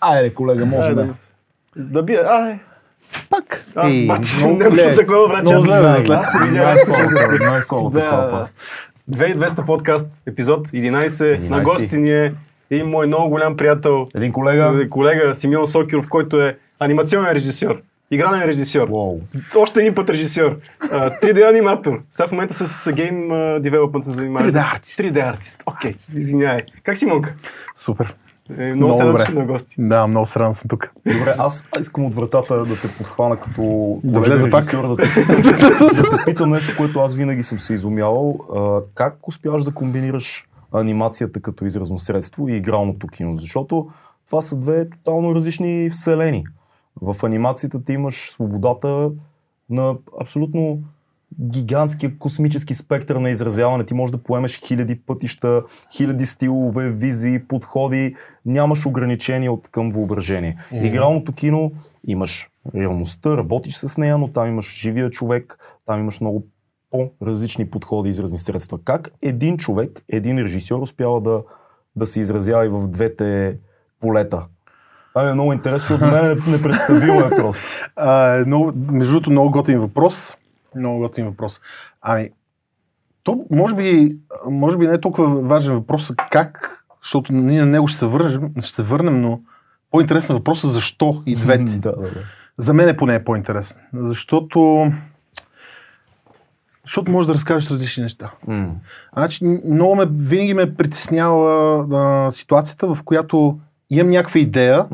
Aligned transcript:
Айде, 0.00 0.34
колега, 0.34 0.66
може 0.66 0.88
Айде. 0.88 1.02
да. 1.02 1.14
Да 1.76 2.02
бия, 2.02 2.26
ай. 2.26 2.58
Пак. 3.30 3.64
Ей, 3.84 4.08
много 4.38 4.70
зле. 4.70 4.94
такова 4.94 5.28
време. 5.28 5.44
Това 5.44 5.60
Да. 7.90 8.30
път. 8.32 8.50
2200 9.08 9.66
подкаст, 9.66 10.08
епизод 10.26 10.68
11. 10.68 10.90
На 11.40 11.56
11. 11.56 11.62
гости 11.64 11.96
ни 11.96 12.10
е 12.12 12.34
един 12.70 12.86
мой 12.86 13.06
много 13.06 13.28
голям 13.30 13.56
приятел, 13.56 14.08
Един 14.14 14.32
колега. 14.32 14.88
колега 14.88 15.34
Симеон 15.34 15.66
Сокиров, 15.66 16.08
който 16.08 16.40
е 16.40 16.56
анимационен 16.78 17.32
режисьор, 17.32 17.80
игрален 18.10 18.42
режисьор, 18.42 18.88
Уау. 18.90 19.20
още 19.56 19.80
един 19.80 19.94
път 19.94 20.10
режисьор, 20.10 20.56
а, 20.82 21.10
3D 21.12 21.42
аниматор. 21.42 22.02
Сега 22.10 22.28
в 22.28 22.32
момента 22.32 22.68
с 22.68 22.92
гейм 22.92 23.28
девелопмент 23.60 24.04
се 24.04 24.10
занимава. 24.10 24.46
3D 24.46 24.72
артист. 24.72 24.98
3D 24.98 25.28
артист. 25.28 25.62
Окей, 25.66 25.94
извинявай. 26.14 26.60
Как 26.82 26.98
си, 26.98 27.06
Монка? 27.06 27.34
Супер. 27.76 28.14
Е, 28.58 28.74
много, 28.74 28.94
Много 28.94 29.18
се 29.18 29.24
радвам, 29.24 29.38
на 29.38 29.52
гости. 29.52 29.74
Да, 29.78 30.06
много 30.06 30.26
се 30.26 30.38
радвам 30.38 30.54
съм 30.54 30.68
тук. 30.68 30.92
Добре, 31.06 31.34
аз 31.38 31.66
искам 31.80 32.04
от 32.04 32.14
вратата 32.14 32.64
да 32.64 32.80
те 32.80 32.94
подхвана 32.98 33.36
като 33.40 34.00
Да 34.04 34.20
влезе 34.20 34.50
пак. 34.50 34.64
да 34.64 34.96
те, 34.96 35.24
да 35.24 36.16
те 36.16 36.24
питам 36.24 36.50
нещо, 36.50 36.76
което 36.76 37.00
аз 37.00 37.14
винаги 37.14 37.42
съм 37.42 37.58
се 37.58 37.72
изумявал. 37.74 38.38
А, 38.56 38.80
как 38.94 39.28
успяваш 39.28 39.64
да 39.64 39.74
комбинираш 39.74 40.48
анимацията 40.72 41.40
като 41.40 41.64
изразно 41.64 41.98
средство 41.98 42.48
и 42.48 42.56
игралното 42.56 43.06
кино? 43.06 43.34
Защото 43.34 43.88
това 44.26 44.40
са 44.40 44.56
две 44.56 44.90
тотално 44.90 45.34
различни 45.34 45.90
вселени. 45.90 46.44
В 47.02 47.16
анимацията 47.26 47.84
ти 47.84 47.92
имаш 47.92 48.30
свободата 48.30 49.10
на 49.70 49.94
абсолютно 50.20 50.82
гигантския 51.40 52.18
космически 52.18 52.74
спектър 52.74 53.16
на 53.16 53.30
изразяване. 53.30 53.84
Ти 53.84 53.94
можеш 53.94 54.12
да 54.12 54.22
поемеш 54.22 54.60
хиляди 54.66 55.00
пътища, 55.00 55.62
хиляди 55.96 56.26
стилове, 56.26 56.90
визии, 56.90 57.46
подходи. 57.48 58.14
Нямаш 58.46 58.86
ограничения 58.86 59.52
от 59.52 59.68
към 59.68 59.90
въображение. 59.90 60.58
Игралното 60.72 61.32
кино 61.32 61.72
имаш 62.06 62.50
реалността, 62.74 63.36
работиш 63.36 63.76
с 63.76 63.98
нея, 63.98 64.18
но 64.18 64.32
там 64.32 64.48
имаш 64.48 64.80
живия 64.80 65.10
човек, 65.10 65.58
там 65.86 66.00
имаш 66.00 66.20
много 66.20 66.46
по-различни 66.90 67.70
подходи 67.70 68.08
и 68.08 68.10
изразни 68.10 68.38
средства. 68.38 68.78
Как 68.84 69.10
един 69.22 69.56
човек, 69.56 70.04
един 70.08 70.38
режисьор 70.38 70.80
успява 70.80 71.20
да, 71.20 71.42
да 71.96 72.06
се 72.06 72.20
изразява 72.20 72.66
и 72.66 72.68
в 72.68 72.88
двете 72.88 73.58
полета? 74.00 74.46
Това 75.12 75.24
ми 75.24 75.30
е 75.30 75.34
много 75.34 75.52
интересно, 75.52 75.96
за 75.96 76.06
мен 76.06 76.24
е 76.24 76.34
непредставимо 76.50 77.20
е 77.20 77.28
просто. 77.28 77.62
А, 77.96 78.34
е 78.34 78.44
много, 78.44 78.72
между 78.76 79.12
другото, 79.12 79.30
много 79.30 79.50
готин 79.50 79.80
въпрос. 79.80 80.34
Много 80.76 80.98
готин 80.98 81.26
въпрос. 81.26 81.60
Ами, 82.02 82.30
то 83.22 83.44
може 83.50 83.74
би, 83.74 84.18
може 84.50 84.76
би 84.76 84.86
не 84.86 84.94
е 84.94 85.00
толкова 85.00 85.40
важен 85.40 85.74
въпрос 85.74 86.12
как, 86.30 86.84
защото 87.02 87.32
ние 87.32 87.60
на 87.60 87.66
него 87.66 87.88
ще 87.88 87.98
се 87.98 88.06
върнем, 88.06 88.52
ще 88.60 88.74
се 88.74 88.82
върнем 88.82 89.20
но 89.20 89.40
по-интересен 89.90 90.36
въпрос 90.36 90.64
е 90.64 90.68
защо 90.68 91.22
и 91.26 91.34
двете. 91.34 91.64
да, 91.78 91.92
да, 91.92 92.02
да. 92.02 92.20
За 92.58 92.74
мен 92.74 92.88
е 92.88 92.96
поне 92.96 93.14
е 93.14 93.24
по-интересен. 93.24 93.76
Защото 93.94 94.92
защото 96.84 97.10
можеш 97.10 97.26
да 97.26 97.34
разкажеш 97.34 97.70
различни 97.70 98.02
неща. 98.02 98.30
Значи, 99.12 99.44
много 99.64 99.96
ме, 99.96 100.06
винаги 100.10 100.54
ме 100.54 100.74
притеснява 100.74 101.86
а, 101.92 102.30
ситуацията, 102.30 102.94
в 102.94 103.02
която 103.02 103.58
имам 103.90 104.10
някаква 104.10 104.40
идея. 104.40 104.86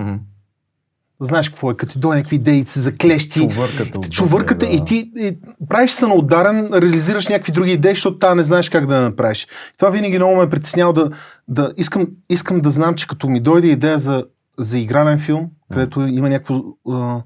Знаеш 1.20 1.48
какво 1.48 1.70
е, 1.70 1.74
като 1.74 1.92
ти 1.92 1.98
дойде 1.98 2.16
някакви 2.16 2.36
идеи, 2.36 2.64
се 2.66 2.80
заклещи, 2.80 3.40
Чувърката. 3.40 4.00
чувърката 4.10 4.66
да. 4.66 4.72
и 4.72 4.84
ти 4.84 5.10
и, 5.16 5.36
правиш 5.68 5.90
се 5.90 6.06
на 6.06 6.14
ударен, 6.14 6.68
реализираш 6.72 7.28
някакви 7.28 7.52
други 7.52 7.72
идеи, 7.72 7.94
защото 7.94 8.18
та 8.18 8.34
не 8.34 8.42
знаеш 8.42 8.68
как 8.68 8.86
да 8.86 8.96
я 8.96 9.02
направиш. 9.02 9.46
Това 9.78 9.90
винаги 9.90 10.16
много 10.18 10.36
ме 10.36 10.42
е 10.42 10.50
притесняло 10.50 10.92
да, 10.92 11.10
да 11.48 11.72
искам, 11.76 12.06
искам 12.30 12.60
да 12.60 12.70
знам, 12.70 12.94
че 12.94 13.06
като 13.06 13.28
ми 13.28 13.40
дойде 13.40 13.68
идея 13.68 13.98
за, 13.98 14.24
за 14.58 14.78
игрален 14.78 15.18
филм, 15.18 15.46
където 15.72 16.00
има 16.00 16.28
някакво 16.28 16.60
а, 16.90 17.22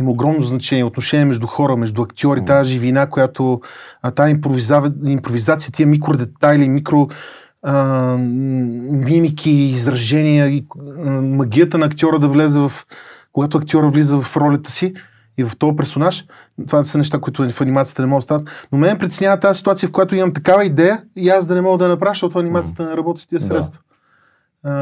има 0.00 0.10
огромно 0.10 0.42
значение, 0.42 0.84
отношение 0.84 1.24
между 1.24 1.46
хора, 1.46 1.76
между 1.76 2.02
актьори, 2.02 2.44
тази 2.44 2.70
живина, 2.70 3.06
която 3.06 3.60
а, 4.02 4.10
тази 4.10 4.30
импровиза, 4.30 4.92
импровизация, 5.06 5.72
тия 5.72 5.86
микродетайли, 5.86 6.68
микро 6.68 7.08
а, 7.62 8.16
мимики, 8.90 9.50
изражения, 9.50 10.46
и, 10.46 10.66
а, 10.78 11.10
магията 11.10 11.78
на 11.78 11.86
актьора 11.86 12.18
да 12.18 12.28
влезе 12.28 12.60
в 12.60 12.72
когато 13.32 13.58
актьора 13.58 13.90
влиза 13.90 14.20
в 14.20 14.36
ролята 14.36 14.70
си 14.70 14.94
и 15.38 15.44
в 15.44 15.52
този 15.58 15.76
персонаж, 15.76 16.24
това 16.68 16.84
са 16.84 16.98
неща, 16.98 17.20
които 17.20 17.50
в 17.50 17.60
анимацията 17.60 18.02
не 18.02 18.08
могат 18.08 18.20
да 18.20 18.24
станат. 18.24 18.48
Но 18.72 18.78
мен 18.78 18.98
притеснява 18.98 19.40
тази 19.40 19.58
ситуация, 19.58 19.88
в 19.88 19.92
която 19.92 20.14
имам 20.14 20.34
такава 20.34 20.64
идея 20.64 21.02
и 21.16 21.28
аз 21.28 21.46
да 21.46 21.54
не 21.54 21.60
мога 21.60 21.78
да 21.78 21.84
я 21.84 21.88
направя, 21.90 22.10
защото 22.14 22.38
анимацията 22.38 22.84
не 22.88 22.96
работи 22.96 23.22
с 23.22 23.26
тия 23.26 23.38
Да. 23.38 23.44
средства. 23.44 23.82
А, 24.64 24.72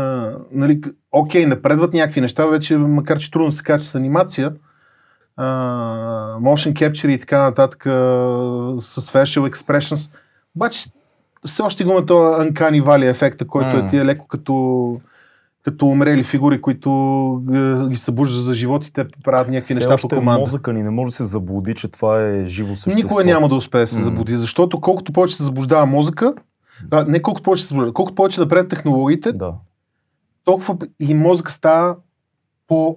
нали, 0.52 0.80
окей, 1.12 1.46
напредват 1.46 1.94
някакви 1.94 2.20
неща, 2.20 2.46
вече, 2.46 2.76
макар 2.76 3.18
че 3.18 3.30
трудно 3.30 3.50
се 3.52 3.62
кача 3.62 3.84
с 3.84 3.94
анимация, 3.94 4.52
а, 5.36 5.46
motion 6.40 6.72
capture 6.72 7.08
и 7.08 7.18
така 7.20 7.42
нататък, 7.42 7.82
с 7.82 9.00
facial 9.12 9.50
expressions, 9.52 10.10
обаче 10.56 10.88
все 11.46 11.62
още 11.62 11.84
го 11.84 11.90
има 11.90 12.06
този 12.06 12.48
uncanny 12.50 12.82
valley 12.82 13.10
ефекта, 13.10 13.46
който 13.46 13.76
М. 13.76 13.86
е 13.86 13.90
тия 13.90 14.04
леко 14.04 14.26
като 14.26 15.00
като 15.68 15.86
умрели 15.86 16.22
фигури, 16.22 16.60
които 16.60 16.90
е, 17.48 17.88
ги 17.88 17.96
събужда 17.96 18.40
за 18.40 18.54
живот 18.54 18.86
и 18.86 18.92
те 18.92 19.06
правят 19.24 19.48
някакви 19.48 19.60
Все 19.60 19.74
неща 19.74 19.88
по 19.88 19.94
още 19.94 20.08
команда. 20.08 20.40
мозъка 20.40 20.72
ни 20.72 20.82
не 20.82 20.90
може 20.90 21.10
да 21.10 21.16
се 21.16 21.24
заблуди, 21.24 21.74
че 21.74 21.88
това 21.88 22.20
е 22.20 22.44
живо 22.44 22.76
същество. 22.76 22.96
Никога 22.98 23.24
няма 23.24 23.48
да 23.48 23.54
успее 23.54 23.80
да 23.80 23.86
се 23.86 23.98
М. 23.98 24.04
забуди, 24.04 24.36
защото 24.36 24.80
колкото 24.80 25.12
повече 25.12 25.36
се 25.36 25.44
заблуждава 25.44 25.86
мозъка, 25.86 26.34
а, 26.90 27.04
не 27.04 27.22
колкото 27.22 27.44
повече 27.44 27.62
се 27.62 27.68
заблуждава, 27.68 27.92
колкото 27.94 28.14
повече 28.14 28.40
напред 28.40 28.68
технологиите, 28.68 29.32
Да. 29.32 29.54
толкова 30.44 30.76
и 31.00 31.14
мозъка 31.14 31.52
става 31.52 31.96
по 32.68 32.96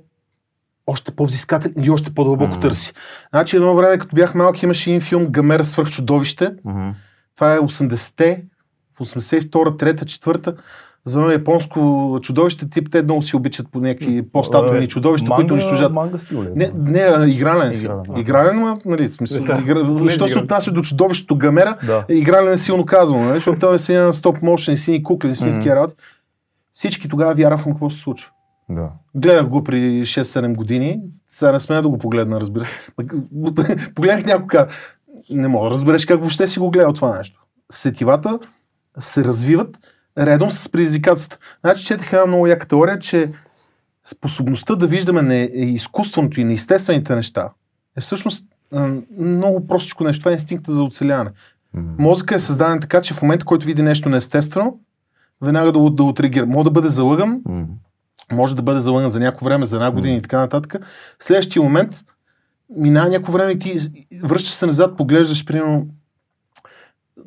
още 0.87 1.11
по-взискателен 1.11 1.83
и 1.83 1.89
още 1.89 2.13
по-дълбоко 2.13 2.53
М. 2.53 2.59
търси. 2.59 2.93
Значи 3.29 3.55
едно 3.55 3.75
време, 3.75 3.97
като 3.97 4.15
бях 4.15 4.35
малък, 4.35 4.63
имаше 4.63 4.89
един 4.89 5.01
филм 5.01 5.25
Гамера 5.25 5.65
свърх 5.65 5.89
чудовище. 5.91 6.53
Мгм. 6.65 6.89
Това 7.35 7.53
е 7.53 7.59
80-те, 7.59 8.43
в 8.95 8.99
82-та, 8.99 9.85
3-та, 9.85 10.05
4-та. 10.05 10.53
За 11.05 11.19
едно 11.19 11.31
японско 11.31 11.79
чудовище, 12.21 12.69
тип 12.69 12.87
те 12.91 13.03
много 13.03 13.21
си 13.21 13.35
обичат 13.35 13.67
по 13.71 13.79
някакви 13.79 14.21
по-статуни 14.23 14.83
Е, 14.83 14.87
чудовища, 14.87 15.27
манга- 15.27 15.35
които 15.35 15.53
унищожат. 15.53 15.91
Манга 15.93 16.17
стил 16.17 16.43
ли? 16.43 16.47
е 16.47 16.51
Не, 16.55 16.71
не, 16.75 16.99
а, 16.99 17.27
игрален. 17.27 17.73
Игрален, 17.73 18.03
а. 18.09 18.19
Игрален, 18.19 18.59
ма, 18.59 18.77
нали, 18.85 19.09
смисъл, 19.09 19.43
Да, 19.43 19.59
игра... 19.59 20.09
що 20.09 20.27
се 20.27 20.39
отнася 20.39 20.71
до 20.71 20.81
чудовището 20.81 21.37
Гамера, 21.37 21.77
Да. 21.85 22.05
игрален 22.09 22.53
е 22.53 22.57
силно 22.57 22.85
казано, 22.85 23.19
нали, 23.19 23.33
защото 23.33 23.59
той 23.59 23.75
е 23.75 23.79
си 23.79 23.93
на 23.93 24.13
стоп 24.13 24.41
мошен, 24.41 24.77
сини 24.77 25.03
кукли, 25.03 25.35
сини 25.35 25.49
Мгм. 25.49 25.59
такива 25.59 25.75
работи. 25.75 25.95
Всички 26.73 27.09
тогава 27.09 27.33
вярвахме 27.33 27.71
какво 27.71 27.89
се 27.89 27.99
случва. 27.99 28.31
Да. 28.69 28.89
Гледах 29.15 29.47
го 29.47 29.63
при 29.63 29.77
6-7 30.01 30.55
години, 30.55 30.99
сега 31.27 31.51
не 31.51 31.59
смея 31.59 31.81
да 31.81 31.89
го 31.89 31.97
погледна, 31.97 32.39
разбира 32.39 32.63
се. 32.63 32.71
Погледнах 33.95 34.25
някой 34.25 34.59
не 35.29 35.47
мога 35.47 35.65
да 35.65 35.71
разбереш 35.71 36.05
как 36.05 36.19
въобще 36.19 36.47
си 36.47 36.59
го 36.59 36.71
гледал 36.71 36.93
това 36.93 37.17
нещо. 37.17 37.41
Сетивата 37.71 38.39
се 38.99 39.23
развиват 39.23 39.77
редом 40.17 40.51
с 40.51 40.69
предизвикателствата. 40.69 41.45
Значи 41.61 41.85
четех 41.85 42.13
една 42.13 42.25
много 42.25 42.47
яка 42.47 42.67
теория, 42.67 42.99
че 42.99 43.31
способността 44.05 44.75
да 44.75 44.87
виждаме 44.87 45.21
не, 45.21 45.49
изкуственото 45.53 46.41
и 46.41 46.43
неестествените 46.43 47.15
неща 47.15 47.49
е 47.97 48.01
всъщност 48.01 48.45
много 49.17 49.67
простичко 49.67 50.03
нещо. 50.03 50.21
Това 50.21 50.31
е 50.31 50.33
инстинкта 50.33 50.73
за 50.73 50.83
оцеляване. 50.83 51.31
Мозъка 51.73 52.35
е 52.35 52.39
създаден 52.39 52.79
така, 52.79 53.01
че 53.01 53.13
в 53.13 53.21
момента, 53.21 53.45
който 53.45 53.65
види 53.65 53.81
нещо 53.81 54.09
неестествено, 54.09 54.79
веднага 55.41 55.71
да, 55.71 55.89
да 55.89 56.03
отреагира. 56.03 56.45
Може 56.45 56.63
да 56.63 56.71
бъде 56.71 56.89
залъган, 56.89 57.41
може 58.31 58.55
да 58.55 58.61
бъде 58.61 58.79
залъган 58.79 59.09
за 59.09 59.19
някакво 59.19 59.45
време, 59.45 59.65
за 59.65 59.75
една 59.75 59.91
година 59.91 60.15
и 60.15 60.21
така 60.21 60.39
нататък. 60.39 60.75
Следващия 61.19 61.63
момент 61.63 62.03
минава 62.77 63.09
някакво 63.09 63.31
време 63.31 63.51
и 63.51 63.59
ти 63.59 63.79
връщаш 64.23 64.53
се 64.53 64.65
назад, 64.65 64.97
поглеждаш, 64.97 65.45
примерно, 65.45 65.87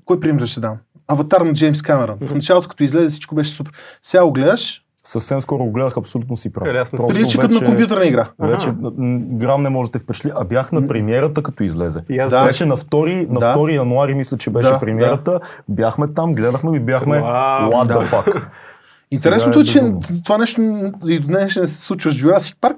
кой 0.05 0.21
пример 0.21 0.47
ще 0.47 0.61
дам? 0.61 0.78
Аватар 1.09 1.41
на 1.41 1.53
Джеймс 1.53 1.82
Камерън. 1.82 2.16
В 2.20 2.34
началото, 2.34 2.69
като 2.69 2.84
излезе, 2.84 3.09
всичко 3.09 3.34
беше 3.34 3.50
супер. 3.50 3.72
Сега 4.03 4.25
го 4.25 4.32
гледаш, 4.32 4.84
Съвсем 5.06 5.41
скоро 5.42 5.65
го 5.65 5.72
гледах, 5.72 5.97
абсолютно 5.97 6.37
си 6.37 6.53
прав. 6.53 6.69
Е, 6.69 6.97
прилича 7.09 7.38
като 7.38 7.60
на 7.60 7.66
компютърна 7.66 8.06
игра. 8.06 8.29
Вече 8.38 8.69
Аха. 8.69 8.76
м, 8.96 9.19
грам 9.23 9.62
не 9.62 9.69
може 9.69 9.90
да 9.90 9.99
те 9.99 10.05
впечатли. 10.05 10.32
А 10.34 10.44
бях 10.44 10.73
на 10.73 10.88
премиерата, 10.88 11.43
като 11.43 11.62
излезе. 11.62 12.00
Да. 12.11 12.44
Беше 12.44 12.64
на 12.64 12.76
2, 12.76 13.29
на 13.31 13.40
Да. 13.40 13.55
2 13.55 13.75
януари, 13.75 14.14
мисля, 14.14 14.37
че 14.37 14.50
беше 14.50 14.69
Да, 14.69 14.81
премиерата. 14.81 15.40
Бяхме 15.69 16.06
там, 16.14 16.34
гледахме 16.34 16.76
и 16.76 16.81
бяхме 16.81 17.20
Вау, 17.20 17.73
what 17.73 17.87
да. 17.87 17.94
the 17.94 18.11
fuck. 18.11 18.43
Интересното 19.11 19.61
е, 19.61 19.64
че 19.64 19.81
безумно. 19.81 20.00
това 20.25 20.38
нещо 20.38 20.61
и 21.06 21.19
до 21.19 21.26
днес 21.26 21.56
не 21.56 21.67
се 21.67 21.81
случва 21.81 22.11
с 22.12 22.14
Jurassic 22.14 22.56
Park. 22.56 22.76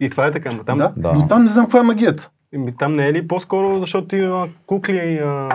И 0.00 0.10
това 0.10 0.26
е 0.26 0.32
така, 0.32 0.50
но 0.52 0.64
там 0.64 0.78
да, 0.78 0.92
да. 0.96 1.12
но 1.12 1.28
там 1.28 1.44
не 1.44 1.50
знам 1.50 1.64
каква 1.64 1.80
е 1.80 1.82
магията. 1.82 2.30
Еми, 2.54 2.76
там 2.76 2.96
не 2.96 3.08
е 3.08 3.12
ли 3.12 3.28
по-скоро, 3.28 3.78
защото 3.78 4.16
има 4.16 4.48
кукли 4.66 4.98
а, 5.18 5.48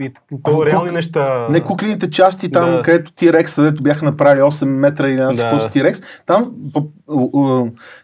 и 0.00 0.12
по-реални 0.44 0.88
кук- 0.88 0.94
неща? 0.94 1.48
Не 1.50 1.60
куклените 1.60 2.10
части 2.10 2.50
там, 2.50 2.70
Да. 2.70 2.82
където 2.82 3.12
T-Rex, 3.12 3.54
където 3.56 3.82
бяха 3.82 4.04
направили 4.04 4.40
8 4.40 4.64
метра 4.66 5.08
или 5.08 5.18
си 5.26 5.42
Да. 5.42 5.42
какво 5.42 5.60
с 5.60 5.68
T-Rex, 5.68 6.02
там, 6.26 6.52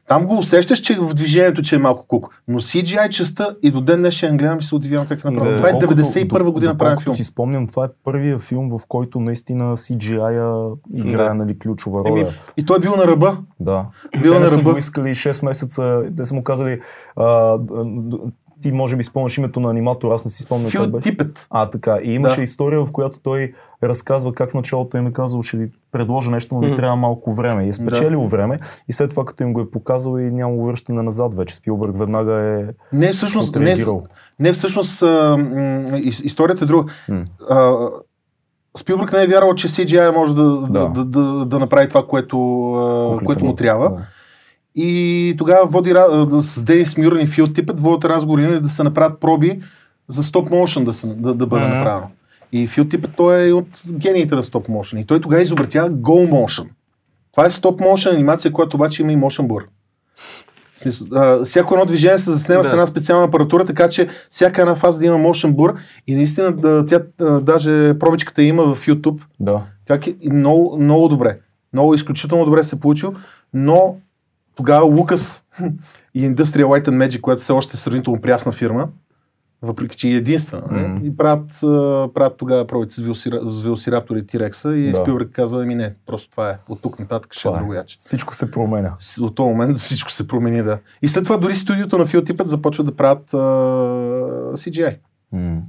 там 0.09 0.27
го 0.27 0.39
усещаш, 0.39 0.79
че 0.79 0.95
в 0.97 1.15
движението, 1.15 1.63
че 1.63 1.75
е 1.75 1.81
малко 1.81 2.07
кук. 2.07 2.43
Но 2.49 2.61
CGI 2.61 3.09
частта 3.09 3.57
и 3.63 3.71
до 3.71 3.81
ден 3.81 3.99
днешен 3.99 4.37
гледам 4.37 4.59
и 4.59 4.63
се 4.63 4.75
удивявам 4.75 5.07
как 5.07 5.21
е 5.21 5.31
направено. 5.31 5.57
Това 5.57 5.69
е 5.69 5.73
Доколкото- 5.73 5.97
91 5.97 6.51
година 6.51 6.79
правен 6.79 6.99
филм. 6.99 7.17
си 7.17 7.25
спомням, 7.25 7.67
това 7.67 7.85
е 7.85 7.89
първия 8.05 8.39
филм, 8.39 8.71
в 8.71 8.87
който 8.89 9.21
наистина 9.21 9.77
CGI-а 9.77 10.71
играе 10.95 11.29
Да. 11.29 11.35
нали, 11.35 11.59
ключова 11.59 12.01
роля. 12.01 12.21
Еми, 12.21 12.31
И 12.57 12.67
той 12.67 12.77
е 12.77 12.81
бил 12.81 12.97
на 12.97 13.07
ръба. 13.07 13.37
Да. 13.61 13.87
Бил 14.13 14.33
Те 14.33 14.39
на 14.39 14.41
не 14.41 14.51
са 14.51 14.59
ръба. 14.59 14.73
го 14.73 14.79
искали 14.79 15.09
6 15.09 15.43
месеца, 15.43 16.03
те 16.17 16.27
са 16.27 16.35
му 16.35 16.43
казали, 16.43 16.81
а, 17.17 17.59
ти 18.63 18.73
може 18.73 18.97
би 18.97 19.05
спомняш 19.05 19.39
името 19.39 19.61
на 19.61 19.71
аниматора, 19.71 20.15
аз 20.15 20.25
не 20.25 20.31
си 20.31 20.43
спомням 20.43 20.71
кой 20.77 20.87
беше. 20.89 21.11
Типет. 21.11 21.47
А, 21.51 21.71
така. 21.71 21.99
И 22.03 22.15
имаше 22.15 22.37
Да. 22.37 22.43
история, 22.43 22.85
в 22.85 22.93
която 22.93 23.19
той 23.23 23.53
разказва 23.83 24.35
как 24.35 24.51
в 24.51 24.55
началото 24.55 24.97
им 24.97 25.07
е 25.07 25.13
казал, 25.13 25.43
ще 25.43 25.57
ви 25.57 25.71
предложа 25.93 26.31
нещо, 26.31 26.55
но 26.55 26.61
ви 26.61 26.75
трябва 26.75 26.97
малко 26.97 27.35
време. 27.35 27.65
И 27.65 27.69
е 27.69 27.73
спечелил 27.73 28.23
време 28.23 28.59
и 28.89 28.93
след 28.93 29.11
това, 29.11 29.25
като 29.25 29.43
им 29.43 29.53
го 29.53 29.61
е 29.61 29.71
показал 29.71 30.19
и 30.19 30.31
няма 30.31 30.65
връщане 30.67 31.03
назад 31.03 31.35
вече. 31.35 31.55
Спилбърг 31.55 31.99
веднага 31.99 32.35
е 32.35 32.65
Не, 32.93 33.13
всъщност, 33.13 33.57
не, 33.57 33.77
не 34.39 34.53
всъщност 34.53 35.03
а, 35.03 35.37
м, 35.37 35.99
историята 36.03 36.65
е 36.65 36.69
друга. 36.69 36.93
А, 37.51 37.77
Спилбърг 38.79 39.13
не 39.13 39.23
е 39.23 39.27
вярвал, 39.27 39.55
че 39.55 39.69
CGI 39.69 40.15
може 40.15 40.35
да, 40.35 40.43
да. 40.43 40.67
Да. 40.69 40.89
Да, 40.89 41.05
да, 41.05 41.47
да 41.47 41.59
направи 41.59 41.89
това, 41.89 42.07
което, 42.07 42.39
което 43.25 43.45
му 43.45 43.51
му. 43.51 43.57
трябва. 43.57 43.91
Да. 43.91 44.07
И 44.81 45.35
тогава 45.39 45.67
води, 45.67 45.95
с 46.41 46.65
Денис 46.65 46.97
Мюрен 46.99 47.21
и 47.21 47.27
Фил 47.27 47.47
Типет 47.53 47.81
водят 47.81 48.05
разговори 48.05 48.43
нали, 48.43 48.61
да 48.61 48.69
се 48.69 48.83
направят 48.83 49.21
проби 49.21 49.61
за 50.09 50.25
стоп 50.25 50.51
моушен 50.51 50.85
да, 50.85 50.93
се, 50.93 51.07
да, 51.07 51.35
да 51.35 51.47
бъде 51.47 51.65
Мгм. 51.65 51.75
направено. 51.75 52.07
И 52.53 52.67
Фил 52.67 52.85
Типет 52.85 53.11
той 53.17 53.49
е 53.49 53.53
от 53.53 53.67
гениите 53.93 54.35
на 54.35 54.43
стоп 54.43 54.69
моушен. 54.69 54.99
И 54.99 55.07
той 55.07 55.21
тогава 55.21 55.43
изобретява 55.43 55.91
Go 55.91 56.31
Motion. 56.31 56.67
Това 57.33 57.47
е 57.47 57.51
стоп 57.51 57.81
моушен 57.81 58.15
анимация, 58.15 58.53
която 58.53 58.77
обаче 58.77 59.03
има 59.03 59.13
и 59.13 59.17
motion 59.17 59.47
blur. 59.47 59.65
В 60.75 60.81
смисъл, 60.81 61.07
а, 61.13 61.45
всяко 61.45 61.75
едно 61.75 61.87
движение 61.87 62.19
се 62.19 62.31
заснема 62.31 62.63
Да. 62.63 62.69
с 62.69 62.73
една 62.73 62.87
специална 62.87 63.25
апаратура, 63.25 63.65
така 63.65 63.89
че 63.89 64.09
всяка 64.31 64.61
една 64.63 64.75
фаза 64.75 64.99
да 64.99 65.07
има 65.07 65.17
motion 65.17 65.53
blur 65.55 65.77
и 66.07 66.15
наистина 66.15 66.53
да, 66.53 66.87
тя 66.87 67.01
а, 67.21 67.41
даже 67.41 67.99
пробичката 67.99 68.43
има 68.43 68.75
в 68.75 68.87
YouTube. 68.87 69.21
да. 69.41 69.63
Как 69.89 70.07
е, 70.07 70.15
много, 70.33 70.79
много 70.81 71.09
добре. 71.09 71.39
Много 71.73 71.95
изключително 71.95 72.45
добре 72.45 72.65
се 72.65 72.77
е 72.77 72.81
получил, 72.81 73.15
но 73.55 73.97
тогава 74.59 74.85
Лукас 74.85 75.45
и 76.15 76.31
Industrial 76.31 76.65
Light 76.65 76.89
and 76.89 77.09
Magic, 77.09 77.21
която 77.21 77.43
все 77.43 77.53
още 77.53 77.77
е 77.77 77.81
сравнително 77.81 78.21
прясна 78.21 78.53
фирма, 78.53 78.89
въпреки 79.63 79.97
че 79.97 80.09
е 80.09 80.13
единствена, 80.13 80.63
mm-hmm. 80.63 81.03
и 81.03 81.17
правят, 81.17 81.51
правят 82.15 82.37
тогава 82.37 82.67
пробите 82.67 82.95
с, 82.95 82.99
Велосира, 82.99 83.41
с 83.51 84.17
и 84.17 84.27
Тирекса 84.27 84.77
и 84.77 84.91
Да. 84.91 84.97
Спилберг 84.97 85.31
казва, 85.33 85.63
ами 85.63 85.75
не, 85.75 85.95
просто 86.07 86.31
това 86.31 86.51
е. 86.51 86.57
От 86.69 86.83
тук 86.83 86.99
нататък 86.99 87.35
ще 87.35 87.49
е 87.49 87.51
е. 87.51 87.59
друго 87.59 87.75
яче. 87.75 87.97
Всичко 87.97 88.35
се 88.35 88.51
променя. 88.51 88.97
От 89.21 89.35
този 89.35 89.49
момент 89.49 89.77
всичко 89.77 90.11
се 90.11 90.29
промени, 90.29 90.63
да. 90.63 90.79
И 91.03 91.09
след 91.09 91.25
това 91.25 91.37
дори 91.37 91.55
студиото 91.55 91.99
на 91.99 92.07
Фил 92.07 92.25
Типет 92.25 92.49
започва 92.49 92.85
да 92.85 92.97
правят 92.97 93.35
а, 93.35 93.39
CGI. 94.53 94.97
М. 95.33 95.63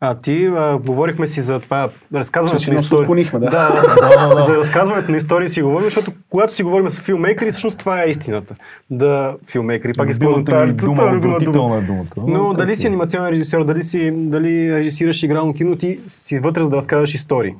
А 0.00 0.14
ти 0.14 0.46
а, 0.46 0.78
говорихме 0.78 1.26
си 1.26 1.40
за 1.40 1.60
това 1.60 1.90
разказването 2.14 2.64
Че 2.64 2.70
на 2.70 2.76
истории. 2.76 3.00
отклонихме, 3.00 3.38
да. 3.38 3.50
Да, 3.50 4.28
да, 4.28 4.34
да, 4.34 4.42
за 4.42 4.56
разказването 4.56 5.10
на 5.10 5.16
истории 5.16 5.48
си 5.48 5.62
говорим, 5.62 5.84
защото 5.84 6.12
когато 6.30 6.54
си 6.54 6.62
говорим 6.62 6.88
с 6.88 7.00
филмейкери, 7.00 7.50
всъщност 7.50 7.78
това 7.78 8.02
е 8.02 8.06
истината. 8.06 8.54
Да, 8.90 9.36
филмейкери, 9.50 9.92
пак 9.92 10.10
използвам 10.10 10.44
тази 10.44 10.72
дума, 10.72 11.02
любима 11.02 11.34
отвратителна 11.34 11.76
е 11.76 11.80
думата. 11.80 12.06
Но 12.16 12.52
дали 12.52 12.76
си 12.76 12.86
анимационен 12.86 13.32
режисьор, 13.32 13.64
дали, 13.64 13.82
си, 13.82 14.12
дали 14.16 14.72
режисираш 14.72 15.22
игрално 15.22 15.54
кино, 15.54 15.76
ти 15.76 16.00
си 16.08 16.38
вътре 16.38 16.62
за 16.62 16.70
да 16.70 16.76
разказваш 16.76 17.14
истории. 17.14 17.54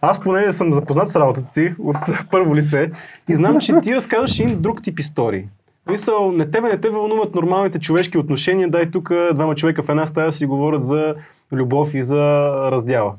Аз 0.00 0.20
поне 0.20 0.52
съм 0.52 0.72
запознат 0.72 1.08
с 1.08 1.16
работата 1.16 1.52
ти 1.54 1.74
от 1.78 1.96
първо 2.30 2.56
лице 2.56 2.90
и 3.28 3.34
знам, 3.34 3.60
че 3.60 3.74
ти 3.82 3.94
разказваш 3.94 4.40
един 4.40 4.62
друг 4.62 4.82
тип 4.82 4.98
истории. 4.98 5.44
Мисъл, 5.90 6.32
не 6.32 6.50
тебе 6.50 6.68
не 6.68 6.78
те 6.78 6.90
вълнуват 6.90 7.34
нормалните 7.34 7.78
човешки 7.78 8.18
отношения, 8.18 8.70
дай 8.70 8.90
тук 8.90 9.12
двама 9.34 9.54
човека 9.54 9.82
в 9.82 9.88
една 9.88 10.06
стая 10.06 10.32
си 10.32 10.46
говорят 10.46 10.84
за 10.84 11.14
любов 11.52 11.94
и 11.94 12.02
за 12.02 12.18
раздяла. 12.70 13.14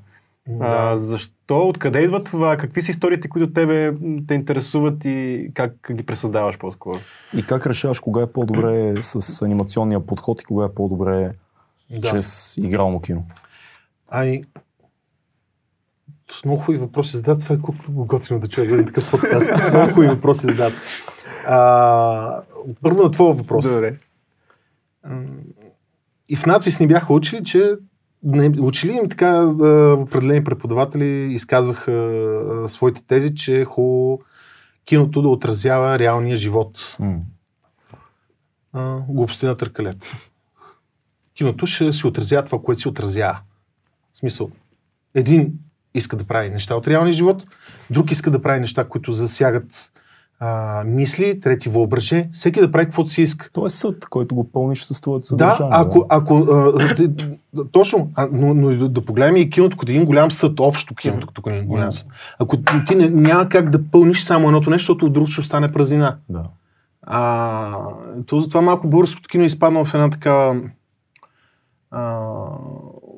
А, 0.59 0.97
защо, 0.97 1.67
откъде 1.67 1.99
идва 1.99 2.23
това, 2.23 2.57
какви 2.57 2.81
са 2.81 2.91
историите, 2.91 3.29
които 3.29 3.53
тебе 3.53 3.93
те 4.27 4.33
интересуват 4.33 5.05
и 5.05 5.49
как 5.53 5.73
ги 5.91 6.05
пресъздаваш 6.05 6.57
по-скоро? 6.57 6.99
И 7.37 7.43
как 7.43 7.67
решаваш 7.67 7.99
кога 7.99 8.21
е 8.21 8.27
по-добре 8.27 9.01
с 9.01 9.41
анимационния 9.41 10.05
подход 10.05 10.41
и 10.41 10.45
кога 10.45 10.65
е 10.65 10.73
по-добре 10.73 11.31
Да. 11.91 12.01
чрез 12.01 12.57
игрално 12.57 13.01
кино? 13.01 13.25
Ами, 14.09 14.43
много 16.45 16.61
хубави 16.61 16.77
въпроси 16.77 17.17
задават. 17.17 17.43
Това 17.43 17.55
е 17.55 17.59
колко 17.59 17.81
готино 17.89 18.39
да 18.39 18.47
чуя 18.47 18.73
един 18.73 18.85
такъв 18.85 19.11
подкаст. 19.11 19.49
много 19.73 19.89
хубави 19.89 20.07
въпроси 20.07 20.45
задават. 20.45 20.73
А, 21.47 22.41
първо 22.81 23.03
на 23.03 23.11
твоя 23.11 23.33
въпрос. 23.33 23.73
Добре. 23.73 23.95
И 26.29 26.35
в 26.35 26.45
надвис 26.45 26.79
ни 26.79 26.87
бяха 26.87 27.13
учили, 27.13 27.43
че 27.43 27.75
не, 28.23 28.59
учили 28.59 28.91
им 28.91 29.09
така 29.09 29.45
определени 29.99 30.43
преподаватели 30.43 31.33
изказваха 31.33 32.65
своите 32.67 33.01
тези, 33.07 33.35
че 33.35 33.61
е 33.61 33.65
хубаво 33.65 34.21
киното 34.85 35.21
да 35.21 35.27
отразява 35.27 35.99
реалния 35.99 36.37
живот. 36.37 36.97
А, 38.73 38.99
глупости 39.09 39.45
на 39.45 39.57
търкалет. 39.57 40.05
Киното 41.33 41.65
ще 41.65 41.93
си 41.93 42.07
отразява 42.07 42.45
това, 42.45 42.61
което 42.61 42.81
си 42.81 42.87
отразява. 42.87 43.39
В 44.13 44.17
смисъл, 44.17 44.51
един 45.15 45.53
иска 45.93 46.17
да 46.17 46.23
прави 46.23 46.49
неща 46.49 46.75
от 46.75 46.87
реалния 46.87 47.13
живот, 47.13 47.45
друг 47.89 48.11
иска 48.11 48.31
да 48.31 48.41
прави 48.41 48.59
неща, 48.59 48.87
които 48.89 49.11
засягат 49.11 49.91
а, 50.39 50.83
мисли, 50.83 51.39
трети 51.39 51.69
въображе, 51.69 52.29
всеки 52.31 52.59
да 52.61 52.71
прави 52.71 52.85
каквото 52.85 53.09
си 53.09 53.21
иска. 53.21 53.49
То 53.53 53.65
е 53.65 53.69
съд, 53.69 54.05
който 54.05 54.35
го 54.35 54.51
пълниш 54.51 54.83
с 54.83 55.01
твоето 55.01 55.21
Да, 55.21 55.27
съдържание. 55.27 55.71
ако, 55.71 56.05
ако 56.09 56.37
а, 56.37 56.73
точно, 57.71 58.11
а, 58.15 58.27
но, 58.31 58.53
но 58.53 58.69
да, 58.69 58.89
да 58.89 59.05
погледнем 59.05 59.37
и 59.37 59.49
киното 59.49 59.77
като 59.77 59.91
един 59.91 60.05
голям 60.05 60.31
съд, 60.31 60.59
общо 60.59 60.95
киното 60.95 61.27
като 61.27 61.49
един 61.49 61.65
голям 61.65 61.91
съд. 61.91 62.07
Ако 62.39 62.57
ти 62.87 62.95
не, 62.95 63.09
няма 63.09 63.49
как 63.49 63.69
да 63.69 63.91
пълниш 63.91 64.23
само 64.23 64.47
едното 64.47 64.69
нещо, 64.69 64.81
защото 64.83 65.05
от 65.05 65.13
друго 65.13 65.27
ще 65.27 65.41
остане 65.41 65.71
празнина. 65.71 66.15
Да. 66.29 66.43
А, 67.01 67.77
то 68.25 68.39
затова 68.39 68.61
малко 68.61 68.87
българското 68.87 69.29
кино 69.29 69.43
е 69.43 69.47
изпаднало 69.47 69.85
в 69.85 69.93
една 69.93 70.09
такава 70.09 70.61
а, 71.91 72.19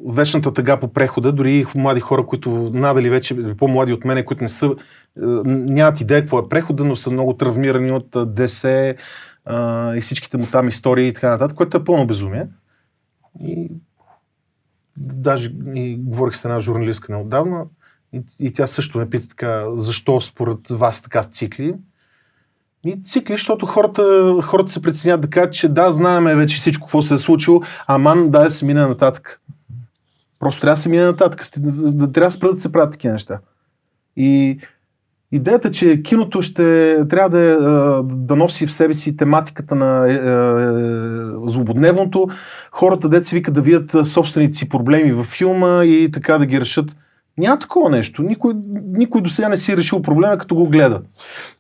вечната 0.09 0.53
тъга 0.53 0.77
по 0.79 0.87
прехода, 0.93 1.31
дори 1.31 1.53
и 1.53 1.65
млади 1.75 1.99
хора, 1.99 2.25
които 2.25 2.49
надали 2.73 3.09
вече, 3.09 3.55
по-млади 3.57 3.93
от 3.93 4.05
мене, 4.05 4.25
които 4.25 4.43
не 4.43 4.49
са, 4.49 4.71
нямат 5.15 6.01
идея 6.01 6.21
какво 6.21 6.39
е 6.39 6.49
прехода, 6.49 6.83
но 6.83 6.95
са 6.95 7.11
много 7.11 7.33
травмирани 7.33 7.91
от 7.91 8.35
ДС 8.35 8.95
а, 9.45 9.95
и 9.95 10.01
всичките 10.01 10.37
му 10.37 10.47
там 10.51 10.67
истории 10.69 11.07
и 11.07 11.13
така 11.13 11.29
нататък, 11.29 11.57
което 11.57 11.77
е 11.77 11.83
пълно 11.83 12.07
безумие. 12.07 12.47
И 13.39 13.71
даже 14.97 15.51
и 15.75 15.95
говорих 15.99 16.35
с 16.35 16.45
една 16.45 16.59
журналистка 16.59 17.13
неотдавна 17.13 17.65
и, 18.13 18.21
и 18.39 18.53
тя 18.53 18.67
също 18.67 18.97
ме 18.97 19.09
пита 19.09 19.27
така, 19.27 19.65
защо 19.75 20.21
според 20.21 20.69
вас 20.69 21.01
така 21.01 21.23
цикли. 21.23 21.75
И 22.85 23.03
цикли, 23.03 23.33
защото 23.33 23.65
хората, 23.65 24.33
хората 24.43 24.71
се 24.71 24.81
преценят 24.81 25.21
да 25.21 25.29
кажат, 25.29 25.53
че 25.53 25.69
да, 25.69 25.91
знаем 25.91 26.37
вече 26.37 26.57
всичко, 26.57 26.85
какво 26.87 27.01
се 27.01 27.13
е 27.13 27.17
случило, 27.17 27.61
аман 27.87 28.29
да 28.29 28.51
се 28.51 28.65
мине 28.65 28.87
нататък. 28.87 29.41
Просто 30.39 30.61
трябва 30.61 30.75
да 30.75 30.81
се 30.81 30.89
мине 30.89 31.03
нататък. 31.03 31.41
Да- 31.57 31.91
да- 31.91 32.11
Трябва 32.11 32.27
да 32.27 32.31
спрат 32.31 32.55
да 32.55 32.61
се 32.61 32.71
правят 32.71 32.91
такива 32.91 33.11
неща. 33.13 33.39
И 34.15 34.59
идеята, 35.31 35.71
че 35.71 36.03
киното 36.03 36.41
ще 36.41 36.97
трябва 37.09 37.29
да, 37.29 37.39
е, 37.39 37.55
да 38.15 38.35
носи 38.35 38.67
в 38.67 38.73
себе 38.73 38.93
си 38.93 39.17
тематиката 39.17 39.75
на 39.75 40.09
е, 40.09 40.13
е, 40.13 41.51
злободневното, 41.51 42.27
хората 42.71 43.09
деца 43.09 43.35
викат 43.35 43.53
да 43.53 43.61
видят 43.61 44.07
собствените 44.07 44.57
си 44.57 44.69
проблеми 44.69 45.11
във 45.11 45.25
филма 45.25 45.83
и 45.85 46.11
така 46.11 46.37
да 46.37 46.45
ги 46.45 46.59
решат. 46.61 46.97
Няма 47.37 47.59
такова 47.59 47.89
нещо. 47.89 48.23
Никой, 48.23 48.53
никой 48.83 49.21
до 49.21 49.29
сега 49.29 49.49
не 49.49 49.57
си 49.57 49.71
е 49.71 49.77
решил 49.77 50.01
проблема, 50.01 50.37
като 50.37 50.55
го 50.55 50.69
гледа. 50.69 51.01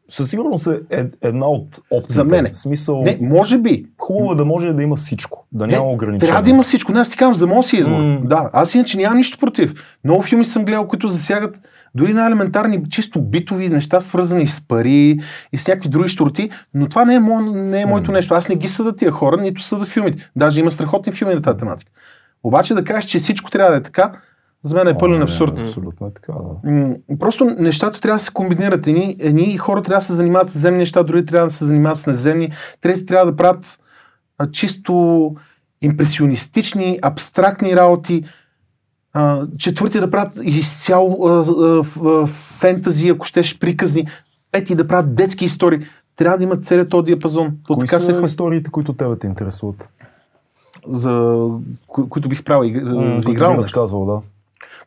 Със 0.09 0.29
сигурност 0.29 0.67
е 0.67 0.79
ед- 0.89 1.17
една 1.21 1.47
от 1.47 1.81
опциите. 1.91 2.13
За 2.13 2.23
мене. 2.23 2.51
В 2.53 2.57
смисъл, 2.57 3.03
Не, 3.03 3.19
може 3.21 3.57
би. 3.57 3.85
хубаво 3.97 4.31
е 4.31 4.35
да 4.35 4.45
може 4.45 4.73
да 4.73 4.83
има 4.83 4.95
всичко, 4.95 5.45
да 5.51 5.67
няма 5.67 5.85
Не, 5.85 5.93
ограничения. 5.93 6.31
Трябва 6.31 6.43
да 6.43 6.49
има 6.49 6.63
всичко. 6.63 6.91
Не, 6.91 6.99
аз 6.99 7.09
ти 7.09 7.17
казвам, 7.17 7.35
за 7.35 7.47
моят 7.47 7.65
си 7.65 7.77
избор. 7.77 7.91
М. 8.01 8.19
Да, 8.23 8.49
аз 8.53 8.75
иначе 8.75 8.97
нямам 8.97 9.17
нищо 9.17 9.37
против. 9.39 9.73
Много 10.03 10.21
филми 10.21 10.45
съм 10.45 10.65
гледал, 10.65 10.87
които 10.87 11.07
засягат 11.07 11.55
дори 11.95 12.13
на 12.13 12.27
елементарни, 12.27 12.89
чисто 12.89 13.21
битови 13.21 13.69
неща, 13.69 14.01
свързани 14.01 14.47
с 14.47 14.67
пари 14.67 15.19
и 15.53 15.57
с 15.57 15.67
някакви 15.67 15.89
други 15.89 16.09
щурти, 16.09 16.49
но 16.73 16.89
това 16.89 17.05
не 17.05 17.15
е, 17.15 17.19
мо, 17.19 17.41
не 17.41 17.81
е 17.81 17.85
моето 17.85 18.11
нещо. 18.11 18.33
Аз 18.33 18.49
не 18.49 18.55
ги 18.55 18.67
съда 18.67 18.95
тия 18.95 19.11
хора, 19.11 19.41
нито 19.41 19.61
съда 19.61 19.85
филмите. 19.85 20.31
Даже 20.35 20.59
има 20.59 20.71
страхотни 20.71 21.13
филми 21.13 21.35
на 21.35 21.41
тази 21.41 21.57
тематика. 21.57 21.91
Обаче 22.43 22.73
да 22.73 22.83
кажеш, 22.83 23.09
че 23.09 23.19
всичко 23.19 23.51
трябва 23.51 23.71
да 23.71 23.77
е 23.77 23.83
така, 23.83 24.11
за 24.61 24.75
мен 24.75 24.87
е 24.87 24.97
пълен 24.97 25.17
не, 25.17 25.23
абсурд. 25.23 25.59
Абсолютно 25.59 26.07
е 26.07 26.13
така, 26.13 26.33
да. 26.63 26.95
Просто 27.19 27.45
нещата 27.45 28.01
трябва 28.01 28.17
да 28.17 28.23
се 28.23 28.33
комбинират. 28.33 28.87
Едни, 28.87 29.15
едни 29.19 29.57
хора 29.57 29.81
трябва 29.81 29.99
да 29.99 30.05
се 30.05 30.13
занимават 30.13 30.49
с 30.49 30.59
земни 30.59 30.79
неща, 30.79 31.03
други 31.03 31.25
трябва 31.25 31.47
да 31.47 31.53
се 31.53 31.65
занимават 31.65 31.97
с 31.97 32.07
неземни, 32.07 32.51
трети 32.81 33.05
трябва 33.05 33.31
да 33.31 33.37
правят 33.37 33.79
а, 34.37 34.51
чисто 34.51 35.35
импресионистични, 35.81 36.99
абстрактни 37.01 37.75
работи. 37.75 38.23
А, 39.13 39.41
четвърти 39.57 39.99
да 39.99 40.11
правят 40.11 40.33
изцяло 40.43 41.27
а, 41.27 41.45
а, 42.05 42.25
фентази, 42.59 43.09
ако 43.09 43.25
щеш, 43.25 43.59
приказни. 43.59 44.07
Пети 44.51 44.75
да 44.75 44.87
правят 44.87 45.15
детски 45.15 45.45
истории. 45.45 45.79
Трябва 46.17 46.37
да 46.37 46.43
имат 46.43 46.65
целият 46.65 46.89
този 46.89 47.05
диапазон. 47.05 47.51
То 47.67 47.73
Кои 47.73 47.85
така 47.85 47.97
са 47.97 48.19
се 48.19 48.25
историите, 48.25 48.71
които 48.71 48.93
тебе 48.93 49.15
те 49.15 49.27
интересуват? 49.27 49.89
за, 50.87 51.45
кои, 51.87 52.09
които 52.09 52.29
бих 52.29 52.43
правил 52.43 52.81
М, 52.83 53.19
за 53.21 53.29
нещо. 53.29 53.45
разказвал, 53.57 54.05
да. 54.05 54.19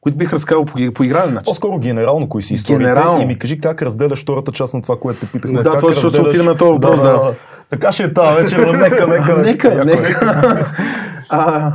Които 0.01 0.19
бих 0.19 0.33
разказал 0.33 0.65
по, 0.65 0.75
по 0.95 1.05
игрален 1.05 1.35
начин. 1.35 1.45
По-скоро 1.45 1.79
генерално 1.79 2.29
кои 2.29 2.43
си 2.43 2.55
историите 2.55 2.83
Генерално. 2.85 3.23
и 3.23 3.27
ми 3.27 3.39
кажи 3.39 3.61
как 3.61 3.83
разделяш 3.83 4.23
втората 4.23 4.53
част 4.53 4.75
на 4.75 4.83
това, 4.83 4.97
което 4.97 5.21
те 5.21 5.27
питахме. 5.27 5.63
Да, 5.63 5.71
как 5.71 5.79
това, 5.79 5.95
ще 5.95 6.07
разделяш- 6.07 6.29
отидем 6.29 6.47
на 6.47 6.57
този 6.57 6.73
въпрос, 6.73 7.01
да. 7.01 7.35
Така 7.71 7.93
ще 7.93 8.03
е 8.03 8.13
тази 8.13 8.43
вечер, 8.43 8.59
нека, 8.59 9.07
нека. 9.07 9.37
нека, 9.43 9.73
е. 9.73 9.85
нека. 9.85 10.67
а, 11.29 11.73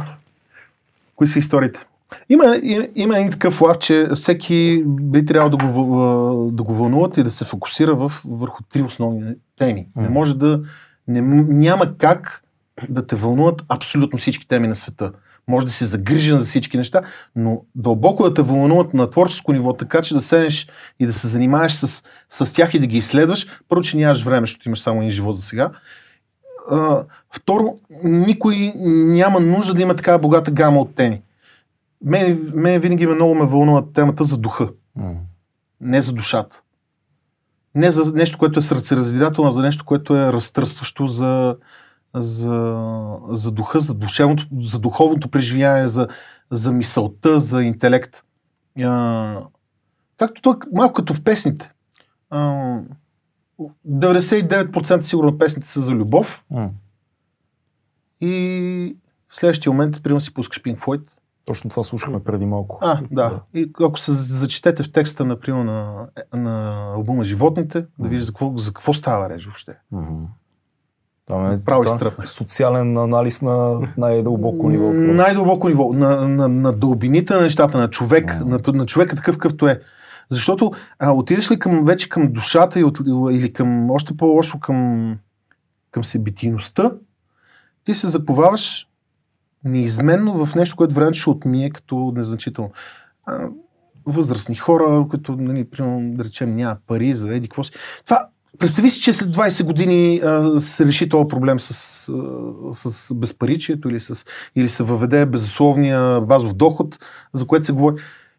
кои 1.15 1.27
са 1.27 1.39
историите? 1.39 1.79
Има, 2.29 2.57
има 2.95 3.17
един 3.17 3.31
такъв 3.31 3.61
лав, 3.61 3.77
че 3.77 4.07
всеки 4.15 4.83
би 4.85 5.25
трябвало 5.25 5.57
да 5.57 5.65
го, 5.65 6.51
да 6.53 6.63
го 6.63 6.73
вълнуват 6.73 7.17
и 7.17 7.23
да 7.23 7.31
се 7.31 7.45
фокусира 7.45 7.95
в, 7.95 8.11
върху 8.25 8.63
три 8.63 8.81
основни 8.81 9.33
теми. 9.57 9.87
Не 9.95 10.03
Мгм. 10.03 10.13
може 10.13 10.37
да... 10.37 10.61
Не, 11.07 11.21
няма 11.47 11.97
как 11.97 12.43
да 12.89 13.07
те 13.07 13.15
вълнуват 13.15 13.63
абсолютно 13.69 14.19
всички 14.19 14.47
теми 14.47 14.67
на 14.67 14.75
света. 14.75 15.11
Може 15.47 15.65
да 15.65 15.71
си 15.71 15.85
загрижен 15.85 16.39
за 16.39 16.45
всички 16.45 16.77
неща, 16.77 17.01
но 17.35 17.61
дълбоко 17.75 18.23
да 18.23 18.33
те 18.33 18.41
вълнуват 18.41 18.93
на 18.93 19.09
творческо 19.09 19.53
ниво, 19.53 19.73
така 19.73 20.01
че 20.01 20.13
да 20.13 20.21
седнеш 20.21 20.67
и 20.99 21.05
да 21.05 21.13
се 21.13 21.27
занимаваш 21.27 21.73
с, 21.73 22.03
с 22.29 22.53
тях 22.53 22.73
и 22.73 22.79
да 22.79 22.87
ги 22.87 22.97
изследваш. 22.97 23.47
Първо, 23.69 23.83
че 23.83 23.97
нямаш 23.97 24.23
време, 24.23 24.47
защото 24.47 24.69
имаш 24.69 24.81
само 24.81 24.99
един 24.99 25.11
живот 25.11 25.37
за 25.37 25.43
сега. 25.43 25.69
А, 26.71 27.03
второ, 27.35 27.75
никой 28.03 28.73
няма 28.75 29.39
нужда 29.39 29.73
да 29.73 29.81
има 29.81 29.95
такава 29.95 30.19
богата 30.19 30.51
гама 30.51 30.79
от 30.79 30.95
теми. 30.95 31.21
Мен, 32.01 32.51
мен 32.55 32.81
винаги 32.81 33.07
ме 33.07 33.15
много 33.15 33.35
ме 33.35 33.45
вълнува 33.45 33.83
темата 33.93 34.23
за 34.23 34.37
духа, 34.37 34.69
М. 34.95 35.13
не 35.81 36.01
за 36.01 36.13
душата. 36.13 36.61
Не 37.75 37.91
за 37.91 38.13
нещо, 38.13 38.37
което 38.37 38.59
е 38.59 38.61
сърцераздирателно, 38.61 39.49
а 39.49 39.53
за 39.53 39.61
нещо, 39.61 39.85
което 39.85 40.15
е 40.15 40.33
разтърстващо 40.33 41.07
за, 41.07 41.57
за, 42.15 42.77
за 43.29 43.51
духа, 43.51 43.79
за, 43.79 43.93
душевното, 43.93 44.47
за 44.61 44.79
духовното 44.79 45.31
преживяване, 45.31 45.87
за, 45.87 46.07
за 46.51 46.71
мисълта, 46.71 47.39
за 47.39 47.63
интелект. 47.63 48.23
А, 48.83 49.41
както 50.17 50.41
тук, 50.41 50.65
малко 50.73 50.93
като 50.93 51.13
в 51.13 51.23
песните. 51.23 51.71
А, 52.29 52.77
99% 53.87 55.01
сигурно 55.01 55.37
песните 55.37 55.67
са 55.67 55.81
за 55.81 55.91
любов 55.91 56.43
М. 56.51 56.69
и 58.21 58.97
в 59.29 59.35
следващия 59.35 59.71
момент, 59.71 60.03
примерно 60.03 60.21
си 60.21 60.33
пускаш 60.33 60.61
Pink 60.61 60.77
Floyd. 60.77 61.09
Точно 61.49 61.69
това 61.69 61.83
слушахме 61.83 62.23
преди 62.23 62.45
малко. 62.45 62.77
А, 62.81 62.99
да. 63.11 63.39
И 63.53 63.71
ако 63.81 63.99
се 63.99 64.11
зачетете 64.13 64.83
в 64.83 64.91
текста, 64.91 65.25
например, 65.25 65.63
на, 65.63 66.07
на 66.33 66.85
албума 66.95 67.23
Животните, 67.23 67.85
да 67.99 68.07
видиш 68.09 68.25
за 68.25 68.31
какво, 68.31 68.57
за 68.57 68.73
какво 68.73 68.93
става 68.93 69.29
реч 69.29 69.45
въобще. 69.45 69.73
Мгм. 69.91 70.23
Там 71.25 71.51
е 71.51 71.57
изтръпна. 71.85 72.25
социален 72.25 72.97
анализ 72.97 73.41
на 73.41 73.81
най-дълбоко 73.97 74.69
ниво. 74.69 74.93
Най-дълбоко 74.93 75.69
ниво, 75.69 75.93
на, 75.93 76.27
на, 76.27 76.47
на 76.47 76.73
дълбините 76.73 77.33
на 77.33 77.41
нещата, 77.41 77.77
на 77.77 77.89
човек, 77.89 78.39
М. 78.39 78.45
на, 78.45 78.73
на 78.73 78.85
човека 78.85 79.15
такъв 79.15 79.35
какъвто 79.35 79.67
е. 79.67 79.81
Защото 80.29 80.71
а, 80.99 81.11
отидеш 81.11 81.51
ли 81.51 81.59
към, 81.59 81.85
вече 81.85 82.09
към 82.09 82.31
душата 82.31 82.79
и 82.79 82.83
от, 82.83 82.99
или 83.31 83.53
към 83.53 83.91
още 83.91 84.17
по-лошо 84.17 84.59
към, 84.59 85.17
към 85.91 86.03
себитийността, 86.03 86.91
ти 87.83 87.95
се 87.95 88.07
заповаваш 88.07 88.88
неизменно 89.63 90.45
в 90.45 90.55
нещо, 90.55 90.75
което 90.75 90.95
времето 90.95 91.17
ще 91.17 91.29
отмие 91.29 91.69
като 91.69 92.13
незначително. 92.15 92.71
А, 93.25 93.47
възрастни 94.05 94.55
хора, 94.55 95.05
които, 95.09 95.31
нали, 95.31 95.69
примерно, 95.69 96.13
да 96.17 96.23
речем, 96.23 96.55
няма 96.55 96.77
пари 96.87 97.13
за 97.13 97.35
еди 97.35 97.47
какво 97.47 97.63
си. 97.63 97.71
Това, 98.05 98.27
представи 98.59 98.89
си, 98.89 99.01
че 99.01 99.13
след 99.13 99.35
20 99.35 99.65
години 99.65 100.21
а, 100.23 100.59
се 100.59 100.85
реши 100.85 101.09
този 101.09 101.27
проблем 101.27 101.59
с, 101.59 102.09
а, 102.09 102.73
с 102.73 103.13
безпаричието 103.15 103.89
или, 103.89 103.99
с, 103.99 104.25
или 104.55 104.69
се 104.69 104.83
въведе 104.83 105.25
безусловния 105.25 106.21
базов 106.21 106.53
доход, 106.53 106.99
за 107.33 107.47
което 107.47 107.65
се 107.65 107.71
говори. 107.71 107.95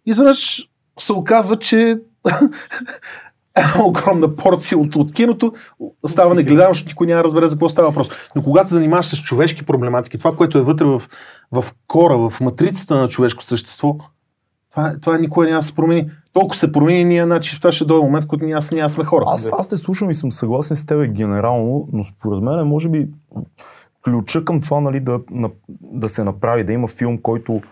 Изведнъж 0.06 0.68
се 1.00 1.12
оказва, 1.12 1.58
че 1.58 2.00
огромна 3.84 4.36
порция 4.36 4.78
от, 4.78 4.96
от 4.96 5.12
киното 5.12 5.52
става 6.06 6.34
негледано, 6.34 6.68
защото 6.68 6.88
никой 6.88 7.06
няма 7.06 7.18
да 7.18 7.24
разбере 7.24 7.48
за 7.48 7.54
какво 7.54 7.68
става 7.68 7.88
въпрос. 7.88 8.08
Но 8.36 8.42
когато 8.42 8.68
се 8.68 8.74
занимаваш 8.74 9.06
с 9.06 9.22
човешки 9.22 9.66
проблематики, 9.66 10.18
това, 10.18 10.36
което 10.36 10.58
е 10.58 10.62
вътре 10.62 10.84
в, 10.84 11.02
в 11.52 11.64
кора, 11.86 12.16
в 12.16 12.40
матрицата 12.40 12.96
на 12.96 13.08
човешко 13.08 13.44
същество, 13.44 13.96
това, 14.70 14.94
това 15.02 15.18
никой 15.18 15.46
няма 15.46 15.58
да 15.58 15.66
се 15.66 15.74
промени. 15.74 16.10
Толкова 16.32 16.56
се 16.56 16.72
промени 16.72 17.04
ние, 17.04 17.22
значи 17.22 17.58
това 17.58 17.72
ще 17.72 17.84
дойде 17.84 18.04
момент, 18.04 18.24
в 18.24 18.26
който 18.26 18.44
ние, 18.44 18.54
аз, 18.54 18.70
ние 18.70 18.88
сме 18.88 19.04
хора. 19.04 19.24
Аз, 19.26 19.48
аз 19.58 19.68
те 19.68 19.76
слушам 19.76 20.10
и 20.10 20.14
съм 20.14 20.32
съгласен 20.32 20.76
с 20.76 20.86
теб 20.86 21.10
генерално, 21.10 21.88
но 21.92 22.04
според 22.04 22.42
мен 22.42 22.66
може 22.66 22.88
би 22.88 23.08
ключа 24.04 24.44
към 24.44 24.60
това 24.60 24.80
нали, 24.80 25.00
да, 25.00 25.20
да 25.82 26.08
се 26.08 26.24
направи, 26.24 26.64
да 26.64 26.72
има 26.72 26.88
филм, 26.88 27.18
който 27.18 27.62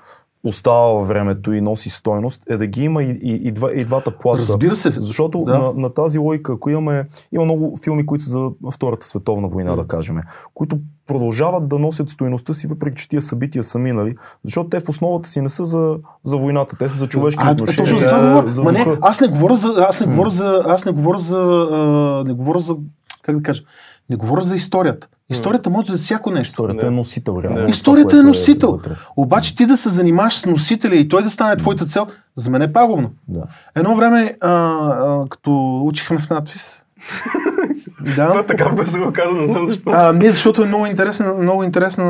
остава 0.44 0.92
във 0.92 1.08
времето 1.08 1.52
и 1.52 1.60
носи 1.60 1.90
стойност, 1.90 2.42
е 2.50 2.56
да 2.56 2.66
ги 2.66 2.84
има 2.84 3.02
и, 3.02 3.10
и, 3.22 3.48
и, 3.48 3.52
два, 3.52 3.72
и 3.72 3.84
двата 3.84 4.18
пласта. 4.18 4.52
Разбира 4.52 4.76
се. 4.76 4.90
Защото 4.90 5.44
Да. 5.44 5.52
да. 5.52 5.58
на, 5.58 5.72
на 5.76 5.94
тази 5.94 6.18
логика, 6.18 6.52
ако 6.52 6.70
имаме, 6.70 7.04
има 7.32 7.44
много 7.44 7.76
филми, 7.84 8.06
които 8.06 8.24
са 8.24 8.30
за 8.30 8.48
Втората 8.72 9.06
световна 9.06 9.48
война, 9.48 9.76
да 9.76 9.86
кажем, 9.86 10.16
които 10.54 10.78
продължават 11.06 11.68
да 11.68 11.78
носят 11.78 12.08
стоеността 12.10 12.54
си, 12.54 12.66
въпреки 12.66 12.96
че 13.02 13.08
тия 13.08 13.22
събития 13.22 13.62
са 13.62 13.78
минали, 13.78 14.14
защото 14.44 14.68
те 14.68 14.80
в 14.80 14.88
основата 14.88 15.28
си 15.28 15.40
не 15.40 15.48
са 15.48 15.64
за, 15.64 15.98
за 16.22 16.36
войната, 16.36 16.76
те 16.76 16.88
са 16.88 16.98
за 16.98 17.06
човешки 17.06 17.42
А, 17.46 17.52
отношения, 17.52 17.84
точно 17.84 17.98
за 17.98 18.04
те 18.04 18.10
това 18.10 18.20
са 18.22 18.28
говоря. 18.28 18.50
за 18.50 18.62
Ма 18.62 18.72
не, 18.72 18.86
аз 19.00 19.20
не 19.20 19.28
говоря 19.28 19.56
за, 19.56 19.86
аз 19.88 20.00
не 20.00 20.06
говоря 20.06 20.30
за, 20.30 20.62
аз 20.66 20.84
не 20.84 20.92
говоря 20.92 21.18
за, 21.18 21.68
а, 21.72 22.24
не 22.26 22.32
говоря 22.34 22.58
за, 22.58 22.76
как 23.22 23.36
да 23.36 23.42
кажа, 23.42 23.62
не 24.10 24.16
говоря 24.16 24.42
за 24.42 24.56
историята. 24.56 25.08
Историята 25.30 25.70
може 25.70 25.86
да 25.86 25.94
е 25.94 25.96
всяко 25.96 26.30
нещо. 26.30 26.50
Историята 26.50 26.86
е 26.86 26.90
носител, 26.90 27.40
реално. 27.42 27.56
Това, 27.58 27.70
Историята 27.70 28.16
е 28.16 28.18
което 28.18 28.28
носител. 28.28 28.72
вътре. 28.72 28.96
Обаче 29.16 29.56
ти 29.56 29.66
да 29.66 29.76
се 29.76 29.88
занимаваш 29.88 30.34
с 30.34 30.46
носителя 30.46 30.96
и 30.96 31.08
той 31.08 31.22
да 31.22 31.30
стане 31.30 31.56
твоята 31.56 31.86
цел, 31.86 32.06
за 32.34 32.50
мен 32.50 32.62
е 32.62 32.72
пагубно. 32.72 33.10
Да. 33.28 33.42
Едно 33.74 33.96
време, 33.96 34.36
а, 34.40 34.50
а, 34.50 35.24
като 35.28 35.82
учихме 35.84 36.18
в 36.18 36.30
надпис, 36.30 36.84
Това 38.06 38.26
да, 38.26 38.38
е 38.38 38.46
така, 38.46 38.68
без 38.68 38.92
да 38.92 38.98
го 38.98 39.12
каза, 39.12 39.34
не 39.34 39.46
знам 39.46 39.66
защо. 39.66 39.90
а, 39.90 40.12
не, 40.12 40.30
защото 40.30 40.62
е 40.62 40.66
много 40.66 40.86
интересна, 40.86 41.34
много 41.34 41.62
интересна, 41.62 42.04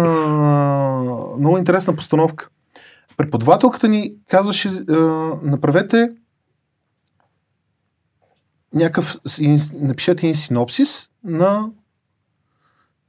много 1.38 1.58
интересна 1.58 1.96
постановка. 1.96 2.48
Преподавателката 3.16 3.88
ни 3.88 4.12
казваше, 4.30 4.68
а, 4.88 4.94
направете 5.42 6.10
някакъв, 8.74 9.16
напишете 9.74 10.26
един 10.26 10.34
синопсис 10.36 11.08
на 11.24 11.68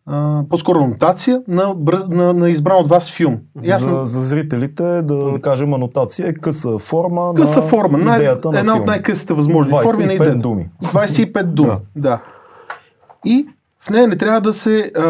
а, 0.10 0.44
по-скоро 0.50 0.80
анотация 0.80 1.42
на, 1.48 1.64
бърз- 1.64 2.08
на, 2.08 2.34
на 2.34 2.50
избран 2.50 2.78
от 2.78 2.88
вас 2.88 3.12
филм. 3.12 3.38
Аз 3.72 3.84
За, 3.84 4.02
за 4.04 4.22
зрителите, 4.22 4.84
да, 4.84 5.32
да 5.32 5.42
кажем, 5.42 5.74
анотация 5.74 6.28
е 6.28 6.34
къса 6.34 6.78
форма 6.78 7.34
къса 7.36 7.60
на 7.60 7.68
форма, 7.68 7.98
най- 7.98 8.20
идеята 8.20 8.52
на 8.52 8.60
една 8.60 8.72
филма. 8.74 8.82
от 8.82 8.88
най-късите 8.88 9.34
възможни 9.34 9.72
форми 9.72 10.06
на 10.06 10.12
25 10.12 10.16
идеята. 10.16 10.36
думи. 10.38 10.70
25 10.84 11.44
думи, 11.44 11.70
да. 11.70 11.80
да. 11.96 12.22
И 13.26 13.48
в 13.82 13.90
нея 13.90 14.08
не 14.08 14.16
трябва 14.16 14.42
да 14.42 14.54
се, 14.54 14.92
а, 14.98 15.02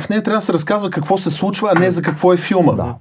в 0.00 0.08
нея 0.10 0.22
трябва 0.22 0.38
да 0.38 0.42
се 0.42 0.52
разказва 0.52 0.90
какво 0.90 1.18
се 1.18 1.30
случва, 1.30 1.70
а 1.74 1.78
не 1.78 1.90
за 1.90 2.02
какво 2.02 2.32
е 2.32 2.36
филма. 2.36 2.72
Да. 2.72 2.94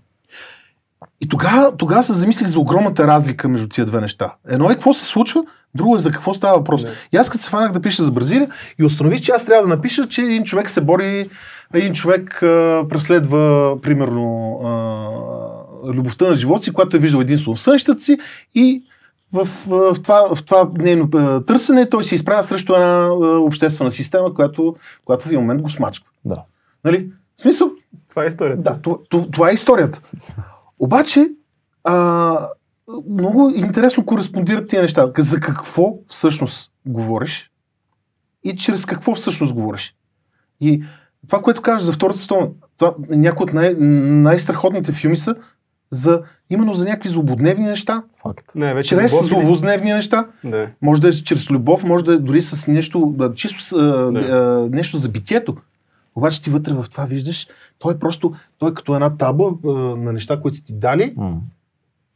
И 1.21 1.27
тогава, 1.27 1.77
тогава 1.77 2.03
се 2.03 2.13
замислих 2.13 2.47
за 2.47 2.59
огромната 2.59 3.07
разлика 3.07 3.47
между 3.47 3.67
тия 3.67 3.85
две 3.85 4.01
неща. 4.01 4.33
Едно 4.49 4.65
е 4.65 4.73
какво 4.73 4.93
се 4.93 5.05
случва, 5.05 5.43
друго 5.75 5.95
е 5.95 5.99
за 5.99 6.11
какво 6.11 6.33
става 6.33 6.57
въпрос. 6.57 6.83
Да. 6.83 6.91
И 7.13 7.17
аз 7.17 7.29
като 7.29 7.43
се 7.43 7.49
фанах 7.49 7.71
да 7.71 7.81
пиша 7.81 8.03
за 8.03 8.11
Бразилия 8.11 8.49
и 8.79 8.85
установих, 8.85 9.21
че 9.21 9.31
аз 9.31 9.45
трябва 9.45 9.67
да 9.67 9.75
напиша, 9.75 10.07
че 10.07 10.21
един 10.21 10.43
човек 10.43 10.69
се 10.69 10.81
бори, 10.81 11.29
един 11.73 11.93
човек 11.93 12.43
а, 12.43 12.83
преследва, 12.89 13.75
примерно, 13.81 14.59
а, 14.63 15.93
любовта 15.93 16.27
на 16.27 16.35
живота 16.35 16.63
си, 16.63 16.73
която 16.73 16.97
е 16.97 16.99
виждал 16.99 17.19
единствено 17.19 17.55
в 17.55 17.61
сънщата 17.61 18.01
си 18.01 18.17
и 18.55 18.83
в, 19.33 19.49
в, 19.67 19.93
в, 19.93 20.01
това, 20.03 20.35
в 20.35 20.43
това 20.43 20.69
нейно 20.77 21.09
търсене 21.47 21.89
той 21.89 22.03
се 22.03 22.15
изправя 22.15 22.43
срещу 22.43 22.73
една 22.73 23.13
обществена 23.39 23.91
система, 23.91 24.33
която, 24.33 24.75
която 25.05 25.25
в 25.25 25.27
един 25.27 25.39
момент 25.39 25.61
го 25.61 25.69
смачква. 25.69 26.09
Да. 26.25 26.43
Нали? 26.83 27.09
В 27.37 27.41
смисъл, 27.41 27.71
Това 28.09 28.23
е 28.23 28.27
историята. 28.27 28.61
да, 28.61 28.79
това, 28.81 29.25
това 29.31 29.49
е 29.49 29.53
историята. 29.53 29.99
Обаче, 30.79 31.29
а, 31.83 32.47
много 33.09 33.51
интересно 33.55 34.05
кореспондират 34.05 34.67
тия 34.67 34.81
неща. 34.81 35.11
За 35.17 35.39
какво 35.39 35.93
всъщност 36.07 36.71
говориш 36.85 37.51
и 38.43 38.55
чрез 38.55 38.85
какво 38.85 39.15
всъщност 39.15 39.53
говориш. 39.53 39.95
И 40.61 40.83
това, 41.27 41.41
което 41.41 41.61
кажеш 41.61 41.83
за 41.83 41.91
Втората 41.93 42.19
световна, 42.19 42.47
това 42.77 42.93
някои 43.09 43.43
от 43.43 43.53
най- 43.53 43.73
най-страхотните 43.73 44.91
филми 44.91 45.17
са 45.17 45.35
за, 45.91 46.21
именно 46.49 46.73
за 46.73 46.85
някакви 46.85 47.09
злободневни 47.09 47.65
неща, 47.65 48.03
Факт. 48.21 48.55
Не, 48.55 48.73
вече 48.73 48.89
чрез 48.89 49.13
любов 49.13 49.27
злободневни 49.27 49.93
неща. 49.93 50.27
Да. 50.43 50.67
Може 50.81 51.01
да 51.01 51.07
е 51.07 51.11
чрез 51.11 51.49
любов, 51.49 51.83
може 51.83 52.05
да 52.05 52.13
е 52.13 52.17
дори 52.17 52.41
с 52.41 52.67
нещо, 52.67 53.13
да, 53.17 53.33
чисто 53.33 53.61
с, 53.61 53.73
а, 53.73 54.11
Да. 54.11 54.19
а, 54.19 54.75
нещо 54.75 54.97
за 54.97 55.09
битието. 55.09 55.57
Обаче 56.17 56.41
ти 56.41 56.49
вътре 56.49 56.73
в 56.73 56.85
това 56.91 57.05
виждаш, 57.05 57.47
той 57.79 57.93
е 57.93 57.99
просто, 57.99 58.33
той 58.57 58.71
е 58.71 58.73
като 58.73 58.95
една 58.95 59.17
табла 59.17 59.51
а, 59.65 59.69
на 59.71 60.13
неща, 60.13 60.41
които 60.41 60.57
са 60.57 60.63
ти 60.63 60.73
дали 60.73 61.13
М. 61.17 61.41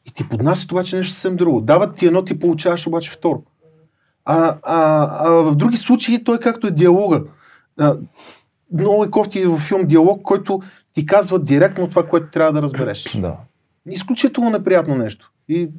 и 0.05 0.12
ти 0.12 0.29
поднасят 0.29 0.72
обаче 0.72 0.98
нещо 0.98 1.13
съвсем 1.13 1.36
друго. 1.36 1.62
Дават 1.62 1.96
ти 1.96 2.05
едно, 2.05 2.24
ти 2.24 2.39
получаваш 2.39 2.88
обаче 2.88 3.12
второ. 3.12 3.43
А, 4.25 4.58
а, 4.63 5.10
а 5.27 5.29
в 5.29 5.55
други 5.55 5.77
случаи 5.77 6.24
той 6.24 6.39
както 6.39 6.67
е 6.67 6.72
диалога. 6.72 7.24
А, 7.79 7.96
много 8.74 9.03
е 9.03 9.10
кофти 9.10 9.46
във 9.46 9.62
филм 9.62 9.86
диалог, 9.86 10.22
който 10.22 10.62
ти 10.93 11.05
казва 11.05 11.39
директно 11.39 11.89
това, 11.89 12.08
което 12.08 12.31
трябва 12.31 12.53
да 12.53 12.62
разбереш. 12.62 13.17
Да. 13.17 13.38
Изключително 13.89 14.50
неприятно 14.50 14.96
нещо. 14.96 15.31
И 15.50 15.70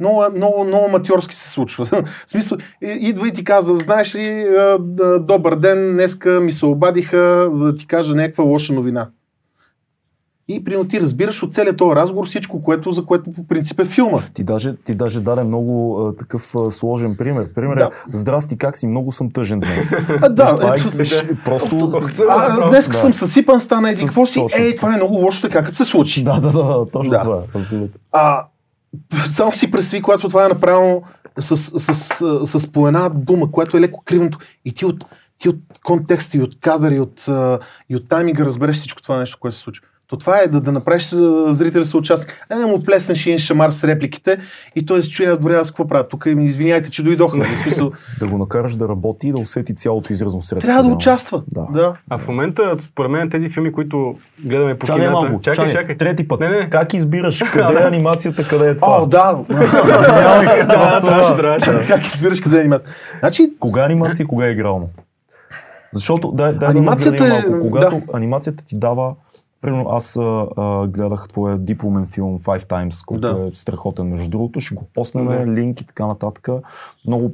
много, 0.00 0.24
много, 0.36 0.64
много 0.64 0.84
аматьорски 0.84 1.34
се 1.34 1.50
случва. 1.50 1.84
В 2.26 2.30
смисъл, 2.30 2.58
и- 2.82 2.98
идва 3.00 3.28
и 3.28 3.32
ти 3.32 3.44
казва, 3.44 3.76
знаеш 3.76 4.14
ли, 4.14 4.46
добър 5.20 5.54
ден, 5.54 5.92
днеска 5.92 6.30
ми 6.30 6.52
се 6.52 6.66
обадиха 6.66 7.16
да 7.54 7.74
ти 7.74 7.86
кажа 7.86 8.14
някаква 8.14 8.44
лоша 8.44 8.72
новина. 8.72 9.08
И 10.50 10.64
примерно 10.64 10.88
ти 10.88 11.00
разбираш 11.00 11.42
от 11.42 11.54
целият 11.54 11.76
този 11.76 11.96
разговор 11.96 12.26
всичко, 12.26 12.62
което, 12.62 12.92
за 12.92 13.04
което 13.04 13.32
по 13.32 13.46
принцип 13.46 13.80
е 13.80 13.84
филма. 13.84 14.18
Ти 14.34 14.44
даже, 14.44 14.76
ти 14.76 14.94
даже 14.94 15.20
даде 15.20 15.42
много 15.42 16.00
а, 16.00 16.16
такъв 16.16 16.54
а, 16.56 16.70
сложен 16.70 17.16
пример. 17.16 17.52
Пример 17.54 17.76
е, 17.76 17.78
Да. 17.78 17.90
здрасти, 18.08 18.58
как 18.58 18.76
си, 18.76 18.86
много 18.86 19.12
съм 19.12 19.30
тъжен 19.30 19.60
днес. 19.60 19.92
А, 20.22 20.28
да, 20.30 20.44
Виж, 20.44 20.52
това 20.52 20.74
е, 20.74 20.78
ето, 20.78 20.90
виж, 20.90 21.24
просто... 21.44 22.00
а, 22.30 22.68
днес 22.68 22.88
Да. 22.88 22.94
съм 22.94 23.14
съсипан, 23.14 23.60
стана 23.60 23.88
еди 23.88 23.96
С- 23.96 24.00
какво 24.00 24.26
си, 24.26 24.40
точно. 24.40 24.62
ей, 24.64 24.76
това 24.76 24.94
е 24.94 24.96
много 24.96 25.14
лошо 25.14 25.42
така, 25.42 25.64
като 25.64 25.76
се 25.76 25.84
случи. 25.84 26.24
Да, 26.24 26.34
да, 26.34 26.52
да, 26.52 26.64
да, 26.64 26.86
точно 26.86 27.10
Да. 27.10 27.20
това 27.20 27.36
е. 27.36 27.58
Абсолютно. 27.58 28.00
А, 28.12 28.44
само 29.26 29.52
си 29.52 29.70
представи, 29.70 30.02
когато 30.02 30.28
това 30.28 30.44
е 30.44 30.48
направено 30.48 31.02
с, 31.40 31.56
с, 31.56 31.94
с, 31.94 32.60
с 32.60 32.72
по 32.72 32.88
една 32.88 33.08
дума, 33.08 33.50
което 33.50 33.76
е 33.76 33.80
леко 33.80 34.02
кривното. 34.04 34.38
И 34.64 34.72
ти 34.72 34.86
от, 34.86 35.04
ти 35.38 35.48
от 35.48 35.56
контекста 35.84 36.36
и 36.36 36.42
от 36.42 36.60
кадър 36.60 36.92
и 36.92 37.00
от, 37.00 37.26
и 37.88 37.96
от 37.96 38.08
тайминга 38.08 38.44
разбереш 38.44 38.76
всичко 38.76 39.02
това 39.02 39.18
нещо, 39.18 39.38
което 39.40 39.56
се 39.56 39.62
случва. 39.62 39.86
То 40.08 40.16
това 40.16 40.38
е 40.38 40.48
да, 40.48 40.60
да 40.60 40.72
направиш 40.72 41.08
зрителя 41.48 41.84
се 41.84 41.96
участник. 41.96 42.46
А 42.50 42.58
не 42.58 42.66
му 42.66 42.82
плеснеш 42.82 43.26
един 43.26 43.38
шамар 43.38 43.70
с 43.70 43.84
репликите 43.84 44.38
и 44.76 44.86
той 44.86 45.02
се 45.02 45.10
чуе, 45.10 45.26
добре, 45.26 45.54
аз 45.54 45.70
какво 45.70 45.88
правя 45.88 46.08
тук? 46.08 46.26
Ми 46.26 46.44
извиняйте, 46.44 46.90
че 46.90 47.02
дойдох. 47.02 47.34
Нали? 47.34 47.48
В 47.48 47.62
смисъл, 47.62 47.90
Да 48.20 48.26
го 48.26 48.38
накараш 48.38 48.76
да 48.76 48.88
работи 48.88 49.28
и 49.28 49.32
да 49.32 49.38
усети 49.38 49.74
цялото 49.74 50.12
изразно 50.12 50.40
средство. 50.40 50.68
трябва 50.68 50.82
да 50.82 50.94
участва. 50.94 51.42
Да. 51.48 51.66
да. 51.72 51.94
А 52.10 52.18
в 52.18 52.28
момента, 52.28 52.76
според 52.78 53.10
мен, 53.10 53.30
тези 53.30 53.48
филми, 53.48 53.72
които 53.72 54.14
гледаме 54.44 54.78
по 54.78 54.86
Чакай 54.86 55.00
кината... 55.06 55.20
малко, 55.20 55.40
чакай, 55.40 55.54
чакай, 55.66 55.72
чакай. 55.72 55.96
трети 55.96 56.28
път. 56.28 56.40
Не, 56.40 56.48
не. 56.48 56.70
Как 56.70 56.94
избираш? 56.94 57.38
Къде 57.52 57.80
е 57.82 57.86
анимацията, 57.86 58.48
къде 58.48 58.70
е 58.70 58.76
това? 58.76 59.02
О, 59.02 59.06
да. 59.06 59.38
Да, 60.68 61.84
как 61.86 62.06
избираш 62.06 62.40
къде 62.40 62.64
имат? 62.64 62.84
Значи, 63.18 63.50
Кога 63.60 63.82
е 63.82 63.84
анимация 63.84 64.24
и 64.24 64.26
кога 64.26 64.46
е 64.46 64.50
игрално? 64.50 64.88
Защото, 65.92 66.32
дай, 66.32 66.52
дай 66.52 66.68
Анимацията 66.68 67.18
да 67.18 67.26
е- 67.26 67.28
малко. 67.28 67.60
Когато 67.60 67.96
да. 67.96 68.02
анимацията 68.16 68.64
ти 68.64 68.78
дава, 68.78 69.14
примерно 69.60 69.90
аз 69.90 70.16
а, 70.16 70.46
а, 70.56 70.86
гледах 70.86 71.28
твоя 71.28 71.58
дипломен 71.58 72.06
филм 72.06 72.38
Five 72.38 72.62
Times, 72.62 73.04
който 73.04 73.34
Да. 73.34 73.46
е 73.46 73.54
страхотен 73.54 74.06
между 74.06 74.30
другото, 74.30 74.60
ще 74.60 74.74
го 74.74 74.84
поснем, 74.84 75.26
Да. 75.26 75.46
линк 75.46 75.80
и 75.80 75.86
така 75.86 76.06
нататък. 76.06 76.48
Много 77.06 77.32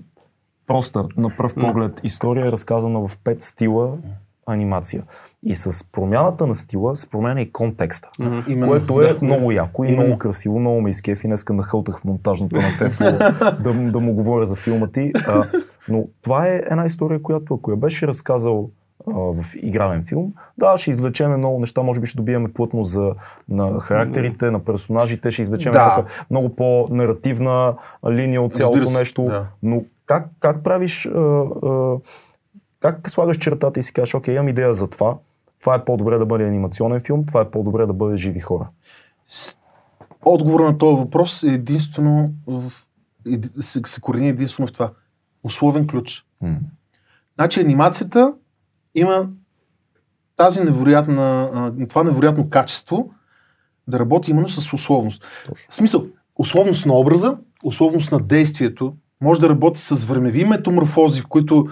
проста, 0.67 1.07
на 1.17 1.31
пръв 1.31 1.55
поглед, 1.55 2.01
история 2.03 2.47
е 2.47 2.53
разказана 2.53 3.09
в 3.09 3.19
пет 3.25 3.43
стила 3.43 3.97
анимация. 4.47 5.03
И 5.43 5.55
с 5.55 5.85
промяната 5.85 6.47
на 6.47 6.55
стила 6.55 6.97
се 6.97 7.11
променя 7.11 7.41
и 7.41 7.53
контекста. 7.53 8.09
именно, 8.49 8.69
Което 8.69 9.01
е 9.01 9.15
да. 9.15 9.19
много 9.23 9.53
яко 9.53 9.85
и 9.85 9.89
Именно. 9.89 10.03
много 10.03 10.19
красиво, 10.19 10.61
много 10.61 10.81
ме 10.81 10.91
изкефи. 10.91 11.27
Днеска 11.27 11.53
нахълтах 11.53 12.01
в 12.01 12.05
монтажната 12.05 12.61
на 12.63 12.75
Цецо 12.77 13.05
да, 13.61 13.73
да 13.73 14.01
му 14.01 14.15
говоря 14.15 14.45
за 14.45 14.57
филма 14.57 14.87
ти. 14.87 15.13
А, 15.29 15.45
но 15.89 16.05
това 16.23 16.47
е 16.49 16.63
една 16.71 16.87
история, 16.87 17.23
която 17.23 17.55
ако 17.55 17.71
я 17.71 17.77
беше 17.77 18.07
разказал 18.07 18.71
в 19.07 19.45
игрален 19.57 20.05
филм, 20.05 20.33
да, 20.59 20.79
ще 20.79 20.91
извлечеме 20.91 21.37
много 21.37 21.61
неща, 21.61 21.83
може 21.83 22.01
би 22.01 22.07
ще 22.07 22.17
добиеме 22.17 22.53
плътно 22.53 22.85
за, 22.85 23.15
на 23.49 23.81
характерите, 23.81 24.51
на 24.51 24.65
персонажите, 24.65 25.31
ще 25.31 25.43
извлечеме 25.43 25.73
Да. 25.73 26.05
много 26.31 26.57
по-наративна 26.57 27.75
линия 28.11 28.43
от 28.43 28.55
цялото 28.55 28.91
нещо. 28.91 29.25
да. 29.25 29.47
Но 29.63 29.85
как, 30.07 30.27
как 30.41 30.63
правиш, 30.63 31.07
а, 31.07 31.21
а, 31.21 31.97
как 32.81 33.11
слагаш 33.11 33.37
чертата 33.39 33.81
и 33.81 33.83
си 33.83 33.93
кажеш, 33.93 34.15
окей, 34.15 34.35
имам 34.35 34.49
идея 34.49 34.75
за 34.75 34.91
това, 34.91 35.17
това 35.61 35.75
е 35.75 35.85
по-добре 35.85 36.19
да 36.19 36.27
бъде 36.27 36.47
анимационен 36.47 37.01
филм, 37.01 37.27
това 37.27 37.41
е 37.41 37.51
по-добре 37.51 37.87
да 37.87 37.93
бъде 37.93 38.17
живи 38.17 38.41
хора. 38.41 38.69
Отговор 40.25 40.61
на 40.61 40.79
този 40.79 40.97
въпрос 40.97 41.43
е 41.43 41.47
единствено 41.47 42.31
в, 42.47 42.73
се, 43.61 43.81
се 43.87 44.01
корени 44.01 44.29
единствено 44.29 44.67
в 44.67 44.73
това. 44.73 44.91
Условен 45.43 45.87
ключ. 45.87 46.27
Значи 47.35 47.61
анимацията 47.61 48.35
има 48.95 49.29
тази 50.37 50.61
невероятна, 50.61 51.73
това 51.89 52.03
невероятно 52.03 52.51
качество 52.51 53.11
да 53.89 53.99
работи 53.99 54.31
именно 54.31 54.49
с 54.49 54.73
условност. 54.73 55.25
Точно. 55.49 55.67
В 55.71 55.75
смисъл, 55.75 56.07
условност 56.37 56.87
на 56.87 56.95
образа, 56.95 57.37
условност 57.65 58.13
на 58.13 58.21
действието, 58.21 58.95
може 59.21 59.41
да 59.41 59.49
работи 59.49 59.81
с 59.81 60.05
времеви 60.05 60.45
метаморфози, 60.45 61.21
в 61.21 61.27
които, 61.27 61.67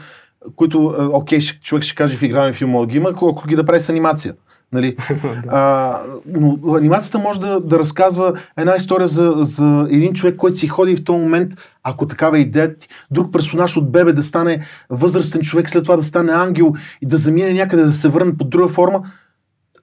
които 0.57 1.11
окей, 1.13 1.41
човек 1.41 1.85
ще 1.85 1.95
каже 1.95 2.17
в 2.17 2.23
игрален 2.23 2.55
филм, 2.55 2.87
ги 2.87 2.97
има, 2.97 3.09
ако 3.11 3.45
ги 3.49 3.57
да 3.57 3.67
прави 3.67 3.81
с 3.81 3.89
анимация. 3.89 4.35
Нали? 4.73 4.97
а, 5.49 6.01
но 6.27 6.59
анимацията 6.77 7.19
може 7.19 7.41
да, 7.41 7.61
да 7.61 7.79
разказва 7.79 8.41
една 8.57 8.77
история 8.77 9.09
за, 9.09 9.35
за 9.37 9.87
един 9.91 10.13
човек, 10.13 10.37
който 10.37 10.57
си 10.57 10.69
ходи 10.69 10.97
в 10.97 11.05
този 11.05 11.21
момент, 11.21 11.53
ако 11.83 12.07
такава 12.07 12.39
идея, 12.39 12.75
друг 13.11 13.33
персонаж 13.33 13.77
от 13.77 13.93
бебе 13.93 14.13
да 14.13 14.23
стане 14.23 14.67
възрастен 14.91 15.41
човек, 15.41 15.71
след 15.71 15.85
това 15.85 15.97
да 15.97 16.03
стане 16.03 16.33
ангел 16.33 16.73
и 17.03 17.07
да 17.07 17.19
замине 17.19 17.53
някъде 17.53 17.83
да 17.83 17.93
се 17.93 18.09
върне 18.09 18.37
под 18.37 18.51
друга 18.51 18.69
форма. 18.69 19.03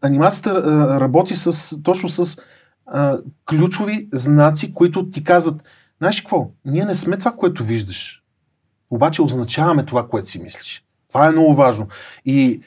Анимацията 0.02 0.50
а, 0.50 1.00
работи 1.00 1.36
с, 1.36 1.76
точно 1.84 2.10
с 2.10 2.38
а, 2.88 3.18
ключови 3.50 4.08
знаци, 4.14 4.74
които 4.74 5.10
ти 5.10 5.24
казват, 5.24 5.62
знаеш 5.98 6.22
какво, 6.22 6.52
ние 6.66 6.86
не 6.86 6.96
сме 6.96 7.18
това, 7.18 7.32
което 7.32 7.64
виждаш, 7.64 8.24
обаче 8.90 9.22
означаваме 9.22 9.86
това, 9.86 10.08
което 10.08 10.28
си 10.28 10.40
мислиш. 10.40 10.84
Това 11.10 11.28
е 11.28 11.32
много 11.32 11.56
важно. 11.56 11.88
И 12.26 12.62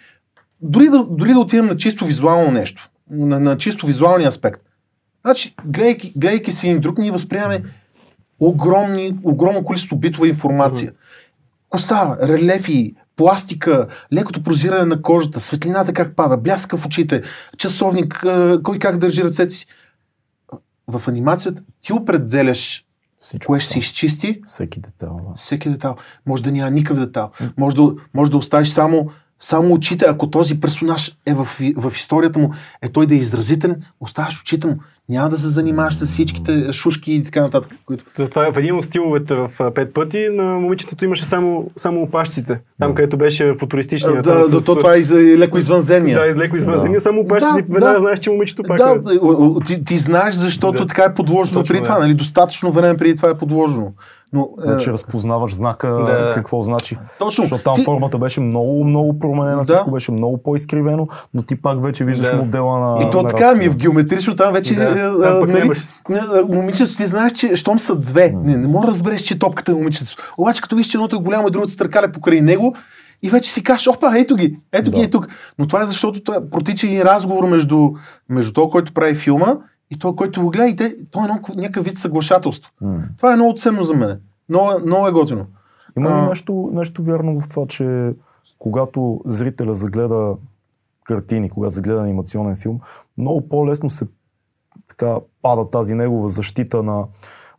дори 0.62 0.88
да, 0.88 1.05
дори 1.11 1.33
да 1.33 1.38
отидем 1.38 1.66
на 1.66 1.77
чисто 1.77 2.07
визуално 2.07 2.51
нещо, 2.51 2.90
на, 3.11 3.40
на 3.40 3.57
чисто 3.57 3.87
визуалния 3.87 4.29
аспект. 4.29 4.62
Значи, 5.25 5.55
гледайки, 5.64 6.12
гледайки 6.16 6.53
си 6.53 6.68
един 6.68 6.81
друг, 6.81 6.98
ние 6.98 7.11
възприемаме 7.11 7.64
огромни, 8.40 9.18
огромно 9.25 9.64
количество 9.64 9.96
битова 9.96 10.29
информация. 10.29 10.92
Коса, 11.68 12.16
релефи, 12.22 12.94
пластика, 13.16 13.88
лекото 14.12 14.42
прозиране 14.42 14.85
на 14.85 15.03
кожата, 15.03 15.40
светлината 15.40 15.92
как 15.92 16.16
пада, 16.16 16.37
бляска 16.37 16.77
в 16.77 16.87
очите, 16.87 17.22
часовник, 17.59 18.27
кой 18.62 18.79
как 18.79 18.98
държи 18.98 19.25
ръцете 19.25 19.55
си. 19.55 19.66
В 20.88 21.09
анимацията 21.09 21.62
ти 21.81 21.92
определяш 21.92 22.85
Всичко. 23.18 23.46
кое 23.46 23.61
ще 23.61 23.72
се 23.72 23.79
изчисти, 23.79 24.40
Всеки 24.44 24.81
детал. 24.81 25.20
Да. 25.29 25.35
всеки 25.37 25.68
детал. 25.68 25.96
Може 26.27 26.42
да 26.42 26.53
няма 26.53 26.70
никакъв 26.70 26.98
детал. 26.98 27.31
Може 27.57 27.77
да, 27.77 27.94
може 28.14 28.31
да 28.31 28.37
оставиш 28.37 28.68
само, 28.68 29.11
само 29.44 29.74
очите, 29.74 30.05
ако 30.09 30.31
този 30.31 30.61
персонаж 30.61 31.12
е 31.26 31.35
в, 31.35 31.44
в 31.76 31.92
историята 31.96 32.38
му, 32.38 32.52
е 32.83 32.88
той 32.88 33.07
да 33.07 33.14
е 33.14 33.18
изразителен, 33.18 33.76
оставаш 34.00 34.40
очите 34.40 34.66
му. 34.66 34.76
Няма 35.09 35.28
да 35.28 35.38
се 35.38 35.48
занимаваш 35.48 35.94
с 35.94 36.07
всичките 36.07 36.72
шушки 36.72 37.12
и 37.12 37.24
така 37.24 37.40
нататък. 37.40 37.72
Които... 37.87 38.05
Затова 38.16 38.52
в 38.52 38.59
един 38.59 38.74
от 38.74 38.85
стиловете 38.85 39.35
в 39.35 39.50
пет 39.74 39.94
пъти 39.94 40.28
на 40.33 40.42
момичетата 40.44 41.05
имаше 41.05 41.24
само, 41.24 41.70
само 41.76 42.02
опашците. 42.02 42.61
Там, 42.81 42.94
където 42.94 43.16
беше 43.16 43.55
футуристичния. 43.59 44.14
Да, 44.14 44.22
там 44.22 44.50
да, 44.50 44.61
с- 44.61 44.64
то 44.64 44.76
това 44.76 44.94
е 44.94 44.98
и 44.98 45.05
за 45.05 45.16
леко 45.16 45.59
извънземния. 45.59 46.20
Да, 46.20 46.37
леко 46.37 46.57
извънземния, 46.57 46.96
Да. 46.96 47.00
само 47.00 47.20
опашците. 47.20 47.62
Да, 47.62 47.72
веднага 47.74 47.92
да. 47.92 48.00
знаеш, 48.00 48.18
че 48.18 48.31
момичето 48.31 48.62
пак 48.62 48.78
Да, 48.78 48.90
е. 49.07 49.64
ти, 49.66 49.85
ти 49.85 49.98
знаеш, 49.98 50.35
защото 50.35 50.78
Да. 50.78 50.87
така 50.87 51.05
е 51.05 51.14
подложено 51.14 51.61
Точно, 51.61 51.72
преди 51.72 51.83
да. 51.83 51.88
това. 51.88 51.98
Нали? 51.98 52.14
Достатъчно 52.14 52.72
време 52.72 52.96
преди 52.96 53.16
това 53.16 53.28
е 53.28 53.35
подложено. 53.35 53.92
Но, 54.35 54.49
Значи 54.59 54.90
е, 54.90 54.92
разпознаваш 54.92 55.55
знака, 55.55 55.88
Да. 55.88 56.31
какво 56.35 56.62
значи. 56.62 56.99
точно. 57.18 57.42
Защото 57.45 57.62
там 57.62 57.75
ти, 57.75 57.85
формата 57.85 58.18
беше 58.18 58.40
много, 58.40 58.85
много 58.85 59.18
променена, 59.18 59.57
Да. 59.57 59.62
всичко 59.64 59.90
беше 59.90 60.12
много 60.12 60.42
по-изкривено, 60.42 61.09
но 61.35 61.42
ти 61.42 61.62
пак 61.62 61.83
вече 61.83 62.05
виждаш 62.05 62.31
Да. 62.31 62.37
модела 62.37 62.81
на 62.81 63.03
и 63.03 63.11
то 63.11 63.23
на 63.23 63.29
така, 63.29 63.55
ми 63.55 63.68
в 63.68 63.77
геометрично 63.77 64.37
там 64.37 64.53
вече... 64.53 64.75
Да, 64.75 64.83
е, 64.83 64.95
там 64.95 65.42
а, 65.42 65.47
нали, 65.47 65.71
момичето 66.49 66.97
ти 66.97 67.07
знаеш, 67.07 67.33
че 67.33 67.57
щом 67.57 67.79
са 67.79 67.97
две, 67.97 68.35
не, 68.45 68.57
не 68.57 68.68
може 68.68 68.87
да 68.87 68.92
разбереш, 68.92 69.23
че 69.23 69.38
топката 69.38 69.73
е 69.73 69.75
момичето. 69.75 70.16
Обаче 70.38 70.62
като 70.62 70.77
виж, 70.77 70.87
че 70.87 70.97
едното 70.97 71.16
е 71.16 71.23
голямо 71.23 71.49
и 71.49 71.51
другото 71.51 71.71
се 71.71 71.79
търкаля 71.79 72.12
покрай 72.12 72.40
него, 72.40 72.75
и 73.23 73.31
вече 73.31 73.53
си 73.53 73.64
кажеш, 73.64 73.88
опа, 73.88 74.18
ето 74.18 74.37
ги, 74.37 74.59
ето 74.73 74.90
ги 74.90 74.97
Да. 74.97 75.03
е 75.05 75.11
тук. 75.11 75.29
Но 75.59 75.66
това 75.66 75.83
е 75.83 75.87
защото 75.87 76.21
това 76.23 76.40
протича 76.51 76.87
един 76.87 77.03
разговор 77.03 77.45
между, 77.45 77.90
между 78.29 78.53
този, 78.53 78.71
който 78.71 78.95
прави 78.95 79.14
филма 79.14 79.57
и 79.92 79.98
този, 79.98 80.16
който 80.16 80.42
го 80.42 80.50
гледа 80.50 80.68
и 80.68 80.76
те, 80.76 80.96
то 81.11 81.20
е 81.20 81.22
едно, 81.22 81.40
някакъв 81.55 81.85
вид 81.85 81.98
съглашателство. 81.98 82.72
М. 82.81 83.02
Това 83.16 83.33
е 83.33 83.37
много 83.37 83.55
ценно 83.55 83.85
за 83.85 83.94
мен. 83.94 84.20
Много, 84.48 84.70
е- 84.70 84.78
много 84.87 85.07
е 85.07 85.12
готино. 85.12 85.46
Има 85.96 86.09
ли 86.11 86.14
А. 86.14 86.28
нещо, 86.28 86.70
нещо 86.72 87.02
вярно 87.02 87.40
в 87.40 87.48
това, 87.48 87.66
че 87.66 88.14
когато 88.59 89.20
зрителя 89.24 89.74
загледа 89.74 90.37
картини, 91.05 91.50
когато 91.50 91.74
загледа 91.74 92.00
анимационен 92.00 92.57
филм, 92.57 92.81
много 93.18 93.48
по-лесно 93.48 93.90
се 93.90 94.07
така 94.88 95.16
пада 95.42 95.70
тази 95.70 95.94
негова 95.94 96.28
защита 96.28 96.83
на 96.83 97.05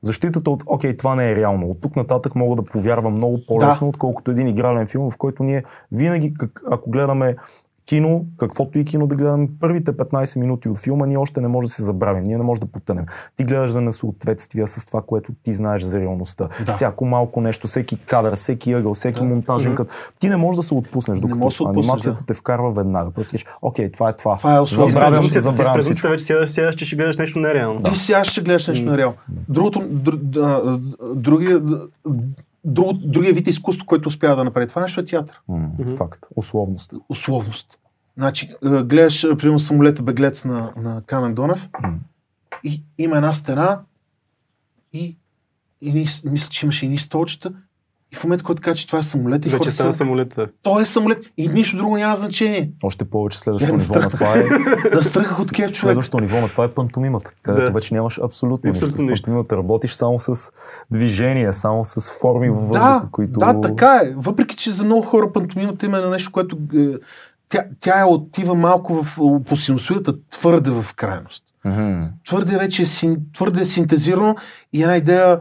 защитата 0.01 0.49
от, 0.51 0.63
окей, 0.65 0.97
това 0.97 1.15
не 1.15 1.31
е 1.31 1.35
реално. 1.35 1.69
От 1.69 1.81
тук 1.81 1.95
нататък 1.95 2.35
мога 2.35 2.55
да 2.55 2.63
повярвам 2.63 3.13
много 3.13 3.39
по-лесно, 3.47 3.85
да. 3.85 3.89
отколкото 3.89 4.31
един 4.31 4.47
игрален 4.47 4.87
филм, 4.87 5.11
в 5.11 5.17
който 5.17 5.43
ние 5.43 5.63
винаги, 5.91 6.33
как, 6.33 6.61
ако 6.71 6.89
гледаме 6.89 7.35
кино, 7.85 8.25
каквото 8.37 8.79
и 8.79 8.85
кино 8.85 9.07
да 9.07 9.15
гледаме, 9.15 9.47
първите 9.59 9.91
15 9.91 10.39
минути 10.39 10.69
от 10.69 10.77
филма 10.77 11.05
ние 11.05 11.17
още 11.17 11.41
не 11.41 11.47
може 11.47 11.67
да 11.67 11.73
се 11.73 11.83
забравим, 11.83 12.23
ние 12.23 12.37
не 12.37 12.43
може 12.43 12.61
да 12.61 12.67
потънем. 12.67 13.05
Ти 13.37 13.43
гледаш 13.43 13.71
за 13.71 13.81
несъответствия 13.81 14.67
с 14.67 14.85
това, 14.85 15.01
което 15.01 15.31
ти 15.43 15.53
знаеш 15.53 15.81
за 15.81 15.99
реалността. 15.99 16.47
Да. 16.65 16.71
Всяко 16.71 17.05
малко 17.05 17.41
нещо, 17.41 17.67
всеки 17.67 17.97
кадър, 17.97 18.35
всеки 18.35 18.73
ъгъл, 18.73 18.93
всеки 18.93 19.19
Да. 19.19 19.25
монтажен 19.25 19.75
кът. 19.75 19.89
Ти 20.19 20.29
не 20.29 20.35
можеш 20.35 20.57
да 20.57 20.63
се 20.63 20.73
отпуснеш, 20.73 21.17
Не 21.17 21.21
докато 21.21 21.45
да 21.45 21.51
се 21.51 21.63
отпуснеш, 21.63 21.83
анимацията 21.83 22.19
да. 22.19 22.25
те 22.25 22.33
вкарва 22.33 22.71
веднага. 22.71 23.11
Просто 23.11 23.31
кажеш, 23.31 23.45
окей, 23.61 23.91
това 23.91 24.09
е 24.09 24.15
това. 24.15 24.37
Това 24.37 24.55
е 24.55 24.59
особено. 24.59 24.87
Ти 24.87 24.91
Забравям, 24.91 25.23
ти 25.23 25.39
забравям 25.39 25.73
презумцията 25.73 26.17
всичко. 26.17 26.33
вече 26.41 26.51
сядаш, 26.53 26.75
че 26.75 26.85
ще 26.85 26.95
гледаш 26.95 27.17
нещо 27.17 27.39
нереално. 27.39 27.83
Ти 27.83 27.95
сега 27.95 28.23
ще 28.23 28.41
гледаш 28.41 28.67
нещо 28.67 28.85
на 28.85 28.97
реал. 28.97 29.13
Другото, 29.49 29.81
др, 29.89 30.15
да, 30.15 30.79
другия, 31.15 31.61
друг, 32.65 32.97
другия 32.97 33.33
вид 33.33 33.47
изкуство, 33.47 33.85
който 33.85 34.07
успява 34.07 34.35
да 34.35 34.43
направи 34.43 34.67
това 34.67 34.81
нещо 34.81 34.99
е 34.99 35.05
театър. 35.05 35.41
М, 35.47 35.69
Факт. 35.97 36.25
Условност. 36.35 36.93
Условност. 37.09 37.79
Значи, 38.17 38.55
е, 38.65 38.83
гледаш, 38.83 39.23
е, 39.23 39.37
примерно, 39.37 39.59
самолета 39.59 40.03
беглец 40.03 40.45
на, 40.45 40.73
на 40.77 41.01
Камен 41.05 41.33
Донев 41.33 41.69
М. 41.83 41.99
и 42.63 42.83
има 42.97 43.15
една 43.15 43.33
стена 43.33 43.79
и, 44.93 45.15
и 45.81 45.93
мисля, 46.23 46.49
че 46.49 46.65
имаше 46.65 46.85
и 46.85 46.89
ни 46.89 46.97
столчета 46.97 47.53
и 48.13 48.15
в 48.15 48.23
момента, 48.23 48.43
който 48.43 48.61
каза, 48.61 48.75
че 48.75 48.87
това 48.87 48.99
е 48.99 49.03
самолет 49.03 49.45
и 49.45 49.49
Вече 49.49 49.57
хората 49.57 49.71
стана 49.71 49.93
са, 49.93 49.97
самолета. 49.97 50.47
той 50.63 50.81
е 50.81 50.85
самолет 50.85 51.17
и 51.37 51.47
нищо 51.47 51.77
друго 51.77 51.97
няма 51.97 52.15
значение. 52.15 52.71
Още 52.83 53.05
повече 53.05 53.39
следващото 53.39 53.75
ниво 53.75 53.95
на 53.95 54.09
това 54.09 54.37
е 54.37 54.43
Настръхах 54.93 55.39
от 55.39 55.51
кеф 55.51 55.71
човек. 55.71 55.75
Следващото 55.75 56.19
ниво 56.19 56.41
на 56.41 56.47
това 56.47 56.63
е 56.63 56.67
пантомимата, 56.67 57.31
където 57.43 57.65
Да. 57.65 57.71
вече 57.71 57.93
нямаш 57.93 58.19
абсолютно, 58.23 58.69
Абсолютно 58.69 59.03
нищо. 59.03 59.25
Пантомимата 59.25 59.57
работиш 59.57 59.91
само 59.93 60.19
с 60.19 60.51
движение, 60.91 61.53
само 61.53 61.83
с 61.83 62.11
форми 62.11 62.49
във 62.49 62.59
въздуха, 62.59 63.01
Да, 63.03 63.07
които... 63.11 63.39
да, 63.39 63.61
така 63.61 64.01
е. 64.03 64.13
Въпреки, 64.17 64.55
че 64.55 64.71
за 64.71 64.83
много 64.83 65.01
хора 65.01 65.31
пантомимата 65.33 65.85
има 65.85 66.01
на 66.01 66.09
нещо, 66.09 66.31
което 66.31 66.57
е, 66.75 66.87
тя, 67.49 67.63
тя 67.79 67.99
е 67.99 68.05
отива 68.05 68.55
малко 68.55 69.03
в, 69.03 69.17
по 69.43 69.55
синусоидата 69.55 70.13
твърде 70.29 70.71
в 70.71 70.85
крайност. 70.95 71.43
Мгм. 71.65 71.99
Твърде 72.27 72.57
вече 72.57 72.81
е, 72.81 72.85
син, 72.85 73.17
твърде 73.33 73.61
е 73.61 73.65
синтезирано 73.65 74.35
и 74.73 74.81
една 74.81 74.97
идея 74.97 75.39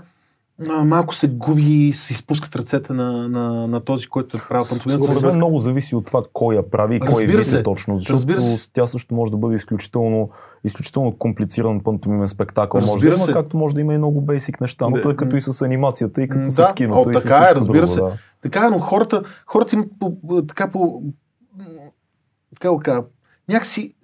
малко 0.85 1.15
се 1.15 1.29
губи 1.29 1.63
и 1.89 1.93
се 1.93 2.13
изпускат 2.13 2.57
ръцете 2.57 2.93
на, 2.93 3.29
на, 3.29 3.67
на 3.67 3.81
този, 3.81 4.07
който 4.07 4.37
е 4.37 4.41
правил 4.49 4.67
пантомимата. 4.69 5.05
Според 5.05 5.23
мен 5.23 5.37
много 5.37 5.59
зависи 5.59 5.95
от 5.97 6.07
това 6.07 6.23
кой 6.33 6.55
я 6.55 6.71
прави 6.71 6.97
и 6.97 7.01
кой 7.01 7.09
Разбира 7.09 7.45
се. 7.45 7.59
е 7.59 7.63
точно, 7.63 7.95
защото 7.97 8.15
Разбира 8.17 8.41
тя 8.73 8.87
също 8.87 9.15
може 9.15 9.33
да 9.33 9.39
бъде 9.39 9.55
изключително, 9.55 10.31
изключително 10.65 11.13
комплициран 11.13 11.81
пантомимен 11.81 12.29
спектакъл. 12.29 12.81
може 12.81 12.91
да 12.91 12.95
Разбира 12.95 13.15
има, 13.15 13.25
се. 13.25 13.33
както 13.33 13.57
може 13.57 13.75
да 13.75 13.81
има 13.81 13.95
и 13.95 13.99
много 13.99 14.21
бейсик 14.21 14.61
неща, 14.61 14.89
но 14.89 14.97
Да. 14.97 15.03
той 15.03 15.13
е 15.13 15.17
като 15.17 15.37
и 15.37 15.41
с 15.41 15.63
анимацията, 15.63 16.23
и 16.23 16.29
като 16.29 16.45
М, 16.45 16.51
с 16.51 16.57
да. 16.57 16.73
киното, 16.75 17.09
О, 17.09 17.11
и 17.11 17.17
с 17.17 17.23
така 17.23 17.49
е, 17.51 17.55
разбира 17.55 17.77
друго, 17.79 17.93
се. 17.93 18.01
Да. 18.01 18.13
Така 18.43 18.67
е, 18.67 18.71
но 18.71 18.79
хората, 18.79 19.23
хората 19.47 19.77
им 19.77 19.85
по, 20.01 20.13
така 20.49 20.71
по... 20.71 21.03
Кажа? 22.83 23.03
Някакси 23.49 23.95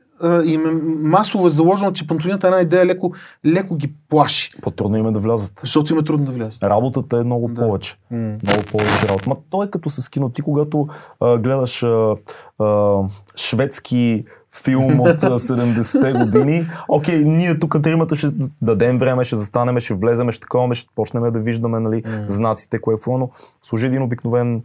им 0.44 0.66
е 0.66 0.72
масово 1.08 1.46
е 1.46 1.50
заложено, 1.50 1.92
че 1.92 2.06
пантомимата 2.06 2.46
една 2.46 2.60
идея 2.60 2.86
леко, 2.86 3.12
леко 3.46 3.76
ги 3.76 3.92
плаши. 4.08 4.50
По-трудно 4.62 4.96
им 4.96 5.06
е 5.06 5.12
да 5.12 5.18
влязат. 5.18 5.52
Защото 5.60 5.92
им 5.92 5.98
е 5.98 6.04
трудно 6.04 6.26
да 6.26 6.32
влязат. 6.32 6.62
Работата 6.62 7.16
е 7.16 7.24
много 7.24 7.48
Да. 7.48 7.62
повече. 7.62 7.96
Много 8.10 8.62
повече 8.70 9.08
работа. 9.08 9.28
Ма 9.28 9.36
той 9.50 9.66
е 9.66 9.70
като 9.70 9.90
с 9.90 10.08
кино. 10.08 10.30
Ти 10.30 10.42
когато 10.42 10.88
а, 11.20 11.38
гледаш 11.38 11.82
а, 11.82 12.16
а, 12.58 12.98
шведски 13.36 14.24
филм 14.64 15.00
от 15.00 15.22
а, 15.22 15.38
70-те 15.38 16.12
години, 16.12 16.66
окей, 16.88 17.24
ние 17.24 17.58
тук 17.58 17.82
тримата 17.82 18.16
ще 18.16 18.26
дадем 18.62 18.98
време, 18.98 19.24
ще 19.24 19.36
застанем, 19.36 19.80
ще 19.80 19.94
влезем, 19.94 20.30
ще 20.30 20.40
такова, 20.40 20.74
ще 20.74 20.88
почнем 20.94 21.32
да 21.32 21.40
виждаме 21.40 21.80
нали, 21.80 22.02
знаците, 22.24 22.80
кое 22.80 22.94
е 22.94 23.10
но 23.10 23.30
служи 23.62 23.86
един 23.86 24.02
обикновен 24.02 24.62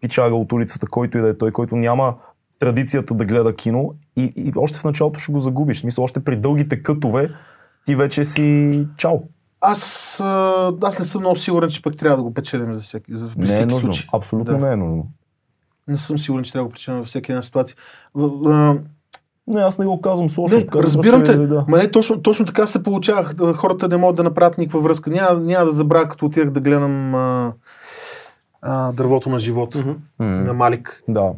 пичага 0.00 0.34
от 0.34 0.52
улицата, 0.52 0.86
който 0.86 1.18
и 1.18 1.20
да 1.20 1.28
е 1.28 1.38
той, 1.38 1.50
който 1.50 1.76
няма 1.76 2.14
традицията 2.58 3.14
да 3.14 3.24
гледа 3.24 3.54
кино 3.54 3.94
и, 4.16 4.32
и 4.36 4.52
още 4.56 4.78
в 4.78 4.84
началото 4.84 5.20
ще 5.20 5.32
го 5.32 5.38
загубиш. 5.38 5.76
В 5.76 5.80
смисъл, 5.80 6.04
още 6.04 6.20
при 6.20 6.36
дългите 6.36 6.82
кътове 6.82 7.30
ти 7.86 7.96
вече 7.96 8.24
си 8.24 8.86
чао. 8.96 9.16
Аз, 9.60 10.20
аз 10.82 10.98
не 10.98 11.04
съм 11.04 11.20
много 11.20 11.36
сигурен, 11.36 11.68
че 11.70 11.82
пък 11.82 11.96
трябва 11.96 12.16
да 12.16 12.22
го 12.22 12.34
печелим 12.34 12.74
за 12.74 12.80
всеки, 12.80 13.16
за, 13.16 13.30
Не 13.36 13.44
е 13.44 13.48
всеки 13.48 13.64
нужно. 13.66 13.80
случай. 13.92 14.06
Абсолютно 14.12 14.54
Да. 14.54 14.66
не 14.66 14.72
е 14.72 14.76
нужно. 14.76 15.06
Не 15.88 15.98
съм 15.98 16.18
сигурен, 16.18 16.44
че 16.44 16.52
трябва 16.52 16.64
да 16.64 16.68
го 16.68 16.72
печелим 16.72 16.98
във 16.98 17.08
всяка 17.08 17.32
една 17.32 17.42
ситуация. 17.42 17.76
В, 18.14 18.48
а, 18.48 18.78
Не, 19.46 19.60
аз 19.60 19.78
не 19.78 19.86
го 19.86 20.00
казвам 20.00 20.30
с 20.30 20.38
лошо. 20.38 20.56
не, 20.56 20.66
казвам, 20.66 20.84
разбирам 20.84 21.20
че, 21.20 21.32
те. 21.32 21.38
Да. 21.38 21.64
Ма 21.68 21.76
не, 21.76 21.90
точно, 21.90 22.22
точно 22.22 22.46
така 22.46 22.66
се 22.66 22.82
получавах. 22.82 23.34
Да, 23.34 23.54
Хората 23.54 23.88
не 23.88 23.96
могат 23.96 24.16
да 24.16 24.22
направят 24.22 24.58
никаква 24.58 24.80
връзка. 24.80 25.10
Няма, 25.10 25.40
няма 25.40 25.66
да 25.66 25.72
забравя, 25.72 26.08
като 26.08 26.26
отидах 26.26 26.50
да 26.50 26.60
гледам 26.60 27.14
а, 27.14 27.52
а, 28.62 28.92
дървото 28.92 29.28
на 29.28 29.38
живота 29.38 29.78
Мгм. 29.78 29.94
на 30.18 30.52
Малик. 30.52 31.02
Да. 31.08 31.30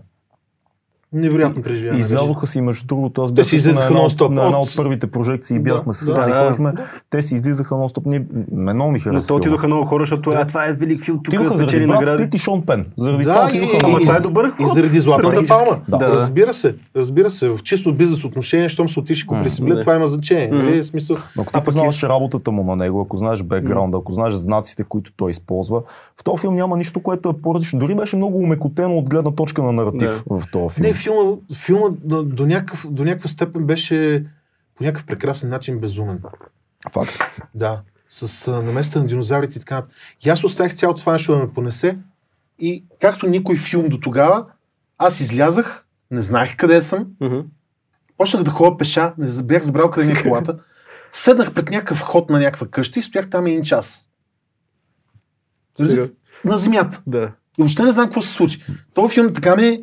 Невероятно 1.12 1.62
преживяване. 1.62 2.00
Излязоха 2.00 2.46
си 2.46 2.60
между 2.60 2.86
другото. 2.86 3.22
Аз 3.22 3.32
бях 3.32 3.46
на, 3.52 3.58
една, 3.58 3.82
от- 3.82 3.90
нон-стоп. 4.10 4.28
на 4.28 4.44
една 4.44 4.58
От- 4.58 4.76
първите 4.76 5.06
прожекции. 5.06 5.58
Бяхме 5.58 5.92
с 5.92 6.06
да, 6.06 6.12
Сани, 6.12 6.32
да. 6.32 6.44
ходихме. 6.44 6.72
Те 7.10 7.22
си 7.22 7.34
излизаха 7.34 7.74
нон-стоп. 7.74 8.02
Ние, 8.06 8.24
мен 8.52 8.76
много 8.76 8.92
ми 8.92 8.98
Но 8.98 9.02
харесва. 9.02 9.20
то 9.20 9.34
филма. 9.34 9.38
отидоха 9.38 9.66
много 9.66 9.84
хора, 9.84 10.02
защото 10.02 10.30
а, 10.30 10.46
това 10.46 10.66
е 10.66 10.72
велик 10.72 11.04
филм, 11.04 11.16
тук 11.18 11.28
Отидоха 11.28 11.48
заради 11.48 11.62
спечели 11.64 11.86
Брат 11.86 11.94
награди. 11.96 12.22
Пит 12.22 12.34
и 12.34 12.38
Шон 12.38 12.62
Пен. 12.62 12.86
Заради 12.96 13.24
Да, 13.24 13.30
това 13.30 13.42
и- 13.44 13.60
отидоха 13.60 13.78
Ама 13.84 13.98
това 14.00 14.16
е 14.16 14.20
добър 14.20 14.52
И 14.60 14.62
ход. 14.62 14.74
заради 14.74 15.00
Златната 15.00 15.46
палма. 15.46 15.78
Да. 15.88 15.96
Да. 15.98 16.08
Разбира 16.08 16.52
се, 16.54 16.74
разбира 16.96 17.30
се. 17.30 17.48
В 17.48 17.58
чисто 17.58 17.94
бизнес 17.94 18.24
отношение, 18.24 18.68
щом 18.68 18.88
се 18.88 19.00
отиш 19.00 19.22
и 19.22 19.26
купили 19.26 19.50
си 19.50 19.62
билет, 19.62 19.76
да. 19.76 19.80
това 19.80 19.94
има 19.94 20.06
значение. 20.06 20.48
Нали? 20.48 20.84
Смисъл, 20.84 21.16
Но 21.36 21.42
ако 21.42 21.46
ти 21.46 21.52
пък 21.52 21.64
познаваш 21.64 21.96
и 21.96 22.00
с- 22.00 22.08
работата 22.08 22.50
му 22.50 22.64
на 22.64 22.76
него, 22.76 23.00
ако 23.00 23.16
знаеш 23.16 23.42
бекграунда, 23.42 23.98
ако 23.98 24.12
знаеш 24.12 24.34
знаците, 24.34 24.84
които 24.84 25.12
той 25.16 25.30
използва, 25.30 25.82
в 26.16 26.24
този 26.24 26.40
филм 26.40 26.54
няма 26.54 26.76
нищо, 26.76 27.00
което 27.00 27.28
е 27.28 27.42
по-различно. 27.42 27.78
Дори 27.78 27.94
беше 27.94 28.16
много 28.16 28.38
умекотено 28.38 28.98
от 28.98 29.10
гледна 29.10 29.30
точка 29.30 29.62
на 29.62 29.72
наратив 29.72 30.24
в 30.30 30.42
този 30.52 30.74
филм. 30.74 30.86
Филма, 30.96 31.36
филма 31.54 31.88
до, 32.04 32.22
до, 32.22 32.46
някакъв, 32.46 32.86
до 32.90 33.04
някаква 33.04 33.28
степен 33.28 33.62
беше 33.62 34.26
по 34.74 34.84
някакъв 34.84 35.06
прекрасен 35.06 35.50
начин 35.50 35.78
безумен. 35.78 36.22
Факт. 36.92 37.22
Да. 37.54 37.80
С 38.08 38.48
а, 38.48 38.62
наместа 38.62 39.00
на 39.00 39.06
динозаврите 39.06 39.58
и 39.58 39.60
така. 39.60 39.82
И 40.20 40.28
аз 40.28 40.44
оставих 40.44 40.74
цялото 40.74 41.00
това 41.00 41.12
нещо 41.12 41.32
да 41.32 41.38
ме 41.38 41.52
понесе. 41.52 41.98
И 42.58 42.84
както 43.00 43.26
никой 43.26 43.56
филм 43.56 43.88
до 43.88 44.00
тогава, 44.00 44.46
аз 44.98 45.20
излязах, 45.20 45.86
не 46.10 46.22
знаех 46.22 46.56
къде 46.56 46.82
съм, 46.82 47.06
Мгм. 47.20 47.38
почнах 48.16 48.42
да 48.42 48.50
ходя 48.50 48.76
пеша, 48.76 49.14
не 49.18 49.42
бях 49.42 49.62
забрал 49.62 49.90
къде 49.90 50.06
ми 50.06 50.12
е 50.12 50.22
колата, 50.22 50.58
седнах 51.12 51.54
пред 51.54 51.70
някакъв 51.70 52.00
ход 52.00 52.30
на 52.30 52.38
някаква 52.38 52.66
къща 52.66 52.98
и 52.98 53.02
стоях 53.02 53.30
там 53.30 53.46
един 53.46 53.62
час. 53.62 54.08
Сега. 55.78 56.08
На 56.44 56.58
земята. 56.58 57.02
Да. 57.06 57.32
И 57.58 57.62
въобще 57.62 57.82
не 57.82 57.92
знам 57.92 58.06
какво 58.06 58.22
се 58.22 58.32
случи. 58.32 58.64
Този 58.94 59.14
филм 59.14 59.34
така 59.34 59.56
ми, 59.56 59.82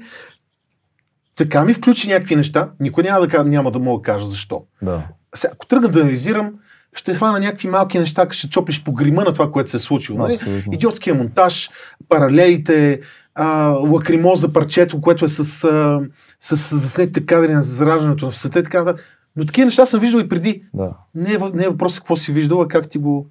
така 1.36 1.66
ми 1.66 1.74
включи 1.74 2.08
някакви 2.08 2.36
неща. 2.36 2.70
Никой 2.80 3.04
няма 3.04 3.28
да, 3.28 3.44
няма 3.44 3.72
да 3.72 3.80
мога 3.80 4.02
да 4.02 4.06
кажа 4.06 4.26
защо. 4.26 4.64
Да. 4.82 5.02
Сега, 5.36 5.52
ако 5.54 5.66
тръгна 5.68 5.90
да 5.90 6.02
анализирам, 6.02 6.54
ще 6.94 7.16
хвана 7.16 7.40
някакви 7.40 7.68
малки 7.68 8.00
неща, 8.00 8.28
ще 8.32 8.50
чопиш 8.50 8.84
по 8.84 8.92
грима 8.92 9.24
на 9.24 9.34
това, 9.34 9.52
което 9.52 9.70
се 9.70 9.78
е 9.78 9.80
случило. 9.80 10.18
Нали? 10.18 10.38
Идиотския 10.72 11.16
монтаж, 11.16 11.70
паралелите, 12.10 13.02
а, 13.36 13.68
лакримоза 13.68 14.54
парчето, 14.54 15.02
което 15.02 15.26
е 15.26 15.28
с, 15.28 15.64
а, 15.64 16.00
с, 16.42 16.58
с 16.58 16.78
заснетите 16.78 17.26
кадри 17.26 17.54
на 17.54 17.64
зараждането 17.64 18.26
на 18.26 18.32
света 18.32 18.60
и 18.60 18.64
така 18.64 18.84
нататък. 18.84 19.06
Но 19.36 19.46
такива 19.46 19.66
неща 19.66 19.86
съм 19.86 20.00
виждал 20.00 20.20
и 20.20 20.30
преди. 20.30 20.64
Да. 20.74 20.94
Не 21.16 21.34
е, 21.34 21.38
не 21.54 21.64
е 21.64 21.70
въпросът 21.70 22.00
какво 22.00 22.16
си 22.16 22.32
виждал, 22.32 22.62
а 22.62 22.68
как 22.68 22.90
ти 22.90 22.98
го... 22.98 23.28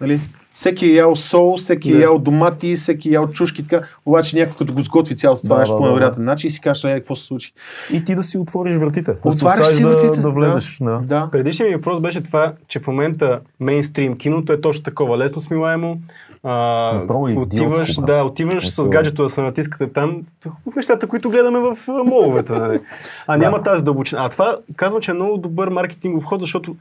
Нали? 0.00 0.20
Всеки 0.54 0.86
е 0.86 0.92
ял 0.92 1.16
сол, 1.16 1.56
всеки 1.56 1.90
е 1.90 1.94
Да. 1.94 2.02
ял 2.02 2.18
домати, 2.18 2.76
всеки 2.76 3.08
е 3.08 3.12
ял 3.12 3.28
чушки, 3.28 3.66
така. 3.68 3.86
Обаче 4.06 4.36
някой 4.36 4.56
като 4.58 4.72
го 4.72 4.82
сготви 4.82 5.16
цялото 5.16 5.42
това 5.42 5.54
Да, 5.54 5.60
нещо 5.60 5.74
да, 5.74 5.78
по 5.78 5.84
да, 5.84 5.90
невероятен 5.90 6.24
начин 6.24 6.48
и 6.48 6.50
си 6.50 6.60
кажеш, 6.60 6.84
е, 6.84 6.94
какво 6.94 7.16
се 7.16 7.24
случи. 7.24 7.52
И 7.92 8.04
ти 8.04 8.14
да 8.14 8.22
си 8.22 8.38
отвориш 8.38 8.76
вратите. 8.76 9.12
Да 9.24 9.32
се 9.32 9.44
Отваряш 9.44 9.66
си 9.66 9.82
да, 9.82 9.88
вратите, 9.88 10.20
да 10.20 10.30
влезеш. 10.30 10.78
Да. 10.80 11.00
Да. 11.04 11.28
Предишният 11.32 11.70
ми 11.70 11.76
въпрос 11.76 12.00
беше 12.00 12.22
това, 12.22 12.52
че 12.68 12.80
в 12.80 12.86
момента 12.86 13.40
мейнстрим 13.60 14.18
киното 14.18 14.52
е 14.52 14.60
точно 14.60 14.82
такова, 14.84 15.18
лесно 15.18 15.40
смилаемо. 15.40 15.98
А, 16.46 16.92
Направо 16.94 17.28
идиотско, 17.28 17.42
отиваш, 17.64 17.96
брат. 17.96 18.06
да, 18.06 18.24
отиваш 18.24 18.70
с 18.70 18.88
гаджето 18.88 19.22
да 19.22 19.28
се 19.28 19.42
натискате 19.42 19.92
там, 19.92 20.22
нещата, 20.76 21.06
които 21.06 21.30
гледаме 21.30 21.58
в 21.58 21.76
моловете. 21.88 22.52
Нали? 22.52 22.80
А 23.26 23.36
няма 23.36 23.56
Да. 23.58 23.62
тази 23.62 23.84
дълбочина. 23.84 24.24
А 24.24 24.28
това 24.28 24.56
казвам, 24.76 25.02
че 25.02 25.10
е 25.10 25.14
много 25.14 25.36
добър 25.36 25.68
маркетингов 25.68 26.24
ход, 26.24 26.40
защото 26.40 26.76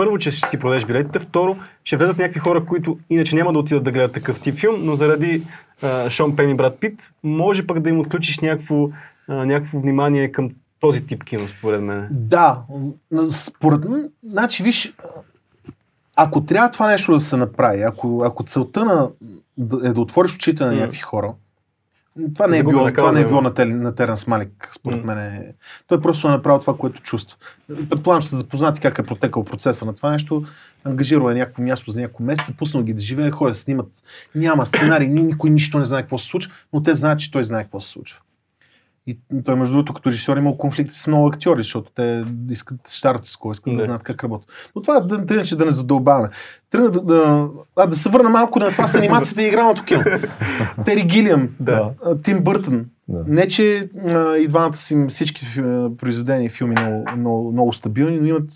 първо, 0.00 0.18
че 0.18 0.30
ще 0.30 0.48
си 0.48 0.58
продадеш 0.58 0.84
билетите, 0.84 1.18
второ, 1.18 1.56
ще 1.84 1.96
влезат 1.96 2.18
някакви 2.18 2.40
хора, 2.40 2.64
които 2.64 2.98
иначе 3.10 3.36
няма 3.36 3.52
да 3.52 3.58
отидат 3.58 3.84
да 3.84 3.90
гледат 3.90 4.12
такъв 4.12 4.40
тип 4.40 4.54
филм, 4.54 4.76
но 4.78 4.94
заради 4.94 5.42
а, 5.82 6.10
Шон 6.10 6.36
Пен 6.36 6.50
и 6.50 6.56
Брат 6.56 6.80
Пит, 6.80 7.10
може 7.22 7.66
пък 7.66 7.80
да 7.80 7.88
им 7.88 8.00
отключиш 8.00 8.38
някакво, 8.38 8.88
а, 9.28 9.34
някакво 9.34 9.78
внимание 9.78 10.32
към 10.32 10.50
този 10.80 11.06
тип 11.06 11.24
кино, 11.24 11.48
според 11.48 11.82
мен. 11.82 12.08
Да, 12.10 12.62
според 13.30 13.88
мен, 13.88 14.08
значи 14.24 14.62
виж, 14.62 14.94
ако 16.16 16.44
трябва 16.44 16.70
това 16.70 16.86
нещо 16.86 17.12
да 17.12 17.20
се 17.20 17.36
направи, 17.36 17.82
ако, 17.82 18.22
ако 18.24 18.44
целта 18.44 18.84
на, 18.84 19.10
е 19.84 19.92
да 19.92 20.00
отвориш 20.00 20.34
очите 20.34 20.64
на 20.64 20.72
някакви 20.72 21.00
хора, 21.00 21.32
това 22.34 22.46
не 22.46 22.58
е 22.58 22.62
било, 22.62 22.72
това 22.88 23.12
не 23.12 23.20
е 23.20 23.26
било 23.26 23.40
на, 23.40 23.50
Тел- 23.50 23.64
на 23.72 23.94
Теренс 23.94 24.26
Малик, 24.26 24.70
според 24.74 25.04
М. 25.04 25.14
мен. 25.14 25.24
Е. 25.26 25.54
Той 25.86 26.00
просто 26.00 26.28
е 26.28 26.30
направил 26.30 26.60
това, 26.60 26.76
което 26.76 27.02
чувства. 27.02 27.36
Предполагам, 27.90 28.22
са 28.22 28.36
запознати 28.36 28.80
как 28.80 28.98
е 28.98 29.02
протекал 29.02 29.44
процеса 29.44 29.84
на 29.84 29.94
това 29.94 30.10
нещо. 30.10 30.44
Ангажирал 30.84 31.30
е 31.30 31.34
някакво 31.34 31.62
място 31.62 31.90
за 31.90 32.00
няколко 32.00 32.22
месеца, 32.22 32.52
пуснал 32.52 32.82
ги 32.82 32.94
да 32.94 33.00
живее, 33.00 33.30
ходят, 33.30 33.56
снимат. 33.56 33.88
Няма 34.34 34.66
сценарий, 34.66 35.08
ни- 35.08 35.22
никой 35.22 35.50
нищо 35.50 35.78
не 35.78 35.84
знае 35.84 36.02
какво 36.02 36.18
се 36.18 36.26
случва, 36.26 36.52
но 36.72 36.82
те 36.82 36.94
знаят, 36.94 37.20
че 37.20 37.30
той 37.30 37.44
знае 37.44 37.62
какво 37.62 37.80
се 37.80 37.88
случва. 37.88 38.18
И 39.10 39.44
той, 39.44 39.54
между 39.54 39.72
другото, 39.72 39.94
като 39.94 40.08
режисьор 40.10 40.36
имал 40.36 40.56
конфликти 40.56 40.94
с 40.94 41.06
много 41.06 41.26
актьори, 41.26 41.62
защото 41.62 41.90
те 41.90 42.24
искат 42.50 42.76
да 42.76 42.90
щарат 42.90 43.26
с 43.26 43.36
кой, 43.36 43.52
искат 43.52 43.72
да, 43.72 43.78
Да. 43.78 43.84
знаят 43.84 44.02
как 44.02 44.24
работят. 44.24 44.48
Но 44.76 44.82
това 44.82 45.00
да, 45.00 45.18
да, 45.18 45.34
иначе 45.34 45.56
да 45.56 45.66
не 45.66 45.72
задълбаваме. 45.72 46.28
Тръгна 46.70 46.90
да, 46.90 47.00
да, 47.00 47.48
а, 47.76 47.86
да 47.86 47.96
се 47.96 48.08
върна 48.10 48.30
малко 48.30 48.58
на 48.58 48.70
това 48.70 48.86
с 48.86 48.94
анимацията 48.94 49.42
и 49.42 49.46
игралното 49.46 49.84
кино. 49.84 50.04
Тери 50.84 51.02
Гилиам, 51.02 51.48
Да. 51.60 51.90
Тим 52.22 52.40
Бъртън. 52.40 52.86
Да. 53.08 53.24
Не, 53.26 53.48
че 53.48 53.88
а, 54.06 54.36
и 54.36 54.48
двамата 54.48 54.76
си 54.76 55.06
всички 55.08 55.44
фи- 55.46 55.96
произведения 55.96 56.46
и 56.46 56.50
филми 56.50 56.74
много, 56.78 57.04
много, 57.16 57.52
много 57.52 57.72
стабилни, 57.72 58.18
но 58.18 58.26
имат 58.26 58.50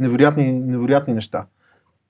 невероятни, 0.00 0.52
невероятни 0.52 1.14
неща. 1.14 1.44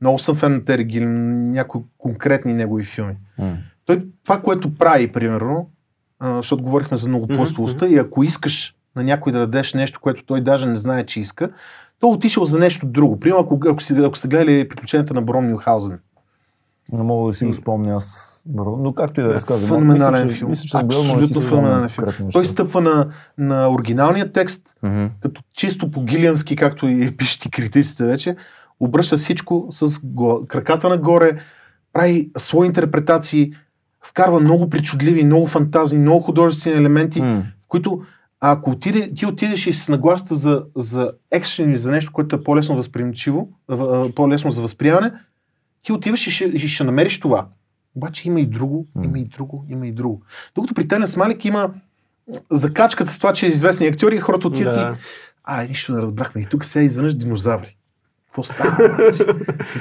Много 0.01 0.19
съм 0.19 0.37
фен 0.37 0.53
на 0.53 0.65
Тери 0.65 0.85
Гилиам, 0.85 1.51
някои 1.53 1.81
конкретни 1.99 2.55
негови 2.55 2.85
филми. 2.85 3.15
М. 3.39 3.57
Той 3.87 4.07
това, 4.25 4.41
което 4.41 4.75
прави, 4.75 5.13
примерно, 5.13 5.71
а, 6.21 6.37
защото 6.37 6.63
говорихме 6.63 6.97
за 6.97 7.09
многоплъстовостта, 7.09 7.87
и 7.87 7.99
ако 7.99 8.23
искаш 8.25 8.75
на 8.97 9.03
някой 9.03 9.33
да 9.33 9.39
дадеш 9.39 9.75
нещо, 9.75 10.01
което 10.01 10.25
той 10.27 10.41
даже 10.41 10.67
не 10.67 10.77
знае, 10.77 11.07
че 11.07 11.21
иска, 11.21 11.51
то 12.01 12.09
отишъл 12.09 12.45
за 12.45 12.59
нещо 12.59 12.87
друго. 12.87 13.21
Примерно, 13.21 13.41
ако, 13.45 13.61
ако, 13.69 13.83
си, 13.83 13.95
ако 13.99 14.19
сте 14.19 14.29
гледали 14.29 14.69
приключенията 14.69 15.15
на 15.15 15.23
Брон 15.23 15.49
Мюнхаузен. 15.49 15.99
Не 16.93 17.03
мога 17.03 17.27
да 17.27 17.33
си 17.33 17.45
го 17.45 17.53
спомня 17.53 17.97
аз. 17.97 18.43
бро. 18.47 18.77
Но 18.77 18.93
както 18.93 19.21
и 19.21 19.25
да 19.25 19.35
разказвам. 19.35 19.69
Феноменален 19.69 20.13
мисля, 20.13 20.29
че, 20.29 20.35
филм. 20.39 20.51
Мисля, 20.51 20.65
че 20.69 20.77
Абсолютно 20.77 21.43
феноменален 21.43 21.89
филм. 21.89 22.31
Той 22.33 22.47
стъпва 22.47 22.81
на, 22.81 23.09
на 23.39 23.71
оригиналния 23.71 24.33
текст, 24.33 24.75
Мгм. 24.83 25.07
като 25.21 25.43
чисто 25.55 25.91
по 25.91 26.05
гилиамски, 26.05 26.57
както 26.57 26.89
и 26.89 27.17
пишат 27.17 27.45
и 27.45 27.51
критиците 27.51 28.05
вече, 28.05 28.37
обръща 28.81 29.17
всичко 29.17 29.67
с 29.71 30.01
го, 30.05 30.47
краката 30.49 30.89
нагоре, 30.89 31.39
прави 31.93 32.31
свои 32.39 32.67
интерпретации, 32.67 33.53
вкарва 34.05 34.41
много 34.41 34.71
причудливи, 34.71 35.25
много 35.25 35.47
фантазии, 35.47 35.99
много 35.99 36.21
художествени 36.21 36.77
елементи, 36.77 37.21
М. 37.23 37.43
в 37.65 37.69
които 37.69 38.03
ако 38.41 38.71
отиде, 38.71 39.13
ти 39.15 39.27
отидеш 39.27 39.67
и 39.67 39.73
с 39.73 39.89
нагласта 39.89 40.35
за, 40.35 40.65
за 40.77 41.13
екшен 41.31 41.71
или 41.71 41.77
за 41.77 41.91
нещо, 41.91 42.13
което 42.13 42.37
е 42.37 42.43
по-лесно 42.43 42.77
възприемчиво, 42.77 43.49
по-лесно 44.15 44.51
за 44.51 44.63
възприемане, 44.63 45.13
ти 45.83 45.93
отиваш 45.93 46.27
и 46.27 46.31
ще, 46.31 46.45
и 46.45 46.59
ще 46.69 46.85
намериш 46.85 47.21
това. 47.21 47.47
Обаче 47.97 48.29
има 48.29 48.41
и 48.41 48.47
друго, 48.47 48.87
има 49.05 49.19
и 49.19 49.25
друго, 49.25 49.65
има 49.69 49.87
и 49.87 49.93
друго. 49.93 50.23
Докато 50.55 50.75
при 50.75 50.89
Тенес 50.89 51.17
Малик 51.17 51.45
има 51.45 51.71
закачката 52.51 53.13
с 53.15 53.19
това, 53.19 53.33
че 53.33 53.47
е 53.47 53.51
известни 53.51 53.87
актьори 53.87 54.15
и 54.17 54.21
хората 54.21 54.49
отиват 54.49 54.75
Да. 54.75 54.93
и 54.95 54.99
а, 55.45 55.63
нищо 55.65 55.93
не 55.93 56.03
разбрахме. 56.03 56.41
И 56.41 56.47
тук 56.47 56.65
сега 56.65 56.83
изведнъж 56.83 57.15
динозаври. 57.15 57.77
Какво 58.27 58.43
става? 58.43 58.99
И 59.77 59.79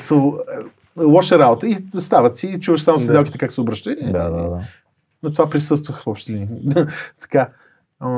лоша 1.00 1.40
работа. 1.40 1.68
И 1.68 1.86
стават 2.00 2.38
си 2.38 2.48
и 2.48 2.60
чуваш 2.60 2.82
само 2.82 2.98
Да. 2.98 3.04
седелките 3.04 3.38
как 3.38 3.52
се 3.52 3.62
обръща. 3.62 3.96
Да, 3.96 4.30
да, 4.30 4.50
да. 4.50 4.62
На 5.24 5.32
това 5.32 5.50
присъствах 5.50 6.04
в 6.04 6.08
общи 6.08 6.34
линии. 6.34 6.70
така. 7.22 7.50
а, 8.00 8.10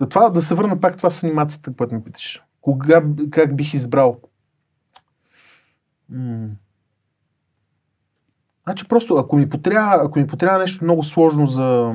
За 0.00 0.08
това 0.08 0.30
да 0.30 0.42
се 0.42 0.54
върна 0.54 0.80
пак 0.80 0.96
това 0.96 1.10
с 1.10 1.22
анимацията, 1.24 1.72
което 1.76 1.94
ме 1.94 2.04
питаш. 2.04 2.42
Кога, 2.60 3.02
как 3.30 3.56
бих 3.56 3.74
избрал? 3.74 4.20
М. 6.08 6.48
Значи 8.64 8.88
просто, 8.88 9.16
ако 9.16 9.36
ми 9.36 9.48
потрябва, 9.48 10.04
ако 10.06 10.18
ми 10.18 10.26
потрябва 10.26 10.58
нещо 10.58 10.84
много 10.84 11.04
сложно 11.04 11.46
за... 11.46 11.94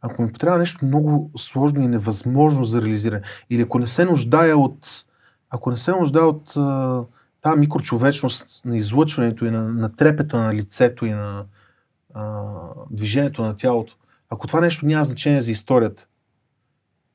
Ако 0.00 0.22
ми 0.22 0.32
потрябва 0.32 0.58
нещо 0.58 0.84
много 0.86 1.30
сложно 1.36 1.82
и 1.82 1.88
невъзможно 1.88 2.64
за 2.64 2.82
реализиране, 2.82 3.22
или 3.50 3.62
ако 3.62 3.78
не 3.78 3.86
се 3.86 4.04
нуждая 4.04 4.58
от... 4.58 5.04
Ако 5.54 5.70
не 5.70 5.76
се 5.76 5.92
нуждая 5.92 6.26
от 6.26 6.54
тази 7.42 7.58
микрочовечност 7.58 8.64
на 8.64 8.76
излъчването 8.76 9.46
и 9.46 9.50
на, 9.50 9.62
на 9.62 9.96
трепета 9.96 10.38
на 10.38 10.54
лицето 10.54 11.06
и 11.06 11.10
на 11.10 11.44
а, 12.14 12.42
движението 12.90 13.42
на 13.42 13.56
тялото, 13.56 13.96
ако 14.30 14.46
това 14.46 14.60
нещо 14.60 14.86
няма 14.86 15.04
значение 15.04 15.42
за 15.42 15.52
историята, 15.52 16.06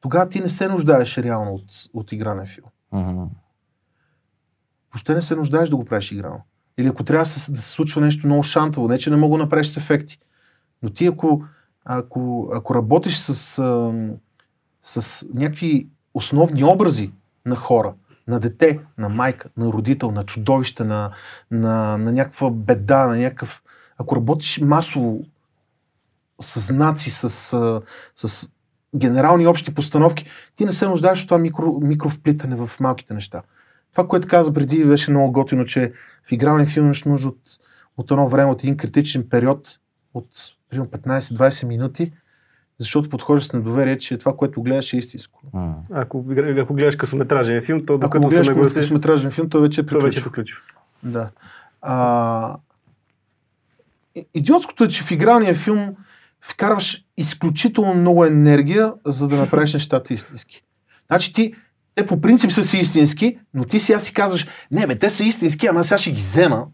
тогава 0.01 0.29
ти 0.29 0.39
не 0.39 0.49
се 0.49 0.67
нуждаеш 0.67 1.17
реално 1.17 1.53
от, 1.53 1.63
от 1.93 2.11
игране 2.11 2.45
филм. 2.45 2.67
Мгм. 2.91 3.23
Въобще 4.93 5.13
не 5.13 5.21
се 5.21 5.35
нуждаеш 5.35 5.69
да 5.69 5.75
го 5.75 5.85
правиш 5.85 6.11
игрално. 6.11 6.41
Или 6.77 6.87
ако 6.87 7.03
трябва 7.03 7.23
да 7.23 7.29
се, 7.29 7.51
да 7.51 7.61
се 7.61 7.69
случва 7.69 8.01
нещо 8.01 8.27
много 8.27 8.43
шантово, 8.43 8.87
не 8.87 8.99
че 8.99 9.09
не 9.09 9.15
мога 9.15 9.37
да 9.37 9.43
направиш 9.43 9.67
с 9.67 9.77
ефекти. 9.77 10.19
Но 10.83 10.89
ти 10.89 11.05
ако, 11.05 11.43
ако, 11.85 12.51
ако 12.53 12.75
работиш 12.75 13.17
с, 13.17 13.59
а, 13.59 13.93
с 14.83 15.25
някакви 15.33 15.87
основни 16.13 16.63
образи 16.63 17.11
на 17.45 17.55
хора, 17.55 17.93
на 18.29 18.39
дете, 18.39 18.79
на 18.97 19.09
майка, 19.09 19.49
на 19.57 19.65
родител, 19.65 20.11
на 20.11 20.25
чудовище, 20.25 20.83
на, 20.83 21.11
на, 21.51 21.97
на 21.97 22.11
някаква 22.11 22.49
беда, 22.49 23.07
на 23.07 23.17
някакъв... 23.17 23.63
Ако 23.97 24.15
работиш 24.15 24.61
масово 24.61 25.25
с 26.41 26.67
знаци, 26.67 27.09
с, 27.11 27.29
с 28.15 28.49
генерални 28.95 29.47
общи 29.47 29.75
постановки, 29.75 30.25
ти 30.55 30.65
не 30.65 30.73
се 30.73 30.87
нуждаеш 30.87 31.21
от 31.21 31.27
това 31.27 31.37
микро, 31.37 31.79
микровплитане 31.81 32.55
в 32.55 32.71
малките 32.79 33.13
неща. 33.13 33.41
Това, 33.91 34.07
което 34.07 34.27
каза 34.27 34.53
преди, 34.53 34.85
беше 34.85 35.11
много 35.11 35.31
готино, 35.31 35.65
че 35.65 35.93
в 36.27 36.31
игралния 36.31 36.67
филм 36.67 36.85
имаш 36.85 37.03
нужда 37.03 37.27
от, 37.27 37.39
от 37.97 38.11
едно 38.11 38.27
време, 38.27 38.51
от 38.51 38.63
един 38.63 38.77
критичен 38.77 39.29
период, 39.29 39.79
от 40.13 40.27
примерно 40.69 40.91
15-20 40.91 41.67
минути, 41.67 42.13
защото 42.79 43.09
подхожда 43.09 43.45
с 43.45 43.53
недоверие, 43.53 43.97
че 43.97 44.17
това, 44.17 44.35
което 44.35 44.61
гледаш 44.61 44.93
е 44.93 44.97
истинско. 44.97 45.41
М. 45.53 45.75
Ако, 45.91 46.25
ако 46.57 46.73
гледаш 46.73 46.95
късометражен 46.95 47.61
филм, 47.61 47.85
то 47.85 47.93
Ако 47.93 48.01
докато 48.01 48.29
се 48.29 48.35
гледаш 48.35 48.47
нагласиш, 48.47 48.81
късометражен 48.81 49.31
филм, 49.31 49.49
той 49.49 49.61
вече 49.61 49.81
е 49.81 49.85
то 49.85 50.01
вече 50.01 50.19
е 50.19 50.23
приключил. 50.23 50.31
приключил. 50.31 50.57
Да. 51.03 51.29
А, 51.81 52.55
идиотското 54.33 54.83
е, 54.83 54.87
че 54.87 55.03
в 55.03 55.11
игралния 55.11 55.55
филм 55.55 55.95
вкарваш 56.41 57.05
изключително 57.17 57.93
много 57.93 58.25
енергия, 58.25 58.93
за 59.05 59.27
да 59.27 59.35
направиш 59.35 59.73
нещата 59.73 60.13
истински. 60.13 60.63
Значи 61.07 61.33
ти, 61.33 61.53
те 61.95 62.05
по 62.05 62.21
принцип 62.21 62.51
са 62.51 62.63
си 62.63 62.77
истински, 62.77 63.39
но 63.53 63.63
ти 63.63 63.79
сега 63.79 63.99
си 63.99 64.13
казваш, 64.13 64.47
не 64.71 64.87
бе, 64.87 64.99
те 64.99 65.09
са 65.09 65.23
истински, 65.23 65.67
ама 65.67 65.83
сега 65.83 65.97
ще 65.97 66.11
ги 66.11 66.21
взема, 66.21 66.67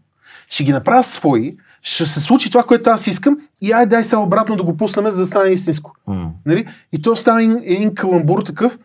ще 0.48 0.64
ги 0.64 0.72
направя 0.72 1.04
свои, 1.04 1.56
ще 1.86 2.06
се 2.06 2.20
случи 2.20 2.50
това, 2.50 2.62
което 2.62 2.90
аз 2.90 3.06
искам 3.06 3.38
и 3.60 3.72
ай 3.72 3.86
дай 3.86 4.04
сега 4.04 4.18
обратно 4.18 4.56
да 4.56 4.62
го 4.62 4.76
пуснем, 4.76 5.10
за 5.10 5.20
да 5.20 5.26
стане 5.26 5.50
истинско. 5.50 5.92
М. 6.06 6.30
Нали? 6.46 6.66
И 6.92 7.02
то 7.02 7.16
става 7.16 7.42
един, 7.42 7.58
един 7.64 7.94
каламбур 7.94 8.42
такъв, 8.42 8.78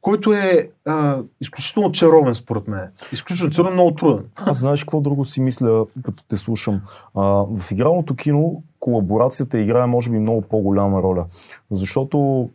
който 0.00 0.32
е 0.32 0.68
а, 0.86 1.18
изключително 1.40 1.92
чаровен, 1.92 2.34
според 2.34 2.68
мен. 2.68 2.88
Изключително 3.12 3.52
чаровен, 3.52 3.72
много 3.72 3.94
труден. 3.94 4.24
Аз 4.36 4.58
знаеш 4.58 4.84
какво 4.84 5.00
друго 5.00 5.24
си 5.24 5.40
мисля, 5.40 5.86
като 6.02 6.24
те 6.28 6.36
слушам. 6.36 6.80
А, 7.14 7.22
в 7.56 7.70
игралното 7.72 8.14
кино 8.14 8.62
колаборацията 8.80 9.58
играе, 9.58 9.86
може 9.86 10.10
би, 10.10 10.18
много 10.18 10.42
по-голяма 10.42 11.02
роля. 11.02 11.26
Защото 11.70 12.48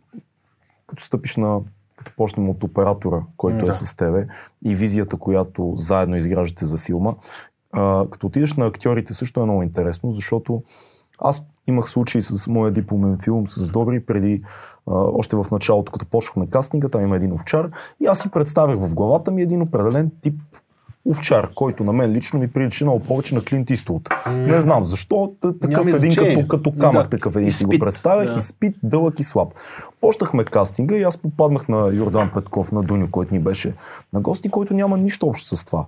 като 0.86 1.02
стъпиш 1.02 1.36
на 1.36 1.60
като 1.96 2.12
почнем 2.16 2.48
от 2.48 2.64
оператора, 2.64 3.20
който 3.36 3.64
Да. 3.64 3.68
е 3.68 3.72
с 3.72 3.96
тебе 3.96 4.26
и 4.64 4.74
визията, 4.74 5.16
която 5.16 5.72
заедно 5.74 6.16
изграждате 6.16 6.64
за 6.64 6.78
филма, 6.78 7.12
а, 7.72 8.06
като 8.10 8.26
отидеш 8.26 8.54
на 8.54 8.66
актьорите 8.66 9.14
също 9.14 9.40
е 9.40 9.44
много 9.44 9.62
интересно, 9.62 10.10
защото 10.10 10.62
аз 11.18 11.42
имах 11.66 11.90
случай 11.90 12.22
с 12.22 12.48
моя 12.48 12.72
дипломен 12.72 13.18
филм 13.18 13.48
с 13.48 13.68
Добри 13.68 14.00
преди, 14.06 14.42
а, 14.86 14.94
още 14.94 15.36
в 15.36 15.46
началото, 15.52 15.92
като 15.92 16.06
почнахме 16.06 16.46
кастинга, 16.46 16.88
там 16.88 17.02
има 17.02 17.16
един 17.16 17.32
овчар 17.32 17.70
и 18.00 18.06
аз 18.06 18.20
си 18.20 18.30
представях 18.30 18.78
в 18.78 18.94
главата 18.94 19.30
ми 19.30 19.42
един 19.42 19.62
определен 19.62 20.10
тип 20.22 20.34
овчар, 21.10 21.50
който 21.54 21.84
на 21.84 21.92
мен 21.92 22.12
лично 22.12 22.38
ми 22.38 22.48
прилича 22.48 22.84
много 22.84 23.00
повече 23.00 23.34
на 23.34 23.44
Клинт 23.44 23.70
Иствуд. 23.70 24.08
Не 24.40 24.60
знам 24.60 24.84
защо, 24.84 25.32
такъв 25.40 25.86
Няма 25.86 25.96
един 25.96 26.16
като, 26.16 26.48
като 26.48 26.72
камък, 26.80 27.02
Да. 27.02 27.08
такъв 27.08 27.36
един 27.36 27.52
си 27.52 27.64
го 27.64 27.78
представях, 27.78 28.32
да. 28.32 28.38
изпит, 28.38 28.76
дълъг 28.82 29.20
и 29.20 29.24
слаб. 29.24 29.48
Почнахме 30.00 30.44
кастинга 30.44 30.96
и 30.96 31.02
аз 31.02 31.18
попаднах 31.18 31.68
на 31.68 31.90
Йордан 31.94 32.30
Петков, 32.34 32.72
на 32.72 32.82
Дуню, 32.82 33.10
който 33.10 33.34
ни 33.34 33.40
беше 33.40 33.74
на 34.12 34.20
гости, 34.20 34.48
който 34.48 34.74
няма 34.74 34.98
нищо 34.98 35.26
общо 35.26 35.56
с 35.56 35.64
това. 35.64 35.84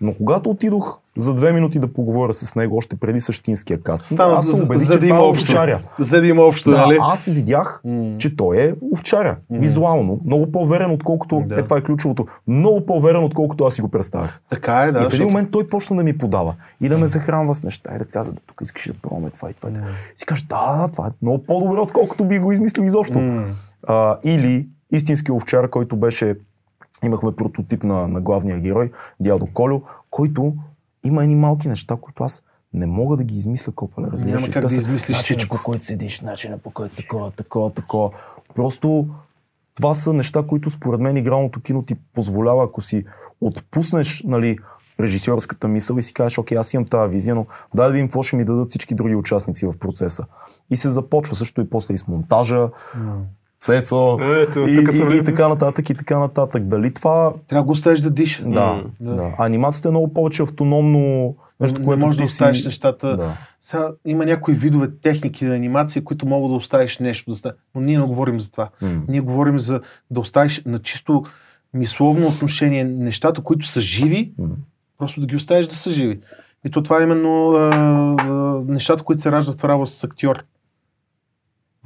Но 0.00 0.14
когато 0.14 0.50
отидох 0.50 0.98
за 1.16 1.34
две 1.34 1.52
минути 1.52 1.78
да 1.78 1.92
поговоря 1.92 2.32
с 2.32 2.54
него 2.54 2.76
още 2.76 2.96
преди 2.96 3.20
същинския 3.20 3.80
кастинг, 3.80 4.18
Стана 4.18 4.34
аз 4.34 4.46
се 4.46 4.62
убедих, 4.62 4.90
че 4.90 4.98
да 4.98 5.06
това 5.06 5.18
е 5.18 5.20
овчаря. 5.20 5.80
За 5.98 6.20
да 6.20 6.26
има 6.26 6.42
общо, 6.42 6.70
Да, 6.70 6.76
нали? 6.76 6.98
аз 7.00 7.24
видях, 7.26 7.80
М. 7.84 8.14
че 8.18 8.36
той 8.36 8.58
е 8.58 8.74
овчаря. 8.92 9.36
Визуално. 9.50 10.18
Много 10.24 10.52
по-верен, 10.52 10.90
отколкото. 10.90 11.42
Да. 11.46 11.54
Е, 11.54 11.64
това 11.64 11.78
е 11.78 11.82
ключовото. 11.82 12.26
Много 12.46 12.86
по-верен, 12.86 13.24
отколкото 13.24 13.64
аз 13.64 13.74
си 13.74 13.82
го 13.82 13.88
представях. 13.88 14.40
Така 14.50 14.74
е, 14.74 14.84
да. 14.84 14.88
и 14.88 14.92
в 14.92 14.96
един 14.96 15.04
защото- 15.04 15.24
момент 15.24 15.50
той 15.50 15.68
почна 15.68 15.96
да 15.96 16.02
ми 16.02 16.18
подава 16.18 16.54
и 16.80 16.88
да 16.88 16.98
ме 16.98 17.06
захранва 17.06 17.54
с 17.54 17.62
неща 17.64 17.90
и 17.94 17.98
да 17.98 18.04
казва, 18.04 18.32
«Бе, 18.32 18.40
тук 18.46 18.60
искаш 18.62 18.86
да 18.86 18.94
пробваме 18.94 19.30
това 19.30 19.50
и 19.50 19.54
това. 19.54 19.70
това». 19.70 19.86
Си 20.16 20.26
кажа, 20.26 20.44
да, 20.48 20.76
да, 20.76 20.88
това 20.88 21.06
е 21.06 21.10
много 21.22 21.44
по-добре, 21.44 21.80
отколкото 21.80 22.24
би 22.24 22.38
го 22.38 22.52
измислил 22.52 22.84
изобщо. 22.84 23.18
М. 23.18 23.44
А, 23.86 24.16
или 24.24 24.68
истински 24.92 25.32
овчар, 25.32 25.70
който 25.70 25.96
беше, 25.96 26.34
имахме 27.04 27.36
прототип 27.36 27.84
на, 27.84 28.08
на 28.08 28.20
главния 28.20 28.60
герой, 28.60 28.92
дядо 29.20 29.48
Колю, 29.54 29.80
който 30.10 30.54
има 31.04 31.22
едни 31.22 31.34
малки 31.34 31.68
неща, 31.68 31.96
които 32.00 32.24
аз 32.24 32.42
не 32.72 32.86
мога 32.86 33.16
да 33.16 33.24
ги 33.24 33.36
измисля 33.36 33.72
копале. 33.72 34.08
разбираш 34.12 34.40
Няма 34.40 34.52
как 34.52 34.62
да 34.62 34.70
са 34.70 34.78
измислиш 34.78 35.16
начина, 35.16 35.38
всичко. 35.38 35.56
по 35.56 35.62
който 35.62 35.84
седиш, 35.84 36.20
начина 36.20 36.58
по 36.58 36.70
който 36.70 36.96
такова, 36.96 37.30
такова, 37.30 37.70
такова. 37.70 38.10
Просто 38.54 39.08
това 39.74 39.94
са 39.94 40.12
неща, 40.12 40.42
които 40.42 40.70
според 40.70 41.00
мен 41.00 41.16
игралното 41.16 41.60
кино 41.60 41.82
ти 41.82 41.94
позволява, 41.94 42.64
ако 42.64 42.80
си 42.80 43.04
отпуснеш 43.40 44.22
нали, 44.26 44.58
режисьорската 45.00 45.68
мисъл 45.68 45.96
и 45.96 46.02
си 46.02 46.14
кажеш, 46.14 46.38
окей, 46.38 46.58
аз 46.58 46.74
имам 46.74 46.86
тази 46.86 47.12
визия, 47.12 47.34
но 47.34 47.46
дай 47.74 47.86
да 47.86 47.92
видим 47.92 48.06
какво 48.06 48.22
ще 48.22 48.36
ми 48.36 48.44
дадат 48.44 48.68
всички 48.68 48.94
други 48.94 49.14
участници 49.14 49.66
в 49.66 49.78
процеса. 49.78 50.24
И 50.70 50.76
се 50.76 50.90
започва 50.90 51.36
също 51.36 51.60
и 51.60 51.70
после 51.70 51.94
и 51.94 51.98
с 51.98 52.06
монтажа, 52.06 52.68
Цецо 53.60 54.18
Ето, 54.20 54.60
и, 54.60 54.72
и, 54.72 55.16
и, 55.16 55.24
така 55.24 55.48
нататък 55.48 55.90
и 55.90 55.94
така 55.94 56.18
нататък. 56.18 56.64
Дали 56.64 56.94
това... 56.94 57.32
Трябва 57.48 57.62
да 57.62 57.66
го 57.66 57.72
оставиш 57.72 58.00
да 58.00 58.10
диша. 58.10 58.44
Да, 58.44 58.82
да. 59.00 59.14
да. 59.14 59.34
Анимацията 59.38 59.88
е 59.88 59.90
много 59.90 60.12
повече 60.12 60.42
автономно 60.42 61.34
нещо, 61.60 61.78
не 61.78 61.84
което 61.84 62.00
можеш 62.00 62.16
да 62.18 62.22
ти 62.22 62.28
си- 62.28 62.32
оставиш 62.32 62.64
нещата. 62.64 63.16
Да. 63.16 63.36
Сега 63.60 63.88
има 64.06 64.24
някои 64.24 64.54
видове 64.54 64.90
техники 65.02 65.44
на 65.44 65.54
анимация, 65.54 66.04
които 66.04 66.26
могат 66.26 66.50
да 66.50 66.56
оставиш 66.56 66.98
нещо 66.98 67.32
да. 67.42 67.52
Но 67.74 67.80
ние 67.80 67.98
не 67.98 68.04
говорим 68.04 68.40
за 68.40 68.50
това. 68.50 68.68
М. 68.82 69.02
Ние 69.08 69.20
говорим 69.20 69.60
за 69.60 69.80
да 70.10 70.20
оставиш 70.20 70.62
на 70.66 70.78
чисто 70.78 71.24
мисловно 71.74 72.26
отношение 72.26 72.84
нещата, 72.84 73.40
които 73.42 73.66
са 73.66 73.80
живи, 73.80 74.32
М. 74.38 74.48
просто 74.98 75.20
да 75.20 75.26
ги 75.26 75.36
оставиш 75.36 75.66
да 75.66 75.74
са 75.74 75.90
живи. 75.90 76.20
И 76.64 76.70
то 76.70 76.82
това 76.82 77.00
е 77.00 77.02
именно 77.02 77.50
а, 77.50 77.58
а, 78.18 78.32
нещата, 78.66 79.02
които 79.02 79.22
се 79.22 79.32
раждат 79.32 79.60
в 79.60 79.64
работа 79.64 79.90
с 79.90 80.04
актьор. 80.04 80.42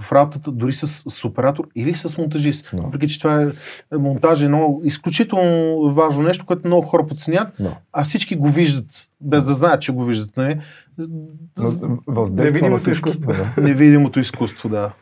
В 0.01 0.13
работата 0.13 0.53
дори 0.53 0.73
с, 0.73 0.87
с 1.11 1.25
оператор 1.25 1.69
или 1.75 1.95
с 1.95 2.19
монтажист. 2.19 2.71
Да. 2.73 2.83
Въпреки, 2.83 3.09
че 3.09 3.19
това 3.19 3.43
е 3.43 3.49
монтаж 3.93 4.43
е 4.43 4.49
много 4.49 4.81
изключително 4.85 5.81
важно 5.95 6.23
нещо, 6.23 6.47
което 6.47 6.67
много 6.67 6.87
хора 6.87 7.07
подценят, 7.07 7.49
Да. 7.61 7.77
а 7.93 8.05
всички 8.05 8.37
го 8.37 8.51
виждат, 8.51 8.87
без 9.21 9.45
да 9.45 9.55
знаят, 9.55 9.83
че 9.83 9.93
го 9.93 10.05
виждат. 10.05 10.37
Нали? 10.37 10.61
Въз- 10.99 12.01
Въздейства 12.07 12.35
на 12.35 12.45
Невидимото 12.45 12.79
всички. 12.79 13.09
изкуство. 13.11 13.33
Да. 13.33 13.63
Невидимото 13.63 14.21
изкуство, 14.21 14.69
да. 14.69 14.93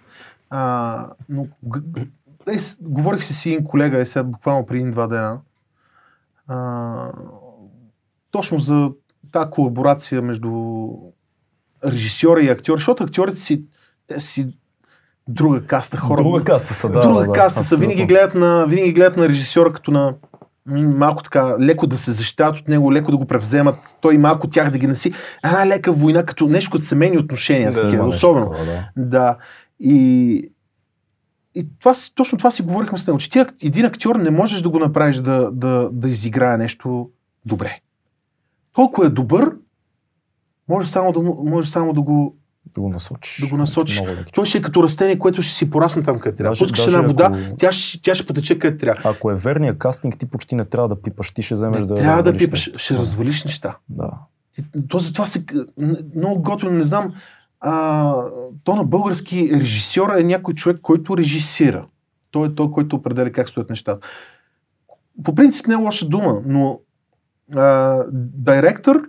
А, 0.50 1.06
но 1.28 1.46
е, 2.48 2.58
говорих 2.80 3.24
си 3.24 3.34
с 3.34 3.46
един 3.46 3.64
колега, 3.64 4.00
е 4.00 4.06
сега 4.06 4.22
буквално 4.22 4.66
преди 4.66 4.80
един-два 4.80 5.06
дена, 5.06 5.38
а, 6.48 7.08
точно 8.30 8.58
за 8.58 8.90
тази 9.32 9.50
колаборация 9.50 10.22
между 10.22 10.88
режисьора 11.84 12.42
и 12.42 12.48
актьор, 12.48 12.76
защото 12.76 13.04
актьорите 13.04 13.40
си, 13.40 13.64
те 14.06 14.20
си 14.20 14.48
друга 15.34 15.66
каста 15.66 15.96
хора. 15.96 16.22
Друга 16.22 16.44
каста 16.44 16.74
са, 16.74 16.88
да. 16.88 17.00
друга 17.00 17.20
да, 17.20 17.26
да, 17.26 17.32
каста 17.32 17.62
са. 17.62 17.74
абсолютно. 17.74 17.88
Винаги 17.88 18.06
гледат, 18.06 18.34
на, 18.34 18.66
винаги 18.68 18.92
гледат 18.92 19.16
на 19.16 19.28
режисьора 19.28 19.72
като 19.72 19.90
на 19.90 20.14
малко 20.76 21.22
така, 21.22 21.56
леко 21.60 21.86
да 21.86 21.98
се 21.98 22.12
защитават 22.12 22.56
от 22.56 22.68
него, 22.68 22.92
леко 22.92 23.10
да 23.10 23.16
го 23.16 23.26
превземат, 23.26 23.76
той 24.00 24.18
малко 24.18 24.50
тях 24.50 24.70
да 24.70 24.78
ги 24.78 24.86
наси. 24.86 25.12
Една 25.44 25.66
лека 25.66 25.92
война, 25.92 26.26
като 26.26 26.46
нещо 26.46 26.70
като 26.70 26.84
семейни 26.84 27.18
отношения. 27.18 27.70
Да, 27.70 27.74
Да, 27.74 27.80
Има 27.80 27.90
такива, 27.90 28.08
особено. 28.08 28.46
такова, 28.46 28.64
да. 28.64 28.88
Да. 28.96 29.36
И, 29.80 30.52
и 31.54 31.66
това, 31.80 31.92
точно 32.14 32.38
това 32.38 32.50
си 32.50 32.62
говорихме 32.62 32.98
с 32.98 33.06
него, 33.06 33.18
че 33.18 33.30
ти 33.30 33.44
един 33.62 33.86
актьор 33.86 34.16
не 34.16 34.30
можеш 34.30 34.60
да 34.60 34.68
го 34.68 34.78
направиш 34.78 35.16
да, 35.16 35.50
да, 35.52 35.88
да 35.92 36.08
изиграе 36.08 36.56
нещо 36.56 37.10
добре. 37.46 37.80
Толкова 38.72 39.06
е 39.06 39.10
добър, 39.10 39.52
може 40.68 40.88
само 40.88 41.12
да, 41.12 41.20
може 41.50 41.70
само 41.70 41.92
да 41.92 42.00
го... 42.00 42.36
Да 42.74 42.80
го 42.80 42.88
насочиш. 42.88 43.44
Да 43.44 43.50
го 43.50 43.56
насочиш. 43.56 44.02
Той 44.34 44.46
ще 44.46 44.58
е 44.58 44.62
като 44.62 44.82
растение, 44.82 45.18
което 45.18 45.42
ще 45.42 45.54
си 45.54 45.70
порасне 45.70 46.02
там, 46.02 46.18
къде 46.18 46.36
трябва. 46.36 46.56
Пускаш 46.58 46.86
една 46.86 47.00
вода, 47.00 47.30
ако- 47.32 47.56
тя, 47.56 47.72
ще, 47.72 48.02
тя 48.02 48.14
ще 48.14 48.26
потече 48.26 48.58
къде 48.58 48.76
трябва. 48.76 49.10
Ако 49.10 49.30
е 49.30 49.34
верният 49.34 49.78
кастинг, 49.78 50.18
ти 50.18 50.26
почти 50.26 50.54
не 50.54 50.64
трябва 50.64 50.88
да 50.88 51.02
пипаш, 51.02 51.30
ти 51.30 51.42
ще 51.42 51.54
вземеш 51.54 51.80
Не, 51.80 51.86
да 51.86 51.96
трябва 51.96 52.22
да 52.22 52.32
пипаш, 52.32 52.66
нещо. 52.66 52.78
ще 52.78 52.98
развалиш 52.98 53.44
неща. 53.44 53.76
Да. 53.88 54.10
То 54.88 54.98
затова 54.98 55.26
се... 55.26 55.44
Много 56.16 56.42
готино, 56.42 56.70
не 56.70 56.84
знам. 56.84 57.14
А, 57.60 58.14
то 58.64 58.76
на 58.76 58.84
български 58.84 59.50
режисьор 59.54 60.16
е 60.18 60.22
някой 60.22 60.54
човек, 60.54 60.78
който 60.82 61.16
режисира. 61.16 61.86
Той 62.30 62.48
е 62.48 62.54
той, 62.54 62.70
който 62.70 62.96
определя 62.96 63.32
как 63.32 63.48
стоят 63.48 63.70
нещата. 63.70 64.06
По 65.24 65.34
принцип 65.34 65.66
не 65.66 65.74
е 65.74 65.76
лоша 65.76 66.08
дума, 66.08 66.42
но 66.46 66.80
директор 68.12 69.02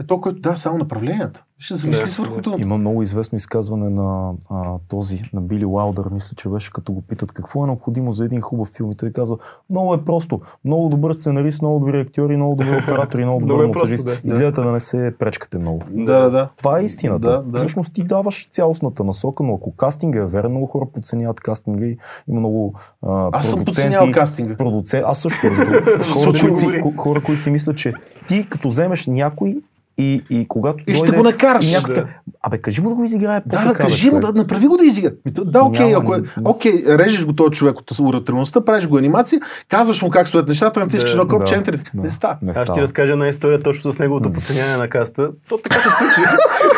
е 0.00 0.06
той, 0.06 0.20
който 0.20 0.40
дава 0.40 0.56
само 0.56 0.78
направленията. 0.78 1.44
Ще 1.60 1.74
замисли 1.76 2.10
Да, 2.16 2.22
върху 2.22 2.42
това. 2.42 2.56
Има 2.60 2.78
много 2.78 3.02
известно 3.02 3.36
изказване 3.36 3.90
на 3.90 4.32
а, 4.50 4.74
този, 4.88 5.22
на 5.32 5.40
Били 5.40 5.64
Уайлдър, 5.64 6.08
мисля, 6.12 6.34
че 6.36 6.48
беше 6.48 6.72
като 6.72 6.92
го 6.92 7.02
питат 7.02 7.32
какво 7.32 7.64
е 7.64 7.66
необходимо 7.66 8.12
за 8.12 8.24
един 8.24 8.40
хубав 8.40 8.68
филм. 8.68 8.92
И 8.92 8.96
той 8.96 9.12
казва, 9.12 9.36
много 9.70 9.94
е 9.94 10.04
просто. 10.04 10.40
Много 10.64 10.88
добър 10.88 11.12
сценарист, 11.12 11.62
много 11.62 11.78
добри 11.78 12.00
актьори, 12.00 12.36
много 12.36 12.56
добри 12.56 12.76
оператори, 12.82 13.24
много 13.24 13.40
добър 13.40 13.64
е 13.64 13.66
монтажист. 13.66 14.06
да. 14.06 14.12
И 14.24 14.28
гледате 14.28 14.60
да 14.60 14.72
не 14.72 14.80
се 14.80 15.14
пречкате 15.18 15.58
много. 15.58 15.82
Да, 15.90 16.30
да. 16.30 16.48
Това 16.56 16.80
е 16.80 16.84
истината. 16.84 17.30
Да, 17.30 17.42
да. 17.42 17.58
Всъщност 17.58 17.92
ти 17.92 18.02
даваш 18.02 18.48
цялостната 18.50 19.04
насока, 19.04 19.42
но 19.42 19.54
ако 19.54 19.76
кастинга 19.76 20.18
е 20.20 20.26
верен, 20.26 20.50
много 20.50 20.66
хора 20.66 20.86
подценяват 20.94 21.40
кастинга 21.40 21.86
и 21.86 21.96
има 22.28 22.38
много 22.40 22.74
а, 23.06 23.28
Аз 23.32 23.48
съм 23.48 23.58
продуценти, 23.58 23.96
подценял 23.96 24.12
кастинга. 24.12 24.56
продуцент, 24.56 25.04
аз 25.06 25.18
също 25.18 25.40
хора, 26.14 26.32
които 26.40 26.56
си, 26.56 26.82
хора, 26.96 27.22
които 27.22 27.42
си 27.42 27.50
мислят, 27.50 27.76
че 27.76 27.92
ти 28.28 28.46
като 28.48 28.68
вземеш 28.68 29.06
някой 29.06 29.56
и, 29.98 30.22
и 30.30 30.48
когато 30.48 30.84
И 30.86 30.94
ще 30.94 31.06
дойде 31.06 31.16
го 31.16 31.22
накараш. 31.22 31.70
и 31.70 31.74
някой 31.74 31.94
Да. 31.94 32.06
Абе, 32.42 32.58
кажи 32.58 32.80
му 32.80 32.88
да 32.88 32.94
го 32.94 33.04
изиграе 33.04 33.40
Да, 33.46 33.64
да, 33.64 33.74
кажи 33.74 34.10
му, 34.10 34.20
да 34.20 34.32
направи 34.32 34.66
го 34.66 34.76
да 34.76 34.84
изигра. 34.84 35.10
Да, 35.26 35.62
окей, 35.62 35.94
ако 35.94 36.14
е, 36.14 36.22
окей, 36.44 36.84
режеш 36.88 37.26
го 37.26 37.32
този 37.32 37.50
човек 37.50 37.78
от 37.78 37.98
уратрилността, 37.98 38.64
правиш 38.64 38.86
го 38.86 38.98
анимация, 38.98 39.40
казваш 39.68 40.02
му 40.02 40.10
как 40.10 40.28
стоят 40.28 40.48
нещата, 40.48 40.80
натискаш 40.80 41.10
Да, 41.10 41.20
едно 41.20 41.28
копче, 41.28 41.56
да, 41.56 41.72
да. 41.72 41.78
не. 41.94 42.10
Не 42.42 42.50
Аз 42.50 42.62
ще 42.62 42.72
ти 42.72 42.80
разкажа 42.80 43.12
една 43.12 43.28
история 43.28 43.62
точно 43.62 43.92
с 43.92 43.98
неговото 43.98 44.32
подценяване 44.32 44.76
на 44.76 44.88
каста. 44.88 45.30
То 45.48 45.58
така 45.58 45.80
се 45.80 45.88
случи. 45.88 46.20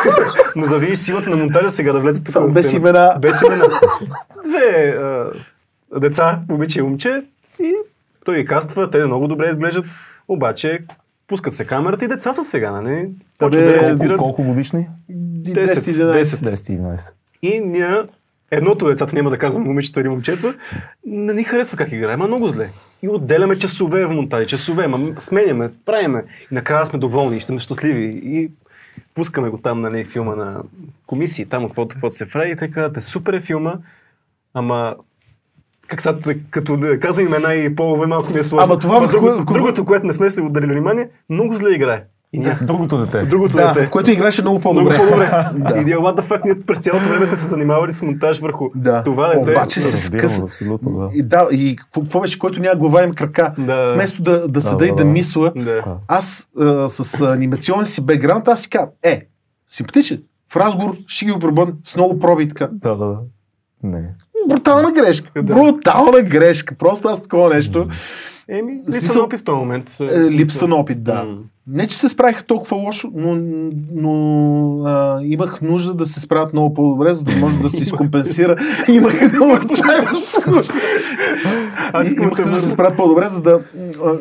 Но 0.57 0.67
да 0.67 0.79
видиш 0.79 0.99
силата 0.99 1.31
на 1.31 1.37
монтажа 1.37 1.71
сега 1.71 1.93
да 1.93 2.01
влезе 2.01 2.19
тук. 2.19 2.33
Само 2.33 2.51
без 2.51 2.73
имена. 2.73 3.17
Без 3.21 3.43
имена. 3.43 3.65
Две 4.45 4.97
деца, 6.01 6.41
момиче 6.49 6.79
и 6.79 6.83
момче. 6.83 7.23
И 7.61 7.73
той 8.25 8.37
ги 8.37 8.45
каства, 8.45 8.91
те 8.91 9.07
много 9.07 9.29
добре 9.29 9.49
изглеждат. 9.49 9.85
Обаче 10.29 10.79
пускат 11.31 11.55
се 11.55 11.67
камерата 11.67 12.05
и 12.05 12.09
деца 12.09 12.33
са 12.33 12.45
сега, 12.45 12.71
нали? 12.71 13.09
Почват 13.39 13.63
Абе, 13.63 13.73
да 13.73 13.79
Колко, 13.79 13.91
рецитират. 13.91 14.19
колко 14.19 14.43
годишни? 14.43 14.89
10-11. 15.11 16.23
10-11. 16.23 17.13
И 17.43 17.61
ние, 17.61 18.03
едното 18.51 18.85
от 18.85 18.93
децата, 18.93 19.17
няма 19.17 19.31
да 19.31 19.39
казвам 19.39 19.65
момичето 19.65 20.01
или 20.01 20.09
момчето, 20.09 20.55
не 21.07 21.35
ни 21.35 21.45
харесва 21.45 21.77
как 21.77 21.93
играе, 21.93 22.17
ма 22.17 22.27
много 22.27 22.49
зле. 22.49 22.69
И 23.03 23.09
отделяме 23.09 23.59
часове 23.59 24.07
в 24.07 24.15
монтажи, 24.15 24.47
часове, 24.47 24.87
ма 24.89 25.21
сменяме, 25.21 25.71
правиме. 25.85 26.25
И 26.51 26.55
накрая 26.55 26.87
сме 26.87 26.99
доволни 26.99 27.37
и 27.37 27.41
ще 27.41 27.53
сме 27.53 27.61
щастливи. 27.61 28.21
И 28.25 28.51
пускаме 29.15 29.49
го 29.49 29.59
там, 29.59 29.81
нали, 29.81 30.05
филма 30.05 30.35
на 30.35 30.63
комисии, 31.07 31.47
там, 31.47 31.67
каквото, 31.67 31.95
каквото 31.95 32.15
се 32.15 32.29
прави. 32.29 32.51
И 32.51 32.57
те 32.57 32.71
казват, 32.71 32.93
«Бе, 32.93 33.01
супер 33.01 33.33
е 33.33 33.41
филма, 33.41 33.75
ама 34.55 34.97
как 35.91 36.03
сега, 36.03 36.17
като 36.51 36.77
да 36.77 37.01
казвам 37.01 37.27
имена 37.27 37.55
и 37.55 37.75
полове, 37.77 38.07
малко 38.07 38.33
ми 38.33 38.39
е 38.39 38.43
сложно. 38.43 38.65
Ама 38.65 38.79
това 38.79 38.97
Ама 38.97 39.07
друго, 39.09 39.27
кое- 39.27 39.45
другото, 39.47 39.85
което 39.85 40.07
не 40.07 40.13
сме 40.13 40.31
се 40.31 40.43
отделили 40.43 40.73
внимание, 40.73 41.09
много 41.31 41.55
зле 41.55 41.71
играе. 41.71 42.05
И 42.33 42.39
ние, 42.39 42.59
Другото 42.63 42.99
дете. 42.99 43.23
другото 43.23 43.57
Да, 43.57 43.73
дете. 43.73 43.91
което 43.91 44.11
играеше 44.11 44.43
много 44.43 44.61
по-добре. 44.61 44.95
Много 44.95 45.05
по-добре. 45.05 45.31
Да. 45.55 45.81
И 45.81 45.95
what 45.95 46.17
the 46.17 46.23
fuck, 46.23 46.45
ние 46.45 46.61
през 46.61 46.79
цялото 46.79 47.09
време 47.09 47.27
сме 47.27 47.37
се 47.37 47.47
занимавали 47.47 47.93
с 47.93 48.03
монтаж 48.03 48.41
върху 48.41 48.69
Да. 48.75 49.03
това 49.03 49.29
дете. 49.29 49.51
Обаче 49.51 49.81
се 49.81 49.93
Разбирам, 49.93 50.21
скъса. 50.21 50.43
абсолютно, 50.43 50.91
да. 50.93 51.09
И, 51.15 51.23
да, 51.23 51.49
и 51.53 51.77
беше, 52.13 52.39
който 52.39 52.61
няма 52.61 52.77
глава 52.77 53.05
им 53.05 53.13
крака. 53.13 53.55
Да. 53.59 53.93
Вместо 53.95 54.23
да, 54.23 54.49
да 54.49 54.63
седа 54.63 54.77
Да, 54.77 54.85
и 54.87 54.89
да, 54.89 54.95
да 54.95 55.05
да. 55.05 55.11
мисля, 55.11 55.53
Да. 55.57 55.83
аз 56.09 56.49
а, 56.61 56.89
с 56.89 57.21
анимационен 57.23 57.87
си 57.87 58.07
бекграунд, 58.07 58.49
аз 58.49 58.61
си 58.61 58.71
казвам, 58.71 58.91
е, 59.03 59.27
симпатичен. 59.69 60.23
В 60.53 60.57
разговор 60.57 60.97
ще 61.07 61.25
ги 61.25 61.33
обрабън 61.33 61.73
с 61.85 61.97
много 61.97 62.19
проби 62.19 62.43
и 62.45 62.49
така. 62.49 62.69
Да, 62.73 62.95
да, 62.95 63.07
да. 63.07 63.19
Не. 63.83 64.03
Брутална 64.51 64.93
грешка. 64.93 65.43
Да. 65.43 65.55
Брутална 65.55 66.23
грешка. 66.23 66.75
Просто 66.79 67.09
аз 67.09 67.23
такова 67.23 67.55
нещо. 67.55 67.89
Еми, 68.49 68.73
липса 68.73 68.99
Смисъл- 68.99 69.19
на 69.19 69.25
опит 69.25 69.41
в 69.41 69.45
този 69.45 69.57
момент. 69.57 69.97
Е, 70.01 70.31
липса 70.31 70.69
на 70.69 70.77
опит, 70.77 71.03
да. 71.05 71.25
М. 71.25 71.39
Не, 71.67 71.87
че 71.87 71.97
се 71.97 72.09
справиха 72.09 72.43
толкова 72.45 72.77
лошо, 72.77 73.11
но, 73.15 73.39
но 73.95 74.85
а, 74.85 75.21
имах 75.23 75.61
нужда 75.63 75.95
да 75.95 76.07
се 76.07 76.21
справят 76.21 76.53
много 76.53 76.75
по-добре, 76.75 77.15
за 77.15 77.25
да 77.25 77.37
може 77.37 77.59
да 77.59 77.71
се 77.71 77.83
изкомпенсира. 77.83 78.57
имах 78.89 79.33
много 79.33 79.53
отчаяваща 79.53 80.51
нужда. 80.51 80.75
Имах 81.95 82.39
нужда 82.39 82.51
да 82.51 82.57
се 82.57 82.71
справят 82.71 82.97
по-добре, 82.97 83.29
за 83.29 83.43
да, 83.43 83.59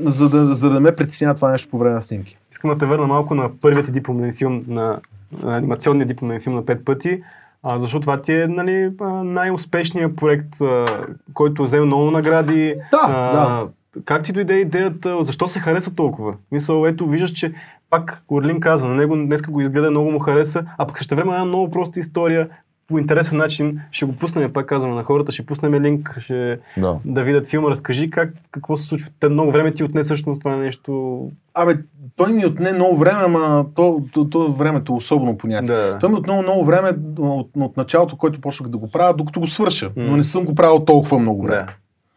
за, 0.06 0.30
да, 0.30 0.46
за 0.56 0.70
да 0.70 0.80
ме 0.80 0.96
притеснява 0.96 1.36
това 1.36 1.52
нещо 1.52 1.70
по 1.70 1.78
време 1.78 1.96
на 1.96 2.02
снимки. 2.02 2.38
искам 2.52 2.70
да 2.70 2.78
те 2.78 2.86
върна 2.86 3.08
малко 3.08 3.36
на 3.36 3.50
първият 3.62 3.94
дипломен 3.94 4.34
филм, 4.34 4.63
на, 4.68 5.00
на 5.44 5.58
анимационния 5.58 6.08
дипломен 6.08 6.42
филм 6.42 6.56
на 6.56 6.65
пет 6.65 6.86
пъти. 6.86 7.22
А, 7.63 7.80
защото 7.80 8.02
това 8.02 8.22
ти 8.22 8.34
е 8.34 8.48
нали, 8.48 8.91
най-успешният 9.24 10.15
проект, 10.15 10.62
а, 10.62 11.06
който 11.34 11.63
взел 11.63 11.86
много 11.86 12.12
награди. 12.12 12.76
Да, 12.91 13.00
а, 13.04 13.32
да. 13.34 13.67
Как 14.06 14.24
ти 14.24 14.32
дойде 14.32 14.54
идеята, 14.54 15.24
защо 15.24 15.48
се 15.48 15.60
хареса 15.60 15.95
толкова? 15.95 16.34
Мисъл, 16.52 16.86
ето, 16.86 17.08
виждаш, 17.08 17.32
че 17.32 17.54
пак 17.89 18.24
Орлин 18.30 18.60
каза, 18.60 18.88
на 18.88 18.95
него 18.95 19.15
днеска 19.15 19.52
го 19.52 19.62
изгледа, 19.62 19.91
много 19.91 20.12
му 20.12 20.19
хареса, 20.19 20.65
а 20.78 20.88
пък 20.88 20.98
също 20.98 21.15
време 21.15 21.32
една 21.32 21.45
много 21.45 21.72
проста 21.72 22.00
история, 22.00 22.50
по 22.88 23.00
интересен 23.00 23.38
начин, 23.38 23.82
ще 23.91 24.06
го 24.06 24.15
пуснем, 24.15 24.54
пак 24.54 24.65
казвам 24.65 24.95
на 24.95 25.04
хората, 25.04 25.32
ще 25.32 25.45
пуснем 25.45 25.84
линк, 25.84 26.15
ще 26.19 26.60
Да. 26.78 26.98
да 27.06 27.24
видят 27.24 27.48
филма. 27.48 27.69
Разкажи 27.69 28.10
как, 28.10 28.34
какво 28.52 28.78
се 28.78 28.88
случва. 28.88 29.10
Те 29.19 29.30
много 29.30 29.52
време 29.52 29.74
ти 29.74 29.84
отне 29.84 30.04
всъщност 30.04 30.41
това 30.41 30.56
нещо. 30.56 31.22
Абе, 31.54 31.78
той 32.20 32.34
ми 32.34 32.46
отне 32.46 32.72
много 32.72 32.98
време, 32.98 33.22
ама 33.24 33.65
то, 33.76 34.02
то, 34.13 34.30
то 34.30 34.54
времето 34.54 34.94
е 34.94 34.96
особено 34.96 35.38
понятие. 35.38 35.76
Да. 35.76 35.98
Той 36.00 36.10
ми 36.10 36.15
отне 36.15 36.42
много 36.42 36.65
време 36.65 36.94
от, 37.20 37.50
от 37.56 37.78
началото, 37.78 38.17
който 38.17 38.42
почнах 38.42 38.70
да 38.70 38.78
го 38.78 38.92
правя, 38.92 39.13
докато 39.13 39.40
го 39.40 39.48
свърша. 39.48 39.92
М. 39.96 40.04
Но 40.04 40.17
не 40.17 40.24
съм 40.24 40.46
го 40.46 40.56
правил 40.56 40.86
толкова 40.86 41.20
много 41.20 41.44
време. 41.44 41.63
Да. 41.63 41.74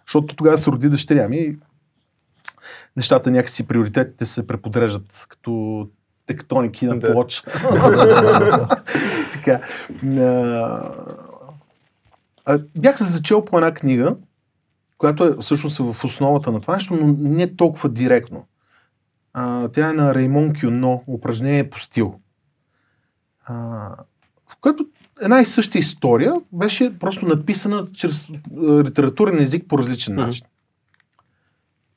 Защото 0.06 0.36
тогава 0.36 0.58
се 0.58 0.70
роди 0.70 0.88
дъщеря 0.88 1.28
ми. 1.28 1.36
и 1.36 1.56
нещата 2.96 3.30
някакси 3.30 3.66
приоритетите 3.66 4.26
се 4.26 4.46
преподреждат 4.46 5.26
като 5.28 5.86
тектоники 6.26 6.86
на 6.86 6.98
Да. 6.98 7.12
плоч. 7.12 7.42
така. 9.32 9.60
А, 12.44 12.58
бях 12.78 12.98
се 12.98 13.04
зачел 13.04 13.44
по 13.44 13.58
една 13.58 13.74
книга, 13.74 14.16
която 14.98 15.24
е 15.24 15.36
всъщност 15.40 15.80
е 15.80 15.82
в 15.82 16.04
основата 16.04 16.52
на 16.52 16.60
това 16.60 16.74
нещо, 16.74 16.94
но 16.94 17.14
не 17.18 17.56
толкова 17.56 17.88
директно. 17.88 18.44
А, 19.34 19.68
тя 19.68 19.90
е 19.90 19.92
на 19.92 20.14
Реймон 20.14 20.52
Кюно, 20.60 21.04
упражнение 21.06 21.70
по 21.70 21.78
стил. 21.78 22.20
А, 23.44 23.54
в 24.48 24.56
което 24.60 24.86
една 25.20 25.40
и 25.40 25.44
съща 25.44 25.78
история 25.78 26.34
беше 26.52 26.98
просто 26.98 27.26
написана 27.26 27.86
чрез 27.92 28.28
а, 28.28 28.34
литературен 28.84 29.42
език 29.42 29.68
по 29.68 29.78
различен 29.78 30.14
начин. 30.14 30.46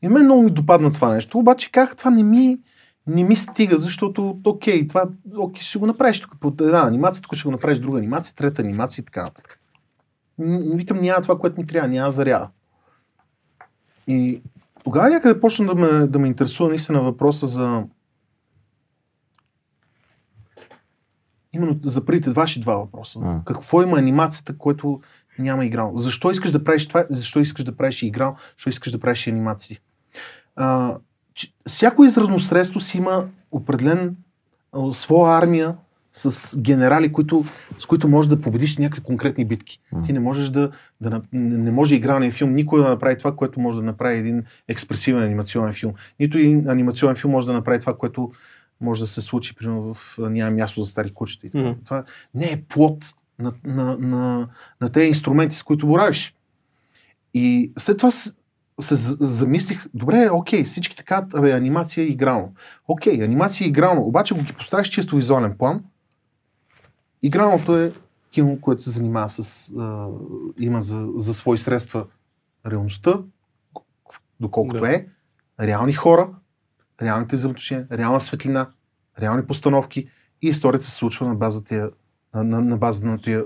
И 0.01 0.07
мен 0.07 0.23
много 0.23 0.43
ми 0.43 0.51
допадна 0.51 0.93
това 0.93 1.13
нещо, 1.13 1.39
обаче 1.39 1.71
как 1.71 1.97
това 1.97 2.11
не 2.11 2.23
ми, 2.23 2.59
не 3.07 3.23
ми 3.23 3.35
стига, 3.35 3.77
защото 3.77 4.39
окей, 4.43 4.87
това 4.87 5.05
окей, 5.37 5.63
ще 5.63 5.79
го 5.79 5.85
направиш 5.85 6.21
тук 6.21 6.39
по 6.39 6.53
една 6.59 6.87
анимация, 6.87 7.21
тук 7.21 7.35
ще 7.35 7.45
го 7.45 7.51
направиш 7.51 7.79
друга 7.79 7.97
анимация, 7.97 8.35
трета 8.35 8.61
анимация 8.61 9.01
и 9.01 9.05
така 9.05 9.23
нататък. 9.23 9.59
Викам, 10.39 11.01
няма 11.01 11.21
това, 11.21 11.39
което 11.39 11.61
ми 11.61 11.67
трябва, 11.67 11.87
няма 11.87 12.11
заряда. 12.11 12.49
И 14.07 14.41
тогава 14.85 15.09
някъде 15.09 15.39
почна 15.39 15.65
да 15.65 15.75
ме, 15.75 16.07
да 16.07 16.19
ме 16.19 16.27
интересува 16.27 16.69
наистина 16.69 17.01
въпроса 17.01 17.47
за 17.47 17.83
именно 21.53 21.79
за 21.83 22.05
първите 22.05 22.31
ваши 22.31 22.59
два 22.59 22.75
въпроса. 22.75 23.19
М. 23.19 23.41
Какво 23.45 23.81
има 23.81 23.97
анимацията, 23.97 24.57
което 24.57 25.01
няма 25.39 25.65
играл? 25.65 25.97
Защо 25.97 26.31
искаш 26.31 26.51
да 26.51 26.63
правиш 26.63 26.87
това? 26.87 27.05
Защо 27.09 27.39
искаш 27.39 27.65
да 27.65 27.77
правиш 27.77 28.03
играл? 28.03 28.35
Защо 28.55 28.69
искаш 28.69 28.91
да 28.91 28.99
правиш 28.99 29.27
анимации? 29.27 29.79
А, 30.55 30.97
че, 31.33 31.53
всяко 31.67 32.03
изразно 32.03 32.39
средство 32.39 32.79
си 32.79 32.97
има 32.97 33.27
определен 33.51 34.15
а, 34.71 34.93
своя 34.93 35.37
армия 35.37 35.75
с 36.17 36.59
генерали, 36.59 37.11
които, 37.11 37.45
с 37.79 37.85
които 37.85 38.07
можеш 38.07 38.29
да 38.29 38.41
победиш 38.41 38.77
някакви 38.77 39.03
конкретни 39.03 39.45
битки. 39.45 39.79
М. 39.91 40.03
Ти 40.03 40.13
не 40.13 40.19
можеш 40.19 40.49
да, 40.49 40.71
да 41.01 41.21
не, 41.33 41.57
не 41.57 41.71
може 41.71 41.95
игралния 41.95 42.31
филм 42.31 42.53
никой 42.53 42.81
да 42.81 42.89
направи 42.89 43.17
това, 43.17 43.35
което 43.35 43.59
може 43.59 43.77
да 43.77 43.83
направи 43.83 44.17
един 44.17 44.43
експресивен 44.67 45.23
анимационен 45.23 45.73
филм. 45.73 45.93
Нито 46.19 46.37
един 46.37 46.69
анимационен 46.69 47.15
филм 47.15 47.31
може 47.31 47.47
да 47.47 47.53
направи 47.53 47.79
това, 47.79 47.97
което 47.97 48.31
може 48.81 49.01
да 49.01 49.07
се 49.07 49.21
случи, 49.21 49.55
примерно 49.55 49.93
в 49.93 50.17
няма 50.17 50.51
място 50.51 50.83
за 50.83 50.91
стари 50.91 51.13
кучета. 51.13 51.47
И 51.47 51.49
така. 51.49 51.63
Мгм. 51.63 51.79
Това 51.85 52.03
не 52.35 52.51
е 52.51 52.61
плод 52.69 53.13
на, 53.39 53.53
на, 53.65 53.97
на, 53.97 54.47
на 54.81 54.91
тези 54.91 55.07
инструменти, 55.07 55.55
с 55.55 55.63
които 55.63 55.87
боравиш. 55.87 56.35
И 57.33 57.71
след 57.77 57.97
това 57.97 58.11
се, 58.11 58.31
се 58.81 58.95
за- 58.95 59.17
замислих, 59.19 59.85
добре, 59.93 60.29
окей, 60.31 60.63
всички 60.63 60.95
така, 60.95 61.25
абе, 61.33 61.51
анимация 61.51 62.03
е 62.03 62.07
игрално. 62.07 62.53
Окей, 62.87 63.23
анимация 63.23 63.65
е 63.65 63.67
игрално, 63.67 64.01
обаче 64.01 64.33
ако 64.33 64.43
ги 64.43 64.53
поставиш 64.53 64.89
чисто 64.89 65.15
визуален 65.15 65.57
план, 65.57 65.83
игралното 67.25 67.77
е 67.77 67.93
кино, 68.31 68.61
което 68.61 68.81
се 68.81 68.89
занимава 68.89 69.29
с, 69.29 69.71
а, 69.79 70.07
има 70.57 70.81
за, 70.81 71.07
за 71.15 71.33
свои 71.33 71.57
средства 71.57 72.05
реалността, 72.67 73.19
доколкото 74.39 74.79
Да. 74.79 74.95
е, 74.95 75.05
реални 75.59 75.93
хора, 75.93 76.29
реалните 77.01 77.35
взаимоотношения, 77.35 77.87
реална 77.91 78.21
светлина, 78.21 78.69
реални 79.21 79.45
постановки 79.45 80.09
и 80.41 80.47
историята 80.47 80.85
се 80.85 80.91
случва 80.91 81.27
на 81.27 81.35
база, 81.35 81.63
тия, 81.63 81.89
на, 82.33 82.61
на, 82.61 82.77
база 82.77 83.07
на 83.07 83.17
тия 83.17 83.43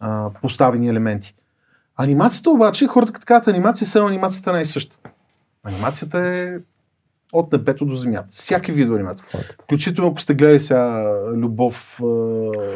а, 0.00 0.30
поставени 0.42 0.88
елементи. 0.88 1.34
Анимацията 1.96 2.50
обаче, 2.50 2.86
хората 2.86 3.12
като 3.12 3.26
казват 3.26 3.48
анимация, 3.48 3.86
все 3.86 3.98
анимацията 3.98 4.52
не 4.52 4.60
е 4.60 4.64
съща. 4.64 4.96
Анимацията 5.64 6.18
е 6.18 6.58
от 7.36 7.52
небето 7.52 7.84
до 7.84 7.96
земята. 7.96 8.26
Всяки 8.30 8.72
вид 8.72 8.88
анимация. 8.88 9.26
Включително 9.54 10.10
ако 10.10 10.20
сте 10.20 10.34
гледали 10.34 10.60
сега 10.60 11.04
Любов, 11.32 12.00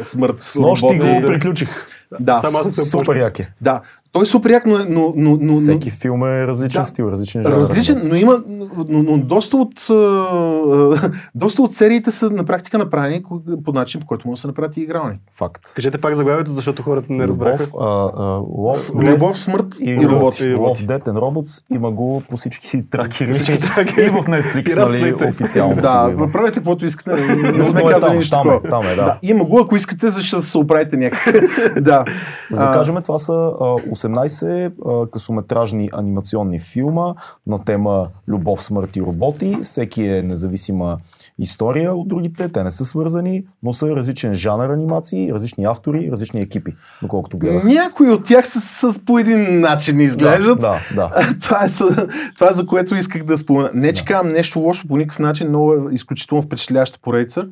смърт, 0.03 0.37
С 0.39 0.57
нощи 0.57 0.99
го 0.99 1.27
приключих. 1.27 1.87
Да, 2.21 2.35
Само 2.37 2.59
аз 2.59 2.65
с- 2.65 2.73
съм 2.73 2.85
Супер 2.87 3.17
як 3.17 3.39
е. 3.39 3.53
да. 3.61 3.81
Той 4.13 4.23
е 4.23 4.27
супер 4.27 4.51
як, 4.51 4.67
но, 4.67 4.79
но, 4.89 5.13
но, 5.17 5.31
но, 5.41 5.57
Всеки 5.61 5.91
филм 5.91 6.25
е 6.25 6.47
различен 6.47 6.81
Да. 6.81 6.85
стил, 6.85 7.05
различен 7.05 7.43
жанр. 7.43 7.57
Различен, 7.57 7.99
но 8.09 8.15
има, 8.15 8.43
но, 8.89 9.03
но 9.03 9.19
доста, 9.19 9.57
от, 9.57 9.75
доста 11.35 11.63
от 11.63 11.73
сериите 11.75 12.13
са 12.13 12.31
на 12.31 12.45
практика 12.45 12.79
направени 12.79 13.23
по 13.65 13.73
начин, 13.73 14.01
по 14.01 14.07
който 14.07 14.29
може 14.29 14.39
да 14.39 14.41
се 14.41 14.47
направят 14.47 14.77
и 14.77 14.81
игрални. 14.81 15.15
Факт. 15.39 15.63
Кажете 15.75 15.99
пак 15.99 16.15
заглавието, 16.15 16.51
защото 16.51 16.83
хората 16.83 17.07
не 17.13 17.29
разбраха. 17.29 17.65
Любов, 17.65 17.81
а, 17.81 18.11
а, 18.17 18.41
лов, 18.49 18.91
Любов, 18.95 19.39
смърт 19.39 19.67
и, 19.81 19.91
и 19.91 20.09
роботи. 20.09 20.47
И. 20.47 20.57
Love, 20.57 20.87
Death 20.87 21.05
and 21.05 21.19
Robots 21.19 21.65
има 21.75 21.91
го 21.91 22.23
по 22.31 22.37
всички 22.37 22.83
тракери. 22.91 23.33
Всички 23.35 23.61
тракери. 23.61 24.07
и 24.07 24.11
в 24.11 24.15
Netflix, 24.15 24.77
И 24.77 24.81
нали, 24.81 25.29
официално 25.29 25.83
Да, 25.83 26.17
правете 26.33 26.55
каквото 26.55 26.87
искате. 26.87 27.13
Не, 27.13 27.35
Но- 27.37 27.59
не 27.59 27.65
сме 27.65 27.81
е 27.81 27.85
казали 27.85 28.17
нищо 28.17 28.37
там 28.43 28.51
е, 28.65 28.69
там 28.69 28.87
е, 28.87 28.95
да. 28.95 29.05
Да, 29.05 29.19
има 29.23 29.45
го, 29.45 29.59
ако 29.61 29.77
искате, 29.77 30.09
защото 30.09 30.43
се 30.43 30.59
оправите 30.59 30.97
някъде. 30.97 31.41
да. 31.81 32.05
За 32.53 32.67
да 32.67 32.73
кажем, 32.73 32.97
това 33.03 33.19
са 33.19 33.53
18 34.01 34.73
а, 35.05 35.11
късометражни 35.11 35.91
анимационни 35.93 36.61
филма 36.61 37.15
на 37.47 37.65
тема 37.65 38.09
Любов, 38.29 38.63
смърт 38.63 38.97
и 38.97 39.03
роботи. 39.03 39.57
Всеки 39.63 40.03
е 40.05 40.23
независима 40.23 40.99
история 41.39 41.95
от 41.95 42.09
другите, 42.09 42.49
те 42.49 42.63
не 42.63 42.71
са 42.71 42.85
свързани, 42.85 43.45
но 43.63 43.73
са 43.73 43.87
различен 43.89 44.35
жанр 44.35 44.71
анимации, 44.71 45.33
различни 45.33 45.65
автори, 45.65 46.09
различни 46.13 46.41
екипи, 46.41 46.73
доколкото 47.03 47.39
гледах. 47.39 47.65
Някои 47.65 48.11
от 48.11 48.25
тях 48.25 48.49
са 48.49 48.61
с 48.93 48.99
по 48.99 49.19
един 49.19 49.61
начин 49.61 50.01
изглеждат. 50.01 50.61
Да, 50.61 50.79
да, 50.95 51.09
да. 51.09 51.35
това, 51.41 51.65
е, 51.65 51.69
за- 51.69 52.07
това 52.35 52.51
е 52.51 52.55
за 52.55 52.67
което 52.67 52.95
исках 52.95 53.23
да 53.23 53.39
спомена. 53.39 53.71
Не, 53.75 53.93
че 53.93 54.05
казвам 54.05 54.33
нещо 54.33 54.59
лошо 54.59 54.89
по 54.89 54.97
никакъв 54.97 55.19
начин, 55.19 55.49
много 55.49 55.73
е 55.73 55.95
изключително 55.95 56.43
впечатляваща 56.43 56.99
поредица. 57.03 57.47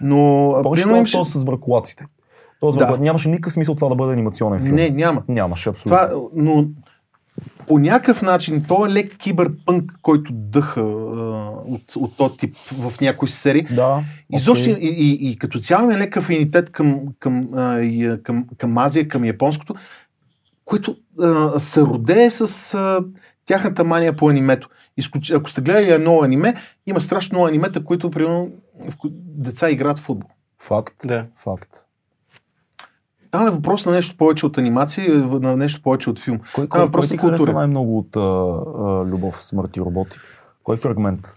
Но 0.00 0.54
Помниш 0.62 0.82
това, 0.82 0.96
имаше- 0.96 1.24
с 1.24 1.44
върколаците? 1.44 2.04
То 2.60 2.72
с 2.72 2.76
Да. 2.76 2.96
Нямаше 3.00 3.28
никакъв 3.28 3.52
смисъл 3.52 3.74
това 3.74 3.88
да 3.88 3.94
бъде 3.94 4.12
анимационен 4.12 4.60
филм. 4.60 4.74
Не, 4.74 4.90
няма. 4.90 5.22
Нямаше 5.28 5.68
абсолютно. 5.68 5.96
Това, 5.96 6.28
но 6.34 6.66
по 7.66 7.78
някакъв 7.78 8.22
начин, 8.22 8.64
то 8.68 8.86
е 8.86 8.90
лек 8.90 9.16
киберпънк, 9.16 9.92
който 10.02 10.32
дъха 10.32 10.80
а, 10.80 10.84
от, 11.64 11.96
от 11.96 12.16
този 12.16 12.36
тип 12.36 12.54
в 12.54 13.00
някои 13.00 13.28
серии. 13.28 13.62
Да. 13.62 14.02
Изобщо 14.32 14.70
окей. 14.70 14.82
и, 14.82 14.88
и, 14.88 15.30
и 15.30 15.38
като 15.38 15.58
цяло 15.58 15.90
има 15.90 15.98
лек 15.98 16.16
афинитет 16.16 16.70
към, 16.70 17.00
към, 17.18 17.48
а, 17.54 17.82
към, 18.22 18.46
към 18.58 18.78
Азия, 18.78 19.08
към 19.08 19.24
японското, 19.24 19.74
което 20.64 20.96
а, 21.20 21.60
се 21.60 21.82
родее 21.82 22.30
с 22.30 22.74
а, 22.74 23.04
тяхната 23.46 23.84
мания 23.84 24.16
по 24.16 24.28
анимето. 24.28 24.68
Изключ... 24.96 25.30
Ако 25.30 25.50
сте 25.50 25.60
гледали 25.60 25.90
едно 25.90 26.22
аниме, 26.22 26.54
има 26.86 27.00
страшно 27.00 27.34
много 27.34 27.48
анимета, 27.48 27.84
които 27.84 28.10
примерно 28.10 28.48
деца 29.14 29.70
играят 29.70 29.98
в 29.98 30.02
футбол. 30.02 30.30
Факт. 30.58 30.94
Да. 31.04 31.26
Факт. 31.36 31.70
Там 33.30 33.46
е 33.46 33.50
въпрос 33.50 33.86
на 33.86 33.92
нещо 33.92 34.16
повече 34.16 34.46
от 34.46 34.58
анимация, 34.58 35.04
и 35.06 35.10
на 35.18 35.56
нещо 35.56 35.82
повече 35.82 36.10
от 36.10 36.18
филм. 36.18 36.40
Кой, 36.54 36.64
е 36.64 36.68
кой, 36.68 36.90
кой 36.90 37.06
ти 37.08 37.16
хареса 37.16 37.52
най-много 37.52 37.98
от 37.98 38.16
а, 38.16 38.20
а, 38.20 39.04
Любов, 39.04 39.42
смърт 39.42 39.76
и 39.76 39.80
роботи? 39.80 40.16
Кой 40.62 40.76
фрагмент? 40.76 41.36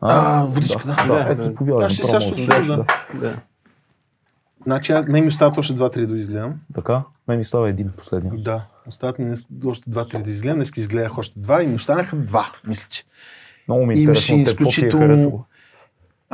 А, 0.00 0.44
водичка, 0.44 0.86
да. 0.86 1.04
Да, 1.06 1.14
Да, 1.14 1.30
ето, 1.30 1.36
да. 1.36 1.44
заповядай. 1.44 1.86
Аз 1.86 1.92
ще 1.92 2.06
сега 2.06 2.20
ще 2.62 2.76
да. 2.76 2.84
да. 3.14 3.36
Значи, 4.62 4.92
мен 4.92 5.22
ми 5.22 5.28
остават 5.28 5.58
още 5.58 5.74
два-три 5.74 6.06
да 6.06 6.16
изгледам. 6.16 6.54
Така? 6.74 7.02
Мен 7.28 7.38
ми 7.38 7.44
става 7.44 7.68
един 7.68 7.90
последния. 7.96 8.32
Да, 8.42 8.64
остават 8.88 9.18
ми 9.18 9.34
още 9.66 9.90
два-три 9.90 10.22
да 10.22 10.30
изгледам. 10.30 10.56
Днес 10.56 10.72
изгледах 10.76 11.18
още 11.18 11.40
два 11.40 11.62
и 11.62 11.66
ми 11.66 11.74
останаха 11.74 12.16
два, 12.16 12.46
мисля, 12.66 12.86
че. 12.90 13.04
Много 13.68 13.86
ми 13.86 13.94
е 13.94 13.96
Имаше 13.96 14.34
интересно 14.34 14.44
те, 14.44 14.50
какво 14.58 14.70
ти 14.70 14.80
е 14.80 14.88
изключително- 14.88 15.06
харесало. 15.06 15.44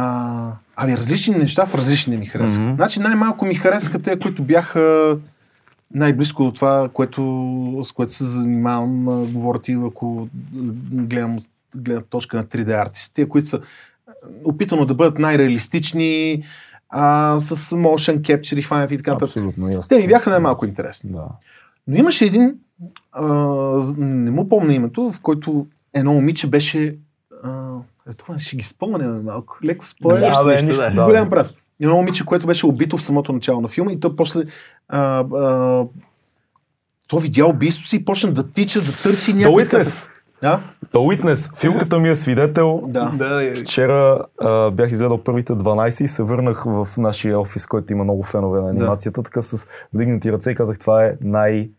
А, 0.00 0.52
ами 0.76 0.96
различни 0.96 1.36
неща 1.36 1.66
в 1.66 1.74
различни 1.74 2.16
ми 2.16 2.26
харесаха. 2.26 2.60
Мгм. 2.60 2.74
Значи 2.74 3.00
най-малко 3.00 3.46
ми 3.46 3.54
харесаха 3.54 4.02
те, 4.02 4.18
които 4.18 4.42
бяха 4.42 5.16
най-близко 5.94 6.44
до 6.44 6.52
това, 6.52 6.88
което, 6.92 7.82
с 7.84 7.92
което 7.92 8.12
се 8.12 8.24
занимавам, 8.24 9.04
говоря 9.32 9.58
ти, 9.58 9.72
ако 9.86 10.28
гледам 10.92 11.36
от 11.36 11.44
гледна 11.76 12.02
точка 12.02 12.36
на 12.36 12.44
3D 12.44 12.82
артисти, 12.82 13.14
те, 13.14 13.28
които 13.28 13.48
са 13.48 13.60
опитано 14.44 14.84
да 14.84 14.94
бъдат 14.94 15.18
най-реалистични, 15.18 16.42
а, 16.90 17.36
с 17.40 17.70
motion 17.70 18.20
capture 18.20 18.58
и 18.58 18.62
хванати 18.62 18.94
и 18.94 18.96
така 18.96 19.10
нататък. 19.10 19.28
Абсолютно. 19.28 19.76
аз 19.76 19.88
Те 19.88 19.98
ми 19.98 20.06
бяха 20.06 20.30
най-малко 20.30 20.66
интересни. 20.66 21.10
Да. 21.10 21.26
Но 21.88 21.96
имаше 21.96 22.24
един, 22.24 22.54
а, 23.12 23.26
не 23.98 24.30
му 24.30 24.48
помня 24.48 24.74
името, 24.74 25.10
в 25.12 25.20
който 25.20 25.66
едно 25.94 26.12
момиче 26.12 26.46
беше, 26.46 26.96
а, 28.08 28.10
ето 28.10 28.38
ще 28.38 28.56
ги 28.56 28.64
спомням 28.64 29.24
малко, 29.24 29.58
леко 29.64 29.86
спойлер. 29.86 30.20
Да, 30.20 30.44
бе, 30.44 30.62
нищо, 30.62 30.82
да. 30.82 30.90
да. 30.90 31.04
Голям 31.04 31.30
прас. 31.30 31.54
Едно 31.80 31.96
момиче, 31.96 32.24
което 32.24 32.46
беше 32.46 32.66
убито 32.66 32.96
в 32.96 33.02
самото 33.02 33.32
начало 33.32 33.60
на 33.60 33.68
филма 33.68 33.92
и 33.92 34.00
то 34.00 34.16
после 34.16 34.42
а, 34.88 35.18
а, 35.18 35.84
то 37.08 37.18
видя 37.18 37.46
убийството 37.46 37.88
си 37.88 37.96
и 37.96 38.04
почна 38.04 38.32
да 38.32 38.52
тича, 38.52 38.80
да 38.80 38.92
търси 39.02 39.34
някой. 39.34 39.64
Witness. 39.64 40.10
Да? 40.42 40.60
The 40.92 40.98
Witness. 40.98 41.56
Филмата 41.58 41.98
ми 41.98 42.08
е 42.08 42.16
свидетел. 42.16 42.82
Да. 42.86 43.12
Да. 43.14 43.52
Вчера 43.60 44.24
а, 44.40 44.70
бях 44.70 44.90
изгледал 44.90 45.24
първите 45.24 45.52
12 45.52 46.04
и 46.04 46.08
се 46.08 46.22
върнах 46.22 46.64
в 46.64 46.88
нашия 46.98 47.40
офис, 47.40 47.66
който 47.66 47.92
има 47.92 48.04
много 48.04 48.22
фенове 48.22 48.60
на 48.60 48.70
анимацията, 48.70 49.22
такъв 49.22 49.46
с 49.46 49.66
вдигнати 49.94 50.32
ръце 50.32 50.50
и 50.50 50.54
казах, 50.54 50.78
това 50.78 51.04
е 51.04 51.12
най- 51.20 51.70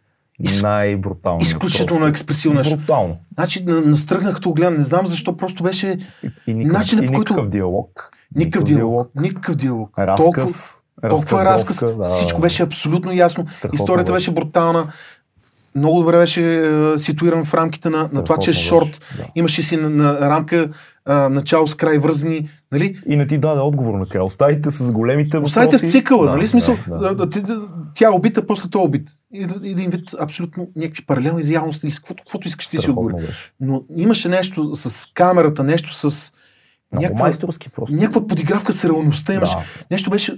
Из- 0.44 0.62
най-брутално. 0.62 1.42
изключително 1.42 2.00
Просто 2.00 2.10
експресивно. 2.10 2.62
Брутално. 2.62 3.18
Значи, 3.34 3.64
на- 3.64 3.82
настръгнах 3.82 4.40
го 4.42 4.54
гледам, 4.54 4.78
не 4.78 4.84
знам 4.84 5.08
защо, 5.08 5.38
просто 5.38 5.64
беше 5.64 5.98
И, 6.24 6.32
и 6.48 6.54
никакъв, 6.54 6.80
Начинът, 6.80 7.06
и 7.06 7.08
по 7.08 7.14
който- 7.14 7.34
никакъв 7.34 7.50
диалог. 7.50 8.10
никакъв 8.36 8.64
диалог. 8.64 9.12
Никакъв 9.16 9.56
диалог. 9.56 10.00
Разказ. 10.00 10.84
толкова 11.10 11.46
разказ. 11.46 11.70
разкадровка, 11.82 12.04
да. 12.04 12.16
Всичко 12.16 12.42
беше 12.42 12.64
абсолютно 12.64 13.12
ясно. 13.14 13.46
Историята 13.74 14.14
беше 14.14 14.32
брутална. 14.32 14.88
Много 15.76 16.00
добре 16.00 16.18
беше 16.18 16.58
е, 16.58 17.00
ситуиран 17.00 17.46
в 17.46 17.54
рамките 17.54 17.90
на, 17.90 18.10
на 18.14 18.24
това, 18.24 18.38
че 18.38 18.50
е 18.50 18.54
шорт. 18.54 19.02
да. 19.18 19.26
Имаше 19.36 19.64
си 19.64 19.78
на, 19.78 19.90
на 19.90 20.20
рамка 20.20 20.70
а, 21.10 21.30
начало 21.30 21.68
с 21.68 21.76
край 21.76 21.98
вързани. 21.98 22.50
Нали? 22.72 23.00
И 23.06 23.16
не 23.16 23.28
ти 23.28 23.38
даде 23.38 23.62
отговор 23.62 23.94
накрая. 23.94 24.24
Оставите 24.24 24.72
с 24.72 24.92
големите 24.92 25.38
въпроси. 25.38 25.52
Оставите 25.60 25.78
в 25.78 25.92
цикъла, 25.92 26.26
Да, 26.26 26.32
нали? 26.32 26.48
Смисъл, 26.48 26.76
да, 26.90 26.98
да, 26.98 27.16
да. 27.16 27.26
да, 27.26 27.42
да, 27.42 27.62
тя 27.96 28.06
е 28.06 28.12
убита, 28.12 28.48
после 28.48 28.70
е. 28.70 29.06
И, 29.34 29.46
да- 29.46 29.70
един 29.70 29.90
вид 29.90 30.10
абсолютно 30.20 30.68
някакви 30.76 31.06
паралелни 31.06 31.44
реалности, 31.44 31.92
с 31.92 32.00
каквото, 32.00 32.24
каквото 32.24 32.48
искаш 32.48 32.68
ти 32.68 32.78
си 32.78 32.90
отговори. 32.90 33.14
Но 33.60 33.84
имаше 33.98 34.30
нещо 34.30 34.76
с 34.76 35.12
камерата, 35.14 35.64
нещо 35.64 35.94
с 35.94 36.32
Много 36.92 37.04
някаква, 37.04 37.24
майсторски 37.24 37.70
просто. 37.70 37.96
някаква 37.96 38.28
подигравка 38.28 38.74
с 38.74 38.86
реалността. 38.86 39.34
Имаше. 39.34 39.56
Да. 39.56 39.64
Нещо 39.92 40.10
беше... 40.10 40.38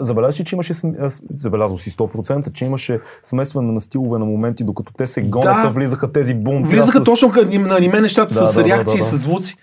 Забеля, 0.00 0.32
че 0.32 0.54
имаше, 0.54 0.74
см- 0.74 1.08
с- 1.08 1.22
забелязал 1.36 1.78
си 1.78 1.90
100%, 1.90 2.52
че 2.52 2.64
имаше 2.64 3.00
смесване 3.22 3.72
на 3.72 3.80
стилове 3.80 4.18
на 4.18 4.24
моменти, 4.24 4.64
докато 4.64 4.92
те 4.92 5.06
се 5.06 5.22
гонаха, 5.22 5.62
Да. 5.62 5.70
влизаха 5.70 6.12
тези 6.12 6.34
бум. 6.34 6.62
влизаха 6.64 7.00
с... 7.00 7.04
точно 7.04 7.30
към- 7.30 7.62
на 7.62 7.76
аниме 7.76 8.00
нещата 8.00 8.34
Да, 8.34 8.46
с 8.46 8.54
да, 8.54 8.62
да, 8.62 8.68
реакции, 8.68 8.98
да, 8.98 9.04
да. 9.04 9.10
с 9.10 9.16
звуци. 9.16 9.56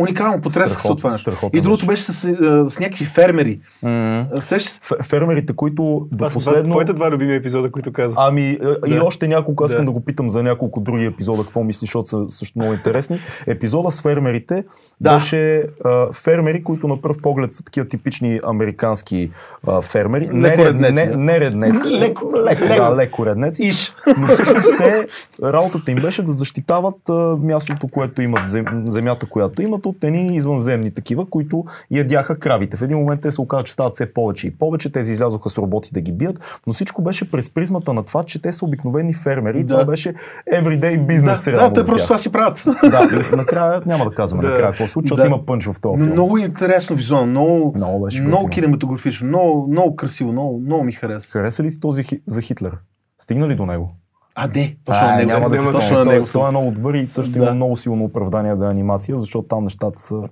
Уникално, 0.00 0.40
потресах 0.40 0.82
се 0.82 0.88
от 0.88 0.98
това. 0.98 1.10
И 1.52 1.60
другото 1.60 1.86
беше. 1.86 1.86
беше 1.86 2.12
с, 2.12 2.24
а, 2.24 2.70
с 2.70 2.80
някакви 2.80 3.04
фермери. 3.04 3.60
Ф- 3.82 5.02
Фермерите, 5.02 5.52
които 5.52 5.82
до 6.02 6.06
Това 6.10 6.30
са 6.30 6.32
два- 6.32 6.34
последно... 6.34 6.70
твоите 6.70 6.92
два 6.92 7.10
любими 7.10 7.34
епизода, 7.34 7.70
които 7.70 7.92
каза. 7.92 8.14
Ами 8.18 8.42
е, 8.42 8.56
и 8.86 8.94
Да. 8.94 9.04
още 9.04 9.28
няколко, 9.28 9.64
аз 9.64 9.70
искам 9.70 9.84
Да. 9.84 9.88
да 9.88 9.92
го 9.92 10.00
питам 10.00 10.30
за 10.30 10.42
няколко 10.42 10.80
други 10.80 11.04
епизода, 11.04 11.42
какво 11.42 11.64
мислиш, 11.64 11.80
защото 11.80 12.08
са 12.08 12.24
също 12.28 12.58
много 12.58 12.74
интересни. 12.74 13.20
Епизода 13.46 13.90
с 13.90 14.02
фермерите 14.02 14.64
Да. 15.00 15.14
беше 15.14 15.64
а, 15.84 16.12
фермери, 16.14 16.64
които 16.64 16.88
на 16.88 17.02
пръв 17.02 17.16
поглед 17.18 17.52
са 17.52 17.64
такива 17.64 17.88
типични 17.88 18.40
американски 18.44 19.30
а, 19.66 19.80
фермери. 19.80 20.28
Леко 20.34 20.58
ред- 20.58 20.66
реднеци, 20.66 20.94
не, 20.94 21.06
да. 21.06 21.16
не 21.16 21.40
реднеци, 21.40 21.88
леко, 21.88 22.32
леко, 22.36 22.64
Леко. 22.64 22.84
да, 22.84 22.96
леко 22.96 23.26
реднеци. 23.26 23.64
Иш. 23.64 23.94
Но 24.18 24.26
всъщност 24.26 24.70
те, 24.78 25.06
работата 25.44 25.90
им 25.90 25.98
беше 25.98 26.22
да 26.22 26.32
защитават 26.32 27.08
а, 27.08 27.12
мястото, 27.36 27.88
което 27.88 28.22
имат, 28.22 28.48
зем, 28.48 28.64
земята, 28.86 29.26
която 29.26 29.62
имат 29.62 29.86
от 29.90 30.04
едни 30.04 30.36
извънземни 30.36 30.90
такива, 30.94 31.30
които 31.30 31.64
ядяха 31.90 32.38
кравите. 32.38 32.76
В 32.76 32.82
един 32.82 32.98
момент 32.98 33.20
те 33.20 33.30
се 33.30 33.40
оказа, 33.40 33.62
че 33.62 33.72
стават 33.72 33.94
все 33.94 34.12
повече 34.12 34.46
и 34.46 34.50
повече. 34.50 34.92
Тези 34.92 35.12
излязоха 35.12 35.50
с 35.50 35.58
роботи 35.58 35.90
да 35.92 36.00
ги 36.00 36.12
бият, 36.12 36.60
но 36.66 36.72
всичко 36.72 37.02
беше 37.02 37.30
през 37.30 37.50
призмата 37.50 37.92
на 37.92 38.02
това, 38.02 38.22
че 38.24 38.42
те 38.42 38.52
са 38.52 38.64
обикновени 38.64 39.14
фермери. 39.14 39.64
Да. 39.64 39.74
Това 39.74 39.84
беше 39.84 40.14
everyday 40.54 41.06
бизнес. 41.06 41.44
Да, 41.44 41.52
да, 41.52 41.72
те 41.72 41.86
просто 41.86 42.06
това 42.06 42.18
си 42.18 42.32
правят. 42.32 42.64
Да, 42.90 43.08
накрая 43.36 43.82
няма 43.86 44.04
да 44.04 44.10
казваме 44.10 44.42
Да. 44.44 44.48
накрая 44.50 44.70
какво 44.70 44.86
случва, 44.86 45.16
Да. 45.16 45.26
има 45.26 45.46
пънч 45.46 45.66
в 45.66 45.80
този 45.80 46.02
филм. 46.02 46.12
Много 46.12 46.38
интересно 46.38 46.96
визуално, 46.96 47.26
много, 47.30 47.72
Много 47.76 48.04
беше 48.04 48.22
много 48.22 48.48
кинематографично, 48.48 49.28
много, 49.28 49.68
много 49.70 49.96
красиво, 49.96 50.32
много, 50.32 50.60
много 50.60 50.84
ми 50.84 50.92
хареса. 50.92 51.28
Хареса 51.30 51.62
ли 51.62 51.70
ти 51.70 51.80
този 51.80 52.04
за 52.26 52.40
Хитлер? 52.42 52.76
Стигна 53.18 53.48
ли 53.48 53.54
до 53.54 53.66
него? 53.66 53.90
А, 54.34 54.46
не, 54.46 54.76
точно 54.84 55.06
на 55.06 55.12
А, 55.12 55.16
него. 55.16 55.30
няма 55.30 55.50
да 55.50 55.70
точно 55.70 55.98
на 55.98 56.04
него. 56.04 56.26
той 56.32 56.48
е 56.48 56.50
много 56.50 56.70
добър 56.70 56.94
и 56.94 57.06
също 57.06 57.32
Да. 57.32 57.38
има 57.38 57.52
много 57.52 57.76
силно 57.76 58.04
оправдание 58.04 58.56
да 58.56 58.66
е 58.66 58.70
анимация, 58.70 59.16
защото 59.16 59.48
там 59.48 59.64
нещата 59.64 60.02
са 60.02 60.22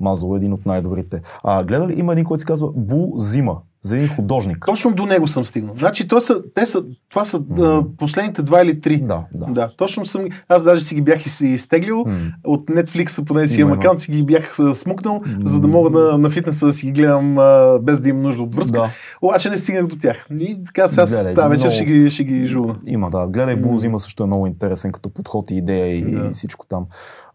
мазало 0.00 0.36
един 0.36 0.52
от 0.52 0.66
най-добрите. 0.66 1.20
А, 1.44 1.64
гледа 1.64 1.88
ли, 1.88 1.94
има 1.96 2.12
един, 2.12 2.24
който 2.24 2.40
се 2.40 2.46
казва 2.46 2.68
Бу 2.68 3.12
Зима, 3.16 3.56
за 3.80 3.96
един 3.96 4.08
художник. 4.08 4.64
Точно 4.66 4.92
до 4.92 5.06
него 5.06 5.26
съм 5.26 5.44
стигнал. 5.44 5.74
Значи, 5.78 6.08
то 6.08 6.20
са, 6.20 6.42
те 6.54 6.66
са, 6.66 6.84
това 7.08 7.24
са 7.24 7.42
а, 7.52 7.82
последните 7.98 8.42
два 8.42 8.62
или 8.62 8.80
три. 8.80 8.96
Да, 8.98 9.24
да. 9.34 9.46
Да, 9.46 9.70
точно 9.76 10.06
съм. 10.06 10.24
Аз 10.48 10.62
даже 10.62 10.80
си 10.80 10.94
ги 10.94 11.02
бях 11.02 11.40
и 11.40 11.46
изтеглил. 11.46 11.96
М. 11.98 12.16
От 12.44 12.66
Netflix, 12.66 13.24
поне 13.24 13.48
си 13.48 13.54
Има, 13.54 13.60
имам 13.60 13.72
има. 13.72 13.80
акаунт, 13.80 14.00
си 14.00 14.12
ги 14.12 14.22
бях 14.22 14.56
смукнал, 14.74 15.14
М. 15.16 15.38
за 15.44 15.60
да 15.60 15.68
мога 15.68 15.90
на, 15.92 16.18
на 16.18 16.30
фитнеса 16.30 16.66
да 16.66 16.72
си 16.72 16.86
ги 16.86 16.92
гледам 16.92 17.38
а, 17.38 17.78
без 17.82 18.00
да 18.00 18.08
имам 18.08 18.22
нужда 18.22 18.42
от 18.42 18.54
връзка. 18.54 18.72
Да, 18.72 18.90
Обаче 19.22 19.50
не 19.50 19.58
стигнах 19.58 19.86
до 19.86 19.96
тях. 19.96 20.26
И 20.30 20.64
така 20.66 20.88
сега 20.88 21.06
Гледай, 21.06 21.34
тази 21.34 21.48
вечер 21.48 21.60
много- 21.60 21.74
ще 21.74 21.84
ги, 21.84 22.10
ще 22.10 22.24
ги 22.24 22.46
жувна. 22.46 22.76
има, 22.86 23.10
да. 23.10 23.26
Гледай, 23.26 23.56
Бу 23.56 23.70
М. 23.70 23.78
Зима 23.78 23.98
също 23.98 24.22
е 24.22 24.26
много 24.26 24.46
интересен 24.46 24.92
като 24.92 25.08
подход 25.10 25.50
и 25.50 25.54
идея 25.54 25.86
и, 25.88 26.02
Да. 26.12 26.26
и 26.26 26.30
всичко 26.30 26.66
там. 26.66 26.86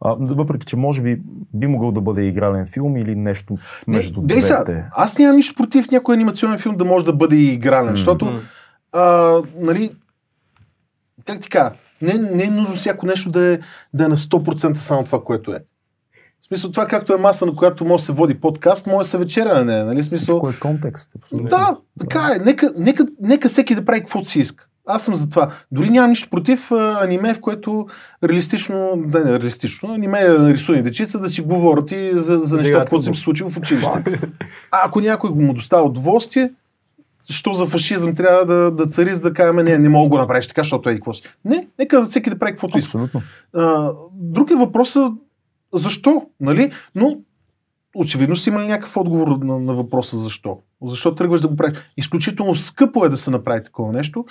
А, 0.05 0.15
въпреки, 0.19 0.65
че 0.65 0.75
може 0.75 1.01
би 1.01 1.21
би 1.53 1.67
могъл 1.67 1.91
да 1.91 2.01
бъде 2.01 2.23
игрален 2.23 2.65
филм 2.65 2.97
или 2.97 3.15
нещо 3.15 3.57
между 3.87 4.21
Не, 4.21 4.27
двете. 4.27 4.85
аз 4.91 5.17
нямам 5.17 5.35
нищо 5.35 5.55
против 5.55 5.91
някой 5.91 6.15
анимационен 6.15 6.59
филм 6.59 6.77
да 6.77 6.85
може 6.85 7.05
да 7.05 7.13
бъде 7.13 7.35
и 7.35 7.53
игрален, 7.53 7.95
защото, 7.95 8.39
а, 8.91 9.35
нали, 9.59 9.91
как 11.25 11.39
ти 11.39 11.49
кажа, 11.49 11.71
не, 12.01 12.13
не 12.13 12.43
е 12.43 12.49
нужно 12.49 12.75
всяко 12.75 13.05
нещо 13.05 13.31
да 13.31 13.41
е, 13.53 13.59
да 13.93 14.05
е 14.05 14.07
на 14.07 14.17
100% 14.17 14.73
само 14.73 15.03
това, 15.03 15.23
което 15.23 15.51
е. 15.51 15.63
В 16.41 16.45
смисъл, 16.47 16.71
това 16.71 16.87
както 16.87 17.13
е 17.13 17.17
маса, 17.17 17.45
на 17.45 17.55
която 17.55 17.85
може 17.85 18.01
да 18.01 18.05
се 18.05 18.11
води 18.11 18.39
подкаст, 18.39 18.87
може 18.87 19.05
да 19.05 19.09
се 19.09 19.17
вечеря 19.17 19.53
на 19.53 19.65
нея, 19.65 19.85
нали? 19.85 20.03
Смисъл, 20.03 20.17
Всичко 20.17 20.49
е 20.49 20.59
контекст. 20.59 21.15
Абсолютно. 21.15 21.49
Да, 21.49 21.77
така 21.99 22.35
е. 22.35 22.39
Нека, 22.39 22.73
нека, 22.77 23.05
нека 23.21 23.49
всеки 23.49 23.75
да 23.75 23.85
прави 23.85 23.99
каквото 23.99 24.29
си 24.29 24.39
иска. 24.39 24.67
Аз 24.85 25.05
съм 25.05 25.15
за 25.15 25.29
това. 25.29 25.51
Дори 25.71 25.89
нямам 25.89 26.09
нищо 26.09 26.29
против 26.29 26.71
а, 26.71 27.03
аниме, 27.03 27.33
в 27.33 27.41
което 27.41 27.87
реалистично, 28.23 29.03
да 29.05 29.25
не 29.25 29.39
реалистично, 29.39 29.93
аниме 29.93 30.21
е 30.21 30.29
нарисувани 30.29 30.83
дечица 30.83 31.19
да 31.19 31.29
си 31.29 31.41
говорят 31.41 31.91
и 31.91 32.11
за, 32.13 32.39
за 32.39 32.57
нещата, 32.57 32.89
които 32.89 33.07
им 33.07 33.15
се 33.15 33.21
случило 33.21 33.49
в 33.49 33.57
училище. 33.57 34.03
А 34.71 34.81
ако 34.85 35.01
някой 35.01 35.29
му 35.29 35.53
доставя 35.53 35.83
удоволствие, 35.83 36.51
що 37.29 37.53
за 37.53 37.67
фашизъм 37.67 38.15
трябва 38.15 38.45
да, 38.45 38.71
да 38.71 38.87
цари, 38.87 39.15
за 39.15 39.21
да 39.21 39.33
кажем, 39.33 39.55
не, 39.55 39.77
не 39.77 39.89
мога 39.89 40.05
да 40.05 40.09
го 40.09 40.17
направиш 40.17 40.47
така, 40.47 40.61
защото 40.61 40.89
е 40.89 40.93
какво 40.93 41.13
си. 41.13 41.23
Не, 41.45 41.67
нека 41.79 42.05
всеки 42.05 42.29
да 42.29 42.39
прави 42.39 42.51
каквото 42.51 42.77
иска. 42.77 43.09
Друг 44.13 44.51
е 44.51 44.55
въпросът 44.55 45.13
защо, 45.73 46.25
нали? 46.39 46.71
Но 46.95 47.17
очевидно 47.95 48.35
си 48.35 48.49
имали 48.49 48.67
някакъв 48.67 48.97
отговор 48.97 49.27
на, 49.27 49.59
на 49.59 49.73
въпроса 49.73 50.17
защо. 50.17 50.57
Защо 50.83 51.15
тръгваш 51.15 51.41
да 51.41 51.47
го 51.47 51.55
правиш? 51.55 51.77
Изключително 51.97 52.55
скъпо 52.55 53.05
е 53.05 53.09
да 53.09 53.17
се 53.17 53.31
направи 53.31 53.63
такова 53.63 53.93
нещо. 53.93 54.25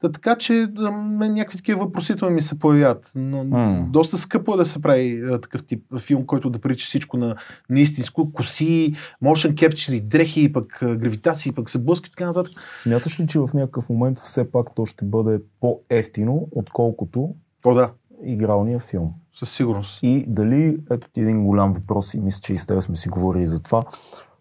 Та, 0.00 0.12
така 0.12 0.36
че 0.36 0.68
мен 0.92 1.32
някакви 1.32 1.58
такива 1.58 1.84
въпросителни 1.84 2.34
ми 2.34 2.42
се 2.42 2.58
появяват. 2.58 3.12
Но 3.14 3.44
М. 3.44 3.86
доста 3.90 4.18
скъпо 4.18 4.54
е 4.54 4.56
да 4.56 4.64
се 4.64 4.82
прави 4.82 5.22
а, 5.32 5.40
такъв 5.40 5.66
тип 5.66 5.82
филм, 6.00 6.26
който 6.26 6.50
да 6.50 6.58
прилича 6.58 6.84
всичко 6.84 7.16
на, 7.16 7.36
на 7.70 7.80
истинско. 7.80 8.32
Коси, 8.32 8.94
motion 9.24 9.54
capture, 9.54 10.02
дрехи, 10.02 10.52
пък 10.52 10.82
а, 10.82 10.96
гравитации, 10.96 11.52
пък 11.52 11.70
се 11.70 11.78
блъски 11.78 12.08
и 12.08 12.10
така 12.10 12.26
нататък. 12.26 12.52
Смяташ 12.74 13.20
ли, 13.20 13.26
че 13.26 13.38
в 13.38 13.48
някакъв 13.54 13.88
момент 13.88 14.18
все 14.18 14.50
пак 14.50 14.74
то 14.74 14.86
ще 14.86 15.04
бъде 15.04 15.40
по-ефтино, 15.60 16.48
отколкото 16.50 17.34
О, 17.64 17.74
да, 17.74 17.92
игралния 18.24 18.78
филм? 18.78 19.10
със 19.34 19.50
сигурност. 19.50 19.98
И 20.02 20.24
дали, 20.28 20.78
ето 20.90 21.08
ти 21.12 21.20
един 21.20 21.44
голям 21.44 21.72
въпрос 21.72 22.14
и 22.14 22.20
мисля, 22.20 22.40
че 22.42 22.54
и 22.54 22.58
с 22.58 22.66
теб 22.66 22.82
сме 22.82 22.96
си 22.96 23.08
говорили 23.08 23.46
за 23.46 23.62
това, 23.62 23.84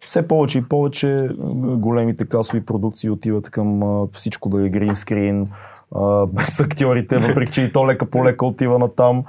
все 0.05 0.27
повече 0.27 0.59
и 0.59 0.61
повече 0.61 1.29
големите 1.77 2.25
касови 2.25 2.65
продукции 2.65 3.09
отиват 3.09 3.49
към 3.49 3.81
всичко 4.13 4.49
да 4.49 4.65
е 4.65 4.69
гринскрин, 4.69 5.47
без 6.27 6.59
актьорите, 6.59 7.17
въпреки 7.17 7.51
че 7.51 7.61
и 7.61 7.71
то 7.71 7.87
лека 7.87 8.05
по 8.05 8.25
лека 8.25 8.45
отива 8.45 8.79
на 8.79 8.87
там. 8.87 9.23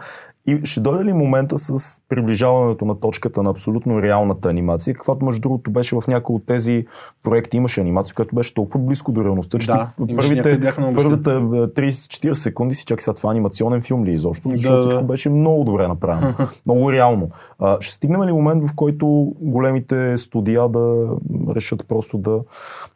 И 0.46 0.60
ще 0.64 0.80
дойде 0.80 1.04
ли 1.04 1.12
момента 1.12 1.58
с 1.58 2.00
приближаването 2.08 2.84
на 2.84 3.00
точката 3.00 3.42
на 3.42 3.50
абсолютно 3.50 4.02
реалната 4.02 4.48
анимация, 4.48 4.94
каквато 4.94 5.24
между 5.24 5.40
другото 5.40 5.70
беше 5.70 5.96
в 5.96 6.02
някои 6.08 6.36
от 6.36 6.46
тези 6.46 6.86
проекти, 7.22 7.56
имаше 7.56 7.80
анимация, 7.80 8.14
която 8.14 8.34
беше 8.34 8.54
толкова 8.54 8.80
близко 8.80 9.12
до 9.12 9.24
реалността, 9.24 9.58
че 9.58 9.66
Да, 9.66 9.90
първите, 10.16 10.72
първите 10.76 11.30
е, 11.30 11.34
30-40 11.34 12.32
секунди 12.32 12.74
си 12.74 12.84
чакай 12.84 13.02
сега 13.02 13.14
това 13.14 13.30
анимационен 13.30 13.80
филм 13.80 14.04
ли 14.04 14.10
е 14.10 14.14
изобщо, 14.14 14.48
защото 14.48 14.72
Да, 14.72 14.82
да. 14.82 14.88
всичко 14.88 15.04
беше 15.04 15.30
много 15.30 15.64
добре 15.64 15.88
направено, 15.88 16.34
много 16.66 16.92
реално. 16.92 17.30
А, 17.58 17.80
ще 17.80 17.94
стигнем 17.94 18.24
ли 18.24 18.32
момент, 18.32 18.68
в 18.68 18.74
който 18.74 19.32
големите 19.40 20.16
студия 20.16 20.68
да 20.68 21.08
решат 21.54 21.84
просто 21.88 22.18
да, 22.18 22.40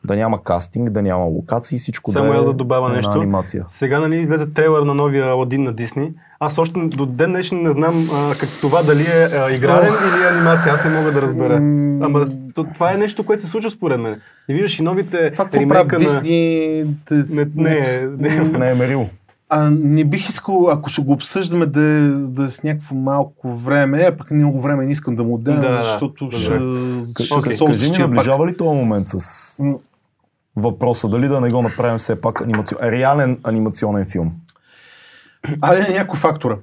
да 0.04 0.16
няма 0.16 0.42
кастинг, 0.42 0.90
да 0.90 1.02
няма 1.02 1.24
локации, 1.24 1.78
всичко 1.78 2.10
Само 2.10 2.30
да 2.30 2.36
е 2.36 2.38
аз 2.38 2.44
да 2.44 2.52
добавя 2.52 2.88
нещо. 2.88 3.10
анимация. 3.10 3.64
Сега 3.68 4.00
нали 4.00 4.20
излезе 4.20 4.52
трейлър 4.52 4.82
на 4.82 4.94
новия 4.94 5.26
Аладин 5.26 5.62
на 5.62 5.72
Дисни. 5.72 6.12
Аз 6.42 6.58
още 6.58 6.80
до 6.80 7.06
ден 7.06 7.30
днешен 7.30 7.62
не 7.62 7.70
знам 7.70 8.10
а, 8.12 8.34
как 8.34 8.48
това 8.60 8.82
дали 8.82 9.02
е 9.02 9.28
а, 9.32 9.52
игрален 9.52 9.88
или 9.88 10.24
е 10.24 10.28
анимация. 10.28 10.72
Аз 10.74 10.84
не 10.84 10.90
мога 10.90 11.12
да 11.12 11.22
разбера. 11.22 11.60
М, 11.60 11.98
Ама 12.02 12.24
то, 12.54 12.64
това 12.64 12.92
е 12.92 12.96
нещо, 12.96 13.24
което 13.24 13.42
се 13.42 13.48
случва 13.48 13.70
според 13.70 14.00
мен. 14.00 14.20
И 14.48 14.54
виждаш 14.54 14.78
и 14.78 14.82
новите 14.82 15.32
Това 15.32 15.48
ремейка 15.54 15.98
на... 15.98 16.04
Дисни? 16.04 16.84
Не, 17.10 17.46
не, 17.56 18.08
не, 18.18 18.40
Не 18.40 18.70
е 18.70 18.74
мерил. 18.74 19.06
А 19.48 19.70
не 19.72 20.04
бих 20.04 20.28
искал, 20.28 20.70
ако 20.70 20.90
ще 20.90 21.02
го 21.02 21.12
обсъждаме, 21.12 21.66
да, 21.66 21.80
е- 21.82 22.08
да 22.08 22.44
е 22.44 22.48
с 22.48 22.62
някакво 22.62 22.94
малко 22.94 23.54
време, 23.54 23.98
а 24.02 24.16
пък 24.16 24.30
много 24.30 24.60
време 24.60 24.84
не 24.84 24.92
искам 24.92 25.16
да 25.16 25.24
му 25.24 25.34
отделям, 25.34 25.60
Да, 25.60 25.68
да, 25.68 25.82
защото 25.82 26.24
добре. 26.24 26.36
ще, 26.36 26.52
К- 26.52 27.40
ще 27.40 27.50
се 27.50 27.64
Кажи 27.64 27.90
ми, 27.92 27.98
наближава 27.98 28.46
ли 28.46 28.56
този 28.56 28.76
момент 28.76 29.06
с 29.06 29.18
въпроса, 30.56 31.08
дали 31.08 31.28
да 31.28 31.40
не 31.40 31.50
го 31.50 31.62
направим 31.62 31.98
все 31.98 32.20
пак 32.20 32.40
анимацион... 32.40 32.80
реален 32.82 33.38
анимационен 33.42 34.04
филм? 34.06 34.32
Айде 35.60 35.92
някои 35.92 36.18
фактора. 36.18 36.56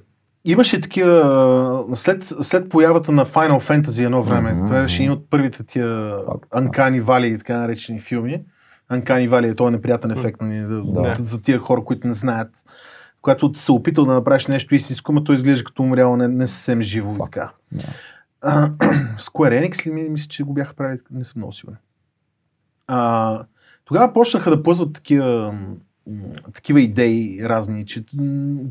Имаше 0.44 0.80
такива, 0.80 1.84
след, 1.94 2.22
след 2.42 2.68
появата 2.68 3.12
на 3.12 3.26
Final 3.26 3.58
Fantasy 3.60 4.04
едно 4.04 4.22
време, 4.22 4.52
Мгм. 4.52 4.66
това 4.66 4.80
беше 4.82 5.02
един 5.02 5.12
от 5.12 5.30
първите 5.30 5.64
тия. 5.64 5.86
Uncanny 6.50 7.02
Valley 7.02 7.26
и 7.26 7.38
така 7.38 7.56
наречени 7.56 8.00
филми, 8.00 8.42
Uncanny 8.92 9.30
Valley, 9.30 9.50
е 9.50 9.54
този 9.54 9.72
неприятен 9.72 10.10
ефект 10.10 10.40
нали, 10.40 10.58
да, 10.58 10.82
Да. 10.84 11.16
за 11.18 11.42
тия 11.42 11.58
хора, 11.58 11.84
които 11.84 12.08
не 12.08 12.14
знаят. 12.14 12.50
Когато 13.22 13.54
се 13.54 13.72
опитал 13.72 14.04
да 14.04 14.12
направиш 14.12 14.46
нещо 14.46 14.74
истинско, 14.74 15.12
но 15.12 15.24
той 15.24 15.36
изглежда 15.36 15.64
като 15.64 15.82
умряло 15.82 16.16
не, 16.16 16.28
не 16.28 16.46
съвсем 16.46 16.82
живо. 16.82 17.12
и 17.12 17.16
Факт. 17.16 17.32
Така. 17.32 17.50
Да. 17.72 17.84
А, 18.42 18.68
Square 19.18 19.62
Enix 19.62 19.86
ли 19.86 19.90
ми- 19.90 20.08
мисля, 20.08 20.28
че 20.28 20.42
го 20.42 20.52
бяха 20.54 20.74
правили, 20.74 20.98
не 21.10 21.24
съм 21.24 21.34
много 21.36 21.52
сигурен. 21.52 21.78
А, 22.86 23.42
тогава 23.84 24.12
почнаха 24.12 24.50
да 24.50 24.62
плъзват 24.62 24.92
такива, 24.92 25.54
такива 26.54 26.80
идеи 26.80 27.38
разни, 27.42 27.86
че 27.86 28.04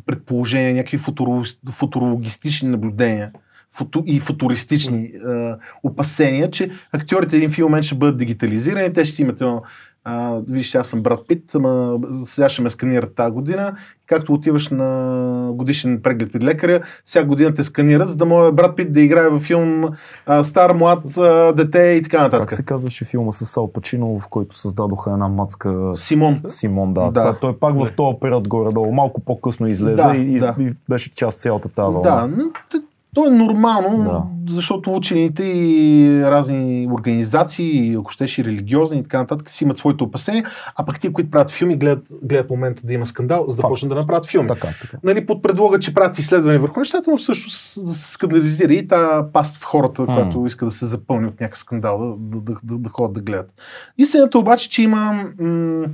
предположения, 0.06 0.74
някакви 0.74 0.98
футуро, 0.98 1.44
футурологистични 1.72 2.70
наблюдения 2.70 3.32
футу, 3.78 4.04
и 4.06 4.20
футуристични 4.20 5.12
а, 5.26 5.58
опасения, 5.84 6.52
че 6.52 6.70
актьорите 6.92 7.38
един 7.38 7.52
филм 7.52 7.82
ще 7.82 7.96
бъдат 7.96 8.18
дигитализирани, 8.18 8.94
те 8.94 9.06
ще 9.06 9.22
имат 9.22 9.42
едно 9.42 9.64
а, 10.10 10.41
виж, 10.49 10.76
аз 10.76 10.88
съм 10.88 11.01
брат 11.01 11.20
Пит, 11.28 11.55
ама 11.55 11.99
сега 12.26 12.49
ще 12.49 12.62
ме 12.62 12.70
сканират 12.70 13.16
тази 13.16 13.32
година. 13.32 13.76
Както 14.05 14.34
отиваш 14.34 14.70
на 14.70 15.49
годишен 15.53 16.01
преглед 16.03 16.32
при 16.34 16.41
лекаря, 16.41 16.82
всяка 17.05 17.28
година 17.28 17.53
те 17.53 17.64
сканират, 17.64 18.10
за 18.10 18.18
да 18.18 18.26
може 18.26 18.51
брат 18.51 18.76
Пит 18.76 18.93
да 18.93 19.01
играе 19.01 19.30
във 19.30 19.41
филм 19.41 19.86
а, 20.26 20.43
стар, 20.43 20.74
млад, 20.74 21.18
а, 21.18 21.53
дете 21.53 21.80
и 21.80 22.01
така 22.01 22.22
нататък. 22.22 22.47
Как 22.47 22.55
се 22.55 22.64
казваше 22.64 23.05
филма 23.05 23.32
с 23.32 23.58
Ал 23.58 23.72
Пачино, 23.72 24.20
в 24.20 24.28
който 24.28 24.58
създадоха 24.58 25.12
една 25.12 25.28
мацка 25.28 25.93
Симон. 25.95 26.41
Симон, 26.45 26.93
да. 26.93 27.12
Да. 27.12 27.38
Той 27.41 27.58
пак 27.60 27.76
в 27.76 27.93
този 27.95 28.18
период 28.22 28.47
горе-долу, 28.47 28.91
малко 28.91 29.22
по-късно 29.22 29.68
излезе 29.68 30.03
Да, 30.03 30.16
и, 30.16 30.39
да. 30.39 30.55
и 30.60 30.70
беше 30.89 31.12
част 31.12 31.39
цялата 31.39 31.70
тази 31.70 31.93
вълна. 31.93 32.28
Да, 32.72 32.80
то 33.18 33.28
е 33.28 33.30
нормално, 33.30 34.03
Да. 34.03 34.24
защото 34.53 34.93
учените 34.93 35.43
и 35.43 36.22
разни 36.24 36.88
организации, 36.91 37.95
ако 37.95 38.11
щеш 38.11 38.38
и 38.38 38.45
религиозни 38.45 38.99
и 38.99 39.03
така 39.03 39.18
нататък, 39.18 39.49
си 39.49 39.63
имат 39.63 39.78
своите 39.78 40.03
опасения, 40.03 40.45
а 40.76 40.86
пък 40.86 40.99
ти, 40.99 41.13
които 41.13 41.30
правят 41.32 41.51
филми, 41.51 41.76
гледат, 41.76 42.03
гледат 42.24 42.49
момента 42.49 42.82
да 42.86 42.93
има 42.93 43.05
скандал, 43.05 43.45
за 43.47 43.55
да 43.55 43.61
Факт. 43.61 43.72
почнат 43.72 43.89
да 43.89 43.95
направят 43.95 44.26
филми. 44.26 44.47
Така, 44.47 44.68
така. 44.82 44.97
нали, 45.03 45.26
под 45.26 45.43
предлога, 45.43 45.80
че 45.80 45.93
правят 45.93 46.20
изследване 46.20 46.57
върху 46.57 46.80
нещата, 46.80 47.11
но 47.11 47.18
всъщност 47.18 47.86
да 47.86 47.93
се 47.93 48.11
скандализира 48.11 48.74
и 48.74 48.88
тази 48.88 49.32
паст 49.34 49.55
в 49.55 49.63
хората, 49.63 50.01
М. 50.01 50.07
която 50.07 50.45
иска 50.47 50.65
да 50.65 50.72
се 50.72 50.86
запълни 50.86 51.28
от 51.28 51.41
някакъв 51.41 51.59
скандал, 51.59 51.97
да, 51.99 52.15
да, 52.18 52.41
да, 52.43 52.59
да, 52.63 52.78
да 52.78 52.89
ходят 52.89 53.13
да 53.13 53.22
гледат. 53.22 53.51
Истината 53.97 54.39
обаче, 54.39 54.70
че 54.70 54.84
има, 54.84 55.24
м- 55.39 55.86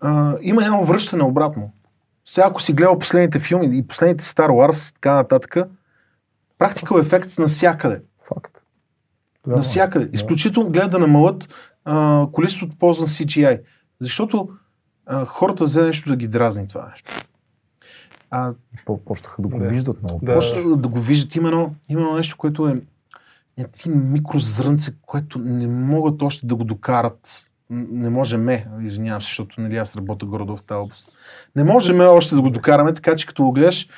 а, 0.00 0.34
има 0.42 0.64
едно 0.64 0.82
връщане 0.84 1.22
обратно. 1.22 1.70
Сега, 2.30 2.46
ако 2.46 2.62
си 2.62 2.72
гледал 2.72 2.98
последните 2.98 3.38
филми 3.38 3.78
и 3.78 3.86
последните 3.86 4.24
Star 4.24 4.48
Wars, 4.48 4.94
така 4.94 5.14
нататък, 5.14 5.56
практикал 6.58 6.98
ефект 6.98 7.38
навсякъде. 7.38 8.02
Факт. 8.28 8.62
Навсякъде. 9.46 10.04
Да. 10.04 10.10
Изключително 10.14 10.70
гледат 10.70 10.90
да 10.90 10.98
намалят 10.98 11.48
а, 11.84 12.26
количеството 12.32 12.76
ползван 12.78 13.06
CGI. 13.08 13.60
Защото 14.00 14.48
а, 15.06 15.24
хората 15.24 15.64
взе 15.64 15.82
нещо 15.82 16.08
да 16.08 16.16
ги 16.16 16.28
дразни 16.28 16.68
това 16.68 16.88
нещо. 16.90 17.12
А, 18.30 18.52
По- 18.86 19.04
Почнаха 19.04 19.42
да 19.42 19.48
го 19.48 19.58
Да. 19.58 19.68
виждат 19.68 20.02
много. 20.02 20.26
Да. 20.26 20.34
почна 20.34 20.76
да 20.76 20.88
го 20.88 21.00
виждат. 21.00 21.34
Има 21.36 21.48
едно, 21.48 21.74
има 21.88 22.00
едно 22.00 22.16
нещо, 22.16 22.36
което 22.36 22.68
е 22.68 22.80
някакви 23.58 23.90
микрозрънце, 23.90 24.92
което 25.02 25.38
не 25.38 25.66
могат 25.66 26.22
още 26.22 26.46
да 26.46 26.54
го 26.54 26.64
докарат. 26.64 27.46
Не 27.70 28.10
може 28.10 28.36
ме, 28.36 28.66
извинявам 28.82 29.22
се, 29.22 29.26
защото 29.26 29.60
нали, 29.60 29.76
аз 29.76 29.96
работя 29.96 30.26
горе 30.26 30.44
в 30.44 30.58
тази 30.66 30.78
област. 30.78 31.12
Не 31.56 31.64
можем 31.64 32.00
още 32.00 32.34
да 32.34 32.42
го 32.42 32.50
докараме, 32.50 32.94
така 32.94 33.16
че 33.16 33.26
като 33.26 33.44
го 33.44 33.52
гледаш, 33.52 33.88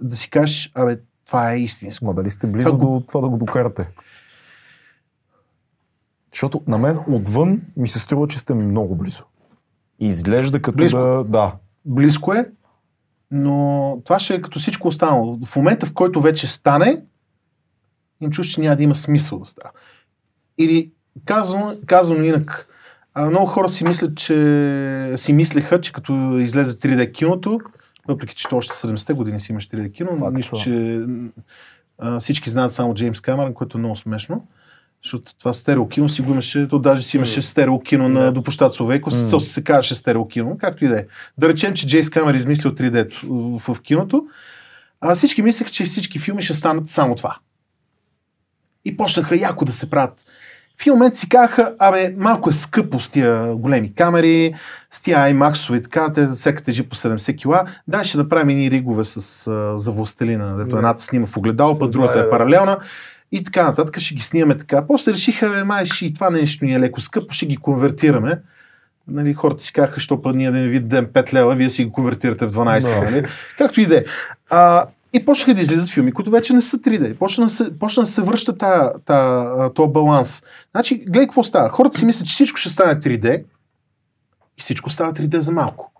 да 0.00 0.16
си 0.16 0.30
кажеш, 0.30 0.72
абе, 0.74 0.98
това 1.26 1.52
е 1.52 1.58
истинско. 1.58 2.04
Ма 2.04 2.14
дали 2.14 2.30
сте 2.30 2.46
близо 2.46 2.70
Как 2.70 2.80
до 2.80 3.02
това 3.08 3.20
да 3.20 3.28
го 3.28 3.38
докарате? 3.38 3.88
Защото 6.32 6.62
на 6.66 6.78
мен 6.78 6.98
отвън 7.08 7.62
ми 7.76 7.88
се 7.88 7.98
струва, 7.98 8.28
че 8.28 8.38
сте 8.38 8.54
много 8.54 8.94
близо. 8.94 9.24
Изглежда 10.00 10.62
като 10.62 10.76
Близко. 10.76 10.98
да... 10.98 11.24
Да. 11.24 11.54
Близко 11.84 12.32
е, 12.32 12.50
но 13.30 14.00
това 14.04 14.18
ще 14.18 14.34
е 14.34 14.42
като 14.42 14.58
всичко 14.58 14.88
останало. 14.88 15.38
В 15.46 15.56
момента, 15.56 15.86
в 15.86 15.92
който 15.92 16.20
вече 16.20 16.46
стане, 16.46 17.02
им 18.20 18.30
чуш, 18.30 18.48
че 18.48 18.60
няма 18.60 18.76
да 18.76 18.82
има 18.82 18.94
смисъл 18.94 19.38
да 19.38 19.44
става. 19.44 19.70
Или 20.58 20.92
казано, 21.24 21.76
казано 21.86 22.24
инак, 22.24 22.68
а, 23.18 23.30
много 23.30 23.46
хора 23.46 23.68
си 23.68 23.84
мислят, 23.84 24.16
че 24.16 25.12
си 25.16 25.32
мислеха, 25.32 25.80
че 25.80 25.92
като 25.92 26.38
излезе 26.38 26.78
3D 26.78 27.12
киното, 27.12 27.60
въпреки 28.08 28.34
че 28.34 28.48
още 28.52 28.74
70-те 28.74 29.12
години 29.12 29.40
си 29.40 29.52
имаш 29.52 29.68
3D 29.68 29.92
кино, 29.92 30.18
Факт, 30.18 30.36
нищо, 30.36 30.56
че 30.56 31.00
а, 31.98 32.20
всички 32.20 32.50
знаят 32.50 32.72
само 32.72 32.94
Джеймс 32.94 33.20
Камерън, 33.20 33.54
което 33.54 33.78
е 33.78 33.80
много 33.80 33.96
смешно. 33.96 34.46
Защото 35.04 35.38
това 35.38 35.52
стерео 35.52 35.88
кино 35.88 36.08
си 36.08 36.22
го 36.22 36.32
имаше, 36.32 36.68
то 36.68 36.78
даже 36.78 37.02
си 37.02 37.16
имаше 37.16 37.42
стерео 37.42 37.80
кино 37.80 38.08
на 38.08 38.20
Да. 38.20 38.32
до 38.32 38.42
площад 38.42 38.74
Словейко, 38.74 39.10
mm. 39.10 39.38
се 39.38 39.64
казваше 39.64 39.94
стерео 39.94 40.28
кино, 40.28 40.58
както 40.58 40.84
и 40.84 40.88
да 40.88 40.98
е. 40.98 41.06
Да 41.38 41.48
речем, 41.48 41.74
че 41.74 41.86
Джеймс 41.86 42.10
Камер 42.10 42.34
измислил 42.34 42.70
3D 42.70 43.14
в, 43.58 43.74
в 43.74 43.82
киното, 43.82 44.26
а 45.00 45.14
всички 45.14 45.42
мислеха, 45.42 45.70
че 45.70 45.84
всички 45.84 46.18
филми 46.18 46.42
ще 46.42 46.54
станат 46.54 46.88
само 46.88 47.14
това. 47.14 47.36
И 48.84 48.96
почнаха 48.96 49.36
яко 49.36 49.64
да 49.64 49.72
се 49.72 49.90
правят. 49.90 50.24
В 50.78 50.82
един 50.82 50.92
момент 50.92 51.16
си 51.16 51.28
казаха, 51.28 51.72
абе, 51.78 52.14
малко 52.18 52.50
е 52.50 52.52
скъпо 52.52 53.00
с 53.00 53.08
тия 53.08 53.54
големи 53.54 53.94
камери, 53.94 54.54
с 54.90 55.00
тия 55.00 55.18
IMAX-ове, 55.18 55.82
така, 55.82 56.12
те 56.12 56.26
всяка 56.26 56.62
тежи 56.62 56.82
по 56.82 56.96
70 56.96 57.36
кила. 57.36 57.64
Дай 57.88 58.04
ще 58.04 58.18
направим 58.18 58.48
едни 58.48 58.70
ригове 58.70 59.04
с, 59.04 59.46
а, 59.46 59.78
за 59.78 59.92
властелина, 59.92 60.56
дето 60.56 60.70
Да. 60.70 60.76
едната 60.76 61.02
снима 61.02 61.26
в 61.26 61.36
огледало, 61.36 61.78
пък 61.78 61.90
другата 61.90 62.18
е 62.18 62.22
да. 62.22 62.30
паралелна. 62.30 62.78
И 63.32 63.44
така 63.44 63.62
нататък 63.62 63.98
ще 63.98 64.14
ги 64.14 64.22
снимаме 64.22 64.58
така. 64.58 64.86
После 64.86 65.12
решиха, 65.12 65.48
бе, 65.48 65.64
май, 65.64 65.86
ще 65.86 66.06
и 66.06 66.14
това 66.14 66.30
нещо 66.30 66.64
ни 66.64 66.74
е 66.74 66.80
леко 66.80 67.00
скъпо, 67.00 67.32
ще 67.34 67.46
ги 67.46 67.56
конвертираме. 67.56 68.38
Нали, 69.08 69.34
хората 69.34 69.62
си 69.62 69.72
казаха, 69.72 70.00
що 70.00 70.22
път 70.22 70.36
ние 70.36 70.50
да 70.50 70.58
ви 70.58 70.80
дадем 70.80 71.06
5 71.06 71.32
лева, 71.32 71.54
вие 71.54 71.70
си 71.70 71.84
ги 71.84 71.92
конвертирате 71.92 72.46
в 72.46 72.50
12. 72.50 73.00
Да. 73.00 73.10
Нали? 73.10 73.26
Както 73.58 73.80
и 73.80 73.86
да 73.86 73.96
е. 73.96 74.04
И 75.12 75.24
почнаха 75.24 75.54
да 75.54 75.60
излизат 75.60 75.88
филми, 75.88 76.12
които 76.12 76.30
вече 76.30 76.52
не 76.52 76.62
са 76.62 76.78
3D. 76.78 77.18
Почна 77.18 77.44
да 77.44 77.50
се, 77.50 77.78
почна 77.78 78.02
да 78.02 78.06
се 78.10 78.22
връща 78.22 78.54
този 79.74 79.92
баланс. 79.92 80.42
Значи, 80.70 80.98
гледай 80.98 81.26
какво 81.26 81.42
става. 81.42 81.68
Хората 81.68 81.98
си 81.98 82.04
мислят, 82.04 82.28
че 82.28 82.34
всичко 82.34 82.58
ще 82.58 82.68
стане 82.68 83.00
3D 83.00 83.44
и 84.58 84.62
всичко 84.62 84.90
става 84.90 85.12
3D 85.12 85.38
за 85.38 85.52
малко. 85.52 85.92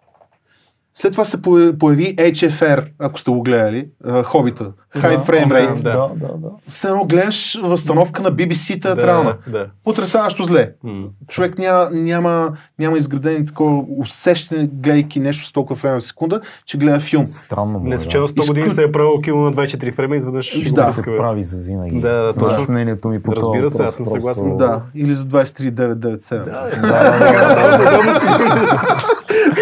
След 0.95 1.13
това 1.13 1.25
се 1.25 1.43
появи- 1.73 2.17
HFR, 2.17 2.85
ако 2.99 3.21
сте 3.21 3.31
го 3.31 3.43
гледали, 3.43 3.89
Хобита, 4.25 4.73
High 4.97 5.11
Да, 5.11 5.19
Frame 5.19 5.49
да, 5.49 5.55
Rate. 5.55 5.83
да. 5.83 6.11
Да, 6.17 6.29
да. 6.29 6.49
Все 6.69 6.89
едно 6.89 7.05
гледаш 7.05 7.55
възстановка 7.57 8.23
на 8.23 8.33
BBC 8.33 8.79
театрална. 8.79 9.37
Да, 9.47 9.53
да. 9.53 9.67
Потресаващо 9.85 10.45
зле. 10.45 10.73
М. 10.85 11.05
Човек 11.29 11.59
няма, 11.59 11.89
няма, 11.93 12.49
няма 12.79 12.99
изградени 12.99 13.47
такова 13.47 13.85
усещане, 13.99 14.69
гледайки 14.75 15.21
нещо 15.21 15.47
с 15.47 15.53
толкова 15.53 15.77
време 15.77 15.97
в 15.97 16.01
секунда, 16.01 16.41
че 16.67 16.79
гледа 16.79 17.01
филм. 17.01 17.25
Странно. 17.25 17.81
Не 17.81 17.99
случайно 17.99 18.27
да. 18.27 18.33
100 18.33 18.47
години 18.49 18.67
Изклю- 18.67 18.71
се 18.71 18.83
е 18.83 18.93
правил 18.93 19.21
кино 19.21 19.37
на 19.39 19.53
24 19.53 19.93
фрейма 19.93 20.15
и 20.15 20.19
изведнъж 20.19 20.73
Да. 20.73 20.87
се 20.87 21.03
прави 21.03 21.43
за 21.43 21.59
винаги. 21.59 21.97
Да, 21.97 22.13
да, 22.13 22.29
Знаеш 22.29 22.55
точно. 22.55 22.67
мнението 22.69 23.09
ми 23.09 23.23
по 23.23 23.33
Разбира 23.33 23.71
се, 23.71 23.83
аз 23.83 23.91
съм 23.91 23.97
просто- 23.99 24.21
съгласен. 24.21 24.57
Да, 24.57 24.83
или 24.95 25.15
за 25.15 25.25
23997. 25.25 26.45
Да, 26.45 26.71
Да, 26.73 26.81
да, 26.81 26.89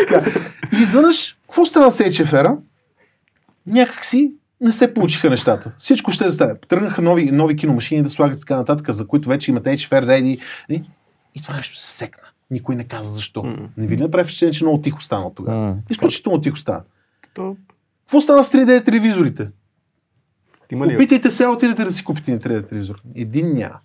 да. 0.09 0.25
И 0.79 0.83
изведнъж, 0.83 1.37
какво 1.43 1.67
стана 1.67 1.91
с 1.91 1.99
HFR-а? 2.05 2.57
Някакси 3.67 4.33
не 4.61 4.73
се 4.73 4.95
получиха 4.95 5.31
нещата. 5.31 5.73
Всичко 5.79 6.13
ще 6.13 6.25
да 6.25 6.33
стане. 6.33 6.55
Тръгнаха 6.69 7.03
нови, 7.03 7.31
нови 7.31 7.57
киномашини 7.57 8.03
да 8.03 8.11
слагат 8.11 8.41
така 8.41 8.57
нататък, 8.57 8.91
за 8.91 9.07
които 9.07 9.29
вече 9.29 9.51
имат 9.51 9.65
HFR 9.65 10.05
ready. 10.05 10.41
И, 10.69 10.83
и 11.35 11.43
това 11.43 11.57
нещо 11.57 11.77
се 11.77 11.91
секна. 11.91 12.23
Никой 12.51 12.77
не 12.77 12.85
каза 12.85 13.11
защо. 13.11 13.43
М. 13.43 13.57
Не 13.77 13.87
ви 13.87 13.97
ли 13.97 14.01
направи 14.01 14.25
впечатление, 14.25 14.53
че 14.53 14.65
много 14.65 14.81
тихо 14.83 15.03
стана 15.03 15.35
тогава? 15.35 15.59
М. 15.59 15.77
Изключително 15.91 16.41
тихо 16.41 16.57
стана. 16.57 16.83
То, 17.35 17.57
Какво 18.01 18.21
стана 18.21 18.45
с 18.45 18.53
3D 18.53 18.85
телевизорите? 18.85 19.49
Има 20.73 20.87
ли? 20.87 20.95
Опитайте 20.95 21.31
се, 21.31 21.47
отидете 21.47 21.85
да 21.85 21.93
си 21.93 22.05
купите 22.05 22.33
на 22.33 22.39
3D 22.39 22.69
телевизор. 22.69 23.03
Един 23.15 23.55
няма. 23.55 23.79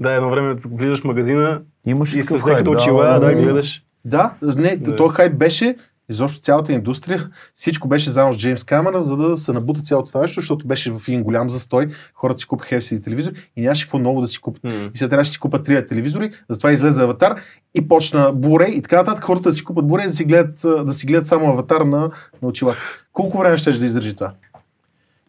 Да, 0.00 0.12
едно 0.12 0.30
време 0.30 0.54
влизаш 0.64 1.00
в 1.00 1.04
магазина 1.04 1.62
Имаш 1.86 2.14
и 2.14 2.22
с 2.22 2.38
хайп, 2.38 2.68
очила, 2.68 3.04
да, 3.04 3.20
да. 3.20 3.34
гледаш. 3.34 3.82
Да, 4.04 4.34
не, 4.42 4.76
Да. 4.76 4.96
този 4.96 5.14
хайп 5.14 5.34
беше, 5.34 5.76
изобщо 6.08 6.40
цялата 6.40 6.72
индустрия, 6.72 7.30
всичко 7.54 7.88
беше 7.88 8.10
заедно 8.10 8.32
с 8.32 8.38
Джеймс 8.38 8.64
Камера, 8.64 9.02
за 9.02 9.16
да 9.16 9.38
се 9.38 9.52
набута 9.52 9.80
цялото 9.80 10.08
това 10.08 10.20
нещо, 10.20 10.40
защото 10.40 10.66
беше 10.66 10.90
в 10.90 11.08
един 11.08 11.22
голям 11.22 11.50
застой, 11.50 11.88
хората 12.14 12.38
си 12.38 12.46
купиха 12.46 12.74
FCD 12.74 13.04
телевизор 13.04 13.32
и 13.56 13.60
нямаше 13.60 13.84
какво 13.84 13.98
ново 13.98 14.20
да 14.20 14.28
си 14.28 14.38
купят. 14.40 14.64
М. 14.64 14.90
И 14.94 14.98
сега 14.98 15.08
трябваше 15.08 15.28
да 15.30 15.32
си 15.32 15.40
купат 15.40 15.66
3D 15.66 15.88
телевизори, 15.88 16.32
затова 16.48 16.72
излезе 16.72 17.02
аватар 17.02 17.36
и 17.74 17.88
почна 17.88 18.34
Blu-ray 18.34 18.68
и 18.68 18.82
така 18.82 18.96
нататък 18.96 19.24
хората 19.24 19.48
да 19.48 19.54
си 19.54 19.64
купат 19.64 19.84
Blu-ray, 19.84 20.06
да 20.06 20.12
си 20.12 20.24
гледат, 20.24 20.86
да 20.86 20.94
си 20.94 21.06
гледат 21.06 21.26
само 21.26 21.46
аватар 21.46 21.80
на, 21.80 22.10
на 22.42 22.48
очила. 22.48 22.74
Колко 23.12 23.38
време 23.38 23.56
ще 23.56 23.72
да 23.72 23.84
издържи 23.84 24.14
това? 24.14 24.32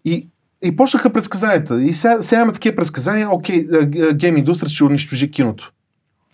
И, 0.05 0.27
и 0.61 0.75
почнаха 0.75 1.13
предсказанията. 1.13 1.83
И 1.83 1.93
сега, 1.93 2.21
сега 2.21 2.41
имаме 2.41 2.53
такива 2.53 2.75
предсказания, 2.75 3.29
окей, 3.31 3.67
гейм 4.13 4.37
индустрията 4.37 4.73
ще 4.73 4.83
унищожи 4.83 5.31
киното. 5.31 5.71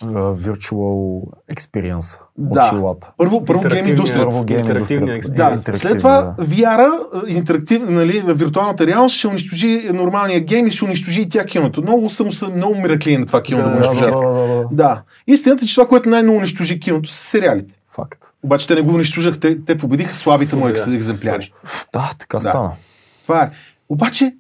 Uh, 0.03 0.35
virtual 0.35 1.21
experience. 1.51 2.19
Да. 2.37 2.65
Очилата. 2.67 3.11
Първо, 3.17 3.45
първо 3.45 3.61
гейм 3.69 3.87
индустрията. 3.87 4.29
Първо 4.29 4.43
гейм 4.43 4.59
интерактивния 4.59 5.15
индустрията. 5.15 5.71
Да, 5.71 5.77
след 5.77 5.97
това 5.97 6.35
VR, 6.39 6.89
интерактив, 7.27 7.81
нали, 7.89 8.23
виртуалната 8.27 8.87
реалност 8.87 9.15
ще 9.17 9.27
унищожи 9.27 9.89
нормалния 9.93 10.39
гейм 10.39 10.67
и 10.67 10.71
ще 10.71 10.85
унищожи 10.85 11.21
и 11.21 11.29
тя 11.29 11.45
киното. 11.45 11.81
Много 11.81 12.09
съм, 12.09 12.31
съм 12.31 12.53
много 12.55 12.75
мираклии 12.75 13.17
на 13.17 13.25
това 13.25 13.43
кино 13.43 13.63
да, 13.63 13.69
Да, 13.69 13.75
Да, 13.75 13.79
да, 13.81 13.87
унищожат. 13.89 14.19
да, 14.19 14.33
да, 14.33 14.47
да. 14.47 14.67
Да. 14.71 15.01
Истината 15.27 15.65
е, 15.65 15.67
че 15.67 15.75
това, 15.75 15.87
което 15.87 16.09
най-много 16.09 16.37
унищожи 16.37 16.79
киното, 16.79 17.09
са 17.09 17.23
сериалите. 17.23 17.73
Факт. 17.91 18.19
Обаче 18.43 18.67
те 18.67 18.75
не 18.75 18.81
го 18.81 18.93
унищожаха, 18.93 19.39
те, 19.39 19.65
те 19.65 19.77
победиха 19.77 20.15
слабите 20.15 20.55
му 20.55 20.67
Да. 20.67 20.95
екземпляри. 20.95 21.51
Да, 21.93 22.11
така 22.19 22.39
стана. 22.39 22.71
Това 23.23 23.43
е. 23.43 23.49
Обаче, 23.89 24.33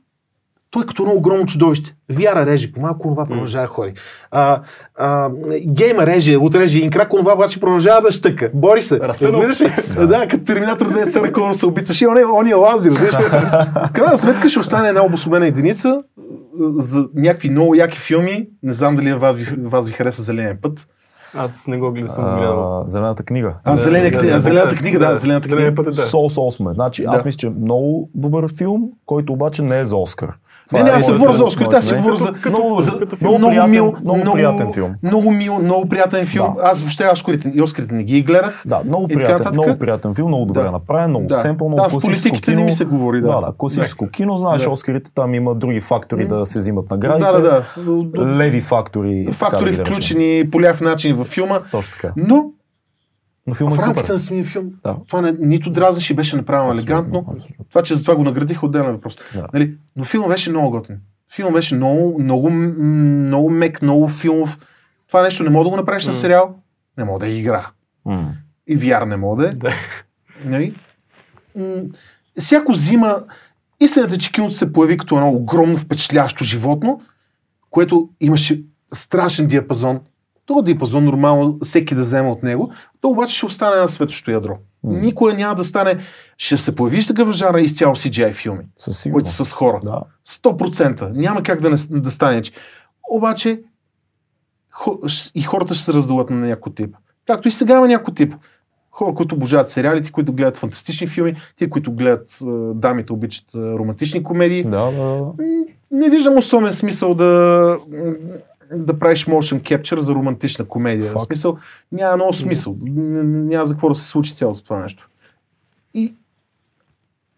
той 0.71 0.85
като 0.85 1.03
едно 1.03 1.13
огромно 1.13 1.45
чудовище. 1.45 1.95
VR 2.11 2.45
реже, 2.45 2.71
по-малко 2.71 3.09
това 3.09 3.25
продължава 3.25 3.63
да 3.63 3.67
ходи. 3.67 3.93
А, 4.31 4.61
а, 4.95 5.29
гейма 5.65 6.05
реже, 6.05 6.37
отреже 6.37 6.79
и 6.79 6.89
крак, 6.89 7.09
това 7.09 7.33
обаче 7.33 7.59
продължава 7.59 8.01
да 8.01 8.11
щъка. 8.11 8.51
Бори 8.53 8.81
се. 8.81 8.99
Разбираш 8.99 9.61
ли? 9.61 9.73
Да. 10.07 10.27
като 10.27 10.43
Терминатор 10.43 10.87
2 10.87 11.09
се 11.09 11.21
ръководно 11.21 11.53
се 11.53 11.65
опитваш 11.65 12.01
и 12.01 12.07
он 12.07 12.17
е, 12.17 12.25
он 12.25 12.47
е 12.47 12.53
лази, 12.53 12.89
разбираш 12.89 13.15
ли? 13.15 13.19
В 13.19 13.89
крайна 13.93 14.17
сметка 14.17 14.49
ще 14.49 14.59
остане 14.59 14.89
една 14.89 15.05
обособена 15.05 15.47
единица 15.47 16.03
за 16.77 17.07
някакви 17.15 17.49
много 17.49 17.75
яки 17.75 17.99
филми. 17.99 18.47
Не 18.63 18.73
знам 18.73 18.95
дали 18.95 19.13
вас 19.13 19.35
ви, 19.35 19.45
вас 19.63 19.87
ви 19.87 19.93
хареса 19.93 20.21
Зеления 20.21 20.61
път. 20.61 20.87
Аз 21.37 21.67
не 21.67 21.77
го 21.77 21.91
гледам, 21.91 22.07
съм 22.07 22.37
гледал. 22.37 22.83
Зелената 22.85 23.23
книга. 23.23 23.53
А, 23.63 23.71
Да, 23.71 23.77
зеления, 23.77 24.11
да, 24.11 24.17
книга, 24.17 24.33
да, 24.33 24.39
зелената 24.39 24.69
да, 24.69 24.75
книга, 24.75 24.99
да, 24.99 25.11
да, 25.11 25.17
зелената 25.17 25.47
книга. 25.49 25.63
е 25.67 25.71
да. 25.71 25.93
Сол 25.93 26.29
Сол 26.29 26.51
сме. 26.51 26.73
Значи, 26.73 27.05
аз 27.07 27.21
Да. 27.21 27.25
мисля, 27.25 27.37
че 27.37 27.47
е 27.47 27.49
много 27.49 28.09
добър 28.15 28.53
филм, 28.57 28.89
който 29.05 29.33
обаче 29.33 29.63
не 29.63 29.79
е 29.79 29.85
за 29.85 29.97
Оскар. 29.97 30.33
Не, 30.73 30.83
не, 30.83 30.89
аз 30.89 31.07
не 31.07 31.11
моят- 31.11 31.19
говоря 31.19 31.33
за 31.33 31.39
моят 31.39 31.49
Оскар, 31.49 31.67
аз 31.69 31.85
си 31.85 31.95
говоря 31.95 32.17
за 32.17 32.33
много, 32.45 32.81
за- 32.81 32.91
като 32.91 33.17
много, 33.21 33.37
много 33.37 33.51
приятен, 33.51 33.71
мил, 33.71 33.95
много, 34.03 34.19
много- 34.19 34.35
приятен 34.35 34.73
филм. 34.73 34.91
Много 35.03 35.31
мил, 35.31 35.55
много 35.55 35.89
приятен 35.89 36.25
филм. 36.25 36.53
Да. 36.55 36.63
Аз 36.63 36.79
въобще 36.79 37.07
Оскарите 37.07 37.51
и 37.55 37.61
Оскарите 37.61 37.93
не 37.95 38.03
ги 38.03 38.21
гледах. 38.21 38.63
Да, 38.65 38.81
много 38.85 39.07
приятен, 39.07 39.47
много 39.53 39.79
приятен 39.79 40.15
филм, 40.15 40.27
много 40.27 40.45
добре 40.45 40.61
Да. 40.61 40.71
направен, 40.71 41.09
много 41.09 41.25
Да. 41.27 41.35
семпъл, 41.35 41.67
много 41.67 41.81
Там 41.81 41.91
с 41.91 41.99
политиките 42.01 42.41
кино. 42.43 42.57
не 42.57 42.63
ми 42.63 42.71
се 42.71 42.85
говори, 42.85 43.21
да. 43.21 43.27
Да, 43.27 43.41
да, 43.41 43.51
класическо 43.57 44.07
кино, 44.07 44.37
знаеш, 44.37 44.63
Да. 44.63 44.69
Оскарите 44.69 45.11
там 45.11 45.33
има 45.33 45.55
други 45.55 45.79
фактори 45.81 46.27
да 46.27 46.45
се 46.45 46.59
взимат 46.59 46.91
наградите. 46.91 47.25
Да, 47.25 47.31
да, 47.33 47.63
да. 48.15 48.25
Леви 48.27 48.61
фактори. 48.61 49.27
Фактори 49.31 49.75
да 49.75 49.85
включени 49.85 50.49
по 50.51 50.61
ляв 50.61 50.81
начин 50.81 51.15
във 51.15 51.27
филма. 51.27 51.59
Точно 51.71 51.91
така. 51.93 52.13
Но 52.17 52.45
Но 53.49 53.55
филмът 53.55 53.79
в 53.79 53.83
е 53.83 53.85
рамките 53.85 54.03
супер. 54.03 54.13
на 54.13 54.19
самия 54.19 54.43
филм 54.43 54.71
Да. 54.83 54.95
това 55.07 55.21
не, 55.21 55.31
нито 55.39 55.69
дразнеше, 55.69 56.13
беше 56.13 56.35
направено 56.35 56.73
елегантно. 56.73 57.25
абсолютно. 57.35 57.65
Това, 57.69 57.83
че 57.83 57.95
за 57.95 58.03
това 58.03 58.15
го 58.15 58.23
наградиха, 58.23 58.65
отделен 58.65 58.91
въпрос. 58.91 59.17
Да. 59.35 59.47
Нали? 59.53 59.75
Но 59.95 60.03
филма 60.05 60.27
беше 60.27 60.49
много 60.49 60.69
готин. 60.71 60.97
Филма 61.35 61.51
беше 61.51 61.75
много, 61.75 62.19
много, 62.19 62.49
много 62.49 63.49
мек, 63.49 63.81
много 63.81 64.07
филмов. 64.09 64.57
Това 65.07 65.21
нещо 65.23 65.43
не 65.43 65.49
мога 65.49 65.63
да 65.63 65.69
го 65.69 65.75
направиш 65.75 66.07
М. 66.07 66.13
с 66.13 66.19
сериал, 66.21 66.55
не 66.97 67.03
мога 67.03 67.19
да 67.19 67.27
е 67.27 67.31
игра. 67.31 67.67
М. 68.05 68.33
И 68.67 68.79
VR 68.79 69.05
не 69.05 69.17
мога 69.17 69.43
да 69.43 69.49
е. 69.49 69.53
Да. 69.53 69.71
Нали? 70.45 70.75
М, 71.55 71.65
Всяко 72.39 72.73
зима, 72.73 73.23
истината 73.79 74.17
че 74.17 74.31
киното 74.31 74.53
се 74.53 74.73
появи 74.73 74.97
като 74.97 75.15
едно 75.15 75.29
огромно 75.29 75.77
впечатлящо 75.77 76.43
животно, 76.43 77.01
което 77.69 78.09
имаше 78.21 78.61
страшен 78.93 79.47
диапазон. 79.47 79.99
Този 80.45 80.65
диапазон 80.65 81.03
нормално 81.05 81.59
всеки 81.63 81.95
да 81.95 82.01
взема 82.01 82.31
от 82.31 82.43
него, 82.43 82.71
то 83.01 83.09
обаче 83.09 83.37
ще 83.37 83.45
остане 83.45 83.75
на 83.75 83.89
светощо 83.89 84.31
ядро. 84.31 84.57
М. 84.83 84.99
Никога 84.99 85.33
няма 85.33 85.55
да 85.55 85.63
стане, 85.63 85.97
ще 86.37 86.57
се 86.57 86.75
появи 86.75 87.07
такъв 87.07 87.31
жара 87.31 87.61
изцяло 87.61 87.95
CGI 87.95 88.33
филми, 88.33 88.63
които 89.11 89.29
са 89.29 89.45
с 89.45 89.53
хора. 89.53 89.79
Да. 89.83 90.01
100%. 90.27 91.11
Няма 91.11 91.43
как 91.43 91.61
да, 91.61 91.69
не, 91.69 91.75
да 91.89 92.11
стане. 92.11 92.41
че- 92.41 92.51
Обаче 93.11 93.61
и 95.35 95.41
хората 95.41 95.73
ще 95.73 95.83
се 95.83 95.93
раздават 95.93 96.29
на 96.29 96.47
някой 96.47 96.73
тип. 96.73 96.95
Както 97.27 97.47
и 97.47 97.51
сега 97.51 97.77
има 97.77 97.87
някой 97.87 98.13
тип. 98.13 98.33
Хора, 98.91 99.13
които 99.13 99.35
обожават 99.35 99.69
сериалите, 99.69 100.11
които 100.11 100.33
гледат 100.33 100.57
фантастични 100.57 101.07
филми, 101.07 101.35
ти, 101.57 101.69
които 101.69 101.91
гледат 101.91 102.31
е, 102.41 102.45
дамите, 102.73 103.13
обичат 103.13 103.53
е, 103.55 103.57
романтични 103.57 104.23
комедии. 104.23 104.63
Да, 104.63 104.91
да, 104.91 105.31
Не 105.91 106.09
виждам 106.09 106.37
особен 106.37 106.73
смисъл 106.73 107.13
да, 107.13 107.77
да 108.71 108.99
правиш 108.99 109.25
motion 109.25 109.61
capture 109.61 109.99
за 109.99 110.13
романтична 110.13 110.65
комедия. 110.65 111.05
В 111.05 111.13
Факт. 111.13 111.25
смисъл, 111.25 111.57
няма 111.91 112.15
много 112.15 112.33
смисъл. 112.33 112.75
Няма 112.83 113.65
за 113.65 113.73
какво 113.73 113.89
да 113.89 113.95
се 113.95 114.07
случи 114.07 114.35
цялото 114.35 114.63
това 114.63 114.79
нещо. 114.79 115.09
И 115.93 116.13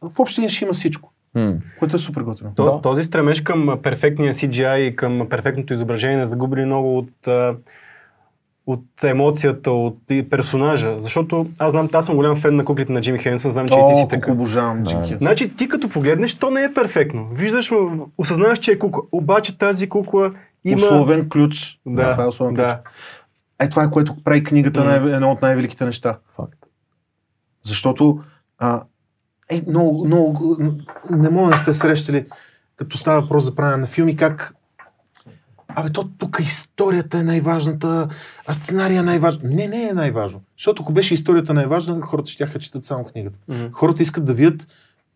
в 0.02 0.20
общи 0.20 0.50
ще 0.50 0.66
има 0.66 0.74
всичко, 0.74 1.12
М. 1.36 1.54
което 1.80 1.96
е 1.96 2.00
супер 2.00 2.22
готино. 2.22 2.52
То, 2.56 2.64
Да. 2.66 2.82
Този 2.82 3.04
стремеж 3.04 3.42
към 3.42 3.80
перфектния 3.84 4.34
CGI 4.34 4.78
и 4.78 4.96
към 4.96 5.28
перфектното 5.30 5.74
изображение 5.74 6.18
не 6.18 6.28
загуби 6.28 6.56
ли 6.58 6.66
много 6.66 6.98
от, 6.98 7.28
от 8.68 9.04
емоцията, 9.04 9.72
от 9.72 9.98
персонажа. 10.30 10.96
Защото 11.00 11.48
аз 11.58 11.72
знам, 11.72 11.90
аз 11.94 12.06
съм 12.06 12.16
голям 12.16 12.38
фен 12.38 12.56
на 12.56 12.66
куклите 12.66 12.92
на 12.92 13.02
Джимми 13.02 13.20
Хенсън, 13.20 13.52
знам, 13.52 13.68
че 13.68 13.74
и 13.74 13.78
ти 13.78 13.84
О, 13.84 13.98
си 13.98 14.08
така. 14.10 14.32
обожавам 14.32 14.84
Да. 14.84 14.90
Джим 14.90 15.00
Хенс. 15.00 15.20
Значи 15.20 15.56
ти 15.56 15.68
като 15.68 15.90
погледнеш, 15.90 16.36
то 16.36 16.52
не 16.52 16.64
е 16.64 16.74
перфектно. 16.74 17.28
Виждаш, 17.34 17.72
осъзнаваш, 18.18 18.60
че 18.60 18.72
е 18.72 18.80
кукла. 18.80 19.02
Обаче 19.12 19.58
тази 19.58 19.90
кукла 19.90 20.32
има... 20.66 20.78
Условен 20.78 21.30
ключ. 21.30 21.80
Да, 21.86 22.12
това 22.12 22.24
е 22.24 22.28
условен 22.28 22.56
ключ. 22.56 22.66
да. 22.66 22.82
Е, 23.60 23.70
това 23.70 23.84
е 23.84 23.92
което 23.92 24.24
прави 24.24 24.44
книгата 24.44 24.84
най- 24.84 25.14
едно 25.14 25.32
от 25.32 25.42
най-великите 25.42 25.86
неща. 25.86 26.20
Факт. 26.26 26.66
Защото 27.64 28.24
а, 28.58 28.84
е, 29.50 29.64
много, 29.68 30.06
много, 30.06 30.58
не 31.10 31.30
мога 31.30 31.52
да 31.52 31.58
сте 31.58 31.74
срещали, 31.74 32.26
като 32.76 32.98
става 32.98 33.22
въпрос 33.22 33.44
за 33.44 33.56
правене 33.56 33.78
на 33.78 33.88
филми, 33.88 34.18
как 34.18 34.56
Абе, 35.76 35.90
то 35.90 36.10
тук 36.18 36.38
историята 36.42 37.18
е 37.18 37.24
най-важната, 37.24 38.10
а 38.48 38.54
сценария 38.54 39.00
е 39.00 39.04
най-важен. 39.04 39.42
Не, 39.44 39.68
не 39.68 39.88
е 39.88 39.94
най-важно. 39.94 40.42
Защото 40.58 40.84
ако 40.84 40.94
беше 40.94 41.14
историята 41.14 41.54
най-важна, 41.54 42.02
хората 42.02 42.32
ще 42.32 42.60
четат 42.60 42.86
само 42.86 43.04
книгата. 43.04 43.38
Мгм. 43.48 43.66
Хората 43.72 44.04
искат 44.04 44.26
да 44.26 44.34
видят, 44.34 44.68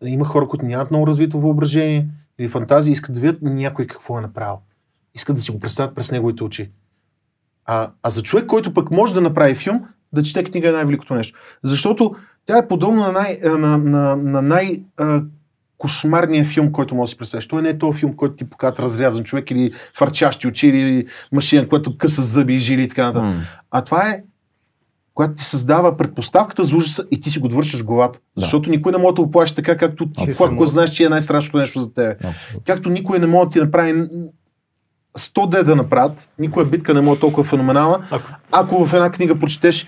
има 0.04 0.24
хора, 0.24 0.48
които 0.48 0.66
нямат 0.66 0.90
много 0.90 1.06
развито 1.06 1.40
въображение 1.40 2.06
или 2.38 2.48
фантазия, 2.48 2.92
искат 2.92 3.14
да 3.14 3.20
видят 3.20 3.42
някой 3.42 3.86
какво 3.86 4.18
е 4.18 4.20
направил. 4.20 4.58
Искат 5.16 5.36
да 5.36 5.42
си 5.42 5.50
го 5.50 5.60
представят 5.60 5.94
през 5.94 6.12
неговите 6.12 6.44
очи. 6.44 6.70
А, 7.64 7.90
а 8.02 8.10
за 8.10 8.22
човек, 8.22 8.46
който 8.46 8.74
пък 8.74 8.90
може 8.90 9.14
да 9.14 9.20
направи 9.20 9.54
филм, 9.54 9.80
да 10.12 10.22
чете 10.22 10.44
книга 10.44 10.68
е 10.68 10.72
най-великото 10.72 11.14
нещо. 11.14 11.38
Защото 11.62 12.14
тя 12.46 12.58
е 12.58 12.68
подобна 12.68 13.00
на, 13.00 13.12
най, 13.12 13.40
на, 13.44 13.78
на, 13.78 14.16
на 14.16 14.42
най- 14.42 14.82
а, 14.96 15.22
кошмарния 15.78 16.44
филм, 16.44 16.72
който 16.72 16.94
може 16.94 17.08
да 17.08 17.10
си 17.10 17.18
представиш. 17.18 17.48
Той 17.48 17.62
не 17.62 17.68
е 17.68 17.78
този 17.78 17.98
филм, 17.98 18.16
който 18.16 18.36
ти 18.36 18.50
показват 18.50 18.78
разрязан 18.78 19.24
човек 19.24 19.50
или 19.50 19.72
фарчащи 19.98 20.46
очи 20.46 20.68
или 20.68 21.06
машина, 21.32 21.68
която 21.68 21.98
къса 21.98 22.22
зъби 22.22 22.54
и 22.54 22.58
жили 22.58 22.82
и 22.82 22.88
така 22.88 23.06
нататък. 23.06 23.34
М. 23.34 23.40
А 23.70 23.84
това 23.84 24.08
е, 24.08 24.22
когато 25.14 25.34
ти 25.34 25.44
създава 25.44 25.96
предпоставката 25.96 26.64
за 26.64 26.76
ужаса 26.76 27.04
и 27.10 27.20
ти 27.20 27.30
си 27.30 27.38
го 27.38 27.48
довършиш 27.48 27.80
в 27.80 27.84
главата. 27.84 28.18
Да. 28.18 28.40
Защото 28.40 28.70
никой 28.70 28.92
не 28.92 28.98
може 28.98 29.14
да 29.14 29.22
оплаши 29.22 29.54
така, 29.54 29.76
както 29.76 30.10
ти, 30.10 30.20
когато 30.56 30.70
знаеш, 30.70 30.90
че 30.90 31.04
е 31.04 31.08
най-страшното 31.08 31.58
нещо 31.58 31.82
за 31.82 31.94
теб. 31.94 32.24
Абсолютно. 32.24 32.60
Както 32.66 32.90
никой 32.90 33.18
не 33.18 33.26
може 33.26 33.44
да 33.46 33.50
ти 33.50 33.60
направи 33.60 34.08
100 35.16 35.50
де 35.50 35.62
да 35.62 35.76
направят, 35.76 36.28
никоя 36.38 36.66
битка 36.66 36.94
не 36.94 37.00
може 37.00 37.20
толкова 37.20 37.44
феноменална. 37.44 38.06
Ако, 38.10 38.32
Ако 38.52 38.86
в 38.86 38.94
една 38.94 39.10
книга 39.10 39.38
прочетеш, 39.38 39.86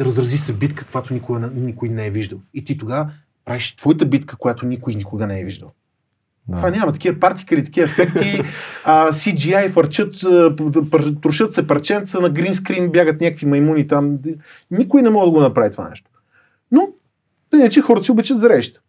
разрази 0.00 0.38
се 0.38 0.52
битка, 0.52 0.84
каквато 0.84 1.14
никой, 1.14 1.40
никой 1.54 1.88
не 1.88 2.06
е 2.06 2.10
виждал. 2.10 2.38
И 2.54 2.64
ти 2.64 2.78
тогава 2.78 3.10
правиш 3.44 3.76
твоята 3.76 4.06
битка, 4.06 4.36
която 4.36 4.66
никой 4.66 4.94
никога 4.94 5.26
не 5.26 5.40
е 5.40 5.44
виждал. 5.44 5.72
Да. 6.48 6.56
Това 6.56 6.70
няма 6.70 6.92
такива 6.92 7.20
партикали, 7.20 7.64
такива 7.64 7.86
ефекти, 7.86 8.42
а, 8.84 9.12
CGI 9.12 9.72
фърчат, 9.72 10.14
трошат 11.22 11.54
се 11.54 11.66
парченца 11.66 12.20
на 12.20 12.30
гринскрин, 12.30 12.90
бягат 12.90 13.20
някакви 13.20 13.46
маймуни 13.46 13.88
там. 13.88 14.18
Никой 14.70 15.02
не 15.02 15.10
може 15.10 15.24
да 15.24 15.30
го 15.30 15.40
направи 15.40 15.70
това 15.70 15.88
нещо. 15.88 16.10
Но, 16.72 16.88
да 17.50 17.56
не, 17.56 17.68
че 17.68 17.82
хората 17.82 18.04
си 18.04 18.12
обичат 18.12 18.40
зреща. 18.40 18.80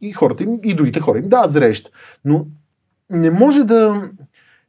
И 0.00 0.12
хората 0.12 0.42
им, 0.42 0.58
и 0.64 0.74
другите 0.74 1.00
хора 1.00 1.18
им 1.18 1.28
дават 1.28 1.52
зреща. 1.52 1.90
Но 2.24 2.46
не 3.12 3.30
може 3.30 3.64
да, 3.64 4.10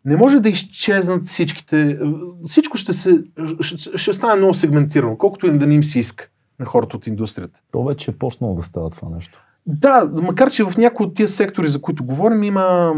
не 0.05 0.15
може 0.15 0.39
да 0.39 0.49
изчезнат 0.49 1.25
всичките. 1.25 1.99
Всичко 2.47 2.77
ще, 2.77 2.93
се, 2.93 3.23
ще, 3.59 3.97
ще 3.97 4.13
стане 4.13 4.35
много 4.35 4.53
сегментирано, 4.53 5.17
колкото 5.17 5.47
и 5.47 5.57
да 5.57 5.67
не 5.67 5.73
им 5.73 5.83
се 5.83 5.99
иска 5.99 6.29
на 6.59 6.65
хората 6.65 6.97
от 6.97 7.07
индустрията. 7.07 7.61
То 7.71 7.83
вече 7.83 8.11
е 8.11 8.17
почнало 8.17 8.55
да 8.55 8.61
става 8.61 8.89
това 8.89 9.09
нещо. 9.09 9.43
Да, 9.65 10.09
макар 10.13 10.51
че 10.51 10.63
в 10.63 10.77
някои 10.77 11.05
от 11.05 11.13
тия 11.13 11.27
сектори, 11.27 11.67
за 11.67 11.81
които 11.81 12.05
говорим, 12.05 12.43
има, 12.43 12.93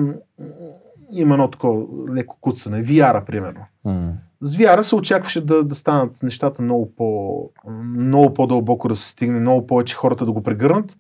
има 1.12 1.34
едно 1.34 1.50
такова 1.50 1.86
леко 2.14 2.38
куцане. 2.42 2.84
VR, 2.84 3.26
примерно. 3.26 3.62
М. 3.86 4.14
С 4.42 4.56
VR 4.56 4.82
се 4.82 4.96
очакваше 4.96 5.46
да, 5.46 5.64
да 5.64 5.76
станат 5.76 6.24
нещата 6.24 6.62
много, 6.62 6.96
по, 6.96 7.50
много 7.98 8.34
по-дълбоко 8.34 8.88
да 8.88 8.96
се 8.96 9.10
стигне, 9.10 9.40
много 9.40 9.68
повече 9.68 9.96
хората 9.96 10.26
да 10.26 10.32
го 10.32 10.44
прегърнат. 10.44 10.98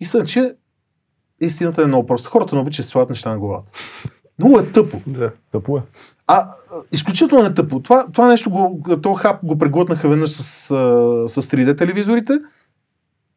И 0.00 0.04
съд, 0.04 0.28
че 0.28 0.54
истината 1.40 1.82
е 1.82 1.86
много 1.86 2.06
проста. 2.06 2.28
Хората 2.28 2.54
не 2.56 2.62
обичат 2.62 2.84
да 2.84 2.88
слагат 2.88 3.10
неща 3.10 3.30
на 3.30 3.38
главата. 3.38 3.72
Много 4.38 4.58
е 4.58 4.72
тъпо. 4.72 5.00
да. 5.06 5.32
Тъпо 5.52 5.78
е. 5.78 5.82
А, 6.26 6.54
изключително 6.92 7.44
е 7.46 7.54
тъпо. 7.54 7.80
Това, 7.80 8.06
това 8.12 8.28
нещо, 8.28 8.50
го, 8.50 8.82
то 9.02 9.14
хап 9.14 9.44
го 9.44 9.58
преглътнаха 9.58 10.08
веднъж 10.08 10.30
с, 10.30 10.42
с 11.28 11.42
3D 11.42 11.78
телевизорите, 11.78 12.32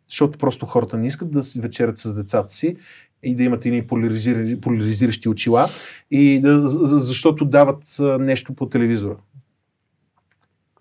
защото 0.10 0.38
просто 0.38 0.66
хората 0.66 0.98
не 0.98 1.08
искат 1.08 1.32
да 1.32 1.44
си 1.44 1.60
вечерят 1.60 1.98
с 1.98 2.16
децата 2.16 2.50
си 2.50 2.78
и 3.24 3.36
да 3.36 3.44
имат 3.44 3.66
едни 3.66 3.88
поляризиращи, 4.62 5.30
очила, 5.30 5.66
и 6.12 6.40
да, 6.42 6.70
за- 6.70 6.80
за- 6.86 7.00
защото 7.00 7.46
дават 7.46 7.84
нещо 8.20 8.54
по 8.54 8.70
телевизора. 8.70 9.16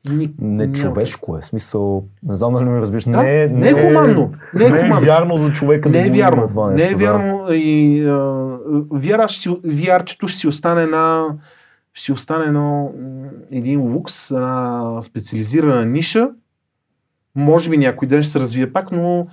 Ни, 0.08 0.34
Не 0.38 0.66
няма 0.66 0.72
човешко 0.72 1.36
е. 1.36 1.42
Смисъл, 1.42 2.04
не 2.22 2.34
знам 2.34 2.52
дали 2.52 2.64
ме 2.64 2.80
разбираш. 2.80 3.04
Да, 3.04 3.22
не, 3.22 3.46
не 3.46 3.68
е 3.68 3.72
хуманно. 3.72 4.32
Не 4.54 4.64
е 4.64 4.70
не 4.70 4.78
е 4.78 4.82
хуманно. 4.82 5.06
вярно 5.06 5.38
за 5.38 5.52
човека 5.52 5.88
Не 5.88 6.00
да 6.00 6.06
е 6.06 6.10
го 6.10 6.16
вярно. 6.16 6.48
това 6.48 6.66
не 6.68 6.74
нещо. 6.74 6.88
е 6.88 6.94
да. 6.94 7.04
вярно. 7.04 7.46
И 7.52 8.00
а, 8.04 8.12
VR, 8.92 9.28
ще, 9.28 9.48
VR-чето 9.48 10.26
ще 10.28 10.40
си 10.40 10.48
остане 10.48 10.82
една 10.82 11.24
ще 11.94 12.12
остане 12.12 12.44
едно, 12.44 12.92
един 13.50 13.80
лукс, 13.80 14.30
една 14.30 14.98
специализирана 15.02 15.86
ниша. 15.86 16.30
Може 17.34 17.70
би 17.70 17.78
някой 17.78 18.08
ден 18.08 18.22
ще 18.22 18.32
се 18.32 18.40
развие 18.40 18.72
пак, 18.72 18.92
но 18.92 19.26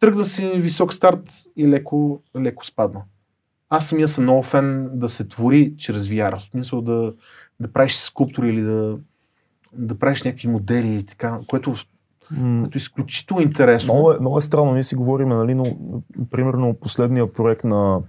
тръгна 0.00 0.24
си 0.24 0.52
висок 0.56 0.94
старт 0.94 1.22
и 1.56 1.68
леко, 1.68 2.22
леко 2.36 2.66
спадна. 2.66 3.00
Аз 3.70 3.88
самия 3.88 4.08
съм 4.08 4.24
много 4.24 4.42
фен 4.42 4.90
да 4.92 5.08
се 5.08 5.28
твори 5.28 5.74
чрез 5.78 6.08
VR. 6.08 6.38
В 6.38 6.42
смисъл 6.42 6.80
да, 6.80 7.12
да 7.60 7.72
правиш 7.72 7.94
скулптури 7.96 8.48
или 8.48 8.60
да, 8.62 8.96
да 9.72 9.98
правиш 9.98 10.22
някакви 10.22 10.48
модели 10.48 10.94
и 10.94 11.02
така, 11.02 11.38
което, 11.46 11.74
което 12.30 12.72
е 12.74 12.78
изключително 12.78 13.42
интересно. 13.42 13.94
Много 13.94 14.12
е, 14.12 14.18
много 14.20 14.38
е 14.38 14.40
странно, 14.40 14.72
ние 14.72 14.82
си 14.82 14.94
говорим, 14.94 15.28
нали, 15.28 15.54
но 15.54 15.64
примерно 16.30 16.74
последния 16.74 17.32
проект 17.32 17.64
на 17.64 18.00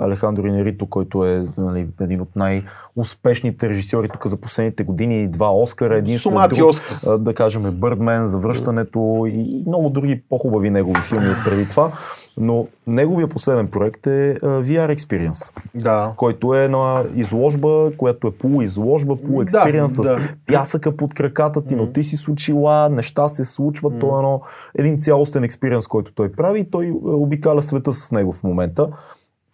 Алехандро 0.00 0.46
Инерито, 0.46 0.86
който 0.86 1.24
е 1.24 1.46
нали, 1.58 1.86
един 2.00 2.20
от 2.20 2.36
най-успешните 2.36 3.68
режисьори 3.68 4.08
тук 4.08 4.26
за 4.26 4.36
последните 4.36 4.84
години, 4.84 5.28
два 5.28 5.50
Оскара, 5.52 5.96
един 5.98 6.18
Сумати 6.18 6.56
друг, 6.56 6.70
Оскарс. 6.70 7.06
а, 7.06 7.18
да 7.18 7.34
кажем 7.34 7.62
Бърдмен, 7.72 8.24
Завръщането 8.24 9.26
и 9.28 9.64
много 9.66 9.90
други 9.90 10.22
по-хубави 10.28 10.70
негови 10.70 11.00
филми 11.00 11.28
от 11.28 11.44
преди 11.44 11.68
това, 11.68 11.92
но 12.36 12.66
неговия 12.86 13.28
последен 13.28 13.68
проект 13.68 14.06
е 14.06 14.38
VR 14.42 14.96
Experience, 14.96 15.52
Да. 15.74 16.12
който 16.16 16.54
е 16.54 16.68
на 16.68 17.04
изложба, 17.14 17.90
която 17.96 18.26
е 18.28 18.30
полуизложба, 18.30 19.16
полуекспириенс 19.16 19.94
с 19.94 20.02
да. 20.02 20.18
пясъка 20.46 20.96
под 20.96 21.14
краката 21.14 21.64
ти, 21.64 21.76
но 21.76 21.86
ти 21.86 22.04
си 22.04 22.16
с 22.16 22.28
очила, 22.28 22.88
неща 22.88 23.28
се 23.28 23.44
случват, 23.44 23.98
то 24.00 24.06
е 24.06 24.18
едно, 24.18 24.40
един 24.78 24.98
цялостен 25.00 25.44
експириенс, 25.44 25.86
който 25.86 26.12
той 26.14 26.32
прави 26.32 26.60
и 26.60 26.70
той 26.70 26.86
е, 26.86 26.92
обикаля 27.04 27.62
света 27.62 27.92
с 27.92 28.12
него 28.12 28.32
в 28.32 28.42
момента. 28.42 28.88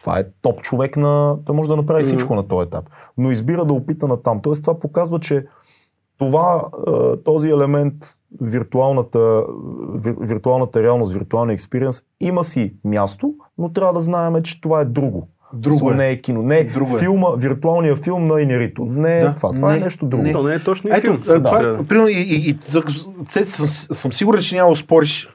Това 0.05 0.18
е 0.18 0.24
топ 0.42 0.61
човек 0.61 0.96
на... 0.96 1.36
Той 1.44 1.57
може 1.57 1.68
да 1.68 1.76
направи 1.76 2.00
Мгм. 2.00 2.07
всичко 2.07 2.34
на 2.34 2.42
този 2.42 2.66
етап, 2.66 2.84
но 3.18 3.30
избира 3.30 3.64
да 3.64 3.72
опита 3.72 4.09
на 4.09 4.22
там. 4.22 4.40
Тоест 4.42 4.62
това 4.62 4.78
показва, 4.78 5.20
че 5.20 5.44
това, 6.18 6.64
е, 6.88 6.90
този 7.16 7.48
елемент, 7.50 7.94
виртуалната, 8.40 9.18
вир- 9.94 10.16
виртуалната 10.20 10.82
реалност, 10.82 11.12
виртуалния 11.12 11.55
експириенс, 11.55 12.02
има 12.20 12.44
си 12.44 12.74
място, 12.84 13.30
но 13.59 13.68
трябва 13.68 13.92
да 13.92 14.00
знаем, 14.00 14.42
че 14.42 14.61
това 14.61 14.80
е 14.80 14.84
друго. 14.84 15.28
Друго 15.52 15.90
е. 15.90 15.94
Не 15.94 16.09
е 16.09 16.16
кино. 16.16 16.42
Не 16.42 16.59
е 16.59 16.64
Друго 16.64 16.96
е. 16.96 16.98
филма, 16.98 17.28
виртуалния 17.30 17.96
филм 17.96 18.26
на 18.26 18.40
Инерито. 18.40 18.84
Не 18.84 19.18
е 19.18 19.20
Да, 19.20 19.34
това. 19.34 19.52
Това 19.52 19.70
не, 19.70 19.76
е 19.76 19.80
нещо 19.80 20.07
друго. 20.07 20.22
не. 20.22 20.32
То 20.32 20.42
не 20.42 20.55
е 20.55 20.59
точно 20.61 20.90
и 20.90 20.92
Ето, 20.92 21.00
филм. 21.02 21.22
а, 21.28 21.42
това, 21.42 21.59
Да. 21.59 21.68
е, 21.74 21.86
примерно, 21.86 22.09
и, 22.09 22.12
и, 22.12 22.50
и 22.50 22.59
съм, 23.46 23.68
съм 23.68 24.12
сигурен, 24.12 24.40
че 24.40 24.57
няма 24.57 24.70
да 24.70 24.76
спориш, 24.76 25.28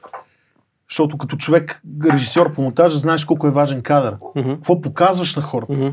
защото 0.90 1.18
като 1.18 1.36
човек, 1.36 1.82
режисьор 2.12 2.52
по 2.52 2.62
монтажа, 2.62 2.98
знаеш 2.98 3.24
колко 3.24 3.46
е 3.46 3.50
важен 3.50 3.82
кадър. 3.82 4.16
Мгм. 4.36 4.54
Какво 4.54 4.80
показваш 4.80 5.36
на 5.36 5.42
хората? 5.42 5.72
Мгм. 5.72 5.88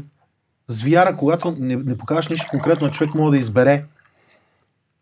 С 0.67 0.83
VR, 0.83 1.15
когато 1.15 1.55
не, 1.59 1.75
не 1.75 1.97
покажеш 1.97 2.29
нищо 2.29 2.47
конкретно, 2.51 2.91
човек 2.91 3.15
може 3.15 3.31
да 3.31 3.37
избере. 3.37 3.85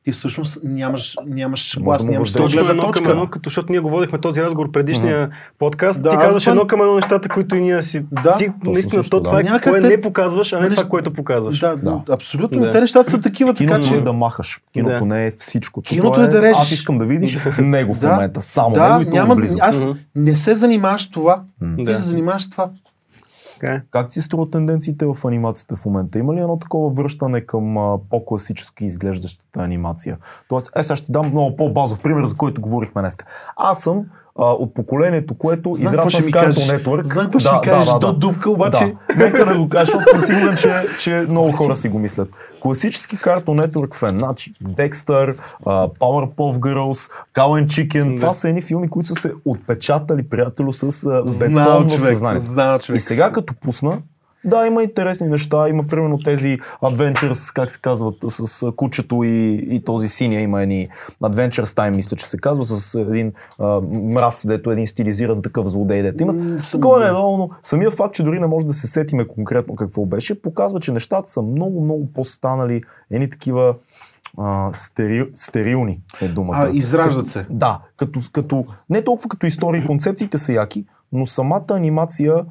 Ти 0.06 0.12
всъщност 0.12 0.60
нямаш, 0.64 1.18
нямаш 1.28 1.80
глас, 1.80 2.06
да 2.06 2.12
нямаш 2.12 2.34
Точно 2.34 2.58
гледна 2.58 2.72
едно 2.72 2.84
към 2.84 2.92
точка. 2.94 3.12
едно, 3.12 3.28
като, 3.28 3.50
защото 3.50 3.72
ние 3.72 3.80
го 3.80 3.90
водихме 3.90 4.20
този 4.20 4.42
разговор 4.42 4.72
предишния 4.72 5.30
подкаст. 5.60 6.02
Да, 6.02 6.10
ти 6.10 6.16
аз 6.16 6.22
казваш 6.22 6.48
едно 6.48 6.68
към 6.68 6.82
едно 6.82 6.96
нещата, 6.96 7.30
които 7.30 7.56
и 7.56 7.62
ние 7.62 7.82
си... 7.82 8.06
Да, 8.24 8.36
ти 8.36 8.46
точно 8.48 8.72
наистина, 8.74 9.04
също, 9.04 9.10
то 9.10 9.20
да. 9.20 9.24
това 9.24 9.40
е 9.40 9.44
Няма 9.44 9.62
кое 9.62 9.82
не 9.82 10.02
показваш, 10.02 10.54
а 10.54 10.60
не 10.60 10.70
това, 10.70 10.86
което 10.86 11.14
показваш. 11.14 11.60
Да, 11.60 11.76
Да. 11.76 12.02
абсолютно. 12.10 12.60
Да. 12.60 12.72
Те 12.72 12.82
нещата 12.82 13.12
са 13.12 13.22
такива, 13.22 13.54
така 13.54 13.74
Киното 13.74 13.88
че... 13.88 13.96
е 13.96 14.02
да 14.02 14.14
махаш. 14.14 14.62
Киното 14.74 15.00
Да. 15.00 15.06
не 15.06 15.28
е 15.28 15.32
всичко. 15.32 15.82
Киното 15.82 16.12
Това 16.12 16.26
е 16.26 16.28
да 16.28 16.42
режеш. 16.42 16.58
Аз 16.58 16.72
искам 16.72 16.98
да 16.98 17.06
видиш 17.06 17.40
него 17.60 17.94
в 17.94 18.00
Да. 18.00 18.10
момента. 18.10 18.42
Само 18.42 18.76
да, 18.76 18.98
него 18.98 19.10
и 19.10 19.14
няма, 19.14 19.38
аз 19.60 19.86
не 20.16 20.36
се 20.36 20.56
занимаваш 20.56 21.02
с 21.04 21.10
това. 21.10 21.42
Ти 21.78 21.84
Да. 21.84 21.98
се 21.98 22.04
занимаваш 22.04 22.44
с 22.44 22.50
това. 22.50 22.70
Така 23.66 23.78
е. 23.78 23.82
Как 23.92 24.10
ти 24.10 24.22
струва 24.22 24.50
тенденциите 24.50 25.06
в 25.06 25.18
анимацията 25.26 25.76
в 25.76 25.86
момента? 25.86 26.20
Има 26.20 26.34
ли 26.34 26.40
едно 26.40 26.60
такова 26.60 26.90
връщане 26.90 27.42
към 27.42 27.78
а, 27.78 27.98
по-класически 28.10 28.86
изглеждащата 28.86 29.60
анимация? 29.60 30.18
Тоест, 30.50 30.72
е, 30.76 30.84
сега 30.84 30.96
ще 30.96 31.12
дам 31.12 31.32
много 31.32 31.56
по-базов 31.56 32.02
пример, 32.02 32.26
за 32.26 32.36
който 32.36 32.62
говорихме 32.62 33.02
днес. 33.02 33.18
Аз 33.56 33.82
съм 33.82 34.06
а, 34.40 34.46
от 34.46 34.74
поколението, 34.74 35.34
което 35.34 35.76
Знам 35.76 35.88
израсна 35.88 36.12
с 36.12 36.26
Cartoon 36.26 36.32
кажеш. 36.34 36.68
Network. 36.68 37.04
Знам 37.04 37.24
какво 37.26 37.40
ще 37.40 37.52
ми 37.52 37.62
кажеш 37.64 37.94
до 38.02 38.14
дупка, 38.14 38.50
обаче... 38.50 38.94
Да. 39.10 39.16
Нека 39.26 39.46
да 39.46 39.58
го 39.58 39.70
кажа, 39.70 39.92
защото 39.94 40.12
съм 40.12 40.36
сигурен, 40.36 40.56
че, 40.58 40.70
че 41.00 41.26
много 41.30 41.52
хора 41.52 41.76
си 41.76 41.90
го 41.90 42.00
мислят. 42.00 42.30
Класически 42.60 43.18
Cartoon 43.18 43.68
Network 43.68 43.96
фен, 43.96 44.20
значи 44.20 44.54
Dexter, 44.64 45.36
а, 45.66 45.88
Powerpuff 45.90 46.60
Girls, 46.60 47.12
Cow 47.36 47.64
and 47.64 47.66
Chicken, 47.66 48.10
Да. 48.10 48.16
това 48.16 48.34
са 48.34 48.50
едни 48.50 48.62
филми, 48.62 48.90
които 48.90 49.08
са 49.08 49.16
се 49.16 49.34
отпечатали, 49.46 50.24
приятелю, 50.24 50.74
с 50.74 50.90
Знал 50.90 51.24
бетонно 51.24 51.90
човек, 51.90 52.02
съзнание. 52.04 52.40
знал 52.40 52.80
човек. 52.80 52.98
И 52.98 53.02
сега 53.02 53.32
като 53.32 53.54
пусна, 53.56 53.98
да, 54.46 54.68
има 54.68 54.84
интересни 54.84 55.28
неща. 55.28 55.70
Има 55.70 55.84
примерно 55.84 56.18
тези 56.18 56.58
Adventures, 56.82 57.54
как 57.56 57.72
се 57.72 57.80
казват, 57.80 58.16
с, 58.28 58.48
с 58.48 58.72
кучето 58.76 59.24
и, 59.24 59.66
и 59.70 59.82
този 59.86 60.10
синия. 60.10 60.42
Има 60.42 60.64
едни 60.64 60.88
Adventures 61.24 61.64
Time, 61.78 61.96
мисля, 61.96 62.18
че 62.18 62.26
се 62.26 62.38
казва, 62.38 62.64
с 62.66 62.96
един 62.96 63.34
а, 63.60 63.82
мраз, 63.92 64.46
дето 64.48 64.70
е 64.70 64.74
един 64.74 64.88
стилизиран 64.88 65.42
такъв 65.42 65.68
злодей, 65.68 66.02
дето 66.02 66.24
има. 66.24 66.34
М, 66.34 66.62
съм- 66.62 66.82
Горе-долу, 66.82 67.38
но 67.38 67.50
самия 67.64 67.92
факт, 67.92 68.14
че 68.16 68.24
дори 68.24 68.40
не 68.40 68.48
може 68.48 68.66
да 68.66 68.74
се 68.74 68.88
сетиме 68.88 69.28
конкретно 69.28 69.76
какво 69.76 70.06
беше, 70.06 70.42
показва, 70.42 70.80
че 70.80 70.92
нещата 70.92 71.30
са 71.30 71.42
много, 71.42 71.84
много 71.84 72.14
по-станали 72.14 72.82
едни 73.12 73.30
такива 73.30 73.76
а, 74.38 74.70
стери, 74.74 75.30
стерилни 75.34 76.02
е 76.22 76.28
думата. 76.28 76.60
А, 76.64 76.70
израждат 76.74 77.28
се. 77.28 77.46
Да, 77.50 77.80
като, 77.98 78.20
като, 78.32 78.66
не 78.90 79.02
толкова 79.02 79.30
като 79.30 79.46
истории, 79.46 79.86
концепциите 79.86 80.38
са 80.38 80.54
яки, 80.54 80.86
но 81.12 81.26
самата 81.26 81.66
анимация 81.70 82.46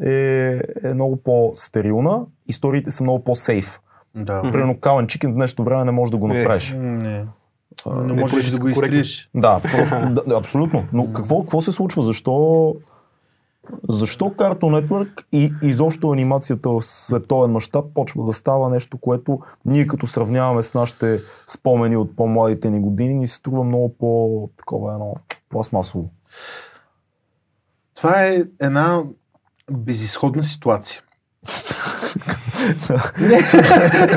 е, 0.00 0.60
е 0.84 0.94
много 0.94 1.16
по-стерилна, 1.16 2.26
историите 2.48 2.90
са 2.90 3.02
много 3.02 3.24
по-сейф. 3.24 3.80
Да. 4.14 4.42
Примерно 4.42 4.80
Кален 4.80 5.06
Чикен 5.06 5.32
в 5.32 5.34
днешно 5.34 5.64
време 5.64 5.84
не 5.84 5.90
може 5.90 6.12
да 6.12 6.18
го 6.18 6.26
Е. 6.26 6.38
направиш. 6.38 6.74
Не. 6.78 7.26
А, 7.86 7.94
Не 7.94 8.14
не 8.14 8.20
можеш 8.20 8.50
да 8.50 8.60
го 8.60 8.68
изтриеш. 8.68 9.30
Да, 9.34 9.60
просто, 9.72 9.96
да, 10.10 10.22
да, 10.26 10.36
абсолютно. 10.36 10.84
Но 10.92 11.12
какво, 11.12 11.40
какво 11.40 11.60
се 11.60 11.72
случва? 11.72 12.02
Защо, 12.02 12.74
защо 13.88 14.24
Cartoon 14.24 14.86
Network 14.86 15.24
и 15.32 15.52
изобщо 15.62 16.10
анимацията 16.10 16.70
в 16.70 16.82
световен 16.82 17.50
мащаб 17.50 17.84
почва 17.94 18.26
да 18.26 18.32
става 18.32 18.70
нещо, 18.70 18.98
което 18.98 19.40
ние 19.64 19.86
като 19.86 20.06
сравняваме 20.06 20.62
с 20.62 20.74
нашите 20.74 21.20
спомени 21.46 21.96
от 21.96 22.16
по-младите 22.16 22.70
ни 22.70 22.80
години, 22.80 23.14
ни 23.14 23.26
се 23.26 23.34
струва 23.34 23.64
много 23.64 23.94
по 23.98 24.48
такова 24.56 24.92
едно 24.92 25.14
пластмасово. 25.50 26.10
Това 27.94 28.24
е 28.26 28.42
една 28.60 29.02
безисходна 29.70 30.42
ситуация. 30.42 31.02
не, 33.20 33.40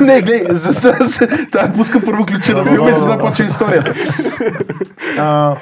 не, 0.00 0.20
не, 0.20 0.54
за, 0.54 0.72
за, 0.72 0.96
за, 1.00 1.26
да, 1.52 1.72
пускам 1.76 2.02
първо 2.04 2.26
ключа 2.26 2.54
на 2.54 2.64
филма 2.64 2.90
и 2.90 2.94
се 2.94 3.00
започва 3.00 3.44
историята. 3.44 3.94
А, 5.18 5.56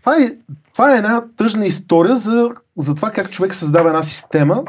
това, 0.00 0.16
е, 0.16 0.30
това 0.72 0.94
е 0.94 0.98
една 0.98 1.24
тъжна 1.36 1.66
история 1.66 2.16
за, 2.16 2.50
за 2.76 2.94
това 2.94 3.10
как 3.10 3.30
човек 3.30 3.54
създава 3.54 3.88
една 3.88 4.02
система, 4.02 4.64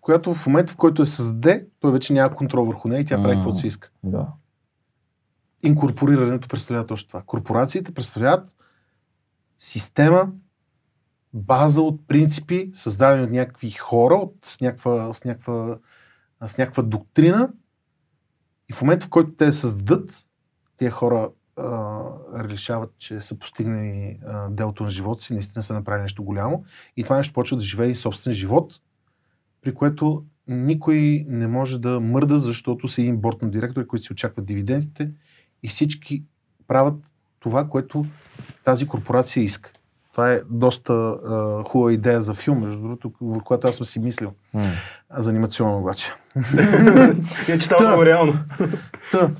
която 0.00 0.34
в 0.34 0.46
момента, 0.46 0.72
в 0.72 0.76
който 0.76 1.02
я 1.02 1.06
създаде, 1.06 1.66
той 1.80 1.92
вече 1.92 2.12
няма 2.12 2.34
контрол 2.34 2.64
върху 2.64 2.88
нея 2.88 3.00
и 3.00 3.04
тя 3.04 3.22
прави 3.22 3.34
каквото 3.34 3.58
си 3.58 3.66
иска. 3.66 3.90
Да. 4.04 4.26
Инкорпорирането 5.62 6.48
представлява 6.48 6.86
точно 6.86 7.08
това. 7.08 7.22
Корпорациите 7.26 7.94
представляват 7.94 8.54
система, 9.58 10.28
база 11.34 11.82
от 11.82 12.08
принципи, 12.08 12.70
създадени 12.74 13.24
от 13.24 13.30
някакви 13.30 13.70
хора, 13.70 14.14
от, 14.14 14.34
с, 14.44 14.60
някаква, 14.60 15.14
с, 15.14 15.24
някаква, 15.24 15.78
с 16.46 16.58
някаква 16.58 16.82
доктрина. 16.82 17.50
И 18.70 18.72
в 18.72 18.82
момента, 18.82 19.06
в 19.06 19.08
който 19.08 19.32
те 19.32 19.52
създадат, 19.52 20.26
тези 20.76 20.90
хора 20.90 21.30
а, 21.56 22.00
решават, 22.34 22.94
че 22.98 23.20
са 23.20 23.38
постигнали 23.38 24.18
а, 24.26 24.48
делото 24.48 24.84
на 24.84 24.90
живота 24.90 25.22
си, 25.22 25.32
наистина 25.32 25.62
са 25.62 25.74
направили 25.74 26.02
нещо 26.02 26.24
голямо. 26.24 26.64
И 26.96 27.04
това 27.04 27.16
нещо 27.16 27.32
почва 27.32 27.56
да 27.56 27.62
живее 27.62 27.88
и 27.88 27.94
собствен 27.94 28.32
живот, 28.32 28.80
при 29.62 29.74
което 29.74 30.24
никой 30.48 31.26
не 31.28 31.46
може 31.46 31.78
да 31.78 32.00
мърда, 32.00 32.38
защото 32.38 32.88
са 32.88 33.00
един 33.00 33.16
борт 33.16 33.42
на 33.42 33.50
директори, 33.50 33.86
които 33.86 34.06
си 34.06 34.12
очакват 34.12 34.46
дивидендите 34.46 35.10
и 35.62 35.68
всички 35.68 36.24
правят 36.66 37.04
това, 37.40 37.68
което 37.68 38.06
тази 38.64 38.86
корпорация 38.86 39.44
иска. 39.44 39.72
Това 40.12 40.32
е 40.32 40.40
доста 40.50 40.92
а, 40.92 41.62
хубава 41.64 41.92
идея 41.92 42.22
за 42.22 42.34
филм, 42.34 42.60
между 42.60 42.80
другото, 42.80 43.12
в 43.20 43.40
която 43.40 43.68
аз 43.68 43.76
съм 43.76 43.86
си 43.86 43.98
мислил. 43.98 44.32
А, 44.54 44.72
за 45.16 45.30
анимационно 45.30 45.78
обаче. 45.78 46.12
Иначе 47.48 47.60
става 47.60 47.82
Да. 47.82 47.88
много 47.88 48.06
реално. 48.06 48.34
Та. 49.12 49.30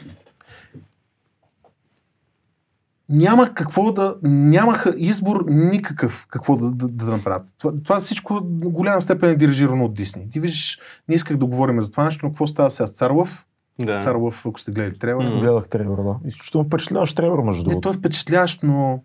Няма 3.08 3.48
какво 3.48 3.92
да. 3.92 4.16
Нямаха 4.22 4.94
избор 4.96 5.44
никакъв 5.48 6.26
какво 6.30 6.56
да, 6.56 6.70
да, 6.70 6.88
да 6.88 7.04
направят. 7.06 7.42
Това, 7.58 7.72
това 7.84 8.00
всичко 8.00 8.40
до 8.40 8.70
голяма 8.70 9.00
степен 9.00 9.30
е 9.30 9.34
дирижирано 9.34 9.84
от 9.84 9.94
Дисни. 9.94 10.30
Ти 10.30 10.40
виждаш, 10.40 10.78
не 11.08 11.14
исках 11.14 11.36
да 11.36 11.46
говорим 11.46 11.82
за 11.82 11.90
това 11.90 12.04
нещо, 12.04 12.26
но 12.26 12.30
какво 12.32 12.46
става 12.46 12.70
сега 12.70 12.86
с 12.86 12.92
Царлов? 12.92 13.44
Да. 13.78 14.00
Цар 14.00 14.14
Лъв, 14.14 14.46
ако 14.46 14.60
сте 14.60 14.70
гледали 14.70 14.98
трейлера. 14.98 15.34
М. 15.34 15.40
Гледах 15.40 15.68
Тревор, 15.68 16.04
да. 16.04 16.28
Изключително 16.28 16.64
впечатляващ 16.64 17.16
Тревор, 17.16 17.42
между 17.42 17.62
Не, 17.62 17.64
другото. 17.64 17.80
той 17.80 17.92
е 17.92 17.98
впечатляващ, 17.98 18.62
но 18.62 19.02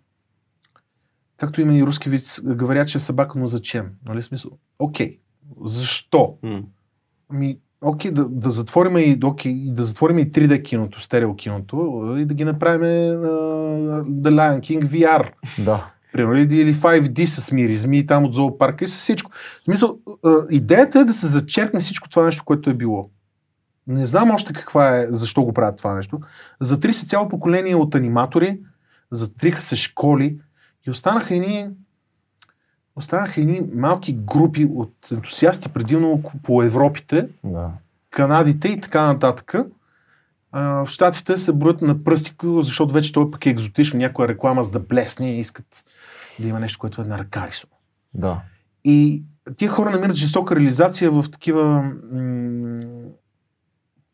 както 1.38 1.60
има 1.60 1.74
и 1.74 1.82
руски 1.82 2.10
вид, 2.10 2.40
говорят, 2.44 2.88
че 2.88 2.98
е 2.98 3.00
събака, 3.00 3.38
но 3.38 3.46
зачем? 3.46 3.86
Нали 4.06 4.22
смисъл? 4.22 4.50
Окей. 4.78 5.18
Защо? 5.64 6.34
М. 6.42 6.62
Ами, 7.30 7.58
окей, 7.80 8.10
да, 8.10 8.24
да 8.28 8.50
затворим 8.50 8.96
и, 8.96 9.20
и 9.44 9.72
да 9.72 9.84
затворим 9.84 10.18
и 10.18 10.32
3D 10.32 10.62
киното, 10.62 11.00
стерео 11.00 11.36
киното 11.36 12.16
и 12.18 12.24
да 12.24 12.34
ги 12.34 12.44
направим 12.44 13.20
uh, 13.22 14.04
The 14.04 14.30
Lion 14.30 14.60
King 14.60 14.84
VR. 14.84 15.30
Да. 15.64 15.92
Примерно, 16.12 16.38
или, 16.38 16.60
или 16.60 16.74
5D 16.74 17.24
с 17.24 17.52
миризми 17.52 18.06
там 18.06 18.24
от 18.24 18.34
зоопарка 18.34 18.84
и 18.84 18.88
с 18.88 18.96
всичко. 18.96 19.30
В 19.60 19.64
смисъл, 19.64 19.98
а, 20.24 20.34
идеята 20.50 21.00
е 21.00 21.04
да 21.04 21.12
се 21.12 21.26
зачеркне 21.26 21.80
всичко 21.80 22.08
това 22.08 22.24
нещо, 22.24 22.44
което 22.44 22.70
е 22.70 22.74
било. 22.74 23.10
Не 23.86 24.06
знам 24.06 24.30
още 24.30 24.52
каква 24.52 24.96
е, 24.96 25.06
защо 25.10 25.44
го 25.44 25.52
правят 25.52 25.78
това 25.78 25.94
нещо. 25.94 26.20
Затри 26.60 26.94
се 26.94 27.06
цяло 27.06 27.28
поколение 27.28 27.74
от 27.74 27.94
аниматори, 27.94 28.60
затриха 29.10 29.60
се 29.60 29.76
школи 29.76 30.38
и 30.88 30.90
останаха 30.90 31.34
едни 31.34 31.70
останаха 32.96 33.40
едни 33.40 33.62
малки 33.74 34.12
групи 34.12 34.68
от 34.74 34.94
ентусиасти, 35.12 35.68
предимно 35.68 36.22
по 36.42 36.62
Европите, 36.62 37.28
Да. 37.44 37.70
Канадите 38.10 38.68
и 38.68 38.80
така 38.80 39.06
нататък. 39.06 39.54
А, 40.52 40.84
в 40.84 40.88
Штатите 40.88 41.38
се 41.38 41.52
броят 41.52 41.82
на 41.82 42.04
пръсти, 42.04 42.34
защото 42.42 42.94
вече 42.94 43.12
той 43.12 43.30
пък 43.30 43.46
е 43.46 43.50
екзотично. 43.50 43.98
Някоя 43.98 44.28
реклама 44.28 44.64
за 44.64 44.70
да 44.70 44.80
блесне 44.80 45.30
и 45.30 45.40
искат 45.40 45.84
да 46.40 46.48
има 46.48 46.60
нещо, 46.60 46.78
което 46.78 47.02
е 47.02 47.04
на 47.04 47.18
ръка 47.18 47.48
рисувано. 47.48 47.78
Да. 48.14 48.40
И 48.84 49.24
тия 49.56 49.70
хора 49.70 49.90
намират 49.90 50.16
жестока 50.16 50.56
реализация 50.56 51.10
в 51.10 51.24
такива 51.32 51.92
м- 52.12 52.80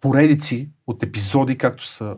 поредици 0.00 0.68
от 0.86 1.02
епизоди, 1.02 1.58
както 1.58 1.86
са 1.86 2.16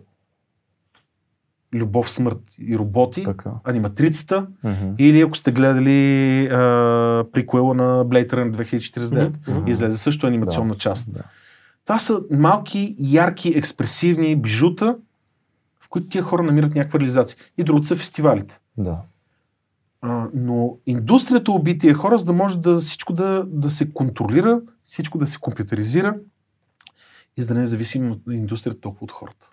Любов, 1.74 2.10
смърт 2.10 2.42
и 2.58 2.78
роботи, 2.78 3.24
Така. 3.24 3.50
аниматрицата, 3.64 4.46
Мгм. 4.64 4.94
или 4.98 5.20
ако 5.20 5.36
сте 5.36 5.52
гледали 5.52 6.46
а, 6.46 7.24
приквела 7.32 7.74
на 7.74 8.06
Blade 8.06 8.32
Runner 8.32 8.50
2049. 8.50 9.48
Мгм. 9.48 9.68
Излезе 9.70 9.98
също 9.98 10.26
анимационна 10.26 10.72
Да. 10.74 10.78
част. 10.78 11.12
Да. 11.12 11.22
Това 11.84 11.98
са 11.98 12.20
малки, 12.30 12.96
ярки, 12.98 13.48
експресивни 13.48 14.36
бижута, 14.36 14.96
в 15.80 15.88
които 15.88 16.08
тия 16.08 16.22
хора 16.22 16.42
намират 16.42 16.74
някаква 16.74 16.98
реализация. 17.00 17.38
И 17.58 17.64
другото 17.64 17.86
са 17.86 17.96
фестивалите. 17.96 18.58
Да. 18.76 18.98
А, 20.00 20.26
но 20.34 20.76
индустрията 20.86 21.52
уби 21.52 21.78
тия 21.78 21.94
хора, 21.94 22.18
за 22.18 22.24
да 22.24 22.32
може 22.32 22.58
да 22.58 22.80
всичко 22.80 23.12
да, 23.12 23.44
да 23.46 23.70
се 23.70 23.92
контролира, 23.92 24.60
всичко 24.84 25.18
да 25.18 25.26
се 25.26 25.38
компютъризира 25.40 26.16
и 27.36 27.42
за 27.42 27.48
да 27.48 27.54
не 27.54 27.62
е 27.62 28.10
от 28.10 28.20
индустрията 28.30 28.80
толкова 28.80 29.04
от 29.04 29.12
хората. 29.12 29.50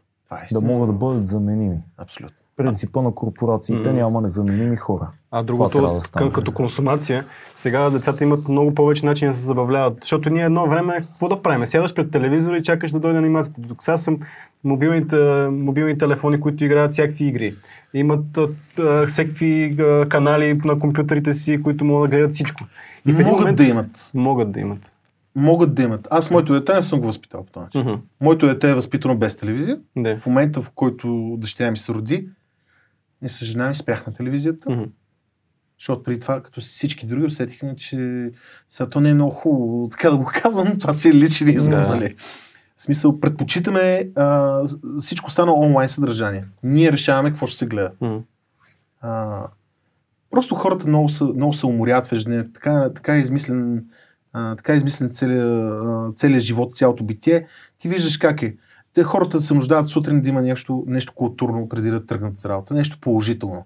Това 0.50 0.60
е 0.60 0.62
Да 0.62 0.74
могат 0.74 0.90
да 0.90 0.94
бъдат 0.94 1.28
заменими. 1.28 1.78
Абсолютно. 1.98 2.38
Принципа 2.58 3.02
на 3.02 3.16
корпорациите 3.16 3.90
М. 3.90 3.96
няма 3.96 4.22
незаменими 4.22 4.76
хора. 4.76 5.08
А 5.32 5.44
другото, 5.44 5.82
да 5.82 6.00
към, 6.12 6.32
като 6.32 6.52
консумация, 6.52 7.26
сега 7.56 7.90
децата 7.90 8.24
имат 8.24 8.48
много 8.48 8.76
повече 8.76 9.06
начини 9.06 9.32
да 9.32 9.38
се 9.38 9.46
забавляват. 9.46 9.98
Защото 10.02 10.30
ние 10.30 10.44
едно 10.44 10.68
време, 10.68 10.98
какво 10.98 11.30
да 11.30 11.42
правим? 11.42 11.68
Сядаш 11.68 11.94
пред 11.94 12.12
телевизора 12.12 12.58
и 12.58 12.64
чакаш 12.64 12.92
да 12.92 13.00
дойде 13.00 13.18
анимацията. 13.18 13.62
Тук 13.68 13.84
сега 13.84 13.98
съм 13.98 14.20
мобилните, 14.64 15.16
мобилни 15.52 15.98
телефони, 15.98 16.40
които 16.40 16.66
играят 16.66 16.92
всякакви 16.92 17.26
игри. 17.26 17.56
Имат 17.94 18.38
а, 18.38 18.48
а, 18.80 19.08
всякакви 19.08 19.76
а, 19.80 20.10
канали 20.10 20.62
на 20.66 20.80
компютрите 20.80 21.34
си, 21.34 21.62
които 21.64 21.86
могат 21.86 22.12
да 22.12 22.18
гледат 22.18 22.34
всичко. 22.34 22.64
И 23.06 23.12
в 23.14 23.20
един 23.20 23.26
могат 23.32 23.40
момент- 23.40 23.58
да 23.58 23.64
имат. 23.64 24.12
Могат 24.14 24.52
да 24.52 24.60
имат. 24.60 24.93
Могат 25.36 25.76
да 25.76 25.84
имат. 25.84 26.08
Аз 26.12 26.32
моето 26.32 26.54
дете 26.54 26.74
не 26.74 26.82
съм 26.82 27.00
го 27.00 27.06
възпитал 27.06 27.46
по 27.46 27.52
този 27.52 27.64
начин. 27.64 27.82
Мгм. 27.82 27.94
Моето 28.22 28.48
дете 28.48 28.72
е 28.72 28.76
възпитано 28.76 29.18
без 29.18 29.38
телевизия. 29.38 29.80
Да. 29.98 30.16
В 30.18 30.26
момента, 30.26 30.62
в 30.62 30.72
който 30.72 31.36
дъщеря 31.38 31.72
ми 31.72 31.78
се 31.78 31.94
роди, 31.94 32.28
и 33.24 33.30
с 33.30 33.46
жена 33.46 33.70
ми 33.70 33.76
спряхме 33.76 34.14
телевизията. 34.14 34.70
Мгм. 34.70 34.84
Защото 35.80 36.04
преди 36.04 36.20
това, 36.20 36.42
като 36.44 36.62
всички 36.62 37.06
други, 37.06 37.26
усетихме, 37.26 37.76
че 37.76 38.30
сега 38.70 38.90
то 38.90 39.02
не 39.02 39.10
е 39.10 39.14
много 39.14 39.32
хубаво, 39.32 39.90
така 39.92 40.10
да 40.10 40.18
го 40.18 40.32
казвам, 40.34 40.68
но 40.68 40.78
това 40.78 40.94
си 40.94 41.10
е 41.10 41.14
личен 41.14 41.50
избор, 41.50 41.76
Да. 41.76 41.88
нали? 41.88 42.16
В 42.76 42.82
смисъл, 42.82 43.20
предпочитаме 43.20 44.10
а, 44.16 44.60
всичко 45.00 45.32
стана 45.32 45.54
онлайн 45.54 45.90
съдържание. 45.90 46.46
Ние 46.64 46.92
решаваме 46.92 47.30
какво 47.30 47.48
ще 47.48 47.58
се 47.58 47.68
гледа. 47.68 47.92
Мгм. 48.02 48.18
А, 49.02 49.42
просто 50.32 50.56
хората 50.56 50.88
много, 50.88 51.10
са, 51.10 51.26
много 51.26 51.54
се 51.54 51.66
уморят 51.66 52.08
в 52.08 52.12
ежедневието. 52.12 52.54
Така, 52.54 52.94
така 52.94 53.16
е 53.16 53.20
измислен, 53.20 53.86
така 54.34 54.74
измислен 54.74 55.10
целият, 55.10 56.18
целият 56.18 56.44
живот, 56.44 56.76
цялото 56.76 57.04
битие. 57.04 57.48
Ти 57.80 57.90
виждаш 57.90 58.18
как 58.18 58.42
е. 58.42 58.56
Те 58.94 59.04
хората 59.04 59.42
се 59.42 59.54
нуждаят 59.54 59.88
сутрин 59.88 60.22
да 60.22 60.30
има 60.30 60.42
нещо, 60.42 60.84
нещо 60.88 61.14
културно 61.14 61.70
преди 61.70 61.90
да 61.90 62.06
тръгнат 62.06 62.40
с 62.40 62.46
работа, 62.46 62.74
нещо 62.74 62.98
положително. 63.02 63.66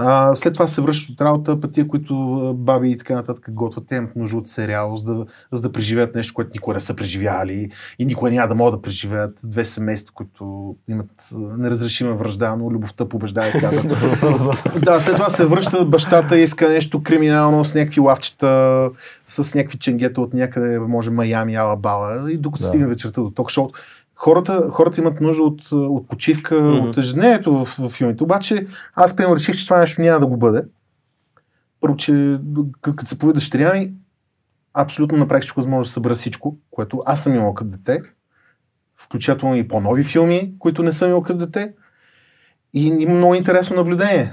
А, 0.00 0.34
след 0.34 0.54
това 0.54 0.66
се 0.66 0.80
връщат 0.80 1.10
от 1.10 1.20
работа, 1.20 1.60
пък 1.60 1.72
тия, 1.72 1.88
които 1.88 2.14
баби 2.58 2.90
и 2.90 2.98
така 2.98 3.14
нататък 3.14 3.44
готвят, 3.50 3.84
те 3.88 3.96
имат 3.96 4.16
нужда 4.16 4.38
от 4.38 4.46
сериал, 4.46 4.96
за 4.96 5.14
да, 5.14 5.26
за 5.52 5.62
да 5.62 5.72
преживеят 5.72 6.14
нещо, 6.14 6.34
което 6.34 6.50
никога 6.54 6.74
не 6.74 6.80
са 6.80 6.96
преживяли 6.96 7.70
и 7.98 8.04
никога 8.04 8.30
няма 8.30 8.48
да 8.48 8.54
могат 8.54 8.74
да 8.74 8.82
преживеят. 8.82 9.38
Две 9.44 9.64
семейства, 9.64 10.14
които 10.14 10.76
имат 10.88 11.28
неразрешима 11.58 12.14
връжда, 12.14 12.56
но 12.56 12.70
любовта 12.70 13.08
побеждава 13.08 13.48
и 13.48 13.60
казват. 13.60 13.98
Да, 14.84 15.00
след 15.00 15.16
това 15.16 15.30
се 15.30 15.46
връща 15.46 15.84
бащата 15.84 16.38
и 16.38 16.42
иска 16.42 16.68
нещо 16.68 17.02
криминално 17.02 17.64
с 17.64 17.74
някакви 17.74 18.00
лавчета, 18.00 18.90
с 19.26 19.54
някакви 19.54 19.78
ченгета 19.78 20.20
от 20.20 20.34
някъде, 20.34 20.78
може 20.78 21.10
Майами, 21.10 21.54
Алабала, 21.56 22.32
и 22.32 22.36
докато 22.36 22.62
Да. 22.62 22.68
стигне 22.68 22.86
вечерта 22.86 23.20
до 23.20 23.30
ток 23.30 23.50
шоу. 23.50 23.70
Хората, 24.20 24.68
хората 24.70 25.00
имат 25.00 25.20
нужда 25.20 25.42
от, 25.42 25.72
от 25.72 26.08
почивка, 26.08 26.54
mm-hmm. 26.54 26.88
от 26.90 26.98
ежедневието 26.98 27.64
в, 27.64 27.76
в 27.78 27.88
филмите. 27.88 28.24
Обаче 28.24 28.66
аз 28.94 29.16
примерно 29.16 29.36
реших, 29.36 29.56
че 29.56 29.66
това 29.66 29.78
нещо 29.78 30.02
няма 30.02 30.20
да 30.20 30.26
го 30.26 30.36
бъде. 30.36 30.64
Първо, 31.80 31.96
че 31.96 32.38
като 32.80 33.06
се 33.06 33.18
пови 33.18 33.32
дъщеря 33.32 33.74
ми, 33.74 33.92
абсолютно 34.74 35.18
направих 35.18 35.42
всичко 35.42 35.60
възможно 35.60 35.82
да 35.82 35.88
събера 35.88 36.14
всичко, 36.14 36.56
което 36.70 37.02
аз 37.06 37.22
съм 37.22 37.34
имал 37.34 37.54
като 37.54 37.70
дете. 37.70 38.02
Включително 38.96 39.56
и 39.56 39.68
по-нови 39.68 40.04
филми, 40.04 40.52
които 40.58 40.82
не 40.82 40.92
съм 40.92 41.08
имал 41.08 41.22
като 41.22 41.38
дете. 41.38 41.72
И 42.74 42.86
има 42.86 43.14
много 43.14 43.34
интересно 43.34 43.76
наблюдение. 43.76 44.32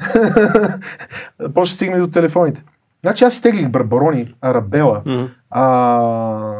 После 1.54 1.74
стигне 1.74 2.00
до 2.00 2.08
телефоните. 2.08 2.64
Значи 3.02 3.24
аз 3.24 3.34
изтеглих 3.34 3.70
Барбарони, 3.70 4.34
Арабела, 4.42 5.02
Мгм. 5.06 5.26
а, 5.50 6.54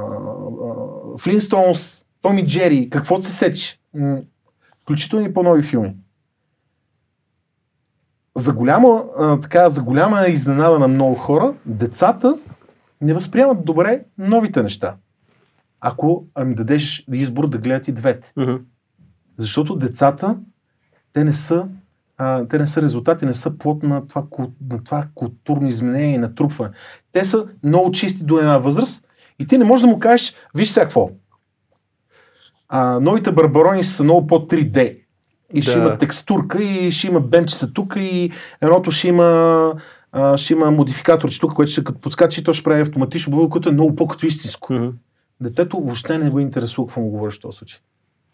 Флинстоунс, 1.20 2.05
Томи 2.26 2.48
Джери, 2.48 2.90
каквото 2.90 3.26
се 3.26 3.32
сетиш. 3.32 3.80
Включително 4.82 5.26
и 5.26 5.34
по-нови 5.34 5.64
филми. 5.64 5.96
За 8.36 8.54
голяма, 8.54 9.04
а, 9.18 9.40
така, 9.40 9.70
за 9.70 9.84
голяма 9.84 10.28
изненада 10.28 10.80
на 10.80 10.88
много 10.88 11.16
хора, 11.16 11.54
децата 11.66 12.38
не 13.02 13.14
възприемат 13.14 13.66
добре 13.66 14.04
новите 14.18 14.64
неща. 14.64 14.96
Ако 15.80 16.26
ами 16.36 16.56
дадеш 16.56 17.06
избор 17.12 17.50
да 17.50 17.58
гледат 17.58 17.88
и 17.88 17.92
двете. 17.92 18.34
Мгм. 18.38 18.56
Защото 19.38 19.76
децата, 19.76 20.38
те 21.14 21.24
не 21.24 21.34
са, 21.34 21.68
а, 22.18 22.48
те 22.48 22.60
не 22.60 22.68
са 22.68 22.82
резултати, 22.82 23.26
не 23.26 23.34
са 23.34 23.58
плод 23.58 23.84
на 23.84 24.08
това, 24.08 24.24
на 24.70 24.84
това 24.84 25.08
културно 25.16 25.68
изменение 25.68 26.16
и 26.16 26.18
натрупване. 26.18 26.74
Те 27.12 27.26
са 27.26 27.46
много 27.64 27.92
чисти 27.92 28.24
до 28.24 28.40
една 28.40 28.58
възраст 28.58 29.08
и 29.40 29.48
ти 29.48 29.58
не 29.58 29.66
можеш 29.66 29.82
да 29.82 29.88
му 29.88 30.00
кажеш, 30.00 30.36
виж 30.56 30.70
сега 30.70 30.86
какво. 30.86 31.10
А, 32.78 33.00
новите 33.00 33.32
барбарони 33.32 33.84
са 33.84 34.04
много 34.04 34.28
по-3D. 34.28 34.98
И 35.54 35.62
ще 35.62 35.72
Да. 35.72 35.80
има 35.80 35.98
текстурка, 35.98 36.64
и 36.64 36.92
ще 36.92 37.08
има 37.08 37.20
бенчица 37.20 37.74
тук, 37.74 37.94
и 37.98 38.32
едното 38.62 38.92
ще 38.92 39.08
има, 39.08 39.74
а, 40.12 40.38
ще 40.38 40.54
има 40.54 40.72
модификатор 40.72 41.30
тук, 41.40 41.54
което 41.54 41.72
ще 41.72 41.84
като 41.84 42.00
подскачи, 42.00 42.42
и 42.42 42.44
то 42.44 42.54
ще 42.54 42.64
прави 42.64 42.82
автоматично 42.82 43.32
бубъл, 43.32 43.50
което 43.50 43.70
е 43.70 43.72
много 43.72 43.96
по-като 43.96 44.26
истинско. 44.26 44.74
Мгм. 44.74 44.88
Детето 45.42 45.80
въобще 45.80 46.18
не 46.18 46.30
го 46.30 46.40
интересува 46.40 46.88
какво 46.88 47.02
му 47.02 47.10
говориш 47.10 47.38
в 47.38 47.42
този 47.42 47.58
случай. 47.58 47.80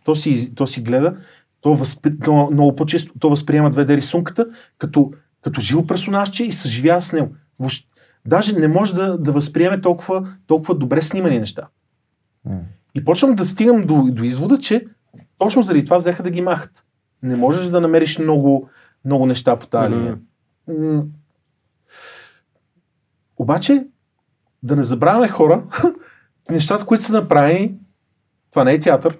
То 0.03 0.15
си, 0.15 0.55
то 0.55 0.67
си 0.67 0.81
гледа, 0.81 1.15
то, 1.61 1.75
възпри, 1.75 2.19
то 2.25 2.49
много 2.51 2.75
по-често 2.75 3.13
то 3.19 3.29
възприема 3.29 3.71
2D 3.71 3.97
рисунката 3.97 4.45
като, 4.77 5.11
като 5.43 5.61
живо 5.61 5.87
персонажче 5.87 6.45
и 6.45 6.51
съживява 6.51 7.01
с 7.01 7.13
него. 7.13 7.29
Въобще, 7.59 7.87
даже 8.25 8.53
не 8.53 8.67
може 8.67 8.95
да, 8.95 9.17
да 9.17 9.31
възприеме 9.31 9.81
толкова, 9.81 10.33
толкова 10.47 10.75
добре 10.75 11.01
снимани 11.01 11.39
неща. 11.39 11.67
М. 12.45 12.59
И 12.95 13.05
почвам 13.05 13.35
да 13.35 13.45
стигам 13.45 13.81
до, 13.81 14.03
до 14.03 14.23
извода, 14.23 14.59
че 14.59 14.87
точно 15.37 15.63
заради 15.63 15.85
това 15.85 15.97
взеха 15.97 16.23
да 16.23 16.29
ги 16.29 16.41
махат. 16.41 16.85
Не 17.23 17.35
можеш 17.35 17.65
да 17.65 17.81
намериш 17.81 18.19
много, 18.19 18.69
много 19.05 19.25
неща 19.25 19.59
по 19.59 19.67
тази 19.67 19.89
линия. 19.93 20.17
М. 20.67 21.03
Обаче, 23.37 23.87
да 24.63 24.75
не 24.75 24.83
забравяме 24.83 25.27
хора, 25.27 25.63
нещата, 26.49 26.85
които 26.85 27.03
са 27.03 27.13
направени, 27.13 27.75
това 28.51 28.63
не 28.63 28.73
е 28.73 28.79
театър, 28.79 29.17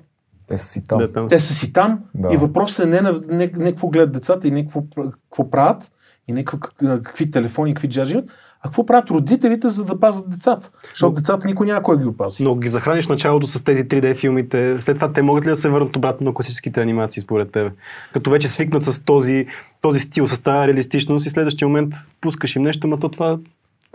Те 0.48 0.58
са 0.58 0.66
си 0.68 0.88
там. 0.88 1.00
Да, 1.00 1.14
там. 1.14 1.28
те 1.30 1.40
са 1.40 1.54
си 1.54 1.74
там 1.74 2.04
Да. 2.16 2.34
и 2.34 2.38
въпросът 2.38 2.86
е 2.86 2.90
не, 2.90 3.02
на, 3.02 3.22
не, 3.28 3.52
не 3.58 3.72
какво 3.72 3.88
гледат 3.88 4.12
децата 4.14 4.48
и 4.48 4.52
не 4.52 4.64
какво, 4.64 4.84
какво 5.30 5.50
правят 5.50 5.92
и 6.28 6.34
не 6.34 6.46
как- 6.46 6.74
какви 7.04 7.32
телефони, 7.32 7.74
какви 7.74 7.90
джаджи 7.90 8.14
имат, 8.14 8.30
А 8.64 8.68
какво 8.68 8.86
правят 8.86 9.10
родителите, 9.10 9.70
за 9.70 9.86
да 9.86 10.00
пазят 10.00 10.30
децата? 10.30 10.70
Защото 10.90 11.14
децата 11.16 11.48
никой 11.48 11.68
няма 11.68 11.84
кой 11.84 12.00
ги 12.00 12.06
опази. 12.06 12.44
Но 12.44 12.56
ги 12.56 12.68
захраниш 12.68 13.08
началото 13.08 13.48
с 13.48 13.64
тези 13.64 13.84
3D 13.84 14.18
филмите, 14.18 14.78
след 14.80 14.96
това 14.96 15.14
те 15.14 15.22
могат 15.22 15.46
ли 15.46 15.50
да 15.50 15.56
се 15.56 15.70
върнат 15.70 15.96
обратно 15.96 16.26
на 16.26 16.34
класическите 16.34 16.82
анимации 16.82 17.22
според 17.22 17.52
тебе? 17.52 17.72
Като 18.14 18.30
вече 18.30 18.48
свикнат 18.48 18.84
с 18.84 19.04
този, 19.04 19.46
този 19.82 20.00
стил, 20.00 20.28
с 20.28 20.42
тази 20.42 20.68
реалистичност 20.68 21.26
и 21.26 21.30
следващия 21.30 21.68
момент 21.68 21.94
пускаш 22.22 22.56
им 22.56 22.64
нещо, 22.64 22.88
но 22.88 22.98
то 22.98 23.10
това 23.10 23.38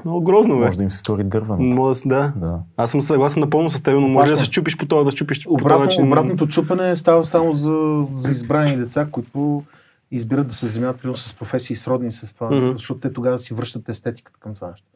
много 0.05 0.21
грозно, 0.21 0.59
бе. 0.59 0.65
Може 0.65 0.79
да 0.79 0.85
им 0.85 0.91
се 0.91 0.99
стори 0.99 1.25
дървено. 1.25 1.63
Може 1.63 2.01
да, 2.07 2.33
да. 2.37 2.61
Аз 2.77 2.91
съм 2.91 3.01
съгласен 3.01 3.41
напълно 3.41 3.71
с 3.71 3.83
теб, 3.83 3.95
но 3.95 4.09
може 4.09 4.31
да 4.31 4.37
се 4.37 4.51
чупиш 4.51 4.77
по 4.77 4.87
това, 4.87 5.05
да 5.05 5.11
щупиш 5.11 5.45
по 5.45 5.51
този 5.51 5.63
Обратно, 5.65 5.85
начин. 5.85 6.07
обратното 6.07 6.47
чупене 6.47 6.97
става 6.97 7.25
само 7.25 7.53
за, 7.53 8.05
за 8.15 8.31
избрани 8.31 8.77
деца, 8.77 9.07
които 9.11 9.63
избират 10.11 10.47
да 10.49 10.55
се 10.55 10.69
занимават 10.69 10.99
примерно 11.01 11.17
с 11.17 11.35
професии 11.35 11.77
сродни 11.77 12.13
с 12.13 12.35
това, 12.35 12.51
Мгм. 12.51 12.73
защото 12.73 13.01
те 13.01 13.13
тогава 13.13 13.39
си 13.39 13.55
връщат 13.55 13.89
естетиката 13.89 14.39
към 14.41 14.55
това 14.55 14.71
нещо. 14.71 14.87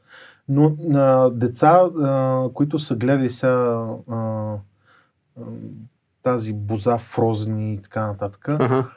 Но 0.49 0.77
на 0.79 1.31
деца, 1.31 1.81
а, 2.03 2.45
които 2.55 2.79
са 2.79 2.97
гледали 2.97 3.31
сега 3.31 3.53
а, 4.11 4.17
а, 4.17 4.57
тази 6.23 6.53
боза 6.53 6.99
Фрозен 6.99 7.73
и 7.73 7.83
така 7.83 8.07
нататък, 8.07 8.49
Ага. 8.49 8.89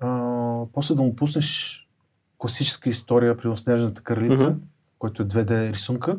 а, 0.00 0.64
после 0.72 0.94
да 0.94 1.02
му 1.02 1.16
пуснеш 1.16 1.88
класическа 2.38 2.88
история 2.88 3.36
при 3.36 3.56
Снежната 3.56 4.02
кралица, 4.02 4.44
Мгм. 4.50 4.58
който 4.98 5.22
е 5.22 5.26
2D 5.26 5.72
рисунка, 5.72 6.16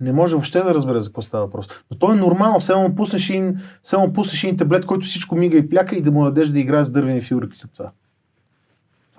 не 0.00 0.12
може 0.12 0.34
въобще 0.34 0.58
да 0.62 0.74
разбере 0.74 1.00
за 1.00 1.08
какво 1.08 1.22
става 1.22 1.44
въпрос. 1.44 1.68
Но 1.90 1.98
то 1.98 2.12
е 2.12 2.16
нормално, 2.16 2.60
само 2.60 2.88
му 2.88 2.94
пуснеш 2.94 3.30
един, 3.30 3.60
само 3.84 4.12
пуснеш 4.12 4.44
един 4.44 4.56
таблет, 4.56 4.86
който 4.86 5.06
всичко 5.06 5.36
мига 5.36 5.58
и 5.58 5.68
пляка 5.68 5.96
и 5.96 6.02
да 6.02 6.10
му 6.10 6.24
дадеш 6.24 6.48
да 6.48 6.58
играе 6.58 6.84
с 6.84 6.90
дървени 6.90 7.20
фигурки 7.22 7.58
за 7.58 7.68
това. 7.68 7.90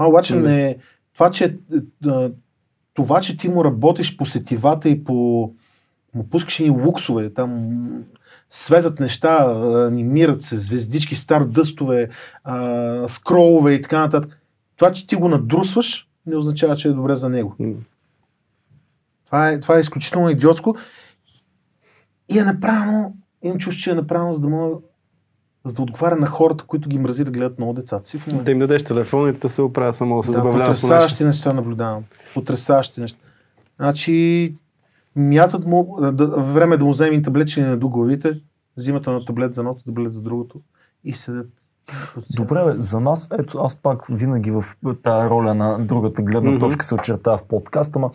Това 0.02 0.10
обаче 0.10 0.36
не 0.36 0.70
е... 0.70 0.78
Това, 1.14 1.32
че, 1.32 1.58
това, 2.94 3.22
че 3.22 3.38
ти 3.38 3.50
му 3.50 3.66
работиш 3.66 4.18
по 4.18 4.26
сетивата 4.26 4.90
и 4.90 5.04
по... 5.04 5.14
му 6.16 6.30
пускаш 6.30 6.60
ни 6.60 6.70
луксове, 6.70 7.34
там 7.34 7.80
светят 8.50 9.00
неща, 9.00 9.46
анимират 9.88 10.42
се, 10.42 10.58
звездички, 10.58 11.16
стар 11.16 11.44
дъстове, 11.44 12.10
а, 12.44 13.08
скролове 13.08 13.74
и 13.74 13.82
така 13.82 14.00
нататък. 14.00 14.42
Това, 14.78 14.92
че 14.92 15.08
ти 15.08 15.16
го 15.16 15.28
надрусваш, 15.28 16.08
не 16.26 16.36
означава, 16.36 16.76
че 16.76 16.88
е 16.88 16.92
добре 16.92 17.16
за 17.16 17.30
него. 17.30 17.56
Това 19.26 19.50
е, 19.50 19.60
това 19.60 19.78
е 19.78 19.82
изключително 19.82 20.30
идиотско. 20.30 20.76
И 22.34 22.40
е 22.40 22.44
направено, 22.44 23.14
имам 23.44 23.58
чувство, 23.58 23.84
че 23.84 23.92
е 23.92 23.96
направено, 23.96 24.34
за 24.34 24.42
да 24.42 24.50
мога 24.50 24.78
за 25.66 25.76
да 25.76 25.82
отговаря 25.82 26.16
на 26.16 26.28
хората, 26.28 26.64
които 26.68 26.90
ги 26.90 26.98
мрази 26.98 27.24
да 27.24 27.32
гледат 27.32 27.58
много 27.58 27.74
децата 27.74 28.08
си 28.08 28.18
в 28.20 28.28
момента. 28.28 28.46
Да 28.46 28.52
им 28.52 28.60
дадеш 28.60 28.84
телефон 28.84 29.30
и 29.30 29.34
да 29.34 29.50
се 29.50 29.62
оправя 29.62 29.94
само 29.94 30.18
да 30.18 30.24
се 30.24 30.32
Да, 30.32 30.44
нещо. 30.44 30.60
потрясаващи 30.60 31.24
неща 31.24 31.54
наблюдавам. 31.54 32.04
Потрясаващи 32.34 33.02
неща. 33.02 33.20
Значи, 33.80 34.56
мятат 35.16 35.66
му, 35.66 35.98
да, 36.12 36.28
време 36.28 36.76
е 36.76 36.78
да 36.78 36.86
му 36.86 36.92
вземем 36.92 37.24
таблетчени 37.24 37.68
на 37.68 37.78
до 37.78 37.90
главите, 37.90 38.40
взимат 38.78 39.08
на 39.08 39.26
таблет 39.26 39.54
за 39.54 39.62
едното, 39.62 39.84
таблет 39.84 40.12
за 40.12 40.22
другото 40.22 40.62
и 41.04 41.14
седят. 41.14 41.48
Добре, 42.36 42.66
бе, 42.66 42.72
за 42.72 43.00
нас, 43.00 43.30
ето 43.40 43.60
аз 43.60 43.76
пак 43.76 44.06
винаги 44.10 44.52
в 44.52 44.64
тази 45.04 45.30
роля 45.30 45.54
на 45.54 45.80
другата 45.80 46.22
гледна 46.22 46.50
Мгм. 46.52 46.60
точка 46.60 46.86
се 46.86 46.96
очертава 46.96 47.38
в 47.38 47.44
подкаста, 47.44 48.00
ма 48.00 48.10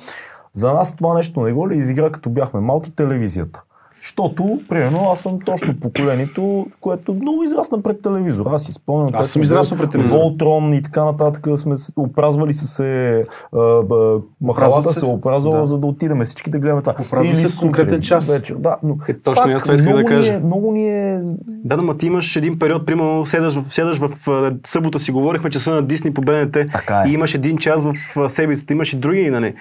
за 0.53 0.73
нас 0.73 0.97
това 0.97 1.15
нещо 1.15 1.41
не 1.41 1.53
го 1.53 1.71
ли 1.71 1.77
изигра 1.77 2.13
като 2.13 2.31
бяхме 2.31 2.61
малки 2.61 2.91
телевизията? 2.91 3.63
Защото, 4.07 4.61
примерно, 4.69 5.09
аз 5.13 5.21
съм 5.21 5.39
точно 5.41 5.75
поколението, 5.77 6.67
което 6.81 7.15
много 7.15 7.43
израсна 7.43 7.83
пред 7.83 8.03
телевизора. 8.03 8.51
Аз 8.53 8.63
си 8.63 8.73
спомням. 8.73 9.11
Аз 9.15 9.29
съм 9.29 9.33
сме 9.33 9.43
израснал 9.43 9.81
пред 9.81 9.91
телевизора. 9.91 10.21
Волтрон 10.21 10.73
и 10.73 10.83
така 10.83 11.05
нататък 11.05 11.49
сме 11.57 11.75
опразвали 11.97 12.53
са 12.53 12.67
се, 12.67 13.25
а, 13.53 13.83
б, 13.83 13.95
махалата 14.41 14.91
се. 14.91 14.99
се 14.99 15.05
опразвала, 15.05 15.59
Да. 15.59 15.65
за 15.65 15.79
да 15.79 15.87
отидем 15.87 16.21
всички 16.21 16.51
да 16.51 16.59
гледаме 16.59 16.81
това. 16.83 16.95
Опразва 17.01 17.37
се 17.37 17.49
в 17.49 17.59
конкретен 17.59 18.01
час. 18.01 18.33
Вечер, 18.33 18.55
да, 18.55 18.77
но 18.83 18.97
Е, 19.09 19.15
точно, 19.15 19.45
пак, 19.45 19.53
аз 19.53 19.63
това 19.63 19.75
исках 19.75 19.97
да 19.97 20.05
кажа. 20.05 20.33
Ни 20.33 20.37
е, 20.37 20.41
много 20.41 20.73
ни 20.73 20.89
е 20.89 21.21
Да, 21.65 21.77
ма 21.77 21.97
ти 21.97 22.07
имаш 22.07 22.37
един 22.37 22.59
период, 22.59 22.87
примерно, 22.87 23.25
седаш, 23.25 23.55
в- 23.55 23.75
седаш 23.75 23.99
в 23.99 24.29
а, 24.29 24.53
събота 24.67 24.99
си 24.99 25.13
говорихме 25.13 25.51
часа 25.51 25.75
на 25.75 25.83
Дисни 25.83 26.15
по 26.15 26.21
БНТ 26.21 26.53
Така 26.73 26.97
е. 26.97 27.09
и 27.09 27.13
имаш 27.13 27.35
един 27.35 27.57
час 27.59 27.85
в 27.85 28.31
седмицата, 28.31 28.73
имаш 28.73 28.93
и 28.93 28.97
други, 28.97 29.31
нали, 29.31 29.55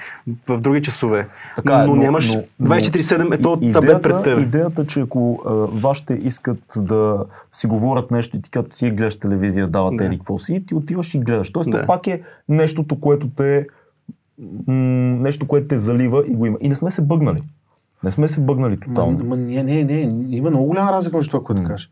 в 0.48 0.60
други 0.60 0.82
часове. 0.82 1.28
Така 1.56 1.74
е, 1.74 1.78
но, 1.78 1.88
но- 1.88 1.96
нямаш 1.96 2.34
но- 2.34 2.44
но- 2.60 2.68
24-7 2.68 3.32
е 3.32 3.38
то 3.38 3.58
И- 3.62 3.74
таблет 3.74 4.02
пред 4.02 4.24
теб. 4.24 4.35
Идеята, 4.40 4.86
че 4.86 5.00
ако 5.00 5.42
а, 5.46 5.54
вашите 5.54 6.14
искат 6.14 6.60
да 6.78 7.24
си 7.52 7.68
говорят 7.68 8.12
нещо 8.12 8.38
и 8.38 8.42
ти 8.42 8.50
като 8.50 8.70
ти 8.70 8.92
гледаш 8.92 9.16
телевизия, 9.16 9.68
дават 9.68 9.98
Да. 9.98 10.06
еди 10.06 10.18
какво 10.18 10.38
си, 10.38 10.66
ти 10.66 10.76
отиваш 10.76 11.14
и 11.14 11.20
гледаш. 11.20 11.52
Тоест, 11.52 11.72
Да. 11.72 11.82
то 11.82 11.88
пак 11.88 12.08
е 12.08 12.22
нещото, 12.50 13.00
което 13.00 13.30
те 13.30 13.68
м- 14.68 14.74
нещо, 15.20 15.48
което 15.48 15.68
те 15.68 15.78
залива 15.78 16.24
и 16.28 16.36
го 16.36 16.46
има. 16.46 16.58
И 16.62 16.70
не 16.70 16.76
сме 16.76 16.90
се 16.90 17.02
бъгнали. 17.02 17.42
Не 18.04 18.12
сме 18.12 18.28
се 18.28 18.42
бъгнали 18.42 18.78
тотално. 18.78 19.26
ма, 19.26 19.38
не, 19.38 19.64
не, 19.64 19.84
не, 19.84 20.00
има 20.30 20.50
много 20.50 20.66
голяма 20.66 20.92
разлика 20.92 21.18
между 21.18 21.32
това, 21.32 21.44
което 21.44 21.62
М. 21.62 21.68
кажеш. 21.68 21.90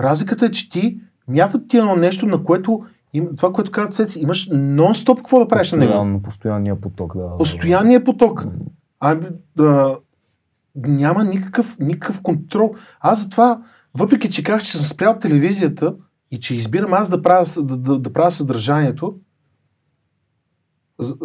Разликата 0.00 0.46
е, 0.46 0.50
че 0.50 0.70
ти 0.70 0.98
мятат 1.28 1.68
ти 1.68 1.78
едно 1.78 1.96
нещо, 1.96 2.26
на 2.26 2.42
което 2.42 2.84
им, 3.14 3.28
това, 3.36 3.52
което 3.52 3.70
казват 3.70 3.94
Цеци, 3.94 4.20
имаш 4.20 4.48
нон-стоп 4.50 5.16
какво 5.16 5.38
да 5.38 5.48
правиш 5.48 5.72
на 5.72 5.78
него. 5.78 5.90
Постоянно, 5.92 6.22
постоянния 6.22 6.80
поток. 6.80 7.16
Да. 7.16 7.38
Постоянния 7.38 8.04
поток. 8.04 8.44
М. 8.44 8.50
Ами, 9.00 9.26
да, 9.56 9.96
няма 10.76 11.24
никакъв, 11.24 11.76
никакъв 11.80 12.22
контрол. 12.22 12.74
Аз 13.00 13.22
затова, 13.22 13.62
въпреки 13.94 14.30
че 14.30 14.42
казах, 14.42 14.62
че 14.62 14.76
съм 14.76 14.86
спрял 14.86 15.18
телевизията 15.18 15.94
и 16.30 16.40
че 16.40 16.54
избирам 16.54 16.92
аз 16.92 17.10
да 17.10 17.22
правя, 17.22 17.44
да, 17.62 17.76
да, 17.76 17.98
да 17.98 18.12
правя 18.12 18.30
съдържанието, 18.30 19.14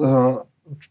а, 0.03 0.37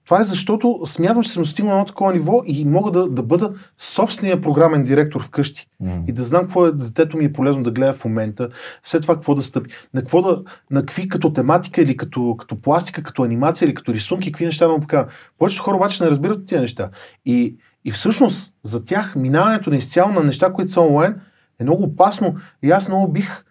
това 0.04 0.20
е 0.20 0.24
защото 0.24 0.80
смятам, 0.84 1.22
че 1.22 1.30
съм 1.30 1.42
достигнал 1.42 1.74
на 1.74 1.80
едно 1.80 1.86
такова 1.86 2.12
ниво 2.12 2.42
и 2.46 2.64
мога 2.64 2.90
да, 2.90 3.09
да 3.09 3.22
бъда 3.22 3.54
собствения 3.78 4.40
програмен 4.40 4.84
директор 4.84 5.22
вкъщи 5.22 5.66
М. 5.80 6.02
и 6.09 6.12
да 6.12 6.24
знам 6.24 6.42
какво 6.42 6.66
е 6.66 6.72
детето 6.72 7.16
ми 7.16 7.24
е 7.24 7.32
полезно 7.32 7.62
да 7.62 7.70
гледа 7.70 7.92
в 7.92 8.04
момента, 8.04 8.48
след 8.82 9.02
това 9.02 9.14
какво 9.14 9.34
да 9.34 9.42
стъпи, 9.42 9.70
на 9.94 10.00
какво 10.00 10.22
да, 10.22 10.42
на 10.70 10.80
какви 10.80 11.09
като 11.09 11.32
тематика 11.32 11.82
или 11.82 11.96
като, 11.96 12.36
като 12.38 12.61
пластика, 12.61 13.02
като 13.02 13.22
анимация 13.22 13.66
или 13.66 13.74
като 13.74 13.94
рисунки, 13.94 14.32
какви 14.32 14.44
неща 14.44 14.66
да 14.66 14.72
му 14.72 14.80
покажа. 14.80 15.07
Повечето 15.38 15.62
хора 15.62 15.76
обаче 15.76 16.04
не 16.04 16.11
разбират 16.11 16.46
тези 16.46 16.61
неща. 16.61 16.90
И, 17.26 17.57
и 17.87 17.91
всъщност 17.91 18.55
за 18.62 18.84
тях 18.84 19.16
минаването 19.16 19.70
на 19.70 19.76
изцяло 19.76 20.12
на 20.12 20.22
неща, 20.22 20.53
които 20.53 20.72
са 20.72 20.80
онлайн, 20.80 21.20
е 21.59 21.64
много 21.64 21.82
опасно. 21.82 22.37
И 22.62 22.70
аз 22.70 22.89
много 22.89 23.12
бих 23.12 23.45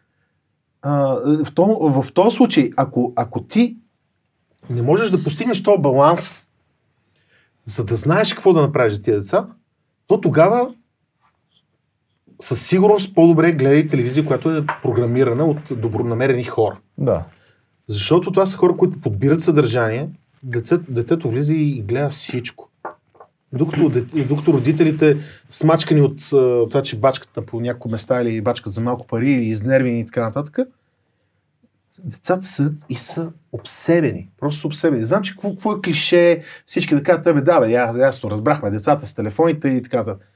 а, 0.82 0.92
в, 1.46 1.48
то, 1.56 1.66
в 1.66 2.14
този 2.14 2.36
случай, 2.36 2.72
ако, 2.78 3.14
ако 3.16 3.44
ти 3.44 3.78
не 4.70 4.82
можеш 4.82 5.10
да 5.10 5.24
постигнеш 5.24 5.64
този 5.64 5.82
баланс, 5.82 6.48
за 7.66 7.86
да 7.86 7.96
знаеш 7.96 8.34
какво 8.34 8.54
да 8.54 8.62
направиш 8.62 8.94
за 8.94 9.02
тия 9.02 9.20
деца, 9.20 9.48
то 10.08 10.22
тогава 10.22 10.74
със 12.40 12.68
сигурност 12.68 13.16
по-добре 13.16 13.52
гледай 13.52 13.88
телевизия, 13.88 14.26
която 14.26 14.52
е 14.52 14.66
програмирана 14.84 15.46
от 15.46 15.82
добронамерени 15.82 16.44
хора. 16.44 16.78
Да. 16.98 17.24
Защото 17.88 18.32
това 18.32 18.46
са 18.46 18.58
хора, 18.58 18.78
които 18.78 19.02
подбират 19.02 19.44
съдържание, 19.44 20.10
деце, 20.44 20.78
детето 20.78 21.30
влиза 21.30 21.54
и 21.54 21.82
гледа 21.82 22.10
всичко. 22.10 22.70
Докато, 23.56 24.54
родителите 24.54 25.18
смачкани 25.50 26.02
от 26.02 26.20
а, 26.34 26.70
това, 26.70 26.82
че 26.84 26.98
бачкат 26.98 27.46
по 27.46 27.62
няколко 27.62 27.90
места 27.90 28.22
или 28.22 28.42
бачкат 28.42 28.74
за 28.74 28.82
малко 28.82 29.08
пари 29.08 29.32
или 29.32 29.46
изнервени 29.46 30.00
и 30.00 30.06
така 30.06 30.22
нататък, 30.22 30.60
децата 32.04 32.48
са 32.48 32.72
и 32.90 32.96
са 32.96 33.28
обсебени. 33.52 34.30
Просто 34.40 34.62
са 34.62 34.68
обсебени. 34.68 35.06
Знам, 35.06 35.22
че 35.22 35.32
какво, 35.32 35.50
какво 35.50 35.74
е 35.74 35.82
клише, 35.82 36.42
всички 36.66 36.96
да 36.96 37.04
кажат, 37.04 37.24
тебе, 37.24 37.42
да, 37.42 37.60
бе, 37.60 37.72
ясно, 37.72 38.32
разбрахме, 38.32 38.70
децата 38.70 39.08
с 39.08 39.14
телефоните 39.14 39.70
и 39.70 39.84
така 39.84 39.98
нататък. 39.98 40.28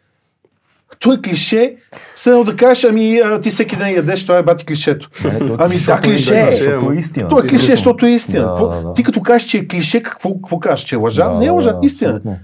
То 1.00 1.14
е 1.14 1.22
клише, 1.22 1.76
все 2.16 2.30
едно 2.30 2.44
да 2.44 2.56
кажеш, 2.56 2.84
ами 2.84 3.20
а, 3.20 3.42
ти 3.42 3.50
всеки 3.50 3.76
ден 3.76 3.96
ядеш, 3.96 4.26
това 4.26 4.38
е 4.38 4.44
бати 4.44 4.66
клишето. 4.66 5.10
Не, 5.24 5.40
то 5.40 5.54
е 5.54 5.58
Ами 5.60 5.80
да, 5.80 6.02
клише 6.02 6.40
е. 6.40 6.52
Защото 6.52 6.92
е 6.92 6.96
истина. 6.96 7.28
То 7.28 7.40
е 7.40 7.48
клише, 7.48 7.72
защото 7.72 8.06
е 8.06 8.10
истина. 8.10 8.46
Да, 8.46 8.68
да, 8.68 8.82
да. 8.82 8.94
Ти 8.94 9.04
като 9.04 9.22
кажеш, 9.22 9.50
че 9.50 9.58
е 9.58 9.68
клише, 9.68 10.04
какво, 10.04 10.34
какво 10.36 10.60
кажеш? 10.60 10.86
Че 10.86 10.96
е 10.96 10.98
лъжа? 10.98 11.28
Да, 11.30 11.40
не 11.40 11.46
е 11.46 11.50
лъжа, 11.50 11.74
да, 11.74 11.80
истина. 11.84 12.12
абсолютно. 12.12 12.40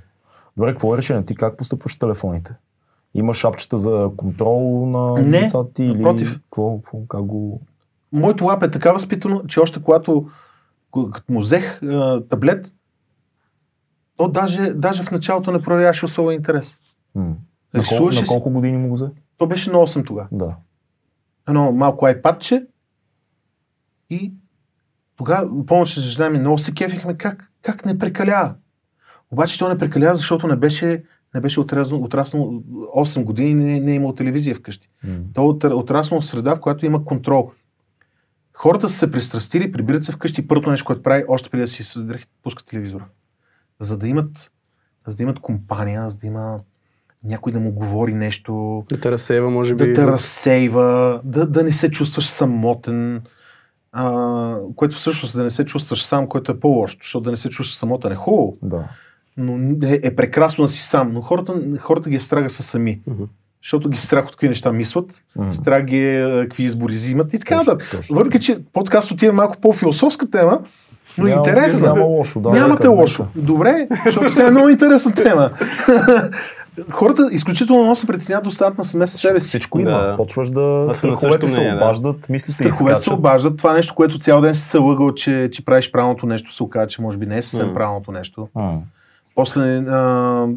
Добре, 0.58 0.72
какво 0.72 0.94
е 0.94 0.98
решение? 0.98 1.26
Ти 1.26 1.36
как 1.36 1.58
постъпваш 1.58 1.94
с 1.94 1.98
телефоните? 1.98 2.56
Имаш 3.14 3.38
шапчета 3.38 3.78
за 3.78 4.12
контрол 4.18 4.86
на 4.86 5.22
Не, 5.22 5.40
децата 5.40 5.74
ти 5.74 5.84
или 5.84 5.94
напротив. 5.94 6.34
какво, 6.34 6.78
какво, 6.78 7.00
как 7.00 7.24
го... 7.24 7.62
Моето 8.12 8.46
лап 8.46 8.64
е 8.64 8.72
така 8.72 8.92
възпитано, 8.92 9.44
че 9.44 9.60
още 9.60 9.82
когато 9.82 10.30
ко- 10.92 11.12
като 11.12 11.34
му 11.34 11.40
взех 11.40 11.84
а, 11.84 12.24
таблет, 12.24 12.74
то 14.18 14.28
даже, 14.28 14.74
даже 14.74 15.04
в 15.04 15.12
началото 15.12 15.52
не 15.52 15.62
проявяваше 15.62 16.06
особен 16.06 16.36
интерес. 16.36 16.80
М. 17.16 17.36
На, 17.74 17.84
кол, 17.90 18.10
на 18.12 18.26
колко 18.28 18.50
години 18.50 18.78
му 18.78 18.88
го 18.90 18.96
взе? 18.96 19.10
То 19.38 19.48
беше 19.48 19.72
на 19.72 19.78
8 19.78 20.08
тогава. 20.08 20.28
Да. 20.32 20.56
Едно 21.48 21.72
малко 21.72 22.06
айпадче 22.06 22.66
и 24.10 24.34
тогава, 25.16 25.66
помня, 25.66 25.86
че 25.86 26.00
жена 26.00 26.30
ми 26.30 26.40
много 26.40 26.58
се 26.58 26.74
кефихме 26.74 27.18
как, 27.18 27.52
как 27.62 27.86
не 27.86 28.00
прекалява. 28.00 28.54
Обаче 29.36 29.60
то 29.60 29.70
не 29.70 29.78
прекалява, 29.78 30.16
защото 30.16 30.48
не 30.48 30.56
беше, 30.56 31.04
не 31.36 31.42
беше 31.42 31.60
отраснал, 31.60 32.04
отраснал 32.04 32.64
8 32.96 33.24
години, 33.24 33.54
не, 33.54 33.80
не 33.80 33.92
е 33.92 33.96
имал 33.96 34.14
телевизия 34.14 34.56
вкъщи. 34.56 34.90
М. 35.04 35.16
То 35.34 35.42
е 35.42 35.46
от- 35.46 35.64
отраснал 35.64 36.22
в 36.22 36.26
среда, 36.26 36.56
в 36.56 36.60
която 36.60 36.86
има 36.86 37.06
контрол. 37.06 37.52
Хората 38.54 38.90
са 38.90 38.98
се 38.98 39.12
пристрастили, 39.12 39.72
прибират 39.72 40.04
се 40.04 40.12
вкъщи, 40.12 40.48
първото 40.48 40.70
нещо, 40.70 40.86
което 40.86 41.04
прави, 41.04 41.24
още 41.28 41.50
преди 41.50 41.62
да 41.62 41.68
си 41.68 41.84
се 41.84 42.00
дрехи, 42.00 42.26
пускат 42.44 42.68
телевизора. 42.68 43.06
За 43.80 43.98
да 43.98 44.08
имат 44.08 44.52
за 45.08 45.16
да 45.16 45.24
имат 45.24 45.40
компания, 45.40 46.10
за 46.10 46.18
да 46.18 46.28
има 46.28 46.60
някой 47.24 47.52
да 47.52 47.60
му 47.60 47.72
говори 47.72 48.14
нещо, 48.14 48.84
Да 48.90 49.00
те 49.00 49.12
разсейва, 49.12 49.50
може 49.50 49.76
би. 49.76 49.88
да 49.88 49.94
те 49.94 50.08
разсейва, 50.08 51.22
да, 51.24 51.48
да 51.48 51.64
не 51.64 51.72
се 51.72 51.92
чувстваш 51.92 52.26
самотен, 52.28 53.22
а, 53.92 54.56
което 54.76 54.96
всъщност 54.96 55.38
да 55.38 55.44
не 55.44 55.50
се 55.50 55.66
чувстваш 55.66 56.04
сам, 56.04 56.28
което 56.28 56.52
е 56.52 56.60
по-лошо, 56.60 56.98
защото 57.02 57.24
да 57.24 57.32
не 57.32 57.38
се 57.38 57.50
чувстваш 57.50 57.78
самотен 57.78 58.12
е 58.12 58.16
хубаво, 58.16 58.58
Да. 58.62 58.88
Но 59.38 59.76
е, 59.88 60.00
е 60.04 60.16
прекрасно 60.16 60.64
да 60.64 60.68
си 60.68 60.82
сам, 60.82 61.12
но 61.14 61.22
хората, 61.22 61.54
хората 61.80 62.10
ги 62.10 62.16
е 62.16 62.20
страга 62.20 62.50
са 62.50 62.64
сами. 62.64 63.02
Мгм. 63.08 63.24
Защото 63.64 63.90
ги 63.90 63.98
е 63.98 64.02
страх 64.02 64.26
от 64.26 64.32
какви 64.32 64.50
неща 64.50 64.72
мислят, 64.72 65.22
М. 65.36 65.54
страх 65.54 65.84
ги 65.84 66.00
е 66.00 66.42
какви 66.42 66.64
избори 66.64 66.94
взимат 66.94 67.34
и 67.34 67.40
така 67.40 67.56
нататък. 67.56 68.00
Въпреки, 68.12 68.40
че 68.40 68.58
подкаст 68.74 69.12
отива 69.12 69.34
малко 69.34 69.58
по-философска 69.62 70.30
тема, 70.30 70.60
но 71.18 71.28
Няма- 71.28 71.38
интересна. 71.38 71.94
Няма 71.94 72.06
лошо, 72.06 72.40
да. 72.40 72.50
Нямате 72.50 72.84
нека, 72.84 72.90
лошо. 72.90 73.28
Добре, 73.36 73.88
защото 74.06 74.36
тя 74.36 74.48
е 74.48 74.52
много 74.52 74.70
интересна 74.70 75.14
тема. 75.14 75.50
Хората 76.92 77.30
изключително 77.32 77.82
много 77.82 77.96
се 77.96 78.08
притесняват 78.08 78.44
да 78.44 78.50
остават 78.50 78.78
на 78.78 78.84
сме 78.84 79.08
с 79.08 79.18
себе 79.18 79.40
си. 79.40 79.48
Всичко 79.48 79.80
идва. 79.80 79.92
Да. 79.92 80.16
Почваш 80.18 80.50
да... 80.50 80.88
Страховете 80.92 81.48
се 81.48 81.64
да. 81.64 81.76
обаждат, 81.76 82.30
мисли 82.30 82.54
се 82.54 82.64
Страховете 82.64 83.00
се 83.00 83.14
обаждат. 83.14 83.58
Това 83.58 83.74
нещо, 83.74 83.96
което 83.96 84.20
цял 84.20 84.42
ден 84.42 84.56
си 84.56 84.62
се 84.62 84.78
лъгал, 84.78 85.14
че, 85.14 85.50
че 85.52 85.66
правиш 85.66 85.92
правилното 85.92 86.26
нещо, 86.26 86.54
се 86.54 86.64
оказа, 86.64 86.88
че 86.88 87.02
може 87.02 87.18
би 87.18 87.26
не 87.26 87.38
е 87.38 87.42
съвсем 87.42 87.74
правилното 87.74 88.12
нещо. 88.12 88.48
После 89.36 89.78
а, 89.78 90.48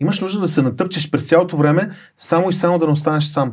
имаш 0.00 0.20
нужда 0.20 0.40
да 0.40 0.48
се 0.48 0.62
натъпчеш 0.62 1.10
през 1.10 1.28
цялото 1.28 1.56
време, 1.56 1.90
само 2.16 2.50
и 2.50 2.52
само 2.52 2.78
да 2.78 2.86
не 2.86 2.92
останеш 2.92 3.24
сам. 3.24 3.52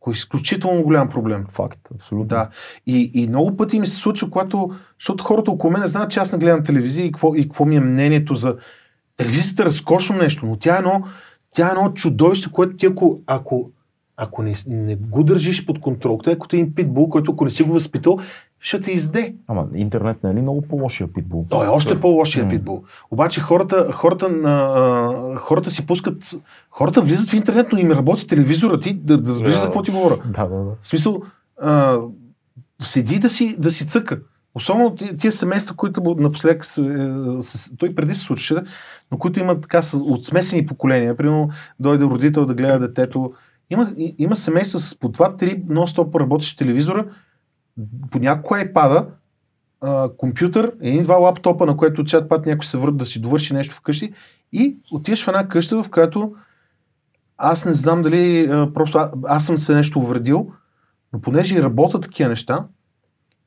Кой 0.00 0.12
е 0.12 0.14
изключително 0.14 0.82
голям 0.82 1.08
проблем. 1.08 1.44
Факт, 1.48 1.78
абсолютно. 1.94 2.26
Да. 2.26 2.48
И, 2.86 3.10
и 3.14 3.28
много 3.28 3.56
пъти 3.56 3.80
ми 3.80 3.86
се 3.86 3.96
случва, 3.96 4.30
когато, 4.30 4.70
защото 4.98 5.24
хората 5.24 5.50
около 5.50 5.72
мен 5.72 5.86
знаят, 5.86 6.10
че 6.10 6.20
аз 6.20 6.32
не 6.32 6.38
гледам 6.38 6.64
телевизия 6.64 7.06
и 7.06 7.12
какво, 7.12 7.34
и 7.34 7.42
какво 7.42 7.64
ми 7.64 7.76
е 7.76 7.80
мнението 7.80 8.34
за 8.34 8.56
телевизията 9.16 9.62
е 9.62 9.66
разкошно 9.66 10.16
нещо, 10.16 10.46
но 10.46 10.56
тя 10.56 10.74
е 10.74 10.78
едно, 10.78 11.02
тя 11.54 11.68
е 11.68 11.70
едно 11.70 11.92
чудовище, 11.92 12.52
което 12.52 12.76
ти 12.76 12.86
ако, 12.86 13.20
ако, 13.26 13.70
ако 14.16 14.42
не, 14.42 14.54
не 14.66 14.96
го 14.96 15.24
държиш 15.24 15.66
под 15.66 15.80
контрол, 15.80 16.18
тъй 16.24 16.38
като 16.38 16.56
един 16.56 16.74
питбул, 16.74 17.08
който 17.08 17.32
ако 17.32 17.44
не 17.44 17.50
си 17.50 17.62
го 17.62 17.72
възпитал, 17.72 18.18
ще 18.64 18.80
те 18.80 18.92
изде. 18.92 19.34
Ама 19.48 19.66
интернет 19.74 20.24
не 20.24 20.30
е 20.30 20.34
ли 20.34 20.42
много 20.42 20.62
по-лошия 20.62 21.12
питбул? 21.12 21.46
Той 21.50 21.66
е 21.66 21.70
още 21.70 22.00
по-лошия 22.00 22.44
М. 22.44 22.50
питбул. 22.50 22.82
Обаче 23.10 23.40
хората, 23.40 23.88
хората, 23.92 24.26
а, 24.26 25.36
хората 25.36 25.70
си 25.70 25.86
пускат, 25.86 26.34
хората 26.70 27.00
влизат 27.02 27.28
в 27.30 27.34
интернет, 27.34 27.66
но 27.72 27.78
им 27.78 27.90
работи 27.92 28.26
телевизора, 28.26 28.80
ти 28.80 28.94
да, 28.94 29.16
да 29.16 29.30
разбереш 29.30 29.54
Да. 29.54 29.58
за 29.58 29.66
какво 29.66 29.82
ти 29.82 29.90
говоря. 29.90 30.16
Да, 30.26 30.46
да, 30.46 30.56
да. 30.56 30.70
В 30.80 30.86
смисъл, 30.86 31.22
а, 31.62 31.98
седи 32.82 33.18
да 33.18 33.30
си, 33.30 33.56
да 33.58 33.72
си 33.72 33.86
цъка. 33.86 34.20
Особено 34.54 34.94
ти- 34.94 35.16
тия 35.16 35.32
семейства, 35.32 35.76
които 35.76 36.16
напоследък, 36.18 36.64
е, 36.64 36.80
той 37.78 37.94
преди 37.94 38.14
се 38.14 38.20
случваше, 38.20 38.54
но 39.12 39.18
които 39.18 39.40
имат 39.40 39.62
така 39.62 39.80
от 39.96 40.26
смесени 40.26 40.66
поколения. 40.66 41.16
Примерно 41.16 41.48
дойде 41.80 42.04
родител 42.04 42.46
да 42.46 42.54
гледа 42.54 42.78
детето. 42.78 43.32
Има, 43.70 43.92
има 44.18 44.36
семейства 44.36 44.78
с 44.80 44.98
по 44.98 45.08
2-3 45.08 45.64
нон-стоп 45.64 46.20
работещи 46.20 46.56
телевизора, 46.56 47.04
по 48.10 48.18
няколко 48.18 48.54
iPad, 48.54 49.06
а, 49.80 50.10
компютър, 50.16 50.72
един-два 50.80 51.16
лаптопа, 51.16 51.66
на 51.66 51.76
което 51.76 52.04
чат-пат 52.04 52.46
някой 52.46 52.64
се 52.64 52.78
върт 52.78 52.96
да 52.96 53.06
си 53.06 53.20
довърши 53.20 53.54
нещо 53.54 53.74
вкъщи 53.74 54.12
и 54.52 54.76
отиваш 54.92 55.24
в 55.24 55.28
една 55.28 55.48
къща, 55.48 55.82
в 55.82 55.90
която 55.90 56.34
аз 57.38 57.66
не 57.66 57.72
знам 57.72 58.02
дали 58.02 58.48
а, 58.50 58.72
просто 58.74 58.98
а, 58.98 59.10
аз 59.24 59.46
съм 59.46 59.58
се 59.58 59.74
нещо 59.74 60.00
увредил, 60.00 60.52
но 61.12 61.20
понеже 61.20 61.56
и 61.56 61.62
работят 61.62 62.02
такива 62.02 62.28
неща 62.28 62.66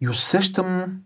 и 0.01 0.09
усещам 0.09 0.99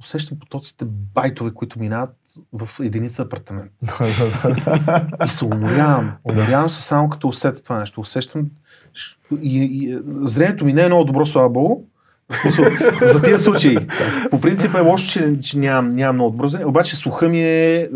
усещам 0.00 0.38
потоците 0.38 0.84
байтове, 1.14 1.54
които 1.54 1.78
минават 1.78 2.16
в 2.52 2.80
единица 2.80 3.22
апартамент. 3.22 3.72
И 5.26 5.30
се 5.30 5.44
уморявам. 5.44 6.12
Уморявам 6.24 6.70
се 6.70 6.82
само 6.82 7.08
като 7.08 7.28
усетя 7.28 7.62
това 7.62 7.78
нещо. 7.78 8.00
Усещам 8.00 8.50
и, 9.42 9.62
и, 9.62 9.98
зрението 10.22 10.64
ми 10.64 10.72
не 10.72 10.82
е 10.82 10.86
много 10.88 11.04
добро, 11.04 11.26
слава 11.26 11.50
богу. 11.50 11.84
За 13.06 13.22
тия 13.22 13.38
случаи. 13.38 13.78
По 14.30 14.40
принцип 14.40 14.74
е 14.74 14.80
лошо, 14.80 15.08
че, 15.08 15.40
че 15.42 15.58
нямам, 15.58 15.94
нямам 15.94 16.16
много 16.16 16.48
зрение, 16.48 16.66
обаче 16.66 16.96
слуха 16.96 17.28
ми 17.28 17.40
е, 17.42 17.76
е 17.76 17.88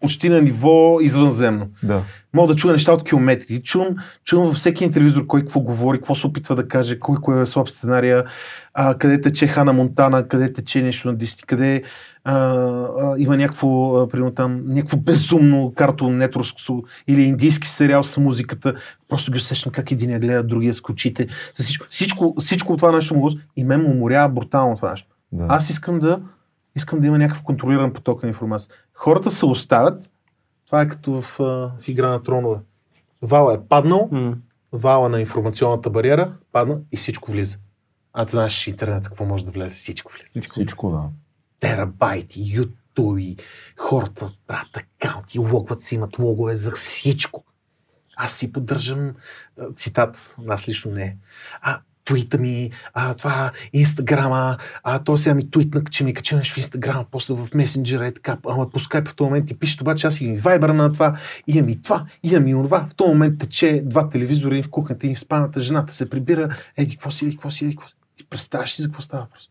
почти 0.00 0.28
на 0.28 0.42
ниво 0.42 0.98
извънземно. 1.00 1.66
да. 1.82 2.02
Мога 2.34 2.54
да 2.54 2.58
чуя 2.58 2.72
неща 2.72 2.92
от 2.92 3.04
километри. 3.04 3.62
Чувам, 3.62 3.96
чувам 4.24 4.46
във 4.46 4.56
всеки 4.56 4.84
един 4.84 4.92
телевизор 4.92 5.26
кой 5.26 5.40
какво 5.40 5.60
говори, 5.60 5.98
какво 5.98 6.14
се 6.14 6.26
опитва 6.26 6.56
да 6.56 6.68
каже, 6.68 6.98
кой 6.98 7.16
кой 7.16 7.42
е 7.42 7.46
слаб 7.46 7.68
сценария, 7.68 8.24
а, 8.74 8.94
къде 8.94 9.20
тече 9.20 9.46
Хана 9.46 9.72
Монтана, 9.72 10.28
къде 10.28 10.52
тече 10.52 10.82
нещо 10.82 11.08
на 11.08 11.16
Дисти, 11.16 11.44
къде 11.46 11.82
а, 12.24 12.34
а, 12.34 13.14
има 13.18 13.36
някакво, 13.36 13.96
а, 13.96 14.08
примерно 14.08 14.34
там, 14.34 14.62
някакво 14.66 14.96
безумно 14.96 15.72
карто 15.76 16.10
нетроско 16.10 16.84
или 17.08 17.22
индийски 17.22 17.68
сериал 17.68 18.02
с 18.02 18.16
музиката. 18.16 18.74
Просто 19.08 19.32
ги 19.32 19.38
усещам 19.38 19.72
как 19.72 19.90
един 19.90 20.10
я 20.10 20.18
гледа, 20.18 20.42
другия 20.42 20.74
с 20.74 20.82
очите. 20.90 21.28
Всичко, 21.54 21.86
всичко, 21.90 22.34
всичко 22.38 22.76
това 22.76 22.92
нещо 22.92 23.14
му 23.14 23.30
и 23.56 23.64
мен 23.64 23.82
му 23.82 23.90
уморява 23.90 24.28
брутално 24.28 24.76
това 24.76 24.90
нещо. 24.90 25.08
да. 25.32 25.46
Аз 25.48 25.70
искам 25.70 25.98
да, 25.98 26.20
искам 26.76 27.00
да 27.00 27.06
има 27.06 27.18
някакъв 27.18 27.42
контролиран 27.42 27.92
поток 27.92 28.22
на 28.22 28.28
информация. 28.28 28.72
Хората 28.94 29.30
се 29.30 29.46
оставят. 29.46 30.10
Това 30.74 30.82
е 30.82 30.88
като 30.88 31.12
в, 31.12 31.36
в 31.38 31.88
игра 31.88 32.10
на 32.10 32.22
тронове. 32.22 32.58
Вала 33.22 33.54
е 33.54 33.68
паднал, 33.68 34.08
М. 34.12 34.36
вала 34.72 35.08
на 35.08 35.20
информационната 35.20 35.90
бариера, 35.90 36.32
падна 36.52 36.80
и 36.92 36.96
всичко 36.96 37.30
влиза. 37.32 37.58
А 38.12 38.26
ти 38.26 38.30
знаеш 38.30 38.66
интернет 38.66 39.08
какво 39.08 39.24
може 39.24 39.44
да 39.44 39.50
влезе? 39.52 39.74
Всичко 39.74 40.12
влезе. 40.12 40.48
Всичко, 40.48 40.90
да. 40.90 41.02
Терабайти, 41.60 42.42
ютуби, 42.54 43.36
хората 43.76 44.32
правят 44.46 44.76
акаунти, 44.76 45.38
логват 45.38 45.82
си, 45.82 45.94
имат 45.94 46.18
логове 46.18 46.56
за 46.56 46.70
всичко. 46.70 47.44
Аз 48.16 48.32
си 48.32 48.52
поддържам 48.52 49.14
а, 49.60 49.72
цитат, 49.76 50.36
аз 50.48 50.68
лично 50.68 50.90
не. 50.90 51.16
А, 51.60 51.80
твита 52.04 52.38
ми, 52.38 52.70
а, 52.94 53.14
това, 53.14 53.52
инстаграма, 53.72 54.56
а, 54.82 54.98
то 54.98 55.18
сега 55.18 55.34
ми 55.34 55.50
твитна, 55.50 55.82
че 55.90 56.04
ми 56.04 56.14
качи 56.14 56.36
в 56.36 56.56
инстаграма, 56.56 57.04
после 57.10 57.34
в 57.34 57.48
месенджера 57.54 58.08
и 58.08 58.14
така, 58.14 58.38
ама 58.48 58.70
по 58.70 58.78
скайп 58.78 59.08
в 59.08 59.14
този 59.14 59.28
момент 59.28 59.46
ти 59.46 59.58
пишеш, 59.58 59.80
обаче 59.80 60.06
аз 60.06 60.20
имам 60.20 60.36
и 60.36 60.40
вайбъра 60.40 60.74
на 60.74 60.92
това, 60.92 61.18
имам 61.46 61.68
и 61.68 61.82
това, 61.82 62.06
имам 62.22 62.48
и 62.48 62.54
онова. 62.54 62.86
В 62.90 62.94
този 62.94 63.10
момент 63.10 63.38
тече 63.38 63.82
два 63.84 64.08
телевизора, 64.08 64.54
един 64.54 64.64
в 64.64 64.70
кухнята, 64.70 65.06
един 65.06 65.16
в 65.16 65.20
спаната, 65.20 65.60
жената 65.60 65.92
се 65.92 66.10
прибира, 66.10 66.56
еди, 66.76 66.96
какво 66.96 67.10
си, 67.10 67.24
еди, 67.24 67.36
какво 67.36 67.50
си, 67.50 67.64
еди, 67.64 67.76
какво 67.76 67.88
си. 67.88 67.94
Ти 68.16 68.26
представяш 68.30 68.72
си 68.72 68.82
за 68.82 68.88
какво 68.88 69.02
става 69.02 69.22
въпрос? 69.22 69.50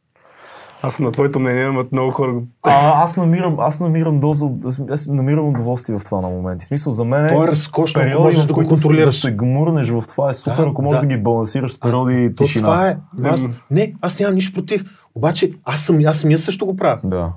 Аз 0.84 0.95
съм 0.95 1.05
на 1.05 1.11
твоето 1.11 1.39
мнение, 1.39 1.65
но 1.65 1.85
много 1.91 2.11
хора 2.11 2.34
го... 2.34 2.43
А, 2.64 3.03
аз 3.03 3.18
намирам, 3.18 3.55
аз 3.60 3.80
намирам 3.80 4.18
доза, 4.18 4.49
аз 4.89 5.07
намирам 5.07 5.47
удоволствие 5.47 5.99
в 5.99 6.05
това 6.05 6.22
на 6.22 6.27
моменти. 6.30 6.64
В 6.64 6.68
смисъл, 6.68 6.93
за 6.93 7.05
мен 7.05 7.30
То 7.30 7.43
е 7.43 7.47
разкошно, 7.47 8.01
периоди, 8.01 8.23
можеш 8.23 8.39
да 8.39 8.53
го 8.53 8.60
си- 8.60 8.64
да 8.64 8.69
контролираш. 8.69 9.15
се 9.15 9.31
гмурнеш 9.31 9.89
в 9.89 10.03
това 10.07 10.30
е 10.30 10.34
супер, 10.34 10.55
Да, 10.55 10.64
ако 10.64 10.81
можеш 10.81 11.01
да. 11.01 11.07
да. 11.07 11.15
ги 11.15 11.22
балансираш 11.22 11.72
с 11.72 11.80
периоди 11.80 12.35
То 12.35 12.43
тишина. 12.43 12.64
това 12.64 12.88
е. 12.88 12.97
Аз, 13.23 13.47
не, 13.72 13.93
аз 14.01 14.19
нямам 14.19 14.35
нищо 14.35 14.53
против. 14.53 14.84
Обаче 15.15 15.51
аз 15.64 15.81
съм, 15.81 15.99
аз 16.05 16.18
самия 16.18 16.38
също 16.38 16.65
го 16.65 16.76
правя. 16.76 16.99
Да. 17.03 17.31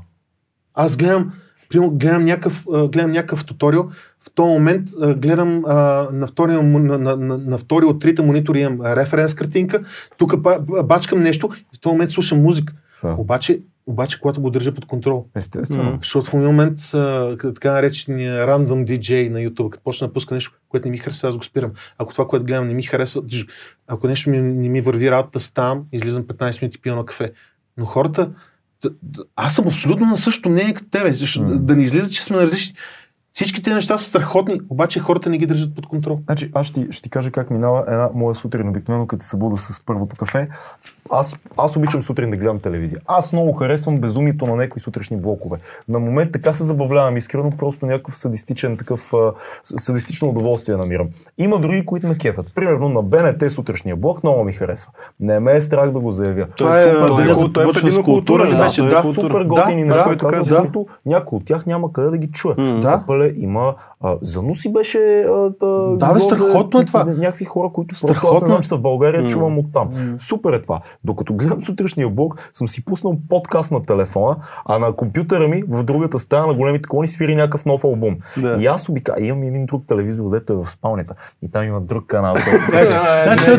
Аз 0.75 0.97
гледам, 0.97 1.33
примерно, 1.69 1.91
гледам 1.91 2.25
някакъв, 2.25 2.65
гледам 2.89 3.11
някакъв 3.11 3.45
туториал, 3.45 3.89
в 4.21 4.31
този 4.35 4.49
момент 4.49 4.89
гледам 5.17 5.63
а, 5.67 5.75
на, 6.13 6.27
втория, 6.27 6.63
на, 6.63 6.99
на, 6.99 7.17
на, 7.39 7.59
втори 7.59 7.85
от 7.85 8.01
трите 8.01 8.23
монитори 8.23 8.61
имам 8.61 8.87
референс 8.87 9.35
картинка, 9.35 9.81
тук 10.19 10.37
ба- 10.37 10.59
бачкам 10.85 11.21
нещо 11.23 11.49
и 11.55 11.77
в 11.77 11.81
този 11.81 11.93
момент 11.93 12.11
слушам 12.11 12.43
музика. 12.43 12.73
Да. 13.03 13.15
Обаче, 13.19 13.61
обаче, 13.87 14.21
когато 14.21 14.41
го 14.41 14.51
държа 14.51 14.75
под 14.75 14.87
контрол. 14.87 15.27
Естествено. 15.35 15.99
Защото 16.03 16.31
в 16.31 16.35
един 16.35 16.47
момент 16.47 16.81
а, 16.95 17.37
така 17.39 17.73
наречения 17.73 18.47
random 18.47 18.85
DJ 18.85 19.29
на 19.29 19.39
YouTube, 19.39 19.71
като 19.71 19.85
почна 19.85 20.07
да 20.07 20.13
пуска 20.13 20.35
нещо, 20.35 20.53
което 20.69 20.87
не 20.87 20.91
ми 20.91 20.99
харесва, 20.99 21.29
аз 21.29 21.37
го 21.37 21.43
спирам. 21.43 21.73
Ако 21.99 22.13
това, 22.13 22.29
което 22.29 22.47
гледам, 22.47 22.69
не 22.69 22.75
ми 22.75 22.83
харесва, 22.83 23.23
ако 23.87 24.07
нещо 24.07 24.31
ми, 24.31 24.41
не 24.41 24.69
ми 24.69 24.81
върви 24.81 25.11
работата, 25.11 25.41
ставам, 25.41 25.85
излизам 25.93 26.25
15 26.25 26.63
минути 26.63 26.81
пия 26.81 26.97
на 26.97 27.05
кафе. 27.05 27.33
Но 27.77 27.85
хората, 27.85 28.31
аз 29.37 29.55
съм 29.55 29.67
абсолютно 29.67 30.07
на 30.07 30.17
същото 30.17 30.49
мнение 30.49 30.75
като 30.75 30.89
тебе, 30.91 31.13
защото 31.13 31.47
М. 31.47 31.53
да, 31.53 31.59
да 31.59 31.77
не 31.77 31.83
излиза, 31.83 32.11
че 32.11 32.25
сме 32.25 32.37
на 32.37 32.43
различни. 32.43 32.75
Всички 33.37 33.63
тези 33.63 33.75
неща 33.75 33.99
са 33.99 34.07
страхотни, 34.07 34.61
обаче 34.71 35.01
хората 35.01 35.31
не 35.31 35.39
ги 35.39 35.47
държат 35.47 35.75
под 35.75 35.87
контрол. 35.87 36.21
Значи, 36.27 36.51
аз 36.55 36.67
ще, 36.67 36.81
ти- 36.81 36.93
ще 36.93 37.03
ти 37.03 37.11
кажа 37.11 37.31
как 37.31 37.51
минава 37.51 37.85
една 37.89 38.09
моя 38.15 38.35
сутрин, 38.35 38.69
обикновено 38.69 39.07
като 39.07 39.23
се 39.23 39.29
събуда 39.29 39.57
с 39.57 39.85
първото 39.85 40.17
кафе. 40.17 40.49
Аз, 41.11 41.37
аз 41.57 41.77
обичам 41.77 42.03
сутрин 42.03 42.31
да 42.31 42.37
гледам 42.37 42.61
телевизия. 42.61 43.01
Аз 43.07 43.33
много 43.33 43.53
харесвам 43.53 43.99
безумието 43.99 44.47
на 44.47 44.57
някои 44.57 44.81
сутрешни 44.81 45.17
блокове. 45.17 45.59
На 45.89 45.99
момент 45.99 46.33
така 46.33 46.53
се 46.53 46.65
забавлявам 46.65 47.17
искрено, 47.17 47.51
просто 47.51 47.87
някакъв 47.87 48.19
садистичен 48.19 48.77
такъв, 48.77 49.13
садистично 49.65 50.29
удоволствие 50.29 50.77
намирам. 50.77 51.09
Има 51.39 51.59
други, 51.59 51.87
които 51.87 52.07
ме 52.07 52.19
кефят. 52.19 52.47
Примерно 52.55 52.89
на 52.89 53.03
БНТ 53.03 53.51
сутрешния 53.51 53.97
блок 53.97 54.23
много 54.23 54.45
ми 54.45 54.53
харесва. 54.53 54.93
Не 55.21 55.41
ме 55.41 55.53
е 55.53 55.61
страх 55.61 55.91
да 55.91 56.01
го 56.01 56.11
заявя. 56.11 56.47
Това 56.47 56.81
е, 56.81 56.83
Супер 56.83 57.35
за 57.35 57.35
за 57.35 57.53
той 57.53 57.71
е 57.71 57.73
предимно 57.73 58.05
култура, 58.05 58.51
да, 58.51 58.71
той 58.77 58.87
е 58.87 58.89
Да, 58.89 59.03
култура. 59.03 59.23
супер 59.23 59.45
готини 59.45 59.85
да, 59.85 59.89
неща, 59.89 60.09
да, 60.09 60.17
казват, 60.17 60.49
да. 60.49 60.59
които 60.61 60.87
някои 61.07 61.37
от 61.37 61.45
тях 61.45 61.67
няма 61.67 61.93
къде 61.93 62.11
да 62.11 62.19
ги 62.19 62.31
чуя. 62.31 62.55
Да. 62.81 63.05
Има. 63.35 63.75
А, 64.01 64.17
Зануси 64.23 64.73
беше. 64.73 64.99
А, 65.21 65.51
да, 65.61 65.97
Да, 65.97 66.13
бе, 66.13 66.21
страхотно 66.21 66.81
е 66.81 66.85
това. 66.85 67.05
Някакви 67.05 67.45
хора, 67.45 67.69
които 67.69 67.89
просто 67.89 68.07
Страхотно 68.09 68.37
аз 68.37 68.43
не 68.43 68.49
знам, 68.49 68.59
е. 68.59 68.63
че 68.63 68.69
са 68.69 68.77
в 68.77 68.81
България, 68.81 69.23
М. 69.23 69.29
чувам 69.29 69.59
оттам. 69.59 69.89
М. 69.89 70.19
Супер 70.19 70.53
е 70.53 70.61
това. 70.61 70.81
Докато 71.05 71.35
гледам 71.35 71.63
сутрешния 71.63 72.09
блог, 72.09 72.49
съм 72.53 72.69
си 72.69 72.85
пуснал 72.85 73.17
подкаст 73.29 73.73
на 73.73 73.83
телефона, 73.83 74.37
а 74.65 74.79
на 74.79 74.93
компютъра 74.93 75.49
ми 75.49 75.63
в 75.69 75.83
другата 75.83 76.19
стая 76.19 76.47
на 76.47 76.55
големите 76.55 76.89
колони 76.89 77.09
свири 77.09 77.35
някакъв 77.35 77.65
нов 77.65 77.85
албум. 77.85 78.17
Да. 78.37 78.57
И 78.61 78.67
аз 78.67 78.89
обика... 78.89 79.15
имам 79.21 79.43
един 79.43 79.67
друг 79.67 79.83
телевизор, 79.87 80.31
дето 80.31 80.53
е 80.53 80.57
в 80.57 80.67
спалнята. 80.67 81.15
И 81.43 81.51
там 81.51 81.65
има 81.65 81.81
друг 81.81 82.07
канал. 82.07 82.37
Значи, 83.25 83.51
е 83.51 83.55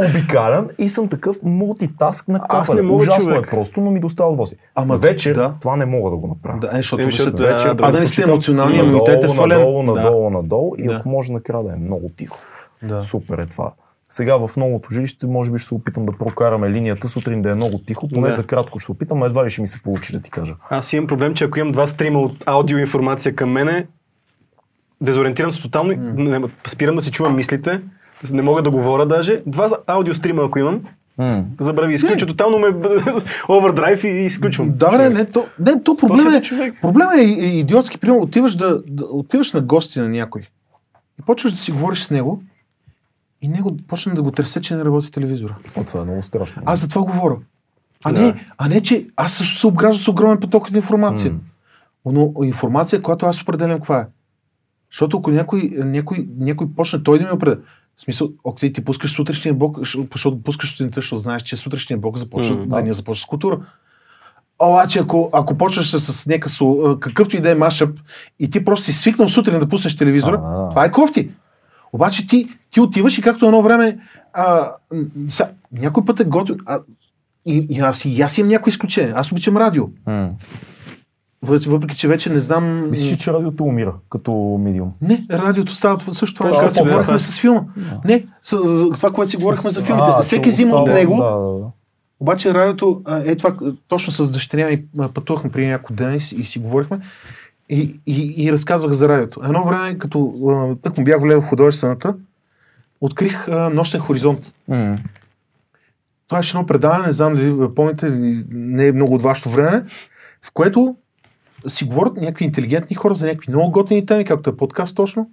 обикалям 0.00 0.68
и 0.78 0.88
съм 0.88 1.08
такъв 1.08 1.36
мултитаск 1.42 2.28
на 2.28 2.40
Аз 2.42 2.66
капане. 2.66 2.82
не 2.82 2.88
мога, 2.88 3.02
Ужасно 3.02 3.24
човек. 3.24 3.46
е 3.46 3.50
просто, 3.50 3.80
но 3.80 3.90
ми 3.90 4.00
доставя 4.00 4.28
удоволствие. 4.28 4.58
Ама 4.74 4.96
Вечер 4.96 5.34
да. 5.34 5.54
това 5.60 5.76
не 5.76 5.86
мога 5.86 6.10
да 6.10 6.16
го 6.16 6.26
направя. 6.26 6.58
Да, 6.60 6.66
е, 6.68 6.76
защото 6.76 7.04
вечер, 7.04 7.24
да, 7.24 7.30
да 7.74 7.74
а 7.82 7.92
да 7.92 8.00
не 8.00 8.08
сте 8.08 8.22
предпочитам- 8.22 8.56
емоционални, 8.62 8.76
Надолу, 8.76 9.04
имунитет 9.04 9.24
е 9.24 9.28
свален. 9.28 9.58
надолу, 9.58 9.82
надолу, 9.82 10.30
надолу 10.30 10.74
и 10.78 10.84
Да. 10.84 10.92
ако 10.94 11.08
може 11.08 11.32
накрая 11.32 11.64
да 11.64 11.72
е 11.72 11.76
много 11.76 12.10
тихо. 12.16 12.38
Да. 12.82 13.00
Супер 13.00 13.38
е 13.38 13.46
това. 13.46 13.72
Сега 14.08 14.36
в 14.36 14.56
новото 14.56 14.88
жилище 14.92 15.26
може 15.26 15.50
би 15.50 15.58
ще 15.58 15.68
се 15.68 15.74
опитам 15.74 16.06
да 16.06 16.12
прокараме 16.12 16.70
линията 16.70 17.08
сутрин 17.08 17.42
да 17.42 17.50
е 17.50 17.54
много 17.54 17.78
тихо, 17.78 18.08
поне 18.08 18.28
Да. 18.28 18.34
за 18.34 18.46
кратко 18.46 18.78
ще 18.78 18.86
се 18.86 18.92
опитам, 18.92 19.22
а 19.22 19.26
едва 19.26 19.44
ли 19.44 19.50
ще 19.50 19.60
ми 19.60 19.66
се 19.66 19.82
получи 19.82 20.12
да 20.12 20.20
ти 20.20 20.30
кажа. 20.30 20.54
Аз 20.70 20.92
имам 20.92 21.06
проблем, 21.06 21.34
че 21.34 21.44
ако 21.44 21.58
имам 21.58 21.72
два 21.72 21.86
стрима 21.86 22.18
от 22.20 22.32
аудио 22.46 22.78
информация 22.78 23.34
към 23.34 23.50
мене, 23.50 23.86
дезориентирам 25.00 25.50
се 25.50 25.62
тотално, 25.62 25.92
не, 25.96 26.40
спирам 26.66 26.96
да 26.96 27.02
си 27.02 27.10
чувам 27.10 27.36
мислите, 27.36 27.80
не 28.30 28.42
мога 28.42 28.62
да 28.62 28.70
говоря 28.70 29.06
даже. 29.06 29.42
Два 29.46 29.70
аудио 29.86 30.14
стрима, 30.14 30.42
ако 30.44 30.58
имам, 30.58 30.82
забрави, 31.60 31.94
изключа 31.94 32.26
тотално 32.26 32.58
ме 32.58 32.66
овердрайв 33.48 34.04
и 34.04 34.08
изключвам. 34.08 34.72
Да, 34.74 34.90
не, 34.90 35.08
не, 35.08 35.24
то, 35.24 35.46
не, 35.58 35.82
то 35.82 35.96
проблем 35.96 36.28
е, 36.28 36.42
човек. 36.42 36.74
проблем 36.82 37.08
е 37.18 37.22
идиотски. 37.22 37.98
Примерно, 37.98 38.22
отиваш, 38.22 38.54
да, 38.56 38.82
да, 38.86 39.04
отиваш 39.04 39.52
на 39.52 39.60
гости 39.60 40.00
на 40.00 40.08
някой 40.08 40.42
и 41.20 41.22
почваш 41.26 41.52
да 41.52 41.58
си 41.58 41.72
говориш 41.72 41.98
с 42.02 42.10
него 42.10 42.42
и 43.42 43.48
него 43.48 43.76
почна 43.88 44.14
да 44.14 44.22
го 44.22 44.30
тресе, 44.30 44.60
че 44.60 44.76
не 44.76 44.84
работи 44.84 45.12
телевизора. 45.12 45.56
О, 45.76 45.84
това 45.84 46.00
е 46.00 46.04
много 46.04 46.22
страшно. 46.22 46.62
Аз 46.66 46.80
за 46.80 46.88
това 46.88 47.02
говоря. 47.02 47.36
А, 48.04 48.12
Да. 48.12 48.20
не, 48.22 48.46
а 48.58 48.68
не, 48.68 48.80
че 48.82 49.06
аз 49.16 49.32
също 49.32 49.58
се 49.58 49.66
обграждам 49.66 50.02
с 50.04 50.08
огромен 50.08 50.40
поток 50.40 50.66
от 50.68 50.74
информация. 50.74 51.32
Но 52.06 52.32
информация, 52.44 53.02
която 53.02 53.26
аз 53.26 53.42
определям 53.42 53.78
каква 53.78 54.00
е. 54.00 54.06
Защото 54.92 55.18
ако 55.18 55.30
някой, 55.30 55.70
някой, 55.76 56.28
някой 56.38 56.66
почне 56.76 57.02
той 57.02 57.18
да 57.18 57.24
ми 57.24 57.30
определя, 57.30 57.60
в 58.00 58.02
смисъл, 58.02 58.28
окей, 58.44 58.72
ти 58.72 58.84
пускаш 58.84 59.12
сутрешния 59.12 59.54
блок, 59.54 59.78
защото 60.10 60.42
пускаш 60.42 60.70
сутринта, 60.70 61.00
защото 61.00 61.16
знаеш, 61.16 61.42
че 61.42 61.56
сутрешния 61.56 61.98
блок 61.98 62.16
започва, 62.16 62.54
М, 62.54 62.66
да, 62.66 62.76
деня 62.76 62.94
започва 62.94 63.22
с 63.22 63.26
култура. 63.26 63.60
Обаче, 64.58 64.98
ако, 64.98 65.30
ако 65.32 65.58
почваш 65.58 65.90
с, 65.90 66.26
някакъв, 66.26 66.60
какъвто 67.00 67.36
и 67.36 67.40
да 67.40 67.50
е 67.50 67.54
машъп 67.54 67.98
и 68.38 68.50
ти 68.50 68.64
просто 68.64 68.84
си 68.84 68.92
свикнал 68.92 69.28
сутрин 69.28 69.60
да 69.60 69.68
пуснеш 69.68 69.96
телевизора, 69.96 70.40
А, 70.44 70.68
това 70.68 70.84
е 70.84 70.90
кофти. 70.90 71.30
Обаче 71.92 72.26
ти, 72.26 72.48
ти 72.70 72.80
отиваш 72.80 73.18
и 73.18 73.22
както 73.22 73.46
едно 73.46 73.62
време, 73.62 73.98
а, 74.32 74.72
сега, 75.28 75.50
някой 75.72 76.04
път 76.04 76.20
е 76.20 76.24
готин, 76.24 76.56
а, 76.66 76.80
и, 77.46 77.66
и 77.70 77.80
аз, 77.80 78.04
и 78.04 78.22
аз 78.22 78.38
имам 78.38 78.48
някои 78.48 78.70
изключения. 78.70 79.12
Аз 79.16 79.32
обичам 79.32 79.56
радио. 79.56 79.84
М. 80.06 80.28
Въпреки, 81.42 81.96
че 81.96 82.08
вече 82.08 82.30
не 82.30 82.40
знам... 82.40 82.90
Мислиш, 82.90 83.16
че 83.16 83.32
радиото 83.32 83.64
умира 83.64 83.94
като 84.10 84.32
медиум? 84.60 84.92
Не, 85.00 85.26
радиото 85.30 85.74
става 85.74 86.14
също 86.14 86.36
това, 86.36 86.50
което 86.50 86.74
си 86.74 86.80
говорихме 86.82 87.18
с 87.18 87.40
филма. 87.40 87.60
Не, 88.04 88.26
с, 88.44 88.58
за, 88.64 88.90
това, 88.90 89.10
което 89.12 89.30
си 89.30 89.36
говорихме 89.36 89.70
за 89.70 89.82
филмите. 89.82 90.06
А, 90.08 90.22
Всеки 90.22 90.48
взима 90.48 90.76
от 90.76 90.88
него, 90.88 91.16
Да, 91.16 91.30
да, 91.30 91.58
да. 91.58 91.66
обаче 92.20 92.54
радиото, 92.54 93.02
е 93.24 93.36
това, 93.36 93.56
точно 93.88 94.12
с 94.12 94.30
дъщеря 94.30 94.68
ми 94.68 94.84
пътувахме 95.14 95.50
преди 95.50 95.66
няколко 95.66 95.92
дена 95.92 96.14
и, 96.16 96.20
си- 96.20 96.36
и 96.36 96.44
си 96.44 96.58
говорихме 96.58 97.00
и, 97.68 98.00
и, 98.06 98.34
и 98.36 98.52
разказвах 98.52 98.92
за 98.92 99.08
радиото. 99.08 99.40
Едно 99.44 99.64
време, 99.64 99.98
като 99.98 100.34
тък 100.82 100.98
му 100.98 101.04
бях 101.04 101.20
влезе 101.20 101.36
в 101.36 101.44
художествената, 101.44 102.14
открих 103.00 103.48
а, 103.48 103.70
Нощен 103.70 104.00
хоризонт. 104.00 104.52
М. 104.68 104.98
Това 106.28 106.38
беше 106.38 106.56
едно 106.56 106.66
предаване, 106.66 107.06
не 107.06 107.12
знам 107.12 107.34
дали 107.34 107.74
помните, 107.76 108.10
не 108.50 108.86
е 108.86 108.92
много 108.92 109.14
от 109.14 109.22
вашето 109.22 109.50
време, 109.50 109.84
в 110.42 110.50
което 110.54 110.96
си 111.68 111.84
говорят 111.84 112.16
някакви 112.16 112.44
интелигентни 112.44 112.96
хора 112.96 113.14
за 113.14 113.26
някакви 113.26 113.52
много 113.52 113.70
готини 113.70 114.06
теми, 114.06 114.24
както 114.24 114.50
е 114.50 114.56
подкаст 114.56 114.96
точно, 114.96 115.30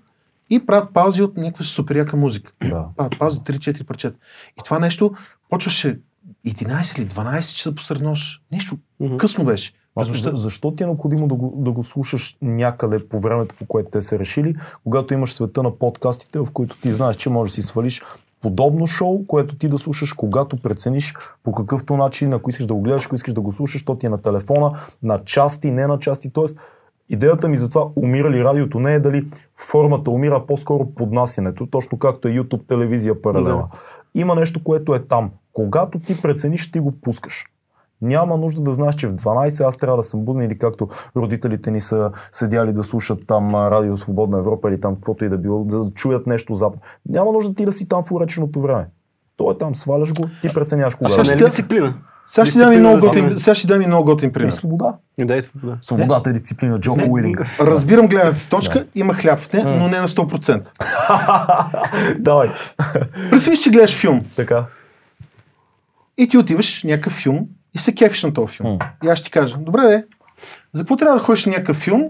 и 0.49 0.65
правят 0.65 0.93
паузи 0.93 1.21
от 1.23 1.37
някаква 1.37 1.65
супер 1.65 1.95
яка 1.95 2.17
музика. 2.17 2.51
Да. 2.69 2.85
А, 2.97 3.09
паузи 3.19 3.39
3-4 3.39 3.83
парчета. 3.83 4.17
И 4.59 4.63
това 4.63 4.79
нещо 4.79 5.13
почваше 5.49 5.99
11 6.47 6.99
или 6.99 7.07
12 7.07 7.55
часа 7.55 7.75
посред 7.75 8.01
нощ. 8.01 8.41
Нещо 8.51 8.77
Мгм. 8.99 9.17
късно 9.17 9.45
беше. 9.45 9.73
Защо? 9.97 10.13
защо, 10.13 10.37
защо 10.37 10.71
ти 10.71 10.83
е 10.83 10.85
необходимо 10.85 11.27
да 11.27 11.35
го, 11.35 11.53
да 11.57 11.71
го 11.71 11.83
слушаш 11.83 12.37
някъде 12.41 13.07
по 13.09 13.19
времето, 13.19 13.55
по 13.59 13.65
което 13.65 13.89
те 13.91 14.01
са 14.01 14.19
решили, 14.19 14.55
когато 14.83 15.13
имаш 15.13 15.33
света 15.33 15.63
на 15.63 15.77
подкастите, 15.77 16.39
в 16.39 16.47
които 16.53 16.77
ти 16.77 16.91
знаеш, 16.91 17.15
че 17.15 17.29
можеш 17.29 17.55
да 17.55 17.61
си 17.61 17.67
свалиш 17.67 18.01
подобно 18.47 18.87
шоу, 18.87 19.25
което 19.25 19.55
ти 19.55 19.69
да 19.69 19.77
слушаш, 19.77 20.13
когато 20.13 20.57
прецениш 20.57 21.13
по 21.43 21.51
какъвто 21.51 21.97
начин, 21.97 22.33
ако 22.33 22.49
искаш 22.49 22.65
да 22.65 22.73
го 22.73 22.81
гледаш, 22.81 23.05
ако 23.05 23.15
искаш 23.15 23.33
да 23.33 23.41
го 23.41 23.51
слушаш, 23.51 23.83
то 23.83 23.95
ти 23.95 24.05
е 24.05 24.09
на 24.09 24.21
телефона, 24.21 24.79
на 25.03 25.23
части, 25.23 25.71
не 25.71 25.87
на 25.87 25.99
части. 25.99 26.29
Тоест, 26.29 26.59
идеята 27.09 27.47
ми 27.47 27.57
за 27.57 27.69
това 27.69 27.87
умира 27.95 28.31
ли 28.31 28.43
радиото 28.43 28.79
не 28.79 28.93
е 28.93 28.99
дали 28.99 29.27
формата 29.57 30.11
умира, 30.11 30.45
по-скоро 30.47 30.85
поднасянето, 30.85 31.67
точно 31.67 31.99
както 31.99 32.27
е 32.27 32.31
YouTube 32.31 32.67
телевизия 32.67 33.21
паралела. 33.21 33.67
Има 34.15 34.35
нещо, 34.35 34.63
което 34.63 34.95
е 34.95 34.99
там. 34.99 35.31
Когато 35.53 35.99
ти 35.99 36.21
прецениш, 36.21 36.71
ти 36.71 36.79
го 36.79 36.91
пускаш. 36.91 37.45
Няма 38.01 38.37
нужда 38.37 38.61
да 38.61 38.71
знаеш, 38.71 38.95
че 38.95 39.07
в 39.07 39.13
12 39.13 39.67
аз 39.67 39.77
трябва 39.77 39.97
да 39.97 40.03
съм 40.03 40.19
буден 40.19 40.41
или 40.43 40.57
както 40.57 40.87
родителите 41.15 41.71
ни 41.71 41.81
са 41.81 42.11
седяли 42.31 42.73
да 42.73 42.83
слушат 42.83 43.19
там 43.27 43.55
Радио 43.55 43.97
Свободна 43.97 44.37
Европа 44.37 44.69
или 44.69 44.79
там 44.81 44.95
каквото 44.95 45.25
и 45.25 45.29
да 45.29 45.37
било, 45.37 45.63
да 45.63 45.91
чуят 45.95 46.27
нещо 46.27 46.53
запад. 46.53 46.79
Няма 47.09 47.31
нужда 47.31 47.53
ти 47.55 47.65
да 47.65 47.71
си 47.71 47.87
там 47.87 48.03
в 48.03 48.11
уреченото 48.11 48.61
време. 48.61 48.87
Той 49.37 49.53
е 49.53 49.57
там, 49.57 49.75
сваляш 49.75 50.13
го, 50.13 50.29
ти 50.41 50.53
преценяваш 50.53 50.95
кога. 50.95 51.09
сега 51.09 51.23
да. 51.23 51.27
Не 51.27 51.33
е 51.33 51.35
ще- 51.35 51.43
ли 51.43 51.49
дисциплина? 51.49 51.93
Сега 52.27 52.45
ще 52.45 52.57
дам 52.59 52.73
и 52.73 52.77
много 52.77 52.95
да 52.95 53.01
си 53.01 53.07
готин, 53.07 53.39
сега 53.39 53.55
ще 53.55 53.67
дам 53.67 53.81
и 53.81 53.87
много 53.87 54.05
готин 54.05 54.29
И 54.29 54.33
пример. 54.33 54.51
свобода. 54.51 54.95
Да, 55.19 55.35
е 55.35 55.41
свобода. 55.41 55.77
Свободата 55.81 56.29
е 56.29 56.33
дисциплина, 56.33 56.79
Джоко 56.79 56.97
Не. 56.97 57.09
Уилинг. 57.09 57.41
Разбирам 57.59 58.07
гледната 58.07 58.49
точка, 58.49 58.85
има 58.95 59.13
хляб 59.13 59.39
в 59.39 59.53
нея, 59.53 59.65
но 59.79 59.87
не 59.87 59.99
на 59.99 60.07
100%. 60.07 60.67
Давай. 62.19 62.49
Представи 63.31 63.57
че 63.57 63.69
гледаш 63.69 63.95
филм 63.95 64.21
Така. 64.35 64.65
и 66.17 66.27
ти 66.27 66.37
отиваш 66.37 66.83
някакъв 66.83 67.13
филм 67.13 67.47
и 67.77 67.81
се 67.81 67.95
кефиш 67.95 68.23
на 68.23 68.33
този 68.33 68.53
филм. 68.53 68.69
М. 68.69 68.77
И 69.03 69.07
аз 69.07 69.19
ще 69.19 69.25
ти 69.25 69.31
кажа, 69.31 69.57
добре 69.57 69.81
де, 69.81 70.05
за 70.73 70.81
какво 70.81 70.97
трябва 70.97 71.17
да 71.17 71.23
ходиш 71.23 71.45
на 71.45 71.51
някакъв 71.51 71.77
филм 71.77 72.03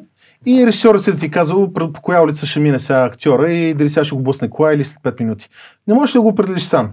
и 0.46 0.68
режисьорът 0.68 1.04
си 1.04 1.12
да 1.12 1.18
ти 1.18 1.32
казал 1.32 1.74
по 1.74 2.02
коя 2.02 2.22
улица 2.22 2.46
ще 2.46 2.60
мине 2.60 2.80
сега 2.80 3.06
актьора 3.06 3.52
и 3.52 3.74
дали 3.74 3.90
сега 3.90 4.04
ще 4.04 4.16
го 4.16 4.24
блъсне 4.24 4.50
кола 4.50 4.74
или 4.74 4.86
след 4.86 5.00
5 5.00 5.20
минути. 5.20 5.50
Не 5.88 5.94
можеш 5.94 6.14
да 6.14 6.22
го 6.22 6.28
определиш 6.28 6.64
сам. 6.64 6.92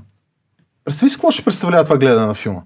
Представи 0.85 1.11
си 1.11 1.17
какво 1.17 1.31
ще 1.31 1.45
представлява 1.45 1.85
това 1.85 1.97
гледане 1.99 2.27
на 2.27 2.35
филма. 2.35 2.61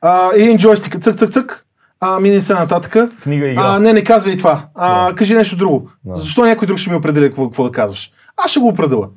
А, 0.00 0.30
един 0.34 0.58
джойстик, 0.58 1.02
цък, 1.02 1.16
цък, 1.16 1.30
цък, 1.30 1.66
а, 2.00 2.20
мине 2.20 2.42
се 2.42 2.54
нататък. 2.54 3.20
Книга 3.22 3.48
игра. 3.48 3.62
А, 3.64 3.78
не, 3.78 3.92
не 3.92 4.04
казвай 4.04 4.36
това. 4.36 4.68
А, 4.74 5.08
Да. 5.08 5.16
Кажи 5.16 5.34
нещо 5.34 5.56
друго. 5.56 5.90
Да. 6.04 6.16
Защо 6.16 6.44
някой 6.44 6.66
друг 6.66 6.78
ще 6.78 6.90
ми 6.90 6.96
определя 6.96 7.26
какво, 7.26 7.48
какво 7.48 7.64
да 7.64 7.72
казваш? 7.72 8.12
Аз 8.36 8.50
ще 8.50 8.60
го 8.60 8.68
определя. 8.68 9.08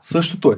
Същото 0.00 0.52
е. 0.52 0.56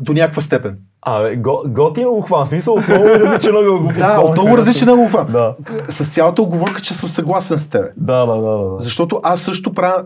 До 0.00 0.12
някаква 0.12 0.42
степен. 0.42 0.78
Абе, 1.02 1.36
го, 1.36 1.62
готино 1.66 2.10
го 2.10 2.20
хван. 2.20 2.46
Смисъл, 2.46 2.74
от 2.74 2.84
много 2.88 3.04
различен 3.06 3.56
ъгъл 3.56 3.78
го 3.78 3.86
Да, 3.86 3.92
подхвана. 3.94 4.20
от 4.20 4.32
много 4.32 4.56
различен 4.56 4.86
да 4.88 4.96
го 4.96 5.08
хвана. 5.08 5.30
Да. 5.30 5.56
С 5.88 6.08
цялата 6.10 6.42
оговорка, 6.42 6.80
че 6.80 6.94
съм 6.94 7.08
съгласен 7.08 7.58
с 7.58 7.66
теб. 7.66 7.84
Да, 7.96 8.26
да, 8.26 8.34
да, 8.36 8.58
да. 8.58 8.80
Защото 8.80 9.20
аз 9.22 9.40
също 9.42 9.72
правя... 9.72 10.04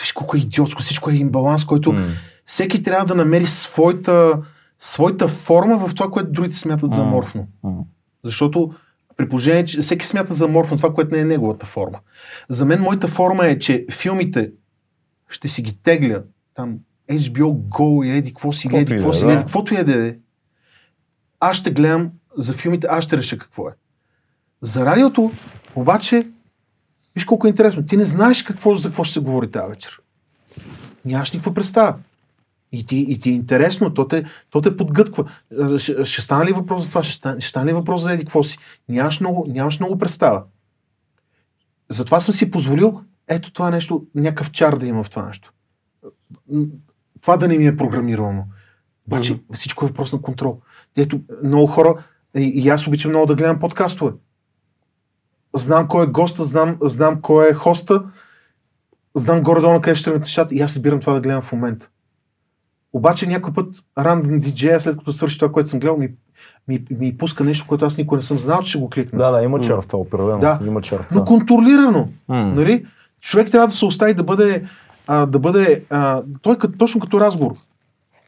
Виж 0.00 0.12
колко 0.12 0.36
е 0.36 0.40
идиотско, 0.40 0.82
всичко 0.82 1.10
е 1.10 1.14
имбаланс, 1.14 1.64
който 1.64 1.92
М. 1.92 2.06
всеки 2.46 2.82
трябва 2.82 3.06
да 3.06 3.14
намери 3.14 3.46
своята, 3.46 4.38
своята 4.80 5.28
форма 5.28 5.88
в 5.88 5.94
това, 5.94 6.10
което 6.10 6.32
другите 6.32 6.56
смятат 6.56 6.92
за 6.92 7.02
морфно. 7.02 7.46
Защото 8.24 8.72
при 9.16 9.28
положение, 9.28 9.64
че 9.64 9.80
всеки 9.80 10.06
смята 10.06 10.34
за 10.34 10.48
морфно 10.48 10.76
това, 10.76 10.94
което 10.94 11.14
не 11.14 11.20
е 11.20 11.24
неговата 11.24 11.66
форма. 11.66 11.98
За 12.48 12.64
мен 12.64 12.80
моята 12.80 13.08
форма 13.08 13.46
е, 13.46 13.58
че 13.58 13.86
филмите 13.92 14.50
ще 15.28 15.48
си 15.48 15.62
ги 15.62 15.82
тегля 15.82 16.22
там 16.54 16.74
HBO 17.10 17.52
Go 17.52 18.06
и 18.06 18.10
еди 18.10 18.28
какво 18.28 18.52
си, 18.52 18.68
Каквото 18.68 18.80
еди 18.80 18.94
и 18.94 18.96
какво 18.96 19.10
е, 19.10 19.14
си, 19.14 19.24
да. 19.24 19.32
еди 19.32 19.42
каквото 19.42 19.74
и 19.74 19.84
да 19.84 20.06
е. 20.08 20.16
Аз 21.40 21.56
ще 21.56 21.70
гледам 21.70 22.10
за 22.36 22.52
филмите, 22.52 22.86
аз 22.90 23.04
ще 23.04 23.16
реша 23.16 23.38
какво 23.38 23.68
е. 23.68 23.72
За 24.62 24.86
радиото, 24.86 25.32
обаче, 25.74 26.28
виж 27.14 27.24
колко 27.24 27.46
е 27.46 27.50
интересно. 27.50 27.86
Ти 27.86 27.96
не 27.96 28.04
знаеш 28.04 28.42
какво, 28.42 28.74
за 28.74 28.88
какво 28.88 29.04
ще 29.04 29.12
се 29.12 29.20
говори 29.20 29.50
тази 29.50 29.68
вечер. 29.68 30.00
Нямаш 31.04 31.32
никаква 31.32 31.54
представа. 31.54 31.94
И 32.72 32.86
ти, 32.86 32.96
и 32.96 33.18
ти 33.18 33.30
е 33.30 33.32
интересно, 33.32 33.94
то 33.94 34.08
те, 34.08 34.24
то 34.50 34.60
те 34.60 34.76
подгътква. 34.76 35.30
Е, 35.74 35.78
Ще, 35.78 36.04
ще 36.04 36.22
стане 36.22 36.46
ли 36.46 36.52
въпрос 36.52 36.82
за 36.82 36.88
това? 36.88 37.02
Ще 37.02 37.14
стане, 37.14 37.40
ще 37.40 37.50
стане 37.50 37.70
ли 37.70 37.74
въпрос 37.74 38.02
за 38.02 38.12
еди 38.12 38.24
какво 38.24 38.42
си? 38.42 38.58
Нямаш 38.88 39.20
много, 39.20 39.46
нямаш 39.48 39.80
много 39.80 39.98
представа. 39.98 40.42
Затова 41.88 42.20
съм 42.20 42.34
си 42.34 42.50
позволил, 42.50 43.00
ето 43.28 43.52
това 43.52 43.70
нещо, 43.70 44.06
някакъв 44.14 44.50
чар 44.50 44.76
да 44.76 44.86
има 44.86 45.02
в 45.02 45.10
това 45.10 45.26
нещо. 45.26 45.52
Това 47.28 47.36
да 47.36 47.48
не 47.48 47.58
ми 47.58 47.66
е 47.66 47.76
програмирано. 47.76 48.44
Обаче 49.06 49.32
Мгм. 49.32 49.54
всичко 49.54 49.84
е 49.84 49.88
въпрос 49.88 50.12
на 50.12 50.22
контрол. 50.22 50.60
Ето, 50.96 51.20
много 51.44 51.66
хора, 51.66 51.94
и, 52.36 52.42
и 52.42 52.68
аз 52.68 52.86
обичам 52.86 53.10
много 53.10 53.26
да 53.26 53.34
гледам 53.34 53.58
подкастове. 53.58 54.12
Знам 55.56 55.88
кой 55.88 56.04
е 56.04 56.06
госта, 56.06 56.44
знам, 56.44 56.76
знам 56.82 57.20
кой 57.20 57.50
е 57.50 57.54
хоста 57.54 58.02
знам 59.14 59.42
горе-долу 59.42 59.72
на 59.72 59.80
къде 59.80 59.94
ще 59.94 60.04
тръгнат 60.04 60.20
нещата 60.20 60.54
и 60.54 60.60
аз 60.60 60.72
събирам 60.72 61.00
това 61.00 61.12
да 61.12 61.20
гледам 61.20 61.42
в 61.42 61.52
момента. 61.52 61.88
Обаче 62.92 63.26
някой 63.26 63.52
път 63.54 63.74
рандом 63.98 64.40
диджея, 64.40 64.80
след 64.80 64.96
като 64.96 65.12
свърши 65.12 65.38
това, 65.38 65.52
което 65.52 65.68
съм 65.68 65.80
гледал, 65.80 65.96
ми, 65.96 66.10
ми, 66.68 66.84
ми 66.90 67.18
пуска 67.18 67.44
нещо, 67.44 67.66
което 67.66 67.84
аз 67.84 67.96
никога 67.96 68.16
не 68.16 68.22
съм 68.22 68.38
знал, 68.38 68.62
че 68.62 68.70
ще 68.70 68.78
го 68.78 68.90
кликна. 68.90 69.18
Да, 69.18 69.30
да, 69.30 69.42
има 69.42 69.60
това, 69.60 69.98
определено. 69.98 70.38
Да. 70.38 70.58
Има 70.66 70.80
в 70.82 71.14
Но 71.14 71.24
контролирано. 71.24 72.08
М. 72.28 72.54
Нали? 72.54 72.86
Човек 73.20 73.50
трябва 73.50 73.66
да 73.68 73.74
се 73.74 73.84
остави 73.84 74.14
да 74.14 74.22
бъде, 74.22 74.68
а, 75.08 75.26
да 75.26 75.38
бъде 75.38 75.84
а, 75.90 76.22
той 76.42 76.58
като, 76.58 76.78
точно 76.78 77.00
като 77.00 77.20
разговор. 77.20 77.56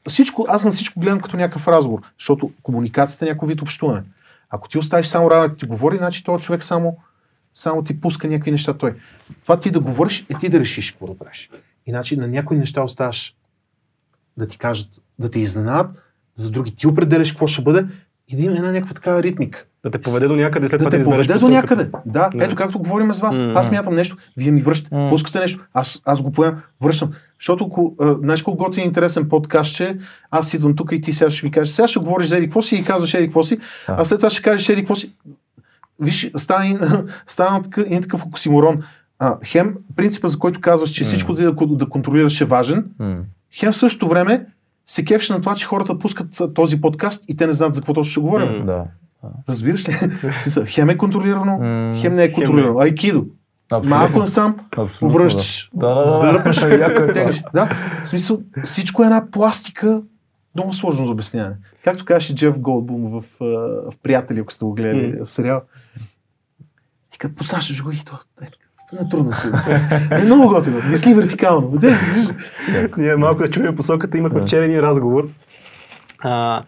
Всичко, 0.08 0.46
аз 0.48 0.64
на 0.64 0.70
всичко 0.70 1.00
гледам 1.00 1.20
като 1.20 1.36
някакъв 1.36 1.68
разговор, 1.68 2.00
защото 2.18 2.52
комуникацията 2.62 3.24
е 3.24 3.28
някакъв 3.28 3.48
вид 3.48 3.62
общуване. 3.62 4.02
Ако 4.50 4.68
ти 4.68 4.78
оставиш 4.78 5.06
само 5.06 5.30
радио 5.30 5.48
да 5.48 5.56
ти 5.56 5.66
говори, 5.66 5.96
значи 5.96 6.24
този 6.24 6.44
човек 6.44 6.64
само, 6.64 6.96
само 7.54 7.84
ти 7.84 8.00
пуска 8.00 8.28
някакви 8.28 8.50
неща 8.50 8.74
той. 8.74 8.94
Това 9.42 9.60
ти 9.60 9.70
да 9.70 9.80
говориш 9.80 10.26
е 10.28 10.34
ти 10.34 10.48
да 10.48 10.60
решиш 10.60 10.90
какво 10.90 11.06
да 11.06 11.18
правиш. 11.18 11.50
Иначе 11.86 12.16
на 12.16 12.28
някои 12.28 12.56
неща 12.56 12.82
оставаш 12.82 13.36
да 14.36 14.46
ти 14.48 14.58
кажат, 14.58 14.88
да 15.18 15.30
те 15.30 15.40
изненадат, 15.40 16.02
за 16.36 16.50
други 16.50 16.76
ти 16.76 16.86
определяш 16.86 17.32
какво 17.32 17.46
ще 17.46 17.62
бъде 17.62 17.86
и 18.28 18.36
да 18.36 18.42
има 18.42 18.56
една 18.56 18.72
някаква 18.72 18.94
такава 18.94 19.22
ритмика 19.22 19.66
Да 19.84 19.90
те 19.90 20.00
поведе 20.00 20.26
до 20.26 20.36
някъде, 20.36 20.68
след 20.68 20.78
да 20.78 20.84
това 20.84 20.90
те 20.90 20.98
да 20.98 21.04
поведе 21.04 21.34
до 21.34 21.48
някъде. 21.48 21.90
Да, 22.06 22.30
Да. 22.34 22.44
ето 22.44 22.56
както 22.56 22.78
говорим 22.78 23.14
с 23.14 23.20
вас. 23.20 23.38
Мгм. 23.38 23.56
Аз 23.56 23.70
мятам 23.70 23.94
нещо, 23.94 24.16
вие 24.36 24.50
ми 24.50 24.62
връщате, 24.62 24.94
Мгм. 24.94 25.08
пускате 25.08 25.40
нещо, 25.40 25.64
аз, 25.74 26.02
аз 26.04 26.22
го 26.22 26.32
поемам, 26.32 26.62
връщам. 26.80 27.10
Защото, 27.40 27.70
а, 28.00 28.14
знаеш 28.14 28.42
колко 28.42 28.64
готин 28.64 28.84
интересен 28.84 29.28
подкаст, 29.28 29.74
че 29.74 29.98
аз 30.30 30.54
идвам 30.54 30.76
тук 30.76 30.92
и 30.92 31.00
ти 31.00 31.12
сега 31.12 31.30
ще 31.30 31.46
ми 31.46 31.52
кажеш, 31.52 31.74
сега 31.74 31.88
ще 31.88 31.98
говориш 31.98 32.26
за 32.26 32.36
еди 32.36 32.46
какво 32.46 32.62
си 32.62 32.76
и 32.76 32.84
казваш 32.84 33.14
еди 33.14 33.26
какво 33.26 33.44
си, 33.44 33.58
а 33.88 34.04
след 34.04 34.18
това 34.18 34.30
ще 34.30 34.42
кажеш 34.42 34.68
еди 34.68 34.80
какво 34.80 34.94
си. 34.96 35.12
Виж, 36.00 36.30
стана, 36.36 36.66
и- 36.66 36.78
стана 37.26 37.62
такъв, 37.62 37.86
един 37.86 38.02
такъв 38.02 38.26
оксиморон. 38.26 38.82
А, 39.18 39.36
хем, 39.44 39.74
принципа, 39.96 40.28
за 40.28 40.38
който 40.38 40.60
казваш, 40.60 40.90
че 40.90 41.04
всичко 41.04 41.32
да, 41.32 41.52
да 41.54 41.88
контролираш 41.88 42.40
е 42.40 42.44
важен, 42.44 42.84
М. 42.98 43.18
хем 43.52 43.72
в 43.72 43.76
същото 43.76 44.08
време 44.08 44.46
се 44.86 45.04
кефиш 45.04 45.30
на 45.30 45.40
това, 45.40 45.54
че 45.54 45.66
хората 45.66 45.98
пускат 45.98 46.40
а, 46.40 46.54
този 46.54 46.80
подкаст 46.80 47.24
и 47.28 47.36
те 47.36 47.46
не 47.46 47.52
знаят 47.52 47.74
за 47.74 47.80
какво 47.80 47.94
точно 47.94 48.10
ще 48.10 48.20
говорим. 48.20 48.66
Да. 48.66 48.84
Разбираш 49.48 49.88
ли? 49.88 49.92
Хем 50.66 50.90
е 50.90 50.96
контролирано, 50.96 51.58
хем 52.00 52.14
не 52.14 52.24
е 52.24 52.32
контролирано. 52.32 52.78
Айкидо. 52.78 53.26
Абсолютно. 53.72 53.98
Малко 53.98 54.18
насам, 54.18 54.56
връщаш. 55.02 55.68
Да, 55.74 55.94
да, 55.94 56.06
да. 56.06 56.18
да. 56.18 56.32
Дърпаш, 56.32 56.62
е. 57.16 57.42
Да, 57.54 57.66
в 58.04 58.08
смисъл, 58.08 58.40
всичко 58.64 59.02
е 59.02 59.06
една 59.06 59.30
пластика, 59.30 60.02
много 60.54 60.72
сложно 60.72 61.06
за 61.06 61.12
обясняване. 61.12 61.56
Както 61.84 62.04
казваше 62.04 62.34
Джеф 62.34 62.58
Голдбум 62.58 63.10
в, 63.10 63.24
в 63.40 63.92
Приятели, 64.02 64.40
ако 64.40 64.52
сте 64.52 64.64
го 64.64 64.72
гледали 64.72 65.16
М. 65.18 65.26
сериал. 65.26 65.62
И 67.14 67.18
като 67.18 67.34
посаждаш 67.34 67.82
го 67.82 67.90
и 67.90 68.00
то 68.04 68.18
е 68.42 68.44
така. 68.44 69.02
Нетрудно 69.02 69.32
се. 69.32 69.50
Е 70.10 70.24
много 70.24 70.48
готино. 70.48 70.82
Мисли 70.82 71.14
вертикално. 71.14 71.78
Ние 72.96 73.16
малко 73.16 73.42
да 73.42 73.50
чуем 73.50 73.76
посоката. 73.76 74.18
Имахме 74.18 74.42
вчера 74.42 74.64
един 74.64 74.80
разговор 74.80 75.28
а, 76.18 76.62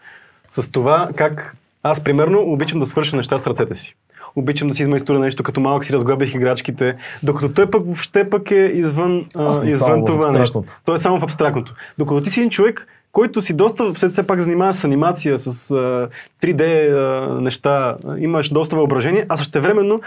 с 0.48 0.70
това 0.70 1.08
как 1.16 1.56
аз, 1.82 2.04
примерно, 2.04 2.40
обичам 2.40 2.80
да 2.80 2.86
свърша 2.86 3.16
неща 3.16 3.38
с 3.38 3.46
ръцете 3.46 3.74
си. 3.74 3.94
Обичам 4.36 4.68
да 4.68 4.74
си 4.74 4.82
измайстуря 4.82 5.18
нещо, 5.18 5.42
като 5.42 5.60
малък 5.60 5.84
си 5.84 5.92
разглабях 5.92 6.34
играчките, 6.34 6.94
докато 7.22 7.54
той 7.54 7.70
пък 7.70 7.84
въобще 7.84 8.30
пък 8.30 8.50
е 8.50 8.72
извън, 8.74 9.26
а, 9.36 9.52
извън 9.66 10.04
това 10.04 10.32
нещо. 10.32 10.64
Той 10.84 10.94
е 10.94 10.98
само 10.98 11.20
в 11.20 11.22
абстрактното. 11.22 11.74
Докато 11.98 12.20
ти 12.22 12.30
си 12.30 12.40
един 12.40 12.50
човек, 12.50 12.86
който 13.12 13.42
си 13.42 13.54
доста, 13.54 13.94
все, 13.94 14.08
все 14.08 14.26
пак 14.26 14.40
занимаваш 14.40 14.76
с 14.76 14.84
анимация, 14.84 15.38
с 15.38 15.70
а, 15.70 16.08
3D 16.42 16.92
а, 16.92 17.40
неща, 17.40 17.96
имаш 18.18 18.48
доста 18.48 18.76
въображение, 18.76 19.26
а 19.28 19.36
същевременно 19.36 20.00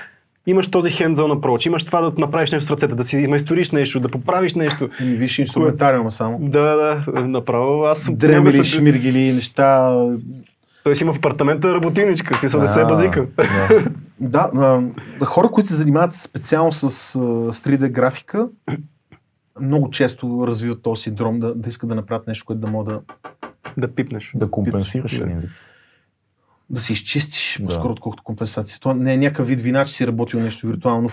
имаш 0.48 0.68
този 0.68 0.90
hands-on 0.90 1.40
approach, 1.40 1.68
имаш 1.68 1.84
това 1.84 2.02
да 2.02 2.12
направиш 2.18 2.52
нещо 2.52 2.68
с 2.68 2.72
ръцете, 2.72 2.96
да 2.96 3.04
си 3.04 3.28
майсториш 3.28 3.72
нещо, 3.72 4.00
да 4.00 4.10
поправиш 4.10 4.56
нещо. 4.56 4.90
Ами, 5.00 5.16
Виж 5.16 5.40
инструментариума 5.40 6.12
само. 6.12 6.38
Да, 6.42 6.62
да, 6.62 7.22
направо 7.22 7.84
аз 7.84 8.10
Дремели, 8.12 8.54
съм- 8.54 8.66
шмиргели, 8.66 9.34
неща. 9.34 9.98
Той 10.86 10.96
си 10.96 11.04
има 11.04 11.14
в 11.14 11.18
апартамента 11.18 11.74
работилничка, 11.74 12.38
писал 12.42 12.62
да 12.62 12.68
се 12.68 12.80
е 12.80 12.84
А, 12.84 12.88
базика. 12.88 13.28
да. 14.20 14.82
Хора, 15.24 15.50
които 15.50 15.70
се 15.70 15.76
занимават 15.76 16.14
специално 16.14 16.72
с, 16.72 16.84
а, 16.84 16.90
с 17.54 17.62
3D 17.62 17.90
графика, 17.90 18.48
много 19.62 19.90
често 19.90 20.48
развиват 20.48 20.82
този 20.82 21.02
синдром 21.02 21.40
да, 21.40 21.56
да 21.56 21.70
искат 21.70 21.90
да 21.90 21.96
направят 21.96 22.28
нещо, 22.28 22.46
което 22.46 22.60
да 22.60 22.68
могат 22.68 22.88
да, 22.88 23.02
Да 23.78 23.96
пипнеш. 23.96 24.32
Да 24.36 24.52
компенсираш 24.52 25.20
един 25.20 25.40
вид. 25.40 25.50
Да 26.70 26.82
си 26.82 26.94
изчистиш, 26.94 27.58
Да. 27.60 27.66
по-скоро 27.66 27.92
отколкото 27.92 28.24
компенсация. 28.24 28.80
Това 28.80 28.94
не 28.94 29.14
е 29.14 29.18
някакъв 29.18 29.48
вид 29.48 29.62
вина, 29.62 29.86
че 29.86 29.94
си 29.94 30.08
работил 30.08 30.40
нещо 30.40 30.68
виртуално, 30.68 31.10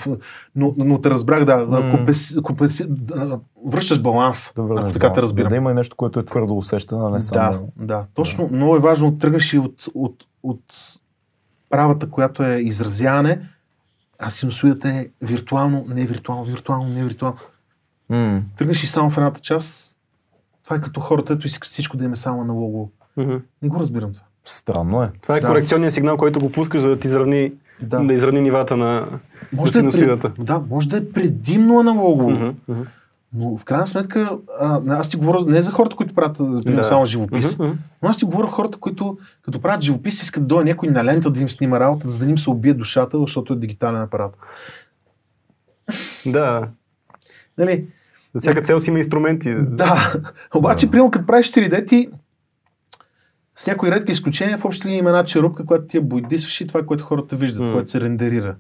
но, 0.57 0.75
но 0.77 1.01
те 1.01 1.11
разбрах, 1.11 1.45
да, 1.45 1.67
да, 1.67 1.81
М. 1.81 1.91
компенси, 1.91 2.43
компенси, 2.43 2.85
да 2.89 3.39
връщаш 3.67 4.03
баланс, 4.03 4.53
Да 4.57 4.63
ако 4.63 4.75
така 4.75 4.93
те 4.93 4.99
баланс. 5.01 5.23
разбирам. 5.23 5.49
Да 5.49 5.57
има 5.57 5.71
и 5.71 5.75
нещо, 5.75 5.97
което 5.97 6.21
е 6.21 6.25
твърдо 6.25 6.57
усещане, 6.57 7.03
а 7.03 7.11
не 7.11 7.13
Да, 7.13 7.21
само... 7.21 7.73
да. 7.77 8.05
Точно, 8.15 8.49
много 8.53 8.77
е 8.77 8.81
важно 8.81 9.11
да 9.11 9.19
тръгнеш 9.19 9.53
и 9.53 9.59
от, 9.59 9.87
от, 9.95 10.25
от 10.43 10.63
правата, 11.71 12.11
която 12.11 12.43
е 12.45 12.57
изразяване, 12.57 13.49
а 14.19 14.31
синусоидата 14.31 14.89
е 14.89 15.07
виртуално, 15.21 15.85
не 15.89 16.07
виртуално, 16.07 16.45
виртуално, 16.45 16.89
не 16.89 17.05
виртуално. 17.05 17.39
М. 18.09 18.43
Тръгнеш 18.57 18.85
и 18.85 18.87
само 18.87 19.11
в 19.11 19.17
едната 19.17 19.41
част, 19.41 19.97
това 20.65 20.77
е 20.77 20.81
като 20.81 21.01
хората, 21.01 21.33
ето 21.33 21.47
искат 21.47 21.71
всичко 21.71 21.97
да 21.97 22.05
им 22.05 22.13
е 22.13 22.17
само 22.17 22.41
аналогово. 22.43 22.91
Мгм. 23.17 23.37
Не 23.63 23.69
го 23.69 23.81
разбирам 23.81 24.13
това. 24.13 24.25
Странно 24.45 25.03
е. 25.03 25.11
Това 25.23 25.37
е 25.37 25.41
Да. 25.41 25.47
корекционният 25.47 25.95
сигнал, 25.95 26.17
който 26.17 26.41
го 26.41 26.53
пускаш, 26.53 26.83
за 26.83 26.89
да 26.89 26.99
ти 26.99 27.07
изравни, 27.07 27.53
да. 27.83 28.01
Да. 28.01 28.15
изравни 28.15 28.41
нивата 28.41 28.77
на, 28.77 29.07
Може, 29.53 29.83
на 29.83 29.91
да 29.91 30.05
е, 30.05 30.19
пред, 30.19 30.33
да, 30.39 30.61
може 30.71 30.89
да 30.89 30.97
е 30.97 31.05
предимно 31.05 31.81
аналогово, 31.81 32.31
Мгм, 32.31 32.51
мгм. 32.69 32.83
но 33.35 33.57
в 33.57 33.65
крайна 33.65 33.87
сметка, 33.87 34.31
а, 34.61 34.81
аз 34.89 35.09
ти 35.09 35.17
говоря 35.17 35.45
не 35.47 35.63
за 35.63 35.71
хората, 35.73 35.97
които 35.97 36.15
правят 36.15 36.41
например, 36.41 36.79
Да. 36.79 36.85
само 36.85 37.07
живопис, 37.07 37.59
мгм. 37.59 37.71
но 38.03 38.09
аз 38.09 38.17
ти 38.17 38.25
говоря 38.25 38.47
хората, 38.47 38.79
които 38.79 39.19
като 39.43 39.61
правят 39.61 39.83
живопис, 39.83 40.23
искат 40.23 40.43
да 40.43 40.47
дойде 40.47 40.71
някой 40.71 40.89
на 40.89 41.05
лента 41.05 41.31
да 41.31 41.41
им 41.41 41.49
снима 41.51 41.81
работа, 41.81 42.09
за 42.09 42.25
да 42.25 42.31
им 42.31 42.39
се 42.39 42.51
убие 42.51 42.75
душата, 42.75 43.19
защото 43.19 43.53
е 43.53 43.57
дигитален 43.57 44.01
апарат. 44.01 44.37
Да. 46.27 46.69
Нали? 47.59 47.87
За 48.35 48.41
всяка 48.41 48.61
цел 48.63 48.81
си 48.81 48.91
има 48.91 48.99
инструменти. 48.99 49.55
Да, 49.61 50.13
обаче, 50.55 50.87
Да. 50.87 50.91
примерно, 50.91 51.11
като 51.11 51.27
правиш 51.27 51.53
3D, 51.53 51.87
ти 51.87 52.09
с 53.63 53.67
някои 53.67 53.91
редки 53.91 54.13
изключения, 54.13 54.59
в 54.59 54.65
общи 54.65 54.85
линии 54.87 54.99
има 54.99 55.11
една 55.11 55.25
черупка, 55.25 55.67
която 55.67 55.87
ти 55.87 56.01
бойдисваш 56.01 56.61
и 56.61 56.67
това, 56.67 56.81
е 56.81 56.87
което 56.87 57.05
хората 57.05 57.37
виждат, 57.37 57.63
М. 57.63 57.73
което 57.73 57.91
се 57.91 58.01
рендерира. 58.01 58.57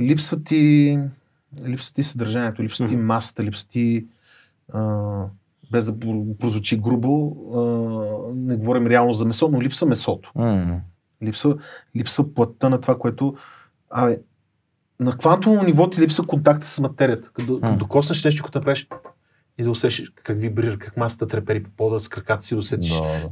Липсва 0.00 0.44
ти, 0.44 0.98
липсва 1.66 1.94
ти 1.94 2.02
съдържанието, 2.02 2.62
липсва 2.62 2.88
ти 2.88 2.96
Мгм. 2.96 3.06
масата, 3.06 3.44
липсва 3.44 3.68
ти, 3.68 4.06
а, 4.72 5.06
без 5.72 5.84
да 5.84 5.92
про- 5.92 6.36
прозвучи 6.38 6.76
грубо, 6.80 7.36
а, 7.54 7.60
не 8.34 8.56
говорим 8.56 8.86
реално 8.86 9.12
за 9.12 9.24
месо, 9.24 9.48
но 9.52 9.62
липсва 9.62 9.86
месото. 9.86 10.32
М. 10.34 10.80
Липсва, 11.22 11.56
липсва 11.96 12.34
плътта 12.34 12.68
на 12.68 12.80
това, 12.80 12.98
което... 12.98 13.34
Абе, 13.90 14.18
на 15.00 15.12
квантово 15.16 15.64
ниво 15.64 15.90
ти 15.90 16.00
липсва 16.00 16.26
контакта 16.26 16.66
с 16.66 16.80
материята. 16.80 17.30
Като, 17.32 17.52
М. 17.52 17.60
като 17.60 17.76
докоснеш 17.76 18.24
нещо, 18.24 18.44
като 18.44 18.58
направиш 18.58 18.88
и 19.60 19.64
да 19.64 19.70
усещаш 19.70 20.12
как 20.24 20.38
вибрира, 20.38 20.78
как 20.78 20.96
масата 20.96 21.26
трепери 21.26 21.62
по 21.62 21.70
пода, 21.70 22.00
с 22.00 22.08
краката 22.08 22.46
си 22.46 22.54
да 22.54 22.58
усетиш. 22.58 22.90
Да, 22.90 23.02
да. 23.02 23.28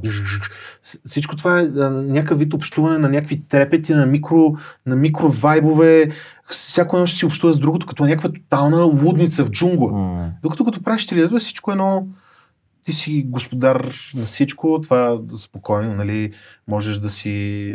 С- 0.82 0.98
Всичко 1.05 1.36
това 1.36 1.60
е 1.60 1.64
някакъв 1.90 2.38
вид 2.38 2.55
общуване 2.55 2.98
на 2.98 3.09
някакви 3.09 3.42
трепети, 3.42 3.94
на 3.94 4.06
микро, 4.06 4.55
на 4.86 4.96
микровайбове. 4.96 6.10
Всяко 6.50 6.96
едно 6.96 7.06
ще 7.06 7.18
си 7.18 7.26
общува 7.26 7.52
с 7.52 7.59
другото, 7.59 7.86
като 7.86 8.05
някаква 8.05 8.28
тотална 8.28 8.82
лудница 8.82 9.44
в 9.44 9.50
джунгла. 9.50 9.90
Докато 10.42 10.64
като 10.64 10.82
правиш 10.82 11.06
3D, 11.06 11.38
всичко 11.38 11.70
е 11.70 11.74
едно 11.74 12.06
ти 12.89 12.94
си 12.94 13.24
господар 13.27 13.94
на 14.15 14.24
всичко, 14.24 14.81
това 14.82 15.20
спокойно, 15.39 15.94
нали, 15.94 16.32
можеш 16.69 16.98
да 16.98 17.10
си, 17.10 17.74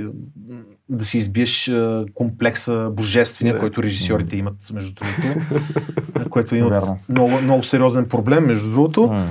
да 0.89 1.05
си 1.05 1.17
избиеш 1.17 1.71
комплекса 2.13 2.89
божествения, 2.93 3.53
Да. 3.53 3.59
който 3.59 3.83
режисьорите 3.83 4.37
имат, 4.37 4.55
между 4.73 4.93
другото, 4.93 5.59
което 6.29 6.55
имат 6.55 6.71
Вярно. 6.71 6.99
много, 7.09 7.41
много 7.41 7.63
сериозен 7.63 8.09
проблем, 8.09 8.45
между 8.45 8.71
другото, 8.71 9.25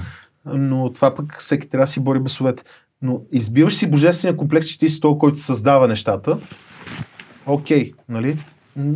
но 0.46 0.92
това 0.92 1.14
пък 1.14 1.40
всеки 1.40 1.68
трябва 1.68 1.82
да 1.82 1.90
си 1.92 2.00
бори 2.04 2.20
бесовете. 2.20 2.62
Но 3.02 3.20
избиваш 3.32 3.74
си 3.74 3.90
божествения 3.90 4.36
комплекс, 4.36 4.66
че 4.68 4.78
ти 4.78 4.90
си 4.90 5.00
този, 5.00 5.18
който 5.18 5.38
създава 5.38 5.88
нещата. 5.88 6.38
Окей, 7.46 7.92
нали? 8.08 8.38
М, 8.76 8.92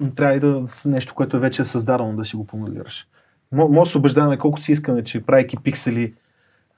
м, 0.00 0.10
Трябва 0.16 0.34
и 0.34 0.40
да 0.40 0.64
нещо, 0.84 1.14
което 1.14 1.36
е 1.36 1.40
вече 1.40 1.64
създадено, 1.64 2.16
да 2.16 2.24
си 2.24 2.36
го 2.36 2.46
помоделираш. 2.46 3.06
Мо- 3.52 3.68
Може 3.68 3.88
да 3.88 3.92
се 3.92 3.98
убеждаваме 3.98 4.38
колкото 4.38 4.64
си 4.64 4.72
искаме, 4.72 5.04
че 5.04 5.20
правейки 5.20 5.56
пиксели, 5.56 6.14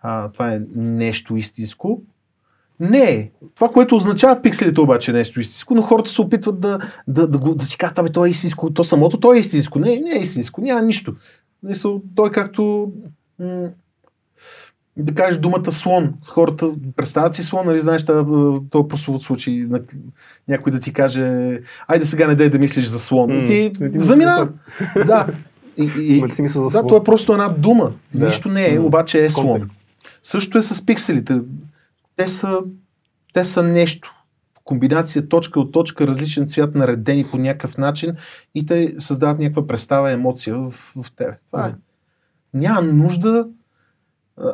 а, 0.02 0.28
това 0.28 0.52
е 0.54 0.60
нещо 0.74 1.36
истинско. 1.36 2.02
Не. 2.80 3.30
Това, 3.54 3.68
което 3.68 3.96
означават 3.96 4.42
пикселите 4.42 4.80
обаче 4.80 5.10
е 5.10 5.14
нещо 5.14 5.40
истинско, 5.40 5.74
но 5.74 5.82
хората 5.82 6.10
се 6.10 6.22
опитват 6.22 6.60
да, 6.60 6.78
да, 7.08 7.26
да, 7.26 7.38
го, 7.38 7.54
да 7.54 7.66
си 7.66 7.78
кажат, 7.78 7.98
абе, 7.98 8.10
то 8.10 8.26
е 8.26 8.30
истинско, 8.30 8.70
то 8.70 8.84
самото, 8.84 9.20
то 9.20 9.34
е 9.34 9.38
истинско. 9.38 9.78
Не, 9.78 9.96
не 9.96 10.10
е 10.16 10.20
истинско, 10.20 10.60
няма 10.60 10.82
нищо. 10.82 11.14
Той 12.14 12.30
както 12.30 12.92
м- 13.38 13.68
да 14.96 15.14
кажеш 15.14 15.40
думата 15.40 15.72
слон. 15.72 16.14
Хората 16.26 16.70
представят 16.96 17.34
си 17.34 17.42
слон, 17.42 17.66
нали 17.66 17.78
знаеш 17.80 18.04
този 18.70 18.88
прословут 18.88 19.22
случай, 19.22 19.54
на, 19.54 19.80
някой 20.48 20.72
да 20.72 20.80
ти 20.80 20.92
каже, 20.92 21.58
айде 21.86 22.06
сега 22.06 22.26
не 22.26 22.34
дай 22.34 22.50
да 22.50 22.58
мислиш 22.58 22.84
за 22.86 22.98
слон. 22.98 23.30
М, 23.30 23.36
и 23.36 23.46
ти 23.46 23.72
ти 23.92 24.00
замина. 24.00 24.48
да. 25.06 25.26
И, 25.76 25.92
и, 25.98 26.16
Имате 26.16 26.34
си 26.34 26.42
мисъл 26.42 26.68
за 26.68 26.82
да, 26.82 26.86
това 26.86 27.00
е 27.00 27.04
просто 27.04 27.32
една 27.32 27.48
дума. 27.48 27.92
Да. 28.14 28.26
Нищо 28.26 28.48
не 28.48 28.74
е, 28.74 28.78
обаче 28.78 29.24
е 29.24 29.30
слон. 29.30 29.62
Също 30.24 30.58
е 30.58 30.62
с 30.62 30.86
пикселите. 30.86 31.40
Те 32.16 32.28
са, 32.28 32.60
те 33.32 33.44
са 33.44 33.62
нещо. 33.62 34.14
Комбинация 34.64 35.28
точка 35.28 35.60
от 35.60 35.72
точка, 35.72 36.06
различен 36.06 36.46
цвят, 36.46 36.74
наредени 36.74 37.24
по 37.24 37.38
някакъв 37.38 37.78
начин 37.78 38.16
и 38.54 38.66
те 38.66 38.94
създават 38.98 39.38
някаква 39.38 39.66
представа, 39.66 40.10
емоция 40.10 40.56
в, 40.56 40.74
в 40.96 41.06
тебе. 41.16 41.38
Това 41.50 41.66
е. 41.66 41.74
Няма 42.54 42.82
нужда. 42.82 43.46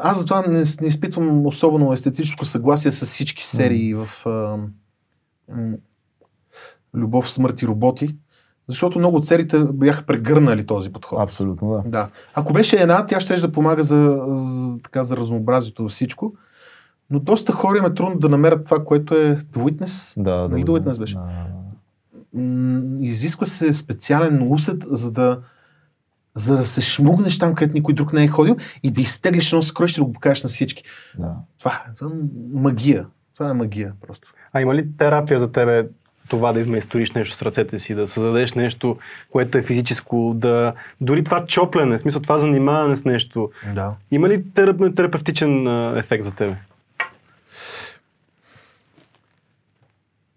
Аз 0.00 0.18
затова 0.18 0.42
не, 0.46 0.64
не 0.80 0.88
изпитвам 0.88 1.46
особено 1.46 1.92
естетическо 1.92 2.44
съгласие 2.44 2.92
с 2.92 3.06
всички 3.06 3.44
серии 3.44 3.94
в 3.94 4.08
а, 4.26 4.56
м, 5.48 5.76
Любов, 6.94 7.30
смърт 7.30 7.62
и 7.62 7.66
роботи, 7.66 8.16
защото 8.68 8.98
много 8.98 9.16
от 9.16 9.26
сериите 9.26 9.58
бяха 9.64 10.02
прегърнали 10.02 10.66
този 10.66 10.92
подход. 10.92 11.18
Абсолютно, 11.18 11.70
да. 11.70 11.90
Да. 11.90 12.08
Ако 12.34 12.52
беше 12.52 12.76
една, 12.76 13.06
тя 13.06 13.20
ще 13.20 13.36
да 13.36 13.52
помага 13.52 13.82
за, 13.82 14.22
за, 14.36 14.78
така, 14.82 15.04
за 15.04 15.16
разнообразието 15.16 15.82
във 15.82 15.92
всичко. 15.92 16.34
Но 17.10 17.20
доста 17.20 17.52
хора 17.52 17.78
им 17.78 17.84
е 17.84 17.94
трудно 17.94 18.18
да 18.18 18.28
намерят 18.28 18.64
това, 18.64 18.84
което 18.84 19.14
е 19.14 19.36
The 19.36 19.58
Witness. 19.58 20.22
Да, 20.22 20.48
Нали 20.48 20.62
The 20.62 20.66
да, 20.66 20.72
Witness 20.72 21.00
беше? 21.00 21.14
да. 21.14 21.46
Изисква 23.00 23.46
се 23.46 23.72
специален 23.72 24.52
усет, 24.52 24.84
за 24.90 25.12
да, 25.12 25.40
за 26.34 26.56
да 26.56 26.66
се 26.66 26.80
шмугнеш 26.80 27.38
там, 27.38 27.54
където 27.54 27.74
никой 27.74 27.94
друг 27.94 28.12
не 28.12 28.24
е 28.24 28.28
ходил 28.28 28.56
и 28.82 28.90
да 28.90 29.00
изтеглиш 29.00 29.52
едно 29.52 29.62
съкровище 29.62 30.00
и 30.00 30.02
да 30.02 30.06
го 30.06 30.12
покажеш 30.12 30.42
на 30.42 30.48
всички. 30.48 30.82
да. 31.18 31.34
Това 31.58 31.72
е 31.72 31.94
това 31.94 32.10
е 32.10 32.14
магия. 32.52 33.06
Това 33.34 33.50
е 33.50 33.54
магия 33.54 33.92
просто. 34.06 34.28
А 34.52 34.60
има 34.60 34.74
ли 34.74 34.96
терапия 34.96 35.38
за 35.38 35.52
тебе 35.52 35.88
това 36.28 36.52
да 36.52 36.60
измайсториш 36.60 37.12
нещо 37.12 37.34
с 37.34 37.42
ръцете 37.42 37.78
си, 37.78 37.94
да 37.94 38.06
създадеш 38.06 38.52
нещо, 38.54 38.96
което 39.30 39.58
е 39.58 39.62
физическо, 39.62 40.32
да 40.36 40.72
дори 41.00 41.24
това 41.24 41.46
чоплене, 41.46 41.98
в 41.98 42.00
смисъл 42.00 42.22
това 42.22 42.38
занимаване 42.38 42.96
с 42.96 43.04
нещо, 43.04 43.50
Да. 43.74 43.94
има 44.10 44.28
ли 44.28 44.50
терап, 44.50 44.94
терапевтичен 44.96 45.66
а, 45.66 45.94
ефект 45.98 46.24
за 46.24 46.34
тебе? 46.34 46.56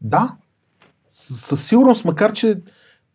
Да. 0.01 0.35
Със 1.13 1.67
сигурност, 1.67 2.05
макар 2.05 2.33
че 2.33 2.57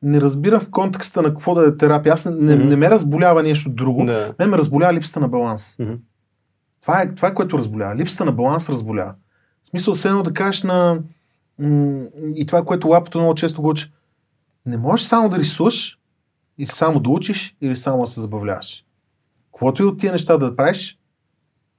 не 0.03 0.21
разбирам 0.21 0.61
в 0.61 0.71
контекста 0.71 1.23
на 1.23 1.29
какво 1.29 1.55
да 1.55 1.69
е 1.69 1.77
терапия. 1.77 2.13
Аз 2.13 2.25
не, 2.25 2.57
Мгм. 2.57 2.69
не 2.69 2.77
ме 2.77 2.91
разболява 2.91 3.43
нещо 3.43 3.71
друго. 3.71 4.05
Да. 4.05 4.35
Мен 4.39 4.51
ме 4.51 4.59
разболява 4.59 4.95
липсата 4.95 5.21
на 5.21 5.29
баланс. 5.29 5.77
Мгм. 5.79 5.93
Това 6.83 7.03
е, 7.03 7.15
това 7.15 7.29
е 7.29 7.35
което 7.35 7.59
разболява. 7.59 7.97
Липсата 7.97 8.25
на 8.25 8.33
баланс 8.33 8.69
разболява. 8.69 9.15
В 9.65 9.69
смисъл, 9.69 9.95
все 9.95 10.09
едно 10.09 10.23
да 10.23 10.33
кажеш 10.33 10.63
на... 10.63 10.99
и 12.37 12.45
това, 12.47 12.65
което 12.65 12.89
лапото 12.89 13.19
много 13.19 13.35
често 13.35 13.63
го 13.63 13.69
учи. 13.69 13.93
Не 14.67 14.77
можеш 14.77 15.07
само 15.07 15.29
да 15.29 15.39
рисуваш, 15.39 15.99
или 16.59 16.69
само 16.69 17.01
да 17.01 17.11
учиш, 17.11 17.57
или 17.61 17.77
само 17.77 18.05
да 18.05 18.11
се 18.11 18.21
забавляваш. 18.21 18.85
Каквото 19.53 19.83
и 19.83 19.87
от 19.87 19.99
тия 19.99 20.13
неща 20.13 20.39
да 20.39 20.57
правиш, 20.57 20.99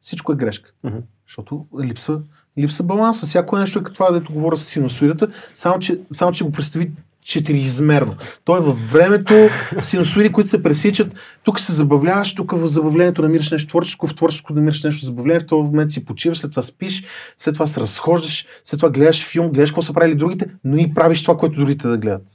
всичко 0.02 0.32
е 0.32 0.36
грешка. 0.36 0.72
Мгм. 0.84 0.98
Защото 1.28 1.66
липсва, 1.84 2.22
липсва 2.58 2.86
баланс. 2.86 3.22
Всяко 3.26 3.58
нещо 3.58 3.80
е 3.80 3.84
като 3.84 3.94
това, 3.94 4.12
дето 4.12 4.34
говоря 4.34 4.58
с 4.58 4.66
синусоидата, 4.66 5.28
само 5.54 5.80
че, 5.80 6.00
само 6.14 6.32
че 6.32 6.44
го 6.44 6.52
представи 6.52 6.92
четириизмерно. 7.28 8.16
Той 8.44 8.60
е 8.60 8.62
във 8.62 8.92
времето, 8.92 9.34
синусоиди, 9.82 10.32
които 10.32 10.50
се 10.50 10.64
пресичат, 10.64 11.14
тук 11.44 11.60
се 11.60 11.74
забавляваш, 11.74 12.36
тук 12.36 12.52
в 12.52 12.68
забавлението 12.68 13.22
намираш 13.22 13.52
нещо 13.52 13.68
творческо, 13.70 14.08
в 14.08 14.16
творческо 14.16 14.54
намираш 14.54 14.84
нещо 14.84 15.06
забавление, 15.06 15.40
в 15.40 15.46
този 15.46 15.64
момент 15.64 15.92
си 15.92 16.06
почиваш, 16.06 16.38
след 16.38 16.52
това 16.52 16.64
спиш, 16.64 17.06
след 17.38 17.54
това 17.54 17.68
се 17.68 17.82
разхождаш, 17.82 18.48
след 18.66 18.80
това 18.80 18.90
гледаш 18.90 19.26
филм, 19.26 19.50
гледаш 19.50 19.72
какво 19.72 19.82
са 19.82 19.94
правили 19.94 20.16
другите, 20.16 20.46
но 20.64 20.78
и 20.78 20.94
правиш 20.94 21.22
това, 21.22 21.38
което 21.38 21.60
другите 21.60 21.88
да 21.88 21.98
гледат. 21.98 22.28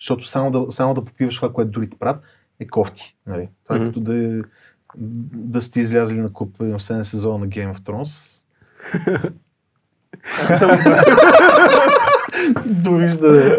Защото 0.00 0.28
само 0.28 0.50
да, 0.50 0.72
само 0.72 0.94
да 0.94 1.04
попиваш 1.04 1.36
това, 1.36 1.52
което 1.52 1.70
другите 1.70 1.96
правят, 1.98 2.22
е 2.60 2.66
кофти. 2.66 3.16
Нали? 3.26 3.48
Това 3.64 3.76
Мгм. 3.76 3.86
като 3.86 4.00
да, 4.00 4.24
е, 4.24 4.40
да 5.32 5.62
сте 5.62 5.80
излязли 5.80 6.16
на 6.16 6.22
на 6.22 6.30
7 6.30 7.02
сезона 7.02 7.38
на 7.38 7.48
Game 7.48 7.74
of 7.74 7.78
Thrones. 7.78 8.30
Довиждане. 12.66 13.58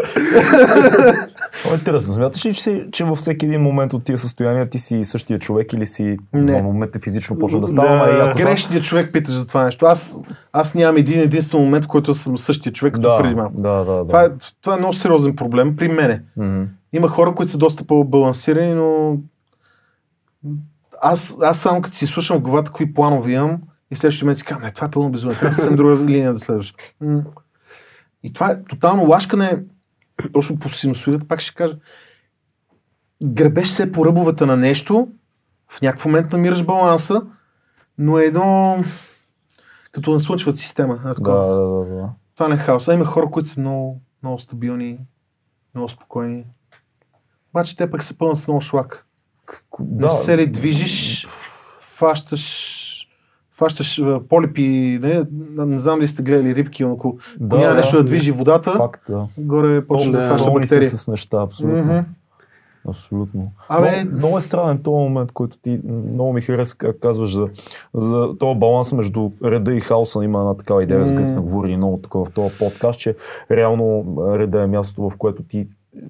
Много 1.64 1.74
интересно. 1.74 2.14
Смяташ 2.14 2.46
ли, 2.46 2.54
че, 2.54 2.62
си, 2.62 2.86
че 2.92 3.04
във 3.04 3.18
всеки 3.18 3.46
един 3.46 3.60
момент 3.60 3.92
от 3.92 4.04
тия 4.04 4.18
състояния 4.18 4.70
ти 4.70 4.78
си 4.78 5.04
същия 5.04 5.38
човек 5.38 5.72
или 5.72 5.86
си 5.86 6.16
Не. 6.32 6.52
на 6.52 6.62
момент 6.62 6.92
физично 7.04 7.38
почва 7.38 7.60
да 7.60 7.66
става, 7.66 8.06
Да. 8.06 8.34
Грешният 8.36 8.84
човек 8.84 9.12
питаш 9.12 9.34
за 9.34 9.46
това 9.46 9.64
нещо. 9.64 9.86
Аз, 9.86 10.20
аз 10.52 10.74
нямам 10.74 10.96
един 10.96 11.20
единствен 11.20 11.60
момент, 11.60 11.84
в 11.84 11.88
който 11.88 12.14
съм 12.14 12.38
същия 12.38 12.72
човек, 12.72 12.94
като 12.94 13.08
да, 13.08 13.18
преди 13.22 13.34
малко. 13.34 13.60
да, 13.60 13.84
да, 13.84 13.92
да. 13.92 14.06
Това 14.06 14.24
е, 14.24 14.28
това 14.62 14.74
е 14.74 14.78
много 14.78 14.92
сериозен 14.92 15.36
проблем 15.36 15.76
при 15.76 15.88
мене. 15.88 16.22
Мгм. 16.36 16.62
Има 16.92 17.08
хора, 17.08 17.34
които 17.34 17.52
са 17.52 17.58
доста 17.58 17.84
по-балансирани, 17.84 18.74
но 18.74 19.18
аз, 21.02 21.36
аз 21.42 21.58
само 21.58 21.80
като 21.82 21.96
си 21.96 22.06
слушам 22.06 22.38
в 22.38 22.40
главата 22.40 22.70
кои 22.70 22.94
планове 22.94 23.32
имам 23.32 23.58
и 23.90 23.96
следващия 23.96 24.24
момент 24.26 24.38
си 24.38 24.44
казвам, 24.44 24.64
не, 24.64 24.70
това 24.70 24.86
е 24.86 24.90
пълно 24.90 25.10
безумие, 25.10 25.36
трябва 25.36 25.52
съвсем 25.54 25.76
друга 25.76 26.04
линия 26.04 26.32
да 26.32 26.38
следваш. 26.38 26.74
И 28.22 28.32
това 28.32 28.50
е 28.50 28.64
тотално 28.64 29.08
лашкане, 29.08 29.62
точно 30.32 30.58
по 30.58 30.68
синусоидата, 30.68 31.28
пак 31.28 31.40
ще 31.40 31.54
кажа. 31.54 31.76
Гребеш 33.24 33.68
се 33.68 33.92
по 33.92 34.06
ръбовете 34.06 34.46
на 34.46 34.56
нещо, 34.56 35.08
в 35.68 35.82
някакъв 35.82 36.04
момент 36.04 36.32
намираш 36.32 36.64
баланса, 36.64 37.22
но 37.98 38.18
е 38.18 38.24
едно 38.24 38.84
като 39.92 40.10
наслънчват 40.10 40.58
система. 40.58 40.94
е 40.94 41.08
Да, 41.20 41.32
да, 41.32 41.54
да, 41.54 41.84
да. 41.84 42.08
Това 42.34 42.48
не 42.48 42.54
е 42.54 42.58
хаос. 42.58 42.88
А 42.88 42.94
има 42.94 43.04
хора, 43.04 43.30
които 43.30 43.48
са 43.48 43.60
много, 43.60 44.00
много 44.22 44.38
стабилни, 44.38 44.98
много 45.74 45.88
спокойни. 45.88 46.44
Обаче 47.50 47.76
те 47.76 47.90
пък 47.90 48.02
са 48.02 48.18
пълни 48.18 48.36
с 48.36 48.46
много 48.46 48.60
шлак. 48.60 49.06
Да, 49.80 50.06
Не 50.06 50.12
се 50.12 50.38
ли 50.38 50.46
движиш, 50.46 51.26
фащаш, 51.80 52.75
фащаш 53.58 54.02
полипи, 54.28 54.98
не, 55.02 55.24
не 55.64 55.78
знам 55.78 56.00
ли 56.00 56.08
сте 56.08 56.22
гледали 56.22 56.54
рибки, 56.54 56.84
но 56.84 56.92
ако 56.92 57.18
да, 57.40 57.58
няма 57.58 57.74
нещо 57.74 57.96
да 57.96 58.04
движи 58.04 58.32
водата, 58.32 58.72
Факт, 58.72 59.02
да. 59.08 59.26
горе 59.38 59.86
почва 59.86 60.12
да, 60.12 60.38
фаща 60.38 60.66
се 60.66 60.96
с 60.96 61.08
неща, 61.08 61.42
абсолютно. 61.42 61.84
Мгм. 61.84 61.98
Абсолютно. 62.88 63.52
Абе- 63.68 64.04
много, 64.04 64.16
много 64.16 64.38
е 64.38 64.40
странен 64.40 64.78
този 64.78 64.94
момент, 64.94 65.32
който 65.32 65.58
ти 65.58 65.80
много 65.84 66.32
ми 66.32 66.40
харесва, 66.40 66.76
как 66.78 66.98
казваш, 67.00 67.36
за, 67.36 67.48
за 67.94 68.38
този 68.38 68.58
баланс 68.58 68.92
между 68.92 69.30
реда 69.44 69.74
и 69.74 69.80
хаоса. 69.80 70.24
Има 70.24 70.38
една 70.38 70.54
такава 70.54 70.82
идея, 70.82 71.04
за 71.04 71.14
която 71.14 71.28
сме 71.28 71.40
говорили 71.40 71.76
много 71.76 71.98
тук 72.02 72.14
в 72.14 72.32
този 72.32 72.54
подкаст, 72.58 73.00
че 73.00 73.16
реално 73.50 74.16
реда 74.38 74.62
е 74.62 74.66
мястото, 74.66 75.10
в 75.10 75.16
което 75.16 75.42
ти 75.42 75.66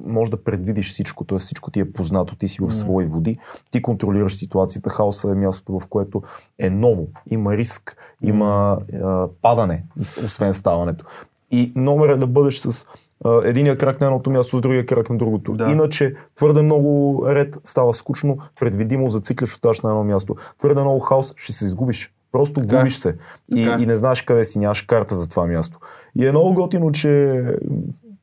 може 0.07 0.31
да 0.31 0.45
предвидиш 0.45 0.91
всичко, 0.91 1.25
т.е. 1.25 1.39
всичко 1.39 1.71
ти 1.71 1.81
е 1.81 1.93
познато, 1.93 2.37
ти 2.37 2.49
си 2.49 2.59
в 2.61 2.73
свои 2.73 3.07
води, 3.07 3.39
ти 3.71 3.83
контролираш 3.83 4.37
ситуацията, 4.37 4.91
хаоса 4.91 5.31
е 5.31 5.35
мястото, 5.35 5.81
в 5.81 5.87
което 5.87 6.23
е 6.59 6.71
ново, 6.71 7.09
има 7.31 7.57
риск, 7.57 7.97
има 8.23 8.79
а, 9.03 9.29
падане, 9.43 9.85
освен 10.25 10.55
ставането. 10.55 11.05
И 11.51 11.73
номер 11.77 12.09
е 12.09 12.17
да 12.17 12.27
бъдеш 12.27 12.59
с 12.59 12.87
а, 13.25 13.41
единия 13.45 13.79
крак 13.79 14.01
на 14.01 14.07
едното 14.07 14.31
място, 14.31 14.57
с 14.57 14.61
другия 14.61 14.87
крак 14.87 15.11
на 15.11 15.17
другото. 15.17 15.53
Да. 15.53 15.71
Иначе 15.71 16.15
твърде 16.37 16.63
много 16.63 17.23
ред 17.29 17.59
става 17.65 17.95
скучно, 17.95 18.39
предвидимо, 18.61 19.09
зацикляш, 19.09 19.53
оставаш 19.53 19.81
на 19.81 19.91
едно 19.91 20.05
място. 20.05 20.37
Твърде 20.59 20.81
много 20.81 21.01
хаос, 21.01 21.35
ще 21.37 21.53
се 21.53 21.65
изгубиш. 21.65 22.13
Просто 22.33 22.61
е. 22.61 22.63
губиш 22.63 22.97
се. 22.97 23.17
И, 23.55 23.61
и 23.61 23.87
не 23.87 23.97
знаеш 23.97 24.23
къде 24.23 24.45
си, 24.45 24.59
нямаш 24.59 24.83
карта 24.83 25.15
за 25.15 25.29
това 25.29 25.47
място. 25.47 25.79
И 26.17 26.27
е 26.27 26.31
много 26.33 26.55
готино, 26.55 26.93
че 26.93 27.43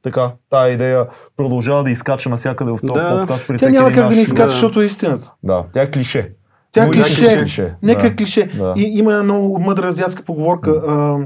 така, 0.04 0.32
тая 0.50 0.74
идея 0.74 1.08
продължава 1.38 1.84
да 1.84 1.92
изкача 1.92 2.30
навсякъде 2.30 2.72
в 2.72 2.78
този 2.82 2.94
Да. 2.94 3.18
подкаст 3.20 3.48
при 3.48 3.54
Тя 3.54 3.58
всеки 3.58 3.72
няма 3.72 3.88
как 3.88 3.96
да 3.96 4.04
наш- 4.06 4.16
изкаже, 4.16 4.44
Да. 4.44 4.48
защото 4.48 4.82
е 4.82 4.86
истината. 4.86 5.32
Да, 5.44 5.64
тя 5.74 5.82
е 5.82 5.92
клише. 5.92 6.32
Тя 6.72 6.84
е 6.84 6.90
клише. 6.90 7.38
клише. 7.40 7.76
Нека 7.82 8.10
да. 8.10 8.16
клише. 8.16 8.48
Да. 8.48 8.74
И, 8.78 9.00
има 9.00 9.12
една 9.12 9.24
много 9.24 9.60
мъдра 9.60 9.88
азиатска 9.88 10.24
поговорка. 10.24 10.72
А, 10.88 11.18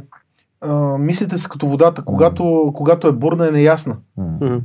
а, 0.62 0.98
мислите 0.98 1.38
се 1.38 1.50
като 1.50 1.68
водата. 1.68 2.02
Когато, 2.06 2.72
когато 2.76 3.08
е 3.08 3.12
бурна, 3.12 3.48
е 3.48 3.52
неясна. 3.52 3.96
Мгм. 4.18 4.58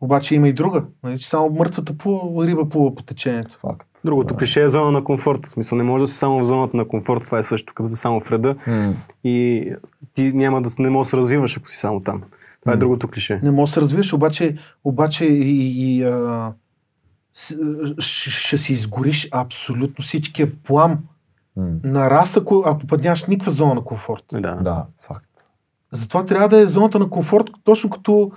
Обаче 0.00 0.34
има 0.34 0.48
и 0.48 0.52
друга. 0.52 0.84
Нали, 1.02 1.18
че 1.18 1.28
само 1.28 1.50
мъртвата 1.50 1.98
плува, 1.98 2.46
риба 2.46 2.68
плува 2.68 2.94
по 2.94 3.02
течението. 3.02 3.50
Факт. 3.58 3.88
Другото 4.04 4.34
Да. 4.34 4.38
клише 4.38 4.62
е 4.62 4.68
зона 4.68 4.90
на 4.90 5.04
комфорт. 5.04 5.46
В 5.46 5.48
смисъл, 5.48 5.78
не 5.78 5.84
може 5.84 6.02
да 6.02 6.08
си 6.08 6.16
само 6.16 6.40
в 6.40 6.44
зоната 6.44 6.76
на 6.76 6.88
комфорт, 6.88 7.24
това 7.24 7.38
е 7.38 7.42
също, 7.42 7.72
като 7.74 7.88
си 7.88 7.96
само 7.96 8.20
в 8.20 8.32
реда 8.32 8.54
М, 8.66 8.92
и 9.24 9.68
ти 10.14 10.32
няма 10.34 10.62
да, 10.62 10.70
не 10.78 10.90
можеш 10.90 11.06
да 11.06 11.10
се 11.10 11.16
развиваш, 11.16 11.56
ако 11.58 11.68
си 11.68 11.76
само 11.76 12.00
там. 12.00 12.22
Това 12.64 12.74
е 12.74 12.76
другото 12.76 13.08
клише. 13.08 13.40
Не 13.42 13.50
можеш 13.50 13.70
да 13.70 13.74
се 13.74 13.80
развиеш, 13.80 14.12
обаче, 14.12 14.56
обаче 14.84 15.24
и, 15.24 15.96
и 15.96 16.04
а, 16.04 16.52
ще, 17.98 18.30
ще 18.30 18.58
си 18.58 18.72
изгориш 18.72 19.28
абсолютно 19.32 20.04
всичкия 20.04 20.52
плам 20.62 20.98
на 21.84 22.10
раса, 22.10 22.40
ако, 22.40 22.62
ако 22.66 22.86
път 22.86 23.02
нямаш 23.02 23.24
никаква 23.24 23.52
зона 23.52 23.74
на 23.74 23.84
комфорт. 23.84 24.24
Да. 24.32 24.54
Да, 24.54 24.86
факт. 25.00 25.30
Затова 25.92 26.24
трябва 26.24 26.48
да 26.48 26.60
е 26.60 26.66
зоната 26.66 26.98
на 26.98 27.10
комфорт, 27.10 27.50
точно 27.64 27.90
като 27.90 28.32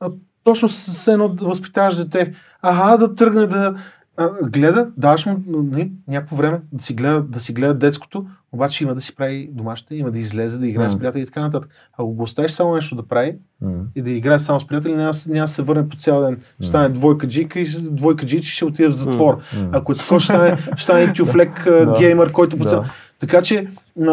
а, 0.00 0.10
точно 0.44 0.68
с 0.68 1.08
едно 1.08 1.28
да 1.28 1.44
възпитаваш 1.44 1.96
дете. 1.96 2.34
Ага, 2.62 2.96
да 2.96 3.14
тръгне 3.14 3.46
да, 3.46 3.74
а, 4.16 4.28
гледа, 4.42 4.90
даваш 4.96 5.26
му 5.26 5.42
нали, 5.46 5.92
някакво 6.08 6.36
време 6.36 6.60
да 6.72 6.84
си, 6.84 6.94
гледа, 6.94 7.22
да 7.22 7.40
си 7.40 7.52
гледа 7.52 7.74
детското, 7.74 8.26
обаче 8.52 8.84
има 8.84 8.94
да 8.94 9.00
си 9.00 9.16
прави 9.16 9.48
домашните, 9.52 9.94
има 9.94 10.10
да 10.10 10.18
излезе, 10.18 10.58
да 10.58 10.66
играе 10.66 10.84
М. 10.84 10.90
с 10.90 10.98
приятели 10.98 11.22
и 11.22 11.26
така 11.26 11.40
нататък. 11.40 11.70
Ако 11.92 12.06
го 12.06 12.22
оставиш 12.22 12.50
само 12.52 12.74
нещо 12.74 12.94
да 12.94 13.02
прави 13.04 13.34
М. 13.60 13.72
и 13.94 14.02
да 14.02 14.10
играе 14.10 14.38
само 14.38 14.60
с 14.60 14.66
приятели, 14.66 14.92
няма, 14.92 15.06
да 15.06 15.14
се- 15.14 15.32
няма 15.32 15.44
да 15.44 15.48
се 15.48 15.62
върне 15.62 15.88
по 15.88 15.96
цял 15.96 16.20
ден. 16.20 16.38
Ще 16.54 16.66
стане 16.66 16.88
двойка 16.88 17.28
джика 17.28 17.60
и 17.60 17.66
двойка 17.80 18.26
джичи 18.26 18.50
ще 18.50 18.64
отиде 18.64 18.88
в 18.88 18.92
затвор. 18.92 19.34
М. 19.54 19.68
Ако 19.72 19.92
е 19.92 19.96
такова, 19.96 20.20
ще 20.20 20.26
стане, 20.26 20.56
ще 20.74 20.82
стане 20.82 21.12
тюфлек 21.16 21.64
Да. 21.64 21.96
геймър, 21.98 22.32
който 22.32 22.56
по 22.56 22.64
цял... 22.64 22.80
Да. 22.80 22.92
Така 23.18 23.42
че 23.42 23.66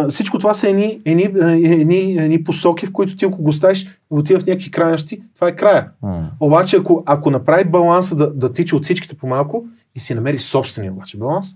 всичко 0.10 0.40
това 0.40 0.54
са 0.54 0.70
едни, 0.70 1.02
едни, 1.06 1.24
едни, 1.66 2.18
едни 2.18 2.44
посоки, 2.44 2.86
в 2.86 2.92
които 2.92 3.16
ти 3.16 3.26
ако 3.26 3.42
го 3.42 3.50
оставиш 3.50 3.84
и 3.84 3.90
отива 4.10 4.40
в 4.40 4.46
някакви 4.46 4.72
крайности, 4.72 5.22
това 5.36 5.48
е 5.48 5.56
края. 5.56 5.90
М. 6.04 6.30
Обаче, 6.40 6.78
ако, 6.78 7.04
ако 7.06 7.32
направи 7.32 7.66
баланса 7.66 8.16
да, 8.16 8.34
да 8.34 8.54
тича 8.54 8.76
от 8.76 8.84
всичките 8.84 9.16
по 9.16 9.28
малко 9.28 9.66
и 9.96 10.00
си 10.00 10.14
намери 10.16 10.40
собствения 10.40 10.92
обаче 10.94 11.18
баланс, 11.18 11.48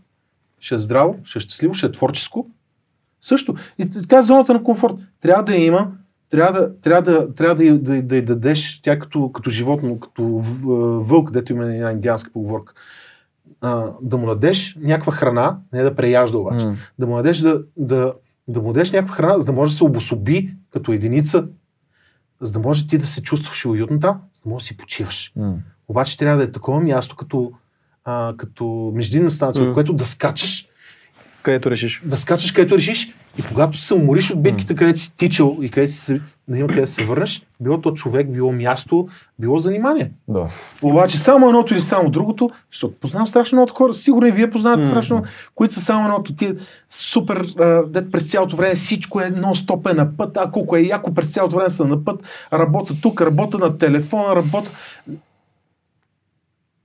ще 0.59 0.75
е 0.75 0.79
здраво, 0.79 1.15
ще 1.23 1.39
е 1.39 1.41
щастливо, 1.41 1.73
ще 1.73 1.85
е 1.85 1.91
творческо. 1.91 2.47
Също. 3.21 3.55
И 3.77 3.89
така 3.89 4.17
е 4.17 4.23
зоната 4.23 4.53
на 4.53 4.63
комфорт. 4.63 4.95
Трябва 5.21 5.43
да 5.43 5.55
я 5.55 5.65
има, 5.65 5.91
трябва 6.29 6.59
да, 6.59 6.79
трябва 6.81 7.11
да, 7.11 7.35
трябва 7.35 7.55
да, 7.55 7.79
да, 7.79 8.01
да, 8.01 8.15
я 8.15 8.25
дадеш, 8.25 8.81
тя 8.81 8.99
като, 8.99 9.31
като 9.31 9.49
животно, 9.49 9.99
като 9.99 10.23
вълк, 11.03 11.31
дето 11.31 11.53
има 11.53 11.73
една 11.73 11.91
индианска 11.91 12.31
поговорка. 12.31 12.73
А, 13.61 13.85
да 14.01 14.17
му 14.17 14.25
дадеш 14.25 14.77
някаква 14.81 15.13
храна, 15.13 15.57
не 15.73 15.83
да 15.83 15.95
преяжда 15.95 16.37
обаче, 16.37 16.65
М. 16.65 16.75
да 16.99 17.07
му 17.07 17.15
дадеш, 17.15 17.37
да, 17.37 17.61
да, 17.77 18.13
да 18.47 18.61
му 18.61 18.73
дадеш 18.73 18.91
някаква 18.91 19.15
храна, 19.15 19.39
за 19.39 19.45
да 19.45 19.51
може 19.51 19.71
да 19.71 19.77
се 19.77 19.83
обособи 19.83 20.53
като 20.69 20.91
единица, 20.91 21.47
за 22.41 22.53
да 22.53 22.59
може 22.59 22.87
ти 22.87 22.97
да 22.97 23.07
се 23.07 23.23
чувстваш 23.23 23.65
уютно 23.65 23.99
там, 23.99 24.21
за 24.33 24.41
да 24.43 24.49
може 24.49 24.63
да 24.63 24.67
си 24.67 24.77
почиваш. 24.77 25.33
М. 25.35 25.55
Обаче 25.87 26.17
трябва 26.17 26.37
да 26.37 26.43
е 26.43 26.51
такова 26.51 26.79
място, 26.79 27.15
като, 27.15 27.51
а, 28.03 28.33
като 28.37 28.91
междинна 28.95 29.31
станция, 29.31 29.63
М. 29.63 29.69
от 29.69 29.73
което 29.73 29.93
да 29.93 30.05
скачаш, 30.05 30.67
Където 31.43 31.71
решиш. 31.71 32.01
да 32.05 32.17
скачаш 32.17 32.51
където 32.51 32.75
решиш 32.75 33.13
и 33.37 33.41
когато 33.41 33.77
се 33.77 33.93
умориш 33.93 34.31
от 34.31 34.43
битките, 34.43 34.75
където 34.75 34.99
си 34.99 35.17
тичал 35.17 35.57
и 35.61 35.69
където 35.69 35.93
си 35.93 36.21
да 36.47 36.57
има 36.57 36.67
къде 36.67 36.81
да 36.81 36.87
се 36.87 37.05
върнеш, 37.05 37.45
било 37.59 37.81
то 37.81 37.93
човек, 37.93 38.31
било 38.31 38.51
място, 38.51 39.07
било 39.39 39.57
занимание. 39.57 40.11
Да. 40.27 40.47
Обаче 40.81 41.17
само 41.17 41.47
едното 41.47 41.73
или 41.73 41.81
само 41.81 42.09
другото, 42.09 42.49
защото 42.71 42.95
познавам 42.99 43.27
страшно 43.27 43.55
много 43.55 43.71
хора, 43.73 43.93
сигурно 43.93 44.27
и 44.27 44.31
вие 44.31 44.51
познавате 44.51 44.81
М. 44.81 44.87
страшно 44.87 45.23
които 45.55 45.73
са 45.73 45.81
само 45.81 46.05
едното, 46.05 46.35
ти 46.35 46.53
супер, 46.89 47.45
а, 47.59 47.83
дет 47.87 48.11
през 48.11 48.31
цялото 48.31 48.55
време 48.55 48.75
всичко 48.75 49.21
е 49.21 49.31
нон-стоп 49.31 49.91
е 49.91 49.93
на 49.93 50.17
път, 50.17 50.37
а 50.37 50.51
колко 50.51 50.75
е 50.75 50.81
яко 50.81 51.13
през 51.13 51.33
цялото 51.33 51.55
време 51.55 51.69
са 51.69 51.85
на 51.85 52.05
път, 52.05 52.21
работя 52.53 52.93
тук, 53.01 53.21
работя 53.21 53.57
на 53.57 53.77
телефона, 53.77 54.35
работя... 54.35 54.69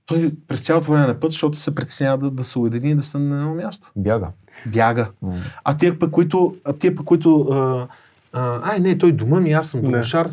Той 0.07 0.31
през 0.47 0.61
цялото 0.61 0.91
време 0.91 1.07
на 1.07 1.19
път, 1.19 1.31
защото 1.31 1.57
се 1.57 1.75
притеснява 1.75 2.17
да, 2.17 2.31
да 2.31 2.43
се 2.43 2.59
уедини 2.59 2.91
и 2.91 2.95
да 2.95 3.03
са 3.03 3.19
на 3.19 3.35
едно 3.35 3.55
място. 3.55 3.91
Бяга. 3.95 4.27
Бяга. 4.71 5.09
М. 5.21 5.33
А 5.63 5.77
тия 5.77 5.99
пък, 5.99 6.11
които, 6.11 6.55
а 6.63 6.73
тия 6.73 6.95
пък, 6.95 7.05
които 7.05 7.41
а, 7.41 7.87
а, 8.33 8.71
ай 8.71 8.79
не, 8.79 8.97
той 8.97 9.11
дома 9.11 9.39
ми, 9.39 9.51
аз 9.51 9.69
съм 9.69 9.81
домашар, 9.81 10.29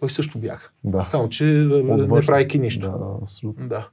той 0.00 0.10
също 0.10 0.38
бяга. 0.38 0.68
Да. 0.84 1.04
Само, 1.04 1.28
че 1.28 1.44
а, 1.44 1.96
не 1.96 2.26
правейки 2.26 2.58
нищо. 2.58 2.80
Да, 2.80 3.24
абсолютно. 3.24 3.68
Да. 3.68 3.88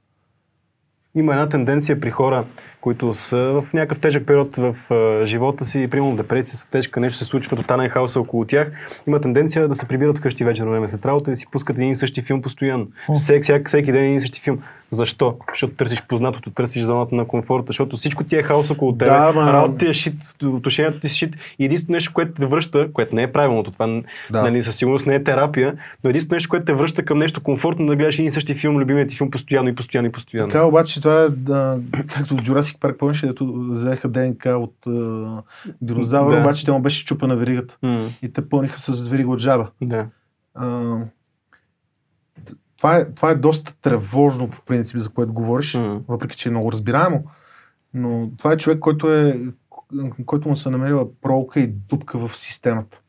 Има 1.16 1.34
една 1.34 1.50
тенденция 1.50 2.00
при 2.00 2.12
хора, 2.12 2.46
които 2.82 3.14
са 3.14 3.38
в 3.38 3.74
някакъв 3.74 4.00
тежък 4.00 4.26
период 4.26 4.58
в 4.58 4.76
живота 5.26 5.66
си, 5.66 5.88
примерно 5.88 6.16
депресия 6.16 6.58
са 6.58 6.70
тежка, 6.70 7.00
нещо 7.00 7.18
се 7.18 7.26
случва, 7.26 7.58
тотален 7.58 7.90
хаос 7.90 8.16
е 8.16 8.20
около 8.20 8.46
тях. 8.46 8.72
Има 9.08 9.22
тенденция 9.22 9.68
да 9.68 9.76
се 9.76 9.86
прибират 9.88 10.18
вкъщи 10.18 10.46
вечерно 10.46 10.72
време 10.72 10.90
след 10.90 11.06
работа 11.06 11.32
и 11.32 11.34
да 11.34 11.38
си 11.38 11.46
пускат 11.52 11.78
един 11.78 11.92
и 11.92 11.96
същи 11.96 12.22
филм 12.22 12.42
постоянно. 12.42 12.88
Всеки, 13.16 13.44
всеки, 13.44 13.64
всеки 13.66 13.92
ден 13.92 14.04
един 14.04 14.18
и 14.18 14.22
същи 14.22 14.42
филм. 14.42 14.60
Защо? 14.92 15.38
Защото 15.50 15.74
търсиш 15.74 16.04
познатото, 16.04 16.52
търсиш 16.52 16.84
зоната 16.84 17.16
на 17.16 17.26
комфорта, 17.26 17.66
защото 17.68 17.98
всичко 17.98 18.24
ти 18.24 18.36
е 18.36 18.42
хаос 18.42 18.72
около 18.72 18.92
теб. 18.92 19.08
Да, 19.08 19.34
ма- 19.34 19.54
Работа 19.54 19.78
ти 19.78 19.88
е 19.88 19.94
шит, 19.94 20.14
отношенията 20.44 21.00
ти 21.00 21.10
са 21.10 21.16
шит. 21.16 21.36
И 21.60 21.66
единственото 21.66 21.92
нещо, 21.92 22.14
което 22.14 22.32
те 22.34 22.46
връща, 22.46 22.88
което 22.94 23.16
не 23.16 23.24
е 23.24 23.32
правилното, 23.32 23.72
това 23.72 24.02
Да. 24.32 24.42
нали, 24.44 24.62
със 24.62 24.76
сигурност 24.76 25.08
не 25.08 25.16
е 25.16 25.24
терапия, 25.24 25.74
но 26.04 26.10
единственото 26.10 26.36
нещо, 26.36 26.50
което 26.50 26.66
те 26.66 26.74
връща 26.74 27.06
към 27.06 27.18
нещо 27.18 27.42
комфортно, 27.42 27.86
да 27.86 27.96
гледаш 27.96 28.16
един 28.16 28.28
и 28.28 28.32
същи 28.32 28.54
филм, 28.54 28.78
любимият 28.78 29.10
ти 29.10 29.18
филм 29.18 29.32
постоянно 29.32 29.70
и 29.70 29.76
постоянно 29.76 30.08
и 30.08 30.12
постоянно. 30.12 30.50
Така 30.50 30.64
обаче 30.64 31.02
това 31.02 31.22
е, 31.22 31.30
да, 31.30 31.78
както 32.08 32.36
в 32.36 32.40
Jurassic 32.40 32.69
Park, 32.78 32.98
помниш, 32.98 33.22
дето 33.22 33.68
взеха 33.70 34.10
ДНК 34.10 34.46
от 34.58 34.88
а, 34.88 35.44
динозавър, 35.82 36.36
Да. 36.36 36.40
обаче 36.42 36.66
те 36.66 36.72
му 36.72 36.82
беше 36.82 37.06
чупа 37.06 37.28
на 37.28 37.36
веригата. 37.36 37.78
М, 37.84 38.00
И 38.24 38.34
те 38.34 38.50
пълниха 38.50 38.80
с 38.80 39.08
верига 39.08 39.30
от 39.32 39.40
жаба. 39.40 39.72
да. 39.82 40.08
А, 40.54 40.98
това, 42.78 42.96
е, 42.98 43.14
това 43.14 43.32
е 43.32 43.36
доста 43.36 43.76
тревожно 43.82 44.50
по 44.50 44.62
принцип, 44.62 44.98
за 44.98 45.10
което 45.10 45.34
говориш, 45.34 45.74
М. 45.76 46.02
въпреки 46.08 46.38
че 46.38 46.50
е 46.50 46.52
много 46.52 46.72
разбираемо. 46.72 47.24
Но 47.94 48.32
това 48.38 48.54
е 48.54 48.58
човек, 48.58 48.80
който, 48.80 49.14
е, 49.14 49.42
който 50.26 50.50
му 50.50 50.56
се 50.56 50.70
намерила 50.70 51.08
пролка 51.22 51.60
и 51.60 51.68
дупка 51.68 52.18
в 52.18 52.38
системата. 52.38 53.02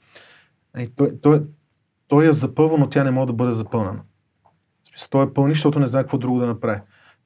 И 0.78 0.89
той, 0.97 1.19
той, 1.23 1.43
той 2.09 2.27
я 2.27 2.32
запълва, 2.32 2.78
но 2.78 2.89
тя 2.89 3.05
не 3.05 3.11
може 3.11 3.27
да 3.27 3.32
бъде 3.32 3.53
запълнена. 3.53 4.01
Той 5.11 5.24
е 5.27 5.32
пълни, 5.32 5.55
защото 5.55 5.78
не 5.78 5.87
знае 5.87 6.03
какво 6.03 6.19
друго 6.19 6.39
да 6.39 6.47
направи. 6.47 6.81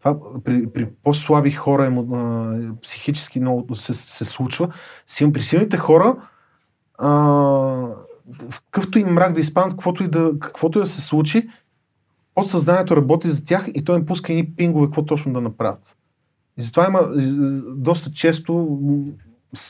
Това 0.04 0.16
при, 0.44 0.66
при 0.72 0.88
по-слаби 1.02 1.50
хора 1.50 1.86
емо, 1.86 2.16
а, 2.16 2.80
психически 2.82 3.40
много 3.40 3.74
се, 3.74 3.94
се 3.94 4.24
случва. 4.24 4.68
Сил, 5.06 5.32
при 5.32 5.42
силните 5.42 5.76
хора 5.76 6.16
а, 6.98 7.08
в 8.50 8.62
какъвто 8.70 8.98
и 8.98 9.04
мрак 9.04 9.32
да 9.32 9.40
изпаднат, 9.40 9.72
каквото 9.72 10.04
и 10.04 10.08
да, 10.08 10.32
каквото 10.40 10.78
и 10.78 10.82
да 10.82 10.86
се 10.86 11.00
случи, 11.00 11.48
подсъзнанието 12.34 12.96
работи 12.96 13.28
за 13.28 13.44
тях 13.44 13.66
и 13.74 13.84
той 13.84 13.98
им 13.98 14.06
пуска 14.06 14.32
едни 14.32 14.54
пингове, 14.54 14.86
какво 14.86 15.04
точно 15.04 15.32
да 15.32 15.40
направят. 15.40 15.96
И 16.58 16.62
затова 16.62 16.86
има 16.88 17.08
доста 17.76 18.12
често 18.12 18.78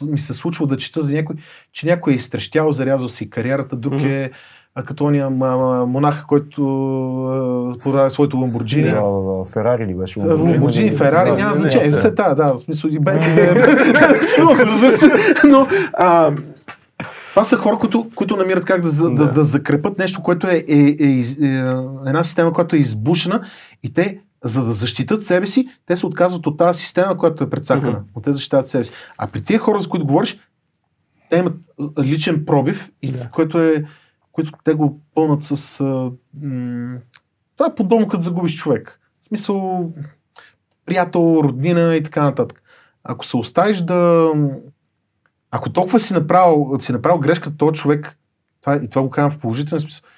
ми 0.02 0.18
се 0.18 0.34
случва 0.34 0.66
да 0.66 0.76
чета 0.76 1.02
за 1.02 1.12
някой, 1.12 1.36
че 1.72 1.86
някой 1.86 2.12
е 2.12 2.16
изтрещял, 2.16 2.72
зарязал 2.72 3.08
си 3.08 3.30
кариерата, 3.30 3.76
друг 3.76 4.02
е 4.02 4.30
като 4.82 5.04
ония 5.04 5.30
монах, 5.30 6.24
който 6.28 6.62
а, 7.26 7.76
продаде 7.84 8.10
своето 8.10 8.36
Ламборджини. 8.38 8.90
Да. 8.90 9.44
Ферари 9.52 9.86
ли 9.86 9.94
беше? 9.94 10.20
Ламборджини, 10.20 10.90
Ферари, 10.90 11.30
Да, 11.30 11.36
няма 11.36 11.54
значение. 11.54 11.90
Все 11.90 12.14
та, 12.14 12.34
да, 12.34 12.52
в 12.52 12.58
смисъл 12.58 12.88
и 12.88 12.98
бе. 12.98 13.20
Сигурно 14.22 14.54
се, 14.54 14.66
разбира 14.66 14.92
се. 14.92 15.10
Но 15.48 15.66
а, 15.92 16.32
това 17.30 17.44
са 17.44 17.56
хора, 17.56 17.78
които, 17.78 18.10
които 18.14 18.36
намират 18.36 18.64
как 18.64 18.80
да, 18.82 19.10
да, 19.10 19.30
Да. 19.30 19.44
закрепат 19.44 19.98
нещо, 19.98 20.22
което 20.22 20.46
е, 20.46 20.64
е, 20.68 20.96
е, 21.00 21.06
е, 21.42 21.46
една 22.06 22.24
система, 22.24 22.52
която 22.52 22.76
е 22.76 22.78
избушена 22.78 23.40
и 23.82 23.92
те, 23.92 24.18
за 24.44 24.64
да 24.64 24.72
защитат 24.72 25.24
себе 25.24 25.46
си, 25.46 25.68
те 25.86 25.96
се 25.96 26.06
отказват 26.06 26.46
от 26.46 26.58
тази 26.58 26.80
система, 26.80 27.16
която 27.16 27.44
е 27.44 27.50
прецакана. 27.50 27.92
Мгм. 27.92 28.00
От 28.14 28.24
те 28.24 28.32
защитават 28.32 28.68
себе 28.68 28.84
си. 28.84 28.90
А 29.18 29.26
при 29.26 29.42
тия 29.42 29.58
хора, 29.58 29.80
за 29.80 29.88
които 29.88 30.06
говориш, 30.06 30.38
те 31.30 31.36
имат 31.36 31.54
личен 32.02 32.44
пробив, 32.46 32.90
и, 33.02 33.12
Да. 33.12 33.28
което 33.32 33.58
е, 33.60 33.84
които 34.34 34.52
те 34.64 34.74
го 34.74 35.00
пълнат 35.14 35.44
с... 35.44 35.80
М- 36.42 36.98
това 37.56 37.66
е 37.70 37.74
подобно 37.74 38.08
като 38.08 38.22
загубиш 38.22 38.56
човек. 38.56 39.00
В 39.22 39.26
смисъл, 39.26 39.92
приятел, 40.86 41.40
роднина 41.44 41.96
и 41.96 42.02
така 42.02 42.22
нататък. 42.22 42.62
Ако 43.04 43.26
се 43.26 43.36
оставиш 43.36 43.80
да... 43.80 44.32
Ако 45.50 45.72
толкова 45.72 46.00
си 46.00 46.12
направил, 46.12 46.76
си 46.80 46.92
направил 46.92 47.20
грешката 47.20 47.56
този 47.56 47.74
човек, 47.74 48.18
това, 48.60 48.76
и 48.76 48.88
това 48.88 49.02
го 49.02 49.10
казвам 49.10 49.30
в 49.30 49.38
положителен 49.38 49.80
смисъл, 49.80 50.08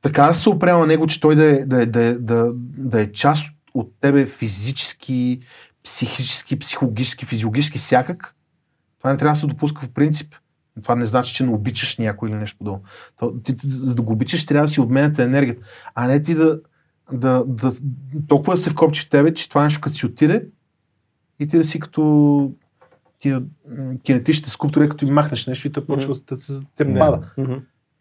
така 0.00 0.34
се 0.34 0.48
опрява 0.48 0.80
на 0.80 0.86
него, 0.86 1.06
че 1.06 1.20
той 1.20 1.36
да 1.36 1.44
е, 1.44 1.64
да, 1.64 1.82
е, 1.82 1.86
да, 1.86 2.00
е, 2.02 2.14
да, 2.14 2.52
да 2.56 3.00
е 3.00 3.12
част 3.12 3.52
от 3.74 3.92
тебе 4.00 4.26
физически, 4.26 5.40
психически, 5.84 6.58
психологически, 6.58 7.26
физиологически, 7.26 7.78
всякак, 7.78 8.34
това 8.98 9.12
не 9.12 9.18
трябва 9.18 9.34
да 9.34 9.40
се 9.40 9.46
допуска 9.46 9.80
по 9.80 9.94
принцип. 9.94 10.34
Това 10.82 10.94
не 10.94 11.06
значи, 11.06 11.34
че 11.34 11.44
не 11.44 11.50
обичаш 11.50 11.98
някой 11.98 12.28
или 12.28 12.36
нещо 12.36 12.58
подобно. 12.58 12.82
То, 13.18 13.34
ти, 13.44 13.56
ти, 13.56 13.70
за 13.70 13.94
да 13.94 14.02
го 14.02 14.12
обичаш, 14.12 14.46
трябва 14.46 14.66
да 14.66 14.72
си 14.72 14.80
обменяте 14.80 15.22
енергията, 15.22 15.62
а 15.94 16.06
не 16.06 16.22
ти 16.22 16.34
да, 16.34 16.60
да, 17.12 17.44
да 17.46 17.72
толкова 18.28 18.52
да 18.52 18.56
се 18.56 18.70
вкопчи 18.70 19.02
в 19.02 19.08
тебе, 19.08 19.34
че 19.34 19.48
това 19.48 19.64
нещо 19.64 19.80
като 19.80 19.96
си 19.96 20.06
отиде 20.06 20.46
и 21.40 21.48
ти 21.48 21.56
да 21.56 21.64
си 21.64 21.80
като 21.80 22.52
тия 23.18 23.42
кинетичните 24.02 24.50
скулптури, 24.50 24.88
като 24.88 25.04
им 25.04 25.14
махнеш 25.14 25.46
нещо 25.46 25.66
и 25.66 25.72
те 25.72 25.86
почва 25.86 26.14
да 26.30 26.38
се 26.38 26.60
пада. 26.76 27.20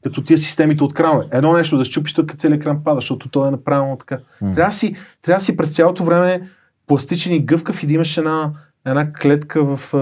Като 0.03 0.23
тия 0.23 0.37
системите 0.37 0.83
от 0.83 0.93
крана. 0.93 1.27
Едно 1.31 1.53
нещо 1.53 1.77
да 1.77 1.85
щупиш, 1.85 2.13
тук 2.13 2.35
целият 2.37 2.63
кран 2.63 2.83
пада, 2.83 2.97
защото 2.97 3.29
то 3.29 3.47
е 3.47 3.51
направено 3.51 3.97
така. 3.97 4.19
Трябва 4.39 4.69
да 4.69 4.71
си, 4.71 4.95
трябва 5.21 5.37
да 5.37 5.45
си 5.45 5.57
през 5.57 5.75
цялото 5.75 6.03
време 6.03 6.49
пластичен 6.87 7.33
и 7.33 7.45
гъвкав 7.45 7.83
и 7.83 7.87
да 7.87 7.93
имаш 7.93 8.17
една, 8.17 8.51
една 8.85 9.13
клетка 9.13 9.75
в 9.75 9.93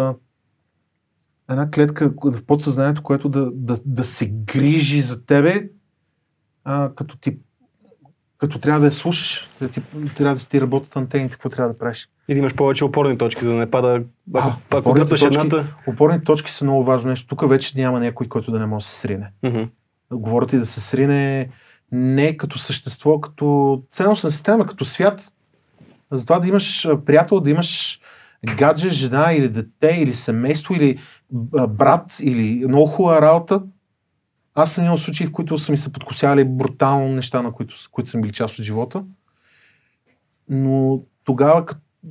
една 1.50 1.72
клетка 1.72 2.12
в 2.24 2.46
подсъзнанието, 2.46 3.04
което 3.04 3.30
да, 3.30 3.52
да, 3.54 3.78
да 3.86 4.06
се 4.06 4.28
грижи 4.30 5.02
за 5.02 5.26
тебе, 5.26 5.70
а, 6.64 6.92
като 6.96 7.18
ти 7.18 7.38
като 8.38 8.60
трябва 8.60 8.80
да 8.80 8.86
я 8.86 8.92
слушаш, 8.92 9.50
да 9.62 9.70
ти, 9.70 9.82
трябва 10.18 10.36
да 10.36 10.46
ти 10.46 10.62
работят 10.62 10.96
антените, 10.96 11.32
какво 11.32 11.50
трябва 11.50 11.74
да 11.74 11.78
правиш. 11.80 12.10
И 12.28 12.34
да 12.34 12.40
имаш 12.40 12.56
повече 12.56 12.86
опорни 12.86 13.18
точки, 13.18 13.44
за 13.44 13.50
да 13.50 13.56
не 13.56 13.72
пада. 13.72 14.02
Ако, 14.34 14.48
А, 14.70 14.78
ако 14.78 14.94
дръпнеш 14.94 15.20
точки- 15.20 15.40
едната. 15.40 15.68
Опорните 15.88 16.24
точки 16.24 16.52
са 16.52 16.66
много 16.66 16.84
важно 16.84 17.10
нещо. 17.10 17.28
Тук 17.28 17.50
вече 17.50 17.78
няма 17.78 18.00
някой, 18.00 18.28
който 18.28 18.52
да 18.52 18.60
не 18.60 18.66
може 18.66 18.84
да 18.84 18.90
се 18.90 19.00
срине. 19.00 19.32
Мгм. 19.44 19.64
Говорят 20.12 20.54
и 20.54 20.58
да 20.58 20.66
се 20.66 20.82
срине 20.82 21.50
не 21.92 22.38
като 22.38 22.60
същество, 22.60 23.22
като 23.22 23.82
ценностна 23.92 24.32
система, 24.32 24.66
като 24.66 24.86
свят. 24.86 25.32
за 26.12 26.26
това 26.26 26.40
да 26.40 26.48
имаш 26.48 26.88
приятел, 27.06 27.40
да 27.40 27.50
имаш 27.50 28.00
гадже, 28.58 28.90
жена 28.90 29.34
или 29.34 29.50
дете, 29.50 29.96
или 30.00 30.14
семейство, 30.14 30.74
или 30.76 31.00
брат, 31.68 32.18
или 32.22 32.68
много 32.68 32.86
хубава 32.86 33.22
работа. 33.22 33.64
Аз 34.56 34.74
съм 34.74 34.86
имал 34.86 34.98
случаи, 34.98 35.28
в 35.28 35.32
които 35.32 35.58
са 35.58 35.72
ми 35.72 35.78
се 35.78 35.94
подкосяли 35.94 36.46
брутално 36.46 37.08
неща, 37.08 37.42
на 37.42 37.52
които, 37.52 37.76
които 37.92 38.10
са 38.10 38.20
били 38.20 38.32
част 38.32 38.60
от 38.60 38.66
живота. 38.66 39.04
Но 40.50 41.02
тогава, 41.24 41.66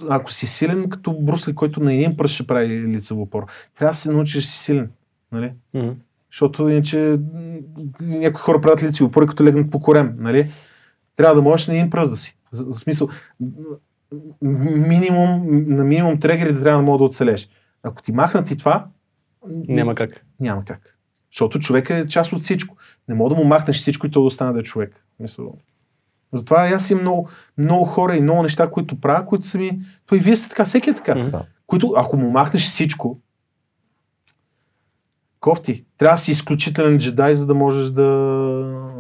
ако 0.08 0.32
си 0.32 0.46
силен, 0.46 0.88
като 0.88 1.12
Брусли, 1.20 1.54
който 1.54 1.80
на 1.80 1.94
един 1.94 2.16
пръст 2.16 2.34
ще 2.34 2.46
прави 2.46 2.88
лицево 2.88 3.22
опор, 3.22 3.46
трябва 3.78 3.90
да 3.90 3.96
се 3.96 4.12
научиш 4.12 4.44
да 4.44 4.50
си 4.50 4.58
силен. 4.58 4.90
Нали? 5.32 5.52
Мгм. 5.74 5.90
Защото 6.32 6.68
иначе 6.68 7.18
някои 8.00 8.40
хора 8.40 8.60
правят 8.60 8.82
лицеви 8.82 9.04
опори, 9.04 9.26
като 9.26 9.44
легнат 9.44 9.70
по 9.70 9.80
корем. 9.80 10.14
Нали? 10.18 10.46
Трябва 11.16 11.34
да 11.34 11.42
можеш 11.42 11.66
на 11.66 11.74
един 11.74 11.90
пръст 11.90 12.10
да 12.10 12.16
си. 12.16 12.36
За, 12.50 12.64
за 12.68 12.78
смисъл, 12.78 13.08
минимум, 14.42 15.46
на 15.76 15.84
минимум 15.84 16.20
трегери 16.20 16.52
да 16.52 16.62
трябва 16.62 16.78
да 16.78 16.86
мога 16.86 16.98
да 16.98 17.04
оцелеш. 17.04 17.48
Ако 17.82 18.02
ти 18.02 18.12
махнат 18.12 18.50
и 18.50 18.56
това, 18.56 18.86
Няма 19.46 19.94
как. 19.94 20.24
няма 20.40 20.64
как. 20.64 20.96
Защото 21.32 21.58
човек 21.58 21.90
е 21.90 22.08
част 22.08 22.32
от 22.32 22.42
всичко. 22.42 22.76
Не 23.08 23.14
мога 23.14 23.34
да 23.34 23.40
му 23.40 23.48
махнеш 23.48 23.76
всичко 23.76 24.06
и 24.06 24.10
той 24.10 24.22
да 24.22 24.26
остане 24.26 24.52
да 24.52 24.60
е 24.60 24.62
човек. 24.62 25.04
Мисъл. 25.20 25.54
Затова 26.32 26.68
аз 26.74 26.90
имам 26.90 27.02
много, 27.02 27.28
много 27.58 27.84
хора 27.84 28.16
и 28.16 28.20
много 28.20 28.42
неща, 28.42 28.70
които 28.70 29.00
правя, 29.00 29.26
които 29.26 29.46
са 29.46 29.58
ми... 29.58 29.80
Той 30.06 30.18
вие 30.18 30.36
сте 30.36 30.48
така, 30.48 30.64
всеки 30.64 30.90
е 30.90 30.94
така. 30.94 31.14
Да. 31.14 31.44
Които, 31.66 31.94
ако 31.96 32.16
му 32.16 32.30
махнеш 32.30 32.62
всичко, 32.62 33.20
кофти, 35.40 35.84
трябва 35.98 36.14
да 36.14 36.20
си 36.20 36.30
изключителен 36.30 36.98
джедай, 36.98 37.34
за 37.34 37.46
да 37.46 37.54
можеш 37.54 37.84
да, 37.84 38.02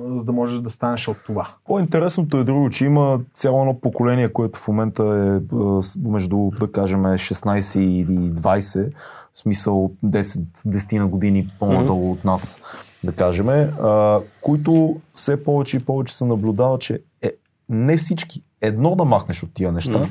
за 0.08 0.24
да, 0.24 0.32
можеш 0.32 0.58
да 0.58 0.70
станеш 0.70 1.08
от 1.08 1.16
това. 1.26 1.48
По-интересното 1.66 2.36
е 2.36 2.44
друго, 2.44 2.70
че 2.70 2.84
има 2.84 3.20
цяло 3.34 3.60
едно 3.60 3.80
поколение, 3.80 4.28
което 4.28 4.58
в 4.58 4.68
момента 4.68 5.02
е 5.02 5.54
с- 5.82 5.96
между, 5.98 6.50
да 6.60 6.72
кажем, 6.72 7.02
16 7.02 7.78
и 7.78 8.06
20, 8.06 8.90
в 9.34 9.38
смисъл 9.38 9.92
10, 10.04 10.40
10 10.66 10.98
на 10.98 11.06
години 11.06 11.48
по-надолу 11.58 12.12
от 12.12 12.24
нас, 12.24 12.60
да 13.04 13.12
кажем, 13.12 13.48
а, 13.48 14.20
които 14.40 14.96
все 15.14 15.44
повече 15.44 15.76
и 15.76 15.80
повече 15.80 16.16
се 16.16 16.24
наблюдава, 16.24 16.78
че 16.78 17.00
е, 17.22 17.30
не 17.68 17.96
всички, 17.96 18.42
едно 18.60 18.94
да 18.94 19.04
махнеш 19.04 19.42
от 19.42 19.50
тия 19.54 19.72
неща 19.72 19.98
Мгм. 19.98 20.08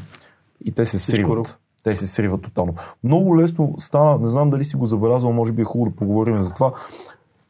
и 0.66 0.72
те 0.72 0.86
се 0.86 0.98
Всичко 0.98 1.30
сриват. 1.30 1.60
Те 1.92 1.96
се 1.96 2.08
сриват 2.08 2.42
тотално. 2.42 2.74
Много 3.04 3.38
лесно 3.38 3.76
стана, 3.78 4.18
не 4.20 4.28
знам 4.28 4.50
дали 4.50 4.64
си 4.64 4.76
го 4.76 4.86
забелязал, 4.86 5.32
може 5.32 5.52
би 5.52 5.62
е 5.62 5.66
хубаво 5.66 5.90
да 5.92 5.96
поговорим 5.96 6.40
за 6.40 6.54
това. 6.54 6.72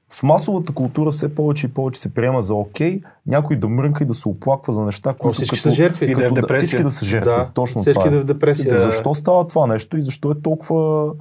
В 0.10 0.24
масовата 0.24 0.74
култура 0.74 1.12
все 1.12 1.36
повече 1.36 1.68
и 1.68 1.70
повече 1.70 2.02
се 2.02 2.14
приема 2.14 2.42
за 2.42 2.56
окей, 2.56 3.02
някой 3.28 3.56
да 3.56 3.68
мрънка 3.68 4.04
и 4.04 4.08
да 4.08 4.14
се 4.14 4.30
оплаква 4.30 4.74
за 4.74 4.86
неща, 4.86 5.14
които 5.20 5.34
всички 5.36 5.60
са 5.60 5.72
жертви. 5.72 6.06
И 6.12 6.16
да 6.16 6.26
е 6.26 6.30
в 6.30 6.34
депресия. 6.34 6.68
всички 6.68 6.84
да 6.84 6.92
са 6.92 7.06
жертви. 7.06 7.30
Да, 7.30 7.46
Точно 7.54 7.82
Всички 7.82 8.00
това 8.00 8.10
да 8.10 8.18
е. 8.18 8.20
в 8.20 8.24
депресия. 8.24 8.78
Защо 8.78 9.14
става 9.14 9.48
това 9.48 9.68
нещо 9.68 9.98
и 9.98 10.02
защо 10.02 10.32
е 10.32 10.42
толкова, 10.42 11.14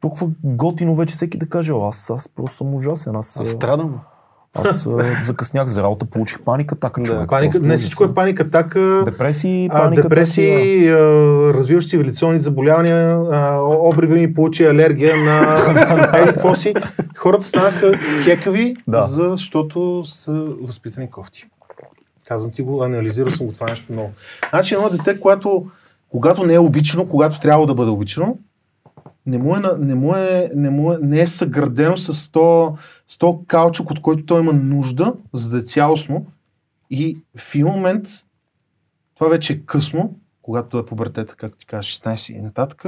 толкова 0.00 0.28
готино 0.44 0.94
вече 0.94 1.14
всеки 1.14 1.38
да 1.38 1.46
каже, 1.46 1.72
«О, 1.72 1.88
аз, 1.88 2.10
аз 2.10 2.28
просто 2.28 2.56
съм 2.56 2.74
ужасен, 2.74 3.16
аз, 3.16 3.40
Аз 3.40 3.48
страдам. 3.48 4.00
Аз 4.54 4.88
закъснях 5.22 5.66
за 5.66 5.82
работа, 5.82 6.06
получих 6.06 6.40
паника, 6.40 6.74
така 6.76 7.00
Да, 7.00 7.06
човек. 7.06 7.28
Паника, 7.28 7.60
не 7.60 7.78
всичко 7.78 8.04
е 8.04 8.14
паника, 8.14 8.50
така. 8.50 9.02
Депресии, 9.04 9.68
паника, 9.68 10.02
депресии, 10.02 10.88
а, 10.88 10.98
развиващи 11.54 11.90
цивилизационни 11.90 12.38
заболявания, 12.38 13.20
а, 13.32 13.58
обриви 13.62 14.20
ми 14.20 14.34
получи 14.34 14.64
алергия 14.64 15.16
на 15.16 15.54
какво 16.26 16.54
си. 16.54 16.74
Хората 17.16 17.44
станаха 17.44 17.92
кекави, 18.24 18.76
Да. 18.88 19.06
защото 19.06 20.04
са 20.06 20.32
възпитани 20.62 21.10
кофти. 21.10 21.46
Казвам 22.28 22.50
ти 22.50 22.62
го, 22.62 22.82
анализирал 22.82 23.30
съм 23.30 23.46
го 23.46 23.52
това 23.52 23.66
нещо 23.66 23.92
много. 23.92 24.10
Значи 24.50 24.74
едно 24.74 24.90
дете, 24.90 25.20
което, 25.20 25.66
когато 26.10 26.44
не 26.46 26.54
е 26.54 26.58
обичано, 26.58 27.08
когато 27.08 27.40
трябва 27.40 27.66
да 27.66 27.74
бъде 27.74 27.90
обичано, 27.90 28.36
не 29.26 29.38
му 29.38 29.56
е, 29.56 29.60
не 29.78 29.94
му 29.94 30.14
е, 30.14 30.50
не 30.54 30.70
му 30.70 30.92
е, 30.92 30.98
не 31.02 31.20
е 31.20 31.26
съградено 31.26 31.96
с 31.96 32.32
то, 32.32 32.76
с 33.10 33.18
то 33.18 33.44
каучук, 33.46 33.90
от 33.90 34.02
който 34.02 34.26
той 34.26 34.40
има 34.40 34.52
нужда, 34.52 35.14
за 35.32 35.50
да 35.50 35.58
е 35.58 35.62
цялостно. 35.62 36.26
И 36.90 37.18
в 37.36 37.54
един 37.54 37.66
момент 37.66 38.08
това 39.14 39.28
вече 39.28 39.52
е 39.52 39.60
късно, 39.60 40.14
когато 40.42 40.78
е 40.78 40.86
пубертета, 40.86 41.34
както 41.36 41.58
ти 41.58 41.66
кажа, 41.66 41.88
16 41.88 42.32
и 42.38 42.40
нататък. 42.40 42.84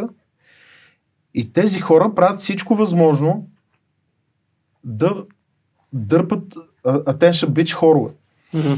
И 1.34 1.52
тези 1.52 1.80
хора 1.80 2.14
правят 2.14 2.40
всичко 2.40 2.74
възможно 2.74 3.46
да 4.84 5.24
дърпат 5.92 6.54
attention 6.84 7.48
bitch 7.48 7.72
хорове. 7.72 8.10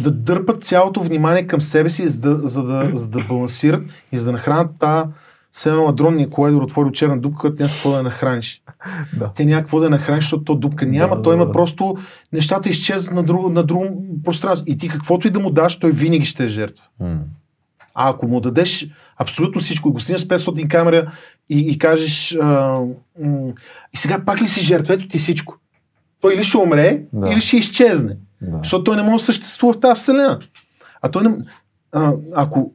Да 0.02 0.10
дърпат 0.10 0.64
цялото 0.64 1.02
внимание 1.02 1.46
към 1.46 1.60
себе 1.60 1.90
си, 1.90 2.08
за 2.08 2.20
да, 2.20 2.48
за 2.48 2.62
да, 2.62 2.90
за 2.94 3.08
да 3.08 3.24
балансират 3.24 3.82
и 4.12 4.18
за 4.18 4.24
да 4.24 4.32
нахранят 4.32 4.70
тази 4.78 5.08
все 5.54 5.70
едно 5.70 5.88
адронния 5.88 6.30
коледор 6.30 6.62
отвори 6.62 6.92
черна 6.92 7.18
дупка, 7.18 7.40
която 7.40 7.56
няма 7.62 7.70
какво 7.72 7.90
да 7.90 8.02
нахраниш. 8.02 8.62
Да. 9.18 9.30
Те 9.34 9.44
няма 9.44 9.62
какво 9.62 9.80
да 9.80 9.90
нахраниш, 9.90 10.24
защото 10.24 10.44
то 10.44 10.54
дупка 10.54 10.86
няма. 10.86 11.16
Да, 11.16 11.22
той 11.22 11.32
да, 11.32 11.36
има 11.36 11.46
да. 11.46 11.52
просто 11.52 11.96
нещата 12.32 12.68
изчезват 12.68 13.14
на 13.14 13.22
друго, 13.22 13.48
на 13.48 13.62
друго 13.62 14.04
пространство. 14.24 14.64
И 14.68 14.78
ти 14.78 14.88
каквото 14.88 15.26
и 15.26 15.30
да 15.30 15.40
му 15.40 15.50
даш, 15.50 15.78
той 15.78 15.92
винаги 15.92 16.24
ще 16.24 16.44
е 16.44 16.48
жертва. 16.48 16.84
М. 17.00 17.18
А 17.94 18.10
ако 18.10 18.26
му 18.26 18.40
дадеш 18.40 18.88
абсолютно 19.18 19.60
всичко 19.60 19.88
и 19.88 19.92
го 19.92 20.00
снимаш 20.00 20.20
с 20.20 20.28
500 20.28 20.68
камера 20.68 21.12
и, 21.50 21.58
и 21.58 21.78
кажеш 21.78 22.34
а, 22.34 22.80
м- 23.20 23.52
и 23.92 23.96
сега 23.96 24.24
пак 24.26 24.42
ли 24.42 24.46
си 24.46 24.60
жертва, 24.60 24.94
ето 24.94 25.08
ти 25.08 25.18
всичко. 25.18 25.56
Той 26.20 26.34
или 26.34 26.44
ще 26.44 26.58
умре, 26.58 27.02
Да. 27.12 27.32
или 27.32 27.40
ще 27.40 27.56
изчезне. 27.56 28.16
Да. 28.42 28.58
Защото 28.58 28.84
той 28.84 28.96
не 28.96 29.02
може 29.02 29.22
да 29.22 29.26
съществува 29.26 29.72
в 29.72 29.80
тази 29.80 30.00
вселена. 30.00 30.38
А 31.02 31.10
той 31.10 31.22
не... 31.22 31.36
А, 31.92 32.12
ако 32.34 32.72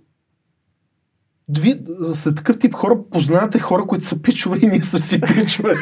вие 1.58 1.82
след 2.14 2.36
такъв 2.36 2.60
тип 2.60 2.74
хора 2.74 3.00
познавате 3.12 3.60
хора, 3.60 3.84
които 3.84 4.06
са 4.06 4.22
пичове 4.22 4.60
и 4.62 4.68
ние 4.68 4.84
са 4.84 5.00
си 5.00 5.22
пичове, 5.22 5.76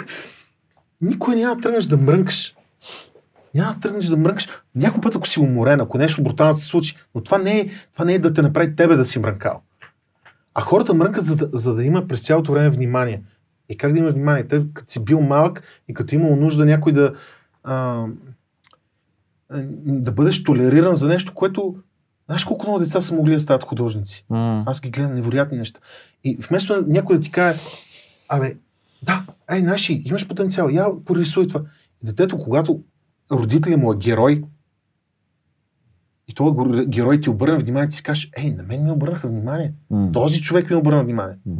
никой 1.02 1.36
няма 1.36 1.56
да 1.56 1.62
тръгнеш 1.62 1.86
да 1.86 1.98
мрънкаш. 1.98 2.56
Няма 3.56 3.74
да 3.74 3.80
тръгнеш 3.80 4.06
да 4.06 4.18
мрънкаш. 4.18 4.48
Някой 4.76 5.02
път, 5.02 5.16
ако 5.16 5.28
си 5.28 5.40
уморен, 5.40 5.82
ако 5.82 5.98
нещо 5.98 6.24
брутално 6.24 6.58
се 6.58 6.66
случи, 6.66 6.98
но 7.16 7.24
това 7.24 7.38
не, 7.38 7.60
е, 7.60 7.70
това 7.94 8.06
не 8.06 8.14
е 8.14 8.20
да 8.20 8.34
те 8.34 8.42
направи 8.42 8.76
тебе 8.76 8.96
да 8.96 9.06
си 9.06 9.20
мрънкал. 9.20 9.62
А 10.54 10.62
хората 10.62 10.94
мрънкат, 10.94 11.26
за 11.26 11.36
да, 11.36 11.50
за 11.54 11.76
да 11.76 11.84
има 11.84 12.08
през 12.08 12.26
цялото 12.26 12.52
време 12.52 12.70
внимание. 12.70 13.24
И 13.70 13.78
как 13.78 13.94
да 13.94 14.00
има 14.00 14.10
внимание? 14.10 14.48
Те, 14.48 14.64
като 14.74 14.92
си 14.92 15.04
бил 15.04 15.22
малък 15.22 15.64
и 15.88 15.94
като 15.94 16.16
имал 16.16 16.36
нужда 16.36 16.66
някой 16.66 16.94
да, 16.94 17.14
а, 17.64 18.06
да 19.86 20.12
бъдеш 20.12 20.44
толериран 20.44 20.96
за 20.96 21.08
нещо, 21.08 21.34
което... 21.34 21.76
Знаеш 22.28 22.46
колко 22.46 22.66
много 22.66 22.80
деца 22.80 23.02
са 23.02 23.16
могли 23.16 23.34
да 23.34 23.40
стават 23.40 23.64
художници? 23.64 24.26
М. 24.30 24.64
Аз 24.66 24.82
ги 24.82 24.90
гледам 24.90 25.16
невероятни 25.16 25.58
неща. 25.58 25.80
И 26.24 26.38
вместо 26.50 26.84
някой 26.88 27.16
да 27.16 27.22
ти 27.22 27.32
каже, 27.32 27.60
абе, 28.30 28.58
да, 29.04 29.26
ей, 29.52 29.62
наши, 29.62 30.02
имаш 30.06 30.28
потенциал, 30.28 30.70
я 30.70 30.88
порисуй 31.06 31.48
това. 31.48 31.62
И 32.04 32.06
детето, 32.06 32.38
когато 32.38 32.84
родителя 33.32 33.78
му 33.78 33.94
е 33.94 33.98
герой, 33.98 34.44
и 36.28 36.34
този 36.34 36.86
герой 36.86 37.22
ти 37.22 37.30
обърне 37.30 37.58
внимание, 37.58 37.90
ти 37.90 37.96
си 37.96 38.04
кажеш, 38.04 38.30
ей, 38.38 38.52
на 38.52 38.64
мен 38.64 38.84
ми 38.84 38.92
обърнаха 38.92 39.28
внимание. 39.28 39.74
М. 39.90 40.12
Този 40.12 40.42
човек 40.42 40.70
ми 40.70 40.76
обърна 40.76 41.04
внимание. 41.04 41.36
М. 41.46 41.56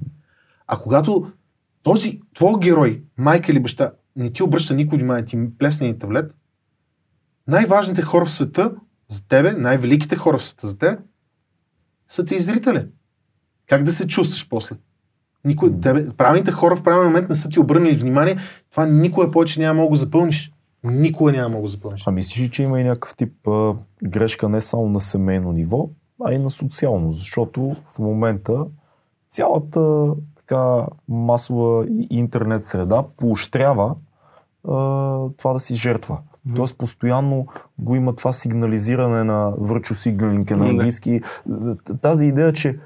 А 0.68 0.78
когато 0.78 1.32
този 1.84 2.22
твой 2.34 2.60
герой, 2.60 3.04
майка 3.18 3.52
или 3.52 3.60
баща, 3.60 3.92
не 4.16 4.32
ти 4.32 4.44
обръща 4.44 4.74
никой 4.74 4.98
внимание, 4.98 5.26
ти 5.26 5.58
плесне 5.58 5.88
един 5.88 6.00
таблет, 6.00 6.36
най-важните 7.48 8.02
хора 8.02 8.26
в 8.26 8.32
света 8.32 8.72
за 9.10 9.28
тебе, 9.28 9.54
най-великите 9.54 10.16
хора 10.16 10.38
в 10.38 10.46
света 10.46 10.68
за 10.68 10.78
тебе, 10.78 10.98
са 12.10 12.26
ти 12.26 12.42
зрители. 12.42 12.86
Как 13.68 13.84
да 13.84 13.94
се 13.94 14.08
чувстваш 14.08 14.50
после? 14.50 14.76
Никой, 15.46 15.82
тебе, 15.82 16.10
правилните 16.18 16.52
хора 16.52 16.76
в 16.76 16.84
правилен 16.84 17.06
момент 17.06 17.30
не 17.30 17.36
са 17.36 17.50
ти 17.50 17.60
обърнали 17.60 17.96
внимание, 17.96 18.38
това 18.72 18.86
никога 18.86 19.32
повече 19.32 19.60
няма 19.60 19.82
да 19.82 19.88
го 19.88 19.96
запълниш. 19.96 20.54
Никога 20.84 21.32
няма 21.32 21.56
да 21.56 21.62
го 21.62 21.68
запълниш. 21.68 22.04
А 22.06 22.12
мислиш, 22.12 22.42
ли, 22.42 22.50
че 22.50 22.64
има 22.64 22.82
и 22.82 22.84
някакъв 22.84 23.16
тип 23.16 23.48
а, 23.48 23.76
грешка 24.04 24.50
не 24.50 24.62
само 24.62 24.90
на 24.90 25.00
семейно 25.00 25.52
ниво, 25.52 25.90
а 26.26 26.34
и 26.34 26.40
на 26.40 26.50
социално, 26.50 27.12
защото 27.12 27.76
в 27.88 28.00
момента 28.00 28.66
цялата 29.30 30.14
така 30.36 30.88
масова 31.10 31.86
интернет 32.10 32.66
среда 32.66 33.04
поощрява 33.18 33.96
а, 34.68 34.74
това 35.38 35.54
да 35.54 35.60
си 35.60 35.76
жертва. 35.76 36.20
Мгм. 36.48 36.56
Тоест 36.56 36.78
постоянно 36.78 37.48
го 37.80 37.96
има 37.96 38.16
това 38.16 38.34
сигнализиране 38.34 39.24
на 39.24 39.52
virtue 39.52 39.94
signaling 39.94 40.52
е 40.52 40.56
на 40.56 40.64
Да. 40.66 40.70
английски. 40.70 41.22
Тази 42.02 42.26
идея, 42.26 42.54
че 42.54 42.78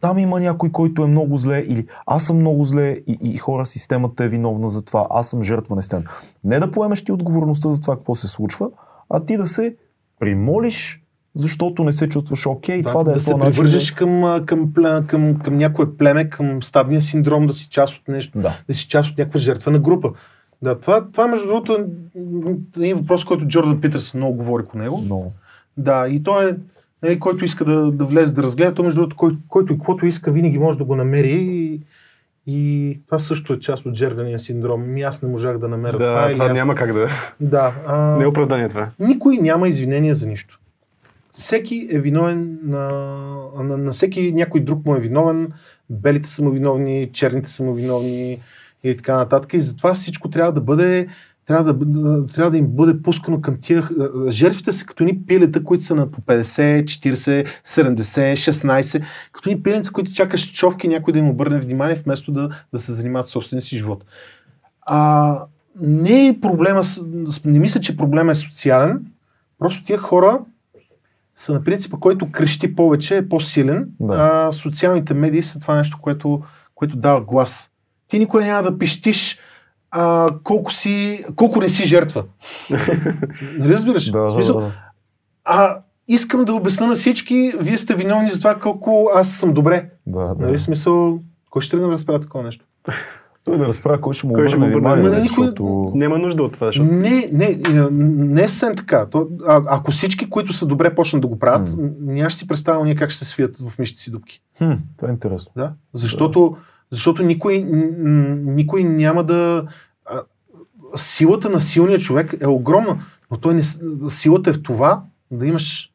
там 0.00 0.18
има 0.18 0.40
някой, 0.40 0.70
който 0.72 1.02
е 1.02 1.06
много 1.06 1.36
зле 1.36 1.58
или 1.58 1.86
аз 2.06 2.24
съм 2.24 2.36
много 2.36 2.64
зле 2.64 2.96
и, 3.06 3.18
и 3.22 3.36
хора, 3.38 3.66
системата 3.66 4.24
е 4.24 4.28
виновна 4.28 4.68
за 4.68 4.82
това, 4.82 5.06
аз 5.10 5.30
съм 5.30 5.42
жертва 5.42 5.76
на 5.76 5.82
системата. 5.82 6.10
Не 6.44 6.58
да 6.58 6.70
поемеш 6.70 7.04
ти 7.04 7.12
отговорността 7.12 7.68
за 7.68 7.80
това 7.80 7.96
какво 7.96 8.14
се 8.14 8.28
случва, 8.28 8.70
а 9.10 9.24
ти 9.24 9.36
да 9.36 9.46
се 9.46 9.76
примолиш, 10.20 11.02
защото 11.34 11.84
не 11.84 11.92
се 11.92 12.08
чувстваш 12.08 12.46
окей, 12.46 12.82
това 12.82 13.04
да, 13.04 13.10
е 13.10 13.14
да 13.14 13.20
се 13.20 13.34
привържеш 13.34 13.90
към, 13.90 14.24
а, 14.24 14.46
към, 14.46 14.72
към, 14.72 15.06
към, 15.06 15.38
към 15.38 15.56
някое 15.56 15.96
племе, 15.96 16.30
към 16.30 16.62
стадния 16.62 17.02
синдром, 17.02 17.46
да 17.46 17.52
си 17.52 17.68
част 17.68 17.96
от 17.96 18.08
нещо, 18.08 18.38
Да. 18.38 18.56
да 18.68 18.74
си 18.74 18.88
част 18.88 19.10
от 19.10 19.18
някаква 19.18 19.40
жертвена 19.40 19.78
група. 19.78 20.10
Да, 20.62 20.80
това, 20.80 21.06
това 21.12 21.26
между 21.26 21.46
другото 21.46 21.72
е 21.74 21.84
един 22.76 22.96
въпрос, 22.96 23.24
който 23.24 23.46
Джордан 23.46 23.80
Питърсън 23.80 24.20
много 24.20 24.36
говори 24.36 24.64
по 24.64 24.78
него. 24.78 25.04
Но, 25.08 25.32
Да, 25.76 26.08
и 26.08 26.22
то 26.22 26.42
е 26.42 26.56
Нали, 27.02 27.20
който 27.20 27.44
иска 27.44 27.64
да, 27.64 27.90
да 27.90 28.04
влезе 28.04 28.34
да 28.34 28.42
разгледа, 28.42 28.74
то 28.74 28.82
между 28.82 29.00
другото, 29.00 29.16
кой, 29.16 29.36
който 29.48 29.72
и 29.72 29.76
каквото 29.76 30.06
иска, 30.06 30.32
винаги 30.32 30.58
може 30.58 30.78
да 30.78 30.84
го 30.84 30.96
намери 30.96 31.32
и, 31.32 31.80
и 32.46 32.98
това 33.06 33.18
също 33.18 33.52
е 33.52 33.58
част 33.58 33.86
от 33.86 33.94
жертвения 33.94 34.38
синдром. 34.38 34.92
Ми 34.92 35.02
аз 35.02 35.22
не 35.22 35.28
можах 35.28 35.58
да 35.58 35.68
намеря 35.68 35.98
Да, 35.98 36.04
това. 36.04 36.32
това, 36.32 36.44
аз... 36.44 36.52
няма 36.52 36.74
как 36.74 36.92
да... 36.92 37.08
Да, 37.40 37.74
а... 37.86 38.16
Не 38.16 38.24
е 38.24 38.26
оправдание 38.26 38.68
това. 38.68 38.90
Никой 38.98 39.36
няма 39.36 39.68
извинения 39.68 40.14
за 40.14 40.26
нищо. 40.26 40.60
Всеки 41.32 41.88
е 41.90 41.98
виновен 41.98 42.58
на, 42.64 42.88
на, 43.58 43.76
на 43.76 43.92
всеки 43.92 44.32
някой 44.32 44.60
друг 44.60 44.86
му 44.86 44.94
е 44.94 45.00
виновен. 45.00 45.52
Белите 45.90 46.28
са 46.28 46.42
му 46.42 46.50
виновни, 46.50 47.10
черните 47.12 47.50
са 47.50 47.62
му 47.62 47.74
виновни 47.74 48.38
и 48.84 48.96
така 48.96 49.16
нататък. 49.16 49.54
И 49.54 49.60
затова 49.60 49.94
всичко 49.94 50.30
трябва 50.30 50.52
да 50.52 50.60
бъде 50.60 51.08
трябва 51.46 51.74
да, 51.74 52.26
трябва 52.26 52.50
да 52.50 52.56
им 52.56 52.66
бъде 52.66 53.02
пускано 53.02 53.40
към 53.40 53.56
тия. 53.60 53.88
Жертвите 54.28 54.72
са 54.72 54.86
като 54.86 55.04
ни 55.04 55.22
пилета, 55.26 55.64
които 55.64 55.84
са 55.84 55.94
на 55.94 56.10
по 56.10 56.20
50, 56.20 56.84
40, 56.84 57.46
70, 57.66 58.32
16. 58.32 59.04
Като 59.32 59.48
ни 59.48 59.62
пиленца, 59.62 59.92
които 59.92 60.12
чакаш 60.12 60.52
човки 60.52 60.88
някой 60.88 61.12
да 61.12 61.18
им 61.18 61.28
обърне 61.28 61.60
внимание, 61.60 61.94
вместо 62.04 62.32
да, 62.32 62.48
да 62.72 62.78
се 62.78 62.92
занимават 62.92 63.26
с 63.26 63.30
собствения 63.30 63.62
си 63.62 63.78
живот. 63.78 64.04
А, 64.82 65.38
не 65.80 66.26
е 66.26 66.40
проблема, 66.40 66.82
не 67.44 67.58
мисля, 67.58 67.80
че 67.80 67.96
проблема 67.96 68.32
е 68.32 68.34
социален. 68.34 69.06
Просто 69.58 69.84
тия 69.84 69.98
хора 69.98 70.40
са 71.36 71.52
на 71.52 71.64
принципа, 71.64 71.96
който 72.00 72.32
крещи 72.32 72.74
повече, 72.74 73.16
е 73.16 73.28
по-силен. 73.28 73.88
Да. 74.00 74.14
А 74.14 74.52
социалните 74.52 75.14
медии 75.14 75.42
са 75.42 75.60
това 75.60 75.76
нещо, 75.76 75.98
което, 76.00 76.42
което 76.74 76.96
дава 76.96 77.20
глас. 77.20 77.69
Ти 78.10 78.18
никога 78.18 78.44
няма 78.44 78.62
да 78.62 78.78
пищиш 78.78 79.38
а, 79.90 80.30
колко, 80.44 80.72
си, 80.72 81.24
колко 81.36 81.60
не 81.60 81.68
си 81.68 81.84
жертва. 81.84 82.24
Нали 83.58 83.72
разбираш? 83.72 84.10
Да, 84.10 84.20
да, 84.20 84.34
да, 84.34 84.54
да. 84.54 84.72
А, 85.44 85.78
искам 86.08 86.44
да 86.44 86.54
обясна 86.54 86.86
на 86.86 86.94
всички, 86.94 87.52
вие 87.58 87.78
сте 87.78 87.94
виновни 87.94 88.30
за 88.30 88.38
това 88.38 88.54
колко 88.54 89.10
аз 89.14 89.30
съм 89.30 89.52
добре. 89.52 89.90
да, 90.06 90.34
да. 90.34 90.46
Нали 90.46 90.58
смисъл, 90.58 91.20
кой 91.50 91.62
ще 91.62 91.70
тръгне 91.70 91.86
да 91.86 91.92
разправя 91.92 92.20
такова 92.20 92.44
нещо? 92.44 92.64
Той 93.44 93.58
да 93.58 93.66
разправя 93.66 94.00
кой 94.00 94.14
ще 94.14 94.26
му 94.26 94.32
Кой 94.32 94.46
обърне 94.46 94.66
внимание, 94.66 95.10
защото... 95.10 95.92
Няма 95.94 96.18
нужда 96.18 96.42
от 96.42 96.52
това, 96.52 96.66
защото... 96.66 96.92
Не, 96.92 97.28
не, 97.32 97.60
не 97.90 98.42
е 98.42 98.48
съвсем 98.48 98.74
така. 98.76 99.06
То, 99.06 99.28
а, 99.46 99.62
ако 99.66 99.90
всички, 99.90 100.30
които 100.30 100.52
са 100.52 100.66
добре, 100.66 100.94
почнат 100.94 101.22
да 101.22 101.28
го 101.28 101.38
правят, 101.38 101.68
м. 101.68 101.88
няма 102.00 102.30
ще 102.30 102.38
си 102.38 102.48
представя 102.48 102.84
ние 102.84 102.94
как 102.94 103.10
ще 103.10 103.24
се 103.24 103.30
свият 103.30 103.58
в 103.58 103.78
мишите 103.78 104.02
си 104.02 104.10
дупки. 104.10 104.42
Хм, 104.58 104.72
това 104.96 105.08
е 105.08 105.12
интересно. 105.12 105.52
Да? 105.56 105.72
Защото, 105.94 106.56
защото 106.90 107.22
никой, 107.22 107.58
никой 107.58 108.84
няма 108.84 109.24
да... 109.24 109.66
Силата 110.96 111.50
на 111.50 111.60
силния 111.60 111.98
човек 111.98 112.34
е 112.40 112.46
огромна, 112.46 113.02
но 113.30 113.36
той 113.36 113.54
не, 113.54 113.62
силата 114.10 114.50
е 114.50 114.52
в 114.52 114.62
това 114.62 115.02
да 115.30 115.46
имаш 115.46 115.92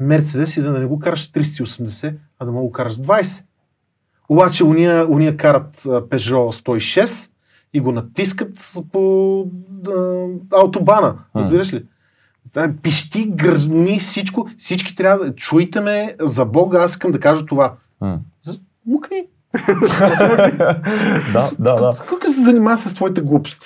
Мерцедес 0.00 0.56
и 0.56 0.62
да 0.62 0.70
не 0.70 0.86
го 0.86 0.98
караш 0.98 1.22
с 1.22 1.32
380, 1.32 2.14
а 2.38 2.44
да 2.44 2.52
мога 2.52 2.64
го 2.64 2.72
караш 2.72 2.94
с 2.94 2.98
20. 2.98 3.44
Обаче 4.28 4.64
уния, 4.64 5.06
уния 5.10 5.36
карат 5.36 5.82
Peugeot 5.82 6.64
106 6.64 7.30
и 7.72 7.80
го 7.80 7.92
натискат 7.92 8.72
по 8.92 9.40
а, 9.86 10.26
автобана. 10.64 11.18
Разбираш 11.36 11.72
ли? 11.72 11.84
Пищи, 12.82 13.26
гръзни, 13.28 14.00
всичко. 14.00 14.48
Всички 14.58 14.94
трябва 14.94 15.24
да... 15.24 15.34
Чуйте 15.34 15.80
ме, 15.80 16.16
за 16.20 16.44
Бога, 16.44 16.82
аз 16.82 16.90
искам 16.90 17.10
да 17.10 17.20
кажа 17.20 17.46
това. 17.46 17.74
Мукни. 18.86 19.26
да, 21.32 21.50
да, 21.58 21.74
да. 21.74 21.96
Как 22.08 22.30
се 22.30 22.42
занимава 22.42 22.78
с 22.78 22.94
твоите 22.94 23.20
глупости? 23.20 23.58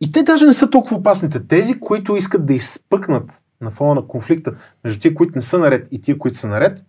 И 0.00 0.12
те 0.12 0.22
даже 0.22 0.46
не 0.46 0.54
са 0.54 0.70
толкова 0.70 0.96
опасните. 0.96 1.46
Тези, 1.46 1.80
които 1.80 2.16
искат 2.16 2.46
да 2.46 2.54
изпъкнат 2.54 3.42
на 3.60 3.70
фона 3.70 3.94
на 3.94 4.06
конфликта 4.06 4.54
между 4.84 5.00
тия, 5.00 5.14
които 5.14 5.32
не 5.36 5.42
са 5.42 5.58
наред 5.58 5.88
и 5.90 6.00
тия, 6.00 6.18
които 6.18 6.36
са 6.36 6.48
наред, 6.48 6.84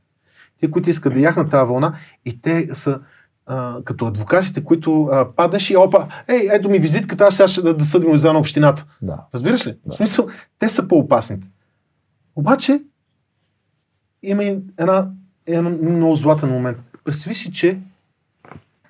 тия, 0.60 0.72
които 0.72 0.90
искат 0.90 1.14
да 1.14 1.20
яхнат 1.20 1.52
тази 1.52 1.68
вълна, 1.68 1.98
и 2.26 2.42
те 2.42 2.70
са 2.74 3.00
а, 3.46 3.78
като 3.86 4.06
адвокатите, 4.06 4.64
които 4.64 5.04
а, 5.04 5.32
паднеш 5.36 5.70
и 5.70 5.78
опа, 5.78 6.08
ей, 6.28 6.48
ето 6.52 6.70
ми 6.70 6.80
визитката, 6.80 7.24
аз 7.24 7.36
сега 7.36 7.48
ще 7.48 7.62
да, 7.62 7.74
да 7.74 7.86
съдим 7.86 8.18
за 8.18 8.34
на 8.34 8.40
общината. 8.40 8.86
да. 9.02 9.20
Разбираш 9.34 9.68
ли? 9.68 9.78
Да. 9.86 9.92
В 9.92 9.96
смисъл, 9.96 10.28
те 10.60 10.70
са 10.70 10.88
по-опасните. 10.88 11.48
Обаче, 12.36 12.82
има 14.24 14.44
и 14.44 14.60
една, 14.78 15.08
един 15.46 15.96
много 15.96 16.16
златен 16.16 16.50
момент. 16.50 16.78
Представи 17.04 17.36
си, 17.36 17.52
че 17.52 17.80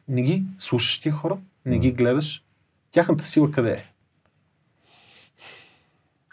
не 0.08 0.22
ги 0.22 0.44
слушаш 0.60 1.00
тия 1.00 1.14
хора, 1.14 1.38
не 1.66 1.80
ги 1.80 1.92
гледаш. 1.92 2.44
Тяхната 2.92 3.24
сила 3.24 3.52
къде 3.52 3.72
е? 3.72 3.86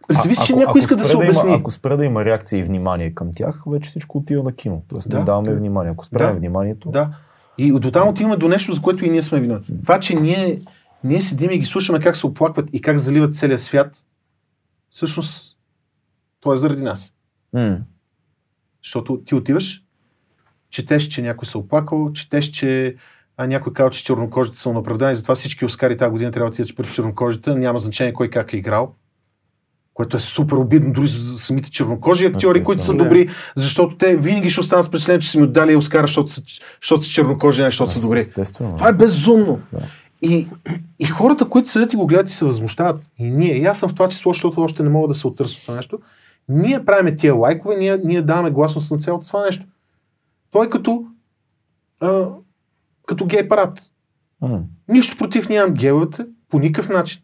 Представи 0.09 0.37
си, 0.37 0.47
че 0.47 0.57
някой 0.57 0.79
иска 0.79 0.97
да 0.97 1.05
се 1.05 1.17
обясни. 1.17 1.49
Има, 1.49 1.59
ако 1.59 1.71
спре 1.71 1.97
да 1.97 2.05
има 2.05 2.25
реакция 2.25 2.59
и 2.59 2.63
внимание 2.63 3.15
към 3.15 3.31
тях, 3.35 3.63
вече 3.67 3.91
всичко 3.91 4.19
отива 4.19 4.43
на 4.43 4.53
кино. 4.53 4.83
Тоест 4.89 5.11
Да, 5.11 5.19
не 5.19 5.25
даваме 5.25 5.51
да. 5.51 5.57
внимание. 5.57 5.93
Ако 5.93 6.05
спрем 6.05 6.35
Да. 6.35 6.41
вниманието, 6.41 6.91
Да. 6.91 7.11
И 7.59 7.73
до 7.73 7.91
там 7.91 8.09
отиваме 8.09 8.37
до 8.37 8.49
нещо, 8.49 8.75
за 8.75 8.83
което 8.83 9.05
и 9.05 9.11
ние 9.11 9.23
сме 9.23 9.41
виновни. 9.41 9.83
Това, 9.83 10.01
че 10.01 10.15
ние, 10.15 10.63
ние 11.05 11.23
седим 11.23 11.51
и 11.51 11.59
ги 11.59 11.65
слушаме 11.65 12.01
как 12.01 12.17
се 12.17 12.27
оплакват 12.27 12.69
и 12.73 12.81
как 12.81 12.99
заливат 12.99 13.37
целия 13.37 13.59
свят, 13.59 14.05
всъщност, 14.91 15.57
то 16.41 16.55
е 16.55 16.59
заради 16.59 16.83
нас. 16.83 17.13
М. 17.53 17.79
Защото 18.85 19.21
ти 19.27 19.35
отиваш, 19.35 19.83
четеш, 20.71 21.09
че 21.09 21.23
някой 21.23 21.47
се 21.47 21.59
оплакал, 21.59 22.13
четеш, 22.13 22.51
че 22.51 22.97
а, 23.41 23.47
някой 23.47 23.73
казва, 23.73 23.91
че 23.91 24.05
чернокожите 24.05 24.59
са 24.59 24.71
оправдани, 24.71 25.15
затова 25.15 25.35
всички 25.35 25.65
Оскари 25.65 25.97
тази 25.97 26.11
година 26.11 26.31
трябва 26.31 26.51
да 26.51 26.55
отидат 26.55 26.77
пред 26.77 26.93
чернокожите, 26.95 27.55
няма 27.55 27.79
значение 27.79 28.13
кой 28.13 28.31
как 28.31 28.53
е 28.53 28.57
играл. 28.57 28.95
Което 29.95 30.17
е 30.17 30.21
супер 30.21 30.57
обидно 30.57 30.93
дори 30.93 31.09
за 31.09 31.39
самите 31.39 31.71
чернокожи 31.71 32.27
актьори, 32.27 32.63
които 32.63 32.83
са 32.83 32.95
добри, 32.95 33.29
защото 33.57 33.97
те 33.97 34.17
винаги 34.17 34.51
ще 34.51 34.61
останат 34.61 34.85
с 34.85 34.89
впечатление, 34.89 35.21
че 35.21 35.31
са 35.31 35.39
ми 35.39 35.45
отдали 35.45 35.77
Оскара, 35.77 36.07
защото 36.07 36.33
са, 36.33 36.43
защото 36.83 37.05
са 37.05 37.11
чернокожи, 37.11 37.61
а 37.61 37.65
не 37.65 37.71
защото 37.71 37.93
са 37.93 38.07
добри. 38.07 38.19
Естествено. 38.19 38.77
Това 38.77 38.89
е 38.89 38.93
безумно. 38.93 39.61
Да. 39.73 39.83
И, 40.23 40.49
и 40.99 41.05
хората, 41.05 41.49
които 41.49 41.69
седят 41.69 41.93
и 41.93 41.97
го 41.97 42.07
гледат 42.07 42.31
и 42.31 42.35
се 42.35 42.45
възмущават, 42.45 43.03
и 43.19 43.31
ние, 43.31 43.57
и 43.57 43.65
аз 43.67 43.79
съм 43.79 43.89
в 43.89 43.95
това 43.95 44.09
число, 44.09 44.33
защото 44.33 44.61
още 44.61 44.83
не 44.83 44.89
мога 44.89 45.09
да 45.09 45.15
се 45.15 45.27
оттърся 45.27 45.57
от 45.57 45.63
това 45.63 45.77
нещо, 45.77 45.99
ние 46.49 46.85
правиме 46.85 47.17
тия 47.17 47.35
лайкове, 47.35 47.77
ние, 47.77 47.99
ние 48.05 48.23
даваме 48.23 48.51
гласност 48.51 48.91
на 48.91 48.99
цялото 48.99 49.27
това 49.27 49.45
нещо. 49.45 49.65
Той 50.51 50.71
като, 50.71 51.05
а, 52.01 52.27
като 53.11 53.27
гей 53.27 53.49
парад. 53.49 53.79
М. 54.41 54.63
Нищо 54.89 55.17
против 55.17 55.49
нямам 55.49 55.75
гейовете, 55.75 56.27
по 56.49 56.59
никакъв 56.59 56.89
начин. 56.89 57.23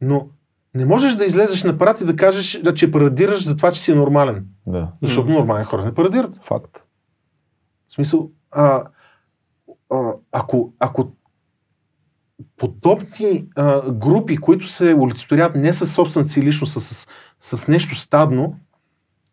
Но 0.00 0.28
не 0.74 0.84
можеш 0.84 1.14
да 1.14 1.24
излезеш 1.24 1.64
на 1.64 1.78
парад 1.78 2.00
и 2.00 2.04
да 2.04 2.16
кажеш, 2.16 2.60
да, 2.60 2.74
че 2.74 2.90
парадираш 2.90 3.44
за 3.44 3.56
това, 3.56 3.72
че 3.72 3.80
си 3.80 3.94
нормален. 3.94 4.46
Да. 4.66 4.92
Защото 5.02 5.28
Мгм. 5.28 5.38
нормални 5.38 5.64
хора 5.64 5.84
не 5.84 5.94
парадират. 5.94 6.44
Факт. 6.44 6.86
В 7.88 7.92
смисъл, 7.92 8.30
а, 8.50 8.84
а, 9.90 10.12
ако, 10.32 10.72
ако 10.78 11.12
подобни 12.56 13.46
а, 13.56 13.90
групи, 13.92 14.36
които 14.36 14.66
се 14.68 14.94
олицетворяват 14.94 15.54
не 15.56 15.72
със 15.72 15.94
собствената 15.94 16.30
си 16.30 16.42
личност, 16.42 16.76
а 16.76 16.80
с, 16.80 17.06
с 17.40 17.68
нещо 17.68 17.94
стадно, 17.96 18.56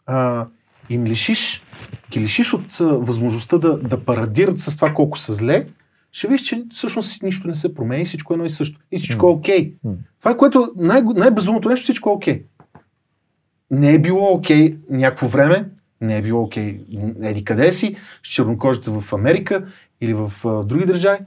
а, 0.06 0.48
им 0.90 1.06
лишиш, 1.06 1.64
ги 2.12 2.20
лишиш 2.20 2.54
от 2.54 2.82
а, 2.82 2.86
възможността 2.86 3.58
да, 3.58 3.78
да 3.78 4.06
парадират 4.06 4.60
с 4.60 4.76
това 4.76 4.94
колко 4.94 5.20
са 5.20 5.34
зле, 5.34 5.68
ще 6.12 6.28
видиш, 6.28 6.42
че 6.42 6.64
всъщност 6.70 7.24
нищо 7.24 7.48
не 7.48 7.56
се 7.56 7.74
променя 7.74 8.02
и 8.02 8.06
всичко 8.06 8.34
е 8.34 8.36
едно 8.36 8.46
и 8.46 8.50
също. 8.50 8.80
И 8.92 8.98
всичко 8.98 9.28
е 9.28 9.30
окей. 9.30 9.74
М. 9.84 9.94
Това 10.20 10.32
е 10.32 10.38
което 10.38 10.72
най- 10.78 11.04
най-безумното 11.16 11.70
нещо, 11.70 11.84
всичко 11.84 12.10
е 12.10 12.14
окей. 12.14 12.44
Не 13.72 13.94
е 13.94 14.00
било 14.00 14.34
окей 14.34 14.78
някакво 14.90 15.28
време, 15.28 15.70
не 16.02 16.18
е 16.18 16.22
било 16.22 16.44
окей 16.44 16.80
еди 17.22 17.46
къде 17.46 17.74
си, 17.74 17.96
с 18.24 18.30
чернокожите 18.30 18.92
в 18.92 19.14
Америка 19.14 19.66
или 20.02 20.14
в 20.14 20.32
а, 20.46 20.64
други 20.64 20.86
държави, 20.86 21.20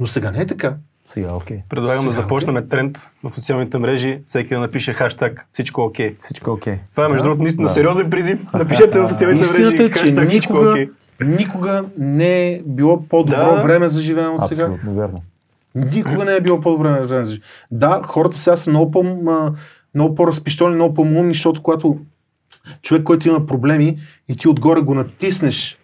но 0.00 0.06
сега 0.06 0.30
не 0.30 0.40
е 0.40 0.46
така. 0.46 0.76
Сега, 1.04 1.34
окей. 1.34 1.58
Предлагам 1.68 2.04
да 2.04 2.12
Сега, 2.12 2.22
започнем 2.22 2.68
тренд 2.68 3.10
в 3.24 3.34
социалните 3.34 3.78
мрежи, 3.78 4.20
всеки 4.24 4.54
да 4.54 4.60
напише 4.60 4.92
хаштаг 4.92 5.46
всичко 5.52 5.80
е 5.80 5.84
окей. 5.84 6.16
Всичко 6.20 6.50
е 6.50 6.52
окей. 6.52 6.78
Това 6.90 7.04
е 7.04 7.08
между 7.08 7.22
Да, 7.22 7.24
другото 7.24 7.42
наистина 7.42 7.66
да. 7.68 7.72
сериозен 7.74 8.10
призив. 8.10 8.52
Напишете 8.54 9.00
в 9.00 9.08
социалните 9.10 9.52
мрежи 9.52 9.84
е, 9.84 9.90
хаштаг 9.90 10.28
всичко 10.28 10.52
е 10.52 10.58
никога, 10.58 10.70
окей. 10.70 10.88
Никога 11.20 11.84
не 11.98 12.48
е 12.48 12.62
било 12.66 13.08
по-добро 13.08 13.54
Да. 13.56 13.62
време 13.62 13.88
за 13.88 14.00
живеене 14.00 14.28
от 14.28 14.48
сега. 14.48 14.62
Абсолютно 14.62 14.94
верно. 14.94 15.22
Никога 15.74 16.24
не 16.24 16.32
е 16.32 16.40
било 16.40 16.60
по-добре 16.60 16.88
време 16.88 17.06
за 17.06 17.24
живеене. 17.24 17.40
Да, 17.70 18.02
хората 18.04 18.38
сега 18.38 18.56
са 18.56 18.70
много, 18.70 18.90
по, 18.90 19.02
много 19.94 20.14
по-разпищоли, 20.14 20.74
много 20.74 20.94
по-умни, 20.94 21.32
защото 21.32 21.62
когато 21.62 21.98
човек, 22.82 23.02
който 23.02 23.28
има 23.28 23.46
проблеми 23.46 23.98
и 24.28 24.36
ти 24.36 24.48
отгоре 24.48 24.80
го 24.80 24.94
натиснеш 24.94 25.78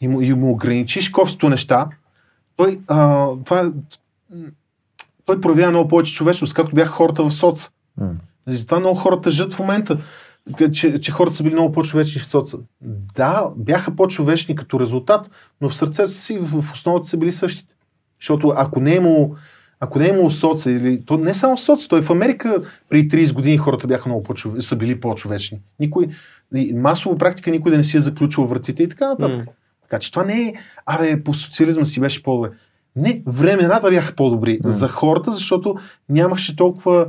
и 0.00 0.08
му, 0.08 0.20
и 0.22 0.34
му 0.34 0.50
ограничиш 0.50 1.08
кофтото 1.08 1.48
неща, 1.48 1.86
той, 2.56 2.80
а, 2.86 3.28
това, 3.44 3.60
е- 3.60 3.98
той 5.24 5.40
проявява 5.40 5.70
много 5.70 5.88
повече 5.88 6.14
човечност, 6.14 6.54
както 6.54 6.74
бяха 6.74 6.92
хората 6.92 7.24
в 7.24 7.30
соц. 7.34 7.70
И 8.50 8.56
Затова 8.56 8.80
много 8.80 8.98
хора 8.98 9.20
тъжат 9.20 9.52
в 9.54 9.58
момента, 9.58 9.98
че, 10.72 10.98
че 10.98 11.12
хората 11.12 11.36
са 11.36 11.42
били 11.42 11.54
много 11.54 11.72
по-човечни 11.72 12.20
в 12.20 12.26
соца. 12.26 12.58
Да, 13.14 13.46
бяха 13.56 13.96
по-човечни 13.96 14.56
като 14.56 14.80
резултат, 14.80 15.30
но 15.60 15.68
в 15.68 15.76
сърцето 15.76 16.12
си, 16.12 16.38
в, 16.38 16.72
основата 16.72 17.08
са 17.08 17.16
били 17.16 17.32
същите. 17.32 17.74
Защото 18.20 18.52
ако 18.56 18.80
не 18.80 18.92
е 18.92 18.96
имало, 18.96 19.36
ако 19.80 19.98
не 19.98 20.06
е 20.06 20.08
имало 20.08 20.30
соца, 20.30 20.70
или 20.70 21.04
то 21.04 21.18
не 21.18 21.34
само 21.34 21.58
соц, 21.58 21.88
той 21.88 22.02
в 22.02 22.10
Америка 22.10 22.62
преди 22.88 23.08
30 23.08 23.34
години 23.34 23.56
хората 23.58 23.86
бяха 23.86 24.08
много 24.08 24.22
по 24.22 24.60
са 24.60 24.76
били 24.76 25.00
по-човечни. 25.00 25.60
Никой, 25.80 26.08
масово 26.74 27.18
практика 27.18 27.50
никой 27.50 27.70
да 27.70 27.76
не 27.76 27.84
си 27.84 27.96
е 27.96 28.00
заключил 28.00 28.46
вратите 28.46 28.82
и 28.82 28.88
така 28.88 29.08
нататък. 29.08 29.46
М. 29.46 29.52
Така 29.82 29.98
че 29.98 30.10
това 30.10 30.24
не 30.24 30.42
е, 30.42 30.54
абе, 30.86 31.24
по 31.24 31.34
социализма 31.34 31.84
си 31.84 32.00
беше 32.00 32.22
по-добре. 32.22 32.50
Не, 32.96 33.22
времената 33.26 33.90
бяха 33.90 34.14
по-добри 34.14 34.60
М. 34.64 34.70
за 34.70 34.88
хората, 34.88 35.32
защото 35.32 35.76
нямаше 36.08 36.56
толкова, 36.56 37.06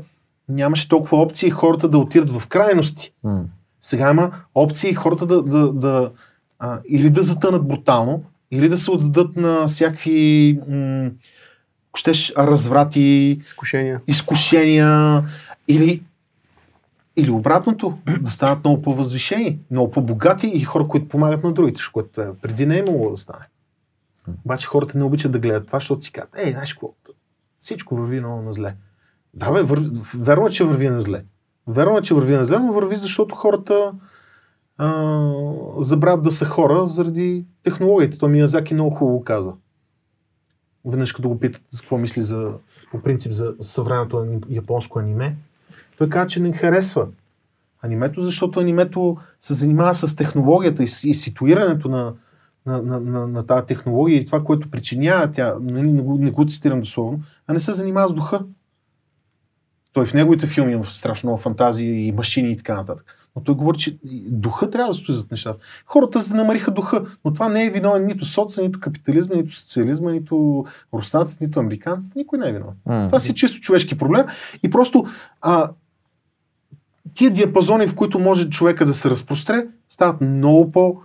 нямаше 0.50 0.90
толкова 0.90 1.18
опции 1.18 1.50
хората 1.50 1.90
да 1.90 1.98
отидат 1.98 2.32
в 2.32 2.48
крайности. 2.48 3.14
М. 3.24 3.44
Сега 3.82 4.12
има 4.12 4.32
опции 4.56 4.94
хората 4.94 5.26
да, 5.26 5.42
да, 5.42 5.74
да 5.74 6.12
а, 6.60 6.80
или 6.90 7.10
да 7.10 7.24
затънат 7.24 7.68
брутално, 7.68 8.24
или 8.52 8.70
да 8.70 8.78
се 8.78 8.92
отдадат 8.92 9.36
на 9.36 9.68
всякакви 9.68 10.60
м- 10.68 11.10
щеш, 11.96 12.34
разврати, 12.38 13.40
Изкушения. 13.46 14.02
изкушения, 14.08 15.24
или, 15.68 16.04
или 17.16 17.32
обратното, 17.32 17.98
да 18.22 18.32
станат 18.32 18.64
много 18.64 18.82
по-възвишени, 18.82 19.60
много 19.72 19.92
по-богати 19.92 20.48
и 20.48 20.64
хора, 20.64 20.88
които 20.88 21.08
помагат 21.08 21.44
на 21.44 21.54
другите, 21.54 21.82
което 21.94 22.22
е, 22.22 22.28
преди 22.42 22.66
не 22.66 22.78
е 22.78 22.84
могло 22.84 23.12
да 23.12 23.18
стане. 23.18 23.46
Обаче 24.46 24.68
хората 24.68 24.98
не 24.98 25.04
обичат 25.04 25.32
да 25.32 25.40
гледат 25.40 25.68
това, 25.68 25.80
защото 25.80 26.02
си 26.02 26.12
казват, 26.12 26.34
ей, 26.38 26.52
знаеш 26.52 26.74
какво, 26.74 26.94
всичко 27.60 27.96
върви 27.96 28.20
много 28.20 28.42
на 28.42 28.54
зле. 28.54 28.76
Да, 29.34 29.52
бе, 29.52 29.62
вър... 29.62 29.82
верно 30.16 30.48
е, 30.48 30.50
че 30.50 30.64
върви 30.64 30.90
на 30.90 31.02
зле. 31.02 31.24
Верно 31.68 31.98
е, 31.98 32.02
че 32.02 32.14
върви 32.14 32.36
на 32.36 32.46
зле, 32.46 32.60
но 32.60 32.74
върви, 32.74 32.96
защото 32.96 33.36
хората 33.36 33.92
а, 34.78 35.32
забравят 35.80 36.24
да 36.24 36.32
са 36.32 36.46
хора 36.46 36.88
заради 36.88 37.46
технологията. 37.64 38.18
То 38.18 38.28
Миязаки 38.28 38.74
много 38.74 38.96
хубаво 38.96 39.24
каза. 39.24 39.52
Веднъж 40.86 41.14
като 41.14 41.30
го 41.30 41.40
питат 41.40 41.62
за 41.70 41.82
какво 41.82 41.98
мисли 41.98 42.22
за, 42.22 42.52
по 42.92 43.02
принцип 43.02 43.32
за 43.32 43.54
съвременното 43.60 44.28
японско 44.50 45.00
аниме, 45.00 45.36
той 45.98 46.10
каза, 46.10 46.28
че 46.28 46.40
не 46.40 46.52
харесва 46.52 47.08
анимето, 47.82 48.22
защото 48.22 48.60
анимето 48.60 49.18
се 49.42 49.54
занимава 49.54 49.96
с 49.96 50.16
технологията 50.16 50.84
и, 50.84 50.90
и 51.04 51.14
ситуирането 51.14 51.90
на, 51.90 52.14
на, 52.66 52.82
на, 52.82 53.00
на, 53.00 53.28
на 53.28 53.48
тази 53.48 53.66
технология 53.66 54.18
и 54.18 54.26
това, 54.26 54.44
което 54.44 54.72
причинява 54.72 55.32
тя, 55.32 55.56
нали, 55.62 55.92
не, 55.92 56.02
го, 56.02 56.18
не 56.18 56.32
го 56.32 56.46
цитирам 56.46 56.80
дословно, 56.80 57.22
а 57.48 57.54
не 57.54 57.60
се 57.60 57.74
занимава 57.74 58.10
с 58.10 58.14
духа. 58.14 58.46
Той 60.00 60.06
в 60.06 60.14
неговите 60.14 60.48
филми 60.48 60.72
има 60.72 60.86
страшно 60.86 61.28
много 61.28 61.42
фантазии 61.42 62.08
и 62.08 62.12
машини 62.12 62.52
и 62.52 62.58
така 62.58 62.76
нататък. 62.76 63.16
Но 63.36 63.42
той 63.44 63.56
говори, 63.56 63.78
че 63.78 63.98
духа 64.28 64.72
трябва 64.72 64.94
да 64.94 64.98
стои 64.98 65.16
зад 65.16 65.32
нещата. 65.32 65.60
Хората 65.86 66.22
се 66.22 66.34
намариха 66.34 66.72
духа, 66.72 67.06
но 67.26 67.34
това 67.34 67.50
не 67.50 67.66
е 67.66 67.70
виновен 67.70 68.06
нито 68.06 68.26
соца, 68.26 68.62
нито 68.62 68.80
капитализма, 68.80 69.36
нито 69.36 69.56
социализма, 69.56 70.12
нито 70.12 70.66
руснаците, 70.94 71.46
нито 71.46 71.60
американците. 71.60 72.20
Никой 72.20 72.40
не 72.40 72.50
е 72.50 72.52
виновен. 72.52 72.76
М. 72.86 73.08
Това 73.08 73.20
си 73.20 73.36
чисто 73.36 73.62
човешки 73.62 73.98
проблем. 73.98 74.26
И 74.64 74.70
просто 74.70 75.06
а, 75.42 75.70
тия 77.14 77.32
диапазони, 77.32 77.88
в 77.88 77.96
които 77.96 78.20
може 78.20 78.50
човека 78.50 78.86
да 78.86 78.94
се 78.94 79.10
разпростре, 79.10 79.68
стават 79.90 80.22
много 80.22 80.72
по, 80.72 80.98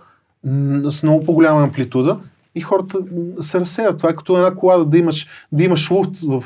с 0.89 1.03
много 1.03 1.25
по-голяма 1.25 1.63
амплитуда 1.63 2.19
и 2.55 2.61
хората 2.61 2.99
се 3.41 3.59
разсеят. 3.59 3.97
Това 3.97 4.09
е 4.09 4.15
като 4.15 4.37
една 4.37 4.55
кола 4.55 4.77
да, 4.77 4.85
да 4.85 4.97
имаш, 4.97 5.27
да 5.51 5.63
имаш 5.63 5.91
луфт. 5.91 6.11
В, 6.23 6.43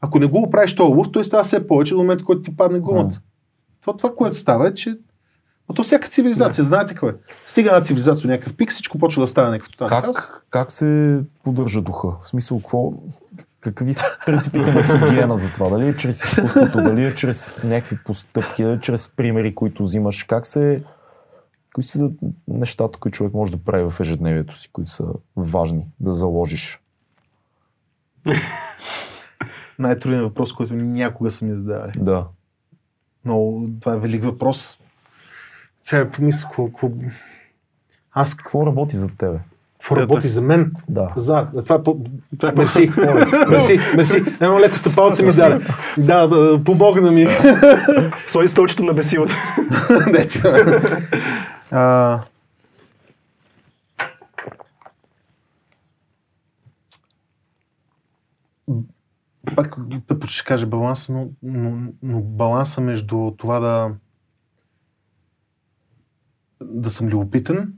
ако 0.00 0.18
не 0.18 0.26
го 0.26 0.38
оправиш 0.38 0.74
този 0.74 0.94
луфт, 0.94 1.12
той 1.12 1.24
става 1.24 1.44
все 1.44 1.66
повече 1.66 1.94
до 1.94 2.00
момента, 2.00 2.24
който 2.24 2.42
ти 2.42 2.56
падне 2.56 2.78
гумата. 2.78 3.20
Това, 3.80 3.96
това, 3.96 4.14
което 4.14 4.36
става 4.36 4.68
е, 4.68 4.74
че 4.74 4.98
но 5.68 5.74
то 5.74 5.82
всяка 5.82 6.08
цивилизация, 6.08 6.64
знаете 6.64 6.94
какво 6.94 7.08
е. 7.08 7.14
Стига 7.46 7.70
една 7.70 7.82
цивилизация 7.82 8.30
някакъв 8.30 8.56
пик, 8.56 8.70
всичко 8.70 8.98
почва 8.98 9.22
да 9.22 9.28
става 9.28 9.50
някакъв 9.50 9.70
тотален 9.70 10.02
хаос. 10.02 10.16
Как, 10.16 10.46
как 10.50 10.70
се 10.70 11.20
поддържа 11.44 11.82
духа? 11.82 12.08
В 12.20 12.26
смисъл, 12.26 12.58
какво, 12.58 12.92
какви 13.60 13.94
са 13.94 14.06
принципите 14.26 14.72
на 14.72 14.82
хигиена 14.82 15.36
за 15.36 15.52
това? 15.52 15.68
Дали 15.68 15.88
е 15.88 15.96
чрез 15.96 16.24
изкуството, 16.24 16.82
дали 16.82 17.04
е 17.04 17.14
чрез 17.14 17.64
някакви 17.64 17.98
постъпки, 18.04 18.62
дали 18.62 18.74
е 18.74 18.80
чрез 18.80 19.08
примери, 19.08 19.54
които 19.54 19.82
взимаш? 19.82 20.24
Как 20.24 20.46
се... 20.46 20.82
Кои 21.78 21.82
са 21.82 22.10
нещата, 22.48 22.98
които 22.98 23.16
човек 23.16 23.34
може 23.34 23.52
да 23.52 23.58
прави 23.58 23.90
в 23.90 24.00
ежедневието 24.00 24.56
си, 24.56 24.68
които 24.72 24.90
са 24.90 25.04
важни 25.36 25.86
да 26.00 26.12
заложиш? 26.12 26.80
Най-трудният 29.78 30.24
въпрос, 30.24 30.52
който 30.52 30.74
някога 30.74 31.30
са 31.30 31.44
ми 31.44 31.52
задавали. 31.52 31.92
Да. 31.96 32.26
Но 33.24 33.66
това 33.80 33.94
е 33.94 33.98
велик 33.98 34.24
въпрос. 34.24 34.78
Че 35.84 36.08
помисля, 36.12 36.48
какво... 36.48 36.90
Аз 38.12 38.34
Какво 38.34 38.66
работи 38.66 38.96
за 38.96 39.08
тебе? 39.08 39.38
какво 39.78 39.96
работи 39.96 40.28
за 40.28 40.42
мен? 40.42 40.72
Да. 40.88 41.12
За, 41.16 41.46
това 41.64 41.76
е 41.76 41.82
по... 41.82 42.00
Това 42.38 42.48
е 42.48 42.52
Мерси, 42.56 42.92
мерси, 43.48 43.80
мерси. 43.96 44.16
Едно 44.40 44.60
леко 44.60 44.78
стъпалце 44.78 45.22
ми 45.22 45.32
даде. 45.32 45.66
Да, 45.98 46.60
помогна 46.64 47.12
ми. 47.12 47.26
Сложи 48.28 48.48
столчето 48.48 48.84
на 48.84 48.94
бесилата. 48.94 49.34
А, 51.70 52.20
Пак 59.56 59.76
тъпо 60.06 60.26
ще 60.26 60.44
кажа 60.44 60.66
баланс, 60.66 61.08
но, 61.08 61.30
но, 61.42 61.92
но 62.02 62.20
баланса 62.20 62.80
между 62.80 63.34
това 63.38 63.60
да 63.60 63.94
да 66.60 66.90
съм 66.90 67.08
любопитен 67.08 67.74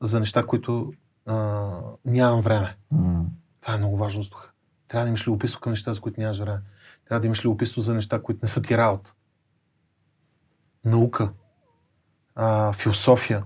за 0.00 0.20
неща, 0.20 0.46
които 0.46 0.92
а, 1.26 1.78
нямам 2.04 2.40
време. 2.40 2.76
М. 2.90 3.24
Това 3.60 3.74
е 3.74 3.78
много 3.78 3.96
важно 3.96 4.22
с 4.22 4.28
духа. 4.28 4.50
Трябва 4.88 5.04
да 5.04 5.08
имаш 5.08 5.26
любопитство 5.26 5.60
към 5.60 5.72
неща, 5.72 5.92
за 5.92 6.00
които 6.00 6.20
нямаш 6.20 6.38
време. 6.38 6.60
Трябва 7.04 7.20
да 7.20 7.26
имаш 7.26 7.44
любопитство 7.44 7.80
за 7.80 7.94
неща, 7.94 8.22
които 8.22 8.40
не 8.42 8.48
са 8.48 8.62
ти 8.62 8.76
работа. 8.76 9.14
Наука, 10.84 11.32
а, 12.34 12.72
философия. 12.72 13.42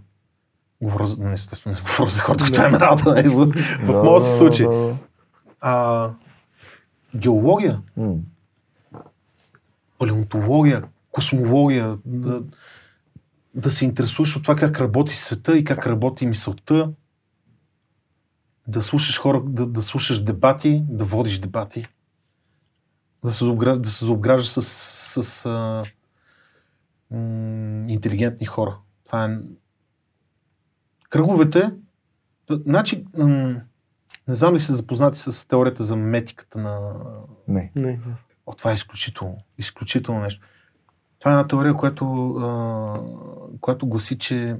Говоря 0.83 1.07
за, 1.07 1.17
не, 1.19 1.33
естествено, 1.33 1.77
не 1.77 1.83
говоря 1.83 2.11
за 2.11 2.21
хората, 2.21 2.45
които 2.45 2.61
имаме 2.61 2.81
работа. 2.81 3.15
Не, 3.15 3.23
в 3.23 3.47
в 3.47 3.87
Да, 3.87 4.03
моят 4.03 4.25
се 4.25 4.37
случай. 4.37 4.67
да. 4.67 4.97
А, 5.61 6.11
геология, 7.15 7.81
М. 7.97 8.15
палеонтология, 9.99 10.83
космология, 11.11 11.99
да, 12.05 12.43
да 13.55 13.71
се 13.71 13.85
интересуваш 13.85 14.37
от 14.37 14.43
това 14.43 14.57
как 14.57 14.81
работи 14.81 15.15
света 15.15 15.59
и 15.59 15.65
как 15.65 15.87
работи 15.87 16.27
мисълта, 16.27 16.91
да 18.69 18.83
слушаш 18.83 19.19
хора, 19.19 19.43
да, 19.45 19.67
да 19.67 19.83
слушаш 19.83 20.19
дебати, 20.19 20.85
да 20.89 21.05
водиш 21.05 21.39
дебати, 21.39 21.87
да 23.25 23.33
се, 23.33 23.45
заобгра- 23.45 23.79
да 23.79 23.91
се 23.91 24.05
заобграждаш 24.05 24.49
с, 24.49 24.63
с 25.23 25.47
а, 25.47 25.83
м- 27.11 27.85
интелигентни 27.89 28.47
хора. 28.47 28.79
Това 29.05 29.25
е... 29.25 29.39
Кръговете, 31.11 31.73
значи, 32.51 33.07
м- 33.19 33.61
не 34.29 34.35
знам 34.35 34.55
ли 34.55 34.61
се 34.61 34.75
запознати 34.75 35.19
с 35.19 35.49
теорията 35.49 35.85
за 35.85 35.97
метиката 35.97 36.59
на 36.59 36.93
Не. 37.49 37.73
Не, 37.77 38.01
О, 38.47 38.53
това 38.53 38.71
е 38.71 38.75
изключително, 38.75 39.39
изключително 39.59 40.21
нещо. 40.21 40.47
Това 41.19 41.31
е 41.31 41.35
една 41.35 41.49
теория, 41.49 41.75
която, 41.75 42.31
а, 42.31 43.59
която 43.61 43.87
гласи, 43.87 44.19
че 44.19 44.57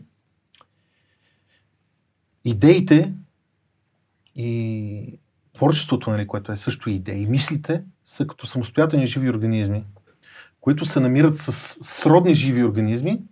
идеите 2.45 3.15
и 4.35 5.19
творчеството, 5.53 6.11
нали, 6.11 6.27
което 6.27 6.53
е 6.53 6.57
също 6.57 6.91
идеи, 6.91 7.27
мислите 7.27 7.83
са 8.05 8.27
като 8.27 8.47
самостоятелни 8.47 9.07
живи 9.07 9.31
организми, 9.31 9.85
които 10.67 10.85
се 10.85 11.01
намират 11.01 11.37
с 11.39 11.53
сродни 11.83 12.35
живи 12.35 12.65
организми, 12.65 13.23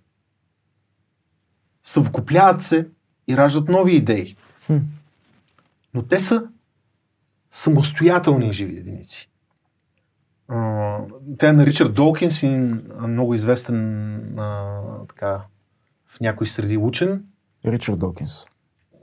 съвкупляват 1.85 2.63
се 2.63 2.89
и 3.29 3.37
раждат 3.37 3.69
нови 3.69 3.97
идеи. 3.97 4.37
Хм. 4.67 4.77
Но 5.95 6.03
те 6.03 6.21
са 6.21 6.49
самостоятелни 7.53 8.53
живи 8.53 8.77
единици. 8.77 9.31
А, 10.49 10.99
Тя 11.39 11.49
е 11.49 11.53
на 11.53 11.67
Ричард 11.67 11.95
Долкинс, 11.95 12.43
а, 12.43 12.47
много 13.07 13.35
известен 13.35 14.39
а, 14.39 14.81
така, 15.09 15.45
в 16.07 16.21
някои 16.21 16.47
среди 16.47 16.77
учен. 16.77 17.25
Ричард 17.67 17.99
Докинс. 17.99 18.47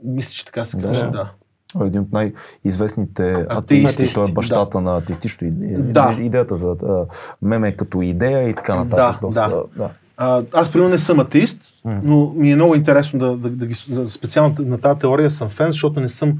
Мисля, 0.04 0.32
че 0.32 0.44
така 0.44 0.64
се 0.64 0.76
Да. 0.76 0.82
каже, 0.82 1.06
да. 1.06 1.32
Е 1.82 1.86
един 1.86 2.00
от 2.00 2.12
най-известните 2.12 3.46
атеисти. 3.48 3.94
Атеисти, 3.94 4.14
Той 4.14 4.24
е 4.24 4.26
да. 4.26 4.32
бащата 4.32 4.80
на 4.80 4.96
атеистично. 4.96 5.48
Да. 5.78 6.16
идеята 6.20 6.56
за 6.56 6.76
а, 6.82 7.06
меме 7.42 7.72
като 7.72 8.02
идея 8.02 8.48
и 8.48 8.54
така 8.54 8.74
нататък. 8.74 9.20
Да, 9.20 9.26
Доста, 9.26 9.48
да. 9.48 9.62
да. 9.76 9.90
А, 10.16 10.42
аз, 10.52 10.72
примерно, 10.72 10.90
не 10.90 10.98
съм 10.98 11.20
атеист, 11.20 11.60
М. 11.84 12.00
но 12.04 12.32
ми 12.36 12.52
е 12.52 12.56
много 12.56 12.74
интересно 12.74 13.18
да, 13.18 13.36
да, 13.36 13.50
да 13.50 13.66
ги... 13.66 13.74
да- 13.88 14.10
Специално 14.10 14.54
на 14.58 14.78
тази 14.78 14.98
теория 15.00 15.30
съм 15.30 15.48
фен, 15.48 15.66
защото 15.66 16.00
не 16.00 16.08
съм 16.08 16.38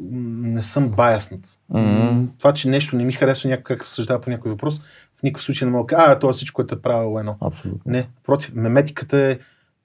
не 0.00 0.62
съм 0.62 0.88
баяснат. 0.88 1.40
Мгм. 1.70 2.24
Това, 2.38 2.52
че 2.52 2.68
нещо 2.68 2.96
не 2.96 3.04
ми 3.04 3.12
харесва 3.12 3.50
някой 3.50 3.62
как 3.64 3.82
разсъждава 3.82 4.20
по 4.20 4.30
някой 4.30 4.50
въпрос, 4.50 4.80
в 5.18 5.22
никакъв 5.22 5.44
случай 5.44 5.66
не 5.66 5.72
мога 5.72 5.86
да 5.86 5.96
кажа, 5.96 6.12
а, 6.12 6.18
това 6.18 6.32
всичко, 6.32 6.56
което 6.56 6.74
е 6.74 6.80
правило 6.80 7.18
едно. 7.18 7.36
Абсолютно. 7.40 7.80
Не, 7.86 8.08
против, 8.26 8.52
меметиката 8.54 9.18
е 9.18 9.38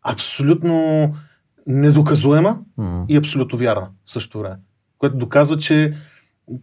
абсолютно 0.03 1.13
недоказуема 1.67 2.57
М. 2.77 3.05
и 3.09 3.17
абсолютно 3.17 3.59
вярна 3.59 3.87
в 4.05 4.11
същото 4.11 4.39
време. 4.39 4.55
Което 4.97 5.17
доказва, 5.17 5.57
че 5.57 5.93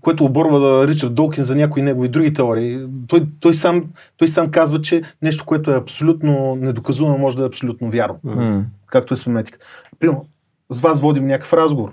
което 0.00 0.24
оборва 0.24 0.60
да 0.60 0.88
Ричард 0.88 1.14
Долкин 1.14 1.44
за 1.44 1.56
някои 1.56 1.82
негови 1.82 2.08
други 2.08 2.34
теории. 2.34 2.86
Той, 3.06 3.26
той, 3.40 3.54
сам, 3.54 3.84
той 4.16 4.28
сам 4.28 4.50
казва, 4.50 4.80
че 4.80 5.02
нещо, 5.22 5.44
което 5.44 5.70
е 5.70 5.76
абсолютно 5.76 6.56
недоказуемо, 6.56 7.18
може 7.18 7.36
да 7.36 7.42
е 7.42 7.46
абсолютно 7.46 7.90
вярно. 7.90 8.18
М. 8.24 8.64
Както 8.86 9.14
е 9.14 9.16
с 9.16 9.26
метиката. 9.26 9.64
Примерно, 9.98 10.26
с 10.70 10.80
вас 10.80 11.00
водим 11.00 11.26
някакъв 11.26 11.52
разговор. 11.52 11.92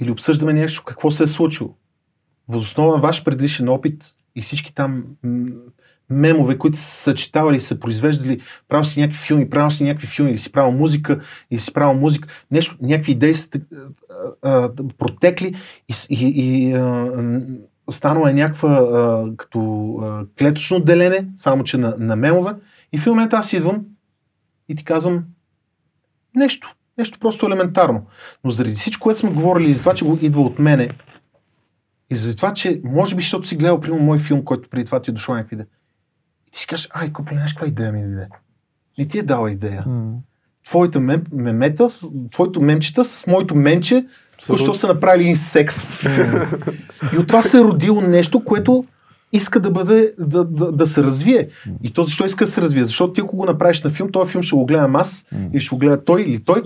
Или 0.00 0.10
обсъждаме 0.10 0.52
нещо, 0.52 0.82
какво 0.84 1.10
се 1.10 1.24
е 1.24 1.26
случило. 1.26 1.74
Възоснова 2.48 2.96
ваш 2.96 3.24
предишен 3.24 3.68
опит 3.68 4.04
и 4.36 4.42
всички 4.42 4.74
там 4.74 5.04
мемове, 6.10 6.58
които 6.58 6.78
са 6.78 6.84
съчетавали, 6.84 7.60
са 7.60 7.80
произвеждали, 7.80 8.40
правил 8.68 8.84
си 8.84 9.00
някакви 9.00 9.18
филми, 9.18 9.50
правил 9.50 9.70
си 9.70 9.84
някакви 9.84 10.06
филми, 10.06 10.30
или 10.30 10.38
си 10.38 10.52
правил 10.52 10.72
музика, 10.72 11.20
или 11.50 11.60
си 11.60 11.72
правил 11.72 12.00
музика, 12.00 12.28
нещо, 12.50 12.76
някакви 12.82 13.12
идеи 13.12 13.34
са 13.34 13.48
а, 14.42 14.70
протекли 14.98 15.54
и, 15.88 15.94
и, 16.10 16.32
и 16.36 16.72
а, 16.72 16.82
м, 17.16 17.40
станало 17.90 18.28
е 18.28 18.32
някаква 18.32 18.70
а, 18.70 19.36
като 19.36 19.94
а, 20.02 20.24
клеточно 20.38 20.80
делене, 20.80 21.28
само 21.36 21.64
че 21.64 21.78
на, 21.78 21.94
на 21.98 22.16
мемове. 22.16 22.54
И 22.92 22.98
в 22.98 23.06
момента 23.06 23.36
аз 23.36 23.52
идвам 23.52 23.84
и 24.68 24.74
ти 24.74 24.84
казвам 24.84 25.24
нещо, 26.34 26.74
нещо 26.98 27.18
просто 27.18 27.46
елементарно. 27.46 28.06
Но 28.44 28.50
заради 28.50 28.74
всичко, 28.74 29.02
което 29.04 29.20
сме 29.20 29.30
говорили, 29.30 29.70
и 29.70 29.74
за 29.74 29.80
това, 29.80 29.94
че 29.94 30.04
го 30.04 30.18
идва 30.22 30.42
от 30.42 30.58
мене, 30.58 30.90
и 32.10 32.16
за 32.16 32.36
това, 32.36 32.54
че 32.54 32.80
може 32.84 33.16
би, 33.16 33.22
защото 33.22 33.48
си 33.48 33.56
гледал, 33.56 33.80
примерно, 33.80 34.04
мой 34.04 34.18
филм, 34.18 34.44
който 34.44 34.68
преди 34.68 34.84
това 34.84 35.02
ти 35.02 35.10
е 35.10 35.14
дошло 35.14 35.34
някакви 35.34 35.54
идеи. 35.54 35.66
Ти 36.54 36.60
си 36.60 36.66
кажеш, 36.66 36.88
ай, 36.94 37.12
купли, 37.12 37.34
знаеш 37.34 37.52
каква 37.52 37.66
идея 37.66 37.92
ми 37.92 38.00
иде? 38.00 38.28
Не 38.98 39.04
ти 39.04 39.18
е 39.18 39.22
дала 39.22 39.50
идея. 39.50 39.84
Твоите 40.66 40.98
мем, 41.00 41.22
мемета, 41.32 41.88
твоето 42.32 42.60
мемчета 42.60 43.04
с 43.04 43.26
моето 43.26 43.54
мемче, 43.54 44.06
защото 44.48 44.74
са 44.74 44.86
направили 44.86 45.22
един 45.22 45.36
секс. 45.36 45.92
и 47.14 47.18
от 47.18 47.26
това 47.26 47.42
се 47.42 47.58
е 47.58 47.60
родило 47.60 48.00
нещо, 48.00 48.44
което 48.44 48.84
иска 49.32 49.60
да 49.60 49.70
бъде, 49.70 50.14
да, 50.18 50.44
да, 50.44 50.72
да 50.72 50.86
се 50.86 51.02
развие. 51.02 51.48
И 51.82 51.90
то 51.90 52.04
защо 52.04 52.26
иска 52.26 52.44
да 52.44 52.50
се 52.50 52.62
развие? 52.62 52.84
Защото 52.84 53.12
ти 53.12 53.20
ако 53.20 53.36
го 53.36 53.44
направиш 53.44 53.82
на 53.82 53.90
филм, 53.90 54.12
този 54.12 54.30
филм 54.30 54.42
ще 54.42 54.56
го 54.56 54.66
гледам 54.66 54.96
аз, 54.96 55.26
М. 55.32 55.38
или 55.52 55.60
ще 55.60 55.74
го 55.74 55.78
гледа 55.78 56.04
той 56.04 56.22
или 56.22 56.44
той, 56.44 56.62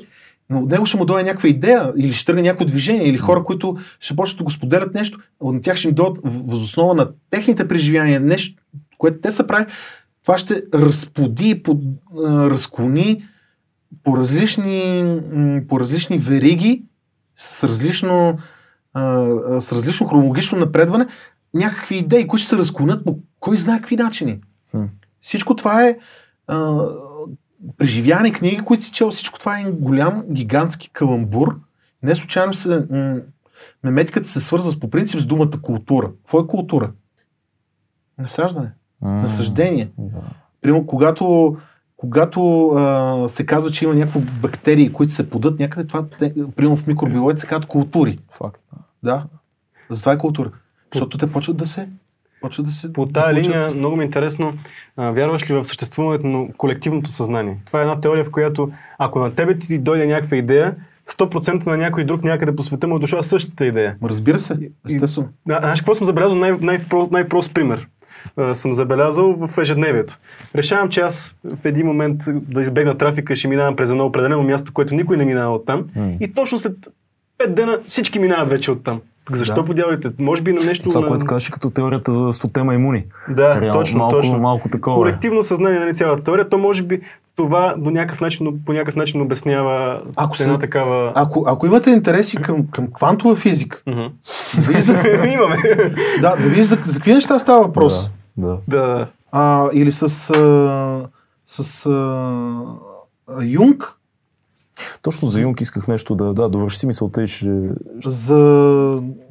но 0.51 0.59
от 0.59 0.71
него 0.71 0.87
ще 0.87 0.97
му 0.97 1.05
дойде 1.05 1.25
някаква 1.25 1.49
идея, 1.49 1.93
или 1.97 2.13
ще 2.13 2.27
тръгне 2.27 2.43
някакво 2.43 2.65
движение, 2.65 3.09
или 3.09 3.19
хора, 3.19 3.45
които 3.45 3.77
ще 4.01 4.17
почнат 4.17 4.39
да 4.39 4.45
го 4.45 4.51
споделят 4.51 4.95
нещо, 4.95 5.19
от 5.41 5.63
тях 5.63 5.77
ще 5.77 5.89
им 5.89 5.95
дойдат 5.95 6.19
възоснова 6.25 6.95
на 6.95 7.09
техните 7.31 7.69
преживявания, 7.69 8.21
нещо, 8.21 8.63
което 8.99 9.21
те 9.21 9.31
са 9.31 9.47
правили, 9.47 9.67
това 10.23 10.39
ще 10.39 10.63
разподи, 10.75 11.63
под, 11.63 11.79
разклони 12.27 13.25
по 14.05 14.17
различни, 14.17 15.21
по 15.69 15.81
различни 15.81 16.19
вериги, 16.19 16.85
с 17.37 17.69
различно, 17.69 18.39
с 19.61 19.73
различно 19.73 20.07
хронологично 20.09 20.59
напредване, 20.59 21.07
някакви 21.55 21.97
идеи, 21.97 22.27
които 22.27 22.41
ще 22.41 22.49
се 22.49 22.57
разклонят 22.57 23.05
по 23.05 23.19
кой 23.41 23.59
знае 23.59 23.79
какви 23.79 23.97
начини. 23.97 24.41
Хм. 24.71 24.85
Всичко 25.21 25.57
това 25.57 25.87
е 25.87 25.99
а, 26.47 26.87
книги, 28.35 28.61
които 28.65 28.85
си 28.85 28.93
чел, 28.93 29.11
всичко 29.11 29.39
това 29.39 29.61
е 29.61 29.65
голям, 29.65 30.25
гигантски 30.31 30.91
каламбур. 30.91 31.61
Не 32.03 32.15
случайно 32.15 32.55
се, 32.55 32.87
м- 32.91 33.21
меметиката 33.85 34.29
се 34.29 34.41
свързва 34.41 34.81
по 34.81 34.91
принцип 34.91 35.21
с 35.21 35.27
думата 35.27 35.61
култура. 35.63 36.11
Какво 36.17 36.41
е 36.41 36.47
култура? 36.47 36.93
Насаждане, 38.19 38.71
М. 39.03 39.11
насъждение. 39.13 39.89
Да. 39.99 40.19
Примерно, 40.63 40.87
когато, 40.87 41.57
когато 41.97 42.69
а, 42.69 43.29
се 43.29 43.47
казва, 43.47 43.71
че 43.71 43.85
има 43.85 43.95
някакви 43.95 44.21
бактерии, 44.21 44.93
които 44.93 45.13
се 45.13 45.31
подат 45.31 45.59
някъде, 45.59 45.87
това, 45.87 46.05
примерно 46.57 46.77
в 46.77 46.87
микробиологията 46.87 47.41
се 47.41 47.47
казват 47.47 47.67
култури. 47.67 48.19
Факт. 48.31 48.63
Да, 49.03 49.25
затова 49.91 50.13
е 50.13 50.19
култура. 50.19 50.51
Защото 50.95 51.19
те 51.19 51.33
почват 51.33 51.57
да 51.57 51.67
се... 51.67 51.89
Почват 52.41 52.67
да 52.67 52.73
се 52.73 52.93
По 52.93 53.07
да 53.07 53.13
тази 53.13 53.35
почват- 53.37 53.47
линия 53.47 53.71
много 53.71 53.97
ми 53.97 54.03
е 54.03 54.07
интересно, 54.07 54.53
а, 54.97 55.11
вярваш 55.11 55.51
ли 55.51 55.55
в 55.55 55.65
съществуването 55.65 56.27
на 56.27 56.47
колективното 56.55 57.11
съзнание? 57.11 57.59
Това 57.65 57.79
е 57.79 57.83
една 57.83 58.01
теория, 58.01 58.25
в 58.25 58.31
която 58.31 58.71
ако 58.99 59.19
на 59.19 59.35
тебе 59.35 59.59
ти 59.59 59.79
дойде 59.79 60.07
някаква 60.07 60.37
идея, 60.37 60.75
100% 61.09 61.67
на 61.67 61.77
някой 61.77 62.05
друг 62.05 62.25
някъде 62.25 62.57
по 62.57 62.63
света 62.63 62.89
му 62.89 62.97
е 62.97 63.01
дошла 63.01 63.23
същата 63.23 63.67
идея. 63.67 63.97
Разбира 64.05 64.39
се, 64.39 64.59
естествено. 64.87 65.29
Знаеш 65.47 65.81
какво 65.81 65.95
съм 65.95 66.05
забелязал? 66.07 66.37
Най- 66.37 66.53
най-про- 66.53 67.13
най-прост 67.13 67.55
пример. 67.55 67.89
А, 68.37 68.55
съм 68.55 68.73
забелязал 68.73 69.37
в 69.39 69.59
ежедневието. 69.59 70.19
Решавам, 70.55 70.89
че 70.89 71.01
аз 71.01 71.35
в 71.47 71.65
един 71.65 71.87
момент 71.87 72.21
да 72.27 72.63
избегна 72.63 72.99
трафика 72.99 73.37
ще 73.37 73.49
минавам 73.49 73.77
през 73.77 73.91
едно 73.91 74.07
определено 74.07 74.43
място, 74.43 74.73
което 74.73 74.95
никой 74.95 75.17
не 75.17 75.25
минава 75.25 75.55
оттам. 75.55 75.85
М. 75.97 76.11
И 76.21 76.33
точно 76.33 76.59
след 76.59 76.73
5 77.39 77.49
дена 77.49 77.79
всички 77.87 78.19
минават 78.19 78.49
вече 78.49 78.71
оттам. 78.71 79.01
Так 79.27 79.37
Защо 79.37 79.55
Да. 79.55 79.65
подявате? 79.65 80.09
Може 80.19 80.43
би 80.43 80.53
на 80.53 80.65
нещо... 80.65 80.85
Това, 80.85 81.01
на... 81.01 81.07
което 81.07 81.27
кажеш 81.27 81.49
като 81.49 81.71
теорията 81.71 82.13
за 82.13 82.33
100 82.33 82.63
маймуни. 82.63 83.05
Да, 83.29 83.61
Реално, 83.61 83.81
точно, 83.81 83.99
малко, 83.99 84.17
точно. 84.17 84.39
Малко 84.39 84.69
такова. 84.69 84.97
е. 84.97 84.99
Колективно 85.01 85.43
съзнание, 85.43 85.79
нали, 85.81 85.95
цялата 85.95 86.23
теория, 86.25 86.49
то 86.49 86.59
може 86.59 86.83
би 86.83 87.01
това 87.37 87.75
до 87.79 87.91
някакъв 87.91 88.21
начин, 88.21 88.61
по 88.67 88.73
някакъв 88.73 88.97
начин 88.97 89.21
обяснява 89.21 90.03
Ако 90.17 90.37
една 90.41 90.53
се- 90.53 90.59
такава... 90.61 91.13
Ако, 91.15 91.45
ако 91.47 91.67
имате 91.67 91.91
интереси 91.91 92.37
към, 92.37 92.67
към 92.67 92.87
квантова 92.89 93.37
физика, 93.37 93.83
Мгм. 93.87 94.01
да 94.67 94.81
за, 94.81 94.93
Имаме. 95.35 95.57
да, 96.21 96.31
да 96.33 96.43
видиш 96.43 96.65
за, 96.65 96.79
за 96.85 96.95
какви 96.95 97.15
неща 97.15 97.39
става 97.39 97.63
въпрос. 97.63 98.05
Да, 98.05 98.11
да. 98.39 98.59
да. 98.69 99.11
А, 99.33 99.69
или 99.73 99.93
с, 99.93 100.03
а, 100.31 101.09
с 101.47 101.87
а, 101.87 103.43
Юнг 103.43 103.99
Точно 105.03 105.29
за 105.29 105.41
Юнг 105.41 105.61
исках 105.61 105.89
нещо 105.89 106.15
да, 106.15 106.35
да 106.35 106.49
довърши 106.49 106.79
си 106.79 106.87
мисълта 106.87 107.23
и 107.23 107.27
ще, 107.27 107.71
за... 108.05 108.37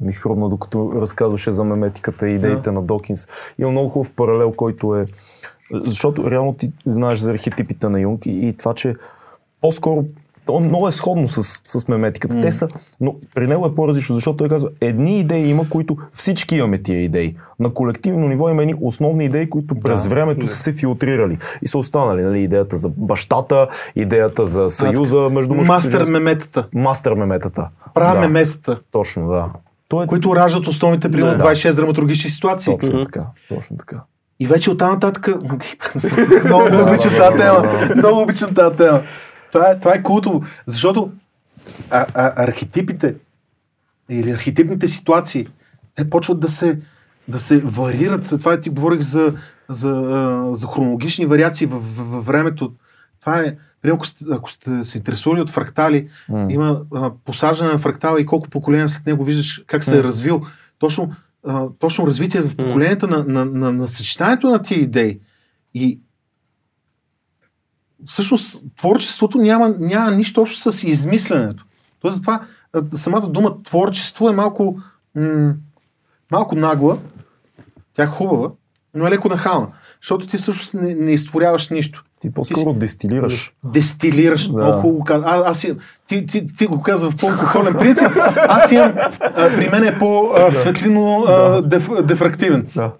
ми 0.00 0.12
хрумна, 0.12 0.48
докато 0.48 0.92
разказваше 0.94 1.50
за 1.50 1.64
меметиката 1.64 2.28
и 2.28 2.34
идеите 2.34 2.72
на 2.72 2.82
Докинс. 2.82 3.28
Има 3.58 3.70
много 3.70 3.88
хубав 3.88 4.12
паралел, 4.12 4.52
който 4.52 4.96
е... 4.96 5.06
Защото 5.84 6.30
реално 6.30 6.54
ти 6.54 6.72
знаеш 6.86 7.18
за 7.18 7.32
архетипите 7.32 7.88
на 7.88 8.00
Юнг 8.00 8.26
и, 8.26 8.48
и 8.48 8.52
това, 8.52 8.74
че 8.74 8.94
по-скоро 9.60 10.04
то 10.48 10.60
много 10.60 10.88
е 10.88 10.92
сходно 10.92 11.28
с, 11.28 11.62
с 11.64 11.88
меметиката. 11.88 12.36
М. 12.36 12.42
Те 12.42 12.52
са, 12.52 12.68
но 13.00 13.14
при 13.34 13.46
него 13.46 13.66
е 13.66 13.74
по-различно, 13.74 14.14
защото 14.14 14.36
той 14.36 14.48
казва, 14.48 14.68
едни 14.80 15.18
идеи 15.18 15.48
има, 15.48 15.68
които 15.70 15.96
всички 16.12 16.56
имаме 16.56 16.78
тия 16.78 17.02
идеи. 17.02 17.36
На 17.60 17.70
колективно 17.70 18.28
ниво 18.28 18.48
има 18.48 18.62
едни 18.62 18.74
основни 18.80 19.24
идеи, 19.24 19.50
които 19.50 19.74
през 19.74 20.06
времето 20.06 20.40
Да. 20.40 20.46
са 20.46 20.56
се 20.56 20.72
филтрирали 20.72 21.38
и 21.62 21.68
са 21.68 21.78
останали. 21.78 22.22
Нали? 22.22 22.40
Идеята 22.40 22.76
за 22.76 22.88
бащата, 22.88 23.68
идеята 23.96 24.44
за 24.46 24.70
съюза 24.70 25.28
между 25.30 25.54
мъжкото 25.54 25.72
и 25.72 25.76
Мастер 25.76 26.04
меметата. 26.04 26.68
Мастер 26.74 27.14
меметата. 27.14 27.70
Права 27.94 28.14
да, 28.14 28.20
меметата, 28.20 28.78
Точно, 28.92 29.28
да. 29.28 29.46
Той 29.88 30.04
е 30.04 30.06
които 30.06 30.36
раждат 30.36 30.66
основните 30.66 31.12
примерно 31.12 31.38
Да. 31.38 31.44
26 31.44 31.74
драматургични 31.74 32.30
ситуации. 32.30 32.78
точно 32.80 33.02
така. 33.02 33.26
Точно 33.48 33.76
така. 33.76 34.02
И 34.40 34.46
вече 34.46 34.70
оттам 34.70 34.92
нататък... 34.92 35.28
много 36.44 36.64
обичам 36.82 37.12
тази 37.18 37.36
тема. 37.36 37.70
Много 37.96 38.22
обичам 38.22 38.54
тази 38.54 38.76
тема. 38.76 39.02
Това 39.52 39.70
е, 39.70 39.78
това 39.78 39.94
е 39.94 40.02
култово. 40.02 40.42
Защото 40.66 41.12
а, 41.90 42.06
а, 42.14 42.44
архетипите 42.44 43.14
или 44.08 44.30
архетипните 44.30 44.88
ситуации, 44.88 45.46
те 45.94 46.10
почват 46.10 46.40
да 46.40 46.48
се, 46.48 46.78
да 47.28 47.40
се 47.40 47.60
варират. 47.60 48.28
Това 48.40 48.60
ти 48.60 48.70
говорих 48.70 49.00
за, 49.00 49.34
за, 49.68 49.92
за 50.52 50.66
хронологични 50.66 51.26
вариации 51.26 51.66
във, 51.66 51.96
във, 51.96 52.26
времето. 52.26 52.72
Това 53.20 53.40
е, 53.40 53.56
ако 53.84 54.06
сте, 54.06 54.24
ако 54.32 54.50
сте 54.50 54.84
се 54.84 54.98
интересували 54.98 55.40
от 55.40 55.50
фрактали, 55.50 56.08
М. 56.28 56.46
има 56.50 56.80
а, 56.94 57.10
посаждане 57.24 57.72
на 57.72 57.78
фрактала 57.78 58.20
и 58.20 58.26
колко 58.26 58.48
поколения 58.48 58.88
след 58.88 59.06
него 59.06 59.24
виждаш 59.24 59.64
как 59.66 59.84
се 59.84 59.94
е 59.94 60.02
М. 60.02 60.04
развил. 60.04 60.42
Точно, 60.78 61.14
а, 61.46 61.66
точно 61.78 62.06
развитие 62.06 62.40
в 62.40 62.56
поколенията 62.56 63.08
на, 63.08 63.24
на, 63.24 63.44
на, 63.44 63.72
на 63.72 63.88
съчетанието 63.88 64.48
на 64.48 64.62
тия 64.62 64.80
идеи. 64.80 65.20
И 65.74 66.00
всъщност 68.06 68.62
творчеството 68.76 69.38
няма, 69.38 69.74
няма 69.78 70.10
нищо 70.10 70.40
общо 70.40 70.72
с 70.72 70.82
измисленето. 70.82 71.64
Тоест, 72.00 72.16
затова 72.16 72.40
самата 72.92 73.26
дума 73.26 73.62
творчество 73.62 74.28
е 74.28 74.32
малко, 74.32 74.78
м- 75.14 75.54
малко 76.30 76.54
нагла, 76.54 76.98
тя 77.96 78.02
е 78.02 78.06
хубава, 78.06 78.48
но 78.94 79.06
е 79.06 79.10
леко 79.10 79.28
нахална. 79.28 79.68
Защото 80.02 80.26
ти 80.26 80.36
всъщност 80.36 80.74
не, 80.74 80.94
не 80.94 81.12
изтворяваш 81.12 81.68
нищо. 81.68 82.04
Ти 82.20 82.32
по-скоро 82.32 82.72
дестилираш. 82.72 83.52
Дестилираш, 83.64 84.48
Да. 84.48 84.52
много 84.52 84.80
хубаво 84.80 85.04
каза. 85.04 85.24
А, 85.26 85.50
аз 85.50 85.66
ти, 86.06 86.26
ти, 86.26 86.46
ти 86.54 86.66
го 86.66 86.82
каза 86.82 87.10
в 87.10 87.16
по-алкохолен 87.20 87.74
принцип, 87.74 88.08
аз 88.48 88.72
имам, 88.72 88.92
а, 89.20 89.48
при 89.56 89.68
мен 89.68 89.84
е 89.84 89.98
по-светлино 89.98 91.24
Да. 91.26 91.62
деф, 91.62 91.88
дефрактивен. 92.04 92.66
Да. 92.74 92.92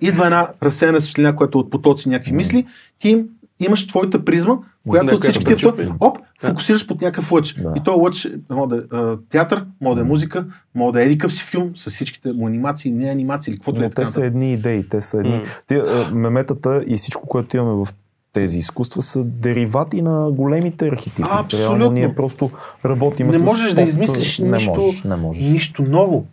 Идва 0.00 0.24
една 0.24 0.48
разсеяна 0.62 1.00
светлина, 1.00 1.36
която 1.36 1.58
от 1.58 1.70
потоци 1.70 2.08
някакви 2.08 2.32
мисли, 2.32 2.66
ти 2.98 3.08
им, 3.08 3.24
имаш 3.62 3.86
твоята 3.86 4.24
призма, 4.24 4.54
която 4.88 5.06
която 5.06 5.16
от 5.16 5.24
всички 5.24 5.44
да 5.44 5.56
тия 5.56 5.94
оп, 6.00 6.18
фокусираш 6.40 6.86
под 6.86 7.00
някакъв 7.00 7.32
лъч. 7.32 7.54
Да. 7.54 7.72
И 7.76 7.82
този 7.82 8.00
лъч 8.00 8.28
може 8.50 8.68
да 8.68 8.76
е 8.76 9.16
театър, 9.30 9.64
може 9.80 9.94
да 9.94 10.00
е 10.00 10.04
музика, 10.04 10.44
може 10.74 10.92
да 10.92 11.02
е 11.02 11.06
едикъв 11.06 11.32
си 11.32 11.44
филм 11.44 11.70
с 11.74 11.90
всичките 11.90 12.32
му 12.32 12.46
анимации, 12.46 12.90
не 12.90 13.10
анимации 13.10 13.50
или 13.50 13.58
каквото 13.58 13.80
Но 13.80 13.86
е. 13.86 13.88
те 13.88 13.94
така 13.94 14.06
са 14.06 14.24
едни 14.24 14.52
идеи, 14.52 14.88
те 14.88 15.00
са 15.00 15.18
едни. 15.18 15.30
М. 15.30 15.42
Те, 15.66 15.82
меметата 16.12 16.84
и 16.86 16.96
всичко, 16.96 17.26
което 17.26 17.56
имаме 17.56 17.84
в 17.84 17.88
тези 18.32 18.58
изкуства 18.58 19.02
са 19.02 19.24
деривати 19.24 20.02
на 20.02 20.30
големите 20.30 20.88
архетипи. 20.88 21.28
Абсолютно. 21.30 21.68
Реално 21.68 21.90
ние 21.90 22.14
просто 22.14 22.50
работим 22.84 23.26
Не 23.26 23.34
с 23.34 23.44
можеш 23.44 23.72
да 23.72 23.76
под- 23.76 23.88
измислиш 23.88 24.38
не 24.38 24.50
нищо- 24.50 24.70
Можеш, 24.70 25.02
не 25.04 25.16
можеш. 25.16 25.42
Нищо 25.44 25.82
ново. 25.82 26.26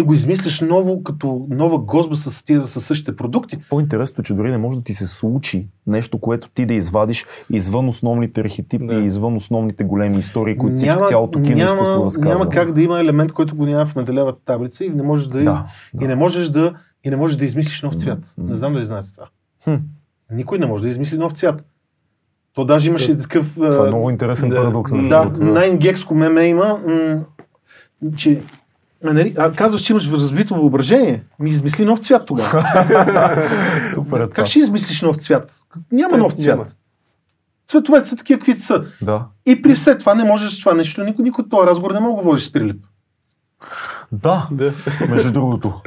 Ти 0.00 0.04
го 0.04 0.14
измисляш 0.14 0.60
ново, 0.60 1.02
като 1.02 1.46
нова 1.50 1.78
гозба 1.78 2.16
с 2.16 2.44
тия 2.44 2.66
със 2.66 2.84
същите 2.84 3.16
продукти. 3.16 3.58
По-интересното, 3.70 4.20
е, 4.20 4.24
че 4.24 4.34
дори 4.34 4.50
не 4.50 4.58
може 4.58 4.76
да 4.76 4.82
ти 4.82 4.94
се 4.94 5.06
случи 5.06 5.68
нещо, 5.86 6.18
което 6.18 6.48
ти 6.48 6.66
да 6.66 6.74
извадиш 6.74 7.26
извън 7.50 7.88
основните 7.88 8.40
архетипи 8.40 8.86
Да. 8.86 8.94
и 8.94 9.04
извън 9.04 9.34
основните 9.34 9.84
големи 9.84 10.18
истории, 10.18 10.56
които 10.56 10.76
всички 10.76 10.98
цялото 11.06 11.42
кино 11.42 11.64
изкуство 11.64 12.04
разказва. 12.04 12.34
няма 12.34 12.50
как 12.50 12.72
да 12.72 12.82
има 12.82 13.00
елемент, 13.00 13.32
който 13.32 13.56
го 13.56 13.66
няма 13.66 13.86
в 13.86 13.96
Менделевата 13.96 14.38
таблица 14.44 14.84
и 14.84 14.90
не 14.90 15.02
можеш 15.02 15.26
да, 15.26 15.42
Да, 15.42 15.66
и 16.00 16.06
не 16.06 16.14
можеш 16.16 16.48
да 16.48 16.74
и 17.04 17.10
не 17.10 17.16
можеш 17.16 17.36
да 17.36 17.44
измислиш 17.44 17.82
нов 17.82 17.94
цвят. 17.94 18.34
Не 18.38 18.54
знам 18.54 18.72
дали 18.72 18.84
знаете 18.84 19.08
това. 19.12 19.26
Хм. 19.64 19.74
Никой 20.32 20.58
не 20.58 20.66
може 20.66 20.82
да 20.82 20.88
измисли 20.88 21.18
нов 21.18 21.32
цвят. 21.32 21.64
То 22.52 22.64
даже 22.64 22.88
имаше 22.88 23.18
такъв... 23.18 23.54
Това 23.54 23.86
е 23.86 23.88
много 23.88 24.10
интересен 24.10 24.48
да. 24.48 24.56
парадокс. 24.56 24.90
Да, 25.08 25.32
най-гекско 25.40 26.14
меме 26.14 26.42
има, 26.42 26.80
м- 26.86 27.24
че 28.16 28.42
а, 29.04 29.12
нали, 29.12 29.34
а, 29.38 29.52
казваш, 29.52 29.82
че 29.82 29.92
имаш 29.92 30.10
разбито 30.10 30.54
въображение. 30.54 31.24
Ми 31.38 31.50
измисли 31.50 31.84
нов 31.84 31.98
цвят 31.98 32.26
тогава. 32.26 32.64
Супер 33.94 34.20
е 34.20 34.28
как 34.28 34.46
ще 34.46 34.58
измислиш 34.58 35.02
нов 35.02 35.16
цвят? 35.16 35.60
Няма 35.92 36.16
нов 36.16 36.32
цвят. 36.32 36.58
Няма. 36.58 36.70
Цветовете 37.68 38.08
са 38.08 38.16
такива, 38.16 38.38
каквито 38.38 38.62
са. 38.62 38.84
Да. 39.02 39.26
И 39.46 39.62
при 39.62 39.74
все 39.74 39.98
това 39.98 40.14
не 40.14 40.24
можеш 40.24 40.60
това 40.60 40.74
нещо, 40.74 41.04
никой, 41.04 41.22
никой 41.22 41.48
този 41.48 41.66
разговор 41.66 41.90
не 41.90 42.00
мога 42.00 42.22
да 42.22 42.28
водиш 42.28 42.42
с 42.42 42.52
Прилип. 42.52 42.84
Да, 44.12 44.48
Да. 44.50 44.72
между 45.08 45.32
другото. 45.32 45.80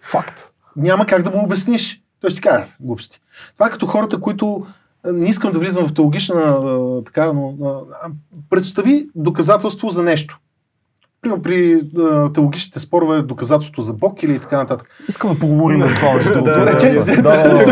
Факт. 0.00 0.40
Няма 0.76 1.06
как 1.06 1.22
да 1.22 1.30
му 1.30 1.44
обясниш. 1.44 2.02
Той 2.20 2.30
ще 2.30 2.40
каже 2.40 2.66
глупости. 2.80 3.20
Това 3.54 3.66
е 3.66 3.70
като 3.70 3.86
хората, 3.86 4.20
които 4.20 4.66
не 5.04 5.28
искам 5.28 5.52
да 5.52 5.58
влизам 5.58 5.88
в 5.88 5.94
теологична 5.94 6.58
така, 7.06 7.32
но 7.32 7.54
а, 7.64 8.08
представи 8.50 9.08
доказателство 9.14 9.90
за 9.90 10.02
нещо. 10.02 10.38
Примерно 11.22 11.42
при 11.42 11.82
а, 11.98 12.32
теологичните 12.32 12.80
спорове 12.80 13.22
доказателство 13.22 13.82
за 13.82 13.92
Бог 13.92 14.22
или 14.22 14.38
така 14.38 14.56
нататък. 14.56 15.04
Искам 15.08 15.32
да 15.34 15.38
поговорим 15.38 15.86
за 15.86 15.94
това. 15.94 16.12
Другото. 16.34 16.54
Да, 17.22 17.48
да, 17.48 17.54
да. 17.54 17.64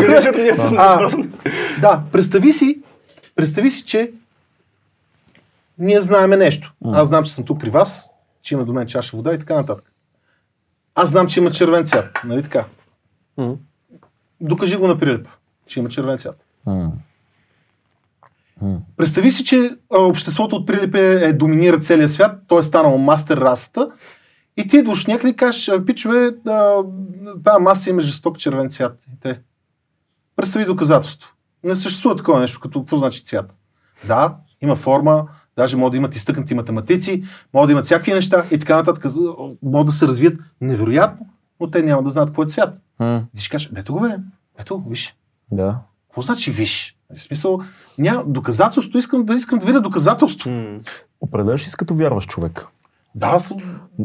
Защото 0.99 1.29
представи 2.13 2.53
си, 2.53 2.79
представи 3.37 3.71
си, 3.71 3.85
че 3.85 4.11
ние 5.79 6.01
знаеме 6.01 6.37
нещо. 6.37 6.73
Аз 6.93 7.09
знам, 7.09 7.25
че 7.25 7.35
съм 7.35 7.45
тук 7.45 7.61
при 7.61 7.71
вас, 7.71 8.09
че 8.43 8.55
има 8.55 8.65
до 8.65 8.73
мен 8.73 8.87
чаша 8.87 9.17
вода 9.17 9.35
и 9.35 9.39
така 9.39 9.55
нататък. 9.55 9.93
Аз 10.95 11.11
знам, 11.11 11.27
че 11.27 11.41
има 11.41 11.51
червен 11.51 11.85
цвят, 11.87 12.11
нали 12.25 12.43
така? 12.43 12.65
Докажи 14.41 14.77
го 14.77 14.87
на 14.89 14.99
Прилепа, 14.99 15.31
че 15.67 15.81
има 15.81 15.89
червен 15.89 16.19
цвят. 16.19 16.37
Представи 18.97 19.33
си, 19.33 19.45
че 19.45 19.77
обществото 19.91 20.57
от 20.57 20.67
Прилепе 20.67 21.13
е 21.13 21.33
доминира 21.33 21.79
целия 21.79 22.09
свят, 22.09 22.39
то 22.49 22.59
е 22.59 22.63
станало 22.63 22.99
мастер 22.99 23.37
расата 23.37 23.89
и 24.59 24.67
ти 24.69 24.77
идваш 24.77 25.07
някъде 25.07 25.29
и 25.29 25.37
кажеш, 25.37 25.69
«А, 25.69 25.85
пичове, 25.85 26.31
а, 26.47 26.83
тази 27.45 27.63
маса 27.63 27.91
има 27.91 28.01
жесток 28.01 28.39
червен 28.39 28.71
цвят. 28.71 29.05
И 29.13 29.21
те. 29.21 29.41
Представи 30.37 30.65
доказателство. 30.65 31.33
Не 31.65 31.77
съществува 31.77 32.17
такова 32.17 32.41
нещо, 32.41 32.61
като 32.61 32.81
какво 32.81 32.97
значи 32.97 33.25
цвят. 33.25 33.55
Да, 34.07 34.37
има 34.61 34.77
форма, 34.77 35.29
даже 35.57 35.77
могат 35.77 35.91
да 35.91 35.97
имат 35.97 36.17
изтъкнати 36.17 36.55
математици, 36.55 37.25
могат 37.55 37.69
да 37.69 37.73
имат 37.73 37.85
всякакви 37.85 38.15
неща 38.15 38.45
и 38.51 38.59
така 38.59 38.77
нататък. 38.77 39.13
Могат 39.63 39.87
да 39.87 39.93
се 39.93 40.07
развият 40.07 40.41
невероятно, 40.61 41.27
но 41.61 41.71
те 41.71 41.83
няма 41.83 42.03
да 42.03 42.11
знаят 42.11 42.31
какво 42.31 42.43
е 42.43 42.47
цвят. 42.47 42.81
М. 42.99 43.25
И 43.35 43.41
ще 43.41 43.51
кажеш, 43.51 43.71
ето 43.77 43.93
го 43.93 44.01
бе, 44.01 44.17
ето, 44.59 44.85
виж. 44.89 45.17
Да. 45.53 45.81
Какво 46.09 46.23
значи 46.23 46.51
виж? 46.51 46.98
В 47.17 47.23
смисъл, 47.23 47.59
няма 47.99 48.25
доказателство, 48.27 48.99
искам 48.99 49.25
да 49.25 49.35
искам 49.35 49.59
да 49.59 49.67
видя 49.67 49.81
доказателство. 49.81 50.51
М. 50.51 50.79
Определяш 51.21 51.65
ли 51.67 51.71
си 51.71 51.77
като 51.77 51.95
вярваш 51.95 52.27
човек? 52.27 52.67
Да, 53.15 53.27
аз, 53.27 53.55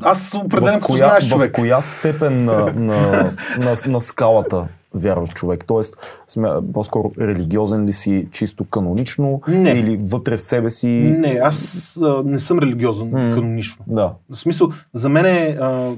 аз 0.02 0.34
определям 0.36 0.74
в 0.74 0.78
като 0.78 0.86
коя, 0.88 1.08
знаеш 1.08 1.26
в 1.26 1.30
човек. 1.30 1.52
коя 1.54 1.82
степен 1.82 2.46
на, 2.46 2.74
на, 2.76 3.32
на, 3.58 3.76
на 3.88 4.02
скалата 4.02 4.68
вярваш 4.94 5.30
човек? 5.30 5.66
Тоест, 5.68 5.98
смя, 6.28 6.62
по-скоро 6.74 7.12
религиозен 7.20 7.86
ли 7.86 7.92
си, 7.94 8.28
чисто 8.32 8.66
канонично, 8.66 9.42
Не. 9.48 9.72
или 9.72 9.98
вътре 9.98 10.38
в 10.38 10.44
себе 10.44 10.70
си? 10.70 10.88
Не, 11.20 11.40
аз 11.44 11.88
а, 12.02 12.22
не 12.26 12.40
съм 12.40 12.60
религиозен 12.60 13.10
М. 13.10 13.34
канонично. 13.36 13.86
Да, 13.88 14.14
В 14.30 14.40
смисъл, 14.40 14.72
за 14.94 15.10
мен 15.10 15.26
е 15.26 15.58
а, 15.62 15.92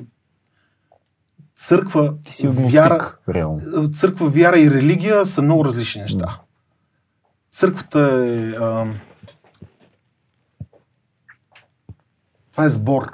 църква, 1.57 2.13
ти 2.23 2.33
си 2.33 2.47
агностик, 2.47 2.73
вяра, 2.73 2.99
реално. 3.29 3.87
църква, 3.91 4.29
вяра 4.29 4.59
и 4.59 4.71
религия 4.71 5.25
са 5.25 5.41
много 5.41 5.65
различни 5.65 6.01
неща. 6.01 6.39
Църквата 7.55 7.99
е... 7.99 8.49
А, 8.49 8.87
това 12.51 12.65
е 12.65 12.69
сбор. 12.69 13.11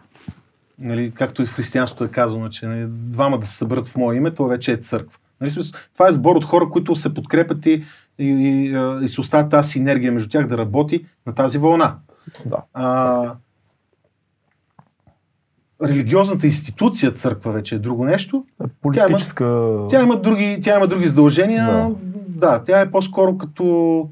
Нали, 0.79 1.11
както 1.15 1.41
и 1.41 1.45
в 1.45 1.53
християнството 1.53 2.03
е 2.03 2.11
казано, 2.11 2.49
че 2.49 2.65
нали, 2.65 2.85
двама 2.89 3.39
да 3.39 3.47
се 3.47 3.57
съберат 3.57 3.87
в 3.87 3.95
мое 3.95 4.15
име, 4.15 4.31
това 4.31 4.49
вече 4.49 4.71
е 4.71 4.77
църква. 4.77 5.17
Нали, 5.41 5.51
смисъл, 5.51 5.79
това 5.93 6.07
е 6.07 6.13
сбор 6.13 6.35
от 6.35 6.45
хора, 6.45 6.69
които 6.69 6.95
се 6.95 7.13
подкрепят 7.13 7.65
и, 7.65 7.83
и, 8.19 8.25
и, 8.25 8.75
и 9.05 9.09
се 9.09 9.21
оставят 9.21 9.51
тази 9.51 9.69
синергия 9.69 10.11
между 10.11 10.29
тях 10.29 10.47
да 10.47 10.57
работи 10.57 11.05
на 11.27 11.35
тази 11.35 11.57
вълна. 11.57 11.95
Да. 12.45 12.57
А, 12.73 13.33
религиозната 15.83 16.47
институция 16.47 17.11
църква 17.11 17.51
вече 17.51 17.75
е 17.75 17.79
друго 17.79 18.05
нещо. 18.05 18.45
Политическа... 18.81 19.77
Тя 19.89 20.03
има 20.03 20.21
други, 20.21 20.59
тя 20.63 20.77
има 20.77 20.87
други 20.87 21.07
задължения. 21.07 21.65
Да. 21.65 21.95
да, 22.27 22.63
тя 22.63 22.81
е 22.81 22.91
по-скоро 22.91 23.37
като 23.37 24.09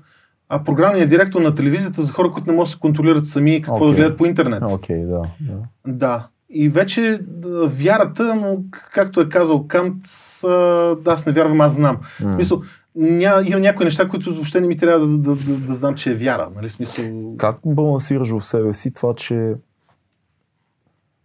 а, 0.50 0.64
програмният 0.64 1.10
директор 1.10 1.42
на 1.42 1.56
телевизията 1.56 2.02
за 2.02 2.14
хора, 2.14 2.32
които 2.32 2.48
не 2.48 2.54
могат 2.54 2.68
да 2.68 2.72
се 2.72 2.80
контролират 2.80 3.28
сами 3.28 3.62
какво 3.62 3.86
да 3.86 3.92
Окей. 3.92 4.00
гледат 4.00 4.18
по 4.18 4.26
интернет. 4.26 4.64
Окей, 4.68 5.06
да. 5.06 5.22
да. 5.40 5.58
Да. 5.88 6.28
И 6.50 6.70
вече 6.70 7.22
вярата, 7.66 8.36
но 8.36 8.58
както 8.94 9.22
е 9.22 9.30
казал 9.30 9.68
Кант, 9.68 10.04
да, 10.44 10.98
аз 11.06 11.26
не 11.26 11.32
вярвам, 11.32 11.62
аз 11.62 11.74
знам. 11.74 11.98
В 12.20 12.24
М. 12.24 12.34
смисъл, 12.34 12.62
ня, 12.96 13.44
има 13.46 13.60
някои 13.60 13.86
неща, 13.86 14.10
които 14.10 14.34
въобще 14.34 14.62
не 14.62 14.68
ми 14.68 14.78
трябва 14.78 15.08
да, 15.08 15.18
да, 15.18 15.36
да, 15.36 15.58
да 15.58 15.74
знам, 15.74 15.96
че 15.96 16.12
е 16.12 16.16
вяра. 16.16 16.50
Нали? 16.56 16.70
В 16.70 16.72
Смисъл, 16.72 17.06
Как 17.38 17.58
балансираш 17.66 18.30
в 18.30 18.42
себе 18.42 18.74
си 18.74 18.94
това, 18.94 19.14
че 19.16 19.54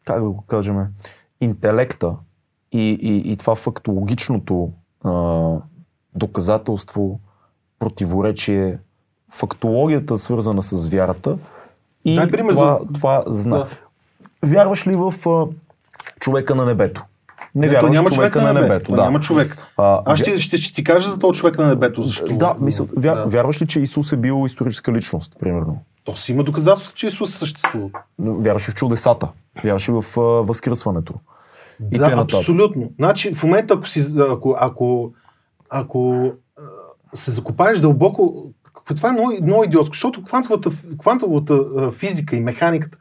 как 0.04 0.22
да 0.22 0.30
го 0.30 0.44
кажем, 0.46 0.76
интелекта 1.40 2.16
и, 2.72 2.98
и, 3.00 3.32
и 3.32 3.36
това 3.36 3.54
фактологичното 3.54 4.72
а, 5.04 5.50
доказателство, 6.14 7.20
противоречие, 7.78 8.78
фактологията 9.34 10.18
свързана 10.18 10.62
с 10.62 10.88
вярата 10.88 11.38
и 12.04 12.16
Дай 12.16 12.30
пример 12.30 12.52
това, 12.52 12.78
за- 12.80 12.92
това 12.94 13.22
зна... 13.26 13.56
Да. 13.56 13.66
Вярваш 14.42 14.86
ли 14.86 14.96
в 14.96 15.14
а, 15.26 15.46
човека 16.20 16.54
на 16.54 16.64
небето? 16.64 17.04
Не, 17.54 17.66
Не, 17.66 17.72
вярваш 17.72 17.96
няма 17.96 18.10
човека 18.10 18.42
на 18.42 18.52
небето. 18.52 18.90
То 18.90 18.96
да. 18.96 19.02
няма 19.02 19.20
човек. 19.20 19.56
А, 19.76 20.02
Аз 20.04 20.18
ще, 20.18 20.38
ще, 20.38 20.56
ще 20.56 20.74
ти 20.74 20.84
кажа 20.84 21.10
за 21.10 21.18
този 21.18 21.40
човек 21.40 21.58
на 21.58 21.66
небето. 21.66 22.02
Защо? 22.02 22.36
Да, 22.36 22.54
мисъл, 22.60 22.88
вя, 22.96 23.14
Да. 23.14 23.24
вярваш 23.24 23.62
ли, 23.62 23.66
че 23.66 23.80
Исус 23.80 24.12
е 24.12 24.16
бил 24.16 24.42
историческа 24.46 24.92
личност, 24.92 25.36
примерно? 25.40 25.78
То 26.04 26.16
си 26.16 26.32
има 26.32 26.44
доказателство, 26.44 26.94
че 26.94 27.06
Исус 27.06 27.34
съществува. 27.34 27.88
Но 28.18 28.34
Вярваш 28.34 28.70
в 28.70 28.74
чудесата? 28.74 29.28
Вярваш 29.64 29.86
в 29.88 30.04
а, 30.16 30.20
възкръсването? 30.20 31.14
И 31.92 31.98
да, 31.98 32.26
абсолютно. 32.34 32.90
Значи, 32.98 33.34
в 33.34 33.42
момента, 33.42 33.74
ако, 33.74 33.88
си, 33.88 34.14
ако, 34.30 34.56
ако, 34.60 35.12
ако 35.70 36.30
се 37.14 37.30
закопаеш 37.30 37.80
дълбоко, 37.80 38.50
това 38.96 39.08
е 39.08 39.12
много, 39.12 39.32
много 39.42 39.64
идиотско, 39.64 39.94
защото 39.94 40.22
квантовата, 40.22 40.70
квантовата 41.00 41.64
физика 41.90 42.36
и 42.36 42.40
механиката 42.40 42.98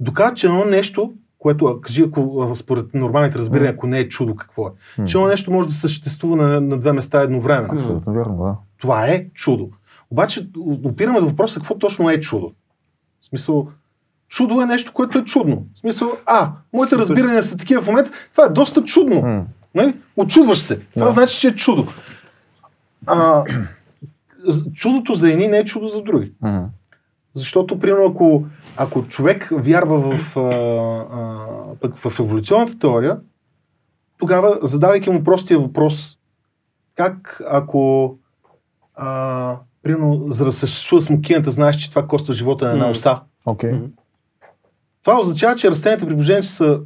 доказват, 0.00 0.36
че 0.36 0.46
едно 0.46 0.64
нещо, 0.64 1.12
което, 1.38 1.80
кажи, 1.80 2.02
ако 2.02 2.52
според 2.54 2.94
нормалните 2.94 3.38
разбирания, 3.38 3.72
ако 3.72 3.86
не 3.86 3.98
е 3.98 4.08
чудо, 4.08 4.36
какво 4.36 4.66
е? 4.66 4.70
Че 5.06 5.18
едно 5.18 5.28
нещо 5.28 5.52
може 5.52 5.68
да 5.68 5.74
съществува 5.74 6.36
на, 6.36 6.60
на 6.60 6.78
две 6.78 6.92
места 6.92 7.22
едновременно. 7.22 7.74
Абсолютно 7.74 8.12
вярно, 8.12 8.36
да. 8.44 8.56
Това 8.80 9.06
е 9.06 9.26
чудо. 9.34 9.68
Обаче 10.10 10.48
опираме 10.84 11.20
до 11.20 11.26
въпроса 11.28 11.60
какво 11.60 11.78
точно 11.78 12.10
е 12.10 12.20
чудо. 12.20 12.52
В 13.22 13.26
смисъл, 13.26 13.68
чудо 14.28 14.60
е 14.60 14.66
нещо, 14.66 14.92
което 14.92 15.18
е 15.18 15.24
чудно. 15.24 15.66
В 15.74 15.78
смисъл, 15.78 16.12
а, 16.26 16.50
моите 16.72 16.96
разбирания 16.96 17.42
са 17.42 17.56
такива 17.56 17.82
в 17.82 17.86
момента, 17.86 18.10
това 18.32 18.46
е 18.46 18.50
доста 18.50 18.84
чудно. 18.84 19.22
М. 19.22 19.44
Нали? 19.74 19.94
Очудваш 20.16 20.58
се. 20.58 20.80
Това 20.80 21.06
Да. 21.06 21.12
значи, 21.12 21.40
че 21.40 21.48
е 21.48 21.54
чудо. 21.54 21.86
А, 23.06 23.44
чудото 24.74 25.14
за 25.14 25.32
едни 25.32 25.48
не 25.48 25.58
е 25.58 25.64
чудо 25.64 25.88
за 25.88 26.02
други. 26.02 26.32
М. 26.40 26.68
Защото, 27.34 27.78
примерно, 27.78 28.06
ако, 28.06 28.44
ако 28.76 29.08
човек 29.08 29.48
вярва 29.52 30.16
в, 30.16 30.36
а, 30.36 30.40
а, 30.40 31.46
пък 31.80 31.96
в 31.96 32.20
еволюционната 32.20 32.78
теория, 32.78 33.18
тогава, 34.18 34.58
задавайки 34.62 35.10
му 35.10 35.24
простия 35.24 35.58
въпрос, 35.58 36.18
как 36.94 37.42
ако, 37.50 38.14
а, 38.94 39.56
примерно, 39.82 40.26
за 40.30 40.44
да 40.44 40.52
съществува 40.52 41.02
смокината, 41.02 41.50
знаеш, 41.50 41.76
че 41.76 41.90
това 41.90 42.06
коства 42.06 42.34
живота 42.34 42.64
на 42.64 42.72
една 42.72 42.90
оса. 42.90 43.20
Мгм. 43.72 43.84
Това 45.02 45.20
означава, 45.20 45.56
че 45.56 45.70
растенията 45.70 46.06
при 46.06 46.14
положение, 46.14 46.42
че 46.42 46.48
са 46.48 46.80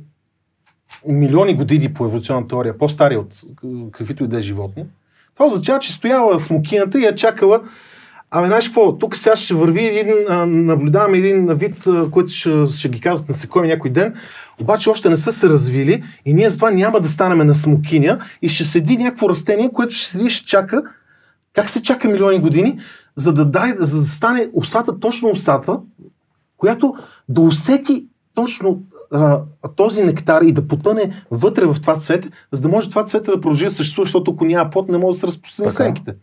милиони 1.07 1.55
години 1.55 1.95
по 1.95 2.05
еволюционна 2.05 2.49
теория, 2.49 2.79
по-стари 2.79 3.17
от 3.17 3.41
каквито 3.93 4.25
и 4.25 4.29
да 4.29 4.39
е 4.39 4.43
животни, 4.43 4.87
това 5.41 5.53
означава, 5.53 5.79
че 5.79 5.93
стояла 5.93 6.41
смокината 6.41 7.01
и 7.01 7.05
я 7.05 7.15
чакала. 7.15 7.61
Ами, 8.31 8.47
знаеш 8.47 8.69
какво, 8.69 8.99
тук 8.99 9.17
сега 9.17 9.37
ще 9.37 9.55
върви 9.55 9.87
един, 9.87 10.07
наблюдаваме 10.67 11.19
един 11.19 11.47
вид, 11.47 11.85
който 12.11 12.29
ще, 12.29 12.67
ще 12.67 12.89
ги 12.89 13.01
казват 13.01 13.29
насекоми 13.29 13.69
някой 13.69 13.91
ден, 13.91 14.15
обаче 14.61 14.91
още 14.91 15.09
не 15.09 15.17
са 15.17 15.33
се 15.33 15.49
развили 15.49 16.05
и 16.25 16.35
ние 16.35 16.51
затова 16.51 16.71
няма 16.71 17.01
да 17.01 17.09
станем 17.09 17.47
на 17.47 17.55
смокиня 17.55 18.19
и 18.43 18.49
ще 18.49 18.65
седи 18.65 18.97
някакво 18.97 19.29
растение, 19.29 19.71
което 19.73 19.95
ще 19.95 20.11
седи 20.11 20.31
ще 20.31 20.47
чака. 20.47 20.83
Как 21.55 21.69
се 21.69 21.83
чака 21.83 22.09
милиони 22.09 22.39
години, 22.39 22.79
за 23.17 23.33
да, 23.33 23.45
дай, 23.45 23.75
за 23.79 23.99
да 23.99 24.07
стане 24.07 24.49
усата, 24.53 25.01
точно 25.01 25.29
усата, 25.29 25.79
която 26.57 26.95
да 27.29 27.41
усети 27.41 28.07
точно 28.35 28.83
а, 29.11 29.41
този 29.77 30.03
нектар 30.03 30.43
и 30.43 30.53
да 30.53 30.69
потъне 30.69 31.25
вътре 31.31 31.67
в 31.67 31.77
това 31.81 31.97
цвете, 31.97 32.29
за 32.53 32.63
да 32.63 32.69
може 32.69 32.91
това 32.91 33.05
цвете 33.05 33.31
да 33.31 33.41
продължи 33.41 33.65
да 33.65 33.71
съществува, 33.71 34.05
защото 34.05 34.31
ако 34.31 34.45
няма 34.45 34.71
плод, 34.71 34.89
не 34.89 34.99
може 34.99 35.17
да 35.17 35.21
се 35.21 35.27
разпространи 35.27 35.65
Така. 35.65 35.75
сенките. 35.75 36.15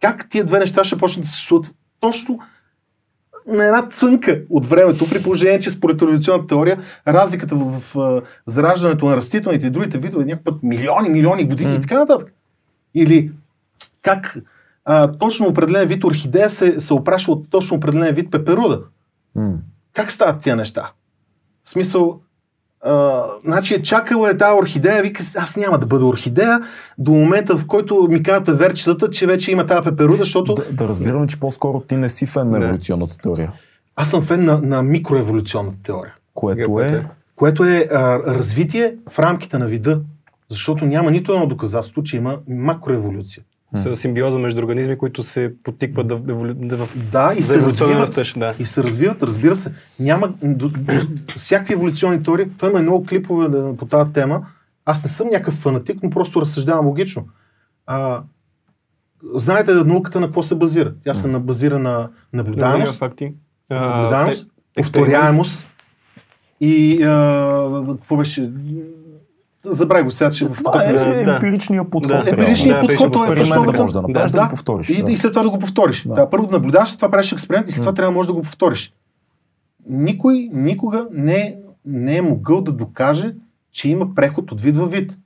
Как 0.00 0.28
тия 0.30 0.44
две 0.44 0.58
неща 0.58 0.84
ще 0.84 0.98
почнат 0.98 1.24
да 1.24 1.28
съществуват 1.28 1.74
точно 2.00 2.38
на 3.46 3.64
една 3.64 3.88
цънка 3.88 4.42
от 4.50 4.66
времето, 4.66 5.04
при 5.10 5.22
положение, 5.22 5.58
че 5.58 5.70
според 5.70 6.02
еволюционната 6.02 6.46
теория, 6.46 6.78
разликата 7.08 7.56
в, 7.56 7.80
в, 7.80 7.98
а, 7.98 8.22
зараждането 8.46 9.06
на 9.06 9.16
растителните 9.16 9.66
и 9.66 9.70
другите 9.70 9.98
видове 9.98 10.22
е 10.22 10.26
някакъв 10.26 10.44
път 10.44 10.62
милиони, 10.62 11.08
милиони 11.08 11.44
години 11.44 11.74
и 11.74 11.80
така 11.80 11.98
нататък. 11.98 12.32
Или 12.94 13.32
как 14.02 14.38
а, 14.84 15.12
точно 15.12 15.46
определен 15.46 15.88
вид 15.88 16.04
орхидея 16.04 16.50
се, 16.50 16.80
се 16.80 16.94
опрашва 16.94 17.32
от 17.32 17.50
точно 17.50 17.76
определен 17.76 18.14
вид 18.14 18.30
пеперуда. 18.30 18.80
М. 19.34 19.52
Как 19.92 20.12
стават 20.12 20.40
тия 20.40 20.56
неща? 20.56 20.90
В 21.66 21.70
смисъл, 21.70 22.20
а, 22.84 23.24
значи 23.44 23.74
е 23.74 23.82
чакала 23.82 24.30
е 24.30 24.38
тази 24.38 24.54
орхидея, 24.54 25.02
вика, 25.02 25.22
аз 25.36 25.56
няма 25.56 25.78
да 25.78 25.86
бъда 25.86 26.06
орхидея, 26.06 26.60
до 26.98 27.12
момента 27.12 27.56
в 27.56 27.66
който 27.66 28.08
ми 28.10 28.22
казват 28.22 28.58
верчетата, 28.58 29.10
че 29.10 29.26
вече 29.26 29.52
има 29.52 29.66
тази 29.66 29.84
пеперуда, 29.84 30.16
защото 30.16 30.54
Да, 30.54 30.64
да 30.72 30.88
разбираме, 30.88 31.26
че 31.26 31.40
по-скоро 31.40 31.80
ти 31.80 31.96
не 31.96 32.08
си 32.08 32.26
фен 32.26 32.50
на 32.50 32.64
еволюционната 32.64 33.18
теория, 33.18 33.52
аз 33.96 34.10
съм 34.10 34.22
фен 34.22 34.44
на, 34.44 34.60
на 34.60 34.82
микроеволюционната 34.82 35.76
теория, 35.82 36.14
което 36.34 36.80
е... 36.80 37.06
което 37.36 37.64
е 37.64 37.88
а, 37.92 38.18
развитие 38.18 38.94
в 39.10 39.18
рамките 39.18 39.58
на 39.58 39.66
вида, 39.66 40.00
защото 40.50 40.84
няма 40.84 41.10
нито 41.10 41.32
едно 41.32 41.46
доказателство, 41.46 42.02
че 42.02 42.16
има 42.16 42.38
макроеволюция. 42.48 43.42
Симбиоза 43.94 44.38
между 44.38 44.60
организми, 44.60 44.98
които 44.98 45.22
се 45.22 45.52
потикват 45.62 46.08
да, 46.08 46.14
еволю... 46.14 46.54
да. 46.54 46.86
Да, 47.12 47.34
и 47.38 47.42
за 47.42 47.52
се 47.52 47.60
развиват. 47.60 47.96
растеж. 47.96 48.34
Да. 48.38 48.54
И 48.58 48.66
се 48.66 48.84
развиват, 48.84 49.22
разбира 49.22 49.56
се. 49.56 49.72
Няма 50.00 50.32
до, 50.42 50.68
до, 50.68 51.06
всякакви 51.36 51.74
еволюционни 51.74 52.22
теории. 52.22 52.46
Той 52.58 52.70
има 52.70 52.82
много 52.82 53.06
клипове 53.06 53.48
да, 53.48 53.76
по 53.76 53.86
тази 53.86 54.12
тема. 54.12 54.46
Аз 54.84 55.04
не 55.04 55.10
съм 55.10 55.28
някакъв 55.28 55.54
фанатик, 55.54 56.02
но 56.02 56.10
просто 56.10 56.40
разсъждавам 56.40 56.86
логично. 56.86 57.28
А, 57.86 58.22
знаете 59.34 59.74
науката 59.74 60.20
на 60.20 60.26
какво 60.26 60.42
се 60.42 60.54
базира? 60.54 60.94
Тя 61.04 61.14
се 61.14 61.28
базира 61.28 61.78
на 61.78 62.08
наблюдаемост, 62.32 62.98
факти. 62.98 63.32
наблюдаемост, 63.70 64.46
повторяемост 64.74 65.68
и 66.60 67.02
а, 67.02 67.84
какво 67.86 68.16
беше? 68.16 68.52
Забравя 69.66 70.04
го 70.04 70.10
сега, 70.10 70.30
че 70.30 70.44
в 70.44 70.54
Това 70.54 70.84
е 70.84 70.92
Да, 70.92 71.24
да. 71.24 71.34
емпиричният 71.34 71.90
подход. 71.90 72.24
Да. 72.24 72.30
Емпиричният 72.30 72.80
Да, 72.80 72.86
подход 72.96 73.16
е 73.30 73.34
в 73.34 73.40
основата. 73.42 73.80
може 73.82 73.92
да 73.92 74.02
направиш, 74.02 74.30
да, 74.30 74.38
Да. 74.38 74.44
го 74.44 74.50
повториш. 74.50 74.88
И, 74.88 75.02
да. 75.02 75.12
и 75.12 75.16
след 75.16 75.32
това 75.32 75.42
да 75.42 75.50
го 75.50 75.58
повториш. 75.58 76.02
Да. 76.02 76.14
Да. 76.14 76.30
първо 76.30 76.46
да 76.46 76.52
наблюдаваш, 76.52 76.96
това 76.96 77.10
правиш 77.10 77.32
експеримент 77.32 77.68
и 77.68 77.72
след 77.72 77.82
това 77.82 77.94
трябва 77.94 78.12
да 78.12 78.14
можеш 78.14 78.26
да 78.28 78.32
го 78.34 78.42
повториш. 78.42 78.92
Никой 79.88 80.48
никога 80.52 81.06
не, 81.12 81.56
не 81.84 82.16
е 82.16 82.22
могъл 82.22 82.60
да 82.60 82.72
докаже, 82.72 83.34
че 83.72 83.88
има 83.88 84.14
преход 84.14 84.52
от 84.52 84.60
вид 84.60 84.76
във 84.76 84.90
вид. 84.90 85.18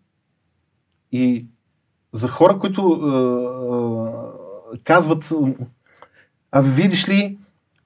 И 1.12 1.47
за 2.12 2.29
хора, 2.29 2.59
които 2.59 2.89
а, 2.89 3.09
а, 4.75 4.79
казват, 4.85 5.33
а 6.53 6.61
видиш 6.61 7.09
ли, 7.09 7.39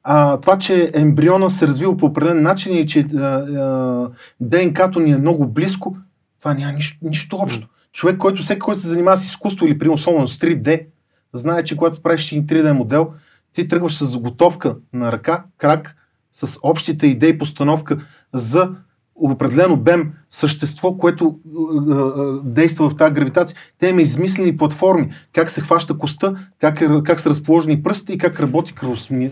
а, 0.02 0.36
това, 0.36 0.58
че 0.58 0.90
ембриона 0.94 1.50
се 1.50 1.66
развива 1.66 1.96
по 1.96 2.06
определен 2.06 2.42
начин 2.42 2.76
и 2.76 2.86
че 2.86 3.00
а, 3.00 3.18
а, 3.18 4.10
ДНК-то 4.40 5.00
ни 5.00 5.12
е 5.12 5.18
много 5.18 5.46
близко, 5.46 5.96
това 6.44 6.54
няма 6.54 6.72
нищо, 6.72 6.98
нищо 7.02 7.36
общо. 7.36 7.68
Човек, 7.92 8.16
който 8.16 8.42
всеки, 8.42 8.58
който 8.58 8.80
се 8.80 8.88
занимава 8.88 9.18
с 9.18 9.26
изкуство 9.26 9.66
или 9.66 9.78
при 9.78 9.88
особено 9.88 10.28
с 10.28 10.38
3D, 10.38 10.86
знае, 11.32 11.64
че 11.64 11.76
когато 11.76 12.02
правиш 12.02 12.32
един 12.32 12.46
3D 12.46 12.72
модел, 12.72 13.12
ти 13.52 13.68
тръгваш 13.68 13.96
с 13.96 14.06
заготовка 14.06 14.76
на 14.92 15.12
ръка, 15.12 15.44
крак, 15.58 15.96
с 16.32 16.58
общите 16.62 17.06
идеи, 17.06 17.38
постановка 17.38 17.98
за 18.32 18.70
определен 19.14 19.72
обем 19.72 20.12
същество, 20.30 20.96
което 20.96 21.38
е, 21.46 21.92
е, 21.92 21.96
е, 21.96 22.50
действа 22.50 22.90
в 22.90 22.96
тази 22.96 23.14
гравитация. 23.14 23.58
Те 23.78 23.88
има 23.88 24.02
измислени 24.02 24.56
платформи, 24.56 25.12
как 25.32 25.50
се 25.50 25.60
хваща 25.60 25.98
коста, 25.98 26.48
как, 26.60 26.80
е, 26.80 26.88
как 27.04 27.20
са 27.20 27.30
разположени 27.30 27.82
пръстите 27.82 28.12
и 28.12 28.18
как 28.18 28.40
работи 28.40 28.74
кръвосми, 28.74 29.24
е, 29.24 29.30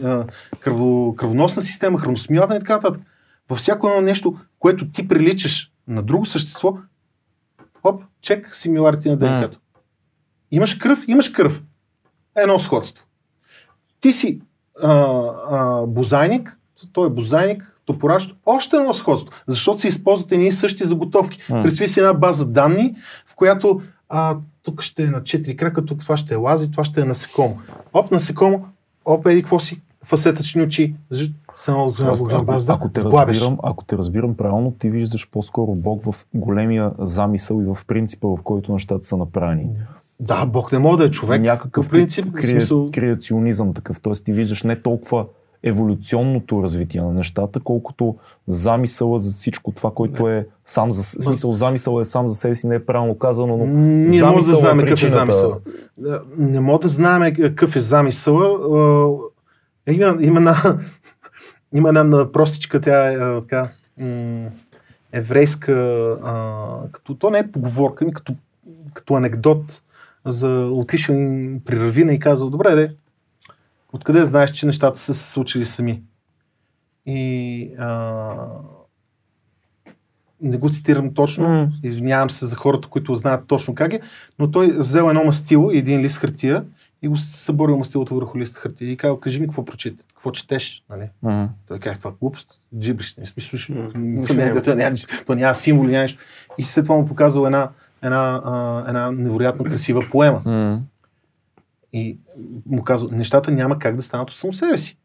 кръво, 0.60 1.14
кръвоносна 1.16 1.62
система, 1.62 1.98
храносмилата 1.98 2.56
и 2.56 2.60
така 2.60 2.74
нататък. 2.74 3.02
Във 3.48 3.59
всяко 3.59 3.89
едно 3.89 4.01
нещо, 4.01 4.36
което 4.59 4.89
ти 4.89 5.09
приличаш 5.09 5.72
на 5.89 6.02
друго 6.02 6.26
същество, 6.26 6.76
оп, 7.84 8.02
чек 8.20 8.56
симиларити 8.56 9.09
на 9.09 9.16
ДНК-то. 9.16 9.59
Имаш 10.50 10.74
кръв, 10.74 11.04
имаш 11.09 11.28
кръв. 11.28 11.62
Едно 12.36 12.59
сходство. 12.59 13.06
Ти 14.00 14.12
си 14.12 14.40
а, 14.82 14.92
а, 15.50 15.86
бозайник, 15.86 16.59
той 16.92 17.06
е 17.06 17.10
бозайник, 17.10 17.76
топоращо, 17.84 18.36
още 18.46 18.76
едно 18.76 18.94
сходство, 18.94 19.34
защото 19.46 19.78
се 19.78 19.88
използват 19.88 20.32
едни 20.32 20.46
и 20.46 20.52
същи 20.52 20.84
заготовки. 20.84 21.38
М. 21.50 21.62
Представи 21.62 21.88
си 21.88 22.00
една 22.00 22.14
база 22.14 22.46
данни, 22.46 22.96
в 23.26 23.34
която 23.34 23.82
а, 24.09 24.36
тук 24.62 24.82
ще 24.82 25.02
е 25.02 25.06
на 25.06 25.24
четири 25.24 25.56
крака, 25.56 25.84
тук 25.84 26.00
това 26.00 26.16
ще 26.16 26.34
е 26.34 26.36
лази, 26.36 26.70
това 26.70 26.84
ще 26.84 27.00
е 27.00 27.04
насекомо. 27.04 27.59
Оп, 27.92 28.10
насекомо, 28.10 28.66
оп, 29.04 29.26
еди 29.26 29.42
какво 29.42 29.59
си, 29.59 29.82
фасетъчни 30.04 30.62
очи, 30.62 30.94
само 31.56 31.92
Тоест, 31.92 32.26
ако, 32.30 32.44
база, 32.44 32.72
ако, 32.72 32.88
те 32.88 33.00
разбирам, 33.04 33.58
ако 33.62 33.84
те 33.84 33.96
разбирам 33.96 34.36
правилно, 34.36 34.74
ти 34.78 34.90
виждаш 34.90 35.30
по-скоро 35.30 35.74
Бог 35.74 36.02
в 36.04 36.14
големия 36.34 36.92
замисъл 36.98 37.60
и 37.60 37.74
в 37.74 37.78
принципа, 37.86 38.28
в 38.28 38.38
който 38.44 38.72
нещата 38.72 39.06
са 39.06 39.16
направени. 39.16 39.68
Да, 40.20 40.46
Бог 40.46 40.72
не 40.72 40.78
може 40.78 40.98
да 40.98 41.04
е 41.04 41.10
човек. 41.10 41.42
Някакъв 41.42 41.90
принцип, 41.90 42.32
крие, 42.32 42.50
смисъл- 42.50 42.90
креационизъм 42.94 43.74
такъв. 43.74 44.00
Тоест 44.00 44.24
ти 44.24 44.32
виждаш 44.32 44.62
не 44.62 44.82
толкова 44.82 45.24
еволюционното 45.62 46.62
развитие 46.62 47.00
на 47.00 47.12
нещата, 47.12 47.60
колкото 47.60 48.16
замисъла 48.46 49.18
за 49.18 49.34
всичко 49.36 49.72
това, 49.72 49.90
което 49.90 50.28
е 50.28 50.46
сам 50.64 50.92
за 50.92 51.02
в 51.02 51.24
смисъл 51.24 51.52
замисъл 51.52 52.00
е 52.00 52.04
сам 52.04 52.28
за 52.28 52.34
себе 52.34 52.54
си, 52.54 52.66
не 52.66 52.74
е 52.74 52.84
правилно 52.86 53.18
казано, 53.18 53.56
но 53.56 53.66
Ние 53.66 54.22
може 54.22 54.36
да 54.36 54.42
замисъл 54.42 54.56
е 54.56 54.60
знаем 54.60 54.78
какъв 54.78 55.02
е 55.02 55.08
замисъл. 55.08 55.60
Не 56.38 56.60
мога 56.60 56.78
да 56.78 56.88
знаем 56.88 57.34
какъв 57.34 57.76
е 57.76 57.80
замисъл. 57.80 58.58
Има, 59.86 60.16
има, 60.20 60.38
една, 60.38 60.78
има 61.74 61.88
една 61.88 62.32
простичка, 62.32 62.80
тя 62.80 63.12
е 63.12 63.16
а, 63.16 63.40
така, 63.40 63.70
м, 64.00 64.50
еврейска, 65.12 65.72
а, 66.24 66.66
като, 66.92 67.14
то 67.14 67.30
не 67.30 67.38
е 67.38 67.52
поговорка, 67.52 68.04
ми 68.04 68.14
като, 68.14 68.34
като 68.94 69.14
анекдот 69.14 69.82
за 70.26 70.48
отишъл 70.72 71.16
при 71.64 71.80
равина 71.80 72.12
и 72.12 72.18
казал, 72.18 72.50
добре, 72.50 72.74
де, 72.74 72.94
откъде 73.92 74.24
знаеш, 74.24 74.50
че 74.50 74.66
нещата 74.66 75.00
са 75.00 75.14
се 75.14 75.30
случили 75.30 75.66
сами? 75.66 76.02
И 77.06 77.74
а, 77.78 78.34
не 80.40 80.56
го 80.56 80.70
цитирам 80.70 81.14
точно, 81.14 81.48
М. 81.48 81.72
извинявам 81.82 82.30
се 82.30 82.46
за 82.46 82.56
хората, 82.56 82.88
които 82.88 83.14
знаят 83.14 83.46
точно 83.46 83.74
как 83.74 83.92
е, 83.92 84.00
но 84.38 84.50
той 84.50 84.78
взел 84.78 85.09
едно 85.09 85.24
мастило 85.24 85.70
и 85.70 85.78
един 85.78 86.00
лист 86.00 86.18
хартия 86.18 86.64
и 87.02 87.08
го 87.08 87.16
съборил 87.16 87.78
мастилото 87.78 88.14
върху 88.14 88.38
лист 88.38 88.56
хартия 88.56 88.90
и 88.90 88.96
казал, 88.96 89.20
кажи 89.20 89.40
ми 89.40 89.46
какво 89.46 89.64
прочита, 89.64 90.04
какво 90.08 90.32
четеш, 90.32 90.84
нали? 90.90 91.08
Мгм. 91.22 91.44
Той 91.68 91.78
каза, 91.78 91.98
това 91.98 92.10
е 92.10 92.14
глупост, 92.20 92.60
джибриш, 92.78 93.16
не 93.16 93.26
смисъл, 93.26 93.92
то, 94.26 94.34
няма. 94.34 94.62
то, 94.62 94.74
няма, 94.74 94.96
то 95.26 95.34
няма 95.34 95.54
символи, 95.54 95.90
няма 95.90 96.02
нищо. 96.02 96.22
И 96.58 96.64
след 96.64 96.84
това 96.84 96.96
му 96.96 97.06
показал 97.06 97.46
една, 97.46 97.68
една, 98.02 98.42
а, 98.44 98.84
една 98.88 99.10
невероятно 99.12 99.64
красива 99.64 100.06
поема. 100.10 100.42
М. 100.44 100.82
И 101.92 102.18
му 102.66 102.84
казал, 102.84 103.08
нещата 103.12 103.50
няма 103.50 103.78
как 103.78 103.96
да 103.96 104.02
станат 104.02 104.30
от 104.30 104.36
само 104.36 104.52
себе 104.52 104.78
си. 104.78 104.98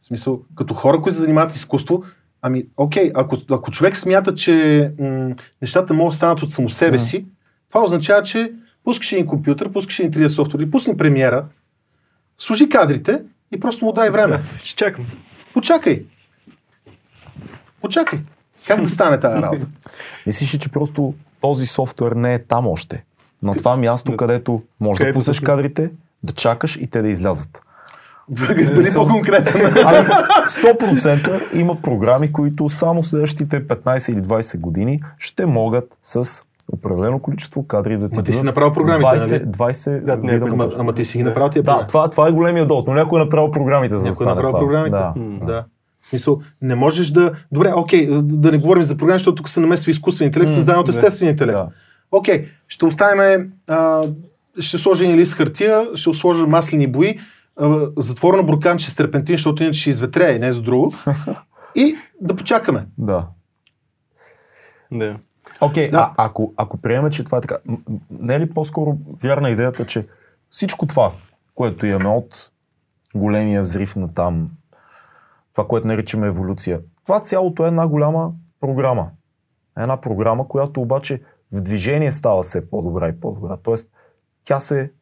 В 0.00 0.04
смисъл, 0.04 0.42
като 0.54 0.74
хора, 0.74 1.02
които 1.02 1.14
се 1.16 1.22
занимават 1.22 1.54
изкуство, 1.54 2.04
ами, 2.42 2.66
окей, 2.76 3.10
ако, 3.14 3.36
ако 3.50 3.70
човек 3.70 3.96
смята, 3.96 4.34
че 4.34 4.92
м- 4.98 5.34
нещата 5.62 5.94
могат 5.94 6.10
да 6.10 6.16
станат 6.16 6.42
от 6.42 6.52
само 6.52 6.70
себе 6.70 6.96
Мгм. 6.96 7.04
си, 7.04 7.26
това 7.68 7.84
означава, 7.84 8.22
че 8.22 8.52
пускаш 8.84 9.12
един 9.12 9.26
компютър, 9.26 9.72
пускаш 9.72 9.98
един 9.98 10.12
3D 10.12 10.28
софтуер 10.28 10.62
или 10.62 10.70
пусни 10.70 10.96
премиера, 10.96 11.44
служи 12.38 12.68
кадрите 12.68 13.22
и 13.52 13.60
просто 13.60 13.84
му 13.84 13.92
дай 13.92 14.10
време. 14.10 14.42
Ще 14.64 14.76
чакам. 14.76 15.06
Почакай. 15.54 16.00
Почакай. 17.80 18.18
Как 18.66 18.82
да 18.82 18.88
стане 18.88 19.20
тази 19.20 19.36
работа? 19.42 19.66
Мислиш 20.26 20.54
ли, 20.54 20.58
че 20.58 20.68
просто 20.68 21.14
този 21.40 21.66
софтуер 21.66 22.12
не 22.12 22.34
е 22.34 22.38
там 22.38 22.66
още? 22.66 23.04
На 23.42 23.54
това 23.54 23.76
място, 23.76 24.10
Да. 24.10 24.16
където 24.16 24.62
можеш 24.80 25.06
да 25.06 25.12
пуснеш 25.12 25.40
кадрите, 25.40 25.90
да 26.22 26.32
чакаш 26.32 26.76
и 26.76 26.86
те 26.86 27.02
да 27.02 27.08
излязат. 27.08 27.62
Бъди 28.28 28.90
по-конкретен. 28.94 29.66
Ами, 29.66 30.08
100% 30.46 31.54
има 31.56 31.82
програми, 31.82 32.32
които 32.32 32.68
само 32.68 33.02
следващите 33.02 33.66
15 33.68 34.12
или 34.12 34.20
20 34.20 34.58
години 34.58 35.02
ще 35.18 35.46
могат 35.46 35.98
с 36.02 36.42
определено 36.72 37.18
количество 37.18 37.66
кадри 37.66 37.98
да 37.98 38.08
ти 38.08 38.16
Ма 38.16 38.22
ти 38.22 38.32
си 38.32 38.44
направил 38.44 38.72
програмите, 38.72 39.06
20, 39.06 39.30
нали? 39.32 39.44
20 39.44 40.00
Да, 40.00 40.16
не, 40.16 40.32
вида 40.32 40.46
ама- 40.46 40.70
Ама, 40.78 40.92
ти 40.92 41.04
си 41.04 41.18
ги 41.18 41.24
направил 41.24 41.50
тия 41.50 41.62
Да, 41.62 41.86
това, 41.86 42.10
това 42.10 42.28
е 42.28 42.32
големия 42.32 42.66
дот, 42.66 42.86
но 42.86 42.94
някой 42.94 43.20
е 43.20 43.24
направил 43.24 43.50
програмите 43.50 43.94
за 43.94 44.00
да 44.00 44.04
Някой 44.04 44.12
е 44.12 44.14
стане 44.14 44.28
направил 44.28 44.50
това. 44.50 44.60
програмите. 44.60 44.90
Да. 44.90 45.12
М. 45.16 45.46
Да. 45.46 45.64
В 46.02 46.06
смисъл, 46.06 46.40
не 46.62 46.74
можеш 46.74 47.10
да... 47.10 47.32
Добре, 47.52 47.72
окей, 47.76 48.06
да- 48.06 48.22
да 48.22 48.52
не 48.52 48.58
говорим 48.58 48.82
за 48.82 48.96
програми, 48.96 49.18
защото 49.18 49.34
тук 49.34 49.48
се 49.48 49.60
намесва 49.60 49.90
изкуствен 49.90 50.26
интелект, 50.26 50.50
създаден 50.50 50.80
от 50.80 50.86
да. 50.86 50.90
естествен 50.90 51.28
интелект. 51.28 51.56
Да. 51.56 51.68
Окей, 52.12 52.48
ще 52.68 52.84
оставим, 52.84 53.52
а, 53.66 54.02
ще 54.58 54.78
сложа 54.78 55.04
един 55.04 55.16
лист 55.16 55.34
хартия, 55.34 55.88
ще 55.94 56.14
сложа 56.14 56.46
маслени 56.46 56.86
бои, 56.86 57.18
а, 57.56 57.86
затворено 57.96 58.44
бурканче 58.44 58.90
с 58.90 58.96
терпентин, 58.96 59.34
защото 59.34 59.62
иначе 59.62 59.80
ще 59.80 59.90
изветрее, 59.90 60.38
не 60.38 60.52
за 60.52 60.62
друго. 60.62 60.92
И 61.74 61.96
да 62.20 62.36
почакаме. 62.36 62.86
да. 62.98 63.26
Да. 64.92 65.16
Окей, 65.60 65.88
Да. 65.88 66.14
а, 66.16 66.24
ако, 66.24 66.52
ако 66.56 66.76
приемем, 66.76 67.10
че 67.10 67.24
това 67.24 67.38
е 67.38 67.40
така, 67.40 67.56
не 68.10 68.34
е 68.34 68.40
ли 68.40 68.50
по-скоро 68.50 68.96
вярна 69.22 69.50
идеята, 69.50 69.86
че 69.86 70.06
всичко 70.50 70.86
това, 70.86 71.12
което 71.54 71.86
имаме 71.86 72.08
от 72.08 72.50
големия 73.14 73.62
взрив 73.62 73.96
на 73.96 74.14
там, 74.14 74.50
това, 75.54 75.68
което 75.68 75.86
наричаме 75.86 76.26
еволюция, 76.26 76.80
това 77.06 77.20
цялото 77.20 77.64
е 77.64 77.68
една 77.68 77.88
голяма 77.88 78.32
програма. 78.60 79.10
Една 79.78 79.96
програма, 79.96 80.48
която 80.48 80.80
обаче 80.80 81.22
в 81.52 81.60
движение 81.60 82.12
става 82.12 82.42
все 82.42 82.70
по-добра 82.70 83.08
и 83.08 83.20
по-добра. 83.20 83.56
Тоест, 83.56 83.90
тя 84.44 84.60
се 84.60 84.92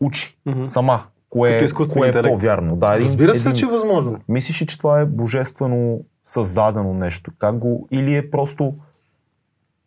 учи 0.00 0.38
Мгм. 0.46 0.62
сама. 0.62 1.00
Кое, 1.30 1.58
е- 1.58 1.68
кое 1.92 2.08
е 2.08 2.22
по-вярно. 2.22 2.76
Да, 2.76 2.94
един, 2.94 3.06
Разбира 3.06 3.34
се, 3.34 3.40
един, 3.40 3.58
че 3.58 3.64
е 3.64 3.68
възможно. 3.68 4.20
Мислиш 4.28 4.62
ли, 4.62 4.66
че 4.66 4.78
това 4.78 5.00
е 5.00 5.06
божествено 5.06 6.00
създадено 6.22 6.94
нещо? 6.94 7.32
Как 7.38 7.58
го, 7.58 7.88
или 7.90 8.16
е 8.16 8.30
просто 8.30 8.74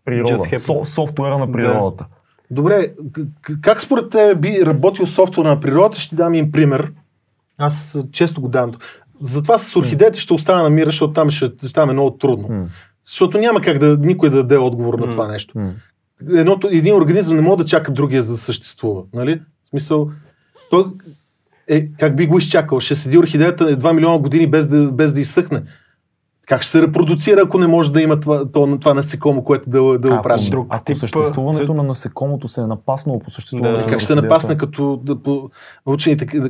природа? 0.07 0.37
Со, 0.59 0.85
софтуера 0.85 1.37
на 1.37 1.51
природата. 1.51 2.05
Добре, 2.51 2.87
к- 3.11 3.27
к- 3.41 3.61
как 3.61 3.81
според 3.81 4.09
теб 4.09 4.41
би 4.41 4.65
работил 4.65 5.05
софтуер 5.05 5.45
на 5.45 5.59
природата? 5.59 5.99
Ще 5.99 6.09
ти 6.09 6.15
дам 6.15 6.33
им 6.33 6.51
пример. 6.51 6.91
Аз 7.57 7.99
често 8.11 8.41
го 8.41 8.47
давам. 8.47 8.71
Затова 9.21 9.57
с 9.57 9.75
орхидеята 9.75 10.19
ще 10.19 10.33
остана 10.33 10.63
на 10.63 10.69
мира, 10.69 10.85
защото 10.85 11.13
там 11.13 11.31
ще, 11.31 11.45
ще 11.45 11.73
там 11.73 11.89
е 11.89 11.93
много 11.93 12.11
трудно. 12.11 12.67
Защото 13.05 13.37
няма 13.37 13.61
как 13.61 13.77
да 13.79 13.97
никой 13.97 14.29
да 14.29 14.35
даде 14.35 14.57
отговор 14.57 14.93
на 14.99 15.09
това 15.09 15.27
нещо. 15.27 15.59
м. 15.59 15.71
Едното, 16.29 16.67
един 16.71 16.95
организъм 16.95 17.35
не 17.35 17.41
може 17.41 17.57
да 17.57 17.65
чака 17.65 17.91
другия 17.91 18.23
за 18.23 18.31
да 18.31 18.37
съществува. 18.37 19.03
Нали? 19.13 19.41
В 19.63 19.69
смисъл, 19.69 20.09
той 20.69 20.83
е, 21.67 21.87
как 21.87 22.15
би 22.15 22.27
го 22.27 22.37
изчакал? 22.37 22.79
Ще 22.79 22.95
седи 22.95 23.17
орхидеята 23.17 23.77
2 23.77 23.93
милиона 23.93 24.19
години 24.19 24.47
без 24.47 24.67
да, 24.67 24.91
без 24.91 25.13
да 25.13 25.19
изсъхне. 25.19 25.63
Как 26.47 26.61
ще 26.61 26.71
се 26.71 26.81
репродуцира, 26.81 27.41
ако 27.43 27.57
не 27.57 27.67
може 27.67 27.91
да 27.93 28.01
има 28.01 28.19
това, 28.19 28.45
това, 28.45 28.77
това 28.79 28.93
насекомо, 28.93 29.43
което 29.43 29.69
да, 29.69 29.99
да 29.99 30.21
прави? 30.21 30.49
друг 30.49 30.67
ако 30.69 30.85
тип, 30.85 30.95
съществуването 30.95 31.71
а, 31.71 31.75
на 31.75 31.83
насекомото 31.83 32.47
се 32.47 32.61
е 32.61 32.67
напаснало 32.67 33.19
по 33.19 33.29
съществуването 33.29 33.77
Да. 33.77 33.83
на 33.83 33.89
Как 33.89 33.99
ще 33.99 34.07
се 34.07 34.15
напасне 34.15 34.57
като 34.57 34.99
да, 35.03 35.23
по, 35.23 35.49
учените, 35.85 36.25
да- 36.39 36.49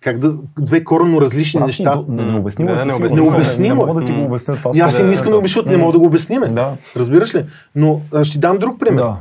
как 0.00 0.18
да, 0.18 0.34
две 0.58 0.84
коренно 0.84 1.20
различни 1.20 1.60
прав 1.60 1.76
си, 1.76 1.82
неща. 1.84 2.02
Необяснимо 2.08 2.74
Да, 2.74 2.82
е 2.82 2.84
необяснимо. 2.84 3.24
Необяснимо 3.24 3.66
е. 3.66 3.68
Не 3.68 3.86
мога 3.86 4.00
да 4.00 4.06
ти 4.06 4.12
го 4.12 4.24
обясня 4.24 4.56
това. 4.56 4.70
И 4.74 4.80
аз 4.80 4.98
им 4.98 5.06
не 5.06 5.12
искам 5.12 5.30
да 5.30 5.36
обясня, 5.36 5.48
защото 5.48 5.68
не 5.68 5.76
мога 5.76 5.92
да 5.92 5.98
го 5.98 6.06
обясниме. 6.06 6.48
Да. 6.48 6.76
Разбираш 6.96 7.34
ли? 7.34 7.46
Но 7.74 8.00
а, 8.12 8.24
ще 8.24 8.32
ти 8.32 8.38
дам 8.38 8.58
друг 8.58 8.80
пример. 8.80 9.02
Да. 9.02 9.16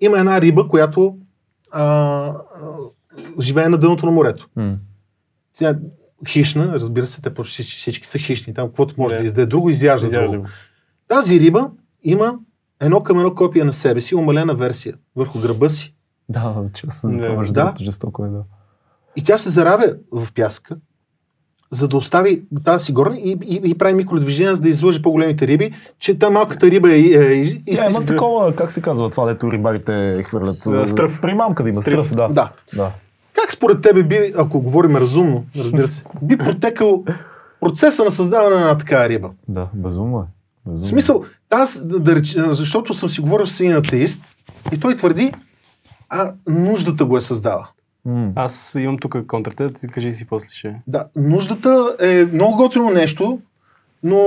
Има 0.00 0.18
една 0.18 0.40
риба, 0.40 0.68
която 0.68 1.16
а, 1.70 1.82
а, 1.82 2.34
живее 3.40 3.68
на 3.68 3.78
дъното 3.78 4.06
на 4.06 4.12
морето. 4.12 4.48
М. 4.56 4.76
Тя 5.58 5.68
е 5.68 5.74
хищна, 6.26 6.72
разбира 6.72 7.06
се, 7.06 7.22
те 7.22 7.34
почти 7.34 7.62
всички, 7.62 8.06
са 8.06 8.18
хищни. 8.18 8.54
Там 8.54 8.68
каквото 8.68 8.94
може 8.98 9.14
Да. 9.14 9.20
да 9.20 9.26
издаде 9.26 9.46
друго, 9.46 9.70
изяжда 9.70 10.06
Изяжда 10.06 10.28
друго. 10.28 10.42
го. 10.42 10.48
Тази 11.08 11.40
риба 11.40 11.70
има 12.02 12.34
едно 12.80 13.02
към 13.02 13.18
едно 13.18 13.34
копия 13.34 13.64
на 13.64 13.72
себе 13.72 14.00
си, 14.00 14.14
умалена 14.14 14.54
версия 14.54 14.94
върху 15.16 15.38
гърба 15.40 15.68
си. 15.68 15.94
Да, 16.28 16.64
честно, 16.74 17.10
за 17.10 17.20
това 17.20 17.44
да. 17.52 17.74
жестоко 17.80 18.24
е, 18.24 18.28
да. 18.28 18.42
И 19.16 19.24
тя 19.24 19.38
се 19.38 19.50
заравя 19.50 19.94
в 20.12 20.28
пясъка, 20.34 20.76
за 21.70 21.88
да 21.88 21.96
остави 21.96 22.42
тази 22.64 22.84
си 22.84 22.92
горна 22.92 23.18
и, 23.18 23.38
и, 23.44 23.60
и 23.64 23.78
прави 23.78 23.94
микродвижения, 23.94 24.56
за 24.56 24.62
да 24.62 24.68
излъже 24.68 25.02
по-големите 25.02 25.46
риби, 25.46 25.74
че 25.98 26.18
та 26.18 26.30
малката 26.30 26.70
риба 26.70 26.92
е... 26.92 26.98
е, 26.98 27.00
е, 27.00 27.60
е 27.66 27.76
Тя 27.76 27.90
има 27.90 28.04
такова, 28.04 28.54
как 28.54 28.70
се 28.70 28.80
казва 28.80 29.10
това, 29.10 29.26
дето 29.26 29.52
рибарите 29.52 30.22
хвърлят. 30.22 30.56
Стръв. 30.88 31.20
Примамка 31.20 31.62
да 31.62 31.68
има, 31.68 31.82
Стръв. 31.82 32.06
стръв, 32.06 32.16
да. 32.16 32.28
Да. 32.28 32.52
да. 32.74 32.92
Как 33.40 33.52
според 33.52 33.82
тебе 33.82 34.02
би, 34.02 34.34
ако 34.38 34.60
говорим 34.60 34.96
разумно, 34.96 35.44
разбира 35.58 35.88
се, 35.88 36.04
би 36.22 36.38
протекал 36.38 37.04
процеса 37.60 38.04
на 38.04 38.10
създаване 38.10 38.56
на 38.56 38.60
една 38.60 38.78
такава 38.78 39.08
риба? 39.08 39.30
Да, 39.48 39.68
безумно 39.74 40.18
е. 40.18 40.22
В 40.66 40.70
Безумно. 40.70 40.88
смисъл, 40.88 41.24
аз, 41.50 41.86
да, 41.86 42.00
да 42.00 42.20
защото 42.54 42.94
съм 42.94 43.08
си 43.08 43.20
говорил 43.20 43.46
с 43.46 43.60
един 43.60 43.76
атеист 43.76 44.22
и 44.72 44.80
той 44.80 44.96
твърди, 44.96 45.32
а 46.08 46.32
нуждата 46.48 47.04
го 47.04 47.16
е 47.16 47.20
създала. 47.20 47.68
М. 48.04 48.32
Аз 48.34 48.74
имам 48.78 48.98
тук 48.98 49.26
контрата, 49.26 49.70
ти 49.72 49.88
кажи 49.88 50.12
си 50.12 50.26
после 50.26 50.48
ще. 50.50 50.74
Да, 50.86 51.04
нуждата 51.16 51.96
е 52.00 52.24
много 52.32 52.56
готино 52.56 52.90
нещо, 52.90 53.38
но 54.02 54.20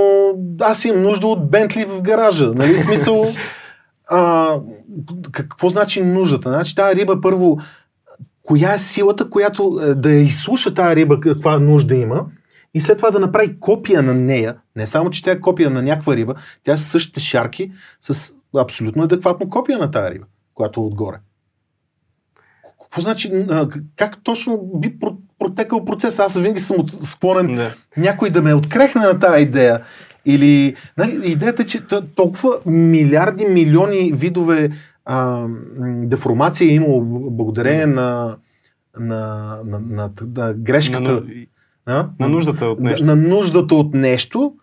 аз 0.62 0.86
имам 0.86 1.02
нужда 1.02 1.28
от 1.28 1.52
Бентли 1.52 1.86
в 1.86 2.02
гаража. 2.02 2.52
Нали? 2.56 2.74
В 2.74 2.82
смисъл, 2.82 3.26
а, 4.08 4.56
какво 5.32 5.70
значи 5.70 6.04
нуждата? 6.04 6.50
Значи 6.50 6.76
тази 6.76 6.96
риба 6.96 7.22
първо, 7.22 7.60
коя 8.44 8.74
е 8.74 8.80
силата, 8.80 9.30
която 9.30 9.80
е, 9.84 9.96
да 9.96 10.12
я 10.12 10.22
изслуша 10.22 10.74
тази 10.74 10.96
риба 10.96 11.20
каква 11.20 11.60
нужда 11.60 11.96
има 11.96 12.26
и 12.74 12.82
след 12.82 12.98
това 12.98 13.12
да 13.12 13.20
направи 13.20 13.60
копия 13.60 14.02
на 14.02 14.14
нея, 14.14 14.56
не 14.76 14.86
само, 14.86 15.10
че 15.10 15.24
тя 15.24 15.32
е 15.32 15.40
копия 15.40 15.70
на 15.70 15.82
някаква 15.82 16.16
риба, 16.16 16.36
тя 16.64 16.74
е 16.74 16.78
с 16.78 16.84
същите 16.84 17.20
шарки, 17.20 17.72
с 18.02 18.34
абсолютно 18.58 19.04
адекватно 19.04 19.50
копия 19.50 19.78
на 19.78 19.92
тази 19.92 20.12
риба, 20.12 20.26
която 20.54 20.80
е 20.80 20.84
отгоре. 20.84 21.18
Какво 22.84 23.02
значи, 23.02 23.46
как 23.96 24.24
точно 24.24 24.58
би 24.76 25.00
про- 25.00 25.18
протекал 25.40 25.86
процес? 25.86 26.20
Аз 26.20 26.38
винаги 26.38 26.60
съм 26.60 26.78
склонен 27.04 27.56
Да. 27.56 27.76
някой 27.98 28.30
да 28.30 28.42
ме 28.42 28.54
открехне 28.54 29.02
на 29.02 29.20
тази 29.20 29.44
идея. 29.44 29.82
Или 30.26 30.76
нали, 30.98 31.32
идеята 31.32 31.62
е, 31.62 31.66
че 31.66 31.82
толкова 32.16 32.60
милиарди, 32.66 33.46
милиони 33.46 34.12
видове 34.16 34.72
а, 35.06 35.46
деформация 35.84 36.72
е 36.72 36.74
имало 36.74 37.02
благодарение 37.32 37.86
на, 37.86 38.36
на, 39.00 39.58
на, 39.66 39.80
на, 39.80 40.12
на 40.38 40.54
грешката. 40.54 41.12
На, 41.12 41.22
а? 41.86 42.10
на 42.20 42.30
нуждата 42.30 42.66
от 42.66 42.80
нещо. 42.80 43.06
На, 43.06 43.16
на 43.16 43.28
нуждата 43.30 43.76
от 43.76 43.94
нещо. 43.94 44.54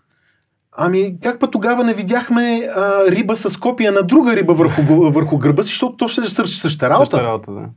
Ами, 0.80 1.16
как 1.22 1.40
па 1.40 1.50
тогава 1.50 1.84
не 1.84 1.94
видяхме 1.94 2.68
а, 2.76 3.10
риба 3.10 3.36
с 3.36 3.56
копия 3.56 3.92
на 3.92 4.02
друга 4.02 4.36
риба 4.36 4.54
върху, 4.54 4.82
върху 5.10 5.38
гърба 5.38 5.62
си, 5.62 5.68
защото 5.68 5.96
то 5.96 6.08
ще 6.08 6.28
свърши 6.28 6.60
същата 6.60 6.90
работа. 6.90 7.06
Същата 7.06 7.24
работа, 7.24 7.52
да. 7.52 7.68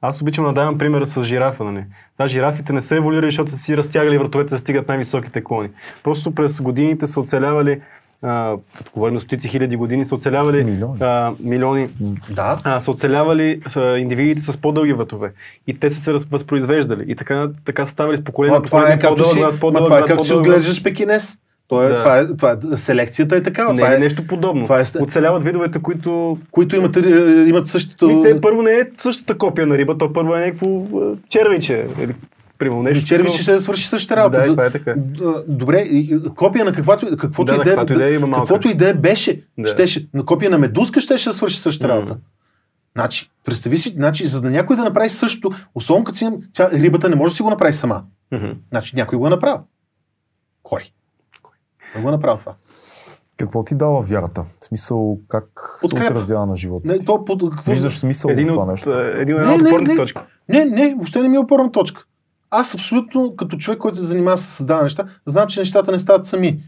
Аз 0.00 0.22
обичам 0.22 0.44
да 0.44 0.52
давам 0.52 0.78
примера 0.78 1.06
с 1.06 1.24
жирафа, 1.24 1.64
нали? 1.64 1.84
Да, 2.18 2.28
жирафите 2.28 2.72
не 2.72 2.80
са 2.80 2.96
еволюирали, 2.96 3.30
защото 3.30 3.50
са 3.50 3.56
си 3.56 3.76
разтягали 3.76 4.18
вратовете 4.18 4.50
да 4.50 4.58
стигат 4.58 4.88
най-високите 4.88 5.44
клони. 5.44 5.70
Просто 6.04 6.34
през 6.34 6.60
годините 6.60 7.06
са 7.06 7.20
оцелявали, 7.20 7.80
а, 8.22 8.56
като 8.76 8.90
говорим 8.94 9.18
стотици 9.18 9.48
хиляди 9.48 9.76
години, 9.76 10.04
са 10.04 10.14
оцелявали 10.14 10.64
Милиони. 10.64 10.98
а, 11.00 11.32
милиони 11.40 11.88
Да. 12.30 12.56
а, 12.64 12.80
са 12.80 12.90
оцелявали 12.90 13.60
а, 13.76 13.96
индивидите 13.96 14.40
с 14.42 14.56
по-дълги 14.56 14.92
вратове. 14.92 15.32
И 15.66 15.78
те 15.78 15.90
са 15.90 16.00
се 16.00 16.12
възпроизвеждали. 16.12 17.04
И 17.08 17.14
така, 17.16 17.48
така 17.64 17.86
са 17.86 17.92
ставали 17.92 18.16
с 18.16 18.24
поколение 18.24 18.58
е 18.58 18.62
поколение, 18.62 18.98
по-дълъг, 18.98 19.36
ма, 19.36 19.58
по-дълъг, 19.60 19.84
това 19.84 19.96
е 19.98 20.00
по-дълъг, 20.00 20.06
както 20.06 20.24
си 20.24 20.30
по-дълъг. 20.30 20.46
отглеждаш 20.46 20.82
пекинес. 20.82 21.38
То 21.68 21.82
е, 21.82 21.88
Да. 21.88 21.98
това, 21.98 22.18
е, 22.18 22.26
това 22.28 22.56
е, 22.72 22.76
селекцията 22.76 23.36
е 23.36 23.42
такава. 23.42 23.72
Не, 23.72 23.76
това 23.76 23.94
е, 23.94 23.98
нещо 23.98 24.26
подобно. 24.26 24.64
това 24.64 24.80
е 24.80 24.84
Оцеляват 25.00 25.42
видовете, 25.42 25.78
които 25.78 26.38
които 26.50 26.76
имат, 26.76 26.96
имат 27.48 27.66
същото... 27.66 28.06
Ми, 28.08 28.22
те 28.22 28.40
първо 28.40 28.62
не 28.62 28.70
е 28.70 28.82
същата 28.96 29.38
копия 29.38 29.66
на 29.66 29.78
риба, 29.78 29.98
то 29.98 30.12
първо 30.12 30.34
е 30.34 30.40
някакво 30.40 30.82
червиче. 31.28 31.86
Примерно, 32.58 32.82
нещо. 32.82 33.04
Червиче 33.04 33.26
такова. 33.26 33.42
ще 33.42 33.52
да 33.52 33.60
свърши 33.60 33.88
същата 33.88 34.16
работа. 34.16 34.38
Да, 34.38 34.44
За- 34.44 34.50
това 34.50 34.66
е 34.66 34.70
така. 34.70 34.94
Добре, 35.48 35.88
копия 36.30 36.64
на 36.64 36.72
каквато, 36.72 37.16
каквото 37.16 37.44
Да, 37.46 37.52
идея, 37.52 37.64
каквато 37.66 37.92
идея 37.92 38.14
има 38.14 38.26
малка. 38.26 38.42
каквото 38.42 38.68
идея 38.68 38.94
беше, 38.94 39.42
Да. 39.58 39.66
щеше, 39.66 40.08
на 40.14 40.24
копия 40.24 40.50
на 40.50 40.58
медузка 40.58 41.00
щеше 41.00 41.28
да 41.28 41.34
свърши 41.34 41.58
същата 41.58 41.88
работа. 41.88 42.16
Значи, 42.94 43.30
представи 43.44 43.78
си, 43.78 43.90
значи, 43.90 44.26
за 44.26 44.40
да 44.40 44.50
някой 44.50 44.76
да 44.76 44.84
направи 44.84 45.08
същото, 45.10 45.56
особено 45.74 46.04
като 46.04 46.18
си, 46.18 46.28
тя, 46.52 46.70
рибата 46.70 47.08
не 47.08 47.16
може 47.16 47.32
да 47.32 47.36
си 47.36 47.42
го 47.42 47.50
направи 47.50 47.72
сама. 47.72 48.02
Мгм. 48.32 48.46
Значи 48.70 48.96
някой 48.96 49.18
го 49.18 49.26
е 49.26 49.30
направил. 49.30 49.58
Кой? 50.62 50.80
Кой 51.92 52.02
го 52.02 52.08
е 52.08 52.12
направил 52.12 52.38
това? 52.38 52.54
Какво 53.36 53.64
ти 53.64 53.74
дава 53.74 54.00
вярата? 54.02 54.42
В 54.42 54.64
смисъл, 54.64 55.18
как 55.28 55.44
се 55.74 55.80
Подкрепа. 55.82 56.06
отразява 56.06 56.46
на 56.46 56.56
живота? 56.56 56.88
Не, 56.88 56.98
то, 56.98 57.24
под, 57.24 57.50
какво... 57.50 57.70
Виждаш 57.70 57.98
смисъл 57.98 58.28
в 58.28 58.32
Един 58.32 58.48
това 58.48 58.62
от, 58.62 58.68
нещо? 58.68 58.92
един, 58.92 59.34
Не, 59.36 59.40
една 59.42 59.74
от 59.74 59.82
не, 59.82 59.96
точки. 59.96 60.20
Не, 60.48 60.64
не, 60.64 60.94
въобще 60.94 61.22
не 61.22 61.28
ми 61.28 61.36
е 61.36 61.40
опорна 61.40 61.72
точка. 61.72 62.04
Аз 62.50 62.74
абсолютно, 62.74 63.36
като 63.36 63.56
човек, 63.56 63.78
който 63.78 63.98
се 63.98 64.04
занимава 64.04 64.38
с 64.38 64.44
създаване 64.44 64.82
неща, 64.82 65.04
знам, 65.26 65.48
че 65.48 65.60
нещата 65.60 65.92
не 65.92 65.98
стават 65.98 66.26
сами. 66.26 66.62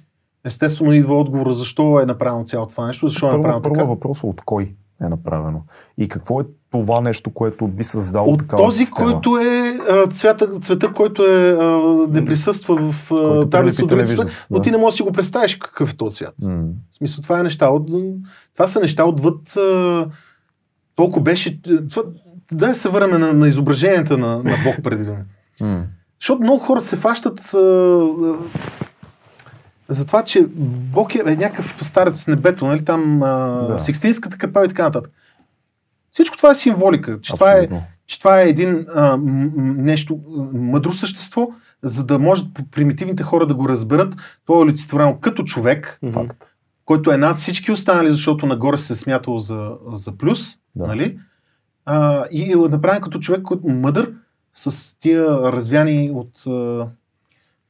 Естествено 0.45 0.93
идва 0.93 1.15
отговора 1.15 1.55
защо 1.55 2.01
е 2.01 2.07
направено 2.07 2.45
цялото 2.45 2.71
това 2.71 2.87
нещо, 2.87 3.09
защо 3.09 3.27
е 3.27 3.31
Първо, 3.31 3.39
направено 3.39 3.63
първо 3.63 3.75
така. 3.75 3.85
въпрос 3.85 4.25
от 4.25 4.43
кой? 4.45 4.75
е 5.03 5.09
направено. 5.09 5.63
И 5.99 6.09
какво 6.09 6.41
е 6.41 6.45
това 6.71 7.01
нещо, 7.01 7.31
което 7.31 7.69
би 7.69 7.85
създало 7.85 8.33
От 8.33 8.39
такава 8.39 8.63
този, 8.63 8.79
система? 8.79 9.13
който 9.13 9.39
е 9.39 9.79
а, 9.91 10.07
цвята, 10.07 10.61
цвета, 10.61 10.93
който 10.93 11.23
е, 11.27 11.57
не 12.11 12.25
присъства 12.25 12.93
в 12.93 13.11
таблица 13.51 13.85
от 13.85 14.09
цвета, 14.09 14.47
но 14.51 14.61
ти 14.61 14.71
не 14.71 14.77
можеш 14.79 14.95
да 14.95 14.97
си 14.97 15.03
го 15.03 15.13
представиш 15.13 15.57
какъв 15.57 15.93
е 15.93 15.97
този 15.97 16.17
цвят. 16.17 16.35
М. 16.43 16.63
В 16.93 16.97
смисъл, 16.97 17.23
това 17.23 17.41
е 17.41 17.43
неща 17.43 17.69
от... 17.69 17.91
Това 18.55 18.67
са 18.67 18.81
неща 18.81 19.05
отвъд... 19.05 19.59
Толкова 20.97 21.23
беше... 21.23 21.61
Това, 21.63 22.03
да 22.53 22.75
се 22.75 22.89
върнем 22.89 23.21
на, 23.21 23.33
на 23.33 23.49
изображенията 23.49 24.19
на, 24.19 24.37
на 24.37 24.57
Бог 24.65 24.77
преди. 24.83 25.11
М. 25.61 25.85
Защото 26.21 26.43
много 26.43 26.59
хора 26.59 26.81
се 26.81 26.97
фащат 26.97 27.55
а, 27.55 27.59
а, 27.59 28.35
за 29.89 30.07
това, 30.07 30.25
че 30.25 30.47
Бог 30.93 31.15
е, 31.15 31.19
е 31.27 31.37
някакъв 31.37 31.79
старец 31.83 32.21
с 32.21 32.27
небето, 32.27 32.67
нали? 32.67 32.85
Там 32.85 33.23
а, 33.23 33.27
Да. 33.67 33.79
Сикстинската 33.79 34.39
капела 34.39 34.65
и 34.65 34.69
така 34.69 34.83
нататък. 34.83 35.13
Всичко 36.13 36.37
това 36.37 36.51
е 36.51 36.55
символика, 36.55 37.21
че 37.21 37.33
това 37.35 37.53
е, 37.53 37.69
че 38.07 38.19
това 38.19 38.41
е 38.41 38.49
един 38.49 38.87
а, 38.95 39.17
м- 39.17 39.51
нещо 39.77 40.19
мъдро 40.55 40.93
същество, 40.93 41.49
за 41.83 42.05
да 42.05 42.19
може 42.19 42.43
примитивните 42.71 43.23
хора 43.23 43.47
да 43.47 43.55
го 43.55 43.69
разберат. 43.69 44.15
То 44.47 44.55
е 44.55 44.65
олицетворено 44.65 45.19
като 45.21 45.45
човек. 45.45 45.99
Факт. 46.13 46.45
който 46.85 47.13
е 47.13 47.17
над 47.17 47.37
всички 47.37 47.73
останали, 47.73 48.11
защото 48.11 48.47
нагоре 48.47 48.79
се 48.79 48.93
е 48.93 48.97
смятал 48.97 49.39
за, 49.39 49.71
за 49.93 50.19
плюс, 50.19 50.55
Да. 50.77 50.87
нали? 50.87 51.19
А, 51.87 52.25
и 52.31 52.53
е 52.53 52.57
направен 52.57 53.03
като 53.03 53.19
човек, 53.19 53.43
който 53.43 53.69
мъдър, 53.69 54.13
с 54.61 54.95
тия 54.95 55.27
развяни 55.29 56.11
от 56.15 56.47
а, 56.47 56.87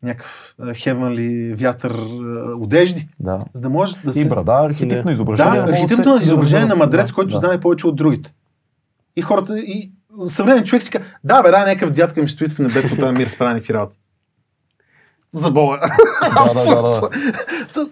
някакъв 0.03 0.55
хевенли 0.75 1.55
вятър 1.55 1.91
а, 1.91 2.25
одежди, 2.55 3.09
Да. 3.21 3.45
за 3.55 3.63
да 3.63 3.69
може 3.71 3.97
да 3.97 4.13
се... 4.13 4.21
И 4.21 4.25
брада, 4.25 4.53
архетипно 4.55 5.05
Не. 5.05 5.13
изображение. 5.13 5.53
Да, 5.53 5.65
архетипно 5.65 6.19
се- 6.19 6.25
изображение 6.25 6.65
на 6.65 6.71
разберат. 6.71 6.89
мъдрец, 6.89 7.07
Да, 7.07 7.15
който 7.15 7.31
да. 7.31 7.39
знае 7.39 7.61
повече 7.61 7.87
от 7.87 7.97
другите. 7.97 8.33
И 9.17 9.23
хората, 9.23 9.59
и 9.59 9.91
съвременен 10.29 10.65
човек 10.65 10.83
си 10.83 10.91
казва, 10.91 11.07
да 11.25 11.43
бе, 11.43 11.51
да, 11.51 11.59
някакъв 11.59 11.91
дядка 11.91 12.23
ми 12.23 12.29
стои 12.29 12.49
в 12.49 12.59
небето 12.59 12.97
този 12.97 13.13
мир, 13.13 13.29
справя 13.29 13.51
някакви 13.51 13.75
работи. 13.75 13.99
За 15.33 15.51
Бога. 15.51 15.81
Да, 16.23 16.45
да, 16.55 16.65
да, 16.67 16.83
да. 16.83 17.11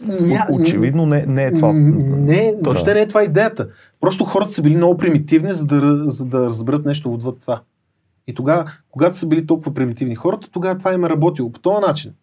Ня- 0.07 0.47
Очевидно 0.53 1.07
не, 1.07 1.25
не 1.27 1.45
е 1.45 1.55
това. 1.55 1.73
Не, 1.73 2.55
въобще 2.63 2.85
Да. 2.85 2.95
не 2.95 3.01
е 3.01 3.09
това 3.09 3.23
идеята. 3.23 3.69
Просто 4.01 4.25
хората 4.25 4.53
са 4.53 4.63
били 4.63 4.77
много 4.77 4.97
примитивни, 4.97 5.53
за 5.53 5.65
да, 5.67 6.05
за 6.07 6.25
да 6.25 6.39
разберат 6.39 6.85
нещо 6.85 7.13
отвъд 7.13 7.41
това. 7.41 7.61
И 8.27 8.35
тогава, 8.35 8.71
когато 8.91 9.19
са 9.19 9.27
били 9.27 9.47
толкова 9.47 9.75
примитивни 9.75 10.15
хората, 10.15 10.49
тогава 10.51 10.79
това 10.79 10.93
им 10.93 11.05
е 11.05 11.09
работило 11.09 11.53
по 11.53 11.61
този 11.61 11.81
начин. 11.81 12.15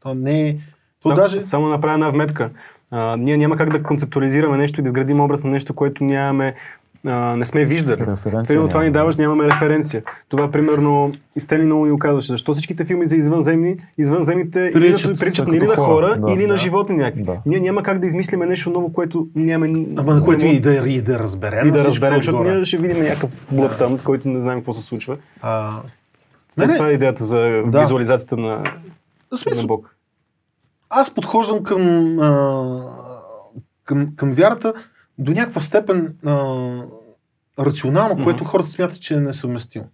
То 0.00 0.14
не 0.14 0.48
е... 0.48 0.54
То 1.02 1.08
Само, 1.08 1.16
даже... 1.16 1.40
само 1.40 1.68
направя 1.68 1.94
една 1.94 2.10
вметка. 2.10 2.50
А, 2.90 3.16
ние 3.16 3.36
няма 3.36 3.56
как 3.56 3.72
да 3.72 3.82
концептуализираме 3.82 4.56
нещо 4.56 4.80
и 4.80 4.82
да 4.82 4.86
изградим 4.86 5.20
образ 5.20 5.44
на 5.44 5.50
нещо, 5.50 5.74
което 5.74 6.04
нямаме, 6.04 6.54
а, 7.06 7.36
не 7.36 7.44
сме 7.44 7.64
виждали. 7.64 8.04
Примерно 8.24 8.68
това 8.68 8.82
ни 8.82 8.90
даваш, 8.90 9.16
нямаме 9.16 9.44
референция. 9.46 10.02
Това, 10.28 10.50
примерно, 10.50 11.12
и 11.36 11.40
Стенли 11.40 11.64
много 11.64 11.86
ни 11.86 11.92
оказваше. 11.92 12.26
Защо 12.28 12.52
всичките 12.52 12.84
филми 12.84 13.06
за 13.06 13.16
извънземни, 13.16 13.76
извънземните 13.98 14.70
Приличат 14.72 15.18
приличат 15.20 15.52
или 15.52 15.66
на 15.66 15.76
хора, 15.76 16.16
да. 16.18 16.32
или 16.32 16.46
на 16.46 16.54
Да. 16.54 16.56
животни 16.56 16.96
някакви. 16.96 17.22
Да. 17.22 17.36
Ние 17.46 17.60
няма 17.60 17.82
как 17.82 17.98
да 17.98 18.06
измислиме 18.06 18.46
нещо 18.46 18.70
ново, 18.70 18.92
което 18.92 19.28
нямаме... 19.34 19.86
Ама 19.96 20.14
на 20.14 20.24
което 20.24 20.44
и 20.44 20.60
да, 20.60 20.74
и 20.88 21.02
да 21.02 21.18
разберем. 21.18 21.68
и 21.68 21.70
да 21.70 21.84
разберем, 21.84 22.16
защото 22.16 22.36
отгоре. 22.36 22.54
ние 22.54 22.64
ще 22.64 22.76
видим 22.76 23.02
някакъв 23.02 23.30
блък 23.52 23.78
там, 23.78 23.98
който 23.98 24.28
не 24.28 24.40
знаем 24.40 24.58
какво 24.58 24.72
се 24.72 24.82
случва. 24.82 25.16
А, 25.42 25.80
След 26.48 26.66
Не, 26.66 26.72
не. 26.72 26.78
това 26.78 26.88
е 26.88 26.92
идеята 26.92 27.24
за 27.24 27.62
Да. 27.66 27.80
визуализацията 27.80 28.36
на, 28.36 28.56
в 28.56 29.32
на 29.32 29.38
смисъл, 29.38 29.66
Бог. 29.66 29.96
аз 30.90 31.14
подхождам 31.14 31.62
към, 31.62 31.82
а, 32.18 32.82
към, 33.84 34.08
към 34.16 34.32
вярата 34.32 34.72
до 35.20 35.32
някаква 35.32 35.60
степен 35.60 36.16
а, 36.26 36.34
рационално, 37.58 38.14
Мгм. 38.14 38.24
което 38.24 38.44
хората 38.44 38.68
смятат, 38.68 39.00
че 39.00 39.14
е 39.14 39.20
несъвместимо. 39.20 39.84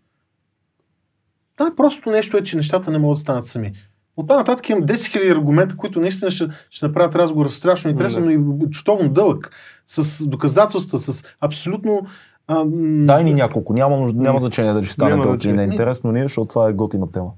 Да, 1.58 1.70
просто 1.76 2.10
нещо 2.10 2.36
е, 2.36 2.42
че 2.42 2.56
нещата 2.56 2.90
не 2.90 2.98
могат 2.98 3.16
да 3.16 3.20
станат 3.20 3.46
сами. 3.46 3.72
От 4.16 4.28
там 4.28 4.36
нататък 4.36 4.68
имам 4.68 4.84
10 4.84 4.94
000 4.94 5.32
аргумента, 5.32 5.76
които 5.76 6.00
наистина 6.00 6.30
ще, 6.30 6.48
ще 6.70 6.86
направят 6.86 7.14
разговора 7.14 7.50
страшно 7.50 7.90
интересен, 7.90 8.24
но 8.24 8.30
и 8.30 8.70
чутовно 8.70 9.08
дълъг, 9.08 9.50
с 9.86 10.26
доказателства, 10.26 10.98
с 10.98 11.24
абсолютно... 11.40 12.06
А, 12.46 12.64
м, 12.64 13.06
Дай 13.06 13.24
ни 13.24 13.34
няколко. 13.34 13.72
Няма, 13.72 13.96
нужда, 13.96 14.20
няма 14.20 14.38
значение 14.38 14.72
дали 14.72 14.84
ще 14.84 14.92
стане 14.92 15.10
Няма 15.10 15.22
дълъг 15.22 15.34
или 15.36 15.40
значение. 15.40 15.66
не 15.66 15.72
е 15.72 15.74
интересно 15.74 16.12
ние, 16.12 16.22
защото 16.22 16.48
това 16.48 16.68
е 16.68 16.72
готина 16.72 17.10
тема. 17.12 17.30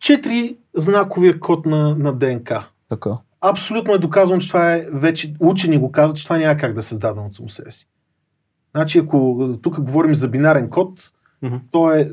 Четири 0.00 0.56
знаковия 0.76 1.40
код 1.40 1.66
на, 1.66 1.96
на 1.98 2.12
ДНК. 2.12 2.68
Така. 2.88 3.10
Абсолютно 3.50 3.94
е 3.94 3.98
доказано, 3.98 4.38
че 4.40 4.48
това 4.48 4.72
е 4.72 4.86
вече, 4.92 5.34
учени 5.40 5.78
го 5.78 5.92
казват, 5.92 6.16
че 6.16 6.24
това 6.24 6.38
няма 6.38 6.56
как 6.56 6.74
да 6.74 6.80
е 6.80 6.82
създадено 6.82 7.26
от 7.26 7.34
само 7.34 7.48
себе 7.48 7.72
си. 7.72 7.86
Значи, 8.74 8.98
ако 8.98 9.48
тук 9.62 9.80
говорим 9.80 10.14
за 10.14 10.28
бинарен 10.28 10.70
код, 10.70 11.12
Мгм. 11.42 11.56
то 11.70 11.90
е, 11.92 12.12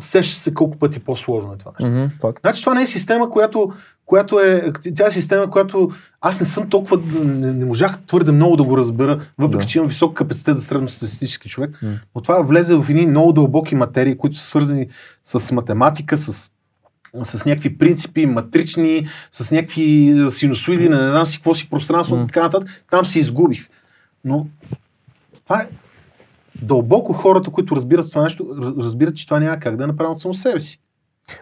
сеща 0.00 0.40
се 0.40 0.54
колко 0.54 0.78
пъти 0.78 1.00
по-сложно 1.00 1.52
е 1.52 1.56
това 1.56 1.72
нещо. 1.80 2.16
Факт. 2.20 2.40
Значи 2.40 2.62
това 2.62 2.74
не 2.74 2.82
е 2.82 2.86
система, 2.86 3.30
която, 3.30 3.72
която 4.06 4.40
е, 4.40 4.72
тя 4.96 5.06
е 5.06 5.10
система, 5.10 5.50
която 5.50 5.90
аз 6.20 6.40
не 6.40 6.46
съм 6.46 6.68
толкова, 6.68 7.02
не, 7.24 7.52
не 7.52 7.64
можах 7.64 8.02
твърде 8.06 8.32
много 8.32 8.56
да 8.56 8.62
го 8.64 8.76
разбера, 8.76 9.20
въпреки 9.38 9.62
Да. 9.62 9.68
че 9.68 9.78
имам 9.78 9.88
висок 9.88 10.16
капацитет 10.16 10.56
за 10.56 10.62
средностатистически 10.62 11.48
човек, 11.48 11.78
М. 11.82 11.98
но 12.14 12.20
това 12.20 12.42
влезе 12.42 12.74
в 12.74 12.86
едни 12.90 13.06
много 13.06 13.32
дълбоки 13.32 13.74
материи, 13.74 14.18
които 14.18 14.36
са 14.36 14.44
свързани 14.46 14.88
с 15.24 15.52
математика, 15.54 16.18
с 16.18 16.50
с 17.22 17.46
някакви 17.46 17.78
принципи, 17.78 18.26
матрични, 18.26 19.06
с 19.32 19.50
някакви 19.50 20.14
синусоиди, 20.30 20.88
не 20.88 20.96
знам 20.96 21.26
си 21.26 21.38
какво 21.38 21.54
си 21.54 21.70
пространство 21.70 22.16
и 22.16 22.26
така 22.26 22.42
нататък. 22.42 22.84
Там 22.90 23.06
се 23.06 23.18
изгубих. 23.18 23.68
Но 24.24 24.46
това 25.44 25.60
е 25.60 25.68
дълбоко 26.56 27.12
хората, 27.12 27.50
които 27.50 27.76
разбират 27.76 28.10
това 28.10 28.22
нещо, 28.22 28.46
раз- 28.52 28.74
разбират, 28.78 29.16
че 29.16 29.26
това 29.26 29.40
няма 29.40 29.58
как 29.58 29.76
да 29.76 29.84
е 29.84 29.86
направено 29.86 30.14
от 30.14 30.20
само 30.20 30.34
себе 30.34 30.60
си. 30.60 30.80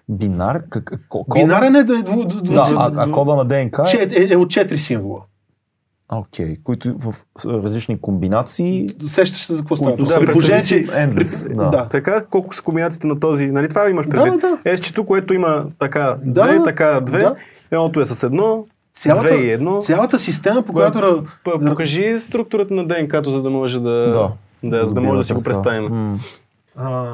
Бинар? 0.09 0.63
Как, 0.69 0.85
ко- 1.09 1.25
кода? 1.25 1.35
Бинарен 1.37 1.77
е 1.77 1.85
да 1.85 1.95
е 1.95 2.03
дво, 2.03 2.25
дво, 2.25 2.41
Да, 2.43 2.65
а, 2.77 2.93
а 2.97 3.13
кода 3.13 3.35
на 3.35 3.45
ДНК 3.45 3.83
е... 3.83 3.87
че- 3.87 4.09
е, 4.13 4.33
е 4.33 4.37
от 4.37 4.51
четири 4.51 4.79
символа. 4.79 5.21
Окей, 6.13 6.57
които 6.65 6.95
в 6.99 7.15
различни 7.47 8.01
комбинации, 8.01 8.95
Сещаш 9.09 9.43
се 9.43 9.55
за 9.55 9.61
какво 9.61 9.77
става. 9.77 9.91
които 9.91 10.05
дума. 10.05 10.15
са 10.15 10.21
При 10.21 10.33
положение, 10.33 10.59
представи 10.59 10.87
че... 10.87 10.93
endless. 10.93 11.55
Да. 11.57 11.69
да. 11.69 11.89
Така, 11.89 12.25
колко 12.25 12.55
са 12.55 12.63
комбинациите 12.63 13.07
на 13.07 13.21
този, 13.21 13.47
нали 13.47 13.69
това 13.69 13.91
имаш 13.91 14.09
предвид? 14.09 14.33
Да, 14.33 14.49
да. 14.49 14.59
Есчето, 14.65 15.07
което 15.07 15.35
има 15.35 15.65
така 15.79 16.17
Да, 16.25 16.47
две, 16.47 16.65
така 16.65 17.01
две, 17.01 17.19
да. 17.19 17.35
едното 17.71 18.01
е 18.01 18.05
с 18.05 18.23
едно, 18.23 18.67
Цялата, 18.95 19.23
две 19.23 19.37
и 19.37 19.51
едно. 19.51 19.79
цялата 19.79 20.19
система, 20.19 20.63
по 20.63 20.73
която... 20.73 21.25
Покажи 21.45 22.21
структурата 22.21 22.75
на 22.75 22.87
ДНК-то, 22.87 23.31
за 23.31 23.43
да 23.43 23.51
може 23.51 23.79
да, 23.79 24.11
Да. 24.11 24.31
да, 24.65 24.87
за 24.87 24.95
да 24.95 25.01
може 25.01 25.17
да 25.19 25.25
си 25.25 25.33
го 25.33 25.45
представим. 25.45 25.85
М. 25.85 26.19
А, 26.77 27.07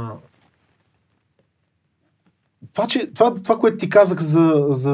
това, 2.78 2.88
че, 2.88 3.10
това, 3.14 3.34
това, 3.34 3.58
което 3.58 3.76
ти 3.76 3.88
казах 3.88 4.20
за, 4.20 4.66
за, 4.70 4.92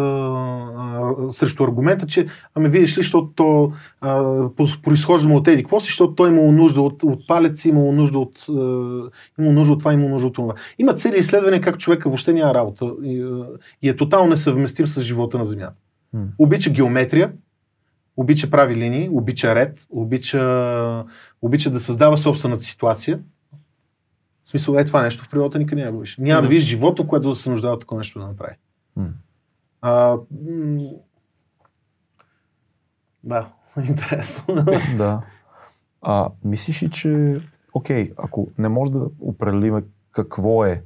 а, 0.77 1.15
срещу 1.31 1.65
аргумента, 1.65 2.07
че 2.07 2.27
ами 2.55 2.69
видиш 2.69 2.99
ли, 2.99 3.03
защото 3.03 3.31
то 3.35 3.73
а, 4.01 4.23
по- 4.57 4.83
произхожда 4.83 5.33
от 5.33 5.49
еди, 5.49 5.63
какво 5.63 5.81
си, 5.81 5.87
защото 5.87 6.15
той 6.15 6.31
имало 6.31 6.53
нужда 6.53 6.81
от, 6.81 7.03
от 7.03 7.27
палец, 7.27 7.65
имало 7.65 7.93
нужда 7.93 8.19
от, 8.19 8.39
а, 8.49 8.53
имало 9.39 9.53
нужда 9.53 9.73
от 9.73 9.79
това, 9.79 9.93
имало 9.93 10.11
нужда 10.11 10.29
от 10.29 10.35
това. 10.35 10.55
Има 10.79 10.95
цели 10.95 11.19
изследвания 11.19 11.61
как 11.61 11.79
човека 11.79 12.09
въобще 12.09 12.33
няма 12.33 12.55
работа 12.55 12.93
и, 13.03 13.23
а, 13.23 13.47
и 13.83 13.89
е 13.89 13.97
тотално 13.97 14.31
несъвместим 14.31 14.87
с 14.87 15.03
живота 15.03 15.39
на 15.39 15.45
Земята. 15.45 15.75
М. 16.13 16.25
Обича 16.39 16.71
геометрия, 16.71 17.33
обича 18.17 18.51
прави 18.51 18.77
линии, 18.77 19.09
обича 19.13 19.55
ред, 19.55 19.87
обича, 19.91 21.05
обича 21.43 21.71
да 21.71 21.81
създава 21.81 22.17
собствената 22.17 22.63
ситуация. 22.63 23.19
Смисъл, 24.55 24.75
е 24.75 24.85
това 24.85 25.03
нещо 25.03 25.25
в 25.25 25.29
природата 25.29 25.59
никъде 25.59 25.83
няма 25.83 25.93
го 25.93 26.01
виж. 26.01 26.17
Няма 26.19 26.43
да 26.43 26.49
видиш 26.49 26.65
животно, 26.65 27.09
което 27.09 27.29
да 27.29 27.35
се 27.35 27.51
нуждае 27.51 27.73
от 27.73 27.81
такова 27.81 27.99
нещо 27.99 28.19
да 28.19 28.27
направи. 28.27 28.55
А, 29.81 30.17
м- 30.49 30.91
да, 33.25 33.49
интересно. 33.89 34.55
Да. 34.97 35.23
А, 36.03 36.29
мислиш 36.45 36.83
ли, 36.83 36.91
че, 36.91 37.41
окей, 37.73 38.13
ако 38.17 38.49
не 38.59 38.69
може 38.69 38.93
да 38.93 39.07
определиме 39.21 39.83
какво 40.13 40.65
е 40.65 40.83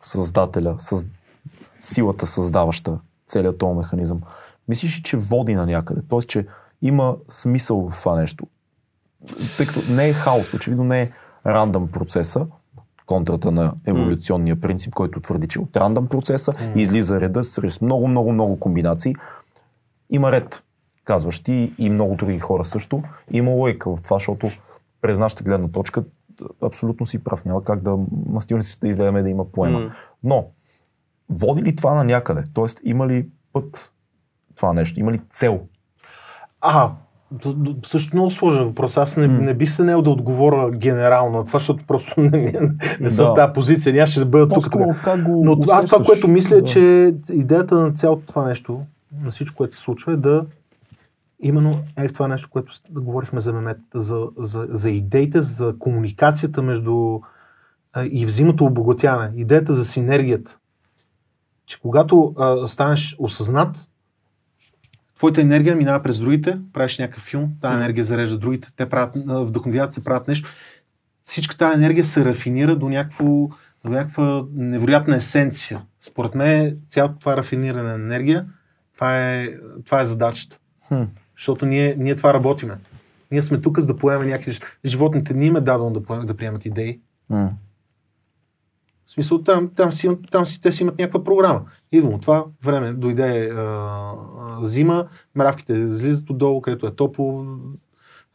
създателя, 0.00 0.74
съз... 0.78 1.06
силата 1.78 2.26
създаваща 2.26 3.00
целият 3.26 3.58
този 3.58 3.78
механизъм, 3.78 4.20
мислиш 4.68 4.98
ли, 4.98 5.02
че 5.02 5.16
води 5.16 5.54
на 5.54 5.66
някъде? 5.66 6.02
Тоест, 6.08 6.28
че 6.28 6.46
има 6.82 7.16
смисъл 7.28 7.90
в 7.90 8.00
това 8.00 8.16
нещо? 8.16 8.46
Тъй 9.56 9.66
като 9.66 9.92
не 9.92 10.08
е 10.08 10.12
хаос, 10.12 10.54
очевидно 10.54 10.84
не 10.84 11.02
е 11.02 11.12
рандъм 11.46 11.88
процеса, 11.88 12.46
контрата 13.10 13.50
на 13.50 13.72
еволюционния 13.86 14.60
принцип, 14.60 14.94
който 14.94 15.20
твърди, 15.20 15.48
че 15.48 15.60
от 15.60 15.76
рандъм 15.76 16.06
процеса 16.06 16.52
М. 16.52 16.80
излиза 16.80 17.20
реда 17.20 17.44
с 17.44 17.80
много, 17.80 18.08
много, 18.08 18.32
много 18.32 18.60
комбинации. 18.60 19.14
Има 20.10 20.32
ред, 20.32 20.62
казваш 21.04 21.40
ти 21.40 21.74
и 21.78 21.90
много 21.90 22.14
други 22.14 22.38
хора 22.38 22.64
също. 22.64 23.02
Има 23.30 23.50
лойка 23.50 23.96
в 23.96 24.02
това, 24.02 24.16
защото 24.16 24.50
през 25.02 25.18
нашата 25.18 25.44
гледна 25.44 25.68
точка 25.68 26.04
абсолютно 26.62 27.06
си 27.06 27.24
прав. 27.24 27.44
Няма 27.44 27.64
как 27.64 27.82
да 27.82 27.98
мастилниците 28.26 28.86
да 28.86 28.88
изгледаме 28.88 29.22
да 29.22 29.30
има 29.30 29.44
поема. 29.44 29.92
Но, 30.24 30.46
води 31.30 31.62
ли 31.62 31.76
това 31.76 31.94
на 31.94 32.04
някъде? 32.04 32.42
Тоест, 32.54 32.80
има 32.84 33.06
ли 33.06 33.28
път 33.52 33.92
това 34.56 34.72
нещо? 34.72 35.00
Има 35.00 35.12
ли 35.12 35.20
цел? 35.30 35.60
А, 36.60 36.92
също 37.86 38.16
много 38.16 38.30
сложен 38.30 38.64
въпрос. 38.64 38.96
Аз 38.96 39.16
не, 39.16 39.28
не 39.28 39.54
бих 39.54 39.70
се 39.72 39.84
нел 39.84 40.02
да 40.02 40.10
отговоря 40.10 40.70
генерално 40.70 41.38
на 41.38 41.44
това, 41.44 41.58
защото 41.58 41.84
просто 41.86 42.20
не, 42.20 42.30
не, 42.30 42.70
не 43.00 43.10
съм 43.10 43.24
Да. 43.26 43.32
в 43.32 43.34
тази 43.34 43.52
позиция. 43.52 43.92
Нямаше 43.92 44.18
да 44.20 44.26
бъда 44.26 44.48
тук. 44.48 44.70
Как 45.04 45.22
го 45.22 45.44
Но 45.44 45.60
това, 45.60 45.74
аз 45.74 45.86
това, 45.86 45.98
усещаш? 45.98 46.06
което 46.06 46.28
мисля, 46.28 46.56
е, 46.56 46.60
Да. 46.60 46.66
че 46.66 47.14
идеята 47.32 47.74
на 47.74 47.92
цялото 47.92 48.26
това 48.26 48.44
нещо, 48.44 48.80
на 49.22 49.30
всичко, 49.30 49.56
което 49.56 49.74
се 49.74 49.80
случва, 49.80 50.12
е 50.12 50.16
да 50.16 50.44
именно 51.42 51.78
е 51.96 52.08
в 52.08 52.12
това 52.12 52.28
нещо, 52.28 52.48
което 52.50 52.72
да 52.90 53.00
говорихме 53.00 53.40
за 53.40 53.52
мемет, 53.52 53.78
за, 53.94 54.28
за, 54.38 54.66
за 54.70 54.90
идеите, 54.90 55.40
за 55.40 55.74
комуникацията 55.78 56.62
между 56.62 57.20
а, 57.92 58.04
и 58.10 58.26
взаимното 58.26 58.64
обогатяване, 58.64 59.32
идеята 59.36 59.74
за 59.74 59.84
синергията. 59.84 60.56
Че 61.66 61.80
когато 61.80 62.34
а, 62.38 62.66
станеш 62.66 63.16
осъзнат, 63.18 63.76
твоята 65.20 65.40
енергия 65.40 65.76
минава 65.76 66.02
през 66.02 66.18
другите, 66.18 66.58
правиш 66.72 66.98
някакъв 66.98 67.22
филм, 67.22 67.50
тази 67.60 67.76
енергия 67.76 68.04
зарежда 68.04 68.38
другите, 68.38 68.68
те 68.76 68.88
правят, 68.88 69.14
вдъхновяват 69.26 69.92
се, 69.92 70.04
правят 70.04 70.28
нещо. 70.28 70.50
Всичка 71.24 71.56
тази 71.56 71.74
енергия 71.74 72.04
се 72.04 72.24
рафинира 72.24 72.76
до, 72.76 72.88
някакво, 72.88 73.24
до 73.84 73.90
някаква 73.90 74.44
невероятна 74.54 75.16
есенция. 75.16 75.82
Според 76.00 76.34
мен 76.34 76.76
цялото 76.88 77.18
това 77.18 77.36
рафиниране 77.36 77.88
на 77.88 77.94
енергия, 77.94 78.46
това 78.94 79.30
е, 79.30 79.48
това 79.84 80.00
е 80.00 80.06
задачата. 80.06 80.58
Хм. 80.88 81.02
Защото 81.36 81.66
ние, 81.66 81.94
ние 81.98 82.16
това 82.16 82.34
работиме. 82.34 82.74
Ние 83.30 83.42
сме 83.42 83.60
тук 83.60 83.80
за 83.80 83.86
да 83.86 83.96
поемем 83.96 84.28
някакви. 84.28 84.58
Животните 84.84 85.34
не 85.34 85.46
им 85.46 85.56
е 85.56 85.60
дадено 85.60 85.90
да, 85.90 86.02
поемат, 86.02 86.26
да 86.26 86.36
приемат 86.36 86.66
идеи. 86.66 87.00
М. 87.30 87.50
В 89.10 89.12
смисъл, 89.12 89.42
там, 89.42 89.70
там, 89.76 89.92
си, 89.92 90.08
там 90.30 90.46
си, 90.46 90.62
те 90.62 90.72
си 90.72 90.82
имат 90.82 90.98
някаква 90.98 91.24
програма. 91.24 91.62
Идвам 91.92 92.14
от 92.14 92.22
това 92.22 92.44
време, 92.64 92.92
дойде 92.92 93.50
а, 93.50 93.60
а, 93.60 94.64
зима, 94.64 95.06
мравките 95.34 95.72
излизат 95.72 96.30
отдолу, 96.30 96.60
където 96.60 96.86
е 96.86 96.90
топло, 96.90 97.44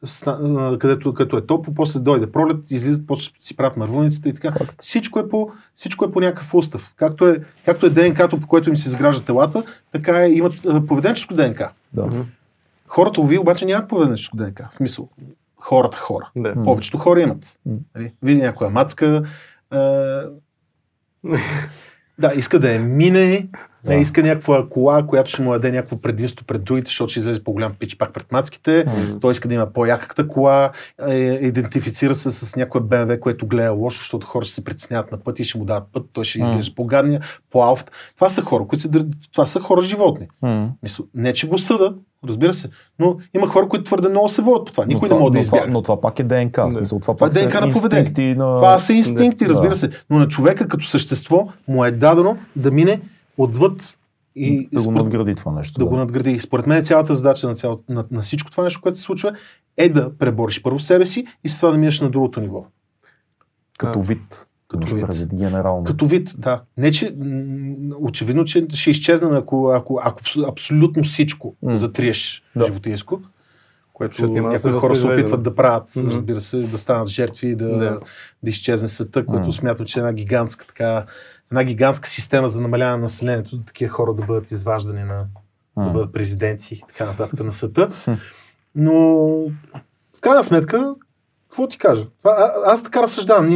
ста- 0.06 0.40
а, 0.42 0.80
където, 0.80 1.14
където 1.14 1.38
е 1.38 1.46
топло, 1.46 1.74
после 1.74 2.00
дойде 2.00 2.32
пролет, 2.32 2.72
излизат, 2.72 3.08
после 3.08 3.32
си 3.40 3.56
правят 3.56 3.78
мървуницата 3.78 4.30
и 4.30 4.34
така. 4.34 4.52
Факт. 4.52 4.82
Всичко 4.82 5.20
е, 5.20 5.30
по, 5.30 5.52
всичко 5.76 6.06
е 6.06 6.12
по 6.12 6.20
някакъв 6.20 6.54
устав. 6.54 6.94
Както 6.98 7.28
е, 7.28 7.40
както 7.66 7.86
е 7.86 7.90
ДНК-то, 7.90 8.40
по 8.40 8.48
което 8.48 8.70
им 8.70 8.78
се 8.78 8.90
изгражда 8.90 9.26
телата, 9.26 9.64
така 9.92 10.26
е, 10.26 10.30
имат 10.30 10.66
а, 10.66 10.86
поведенческо 10.86 11.34
ДНК. 11.34 11.72
Да. 11.94 12.26
Хората 12.88 13.22
ови 13.22 13.38
обаче 13.38 13.66
нямат 13.66 13.90
поведенческо 13.90 14.38
ДНК. 14.38 14.70
В 14.72 14.76
смисъл, 14.76 15.10
хората 15.58 15.98
хора. 15.98 16.30
Да. 16.36 16.64
Повечето 16.64 16.98
хора 16.98 17.22
имат. 17.22 17.60
Нали? 17.96 18.14
Види 18.24 18.42
някоя 18.42 18.70
мацка, 18.70 19.24
а, 19.70 20.24
да, 22.18 22.34
иска 22.36 22.60
да 22.60 22.72
я 22.72 22.80
мине, 22.80 23.26
Да. 23.28 23.50
Не 23.86 23.96
иска 23.96 24.24
някаква 24.24 24.66
кола, 24.70 25.04
която 25.04 25.32
ще 25.32 25.42
му 25.42 25.52
даде 25.52 25.72
някакво 25.72 25.98
предимство 25.98 26.46
пред 26.46 26.64
другите, 26.64 26.90
защото 26.90 27.10
ще 27.10 27.20
излезе 27.20 27.44
по-голям 27.44 27.74
пич 27.80 27.98
пак 27.98 28.14
пред 28.14 28.32
мацките. 28.32 28.84
М. 28.88 29.20
Той 29.22 29.32
иска 29.32 29.48
да 29.48 29.54
има 29.54 29.66
по-яката 29.66 30.28
кола, 30.28 30.72
е, 31.08 31.16
идентифицира 31.42 32.16
се 32.16 32.32
с 32.32 32.56
някоя 32.56 32.84
БМВ, 32.84 33.20
което 33.20 33.48
гледа 33.48 33.72
лошо, 33.72 33.98
защото 33.98 34.28
хора 34.28 34.46
ще 34.46 34.54
се 34.54 34.64
притесняват 34.64 35.12
на 35.12 35.18
пътя 35.18 35.42
и 35.42 35.46
ще 35.46 35.58
му 35.58 35.66
дадат 35.66 35.84
път, 35.94 36.06
той 36.14 36.24
ще 36.24 36.40
изглежда 36.40 36.76
по-гадния, 36.76 37.22
по-алфт. 37.52 37.92
Това 38.16 38.30
са 38.30 38.42
хора, 38.42 38.64
които 38.68 38.82
се, 38.82 38.88
дър- 38.88 39.08
това 39.32 39.46
са 39.46 39.60
хора 39.60 39.82
животни. 39.82 40.28
Мисъл, 40.84 41.06
не, 41.14 41.34
че 41.34 41.48
го 41.48 41.58
съда, 41.58 41.94
разбира 42.28 42.54
се, 42.54 42.70
но 43.00 43.18
има 43.36 43.48
хора, 43.48 43.68
които 43.68 43.84
твърде 43.84 44.10
много 44.10 44.30
се 44.30 44.42
водят 44.42 44.66
по 44.66 44.72
това. 44.72 44.86
Никой 44.86 45.08
това- 45.08 45.16
не 45.16 45.22
може 45.22 45.32
да 45.32 45.40
избяга. 45.40 45.68
Но 45.68 45.82
това 45.82 46.02
пак 46.02 46.20
е 46.20 46.24
ДНК. 46.24 46.72
Смисъл, 46.72 47.00
това 47.00 47.16
Това 47.16 47.28
пак 47.28 47.36
е 47.36 47.40
ДНК 47.42 47.62
на 47.62 47.68
са 47.68 47.74
поведение. 47.74 48.02
инстинкти 48.02 48.36
на... 48.36 48.56
Това 48.56 48.80
са 48.80 48.94
инстинкти, 48.94 49.44
Да. 49.44 49.50
разбира 49.50 49.76
се. 49.76 49.90
Но 50.10 50.20
на 50.20 50.28
човека 50.28 50.68
като 50.68 50.86
същество 50.86 51.48
му 51.68 51.86
е 51.86 51.92
дадено 51.92 52.38
да 52.56 52.72
мине 52.72 53.02
отвъд 53.38 53.98
и 54.36 54.68
да 54.68 54.76
го 54.76 54.82
според- 54.82 54.98
надгради 54.98 55.36
това 55.36 55.52
нещо. 55.52 55.80
да 55.80 55.86
го 55.86 55.98
надгради. 55.98 56.32
И 56.32 56.40
Според 56.40 56.68
мен 56.68 56.86
цялата 56.86 57.16
задача 57.16 57.48
на, 57.48 57.56
цяло, 57.56 57.84
на, 57.90 58.06
на 58.12 58.22
всичко 58.22 58.52
това 58.52 58.64
нещо, 58.64 58.82
което 58.82 58.98
се 58.98 59.04
случва, 59.04 59.36
е 59.78 59.90
да 59.90 60.18
пребориш 60.18 60.62
първо 60.62 60.80
себе 60.80 61.06
си 61.06 61.26
и 61.44 61.50
след 61.50 61.60
това 61.60 61.72
да 61.72 61.78
минеш 61.78 62.02
на 62.02 62.10
другото 62.10 62.42
ниво. 62.42 62.66
Като 63.78 64.00
А. 64.00 64.02
вид. 64.02 64.48
Като 64.68 64.88
вид. 64.88 65.06
предвид 65.06 65.36
генерално. 65.36 65.84
Като 65.84 66.08
вид, 66.08 66.34
да. 66.38 66.62
Не, 66.78 66.92
че 66.92 67.16
очевидно, 67.98 68.46
че 68.46 68.68
ще 68.70 68.90
изчезнем, 68.90 69.34
ако, 69.34 69.70
ако, 69.70 70.00
ако 70.04 70.20
абс- 70.22 70.50
абсолютно 70.50 71.04
всичко 71.04 71.56
М. 71.62 71.76
затриеш 71.78 72.44
Да. 72.56 72.66
животинско, 72.66 73.22
което 73.94 74.28
няма 74.28 74.48
да 74.50 74.54
някои 74.54 74.80
хора 74.80 74.96
се 74.96 75.08
опитват 75.08 75.44
да 75.44 75.56
правят, 75.56 75.92
Мгм. 75.96 76.08
разбира 76.08 76.42
се, 76.42 76.58
да 76.58 76.78
станат 76.78 77.08
жертви 77.08 77.48
и 77.48 77.56
да, 77.56 77.70
Да. 77.70 78.00
да 78.44 78.50
изчезне 78.50 78.88
света, 78.88 79.26
което 79.26 79.48
М. 79.48 79.54
смятам, 79.54 79.86
че 79.86 80.00
е 80.00 80.02
една 80.02 80.14
гигантска 80.14 80.66
така, 80.68 81.04
една 81.52 81.64
гигантска 81.64 82.10
система 82.10 82.48
за 82.48 82.62
намаляване 82.62 82.98
на 82.98 83.04
населението, 83.04 83.62
такива 83.62 83.92
хора 83.92 84.14
да 84.14 84.26
бъдат 84.26 84.52
изваждани 84.52 85.04
на, 85.04 85.26
да 85.78 85.90
бъдат 85.90 86.14
президенти 86.14 86.74
и 86.74 86.84
така 86.88 87.06
нататък 87.06 87.44
на 87.44 87.54
света. 87.54 87.90
Но 88.76 88.94
в 90.18 90.22
крайна 90.22 90.44
сметка, 90.44 90.96
какво 91.50 91.68
ти 91.68 91.78
кажа? 91.78 92.08
А, 92.24 92.52
аз 92.66 92.84
така 92.84 93.04
разсъждавам. 93.04 93.50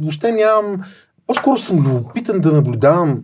Въобще 0.00 0.32
нямам... 0.32 0.84
По-скоро 1.26 1.58
съм 1.58 1.78
любопитен 1.78 2.40
да 2.40 2.52
наблюдавам 2.52 3.22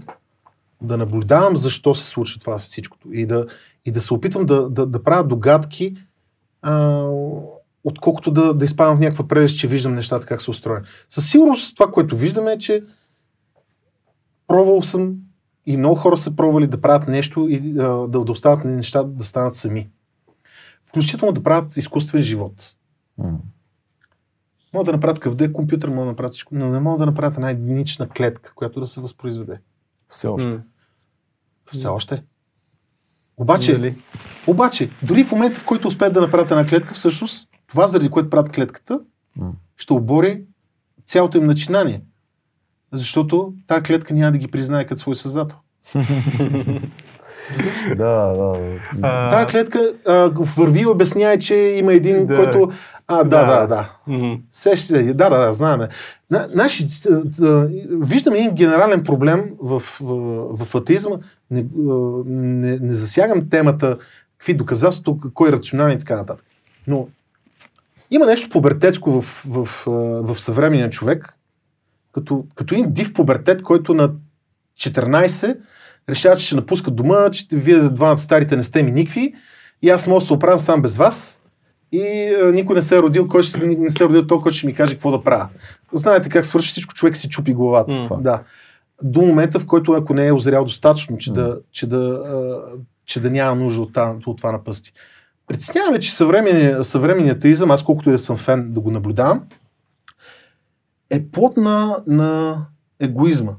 да 0.82 0.96
наблюдавам 0.96 1.56
защо 1.56 1.94
се 1.94 2.06
случва 2.06 2.40
това 2.40 2.58
всичкото 2.58 3.12
и 3.12 3.26
да, 3.26 3.46
и 3.84 3.92
да 3.92 4.02
се 4.02 4.14
опитвам 4.14 4.46
да, 4.46 4.70
да, 4.70 4.86
да 4.86 5.02
правя 5.02 5.24
догадки, 5.24 5.96
а, 6.62 7.04
отколкото 7.84 8.30
да, 8.30 8.54
да 8.54 8.64
изпадам 8.64 8.96
в 8.96 9.00
някаква 9.00 9.28
прелест, 9.28 9.58
че 9.58 9.68
виждам 9.68 9.94
нещата 9.94 10.26
как 10.26 10.42
се 10.42 10.50
устроят. 10.50 10.84
Със 11.10 11.30
сигурност 11.30 11.76
това, 11.76 11.90
което 11.90 12.16
виждаме 12.16 12.52
е, 12.52 12.58
че 12.58 12.82
пробвал 14.46 14.82
съм 14.82 15.16
и 15.66 15.76
много 15.76 15.96
хора 15.96 16.16
са 16.16 16.36
пробвали 16.36 16.66
да 16.66 16.80
правят 16.80 17.08
нещо 17.08 17.48
и 17.48 17.56
а, 17.78 17.88
да, 17.88 18.24
да 18.24 18.32
остават 18.32 18.64
неща 18.64 19.02
да 19.02 19.24
станат 19.24 19.54
сами. 19.54 19.88
Включително 20.86 21.32
да 21.32 21.42
правят 21.42 21.76
изкуствен 21.76 22.22
живот. 22.22 22.74
М. 23.18 23.38
Могат 24.72 24.86
да 24.86 24.92
направят 24.92 25.18
къвде 25.18 25.52
компютър, 25.52 25.88
могат 25.88 26.04
да 26.04 26.10
направят 26.10 26.32
всичко, 26.32 26.54
но 26.54 26.70
не 26.70 26.80
могат 26.80 26.98
да 26.98 27.06
направят 27.06 27.34
една 27.34 27.50
единична 27.50 28.08
клетка, 28.08 28.52
която 28.54 28.80
да 28.80 28.86
се 28.86 29.00
възпроизведе. 29.00 29.60
Все 30.08 30.28
още. 30.28 30.48
М. 30.48 30.62
Все 31.72 31.86
още. 31.86 32.22
Обаче, 33.36 33.78
Дали? 33.78 33.94
обаче, 34.46 34.90
дори 35.02 35.24
в 35.24 35.32
момента, 35.32 35.60
в 35.60 35.64
който 35.64 35.88
успеят 35.88 36.14
да 36.14 36.20
направят 36.20 36.50
една 36.50 36.66
клетка, 36.66 36.94
всъщност, 36.94 37.48
това 37.66 37.88
заради 37.88 38.10
което 38.10 38.30
правят 38.30 38.52
клетката, 38.52 39.00
М. 39.36 39.52
ще 39.76 39.92
обори 39.92 40.44
цялото 41.04 41.38
им 41.38 41.46
начинание. 41.46 42.02
Защото 42.92 43.52
тази 43.66 43.82
клетка 43.82 44.14
няма 44.14 44.32
да 44.32 44.38
ги 44.38 44.48
признае 44.48 44.84
като 44.84 45.00
свой 45.00 45.16
създател. 45.16 45.56
Да, 47.88 48.26
да. 48.26 48.56
А, 49.02 49.30
Тази 49.30 49.46
клетка 49.46 49.92
а, 50.06 50.12
върви 50.56 50.80
и 50.80 50.86
обяснява, 50.86 51.38
че 51.38 51.54
има 51.54 51.92
един, 51.92 52.26
Да. 52.26 52.34
който... 52.34 52.70
А, 53.08 53.24
да, 53.24 53.44
да, 53.46 53.56
Да. 53.56 53.66
да. 53.66 53.90
Мгм. 54.06 54.34
Сеща 54.50 54.86
се, 54.86 55.02
да, 55.04 55.30
да, 55.30 55.38
да, 55.38 55.54
знаеме. 55.54 55.88
На, 56.30 56.48
наши, 56.54 56.88
ц- 56.88 57.08
виждаме 57.90 58.38
един 58.38 58.50
генерален 58.50 59.04
проблем 59.04 59.50
в, 59.60 59.82
в, 60.00 60.06
в 60.58 60.74
атеизма. 60.74 61.16
Не, 61.50 61.60
а, 61.90 61.92
не, 62.26 62.78
не 62.78 62.94
засягам 62.94 63.48
темата, 63.50 63.98
какви 64.38 64.54
доказателства, 64.54 65.14
кой 65.34 65.48
е 65.48 65.52
рационален 65.52 65.96
и 65.96 66.00
така 66.00 66.16
нататък. 66.16 66.44
Но 66.86 67.08
има 68.10 68.26
нещо 68.26 68.50
пубертетско 68.50 69.10
в, 69.12 69.42
в, 69.46 69.68
а, 69.86 69.90
в 70.24 70.40
съвременния 70.40 70.90
човек, 70.90 71.35
като, 72.16 72.44
като 72.54 72.74
един 72.74 72.92
див 72.92 73.12
пубертет, 73.12 73.62
който 73.62 73.94
на 73.94 74.10
14 74.80 75.56
решава, 76.08 76.36
че 76.36 76.46
ще 76.46 76.54
напуска 76.54 76.90
дома, 76.90 77.30
че 77.30 77.46
вие 77.52 77.78
двамата 77.80 78.18
старите 78.18 78.56
не 78.56 78.64
сте 78.64 78.82
ми 78.82 78.92
никакви 78.92 79.34
и 79.82 79.90
аз 79.90 80.06
мога 80.06 80.20
да 80.20 80.26
се 80.26 80.32
оправям 80.32 80.58
сам 80.60 80.82
без 80.82 80.96
вас 80.96 81.40
и 81.92 82.02
а, 82.42 82.52
никой 82.52 82.76
не 82.76 82.82
се 82.82 82.96
е 82.96 83.02
родил, 83.02 83.28
кой 83.28 83.42
ще, 83.42 83.66
не 83.66 83.90
се 83.90 84.04
е 84.04 84.06
родил 84.06 84.26
той, 84.26 84.38
който 84.38 84.56
ще 84.56 84.66
ми 84.66 84.74
каже 84.74 84.94
какво 84.94 85.10
да 85.10 85.22
правя. 85.22 85.48
Знаете 85.92 86.28
как 86.28 86.46
свърши 86.46 86.68
всичко, 86.68 86.94
човек 86.94 87.16
си 87.16 87.28
чупи 87.28 87.54
главата. 87.54 87.92
М. 87.92 88.08
Да. 88.20 88.40
До 89.02 89.20
момента, 89.20 89.60
в 89.60 89.66
който 89.66 89.92
ако 89.92 90.14
не 90.14 90.26
е 90.26 90.32
озрял 90.32 90.64
достатъчно, 90.64 91.18
че, 91.18 91.30
М. 91.30 91.36
да, 91.36 91.58
че, 91.72 91.86
да, 91.86 91.96
а, 92.26 92.60
че 93.06 93.20
да 93.20 93.30
няма 93.30 93.54
нужда 93.62 93.82
от, 93.82 93.92
това- 93.92 94.16
от 94.26 94.36
това 94.36 94.52
напъсти. 94.52 94.92
Притесняваме, 95.46 95.98
че 95.98 96.14
съвременният, 96.14 96.86
съвременният 96.86 97.38
атеизъм, 97.38 97.70
аз 97.70 97.82
колкото 97.82 98.08
и 98.08 98.12
да 98.12 98.18
съм 98.18 98.36
фен 98.36 98.72
да 98.72 98.80
го 98.80 98.90
наблюдавам, 98.90 99.42
е 101.10 101.28
плод 101.28 101.56
на, 101.56 102.02
на 102.06 102.60
егоизма 103.00 103.52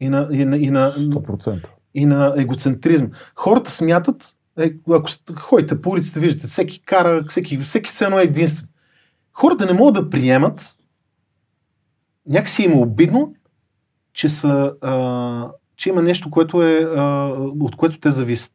и 0.00 0.08
на, 0.08 0.28
и 0.32 0.44
на, 0.44 0.56
и 0.56 0.70
на, 0.70 0.90
100%. 0.90 1.66
и 1.94 2.06
на 2.06 2.34
егоцентризм. 2.36 3.06
Хората 3.34 3.70
смятат, 3.70 4.34
е, 4.58 4.74
ако 4.90 5.10
ходите 5.36 5.82
по 5.82 5.90
улицата, 5.90 6.20
виждате, 6.20 6.46
всеки 6.46 6.82
кара, 6.82 7.24
всеки, 7.28 7.58
всеки 7.58 7.90
все 7.90 8.04
едно 8.04 8.18
е 8.18 8.22
единствен. 8.22 8.68
Хората 9.32 9.66
не 9.66 9.72
могат 9.72 10.04
да 10.04 10.10
приемат, 10.10 10.76
някакси 12.28 12.62
им 12.62 12.72
е 12.72 12.76
обидно, 12.76 13.34
че, 14.12 14.28
са, 14.28 14.74
а, 14.80 15.50
че 15.76 15.88
има 15.88 16.02
нещо, 16.02 16.30
което 16.30 16.62
е, 16.62 16.80
а, 16.96 17.26
от 17.60 17.76
което 17.76 18.00
те 18.00 18.10
зависят. 18.10 18.54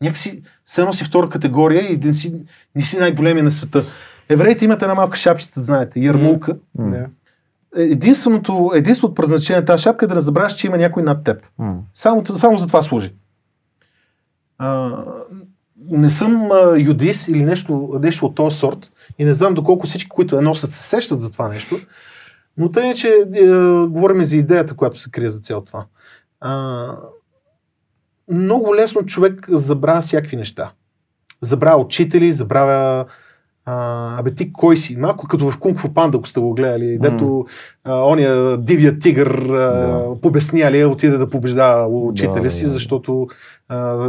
Някакси, 0.00 0.42
все 0.64 0.80
едно 0.80 0.92
си 0.92 1.04
втора 1.04 1.28
категория 1.28 1.92
и 1.92 1.96
не 1.96 2.14
си, 2.14 2.34
не 2.74 2.82
си 2.82 2.98
най-големия 2.98 3.44
на 3.44 3.50
света. 3.50 3.84
Евреите 4.28 4.64
имат 4.64 4.82
една 4.82 4.94
малка 4.94 5.16
шапчета, 5.16 5.62
знаете, 5.62 6.00
ярмулка. 6.00 6.56
М. 6.78 6.90
Да. 6.90 7.06
Единственото, 7.76 8.72
единственото 8.74 9.14
предназначение 9.14 9.60
на 9.60 9.66
тази 9.66 9.82
шапка 9.82 10.04
е 10.04 10.08
да 10.08 10.14
не 10.14 10.20
забравяш, 10.20 10.54
че 10.54 10.66
има 10.66 10.76
някой 10.76 11.02
над 11.02 11.24
теб. 11.24 11.42
М. 11.58 11.76
Само, 11.94 12.26
само 12.26 12.58
за 12.58 12.66
това 12.66 12.82
служи. 12.82 13.14
А, 14.58 14.96
не 15.90 16.10
съм 16.10 16.52
а, 16.52 16.78
юдис 16.78 17.28
или 17.28 17.44
нещо, 17.44 17.98
нещо 18.02 18.26
от 18.26 18.34
този 18.34 18.56
сорт 18.56 18.92
и 19.18 19.24
не 19.24 19.34
знам 19.34 19.54
доколко 19.54 19.86
всички, 19.86 20.08
които 20.08 20.36
я 20.36 20.42
носят, 20.42 20.70
се 20.70 20.88
сещат 20.88 21.20
за 21.20 21.32
това 21.32 21.48
нещо. 21.48 21.80
Но 22.56 22.70
тъй, 22.70 22.90
е, 22.90 22.94
че 22.94 23.08
е, 23.34 23.46
говорим 23.86 24.24
за 24.24 24.36
идеята, 24.36 24.76
която 24.76 25.00
се 25.00 25.10
крие 25.10 25.30
за 25.30 25.40
цяло 25.40 25.64
това. 25.64 25.84
А, 26.40 26.86
много 28.28 28.76
лесно 28.76 29.06
човек 29.06 29.46
забравя 29.48 30.00
всякакви 30.00 30.36
неща. 30.36 30.72
Забравя 31.40 31.82
учители, 31.82 32.32
забравя 32.32 33.04
а, 33.66 34.18
абе 34.18 34.34
ти 34.34 34.52
кой 34.52 34.76
си? 34.76 34.96
Малко 34.96 35.28
като 35.28 35.50
в 35.50 35.58
Кунг 35.58 35.78
Фу 35.78 35.88
Панда, 35.94 36.18
ако 36.18 36.28
сте 36.28 36.40
го 36.40 36.54
гледали, 36.54 36.84
mm. 36.84 37.00
дето 37.00 37.46
а, 37.84 38.06
ония 38.06 38.56
дивия 38.56 38.98
тигър 38.98 39.26
а, 39.26 39.52
yeah. 39.52 40.20
побесняли, 40.20 40.84
отиде 40.84 41.18
да 41.18 41.30
побеждава 41.30 41.86
учителя 41.86 42.46
yeah, 42.46 42.48
си, 42.48 42.66
защото 42.66 43.26
а, 43.68 44.08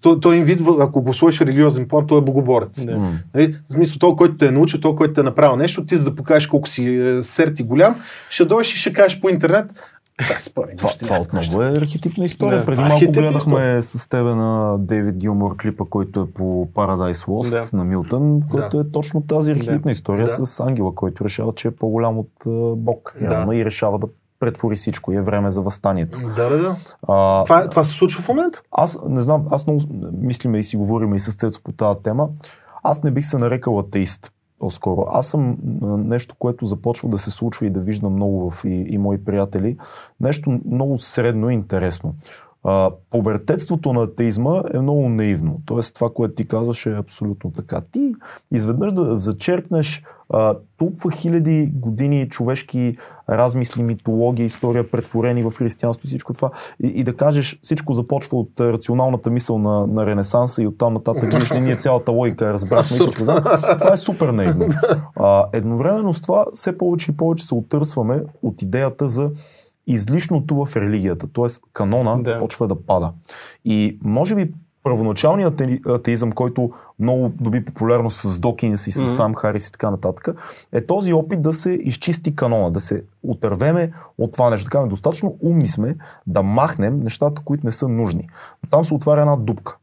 той, 0.00 0.20
той 0.20 0.36
им 0.36 0.44
вид, 0.44 0.60
ако 0.80 1.02
го 1.02 1.14
сложиш 1.14 1.38
в 1.38 1.42
религиозен 1.42 1.88
план, 1.88 2.06
той 2.06 2.18
е 2.18 2.24
богоборец. 2.24 2.80
Yeah. 2.80 3.12
Нали? 3.34 3.56
В 3.68 3.72
смисъл, 3.72 3.98
той, 3.98 4.16
който 4.16 4.36
те 4.36 4.46
е 4.46 4.50
научил, 4.50 4.80
той, 4.80 4.96
който 4.96 5.14
те 5.14 5.20
е 5.20 5.24
направил 5.24 5.56
нещо, 5.56 5.86
ти 5.86 5.96
за 5.96 6.04
да 6.04 6.16
покажеш 6.16 6.46
колко 6.46 6.68
си 6.68 6.96
е, 6.96 7.22
серти 7.22 7.62
голям, 7.62 7.94
ще 8.30 8.44
дойдеш 8.44 8.74
и 8.74 8.78
ще 8.78 8.92
кажеш 8.92 9.20
по 9.20 9.28
интернет, 9.28 9.66
това, 10.76 10.90
това 11.02 11.20
отново 11.20 11.62
е 11.62 11.68
архетипна 11.68 12.24
история. 12.24 12.58
Да, 12.58 12.64
Преди 12.64 12.82
малко 12.82 13.12
гледахме 13.12 13.52
история. 13.52 13.82
с 13.82 14.08
тебе 14.08 14.34
на 14.34 14.78
Дейвид 14.78 15.16
Гилмор 15.16 15.56
клипа, 15.56 15.84
който 15.90 16.20
е 16.20 16.30
по 16.30 16.68
Paradise 16.74 17.26
Lost 17.26 17.70
да. 17.70 17.76
на 17.76 17.84
Милтън, 17.84 18.42
който 18.50 18.76
да. 18.76 18.88
е 18.88 18.92
точно 18.92 19.22
тази 19.22 19.52
архетипна 19.52 19.80
да. 19.80 19.90
история 19.90 20.26
да. 20.26 20.46
с 20.46 20.60
ангела, 20.60 20.94
който 20.94 21.24
решава, 21.24 21.52
че 21.54 21.68
е 21.68 21.70
по-голям 21.70 22.18
от 22.18 22.32
Бог. 22.76 23.16
Да. 23.20 23.46
И 23.52 23.64
решава 23.64 23.98
да 23.98 24.06
претвори 24.40 24.76
всичко 24.76 25.12
и 25.12 25.16
е 25.16 25.20
време 25.20 25.50
за 25.50 25.62
възстанието. 25.62 26.18
Да, 26.36 26.48
да, 26.48 26.58
да. 26.58 26.76
А, 27.08 27.44
това, 27.44 27.68
това 27.68 27.84
се 27.84 27.92
случва 27.92 28.22
в 28.22 28.28
момента? 28.28 28.62
Аз 28.70 28.98
не 29.08 29.20
знам, 29.20 29.46
аз 29.50 29.66
много 29.66 29.82
мислиме 30.12 30.58
и 30.58 30.62
си 30.62 30.76
говориме 30.76 31.16
и 31.16 31.20
с 31.20 31.34
Цецо 31.34 31.60
по 31.64 31.72
тази 31.72 31.98
тема. 32.02 32.28
Аз 32.82 33.02
не 33.02 33.10
бих 33.10 33.24
се 33.24 33.38
нарекал 33.38 33.78
атеист 33.78 34.32
по-скоро. 34.62 35.04
Аз 35.08 35.26
съм 35.26 35.58
нещо, 36.08 36.34
което 36.38 36.66
започва 36.66 37.08
да 37.08 37.18
се 37.18 37.30
случва 37.30 37.66
и 37.66 37.70
да 37.70 37.80
виждам 37.80 38.12
много 38.12 38.50
в 38.50 38.64
и, 38.64 38.86
и 38.88 38.98
мои 38.98 39.24
приятели. 39.24 39.76
Нещо 40.20 40.60
много 40.64 40.98
средно 40.98 41.50
и 41.50 41.54
интересно. 41.54 42.14
А, 42.64 42.90
побертетството 43.10 43.92
на 43.92 44.02
атеизма 44.02 44.62
е 44.74 44.78
много 44.78 45.08
наивно. 45.08 45.60
Тоест 45.64 45.94
това, 45.94 46.10
което 46.14 46.34
ти 46.34 46.48
казваш 46.48 46.86
е 46.86 46.96
абсолютно 46.96 47.50
така. 47.50 47.80
Ти 47.92 48.14
изведнъж 48.50 48.92
да 48.92 49.16
зачеркнеш 49.16 50.02
а, 50.28 50.56
толкова 50.78 51.10
хиляди 51.10 51.70
години 51.74 52.28
човешки 52.28 52.96
размисли, 53.30 53.82
митология, 53.82 54.46
история, 54.46 54.90
претворени 54.90 55.42
в 55.42 55.50
християнство, 55.50 56.06
всичко 56.06 56.32
това 56.32 56.50
и, 56.82 56.86
и 56.86 57.04
да 57.04 57.16
кажеш 57.16 57.58
всичко 57.62 57.92
започва 57.92 58.38
от 58.38 58.60
рационалната 58.60 59.30
мисъл 59.30 59.58
на, 59.58 59.86
на 59.86 60.06
Ренесанса 60.06 60.62
и 60.62 60.66
оттам 60.66 60.94
нататък 60.94 61.38
виж 61.38 61.50
ние 61.50 61.76
цялата 61.76 62.12
логика 62.12 62.52
разбрахме 62.52 62.96
и 62.96 63.00
всичко. 63.00 63.24
Да? 63.24 63.42
Това 63.78 63.92
е 63.92 63.96
супер 63.96 64.28
наивно. 64.28 64.68
А, 65.16 65.46
едновременно 65.52 66.14
с 66.14 66.20
това 66.20 66.46
все 66.52 66.78
повече 66.78 67.10
и 67.10 67.16
повече 67.16 67.44
се 67.44 67.54
отърсваме 67.54 68.22
от 68.42 68.62
идеята 68.62 69.08
за 69.08 69.30
излишното 69.86 70.64
в 70.64 70.76
религията, 70.76 71.26
т.е. 71.32 71.46
канона 71.72 72.22
да. 72.22 72.38
почва 72.38 72.68
да 72.68 72.86
пада. 72.86 73.12
И 73.64 73.98
може 74.02 74.34
би 74.34 74.52
първоначалният 74.82 75.62
атеизъм, 75.86 76.32
който 76.32 76.70
много 76.98 77.32
доби 77.40 77.64
популярност 77.64 78.20
с 78.20 78.38
Докинс 78.38 78.86
и 78.86 78.92
с 78.92 79.00
mm-hmm. 79.00 79.16
Сам 79.16 79.34
Харис 79.34 79.68
и 79.68 79.72
така 79.72 79.90
нататък, 79.90 80.28
е 80.72 80.86
този 80.86 81.12
опит 81.12 81.42
да 81.42 81.52
се 81.52 81.70
изчисти 81.70 82.36
канона, 82.36 82.70
да 82.70 82.80
се 82.80 83.02
отървеме 83.22 83.92
от 84.18 84.32
това 84.32 84.50
нещо. 84.50 84.64
Така, 84.64 84.86
достатъчно 84.86 85.36
умни 85.40 85.68
сме 85.68 85.96
да 86.26 86.42
махнем 86.42 87.00
нещата, 87.00 87.42
които 87.44 87.66
не 87.66 87.72
са 87.72 87.88
нужни. 87.88 88.28
Но 88.62 88.70
там 88.70 88.84
се 88.84 88.94
отваря 88.94 89.20
една 89.20 89.36
дупка 89.36 89.76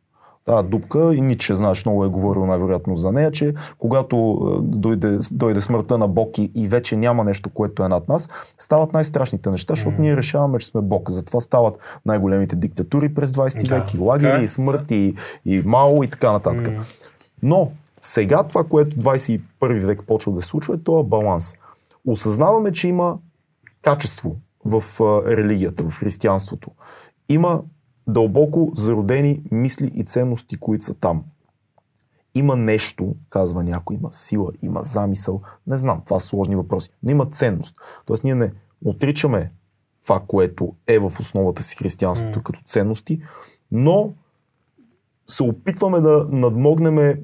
тази 0.50 0.68
дупка 0.68 1.16
и 1.16 1.22
Ниче, 1.22 1.56
знаеш, 1.56 1.86
много 1.86 2.06
е 2.06 2.08
говорил 2.08 2.46
най-вероятно 2.46 2.96
за 2.96 3.12
нея, 3.12 3.32
че 3.32 3.54
когато 3.78 4.16
е, 4.18 4.78
дойде, 4.78 5.18
дойде 5.32 5.62
смъртта 5.62 5.98
на 5.98 6.08
Бог 6.08 6.38
и, 6.38 6.52
и 6.56 6.68
вече 6.68 6.96
няма 6.96 7.24
нещо, 7.24 7.50
което 7.50 7.84
е 7.84 7.88
над 7.88 8.10
нас, 8.10 8.30
стават 8.58 8.94
най-страшните 8.94 9.50
неща, 9.50 9.74
защото 9.74 9.96
mm. 9.96 10.00
ние 10.00 10.18
решаваме, 10.18 10.60
че 10.60 10.68
сме 10.68 10.82
Бог. 10.82 11.10
Затова 11.10 11.40
стават 11.40 12.02
най-големите 12.06 12.56
диктатури 12.56 13.14
през 13.14 13.32
20 13.32 13.68
да, 13.68 13.76
век, 13.76 13.94
и 13.94 13.98
лагери, 13.98 14.44
и 14.44 14.48
смърт, 14.48 14.92
и, 14.92 15.16
и 15.46 15.62
Мао 15.66 16.04
и 16.04 16.10
така 16.10 16.32
нататък. 16.32 16.68
Mm. 16.68 16.82
Но 17.44 17.72
сега 18.00 18.44
това, 18.44 18.64
което 18.64 18.98
21 18.98 19.42
век 19.86 20.02
почва 20.08 20.32
да 20.32 20.42
се 20.42 20.48
случва, 20.48 20.76
е 20.76 20.84
този 20.84 21.10
баланс. 21.10 21.56
Осъзнаваме, 22.08 22.72
че 22.72 22.88
има 22.88 23.18
качество 23.82 24.36
в 24.66 24.84
религията, 25.28 25.84
в 25.90 26.00
християнството. 26.00 26.70
Има 27.30 27.62
дълбоко 28.14 28.72
зародени 28.76 29.44
мисли 29.52 29.92
и 29.96 30.04
ценности, 30.04 30.58
които 30.58 30.86
са 30.86 30.94
там. 30.94 31.24
Има 32.36 32.56
нещо, 32.56 33.16
казва 33.30 33.64
някой, 33.64 33.96
има 33.96 34.12
сила, 34.12 34.52
има 34.62 34.82
замисъл. 34.82 35.42
Не 35.68 35.78
знам, 35.78 36.02
това 36.06 36.20
са 36.20 36.28
сложни 36.28 36.56
въпроси. 36.56 36.90
Но 37.04 37.12
има 37.12 37.26
ценност. 37.26 37.76
Тоест 38.06 38.24
ние 38.24 38.36
не 38.36 38.52
отричаме 38.86 39.52
това, 40.04 40.20
което 40.28 40.74
е 40.88 41.00
в 41.00 41.06
основата 41.20 41.64
си 41.64 41.76
християнството 41.76 42.40
mm. 42.40 42.44
като 42.44 42.60
ценности, 42.66 43.22
но 43.72 44.14
се 45.30 45.44
опитваме 45.44 46.02
да 46.02 46.28
надмогнем 46.32 47.16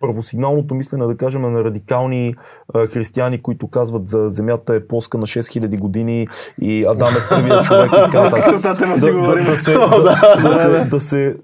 правосигналното 0.00 0.74
мислене, 0.74 1.06
да 1.06 1.16
кажем, 1.16 1.42
на 1.42 1.64
радикални 1.64 2.34
християни, 2.74 3.42
които 3.42 3.68
казват 3.68 4.08
за 4.08 4.28
Земята 4.28 4.74
е 4.74 4.86
плоска 4.86 5.18
на 5.18 5.26
6000 5.26 5.78
години 5.78 6.28
и 6.60 6.84
Адам 6.88 7.14
е 7.14 7.28
първият 7.28 7.64
човек 7.64 7.90
и 7.92 7.96
така 7.96 8.22
нататък. 8.22 8.62
Да 10.90 11.00
се 11.00 11.36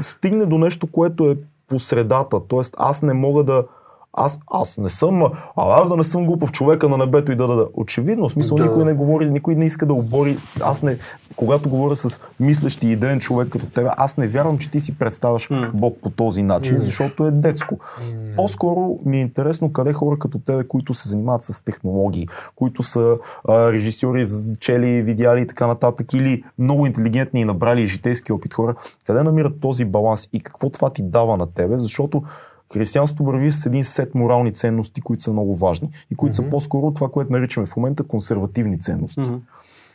стигне 0.00 0.46
до 0.46 0.58
нещо, 0.58 0.86
което 0.86 1.30
е 1.30 1.36
по 1.68 1.78
средата. 1.78 2.40
Тоест 2.48 2.74
аз 2.78 3.02
не 3.02 3.12
мога 3.12 3.44
да 3.44 3.64
аз, 4.12 4.40
аз 4.50 4.78
не 4.78 4.88
съм, 4.88 5.22
а 5.22 5.30
аз 5.56 5.88
да 5.88 5.96
не 5.96 6.04
съм 6.04 6.26
глупав 6.26 6.52
човека 6.52 6.88
на 6.88 6.96
небето 6.96 7.32
и 7.32 7.36
да 7.36 7.46
да 7.46 7.56
да. 7.56 7.66
Очевидно, 7.74 8.28
в 8.28 8.32
смисъл 8.32 8.56
да. 8.56 8.64
никой 8.64 8.84
не 8.84 8.92
говори, 8.92 9.30
никой 9.30 9.54
не 9.54 9.64
иска 9.64 9.86
да 9.86 9.94
обори. 9.94 10.38
Аз 10.60 10.82
не, 10.82 10.98
когато 11.40 11.68
говоря 11.68 11.96
с 11.96 12.20
мислещи 12.40 12.88
идеен 12.88 13.20
човек 13.20 13.48
като 13.48 13.66
тебе, 13.66 13.88
аз 13.96 14.16
не 14.16 14.28
вярвам, 14.28 14.58
че 14.58 14.70
ти 14.70 14.80
си 14.80 14.98
представяш 14.98 15.48
mm. 15.48 15.70
Бог 15.74 15.98
по 16.02 16.10
този 16.10 16.42
начин, 16.42 16.76
mm. 16.76 16.80
защото 16.80 17.26
е 17.26 17.30
детско. 17.30 17.76
Mm. 17.76 18.36
По-скоро 18.36 18.98
ми 19.04 19.18
е 19.18 19.20
интересно 19.20 19.72
къде 19.72 19.92
хора 19.92 20.18
като 20.18 20.38
тебе, 20.38 20.68
които 20.68 20.94
се 20.94 21.08
занимават 21.08 21.42
с 21.42 21.64
технологии, 21.64 22.28
които 22.56 22.82
са 22.82 23.18
а, 23.48 23.72
режисьори, 23.72 24.26
чели, 24.58 25.02
видяли 25.02 25.40
и 25.40 25.46
така 25.46 25.66
нататък, 25.66 26.12
или 26.12 26.44
много 26.58 26.86
интелигентни 26.86 27.40
и 27.40 27.44
набрали 27.44 27.86
житейски 27.86 28.32
опит 28.32 28.54
хора, 28.54 28.74
къде 29.06 29.22
намират 29.22 29.60
този 29.60 29.84
баланс 29.84 30.28
и 30.32 30.40
какво 30.40 30.70
това 30.70 30.90
ти 30.90 31.02
дава 31.02 31.36
на 31.36 31.46
тебе, 31.46 31.78
защото 31.78 32.22
Християнството 32.72 33.24
върви 33.24 33.50
с 33.52 33.66
един 33.66 33.84
сет 33.84 34.14
морални 34.14 34.52
ценности, 34.52 35.00
които 35.00 35.22
са 35.22 35.32
много 35.32 35.56
важни 35.56 35.88
и 36.10 36.14
които 36.14 36.36
mm-hmm. 36.36 36.44
са 36.44 36.50
по-скоро 36.50 36.94
това, 36.94 37.08
което 37.08 37.32
наричаме 37.32 37.66
в 37.66 37.76
момента 37.76 38.02
консервативни 38.02 38.80
ценности. 38.80 39.20
Mm-hmm. 39.20 39.40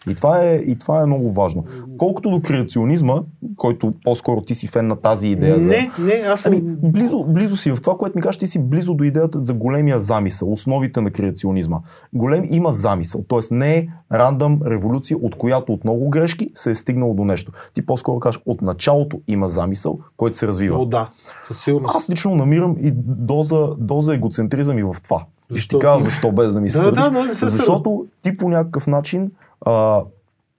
И 0.07 0.15
това, 0.15 0.43
е, 0.43 0.55
и 0.55 0.79
това 0.79 1.01
е 1.01 1.05
много 1.05 1.31
важно. 1.31 1.65
Колкото 1.97 2.29
до 2.29 2.41
креационизма, 2.41 3.21
който 3.57 3.93
по-скоро 4.03 4.41
ти 4.41 4.55
си 4.55 4.67
фен 4.67 4.87
на 4.87 4.95
тази 4.95 5.29
идея. 5.29 5.53
Не, 5.53 5.59
за... 5.59 5.71
не, 5.99 6.13
аз 6.27 6.41
съм... 6.41 6.53
Ами, 6.53 6.61
близо, 6.91 7.23
близо 7.23 7.57
си 7.57 7.71
в 7.71 7.81
това, 7.81 7.97
което 7.97 8.17
ми 8.17 8.21
кажеш, 8.21 8.37
ти 8.37 8.47
си 8.47 8.59
близо 8.59 8.93
до 8.93 9.03
идеята 9.03 9.39
за 9.39 9.53
големия 9.53 9.99
замисъл, 9.99 10.51
основите 10.51 11.01
на 11.01 11.11
креационизма. 11.11 11.79
Голем 12.13 12.43
има 12.49 12.71
замисъл, 12.71 13.23
т.е. 13.29 13.39
не 13.55 13.77
е 13.77 13.87
рандъм 14.11 14.59
революция, 14.65 15.17
от 15.17 15.35
която 15.35 15.73
от 15.73 15.83
много 15.83 16.09
грешки 16.09 16.49
се 16.55 16.71
е 16.71 16.75
стигнало 16.75 17.13
до 17.13 17.25
нещо. 17.25 17.51
Ти 17.73 17.85
по-скоро 17.85 18.19
кажеш, 18.19 18.41
от 18.45 18.61
началото 18.61 19.19
има 19.27 19.47
замисъл, 19.47 19.99
който 20.17 20.37
се 20.37 20.47
развива. 20.47 20.79
О, 20.79 20.85
да, 20.85 21.09
със 21.47 21.63
сигурност. 21.63 21.95
Аз 21.95 22.09
лично 22.09 22.35
намирам 22.35 22.75
и 22.79 22.91
доза, 22.95 23.69
доза 23.77 24.13
егоцентризъм 24.13 24.79
и 24.79 24.83
в 24.83 24.95
това. 25.03 25.25
Защо? 25.49 25.55
И 25.55 25.59
ще 25.59 25.75
ти 25.75 25.79
кажа 25.79 26.03
защо 26.03 26.31
без 26.31 26.53
да 26.53 26.61
ми 26.61 26.69
се 26.69 26.83
да, 26.83 26.91
да, 26.91 27.09
да, 27.09 27.33
Защото 27.33 28.05
ти 28.21 28.37
по 28.37 28.49
някакъв 28.49 28.87
начин 28.87 29.31
а, 29.61 30.03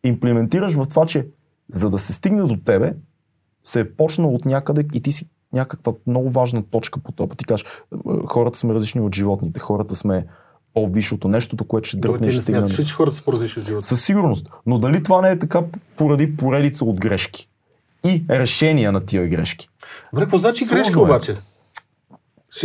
имплементираш 0.04 0.72
в 0.72 0.86
това, 0.88 1.06
че 1.06 1.26
за 1.72 1.90
да 1.90 1.98
се 1.98 2.12
стигне 2.12 2.42
до 2.42 2.56
тебе, 2.56 2.94
се 3.64 3.80
е 3.80 3.92
почнал 3.92 4.34
от 4.34 4.44
някъде 4.44 4.86
и 4.94 5.02
ти 5.02 5.12
си 5.12 5.28
някаква 5.52 5.92
много 6.06 6.30
важна 6.30 6.62
точка 6.70 7.00
по 7.00 7.12
това. 7.12 7.34
Ти 7.34 7.44
кажеш, 7.44 7.66
хората 8.26 8.58
сме 8.58 8.74
различни 8.74 9.00
от 9.00 9.14
животните, 9.14 9.60
хората 9.60 9.96
сме 9.96 10.26
по-висшото 10.74 11.28
нещото, 11.28 11.64
което 11.64 11.88
ще 11.88 11.96
дръпне. 11.96 12.28
Ти 12.28 12.36
не 12.36 12.42
смяташ, 12.42 12.86
че 12.86 12.94
хората 12.94 13.16
са 13.16 13.24
по-различни 13.24 13.60
от 13.60 13.66
животните? 13.66 13.88
Със 13.88 14.04
сигурност. 14.04 14.50
Но 14.66 14.78
дали 14.78 15.02
това 15.02 15.22
не 15.22 15.30
е 15.30 15.38
така 15.38 15.62
поради 15.96 16.36
поредица 16.36 16.84
от 16.84 17.00
грешки? 17.00 17.48
И 18.04 18.24
решения 18.30 18.92
на 18.92 19.06
тия 19.06 19.28
грешки. 19.28 19.68
Добре, 20.12 20.24
какво 20.24 20.38
значи 20.38 20.64
грешка 20.66 20.98
е. 20.98 21.02
обаче? 21.02 21.36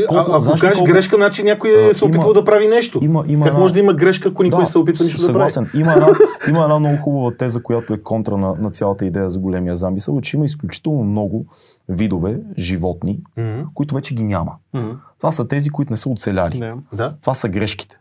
Колко, 0.07 0.31
а, 0.31 0.37
ако 0.37 0.59
кажеш 0.59 0.77
колко... 0.77 0.91
грешка, 0.91 1.15
значи 1.15 1.43
някой 1.43 1.89
е 1.89 1.93
се 1.93 2.05
опитвал 2.05 2.33
да 2.33 2.43
прави 2.43 2.67
нещо. 2.67 2.99
Има, 3.01 3.23
има 3.27 3.45
как 3.45 3.51
една... 3.51 3.59
може 3.59 3.73
да 3.73 3.79
има 3.79 3.93
грешка, 3.93 4.29
ако 4.29 4.43
никой 4.43 4.63
да, 4.63 4.69
се 4.69 4.77
опитва 4.77 5.05
нищо 5.05 5.27
да 5.27 5.33
прави? 5.33 5.51
Има 5.75 5.93
една, 5.93 6.07
има 6.49 6.63
една 6.63 6.79
много 6.79 6.97
хубава 6.97 7.31
теза, 7.31 7.63
която 7.63 7.93
е 7.93 7.97
контра 7.97 8.37
на, 8.37 8.55
на 8.59 8.69
цялата 8.69 9.05
идея 9.05 9.29
за 9.29 9.39
големия 9.39 9.75
замисъл, 9.75 10.21
че 10.21 10.37
има 10.37 10.45
изключително 10.45 11.03
много 11.03 11.45
видове 11.89 12.39
животни, 12.57 13.19
mm-hmm. 13.37 13.63
които 13.73 13.95
вече 13.95 14.15
ги 14.15 14.23
няма. 14.23 14.51
Mm-hmm. 14.75 14.95
Това 15.17 15.31
са 15.31 15.47
тези, 15.47 15.69
които 15.69 15.93
не 15.93 15.97
са 15.97 16.09
оцеляли. 16.09 16.59
Yeah. 16.59 16.75
Да. 16.93 17.13
Това 17.21 17.33
са 17.33 17.49
грешките. 17.49 17.97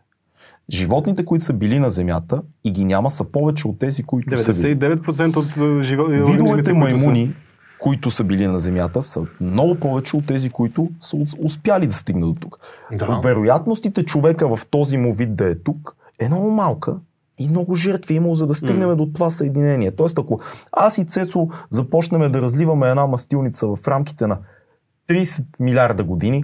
Животните, 0.71 1.25
които 1.25 1.45
са 1.45 1.53
били 1.53 1.79
на 1.79 1.89
Земята 1.89 2.41
и 2.63 2.71
ги 2.71 2.85
няма, 2.85 3.11
са 3.11 3.23
повече 3.23 3.67
от 3.67 3.79
тези, 3.79 4.03
които 4.03 4.35
99% 4.35 4.37
са. 4.37 4.53
99% 4.53 5.37
от 5.37 5.83
животните. 5.83 6.31
Видовете 6.31 6.73
маймуни, 6.73 7.33
които 7.81 8.11
са 8.11 8.23
били 8.23 8.47
на 8.47 8.59
Земята, 8.59 9.01
са 9.01 9.21
много 9.41 9.75
повече 9.75 10.17
от 10.17 10.25
тези, 10.25 10.49
които 10.49 10.89
са 10.99 11.17
ус- 11.17 11.35
успяли 11.43 11.87
да 11.87 11.93
стигнат 11.93 12.33
до 12.33 12.39
тук. 12.39 12.59
Да. 12.91 13.19
Вероятностите 13.23 14.05
човека 14.05 14.55
в 14.55 14.67
този 14.69 14.97
му 14.97 15.13
вид 15.13 15.35
да 15.35 15.49
е 15.51 15.55
тук 15.55 15.95
е 16.19 16.27
много 16.27 16.51
малка 16.51 16.97
и 17.39 17.49
много 17.49 17.75
жертви 17.75 18.13
е 18.13 18.17
имал, 18.17 18.33
за 18.33 18.47
да 18.47 18.53
стигнем 18.53 18.97
до 18.97 19.05
това 19.13 19.29
съединение. 19.29 19.91
Тоест, 19.91 20.19
ако 20.19 20.39
аз 20.71 20.97
и 20.97 21.05
Цецо 21.05 21.47
започнем 21.69 22.31
да 22.31 22.41
разливаме 22.41 22.89
една 22.89 23.07
мастилница 23.07 23.67
в 23.67 23.87
рамките 23.87 24.27
на 24.27 24.37
30 25.09 25.43
милиарда 25.59 26.03
години, 26.03 26.43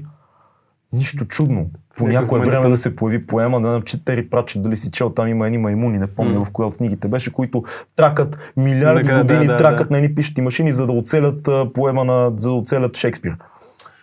нищо 0.93 1.25
чудно. 1.25 1.69
По 1.97 2.07
някое 2.07 2.39
време 2.39 2.69
да 2.69 2.77
се 2.77 2.95
появи 2.95 3.27
поема, 3.27 3.61
да 3.61 3.81
че 3.85 4.05
Тери 4.05 4.29
Пратчет, 4.29 4.63
дали 4.63 4.77
си 4.77 4.91
чел, 4.91 5.09
там 5.09 5.27
има 5.27 5.45
едни 5.45 5.57
маймуни, 5.57 5.97
не 5.99 6.07
помня 6.07 6.45
в 6.45 6.49
коя 6.49 6.67
от 6.67 6.77
книгите 6.77 7.07
беше, 7.07 7.33
които 7.33 7.63
тракат 7.95 8.53
милиарди 8.57 9.09
Да, 9.09 9.17
години, 9.17 9.47
да, 9.47 9.57
тракат 9.57 9.87
да. 9.87 9.91
на 9.93 9.97
едни 9.97 10.15
пишещи 10.15 10.41
машини, 10.41 10.71
за 10.71 10.85
да 10.85 10.93
оцелят 10.93 11.49
поема 11.73 12.05
на, 12.05 12.31
за 12.37 12.49
да 12.49 12.55
оцелят 12.55 12.97
Шекспир. 12.97 13.37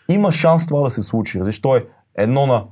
Има 0.08 0.32
шанс 0.32 0.66
това 0.66 0.80
да 0.84 0.90
се 0.90 1.02
случи. 1.02 1.38
Защо 1.42 1.76
е 1.76 1.84
едно 2.16 2.46
на 2.46 2.64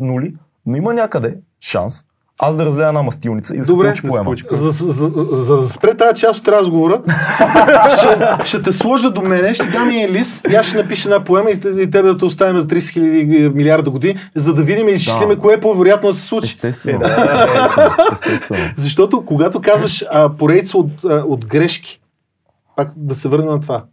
нули, 0.00 0.36
но 0.66 0.76
има 0.76 0.94
някъде 0.94 1.38
шанс 1.60 2.04
аз 2.38 2.56
да 2.56 2.64
разлея 2.66 2.88
една 2.88 3.02
мастилница 3.02 3.54
и 3.54 3.58
да 3.58 3.64
Добре, 3.64 3.94
се 3.94 4.02
получи 4.02 4.02
се 4.02 4.08
поема. 4.08 4.24
получи. 4.24 4.44
За, 4.50 4.70
за, 4.70 4.92
за, 4.92 5.10
за 5.44 5.56
да 5.56 5.68
спре 5.68 5.96
тази 5.96 6.20
част 6.20 6.40
от 6.40 6.48
разговора, 6.48 7.02
ще, 7.98 8.46
ще 8.48 8.62
те 8.62 8.72
сложа 8.72 9.10
до 9.10 9.22
мене, 9.22 9.54
ще 9.54 9.66
дам 9.66 9.90
и 9.90 10.08
лист 10.08 10.46
и 10.50 10.54
аз 10.54 10.66
ще 10.66 10.76
напиша 10.76 11.08
една 11.08 11.24
поема 11.24 11.50
и, 11.50 11.52
и 11.82 11.90
тебе 11.90 12.02
да 12.02 12.18
те 12.18 12.24
оставим 12.24 12.60
за 12.60 12.66
30 12.66 12.92
хиляди 12.92 13.48
милиарда 13.54 13.90
години, 13.90 14.18
за 14.34 14.54
да 14.54 14.62
видим 14.62 14.88
и 14.88 14.92
изчислиме 14.92 15.34
Да. 15.34 15.40
кое 15.40 15.54
е 15.54 15.60
по-вероятно 15.60 16.08
да 16.08 16.14
се 16.14 16.22
случи. 16.22 16.46
Естествено. 16.46 17.00
Е, 17.04 17.08
да, 17.08 17.96
Естествено. 18.12 18.64
Защото 18.76 19.24
когато 19.24 19.60
казваш 19.60 20.04
а, 20.10 20.28
поредица 20.36 20.78
от, 20.78 21.04
а, 21.04 21.24
от 21.28 21.46
грешки, 21.46 22.00
пак 22.76 22.92
да 22.96 23.14
се 23.14 23.28
върна 23.28 23.50
на 23.52 23.60
това, 23.60 23.84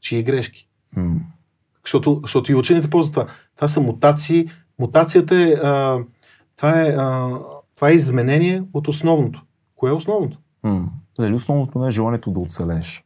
чии 0.00 0.22
грешки. 0.22 0.68
М. 0.96 1.14
Защото, 1.84 2.20
защото 2.22 2.52
и 2.52 2.54
учените 2.54 2.90
ползват 2.90 3.12
това. 3.14 3.26
Това 3.56 3.68
са 3.68 3.80
мутации. 3.80 4.46
Мутацията 4.78 5.36
е, 5.36 5.52
а, 5.62 5.98
това 6.56 6.80
е, 6.82 6.88
а, 6.88 7.30
това 7.78 7.90
е 7.90 7.94
изменение 7.94 8.62
от 8.74 8.88
основното. 8.88 9.42
Кое 9.76 9.90
е 9.90 9.92
основното? 9.92 10.38
М. 10.62 10.88
Дали 11.20 11.34
основното 11.34 11.78
не 11.78 11.86
е 11.86 11.90
желанието 11.90 12.30
да 12.30 12.40
оцелееш? 12.40 13.04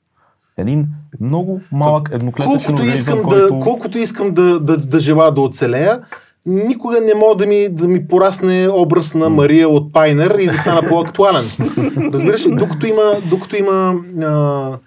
Един 0.57 0.89
много 1.20 1.60
малък 1.73 2.10
едноклетъчен 2.12 2.59
Колкото 2.59 2.73
организъм, 2.73 3.18
искам, 3.18 3.23
който... 3.23 3.55
да, 3.55 3.60
колкото 3.60 3.99
искам 3.99 4.34
да, 4.34 4.60
да, 4.60 4.76
да 4.76 5.01
желая 5.01 5.33
да 5.33 5.41
оцелея, 5.41 6.01
никога 6.47 7.01
не 7.01 7.15
мога 7.15 7.36
да 7.36 7.47
ми, 7.47 7.68
да 7.68 7.89
ми 7.89 8.09
порасне 8.09 8.68
образ 8.68 9.15
на 9.15 9.28
Мария 9.28 9.68
от 9.68 9.92
Пайнер 9.92 10.39
и 10.41 10.47
да 10.47 10.59
стана 10.59 10.89
по-актуален. 10.89 11.44
Разбираш 12.12 12.47
ли? 12.47 12.55
Докато 12.57 12.86
има, 12.86 13.15
докато 13.31 13.57
има 13.57 13.94
а, 14.23 14.78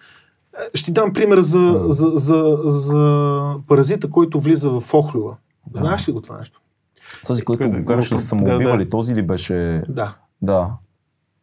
ще 0.74 0.86
ти 0.86 0.92
дам 0.92 1.14
пример 1.14 1.42
за, 1.42 1.84
за, 1.88 2.12
за, 2.16 2.58
за 2.66 3.54
паразита, 3.68 4.10
който 4.10 4.40
влиза 4.40 4.70
в 4.70 4.94
охлюва. 4.94 5.36
Знаеш 5.74 6.08
ли 6.08 6.12
го 6.12 6.22
това 6.22 6.38
нещо? 6.38 6.62
Този, 7.26 7.42
който 7.44 7.64
Да, 7.64 7.80
го 7.80 7.86
караше 7.86 8.14
да 8.14 8.20
се 8.20 8.28
самоубива 8.28 8.72
да. 8.72 8.78
ли? 8.78 8.90
Този 8.90 9.16
ли 9.16 9.22
беше... 9.22 9.84
Да. 9.90 10.16
Да. 10.42 10.72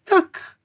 Как? 0.04 0.58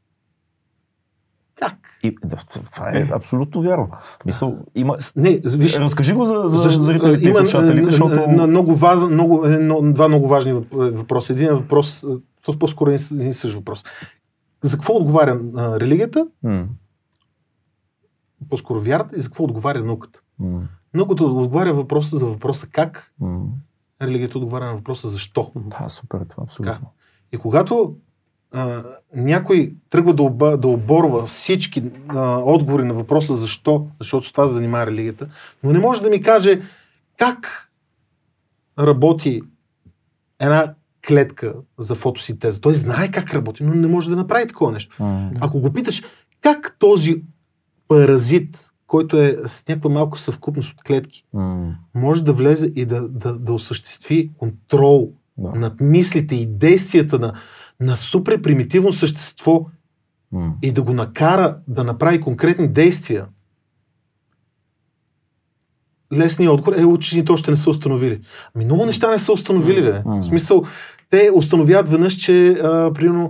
Как? 1.56 1.74
И, 2.04 2.16
да, 2.26 2.38
това 2.66 2.90
е 2.90 3.08
абсолютно 3.12 3.62
вярно. 3.62 3.90
Мисъл, 4.26 4.58
има... 4.76 4.98
Не, 5.16 5.38
виж, 5.38 5.78
Разкажи 5.78 6.14
го 6.14 6.26
за, 6.26 6.34
за 6.36 6.60
Защо- 6.60 6.80
зрителите 6.80 7.30
и 7.30 7.34
слушателите, 7.34 7.82
е, 7.82 7.86
защото... 7.86 8.16
е, 8.16 8.24
е, 8.24 8.28
много 8.28 8.78
много, 9.08 9.46
е, 9.46 9.58
два 9.84 10.08
много 10.08 10.28
важни 10.28 10.54
въп- 10.54 10.68
въпроса. 10.92 11.34
Един 11.34 11.48
е 11.48 11.54
въпрос, 11.54 12.04
е, 12.04 12.08
то 12.42 12.60
по-скоро 12.60 12.92
е 12.92 12.98
един 13.12 13.34
същ 13.34 13.56
въпрос. 13.56 13.84
За 14.62 14.78
какво 14.78 14.94
отговаря 14.94 15.40
а, 15.58 15.80
религията, 15.80 16.28
М, 16.44 16.68
по-скоро 18.50 18.82
вярата, 18.82 19.16
и 19.18 19.22
за 19.22 19.30
какво 19.30 19.44
отговаря 19.44 19.84
науката? 19.84 20.20
м, 20.40 20.62
Науката 20.94 21.24
отговаря 21.24 21.74
въпроса 21.74 22.18
за 22.18 22.26
въпроса 22.26 22.68
как, 22.68 23.12
м. 23.20 23.40
Религията 24.02 24.38
отговаря 24.38 24.66
на 24.66 24.76
въпроса 24.76 25.08
защо. 25.08 25.52
Да, 25.56 25.90
супер, 25.90 26.20
това 26.30 26.44
абсолютно. 26.44 26.88
И 27.32 27.38
когато 27.38 27.96
а, 28.52 28.84
някой 29.16 29.74
тръгва 29.90 30.14
да, 30.14 30.24
оба, 30.24 30.58
да 30.58 30.68
оборва 30.68 31.26
всички 31.26 31.84
а, 32.08 32.38
отговори 32.38 32.84
на 32.84 32.94
въпроса 32.94 33.36
защо, 33.36 33.88
защото 34.00 34.32
това 34.32 34.48
се 34.48 34.54
занимава 34.54 34.88
религията, 34.88 35.30
но 35.64 35.72
не 35.74 35.80
може 35.80 36.02
да 36.02 36.10
ми 36.10 36.22
каже 36.22 36.62
как 37.18 37.70
работи 38.80 39.42
една 40.40 40.74
клетка 41.08 41.54
за 41.78 41.96
фотосинтеза. 41.96 42.62
Той 42.62 42.76
знае 42.76 43.12
как 43.12 43.34
работи, 43.34 43.64
но 43.64 43.74
не 43.74 43.88
може 43.88 44.10
да 44.10 44.16
направи 44.16 44.48
такова 44.48 44.72
нещо. 44.72 45.04
М, 45.04 45.32
Ако 45.40 45.60
го 45.60 45.74
питаш 45.74 46.04
как 46.42 46.76
този 46.80 47.24
паразит, 47.88 48.72
който 48.88 49.18
е 49.18 49.38
с 49.48 49.68
някаква 49.68 49.90
малка 49.90 50.20
съвкупност 50.20 50.74
от 50.74 50.84
клетки, 50.84 51.24
м, 51.34 51.76
може 51.94 52.24
да 52.24 52.34
влезе 52.34 52.72
и 52.76 52.86
да, 52.86 53.08
да, 53.08 53.34
да 53.34 53.54
осъществи 53.54 54.32
контрол 54.38 55.12
да. 55.38 55.60
над 55.60 55.82
мислите 55.82 56.36
и 56.36 56.46
действията 56.46 57.20
на, 57.20 57.34
на 57.80 57.98
супер 57.98 58.42
примитивно 58.42 58.94
същество 58.94 59.66
М. 60.32 60.54
и 60.62 60.72
да 60.72 60.82
го 60.82 60.94
накара 60.94 61.58
да 61.68 61.84
направи 61.84 62.22
конкретни 62.22 62.68
действия, 62.68 63.26
лесният 66.14 66.54
отговор 66.54 66.78
е, 66.78 66.86
учените 66.86 67.32
още 67.32 67.52
не 67.52 67.58
са 67.58 67.70
установили. 67.70 68.22
Ами 68.56 68.66
много 68.66 68.86
неща 68.86 69.12
не 69.12 69.20
са 69.20 69.34
установили, 69.34 69.82
бе. 69.82 70.02
В 70.06 70.24
смисъл, 70.24 70.64
те 71.10 71.32
установяват 71.34 71.90
веднъж, 71.90 72.14
че, 72.14 72.50
а, 72.50 72.94
примерно, 72.94 73.30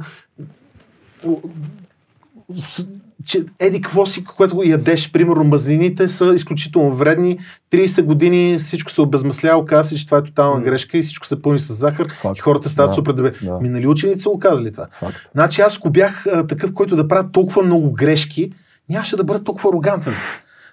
че 3.28 3.46
еди 3.60 3.82
какво 3.82 4.06
си, 4.06 4.24
което 4.24 4.56
го 4.56 4.64
ядеш, 4.64 5.12
примерно 5.12 5.44
мазнините 5.44 6.08
са 6.08 6.34
изключително 6.36 6.96
вредни, 6.96 7.40
30 7.72 8.02
години 8.04 8.58
всичко 8.58 8.92
се 8.92 9.02
обезмислява, 9.02 9.60
оказва 9.60 9.84
се, 9.84 9.96
че 9.96 10.06
това 10.06 10.18
е 10.18 10.24
тотална 10.24 10.62
грешка 10.62 10.98
и 10.98 11.02
всичко 11.02 11.28
се 11.28 11.42
пълни 11.42 11.60
с 11.60 11.74
захар 11.74 12.08
Факт. 12.14 12.38
и 12.38 12.42
хората 12.42 12.70
стават 12.70 12.92
Да, 12.92 12.96
супер 12.96 13.14
добре. 13.14 13.32
да. 13.42 13.60
Минали 13.62 13.88
ученици 13.88 14.22
са 14.22 14.30
го 14.30 14.40
казали 14.40 14.72
това. 14.72 14.88
Факт. 14.92 15.18
Значи 15.32 15.62
аз 15.62 15.78
ако 15.78 15.90
бях 15.90 16.28
а, 16.28 16.48
такъв, 16.48 16.74
който 16.74 16.96
да 16.96 17.08
правя 17.08 17.32
толкова 17.32 17.64
много 17.64 17.92
грешки, 17.92 18.52
нямаше 18.90 19.18
да 19.18 19.24
бъда 19.24 19.44
толкова 19.44 19.70
арогантен. 19.70 20.14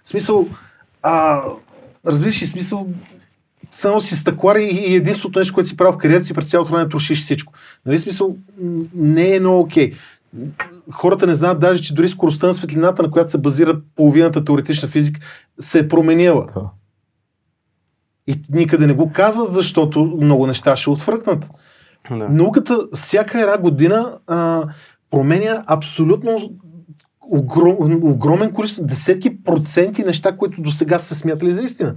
В 0.04 0.08
смисъл, 0.08 0.48
а, 1.02 1.42
разбираш 2.06 2.42
ли, 2.42 2.46
смисъл, 2.46 2.86
само 3.72 4.00
си 4.00 4.16
стъклар 4.16 4.56
и, 4.56 4.94
единственото 4.94 5.38
нещо, 5.38 5.54
което 5.54 5.68
си 5.68 5.76
правил 5.76 5.92
в 5.92 5.98
кариерата 5.98 6.26
си 6.26 6.34
през 6.34 6.50
цялото 6.50 6.72
време 6.72 6.88
трошиш 6.88 7.22
всичко. 7.22 7.52
Нали, 7.86 7.98
смисъл, 7.98 8.36
не 8.94 9.36
е 9.36 9.40
много 9.40 9.60
окей. 9.60 9.92
Хората 10.92 11.26
не 11.26 11.34
знаят 11.34 11.60
даже, 11.60 11.82
че 11.82 11.94
дори 11.94 12.08
скоростта 12.08 12.46
на 12.46 12.54
светлината, 12.54 13.02
на 13.02 13.10
която 13.10 13.30
се 13.30 13.38
базира 13.38 13.80
половината 13.96 14.44
теоретична 14.44 14.88
физика, 14.88 15.20
се 15.60 15.78
е 15.78 15.88
променила. 15.88 16.46
Да. 16.54 16.70
И 18.26 18.42
никъде 18.50 18.86
не 18.86 18.92
го 18.92 19.12
казват, 19.12 19.52
защото 19.52 20.18
много 20.20 20.46
неща 20.46 20.76
ще 20.76 20.90
отвръкнат. 20.90 21.44
Да. 22.10 22.28
Науката 22.28 22.78
всяка 22.94 23.40
една 23.40 23.58
година 23.58 24.18
а, 24.26 24.64
променя 25.10 25.64
абсолютно 25.66 26.38
огром, 27.20 28.04
огромен 28.04 28.52
количество, 28.52 28.84
десетки 28.84 29.42
проценти 29.42 30.04
неща, 30.04 30.36
които 30.36 30.62
до 30.62 30.70
сега 30.70 30.98
са 30.98 31.06
се 31.06 31.14
смятали 31.14 31.52
за 31.52 31.62
истина. 31.62 31.94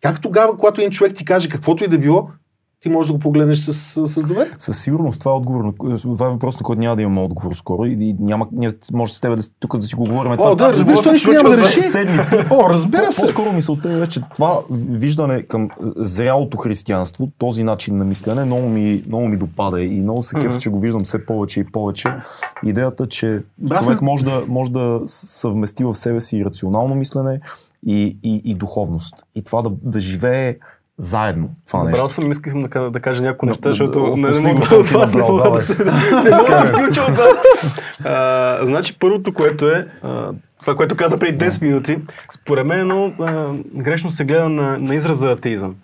Как 0.00 0.20
тогава, 0.20 0.56
когато 0.56 0.80
един 0.80 0.90
човек 0.90 1.14
ти 1.14 1.24
каже 1.24 1.48
каквото 1.48 1.84
и 1.84 1.88
да 1.88 1.98
било, 1.98 2.28
ти 2.80 2.88
можеш 2.88 3.08
да 3.08 3.12
го 3.12 3.18
погледнеш 3.18 3.58
с, 3.58 3.72
с, 3.72 4.08
с 4.08 4.22
доверие? 4.22 4.52
Със 4.58 4.82
сигурност 4.82 5.20
това 5.20 5.32
е, 5.32 5.34
отговор, 5.34 5.74
това 6.02 6.26
е 6.26 6.30
въпрос, 6.30 6.60
на 6.60 6.62
който 6.62 6.80
няма 6.80 6.96
да 6.96 7.02
имаме 7.02 7.20
отговор 7.20 7.54
скоро 7.54 7.86
и, 7.86 7.92
и 8.00 8.16
няма, 8.20 8.48
ние 8.52 8.70
може 8.92 9.14
с 9.14 9.20
теб 9.20 9.36
да, 9.36 9.42
тук 9.60 9.78
да 9.78 9.82
си 9.82 9.94
го 9.94 10.04
говорим. 10.04 10.36
това, 10.36 10.54
да, 10.54 10.64
аз 10.64 10.74
разбира 10.74 11.02
се, 11.02 11.12
нищо 11.12 11.32
няма 11.32 11.48
да 11.48 11.56
реши. 11.56 11.80
за 11.80 11.88
седмици. 11.88 12.36
О, 12.50 12.70
разбира 12.70 13.12
се. 13.12 13.20
По-скоро 13.20 13.52
мисълта 13.52 13.92
е, 13.92 14.06
че 14.06 14.20
това 14.34 14.60
виждане 14.70 15.42
към 15.42 15.68
зрялото 15.96 16.56
християнство, 16.56 17.28
този 17.38 17.64
начин 17.64 17.96
на 17.96 18.04
мислене, 18.04 18.44
много 18.44 18.68
ми, 18.68 19.04
много 19.06 19.28
ми 19.28 19.36
допада 19.36 19.82
и 19.82 20.00
много 20.00 20.22
се 20.22 20.38
кеф, 20.38 20.58
че 20.58 20.70
го 20.70 20.80
виждам 20.80 21.04
все 21.04 21.26
повече 21.26 21.60
и 21.60 21.64
повече. 21.64 22.08
Идеята, 22.64 23.06
че 23.06 23.42
Аз 23.70 23.86
човек 23.86 24.02
може 24.02 24.24
да, 24.24 24.42
може 24.48 24.70
да 24.70 25.00
съвмести 25.06 25.84
в 25.84 25.94
себе 25.94 26.20
си 26.20 26.36
и 26.36 26.44
рационално 26.44 26.94
мислене 26.94 27.40
и, 27.86 28.18
и, 28.22 28.40
и 28.44 28.54
духовност. 28.54 29.14
И 29.34 29.42
това 29.42 29.62
да, 29.62 29.70
да 29.82 30.00
живее 30.00 30.56
заедно. 31.00 31.50
Това 31.66 31.78
Добрал 31.78 31.92
нещо. 31.92 32.08
съм, 32.08 32.32
искам 32.32 32.60
да, 32.60 32.90
да 32.90 33.00
кажа 33.00 33.22
някои 33.22 33.48
неща, 33.48 33.68
защото 33.68 34.16
не, 34.16 34.30
не 34.40 34.52
мога 34.52 34.68
да 34.68 34.76
от 34.76 34.86
вас 34.86 35.14
не 35.14 35.22
мога 35.22 35.50
да 35.50 35.62
се 35.62 35.74
включа 35.74 37.02
от 37.02 37.16
вас. 37.16 37.36
А, 38.04 38.58
Значи 38.66 38.98
първото, 38.98 39.34
което 39.34 39.68
е, 39.68 39.86
а, 40.02 40.32
това, 40.60 40.76
което 40.76 40.96
каза 40.96 41.18
преди 41.18 41.44
10 41.44 41.62
минути, 41.62 41.98
според 42.30 42.66
мен 42.66 42.90
е 42.90 43.14
а, 43.20 43.52
грешно 43.74 44.10
се 44.10 44.24
гледа 44.24 44.48
на, 44.48 44.78
на 44.78 44.94
израза 44.94 45.30
атеизъм. 45.30 45.74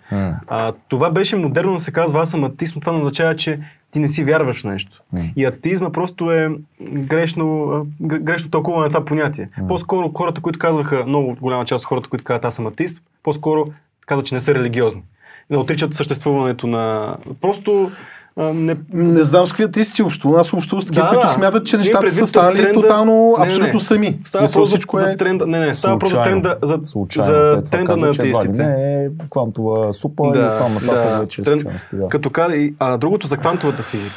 А, 0.47 0.73
това 0.89 1.11
беше 1.11 1.35
модерно 1.35 1.73
да 1.73 1.79
се 1.79 1.91
казва 1.91 2.21
аз 2.21 2.29
съм 2.29 2.43
атеист, 2.43 2.75
но 2.75 2.81
това 2.81 2.93
не 2.93 2.99
означава, 2.99 3.35
че 3.35 3.59
ти 3.91 3.99
не 3.99 4.07
си 4.07 4.23
вярваш 4.23 4.61
в 4.61 4.63
нещо. 4.63 5.01
м. 5.13 5.19
И 5.35 5.45
атеизма 5.45 5.91
просто 5.91 6.31
е 6.31 6.49
грешно, 6.81 7.85
грешно 8.01 8.51
тълкуване 8.51 8.83
на 8.83 8.89
това 8.89 9.05
понятие. 9.05 9.49
М. 9.57 9.67
По-скоро 9.67 10.11
хората, 10.17 10.41
които 10.41 10.59
казваха, 10.59 11.03
много 11.07 11.35
голяма 11.41 11.65
част 11.65 11.83
от 11.83 11.87
хората, 11.87 12.09
които 12.09 12.23
казват 12.23 12.45
аз 12.45 12.55
съм 12.55 12.67
атеист, 12.67 13.03
по-скоро 13.23 13.65
казват, 14.07 14.25
че 14.25 14.35
не 14.35 14.41
са 14.41 14.53
религиозни. 14.53 15.03
Не 15.49 15.57
отричат 15.57 15.93
съществуването 15.93 16.67
на... 16.67 17.15
Просто 17.41 17.91
не, 18.37 18.75
Не 18.93 19.23
знам 19.23 19.47
с 19.47 19.51
какви 19.51 19.63
атеисти 19.63 19.93
си 19.93 20.03
общувал. 20.03 20.39
Аз 20.39 20.53
общувам 20.53 20.81
с 20.81 20.85
такива, 20.85 21.03
Да, 21.03 21.09
които 21.09 21.21
да. 21.23 21.29
смятат, 21.29 21.65
че 21.65 21.77
нещата 21.77 22.09
са 22.09 22.27
станали 22.27 22.59
тренда- 22.59 22.73
тотално, 22.73 23.13
Не, 23.31 23.39
не, 23.39 23.45
абсолютно 23.45 23.73
не. 23.73 23.79
сами. 23.79 24.19
Става 24.25 24.43
просто 24.43 24.65
всичко 24.65 24.97
за 24.97 25.11
е... 25.11 25.17
тренда. 25.17 25.47
Не, 25.47 25.59
не, 25.59 25.75
става 25.75 25.99
просто 25.99 26.23
тренда, 26.23 26.57
за, 26.63 26.79
Случайно. 26.83 27.27
за 27.27 27.63
тренда 27.63 27.97
на 27.97 28.07
едва 28.07 28.23
ли 28.23 28.29
атеистите. 28.29 28.63
Не 28.65 29.05
е 29.05 29.09
квантова 29.31 29.93
супа 29.93 30.23
и 30.25 30.31
Да, 30.31 30.57
там 30.57 30.73
нататък 30.73 30.95
да. 31.11 31.19
вече 31.19 31.41
е 31.41 31.43
Трен- 31.43 31.49
случайности. 31.51 31.95
Да. 31.95 32.09
Като 32.09 32.29
каза, 32.29 32.55
и- 32.55 32.73
а 32.79 32.97
другото 32.97 33.27
за 33.27 33.37
квантовата 33.37 33.83
физика. 33.83 34.15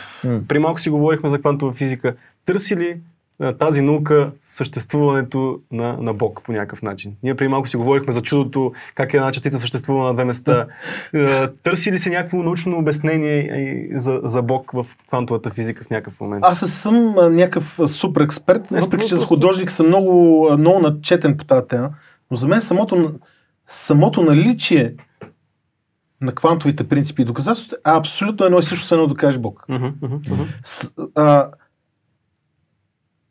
При 0.48 0.58
малко 0.58 0.80
си 0.80 0.90
говорихме 0.90 1.28
за 1.28 1.38
квантова 1.38 1.72
физика. 1.72 2.14
Търси 2.46 2.76
ли 2.76 3.00
тази 3.58 3.80
наука 3.80 4.30
съществуването 4.38 5.60
на, 5.72 5.96
на 6.00 6.14
Бог 6.14 6.40
по 6.44 6.52
някакъв 6.52 6.82
начин? 6.82 7.16
Ние 7.22 7.36
при 7.36 7.48
малко 7.48 7.68
си 7.68 7.76
говорихме 7.76 8.12
за 8.12 8.22
чудото, 8.22 8.72
как 8.94 9.14
една 9.14 9.32
частица 9.32 9.58
съществува 9.58 10.04
на 10.04 10.14
две 10.14 10.24
места. 10.24 10.66
Е, 11.14 11.48
Търси 11.48 11.92
ли 11.92 11.98
се 11.98 12.10
някакво 12.10 12.42
научно 12.42 12.78
обяснение 12.78 13.88
за, 13.94 14.20
за 14.24 14.42
Бог 14.42 14.72
в 14.72 14.86
квантовата 15.08 15.50
физика 15.50 15.84
в 15.84 15.90
някакъв 15.90 16.20
момент? 16.20 16.44
Аз 16.44 16.58
съм 16.58 17.14
някакъв 17.14 17.80
супер 17.86 18.20
експерт, 18.20 18.66
въпреки 18.70 19.06
че 19.06 19.16
за 19.16 19.26
художник 19.26 19.70
съм 19.70 19.86
много, 19.86 20.48
много 20.58 20.80
начетен 20.80 21.36
по 21.36 21.44
тази 21.44 21.66
тема, 21.68 21.90
но 22.30 22.36
за 22.36 22.48
мен 22.48 22.62
самото, 22.62 23.12
самото 23.66 24.22
наличие 24.22 24.94
на 26.20 26.32
квантовите 26.32 26.88
принципи 26.88 27.22
и 27.22 27.24
доказателства 27.24 27.76
е 27.76 27.90
абсолютно 27.90 28.46
едно 28.46 28.58
и 28.58 28.62
също 28.62 28.86
с 28.86 28.92
едно 28.92 29.06
да 29.06 29.14
кажеш 29.14 29.38
Бог. 29.38 29.64
Мгм, 29.68 29.86
мгм. 30.02 30.44
С, 30.64 30.92
а, 31.14 31.48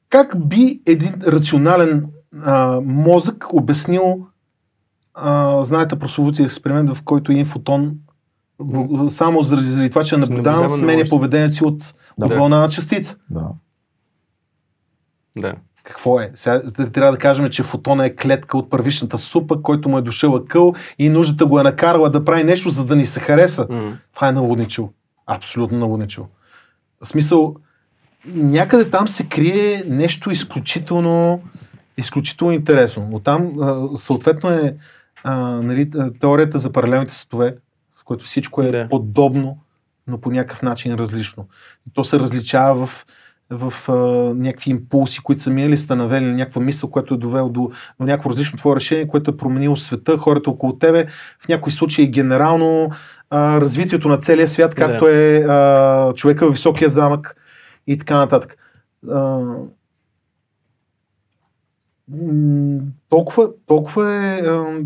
как 0.10 0.48
би 0.48 0.82
един 0.86 1.14
рационален 1.28 2.06
а, 2.44 2.82
мозък 2.86 3.54
обяснил, 3.54 4.28
а, 5.14 5.64
знаете, 5.64 6.00
прословутия 6.00 6.46
експеримент, 6.46 6.90
в 6.90 7.02
който 7.04 7.32
един 7.32 7.46
фотон 7.46 7.96
б- 8.62 9.10
само 9.10 9.44
заради, 9.44 9.68
заради 9.68 9.90
това, 9.90 10.04
че 10.04 10.16
е 10.16 10.18
наблюдаван, 10.18 10.70
сменя 10.70 11.04
поведението 11.10 11.56
си 11.56 11.64
от, 11.64 11.94
от 12.18 12.30
Да. 12.30 12.36
вълна 12.38 12.60
на 12.60 12.70
частица. 12.70 13.18
Да. 13.30 13.48
Да. 15.38 15.54
Какво 15.84 16.20
е? 16.20 16.32
Сега 16.34 16.62
трябва 16.94 17.12
да 17.12 17.18
кажем, 17.18 17.50
че 17.50 17.64
фотона 17.64 18.06
е 18.06 18.16
клетка 18.16 18.58
от 18.58 18.70
първичната 18.70 19.18
супа, 19.18 19.62
който 19.62 19.90
му 19.90 19.98
е 19.98 20.02
дошъл 20.02 20.36
акъл 20.36 20.74
и 21.00 21.10
нуждата 21.10 21.46
го 21.46 21.60
е 21.60 21.64
накарала 21.64 22.10
да 22.10 22.26
прави 22.26 22.44
нещо, 22.44 22.70
за 22.70 22.86
да 22.86 22.96
ни 22.96 23.06
се 23.06 23.20
хареса. 23.20 23.68
М. 23.70 23.90
Това 24.16 24.28
е 24.28 24.32
налудничил. 24.32 24.90
Абсолютно 25.28 25.78
налудничил. 25.78 26.28
В 27.04 27.08
смисъл, 27.08 27.56
някъде 28.26 28.90
там 28.90 29.08
се 29.08 29.24
крие 29.26 29.84
нещо 29.88 30.32
изключително, 30.32 31.42
изключително 31.98 32.54
интересно. 32.54 33.10
Оттам 33.12 33.54
съответно 33.96 34.50
е 34.50 34.76
а, 35.24 35.40
нали, 35.40 35.90
теорията 36.20 36.60
за 36.60 36.72
паралелните 36.72 37.14
светове, 37.14 37.56
в 38.02 38.04
което 38.04 38.26
всичко 38.26 38.62
е 38.62 38.72
Да. 38.72 38.88
подобно, 38.90 39.58
но 40.08 40.22
по 40.22 40.32
някакъв 40.32 40.62
начин 40.62 40.94
различно. 40.94 41.46
То 41.94 42.04
се 42.04 42.20
различава 42.20 42.86
в, 42.86 43.06
в 43.50 43.90
а, 43.90 43.94
някакви 44.36 44.72
импулси, 44.72 45.20
които 45.20 45.42
са 45.42 45.50
минали, 45.50 45.78
навели 45.90 46.26
на 46.26 46.34
някаква 46.34 46.62
мисъл, 46.62 46.90
което 46.90 47.14
е 47.14 47.18
довело 47.18 47.50
до, 47.50 47.72
до 48.00 48.06
някакво 48.06 48.30
различно 48.30 48.58
твое 48.58 48.76
решение, 48.76 49.08
което 49.08 49.32
е 49.32 49.38
променило 49.38 49.76
света, 49.76 50.18
хората 50.18 50.50
около 50.50 50.78
тебе, 50.78 51.08
в 51.40 51.48
някои 51.48 51.72
случаи 51.72 52.08
генерално 52.08 52.92
а, 53.30 53.62
развитието 53.62 54.08
на 54.10 54.18
целия 54.18 54.48
свят, 54.48 54.72
Да. 54.72 54.76
както 54.76 55.08
е 55.08 55.46
а, 55.50 56.14
човека 56.14 56.48
в 56.48 56.52
високия 56.52 56.90
замък 56.90 57.36
и 57.88 57.98
така 57.98 58.18
нататък. 58.18 58.58
А, 59.12 59.46
толкова, 63.10 63.50
толкова 63.68 64.14
е... 64.16 64.42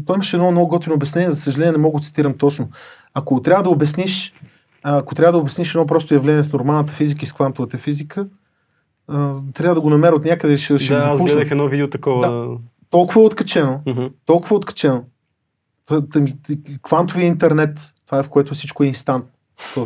Той 0.05 0.15
имаше 0.15 0.35
едно 0.35 0.51
много 0.51 0.67
готино 0.67 0.95
обяснение, 0.95 1.31
за 1.31 1.37
съжаление 1.37 1.71
не 1.71 1.77
мога 1.77 1.99
да 1.99 2.05
цитирам 2.05 2.37
точно. 2.37 2.69
Ако 3.13 3.41
трябва 3.41 3.63
да 3.63 3.69
обясниш 3.69 4.33
ако 4.83 5.15
трябва 5.15 5.31
да 5.31 5.37
обясниш 5.37 5.75
едно 5.75 5.85
просто 5.87 6.13
явление 6.13 6.43
с 6.43 6.53
нормалната 6.53 6.93
физика 6.93 7.23
и 7.23 7.25
с 7.25 7.33
квантовата 7.33 7.77
физика, 7.77 8.27
трябва 9.53 9.75
да 9.75 9.81
го 9.81 9.89
намеря 9.89 10.15
от 10.15 10.25
някъде, 10.25 10.57
ще, 10.57 10.77
ще 10.77 10.93
Да, 10.93 10.99
аз 10.99 11.19
пусна. 11.19 11.35
гледах 11.35 11.51
едно 11.51 11.67
видео 11.67 11.89
такова. 11.89 12.57
Толкова 12.89 13.21
е 13.21 13.25
откачено, 13.25 13.81
Мгм. 13.87 14.05
толкова 14.25 14.53
е 14.53 14.57
откачено. 14.57 15.03
Квантовия 16.81 17.27
интернет, 17.27 17.93
това 18.05 18.19
е 18.19 18.23
в 18.23 18.29
което 18.29 18.53
всичко 18.53 18.83
е 18.83 18.87
инстант. 18.87 19.25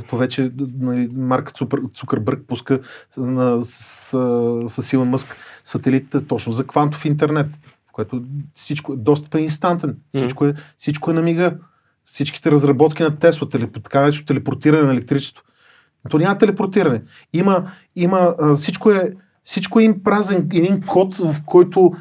То, 0.07 0.17
вече 0.17 0.51
нали, 0.79 1.09
Марк 1.13 1.51
Цукър, 1.51 1.79
Цукърбърг 1.93 2.43
пуска 2.47 2.79
на, 3.17 3.65
с, 3.65 3.69
с, 4.67 4.83
с 4.83 4.93
Илон 4.93 5.09
Мъск 5.09 5.35
сателитите 5.63 6.27
точно 6.27 6.51
за 6.51 6.67
квантов 6.67 7.05
интернет, 7.05 7.47
в 7.89 7.91
което 7.91 8.23
всичко, 8.53 8.95
е 9.35 9.39
инстантен. 9.39 9.97
Всичко 10.15 10.45
е, 10.45 10.53
всичко 10.77 11.11
е 11.11 11.13
на 11.13 11.21
мига. 11.21 11.57
Всичките 12.05 12.51
разработки 12.51 13.03
на 13.03 13.19
Тесла, 13.19 13.49
телеп, 13.49 13.83
така 13.83 14.01
наречено 14.01 14.25
телепортиране 14.25 14.83
на 14.83 14.91
електричество. 14.91 15.43
То 16.09 16.17
няма 16.17 16.37
телепортиране. 16.37 17.01
Има, 17.33 17.71
има 17.95 18.35
всичко, 18.55 18.91
е, 18.91 19.13
всичко 19.43 19.79
е 19.79 19.83
един 19.83 20.03
празен, 20.03 20.49
един 20.53 20.81
код, 20.81 21.15
в 21.15 21.35
който, 21.45 21.91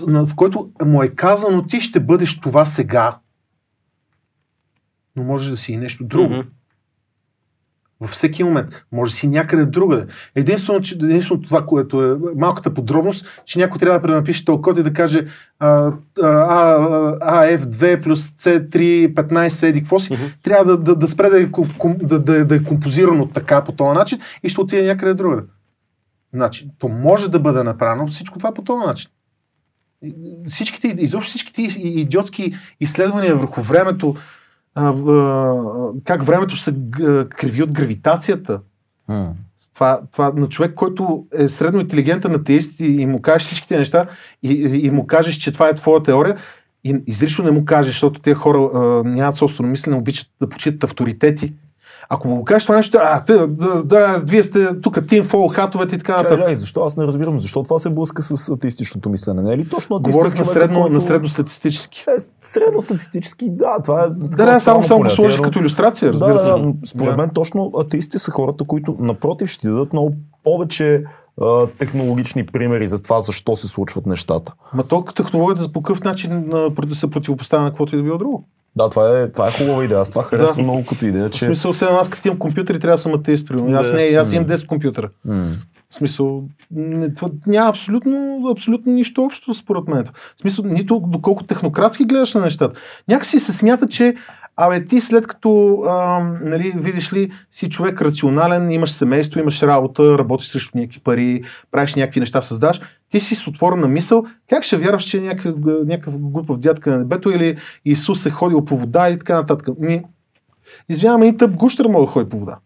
в 0.00 0.30
който 0.36 0.70
му 0.84 1.02
е 1.02 1.08
казано, 1.08 1.66
ти 1.66 1.80
ще 1.80 2.00
бъдеш 2.00 2.40
това 2.40 2.66
сега. 2.66 3.18
Но 5.16 5.24
може 5.24 5.50
да 5.50 5.56
си 5.56 5.72
и 5.72 5.76
нещо 5.76 6.04
друго. 6.04 6.34
Мгм. 6.34 6.48
Във 8.04 8.10
всеки 8.10 8.44
момент. 8.44 8.84
Може 8.92 9.14
си 9.14 9.28
някъде 9.28 9.66
другаде. 9.66 10.06
Единствено, 10.34 10.80
че, 10.80 10.94
единствено 10.94 11.42
това, 11.42 11.66
което 11.66 12.04
е 12.04 12.16
малката 12.36 12.74
подробност, 12.74 13.26
че 13.44 13.58
някой 13.58 13.78
трябва 13.78 13.98
да 13.98 14.02
пренапише 14.02 14.44
този 14.44 14.62
код 14.62 14.78
и 14.78 14.82
да 14.82 14.92
каже 14.92 15.26
а, 15.58 15.92
а, 16.22 16.30
а, 17.20 17.46
AF2 17.46 18.02
плюс 18.02 18.30
C3, 18.30 19.14
15, 19.14 19.62
еди 19.62 19.80
какво 19.80 19.98
си, 19.98 20.12
Мгм. 20.12 20.22
трябва 20.42 20.64
да, 20.64 20.76
да, 20.76 20.96
да 20.96 21.08
спре 21.08 21.30
да 21.30 21.40
е, 21.40 21.46
да, 22.02 22.18
да, 22.18 22.44
да 22.44 22.54
е 22.54 22.62
композирано 22.62 23.28
така 23.28 23.64
по 23.64 23.72
този 23.72 23.94
начин 23.98 24.18
и 24.42 24.48
ще 24.48 24.60
отиде 24.60 24.86
някъде 24.86 25.14
другаде. 25.14 25.42
Значи, 26.32 26.70
то 26.78 26.88
може 26.88 27.30
да 27.30 27.40
бъде 27.40 27.62
направено 27.62 28.06
всичко 28.06 28.38
това 28.38 28.54
по 28.54 28.62
този 28.62 28.86
начин. 28.86 29.10
Всичките, 30.48 30.94
изобщо 30.98 31.28
всичките 31.30 31.62
идиотски 31.82 32.54
изследвания 32.80 33.36
върху 33.36 33.62
времето, 33.62 34.16
как 36.04 36.22
времето 36.22 36.56
се 36.56 36.74
криви 37.28 37.62
от 37.62 37.72
гравитацията, 37.72 38.60
М. 39.08 39.32
това, 39.74 40.00
това 40.12 40.32
на 40.36 40.48
човек, 40.48 40.74
който 40.74 41.26
е 41.38 41.48
средно 41.48 41.80
интелигентен 41.80 42.34
атеист 42.34 42.80
и, 42.80 42.86
и 42.86 43.06
му 43.06 43.22
кажеш 43.22 43.46
всичките 43.46 43.78
неща 43.78 44.06
и, 44.42 44.52
и, 44.52 44.86
и 44.86 44.90
му 44.90 45.06
кажеш, 45.06 45.36
че 45.36 45.52
това 45.52 45.68
е 45.68 45.74
твоя 45.74 46.02
теория, 46.02 46.36
и 46.84 47.02
изрично 47.06 47.44
не 47.44 47.50
му 47.50 47.64
кажеш, 47.64 47.92
защото 47.94 48.20
тези 48.20 48.34
хора 48.34 48.58
а, 48.58 49.08
нямат 49.08 49.36
собствено 49.36 49.70
мислене, 49.70 49.96
обичат 49.96 50.30
да 50.40 50.48
почитат 50.48 50.84
авторитети. 50.84 51.52
Ако 52.14 52.28
му 52.28 52.36
го 52.36 52.44
кажеш 52.44 52.66
това 52.66 52.76
нещо, 52.76 52.98
а, 53.00 53.20
да, 53.20 53.46
да, 53.46 53.84
да 53.84 54.22
вие 54.26 54.42
сте 54.42 54.80
тук 54.80 55.06
тим 55.08 55.24
фол 55.24 55.48
хатовете 55.48 55.94
и 55.94 55.98
така 55.98 56.16
нататък. 56.16 56.40
чай, 56.40 56.54
защо 56.54 56.84
аз 56.84 56.96
не 56.96 57.04
разбирам? 57.04 57.40
Защо 57.40 57.62
това 57.62 57.78
се 57.78 57.90
блъска 57.90 58.22
с 58.22 58.48
атеистичното 58.48 59.08
мислене? 59.08 59.42
Не 59.42 59.52
е 59.52 59.56
ли 59.56 59.68
точно 59.68 60.00
Говорих 60.00 60.38
на 60.38 60.44
средно, 60.44 60.80
който... 60.80 60.94
на 60.94 61.00
средно 61.00 61.28
статистически. 61.28 62.04
Е, 62.08 62.20
средностатистически, 62.40 63.50
да, 63.50 63.76
това 63.84 64.02
е... 64.02 64.08
Да, 64.08 64.46
да, 64.46 64.60
само, 64.60 64.84
само 64.84 65.02
го 65.02 65.10
сложиш 65.10 65.40
като 65.40 65.58
иллюстрация, 65.58 66.12
разбира 66.12 66.32
да, 66.32 66.38
се. 66.38 66.50
да, 66.50 66.72
според 66.86 67.10
Да. 67.10 67.16
мен 67.16 67.30
точно 67.34 67.72
атеистите 67.78 68.18
са 68.18 68.30
хората, 68.30 68.64
които 68.64 68.96
напротив 68.98 69.48
ще 69.48 69.60
ти 69.60 69.66
дадат 69.66 69.92
много 69.92 70.14
повече 70.44 71.04
технологични 71.78 72.46
примери 72.46 72.86
за 72.86 73.02
това 73.02 73.20
защо 73.20 73.56
се 73.56 73.68
случват 73.68 74.06
нещата. 74.06 74.54
Ма 74.74 74.82
то 74.82 75.04
технологията 75.04 75.72
по 75.72 75.82
какъв 75.82 76.04
начин 76.04 76.52
се 76.92 77.10
противопоставя 77.10 77.62
на 77.62 77.70
каквото 77.70 77.94
и 77.94 77.96
да 77.96 78.02
било 78.02 78.18
друго. 78.18 78.48
Да, 78.76 78.90
това 78.90 79.20
е, 79.20 79.32
това 79.32 79.48
е 79.48 79.52
хубава 79.52 79.84
идея. 79.84 80.00
Аз 80.00 80.10
това 80.10 80.22
харесвам 80.22 80.56
Да. 80.56 80.62
много 80.62 80.86
като 80.86 81.06
идея, 81.06 81.28
В 81.28 81.30
че... 81.30 81.44
смисъл, 81.44 81.72
сега 81.72 81.90
аз 82.00 82.08
като 82.08 82.28
имам 82.28 82.38
компютър 82.38 82.74
и 82.74 82.78
трябва 82.78 82.94
да 82.94 83.02
съм 83.02 83.14
атеист, 83.14 83.48
примерно. 83.48 83.78
Аз 83.78 83.88
Да. 83.90 83.94
не, 83.96 84.02
аз 84.02 84.32
имам 84.32 84.46
М. 84.48 84.54
10 84.56 84.66
компютъра. 84.66 85.08
М. 85.24 85.56
В 85.90 85.94
смисъл, 85.94 86.42
не, 86.70 87.14
това 87.14 87.28
няма 87.46 87.68
абсолютно, 87.70 88.42
абсолютно 88.50 88.92
нищо 88.92 89.24
общо 89.24 89.54
според 89.54 89.88
мен. 89.88 90.04
В 90.36 90.40
смисъл, 90.40 90.64
нито 90.64 91.02
доколко 91.06 91.44
технократски 91.44 92.04
гледаш 92.04 92.34
на 92.34 92.40
нещата. 92.40 92.80
Някакси 93.08 93.38
се 93.38 93.52
смята, 93.52 93.88
че 93.88 94.14
Абе, 94.56 94.84
ти 94.84 95.00
след 95.00 95.26
като, 95.26 95.82
а, 95.88 96.18
нали, 96.42 96.72
видиш 96.76 97.12
ли, 97.12 97.30
си 97.50 97.68
човек 97.68 98.02
рационален, 98.02 98.70
имаш 98.70 98.90
семейство, 98.90 99.40
имаш 99.40 99.62
работа, 99.62 100.18
работиш 100.18 100.48
срещу 100.48 100.78
някакви 100.78 101.00
пари, 101.00 101.42
правиш 101.70 101.94
някакви 101.94 102.20
неща, 102.20 102.40
създаш, 102.40 102.80
ти 103.08 103.20
си 103.20 103.34
с 103.34 103.46
отворена 103.46 103.88
мисъл, 103.88 104.24
как 104.50 104.62
ще 104.62 104.76
вярваш, 104.76 105.04
че 105.04 105.20
някакъв, 105.20 105.54
някакъв 105.86 106.18
глупав 106.18 106.58
дядка 106.58 106.90
на 106.90 106.98
небето 106.98 107.30
или 107.30 107.56
Исус 107.84 108.26
е 108.26 108.30
ходил 108.30 108.64
по 108.64 108.78
вода 108.78 109.10
и 109.10 109.18
така 109.18 109.34
нататък. 109.34 109.68
Ми, 109.78 110.02
и 110.88 111.36
тъп 111.36 111.50
гущер 111.56 111.86
мога 111.86 112.06
да 112.06 112.12
ходи 112.12 112.28
по 112.28 112.38
вода. 112.38 112.58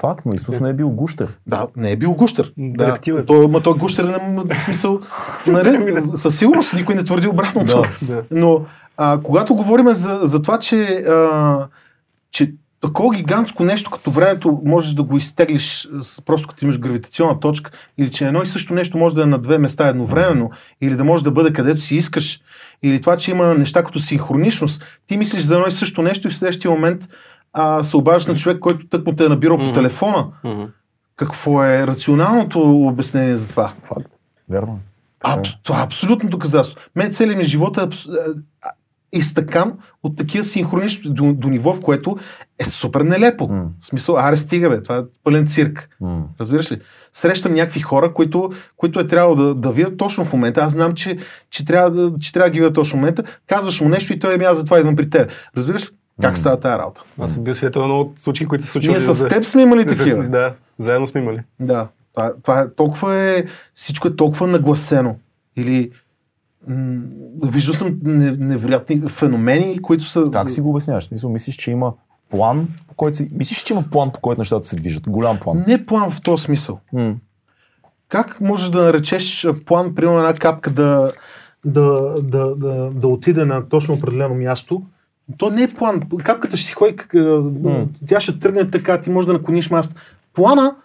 Факт, 0.00 0.26
но 0.26 0.34
Исус 0.34 0.60
не 0.60 0.68
е 0.68 0.72
бил 0.72 0.90
гущер. 0.90 1.36
Да, 1.46 1.66
не 1.76 1.90
е 1.90 1.96
бил 1.96 2.12
гущер. 2.12 2.52
Да, 2.56 2.98
е. 3.06 3.24
Той, 3.26 3.48
ма 3.48 3.60
той 3.60 3.74
гущер 3.74 4.04
е 4.04 4.18
в 4.34 4.60
смисъл, 4.64 5.00
нали, 5.46 6.02
със 6.16 6.38
сигурност 6.38 6.74
никой 6.74 6.94
не 6.94 7.04
твърди 7.04 7.26
обратното. 7.26 7.82
Да. 8.02 8.14
Да. 8.14 8.22
Но 8.30 8.64
а, 8.96 9.20
когато 9.22 9.54
говорим 9.54 9.94
за, 9.94 10.20
за 10.22 10.42
това, 10.42 10.58
че, 10.58 10.84
а, 10.84 11.66
че 12.30 12.52
такова 12.80 13.14
гигантско 13.14 13.64
нещо 13.64 13.90
като 13.90 14.10
времето 14.10 14.62
можеш 14.64 14.94
да 14.94 15.02
го 15.02 15.16
изтеглиш 15.16 15.88
просто 16.26 16.48
като 16.48 16.64
имаш 16.64 16.78
гравитационна 16.78 17.40
точка, 17.40 17.70
или 17.98 18.10
че 18.10 18.26
едно 18.26 18.42
и 18.42 18.46
също 18.46 18.74
нещо 18.74 18.98
може 18.98 19.14
да 19.14 19.22
е 19.22 19.26
на 19.26 19.38
две 19.38 19.58
места 19.58 19.88
едновременно, 19.88 20.50
или 20.80 20.96
да 20.96 21.04
може 21.04 21.24
да 21.24 21.30
бъде 21.30 21.52
където 21.52 21.80
си 21.80 21.96
искаш, 21.96 22.40
или 22.82 23.00
това, 23.00 23.16
че 23.16 23.30
има 23.30 23.54
неща 23.54 23.82
като 23.82 24.00
синхроничност, 24.00 24.84
ти 25.06 25.16
мислиш 25.16 25.42
за 25.42 25.54
едно 25.54 25.66
и 25.66 25.72
също 25.72 26.02
нещо 26.02 26.28
и 26.28 26.30
в 26.30 26.36
следващия 26.36 26.70
момент 26.70 27.08
а, 27.58 27.84
се 27.84 27.96
обаждаш 27.96 28.26
на 28.26 28.34
човек, 28.34 28.58
който 28.58 28.86
тък 28.86 29.06
му 29.06 29.16
те 29.16 29.24
е 29.24 29.28
набирал 29.28 29.58
по 29.58 29.72
телефона. 29.72 30.26
Какво 31.16 31.64
е 31.64 31.86
рационалното 31.86 32.60
обяснение 32.86 33.36
за 33.36 33.48
това? 33.48 33.72
Факт. 33.82 34.12
Верно. 34.48 34.80
Така 35.18 35.34
е. 35.34 35.38
Аб, 35.38 35.46
това 35.62 35.80
е 35.80 35.84
абсолютно 35.84 36.28
доказателство. 36.28 36.80
Мен 36.96 37.12
целият 37.12 37.38
ми 37.38 37.44
живот 37.44 37.76
е 37.76 37.80
абс... 37.80 38.06
а, 38.62 38.70
изтъкан 39.12 39.72
от 40.02 40.16
такива 40.16 40.44
синхронични 40.44 41.10
до, 41.10 41.32
до 41.32 41.48
ниво, 41.48 41.72
в 41.72 41.80
което 41.80 42.16
е 42.58 42.64
супер 42.64 43.00
нелепо. 43.00 43.48
М. 43.48 43.64
В 43.80 43.86
смисъл, 43.86 44.18
аре 44.18 44.36
стига 44.36 44.68
бе, 44.68 44.82
това 44.82 44.96
е 44.96 45.02
пълен 45.24 45.46
цирк. 45.46 45.88
М. 46.00 46.24
Разбираш 46.40 46.72
ли? 46.72 46.80
Срещам 47.12 47.54
някакви 47.54 47.80
хора, 47.80 48.14
които, 48.14 48.50
които 48.76 49.00
е 49.00 49.06
трябвало 49.06 49.36
да, 49.36 49.54
да 49.54 49.72
видят 49.72 49.96
точно 49.96 50.24
в 50.24 50.32
момента. 50.32 50.60
Аз 50.60 50.72
знам, 50.72 50.94
че, 50.94 51.16
че, 51.50 51.64
трябва, 51.64 51.90
да, 51.90 52.18
че 52.18 52.32
трябва 52.32 52.48
да 52.48 52.52
ги 52.52 52.58
видят 52.58 52.74
точно 52.74 52.96
в 52.96 53.00
момента. 53.00 53.22
Казваш 53.46 53.80
му 53.80 53.88
нещо 53.88 54.12
и 54.12 54.18
той 54.18 54.34
е 54.34 54.44
аз 54.44 54.58
затова 54.58 54.78
идвам 54.78 54.96
при 54.96 55.10
теб. 55.10 55.30
Разбираш 55.56 55.84
ли? 55.84 55.90
Как 56.22 56.38
става 56.38 56.60
тази 56.60 56.78
работа? 56.78 57.02
Аз 57.18 57.32
съм 57.32 57.44
бил 57.44 57.54
свидетел 57.54 57.88
на 57.88 57.94
от 57.94 58.20
случаи, 58.20 58.46
които 58.46 58.64
се 58.64 58.70
случвали. 58.70 58.92
Ние 58.92 59.00
с 59.00 59.28
теб 59.28 59.44
сме 59.44 59.62
имали 59.62 59.80
за- 59.80 59.96
такива. 59.96 60.22
Да, 60.22 60.54
заедно 60.78 61.06
сме 61.06 61.20
имали. 61.20 61.40
Да. 61.60 61.88
Това, 62.14 62.32
това 62.42 62.60
е 62.60 62.70
толкова 62.70 63.14
е, 63.16 63.44
всичко 63.74 64.08
е 64.08 64.16
толкова 64.16 64.46
нагласено. 64.46 65.16
Или 65.56 65.90
м- 66.68 67.00
виждал 67.44 67.74
съм 67.74 67.98
не- 68.02 68.30
невероятни 68.30 69.02
феномени, 69.08 69.78
които 69.78 70.04
са... 70.04 70.30
Как 70.32 70.50
си 70.50 70.60
го 70.60 70.70
обясняваш? 70.70 71.04
В 71.04 71.08
Смисъл, 71.08 71.30
мислиш, 71.30 71.56
че 71.56 71.70
има 71.70 71.92
план, 72.30 72.68
по 72.88 72.94
който 72.94 73.16
се... 73.16 73.28
Мислиш, 73.32 73.58
че 73.58 73.72
има 73.72 73.82
план, 73.82 74.12
по 74.12 74.20
който 74.20 74.40
нещата 74.40 74.66
се 74.66 74.76
движат? 74.76 75.08
Голям 75.08 75.38
план. 75.40 75.64
Не 75.66 75.86
план 75.86 76.10
в 76.10 76.20
този 76.20 76.42
смисъл. 76.42 76.80
М. 76.92 77.14
Как 78.08 78.40
можеш 78.40 78.68
да 78.68 78.82
наречеш 78.82 79.46
план, 79.66 79.94
примерно 79.94 80.18
една 80.18 80.34
капка 80.34 80.70
да, 80.70 81.12
да, 81.64 81.90
да, 82.22 82.54
да, 82.56 82.90
да 82.90 83.08
отиде 83.08 83.44
на 83.44 83.68
точно 83.68 83.94
определено 83.94 84.34
място? 84.34 84.82
То 85.38 85.50
не 85.50 85.62
е 85.62 85.68
план. 85.68 86.02
Капката 86.24 86.56
ще 86.56 86.66
си 86.66 86.72
ходи, 86.72 86.96
а, 87.16 87.86
тя 88.08 88.20
ще 88.20 88.38
тръгне 88.38 88.70
така, 88.70 89.00
ти 89.00 89.10
можеш 89.10 89.26
да 89.26 89.32
наклониш 89.32 89.70
маст. 89.70 89.94
Плана 90.34 90.76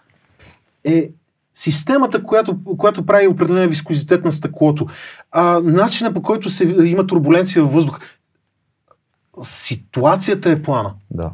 е 0.84 1.10
системата, 1.54 2.22
която, 2.22 2.58
която 2.78 3.06
прави 3.06 3.26
определена 3.26 3.68
вискозитет 3.68 4.24
на 4.24 4.32
стъклото. 4.32 4.86
А, 5.30 5.60
начина 5.60 6.14
по 6.14 6.22
който 6.22 6.50
се, 6.50 6.64
има 6.64 7.06
турбуленция 7.06 7.62
във 7.62 7.72
въздух. 7.72 8.00
Ситуацията 9.42 10.50
е 10.50 10.62
плана. 10.62 10.94
Да. 11.10 11.32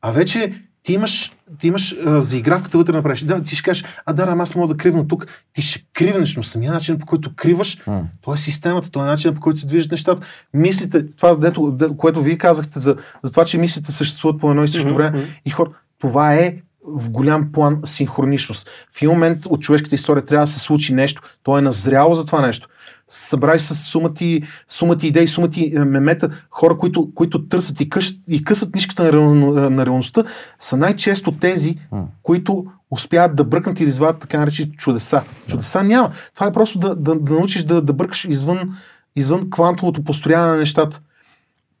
А 0.00 0.12
вече 0.12 0.65
ти 0.86 0.92
имаш, 0.92 1.32
ти 1.60 1.66
имаш 1.66 1.96
а, 2.06 2.22
заигравката 2.22 2.78
вътре 2.78 2.92
направиш. 2.92 3.20
Да, 3.24 3.42
ти 3.42 3.56
ще 3.56 3.62
кажеш, 3.62 3.84
а 4.06 4.12
да, 4.12 4.22
ама 4.22 4.42
аз 4.42 4.54
мога 4.54 4.74
да 4.74 4.78
кривна 4.78 5.08
тук. 5.08 5.26
Ти 5.52 5.62
ще 5.62 5.84
кривнеш, 5.92 6.36
но 6.36 6.42
самия 6.42 6.72
начин 6.72 6.98
по 6.98 7.06
който 7.06 7.30
криваш, 7.36 7.86
М. 7.86 8.02
то 8.20 8.34
е 8.34 8.38
системата, 8.38 8.90
то 8.90 9.02
е 9.02 9.06
начинът 9.06 9.34
по 9.34 9.40
който 9.40 9.58
се 9.58 9.66
движат 9.66 9.90
нещата. 9.90 10.26
Мислите, 10.54 11.06
това, 11.16 11.34
дето, 11.34 11.70
де, 11.70 11.86
което 11.96 12.22
вие 12.22 12.38
казахте 12.38 12.80
за, 12.80 12.96
за 13.22 13.30
това, 13.30 13.44
че 13.44 13.58
мислите 13.58 13.92
съществуват 13.92 14.40
по 14.40 14.50
едно 14.50 14.64
и 14.64 14.68
също 14.68 14.94
време. 14.94 15.18
мгм. 15.18 15.28
И 15.44 15.50
хора, 15.50 15.70
това 15.98 16.34
е 16.34 16.56
в 16.88 17.10
голям 17.10 17.52
план 17.52 17.80
синхроничност. 17.84 18.68
В 18.92 19.02
един 19.02 19.10
момент 19.10 19.46
от 19.46 19.62
човешката 19.62 19.94
история 19.94 20.24
трябва 20.24 20.46
да 20.46 20.52
се 20.52 20.58
случи 20.58 20.94
нещо. 20.94 21.22
То 21.42 21.58
е 21.58 21.62
назряло 21.62 22.14
за 22.14 22.26
това 22.26 22.46
нещо. 22.46 22.68
Събрали 23.08 23.58
с 23.58 23.74
сумати, 23.74 24.42
сумати 24.68 25.06
идеи, 25.06 25.28
сумати 25.28 25.72
е, 25.76 25.78
мемета, 25.78 26.30
хора, 26.50 26.76
които, 26.76 27.10
които 27.14 27.48
търсят 27.48 27.80
и, 27.80 27.90
къщ, 27.90 28.20
и 28.28 28.44
късат 28.44 28.74
нишката 28.74 29.02
на, 29.02 29.12
реално- 29.12 29.70
на 29.70 29.86
реалността, 29.86 30.24
са 30.60 30.76
най-често 30.76 31.32
тези, 31.32 31.76
М. 31.92 32.06
които 32.22 32.66
успяват 32.90 33.36
да 33.36 33.44
бръкнат 33.44 33.80
и 33.80 33.84
да 33.84 33.88
извадят 33.88 34.20
така 34.20 34.38
наречени 34.38 34.72
чудеса. 34.72 35.22
Чудеса 35.46 35.82
няма. 35.82 36.10
Това 36.34 36.46
е 36.46 36.52
просто 36.52 36.78
да, 36.78 36.94
да, 36.94 37.14
да 37.14 37.34
научиш 37.34 37.64
да, 37.64 37.82
да 37.82 37.92
бъркаш 37.92 38.24
извън, 38.24 38.76
извън 39.16 39.50
квантовото 39.50 40.04
построяване 40.04 40.52
на 40.52 40.58
нещата. 40.58 41.00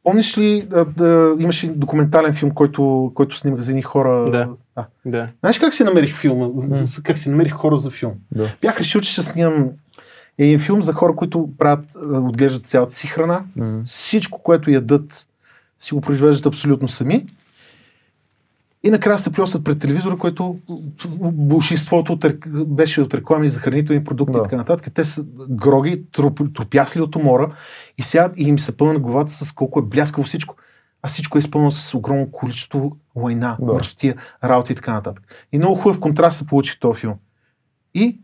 Помниш 0.04 0.38
ли, 0.38 0.62
да, 0.62 0.84
да, 0.84 1.34
имаше 1.38 1.68
документален 1.68 2.34
филм, 2.34 2.50
който, 2.50 3.12
който 3.14 3.36
снимах 3.36 3.60
за 3.60 3.70
едни 3.70 3.82
хора? 3.82 4.30
Да. 4.30 4.48
А. 4.76 4.84
Да. 5.04 5.28
Знаеш 5.40 5.58
как 5.58 5.74
си 5.74 5.84
намерих 5.84 6.16
филма? 6.16 6.48
Как 7.02 7.18
си 7.18 7.30
намерих 7.30 7.52
хора 7.52 7.76
за 7.76 7.90
филм? 7.90 8.12
Да. 8.32 8.48
Бях 8.60 8.80
решил, 8.80 9.00
че 9.00 9.12
ще 9.12 9.22
снимам 9.22 9.70
един 10.38 10.58
филм 10.58 10.82
за 10.82 10.92
хора, 10.92 11.16
които 11.16 11.50
правят, 11.58 11.84
а, 11.96 12.18
отглеждат 12.18 12.66
цялата 12.66 12.94
си 12.94 13.06
храна. 13.06 13.44
М. 13.56 13.82
Всичко, 13.84 14.42
което 14.42 14.70
ядат, 14.70 15.26
си 15.80 15.94
го 15.94 16.00
произвеждат 16.00 16.46
абсолютно 16.46 16.88
сами. 16.88 17.26
И 18.82 18.90
накрая 18.90 19.18
се 19.18 19.32
плюсат 19.32 19.64
пред 19.64 19.78
телевизора, 19.78 20.16
който 20.16 20.58
большинството 21.32 22.12
от, 22.12 22.24
рек- 22.24 22.64
беше 22.64 23.00
от 23.02 23.14
реклами 23.14 23.48
за 23.48 23.60
хранителни 23.60 24.04
продукти 24.04 24.32
Да. 24.32 24.38
и 24.38 24.42
така 24.42 24.56
нататък. 24.56 24.94
Те 24.94 25.04
са 25.04 25.24
гроги, 25.50 26.02
труп, 26.12 26.40
трупясли 26.54 27.00
от 27.00 27.16
умора 27.16 27.52
и 27.98 28.02
сядат 28.02 28.32
и 28.38 28.42
им 28.42 28.58
се 28.58 28.76
пълна 28.76 28.98
главата 28.98 29.32
с 29.32 29.52
колко 29.52 29.78
е 29.78 29.82
бляскаво 29.82 30.24
всичко. 30.24 30.54
А 31.02 31.08
всичко 31.08 31.38
е 31.38 31.40
изпълнено 31.40 31.70
с 31.70 31.94
огромно 31.94 32.30
количество 32.30 32.96
лайна, 33.16 33.56
Да. 33.60 33.72
мърсотия, 33.72 34.14
работи 34.44 34.72
и 34.72 34.76
така 34.76 34.92
нататък. 34.92 35.46
И 35.52 35.58
много 35.58 35.74
хубав 35.74 36.00
контраст 36.00 36.38
се 36.38 36.46
получи 36.46 36.72
в 36.72 36.80
този 36.80 37.00
филм. 37.00 37.14
И 37.94 38.20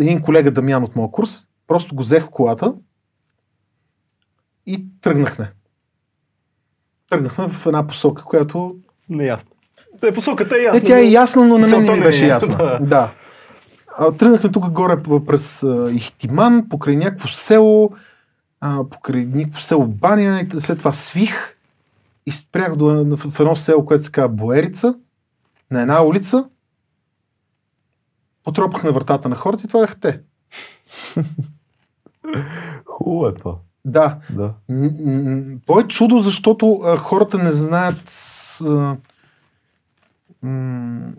един 0.00 0.22
колега 0.22 0.50
Дамян 0.50 0.84
от 0.84 0.96
моя 0.96 1.10
курс, 1.10 1.46
просто 1.66 1.94
го 1.94 2.02
взех 2.02 2.28
колата 2.30 2.74
и 4.66 4.84
тръгнахме. 5.00 5.52
Тръгнахме 7.10 7.48
в 7.48 7.66
една 7.66 7.86
посока, 7.86 8.24
която... 8.24 8.76
Не 9.08 9.24
ясно. 9.24 9.50
Е, 10.02 10.12
посоката 10.14 10.56
е 10.56 10.62
ясна. 10.62 10.80
Не, 10.80 10.86
тя 10.86 10.98
е 10.98 11.10
ясна, 11.10 11.46
но 11.46 11.58
на 11.58 11.66
мен 11.66 11.82
не 11.82 11.90
ми 11.90 11.98
не 11.98 12.04
беше 12.04 12.24
е. 12.24 12.28
ясна. 12.28 12.78
Да. 12.80 13.12
А, 13.98 14.12
тръгнахме 14.12 14.52
тук 14.52 14.70
горе 14.70 15.02
през 15.26 15.62
а, 15.62 15.90
Ихтиман, 15.92 16.68
покрай 16.68 16.96
някакво 16.96 17.28
село, 17.28 17.92
а, 18.60 18.84
покрай 18.90 19.26
някакво 19.26 19.60
село 19.60 19.86
Баня, 19.86 20.40
и 20.56 20.60
след 20.60 20.78
това 20.78 20.92
свих 20.92 21.56
и 22.26 22.32
спрях 22.32 22.76
до, 22.76 22.86
в, 23.16 23.30
в 23.30 23.40
едно 23.40 23.56
село, 23.56 23.84
което 23.84 24.04
се 24.04 24.12
казва 24.12 24.28
Боерица, 24.28 24.94
на 25.70 25.80
една 25.80 26.04
улица, 26.04 26.44
потропах 28.50 28.84
на 28.84 28.92
вратата 28.92 29.28
на 29.28 29.36
хората 29.36 29.62
и 29.64 29.68
това 29.68 29.80
бяха 29.80 30.00
те. 30.00 30.20
Хубаво 32.84 33.26
е 33.26 33.34
това. 33.34 33.54
Да, 33.84 34.18
Да. 34.30 34.54
То 35.66 35.80
е 35.80 35.86
чудо, 35.86 36.18
защото 36.18 36.80
а, 36.84 36.96
хората 36.96 37.38
не 37.38 37.52
знаят. 37.52 38.12
А, 38.64 38.96
м, 40.42 41.12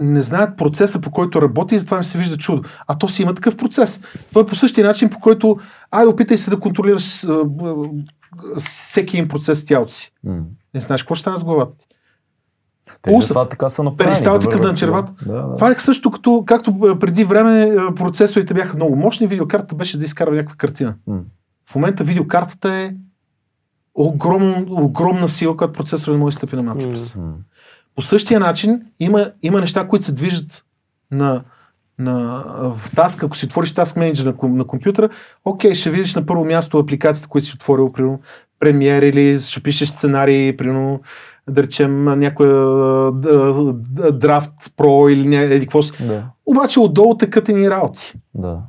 не 0.00 0.22
знаят 0.22 0.56
процеса, 0.56 1.00
по 1.00 1.10
който 1.10 1.42
работи 1.42 1.74
и 1.74 1.78
затова 1.78 1.96
им 1.96 2.04
се 2.04 2.18
вижда 2.18 2.36
чудо. 2.36 2.62
А 2.86 2.98
то 2.98 3.08
си 3.08 3.22
има 3.22 3.34
такъв 3.34 3.56
процес. 3.56 4.00
Той 4.32 4.42
е 4.42 4.46
по 4.46 4.54
същия 4.54 4.86
начин, 4.86 5.10
по 5.10 5.18
който, 5.18 5.58
айде, 5.90 6.08
опитай 6.08 6.38
се 6.38 6.50
да 6.50 6.60
контролираш 6.60 7.24
а, 7.24 7.44
всеки 8.58 9.16
един 9.16 9.28
процес 9.28 9.62
в 9.62 9.66
тялото 9.66 9.92
си. 9.92 10.12
М. 10.24 10.40
Не 10.74 10.80
знаеш 10.80 11.02
какво 11.02 11.14
ще 11.14 11.20
стане 11.20 11.38
с 11.38 11.44
главата 11.44 11.76
ти. 11.76 11.86
Те 13.02 13.10
Пулсът. 13.10 13.28
затова 13.28 13.48
така 13.48 13.68
са 13.68 13.82
направени. 13.82 14.12
Перисталтика 14.12 14.56
вървят, 14.56 14.72
на 14.72 14.78
червата. 14.78 15.12
Да, 15.26 15.32
да. 15.32 15.54
Това 15.54 15.70
е 15.70 15.74
също 15.74 16.10
като, 16.10 16.44
както 16.46 16.96
преди 17.00 17.24
време 17.24 17.76
процесорите 17.96 18.54
бяха 18.54 18.76
много 18.76 18.96
мощни, 18.96 19.26
видеокартата 19.26 19.74
беше 19.74 19.98
да 19.98 20.04
изкарва 20.04 20.36
някаква 20.36 20.56
картина. 20.56 20.94
М. 21.06 21.18
В 21.70 21.74
момента 21.74 22.04
видеокартата 22.04 22.72
е 22.72 22.94
огром, 23.94 24.66
огромна 24.70 25.28
сила, 25.28 25.56
която 25.56 25.72
процесор 25.72 26.12
не 26.12 26.18
може 26.18 26.34
да 26.34 26.38
стъпи 26.38 26.56
на 26.56 26.62
малки 26.62 26.86
М. 26.86 26.92
пръст. 26.92 27.16
М. 27.16 27.32
По 27.94 28.02
същия 28.02 28.40
начин 28.40 28.82
има, 29.00 29.30
има 29.42 29.60
неща, 29.60 29.88
които 29.88 30.04
се 30.04 30.12
движат 30.12 30.64
на, 31.10 31.42
на, 31.98 32.44
в 32.76 32.90
Task, 32.96 33.22
ако 33.22 33.36
си 33.36 33.44
отвориш 33.44 33.72
Task 33.72 33.98
Manager 33.98 34.24
на, 34.42 34.48
на 34.56 34.64
компютъра, 34.64 35.08
окей, 35.44 35.74
ще 35.74 35.90
видиш 35.90 36.14
на 36.14 36.26
първо 36.26 36.44
място 36.44 36.78
апликацията, 36.78 37.28
която 37.28 37.46
си 37.46 37.54
отворил, 37.54 37.92
примерно 37.92 38.20
премиер 38.60 39.02
или 39.02 39.38
ще 39.40 39.62
пишеш 39.62 39.88
сценарий, 39.88 40.56
примерно 40.56 41.00
да 41.50 41.62
речем 41.62 42.04
някоя 42.04 43.12
драфт 44.12 44.52
про 44.76 45.08
или 45.08 45.28
не, 45.28 45.36
еди 45.36 45.66
какво 45.66 45.82
си. 45.82 46.06
Да. 46.06 46.30
Обаче 46.46 46.80
отдолу 46.80 47.16
текат 47.16 47.48
ни 47.48 47.70
работи. 47.70 48.14
Да. 48.34 48.62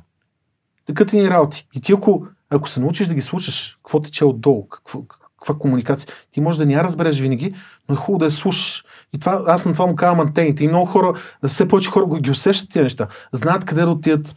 Такът 0.86 1.14
ни 1.14 1.30
работи. 1.30 1.68
И 1.74 1.82
ти 1.82 1.94
ако, 1.94 2.28
ако 2.50 2.70
се 2.70 2.80
научиш 2.80 3.08
да 3.08 3.14
ги 3.14 3.22
слушаш, 3.22 3.80
какво 3.84 4.00
тече 4.00 4.26
отдолу, 4.26 4.68
какво, 4.68 5.02
каква 5.40 5.56
комуникация, 5.56 6.10
ти 6.32 6.42
може 6.42 6.58
да 6.58 6.66
не 6.66 6.74
я 6.74 6.84
разбереш 6.84 7.20
винаги, 7.20 7.56
но 7.90 7.94
е 7.94 7.98
хубаво 7.98 8.20
да 8.20 8.26
я 8.26 8.32
слушаш. 8.32 8.84
И 9.14 9.20
това, 9.20 9.44
аз 9.48 9.66
на 9.66 9.74
това 9.74 9.86
му 9.86 9.96
казвам 9.96 10.20
антените. 10.20 10.64
И 10.64 10.68
много 10.68 10.86
хора, 10.86 11.14
да 11.42 11.48
все 11.48 11.68
повече 11.68 11.90
хора 11.90 12.20
ги 12.20 12.32
усещат 12.32 12.72
тези 12.72 12.84
неща. 12.84 13.08
Знаят 13.32 13.66
къде 13.66 13.82
да 13.82 13.90
отидат. 13.90 14.36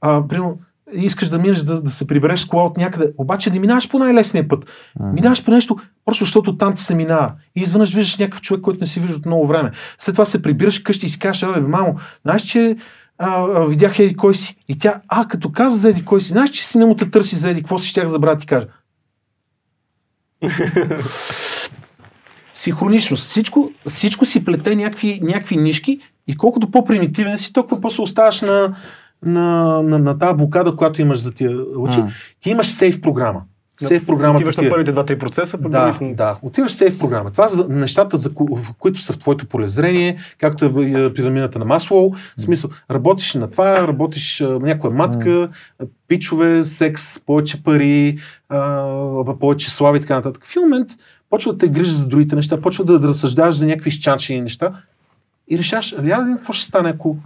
А, 0.00 0.28
примерно, 0.28 0.58
искаш 0.94 1.28
да 1.28 1.38
минеш 1.38 1.58
да, 1.58 1.82
да 1.82 1.90
се 1.90 2.06
прибереш 2.06 2.40
с 2.40 2.44
кола 2.44 2.64
от 2.64 2.76
някъде, 2.76 3.12
обаче 3.18 3.50
не 3.50 3.58
минаваш 3.58 3.88
по 3.88 3.98
най-лесния 3.98 4.48
път. 4.48 4.70
Мгм. 5.00 5.14
Минаваш 5.14 5.44
по 5.44 5.50
нещо, 5.50 5.76
просто 6.04 6.24
защото 6.24 6.56
там 6.56 6.74
ти 6.74 6.82
се 6.82 6.94
минава. 6.94 7.32
И 7.56 7.60
изведнъж 7.60 7.94
виждаш 7.94 8.16
някакъв 8.16 8.40
човек, 8.40 8.60
който 8.60 8.80
не 8.80 8.86
си 8.86 9.00
вижда 9.00 9.16
от 9.16 9.26
много 9.26 9.46
време. 9.46 9.70
След 9.98 10.14
това 10.14 10.24
се 10.24 10.42
прибираш 10.42 10.80
вкъщи 10.80 11.06
и 11.06 11.08
си 11.08 11.18
кажеш, 11.18 11.42
абе, 11.42 11.60
мамо, 11.60 11.94
знаеш, 12.24 12.42
че 12.42 12.76
а, 13.18 13.40
а, 13.40 13.66
видях 13.66 13.98
еди 13.98 14.16
кой 14.16 14.34
си. 14.34 14.56
И 14.68 14.78
тя, 14.78 15.00
а, 15.08 15.28
като 15.28 15.52
каза 15.52 15.76
за 15.76 15.88
еди 15.88 16.04
кой 16.04 16.20
си, 16.20 16.28
знаеш, 16.28 16.50
че 16.50 16.66
си 16.66 16.78
не 16.78 16.86
му 16.86 16.96
те 16.96 17.10
търси 17.10 17.36
за 17.36 17.50
еди 17.50 17.60
какво 17.60 17.78
си, 17.78 17.88
щях 17.88 18.06
забравя 18.06 18.36
да 18.36 18.40
ти 18.40 18.46
кажа. 18.46 18.66
Синхроничност. 22.54 23.28
Всичко, 23.28 23.70
всичко 23.86 24.26
си 24.26 24.44
плете 24.44 24.76
някакви, 24.76 25.20
някакви 25.22 25.56
нишки 25.56 26.00
и 26.26 26.36
колкото 26.36 26.70
по-примитивен 26.70 27.38
си, 27.38 27.52
толкова 27.52 27.80
после 27.80 28.02
оставаш 28.02 28.40
на, 28.40 28.76
на, 29.24 29.82
на, 29.82 29.98
на 29.98 30.18
тази 30.18 30.36
блокада, 30.36 30.76
която 30.76 31.02
имаш 31.02 31.18
за 31.18 31.32
тия 31.32 31.50
очи. 31.76 32.00
М. 32.00 32.08
Ти 32.40 32.50
имаш 32.50 32.66
сейф 32.66 33.00
програма. 33.00 33.42
Сейф 33.80 34.06
програма. 34.06 34.36
Отиваш 34.36 34.56
на 34.56 34.60
такива. 34.62 34.76
първите 34.76 35.14
2-3 35.14 35.18
процеса, 35.18 35.58
пък 35.58 35.72
Да, 35.72 35.98
да. 36.02 36.38
Отиваш 36.42 36.72
в 36.72 36.74
сейф 36.74 36.98
програма. 36.98 37.30
Това 37.30 37.48
са 37.48 37.66
нещата, 37.68 38.18
за 38.18 38.34
ко... 38.34 38.58
които 38.78 39.00
са 39.00 39.12
в 39.12 39.18
твоето 39.18 39.46
полезрение, 39.46 40.16
както 40.38 40.64
е 40.64 40.68
е 40.68 41.14
пирамидата 41.14 41.58
на 41.58 41.64
Маслоу. 41.64 42.12
В 42.38 42.42
смисъл, 42.42 42.70
работиш 42.90 43.34
на 43.34 43.50
това, 43.50 43.88
работиш 43.88 44.40
на 44.40 44.58
някоя 44.58 44.94
мацка, 44.94 45.48
пичове, 46.08 46.64
секс, 46.64 47.20
повече 47.20 47.62
пари, 47.62 48.18
а, 48.48 49.38
повече 49.40 49.70
слави 49.70 49.98
и 49.98 50.00
така 50.00 50.14
нататък. 50.16 50.46
В 50.46 50.56
момент 50.56 50.88
почва 51.30 51.52
да 51.52 51.58
те 51.58 51.68
грижа 51.68 51.94
за 51.94 52.06
другите 52.06 52.36
неща, 52.36 52.60
почва 52.60 52.84
да, 52.84 52.98
да 52.98 53.08
разсъждаваш 53.08 53.56
за 53.56 53.66
някакви 53.66 53.88
изчанчени 53.88 54.40
неща 54.40 54.72
и 55.48 55.58
решаваш, 55.58 55.94
видим 55.98 56.36
какво 56.36 56.52
ще 56.52 56.66
стане, 56.66 56.88
ако 56.88 57.16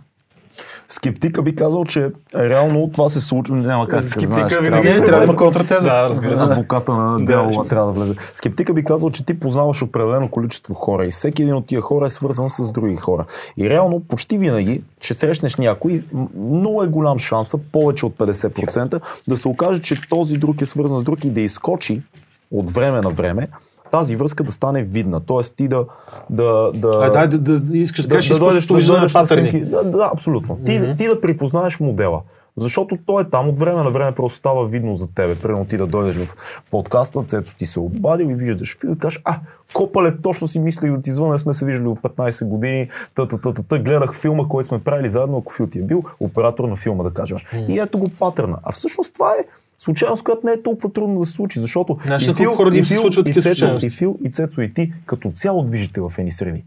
Скептика 0.89 1.43
би 1.43 1.57
казал, 1.57 1.85
че 1.85 2.11
реално 2.37 2.91
това 2.91 3.09
се 3.09 3.21
случва, 3.21 3.57
няма 3.57 3.89
как 3.89 4.05
Скептика 4.05 4.27
знаеш. 4.29 4.53
винаги 4.55 4.83
да 4.83 4.89
е 4.89 4.93
се- 4.93 5.01
трябва 5.01 5.19
да 5.19 5.25
има 5.25 5.37
контратеза. 5.37 5.81
Да, 5.81 6.09
разбира 6.09 6.39
се. 6.39 6.45
Адвоката 6.45 6.95
на 6.95 7.19
Да. 7.19 7.25
дявола 7.25 7.65
трябва 7.65 7.87
да 7.87 7.93
влезе. 7.93 8.15
Скептика 8.35 8.73
би 8.73 8.85
казал, 8.85 9.11
че 9.11 9.25
ти 9.25 9.41
познаваш 9.41 9.83
определено 9.83 10.29
количество 10.29 10.75
хора 10.75 11.07
и 11.07 11.11
всеки 11.11 11.43
един 11.43 11.55
от 11.55 11.67
тия 11.67 11.81
хора 11.81 12.07
е 12.07 12.11
свързан 12.11 12.51
с 12.51 12.73
други 12.73 12.97
хора. 12.97 13.25
И 13.57 13.71
реално 13.71 14.01
почти 14.01 14.39
винаги 14.39 14.83
ще 15.01 15.15
срещнеш 15.15 15.57
някой, 15.57 16.05
много 16.37 16.83
е 16.83 16.89
голям 16.89 17.19
шанса, 17.19 17.59
повече 17.73 18.07
от 18.07 18.15
50%, 18.15 19.01
да 19.29 19.37
се 19.37 19.49
окаже, 19.49 19.81
че 19.81 20.09
този 20.09 20.37
друг 20.37 20.61
е 20.63 20.67
свързан 20.67 20.99
с 20.99 21.03
друг 21.03 21.25
и 21.25 21.31
да 21.31 21.41
изкочи 21.41 22.03
от 22.51 22.71
време 22.71 23.01
на 23.01 23.11
време 23.11 23.49
тази 23.91 24.17
връзка 24.17 24.45
да 24.45 24.53
стане 24.53 24.83
видна. 24.83 25.21
Тоест 25.21 25.57
ти 25.57 25.69
да... 25.69 25.87
да, 26.31 26.73
да 26.75 27.01
Ай, 27.03 27.11
дай 27.11 27.29
да, 27.29 27.39
да, 27.39 27.61
да 27.61 27.79
искаш 27.79 28.07
да, 28.07 28.17
да, 28.17 28.35
да 28.35 28.39
дойдеш, 28.39 28.67
да 28.67 29.27
снимки. 29.27 29.61
Да, 29.61 29.85
да, 29.85 30.11
абсолютно. 30.13 30.59
Ти, 30.67 30.79
Мгм. 30.79 30.97
ти 30.97 31.07
да 31.07 31.21
припознаеш 31.21 31.81
модела. 31.81 32.23
Защото 32.59 32.99
той 33.07 33.23
е 33.23 33.25
там, 33.25 33.49
от 33.49 33.59
време 33.59 33.83
на 33.83 33.91
време 33.91 34.13
просто 34.13 34.39
става 34.39 34.67
видно 34.67 34.95
за 34.95 35.15
тебе. 35.15 35.35
Примерно 35.35 35.65
ти 35.65 35.77
да 35.77 35.87
дойдеш 35.87 36.17
в 36.17 36.37
подкаста, 36.71 37.23
Цецо 37.23 37.57
ти 37.57 37.67
се 37.67 37.81
обадил 37.81 38.25
и 38.25 38.35
виждаш 38.35 38.79
фил 38.81 38.89
и 38.89 38.99
кажеш, 38.99 39.23
а, 39.25 39.39
копале, 39.75 40.17
точно 40.23 40.49
си 40.49 40.59
мислих 40.59 40.93
да 40.93 41.03
ти 41.03 41.13
звъня, 41.13 41.39
сме 41.39 41.53
се 41.53 41.65
виждали 41.65 41.89
от 41.89 42.01
15 42.01 42.47
години, 42.47 42.89
та, 43.15 43.29
та, 43.29 43.39
та, 43.39 43.55
та, 43.55 43.63
та, 43.63 43.79
гледах 43.79 44.15
филма, 44.15 44.49
който 44.49 44.69
сме 44.69 44.85
правили 44.85 45.09
заедно, 45.09 45.39
ако 45.39 45.53
фил 45.53 45.67
ти 45.67 45.79
е 45.79 45.83
бил 45.83 46.05
оператор 46.21 46.69
на 46.69 46.77
филма, 46.77 47.05
да 47.05 47.11
кажем. 47.11 47.39
И 47.69 47.79
ето 47.79 47.99
го 47.99 48.09
патърна. 48.19 48.59
А 48.63 48.73
всъщност 48.73 49.15
това 49.15 49.33
е 49.33 49.45
случайност, 49.79 50.25
която 50.25 50.47
не 50.47 50.53
е 50.53 50.63
толкова 50.63 50.93
трудно 50.93 51.21
да 51.21 51.27
се 51.27 51.33
случи, 51.33 51.61
защото 51.61 51.99
Знаеш 52.07 52.27
и 52.27 52.35
колко 52.35 52.55
хора 52.55 52.71
не 52.71 52.79
им 52.79 52.87
се 52.87 52.95
и 53.27 53.41
Цецо, 53.41 53.79
и 53.83 53.91
Фил, 53.91 54.17
и 54.25 54.31
Цецо, 54.31 54.61
и 54.61 54.75
ти 54.75 54.93
като 55.07 55.31
цяло 55.31 55.63
движите 55.63 56.01
в 56.01 56.13
едни 56.19 56.31
среди. 56.31 56.65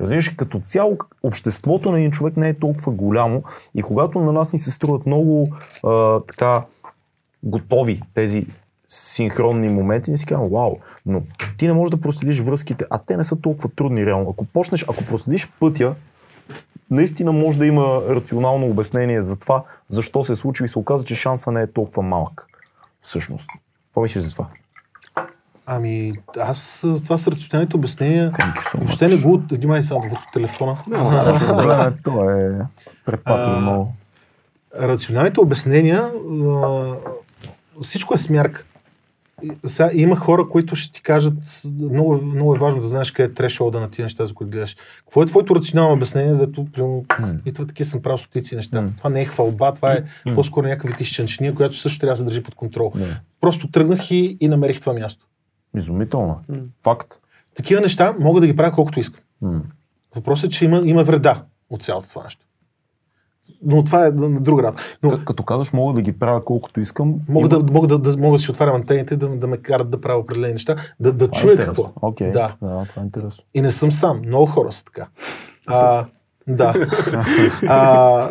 Разбираш, 0.00 0.28
като 0.28 0.60
цяло 0.60 0.98
обществото 1.22 1.90
на 1.90 1.98
един 1.98 2.10
човек 2.10 2.36
не 2.36 2.48
е 2.48 2.54
толкова 2.54 2.92
голямо 2.92 3.42
и 3.74 3.82
когато 3.82 4.20
на 4.20 4.32
нас 4.32 4.52
ни 4.52 4.58
се 4.58 4.70
струват 4.70 5.06
много 5.06 5.48
а, 5.84 6.20
така 6.20 6.64
готови 7.42 8.02
тези 8.14 8.46
синхронни 8.88 9.68
моменти, 9.68 10.10
не 10.10 10.18
си 10.18 10.26
казвам, 10.26 10.48
вау, 10.48 10.76
но 11.06 11.22
ти 11.58 11.66
не 11.66 11.72
можеш 11.72 11.90
да 11.90 12.00
проследиш 12.00 12.40
връзките, 12.40 12.84
а 12.90 12.98
те 12.98 13.16
не 13.16 13.24
са 13.24 13.40
толкова 13.40 13.68
трудни 13.68 14.06
реално. 14.06 14.30
Ако 14.30 14.44
почнеш, 14.44 14.82
ако 14.82 15.04
проследиш 15.04 15.48
пътя, 15.60 15.94
наистина 16.90 17.32
може 17.32 17.58
да 17.58 17.66
има 17.66 18.02
рационално 18.08 18.66
обяснение 18.66 19.22
за 19.22 19.36
това, 19.36 19.62
защо 19.88 20.24
се 20.24 20.34
случило 20.34 20.64
и 20.64 20.68
се 20.68 20.78
оказа, 20.78 21.04
че 21.04 21.14
шанса 21.14 21.52
не 21.52 21.62
е 21.62 21.66
толкова 21.66 22.02
малък. 22.02 22.46
Всъщност. 23.00 23.50
Какво 23.86 24.00
мислиш 24.00 24.24
за 24.24 24.32
това? 24.32 24.46
Ами, 25.66 26.12
аз 26.38 26.84
това 27.04 27.18
с 27.18 27.28
рационалните 27.28 27.76
обяснения 27.76 28.32
so 28.32 28.78
въобще 28.78 29.06
не 29.06 29.16
го... 29.16 29.42
Внимай 29.50 29.82
само 29.82 30.00
върху 30.00 30.24
телефона. 30.32 30.76
Проблем 30.84 31.80
е, 31.80 31.92
то 32.04 32.30
е 32.30 32.58
препатил 33.06 33.52
А, 33.52 33.60
много. 33.60 33.92
рационалните 34.80 35.40
обяснения, 35.40 36.10
а, 36.46 36.94
всичко 37.82 38.14
е 38.14 38.18
смярка. 38.18 38.64
Сега, 39.66 39.90
има 39.94 40.16
хора, 40.16 40.48
които 40.48 40.76
ще 40.76 40.92
ти 40.92 41.02
кажат, 41.02 41.62
много, 41.80 42.22
много 42.22 42.54
е 42.54 42.58
важно 42.58 42.80
да 42.80 42.88
знаеш 42.88 43.10
къде 43.10 43.30
е 43.30 43.34
трешолда 43.34 43.80
на 43.80 43.90
тия 43.90 44.02
неща, 44.02 44.26
за 44.26 44.34
които 44.34 44.50
гледаш. 44.50 44.76
Какво 44.98 45.22
е 45.22 45.26
твоето 45.26 45.56
рационално 45.56 45.94
обяснение, 45.94 46.34
зато 46.34 46.66
примерно, 46.72 47.04
М. 47.20 47.34
и 47.46 47.52
това 47.52 47.66
такива 47.66 47.86
съм 47.86 48.02
правил 48.02 48.18
стотици 48.18 48.56
неща. 48.56 48.82
М. 48.82 48.92
Това 48.96 49.10
не 49.10 49.20
е 49.20 49.24
хвалба, 49.24 49.74
това 49.74 49.92
е 49.92 50.04
М. 50.26 50.34
по-скоро 50.34 50.66
някаква 50.66 50.90
вид 50.90 51.00
изчънчения, 51.00 51.54
която 51.54 51.76
също 51.76 51.98
трябва 51.98 52.12
да 52.12 52.16
се 52.16 52.24
държи 52.24 52.42
под 52.42 52.54
контрол. 52.54 52.92
Не. 52.94 53.20
Просто 53.40 53.70
тръгнах 53.70 54.10
и, 54.10 54.36
и 54.40 54.48
намерих 54.48 54.80
това 54.80 54.92
място. 54.92 55.26
Изумително. 55.76 56.40
М. 56.48 56.56
Факт. 56.84 57.20
Такива 57.54 57.80
неща 57.80 58.14
мога 58.20 58.40
да 58.40 58.46
ги 58.46 58.56
правя 58.56 58.72
колкото 58.72 59.00
искам. 59.00 59.20
М. 59.42 59.62
Въпросът 60.14 60.46
е, 60.46 60.54
че 60.54 60.64
има, 60.64 60.82
има 60.84 61.04
вреда 61.04 61.42
от 61.70 61.82
цялото 61.82 62.08
това 62.08 62.24
нещо. 62.24 62.45
Но 63.62 63.84
това 63.84 64.06
е 64.06 64.10
на 64.10 64.40
друг 64.40 64.62
рад. 64.62 64.74
Но 65.02 65.10
К- 65.10 65.24
като 65.24 65.42
казваш, 65.42 65.72
мога 65.72 65.94
да 65.94 66.02
ги 66.02 66.12
правя 66.12 66.44
колкото 66.44 66.80
искам. 66.80 67.14
мога, 67.28 67.46
има- 67.48 67.62
да, 67.62 67.72
мога, 67.72 67.86
да, 67.88 67.98
да, 68.00 68.16
мога 68.16 68.32
да 68.32 68.42
си 68.42 68.50
отварям 68.50 68.76
антените, 68.76 69.16
да, 69.16 69.28
да 69.28 69.46
ме 69.46 69.56
карат 69.56 69.90
да 69.90 70.00
правя 70.00 70.18
определени 70.18 70.52
неща, 70.52 70.76
да, 71.00 71.12
да 71.12 71.28
Това 71.28 71.38
е 71.38 71.40
чуя 71.40 71.52
интересно. 71.52 71.84
какво. 71.84 72.08
Окей. 72.08 72.30
Да. 72.30 72.56
да, 72.62 72.84
това 72.84 73.02
е 73.02 73.04
интересно. 73.04 73.44
И 73.54 73.62
не 73.62 73.72
съм 73.72 73.92
сам. 73.92 74.20
Много 74.20 74.46
хора 74.46 74.72
са 74.72 74.84
така. 74.84 75.06
А, 75.66 76.04
да. 76.48 76.74
А, 77.68 78.30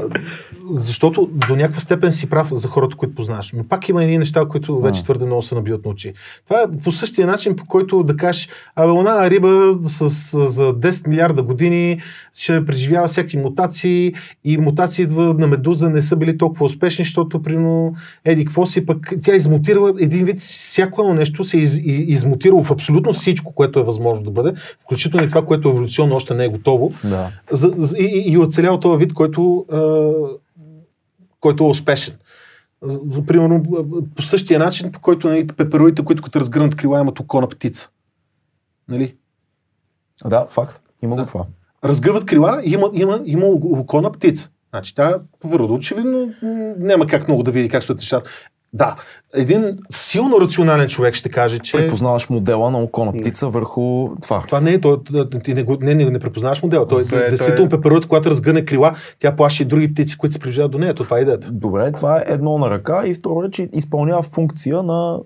защото 0.71 1.29
до 1.47 1.55
някаква 1.55 1.79
степен 1.79 2.11
си 2.11 2.29
прав 2.29 2.47
за 2.51 2.67
хората, 2.67 2.95
които 2.95 3.15
познаваш. 3.15 3.53
Но 3.57 3.63
пак 3.63 3.89
има 3.89 4.03
едни 4.03 4.17
неща, 4.17 4.45
които 4.45 4.79
вече 4.79 5.01
А. 5.01 5.03
твърде 5.03 5.25
много 5.25 5.41
се 5.41 5.55
набиват 5.55 5.85
на 5.85 5.91
очи. 5.91 6.13
Това 6.45 6.61
е 6.61 6.77
по 6.83 6.91
същия 6.91 7.27
начин, 7.27 7.55
по 7.55 7.65
който 7.65 8.03
да 8.03 8.17
кажеш, 8.17 8.49
абе, 8.75 8.91
она 8.91 9.29
риба 9.29 9.77
с, 9.83 10.09
с, 10.09 10.49
за 10.49 10.73
10 10.73 11.07
милиарда 11.07 11.43
години 11.43 11.99
ще 12.33 12.65
преживява 12.65 13.07
всякакви 13.07 13.37
мутации 13.37 14.13
и 14.43 14.57
мутации 14.57 15.03
идва 15.03 15.33
на 15.33 15.47
медуза 15.47 15.89
не 15.89 16.01
са 16.01 16.15
били 16.15 16.37
толкова 16.37 16.65
успешни, 16.65 17.05
защото 17.05 17.41
примерно 17.41 17.93
еди 18.25 18.45
какво 18.45 18.65
си, 18.65 18.85
пък 18.85 19.13
тя 19.23 19.35
измутирала 19.35 19.93
един 19.99 20.25
вид 20.25 20.39
всяко 20.39 21.01
едно 21.01 21.13
нещо 21.13 21.43
се 21.43 21.57
из, 21.57 21.77
и- 21.77 22.05
измутирало 22.07 22.63
в 22.63 22.71
абсолютно 22.71 23.13
всичко, 23.13 23.53
което 23.53 23.79
е 23.79 23.83
възможно 23.83 24.23
да 24.25 24.31
бъде, 24.31 24.53
включително 24.83 25.25
и 25.25 25.29
това, 25.29 25.45
което 25.45 25.69
еволюционно 25.69 26.15
още 26.15 26.33
не 26.33 26.45
е 26.45 26.49
готово, 26.49 26.91
Да. 27.03 27.29
за, 27.51 27.73
за, 27.77 27.97
и, 27.97 28.03
и, 28.03 28.31
и 28.31 28.37
оцелял 28.37 28.79
този 28.79 28.99
вид, 28.99 29.13
който, 29.13 29.65
а, 29.71 30.11
който 31.45 31.63
е 31.63 31.67
успешен. 31.67 32.15
Примерно 33.27 33.63
по 34.15 34.21
същия 34.21 34.59
начин, 34.59 34.91
по 34.91 34.99
който 34.99 35.27
нали, 35.27 35.47
пепероите, 35.47 36.05
които 36.05 36.23
като 36.23 36.39
разгърнат 36.39 36.75
крила 36.75 36.99
имат 36.99 37.19
око 37.19 37.41
на 37.41 37.47
птица. 37.47 37.89
Нали? 38.87 39.15
Да, 40.25 40.45
факт. 40.45 40.81
Има 41.01 41.15
Да. 41.15 41.21
го 41.21 41.27
това. 41.27 41.45
Разгъват 41.83 42.25
крила 42.25 42.61
има, 42.63 42.89
има, 42.93 43.21
има 43.25 43.45
око 43.45 44.01
на 44.01 44.11
птица. 44.11 44.49
Значи 44.69 44.95
тя 44.95 45.19
по 45.39 45.49
природа 45.49 45.73
очевидно 45.73 46.33
няма 46.77 47.07
как 47.07 47.27
много 47.27 47.43
да 47.43 47.51
види 47.51 47.69
как 47.69 47.83
стоят 47.83 47.99
нещата. 47.99 48.29
Да, 48.75 48.95
един 49.33 49.77
силно 49.91 50.41
рационален 50.41 50.87
човек 50.87 51.15
ще 51.15 51.29
каже, 51.29 51.59
че 51.59 51.77
Препознаваш 51.77 52.29
модела 52.29 52.71
на 52.71 52.77
око 52.79 53.05
на 53.05 53.13
птица 53.13 53.49
върху 53.49 54.09
това. 54.21 54.39
това 54.39 54.59
не 54.59 54.71
е, 54.71 54.81
той, 54.81 54.97
ти 55.43 55.53
не, 55.53 55.63
го- 55.63 55.77
не, 55.81 55.95
не, 55.95 56.05
не 56.05 56.19
препознаваш 56.19 56.63
модела. 56.63 56.87
Той, 56.87 57.05
Той 57.05 57.25
е- 57.25 57.29
действително 57.29 57.69
той 57.69 57.79
пепероидът, 57.79 58.09
когато 58.09 58.29
разгъне 58.29 58.65
крила, 58.65 58.95
тя 59.19 59.35
плаши 59.35 59.63
и 59.63 59.65
други 59.65 59.93
птици, 59.93 60.17
които 60.17 60.33
се 60.33 60.39
приближават 60.39 60.71
до 60.71 60.77
нея. 60.77 60.93
То 60.93 61.03
Това 61.03 61.17
е 61.17 61.21
идеята. 61.21 61.51
Добре, 61.51 61.91
това 61.91 62.17
е 62.17 62.23
едно 62.27 62.57
на 62.57 62.69
ръка 62.69 63.07
и 63.07 63.13
второ 63.13 63.43
е, 63.43 63.51
че 63.51 63.69
изпълнява 63.73 64.21
функция 64.23 64.83
на 64.83 65.19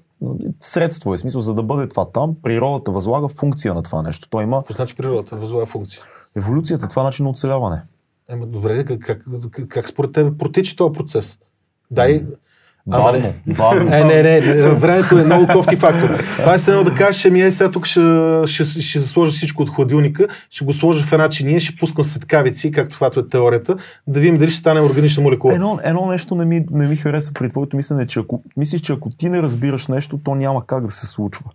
средство. 0.60 1.14
Е 1.14 1.18
смисъл, 1.18 1.42
за 1.42 1.54
да 1.54 1.64
бъде 1.64 1.88
това 1.88 2.06
там, 2.06 2.36
природата 2.44 2.92
възлага 2.92 3.28
функция 3.28 3.74
на 3.74 3.82
това 3.84 4.02
нещо. 4.02 4.28
Той 4.30 4.44
има 4.44 4.58
Какво 4.58 4.74
значи 4.74 4.96
природата? 4.96 5.36
Възлага 5.36 5.66
функция. 5.66 6.02
еволюцията, 6.36 6.88
това 6.88 7.02
е 7.02 7.06
начин 7.06 7.24
на 7.24 7.30
оцеляване. 7.30 7.82
Ема, 8.30 8.46
добре, 8.46 8.86
как, 8.86 9.00
как, 9.00 9.22
как, 9.52 9.68
как 9.68 9.90
според 9.90 10.12
теб 10.12 10.38
протича 10.40 10.76
този 10.76 10.94
процес? 10.94 11.40
Дай. 11.92 12.26
Ама 12.92 13.04
Бавно, 13.04 13.34
не. 13.46 13.54
бавно. 13.54 13.94
Е, 13.94 14.04
не, 14.04 14.24
не, 14.24 14.42
не, 14.42 14.70
времето 14.70 15.20
е 15.20 15.24
много 15.24 15.48
кофти 15.48 15.76
фактор. 15.76 16.24
Това 16.38 16.54
е 16.54 16.58
едно 16.68 16.84
да 16.84 16.94
кажеш, 16.94 17.26
ами 17.26 17.42
ей 17.42 17.52
сега 17.52 17.72
тук 17.72 17.86
ще, 17.86 18.02
ще, 18.46 18.64
ще 18.64 19.00
сложа 19.00 19.32
всичко 19.32 19.64
от 19.64 19.70
хладилника, 19.70 20.28
ще 20.50 20.66
го 20.66 20.74
сложа 20.74 21.04
в 21.04 21.14
една 21.14 21.30
чиния, 21.30 21.60
ще 21.60 21.76
пускам 21.76 22.04
светкавици, 22.04 22.72
както 22.72 22.96
това 22.96 23.08
е 23.18 23.30
теорията, 23.30 23.76
да 24.08 24.20
видим 24.20 24.38
дали 24.38 24.50
ще 24.50 24.60
стане 24.60 24.82
органична 24.82 25.24
молекула. 25.24 25.54
Едно, 25.54 25.80
едно 25.84 26.06
нещо 26.06 26.36
не 26.36 26.46
ми, 26.46 26.66
не 26.72 26.88
ми 26.88 26.96
харесва 26.96 27.34
при 27.34 27.50
твоето 27.50 27.76
мислене, 27.76 28.08
че 28.08 28.20
ако 28.20 28.44
мислиш, 28.58 28.82
че 28.82 28.94
ако 28.94 29.10
ти 29.10 29.30
не 29.30 29.42
разбираш 29.42 29.88
нещо, 29.88 30.20
то 30.24 30.36
няма 30.36 30.66
как 30.66 30.86
да 30.86 30.92
се 30.92 31.08
случва. 31.08 31.46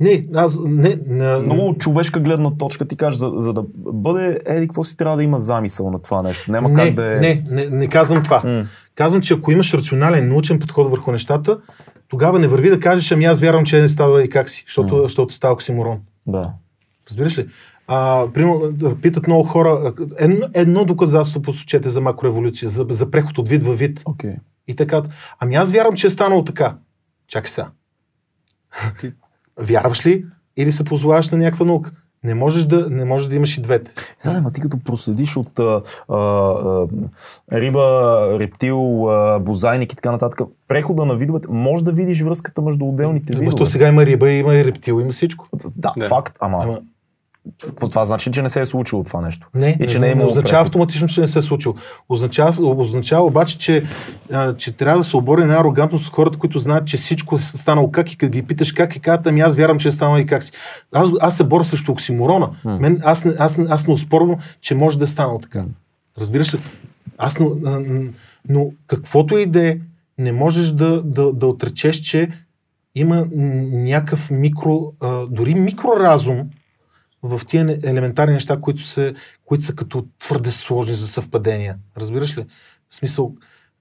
Не, 0.00 0.24
аз 0.34 0.58
не, 0.64 0.98
не, 1.06 1.38
Много 1.38 1.66
от 1.66 1.78
човешка 1.78 2.20
гледна 2.20 2.50
точка 2.50 2.84
ти 2.84 2.96
кажеш, 2.96 3.18
за, 3.18 3.30
за 3.34 3.52
да 3.52 3.64
бъде 3.76 4.40
еди, 4.46 4.68
какво 4.68 4.84
си 4.84 4.96
трябва 4.96 5.16
да 5.16 5.22
има 5.22 5.38
замисъл 5.38 5.90
на 5.90 6.02
това 6.02 6.22
нещо. 6.22 6.52
Няма 6.52 6.68
не, 6.68 6.74
как 6.74 6.94
да 6.94 7.16
е. 7.16 7.20
не, 7.20 7.44
не, 7.50 7.66
не 7.66 7.86
казвам 7.86 8.22
това. 8.22 8.42
М. 8.44 8.66
Казвам, 9.00 9.22
че 9.22 9.34
ако 9.34 9.52
имаш 9.52 9.74
рационален, 9.74 10.28
научен 10.28 10.58
подход 10.58 10.90
върху 10.90 11.12
нещата, 11.12 11.60
тогава 12.08 12.38
не 12.38 12.48
върви 12.48 12.70
да 12.70 12.80
кажеш, 12.80 13.12
ами 13.12 13.24
аз 13.24 13.40
вярвам, 13.40 13.64
че 13.64 13.80
не 13.80 13.88
става 13.88 14.24
и 14.24 14.30
как 14.30 14.50
си, 14.50 14.64
защото, 14.66 14.96
М. 14.96 15.02
защото 15.02 15.34
става 15.34 15.54
оксиморон. 15.54 15.98
Да. 16.26 16.52
Разбираш 17.10 17.38
ли? 17.38 17.48
А, 17.86 18.26
примерно, 18.34 18.96
питат 19.02 19.26
много 19.26 19.44
хора, 19.44 19.94
едно, 20.18 20.46
едно 20.54 20.84
доказателство 20.84 21.42
посочете 21.42 21.88
за 21.88 22.00
макроеволюция, 22.00 22.68
за, 22.68 22.86
за 22.90 23.10
преход 23.10 23.38
от 23.38 23.48
вид 23.48 23.64
във 23.64 23.78
вид. 23.78 24.02
Окей. 24.04 24.34
И 24.68 24.76
така, 24.76 25.02
ами 25.38 25.54
аз 25.54 25.72
вярвам, 25.72 25.94
че 25.94 26.06
е 26.06 26.10
станало 26.10 26.44
така. 26.44 26.76
Чакай 27.28 27.48
сега. 27.48 27.70
Ти- 29.00 29.12
Вярваш 29.58 30.06
ли 30.06 30.24
или 30.56 30.72
се 30.72 30.84
позоваваш 30.84 31.28
на 31.28 31.38
някаква 31.38 31.66
наука? 31.66 31.92
Не 32.24 32.34
можеш 32.34 32.64
да, 32.64 32.90
не 32.90 33.04
можеш 33.04 33.28
да 33.28 33.36
имаш 33.36 33.58
и 33.58 33.62
двете. 33.62 33.90
Да, 34.24 34.40
ма 34.42 34.50
ти 34.50 34.60
като 34.60 34.78
проследиш 34.78 35.36
от 35.36 35.58
а, 35.58 35.82
а, 36.08 36.16
а, 36.16 36.86
риба, 37.52 37.82
рептил, 38.40 39.10
а, 39.10 39.38
бозайник 39.38 39.92
и 39.92 39.96
така 39.96 40.10
нататък, 40.10 40.40
прехода 40.68 41.04
на 41.04 41.14
видовете, 41.14 41.46
може 41.50 41.84
да 41.84 41.92
видиш 41.92 42.22
връзката 42.22 42.62
между 42.62 42.84
отделните 42.84 43.32
Ама 43.32 43.40
видове. 43.40 43.56
то 43.56 43.66
сега 43.66 43.88
има 43.88 44.06
риба, 44.06 44.30
има 44.30 44.54
и 44.54 44.64
рептил, 44.64 45.00
има 45.00 45.10
всичко. 45.12 45.46
Да, 45.76 45.92
Да. 45.96 46.08
факт, 46.08 46.36
ама, 46.40 46.58
Ама, 46.62 46.80
това, 47.90 48.04
значи, 48.04 48.30
че 48.30 48.42
не 48.42 48.48
се 48.48 48.60
е 48.60 48.66
случило 48.66 49.04
това 49.04 49.20
нещо. 49.20 49.48
не, 49.54 49.76
И 49.80 49.86
че 49.86 49.94
не, 49.94 50.00
не 50.00 50.08
е 50.08 50.12
имало 50.12 50.28
означава 50.30 50.50
преход. 50.52 50.66
автоматично, 50.66 51.08
че 51.08 51.20
не 51.20 51.28
се 51.28 51.38
е 51.38 51.42
случило. 51.42 51.74
Означава, 52.08 52.66
означава 52.66 53.26
обаче, 53.26 53.58
че, 53.58 53.84
а, 54.32 54.56
че 54.56 54.72
трябва 54.72 54.98
да 54.98 55.04
се 55.04 55.16
обори 55.16 55.42
една 55.42 55.60
арогантност 55.60 56.06
от 56.06 56.14
хората, 56.14 56.38
които 56.38 56.58
знаят, 56.58 56.86
че 56.86 56.96
всичко 56.96 57.34
е 57.34 57.38
станало 57.38 57.90
как 57.90 58.12
и 58.12 58.16
като 58.16 58.30
ги 58.30 58.42
питаш 58.42 58.72
как 58.72 58.96
и 58.96 59.00
казват, 59.00 59.26
ами 59.26 59.40
аз 59.40 59.56
вярвам, 59.56 59.78
че 59.78 59.88
е 59.88 59.92
станало 59.92 60.18
и 60.18 60.26
как 60.26 60.42
си. 60.44 60.52
Аз, 60.92 61.10
аз 61.20 61.36
се 61.36 61.44
боря 61.44 61.64
срещу 61.64 61.92
оксиморона. 61.92 62.50
Мен, 62.64 63.00
аз, 63.04 63.26
аз, 63.38 63.58
не- 63.58 63.66
аз 63.68 63.86
не 63.86 63.92
оспорвам, 63.92 64.36
че 64.60 64.74
може 64.74 64.98
да 64.98 65.04
е 65.04 65.08
станало 65.08 65.38
така. 65.38 65.64
Разбираш 66.18 66.54
ли? 66.54 66.58
Аз, 67.18 67.38
но, 67.38 67.50
но 68.48 68.70
каквото 68.86 69.38
и 69.38 69.46
да 69.46 69.68
е, 69.68 69.78
не 70.18 70.32
можеш 70.32 70.70
да, 70.70 71.02
да, 71.02 71.32
да 71.32 71.46
отречеш, 71.46 71.96
че 71.96 72.28
има 72.94 73.26
някакъв 73.72 74.30
микро, 74.30 74.92
а, 75.00 75.26
дори 75.26 75.54
микроразум 75.54 76.42
в 77.22 77.40
тия 77.46 77.78
елементарни 77.82 78.32
неща, 78.34 78.60
които 78.60 78.82
са, 78.82 79.14
които 79.44 79.64
са 79.64 79.74
като 79.74 80.06
твърде 80.18 80.52
сложни 80.52 80.94
за 80.94 81.08
съвпадения. 81.08 81.76
Разбираш 81.96 82.38
ли? 82.38 82.46
В 82.88 82.94
смисъл, 82.94 83.34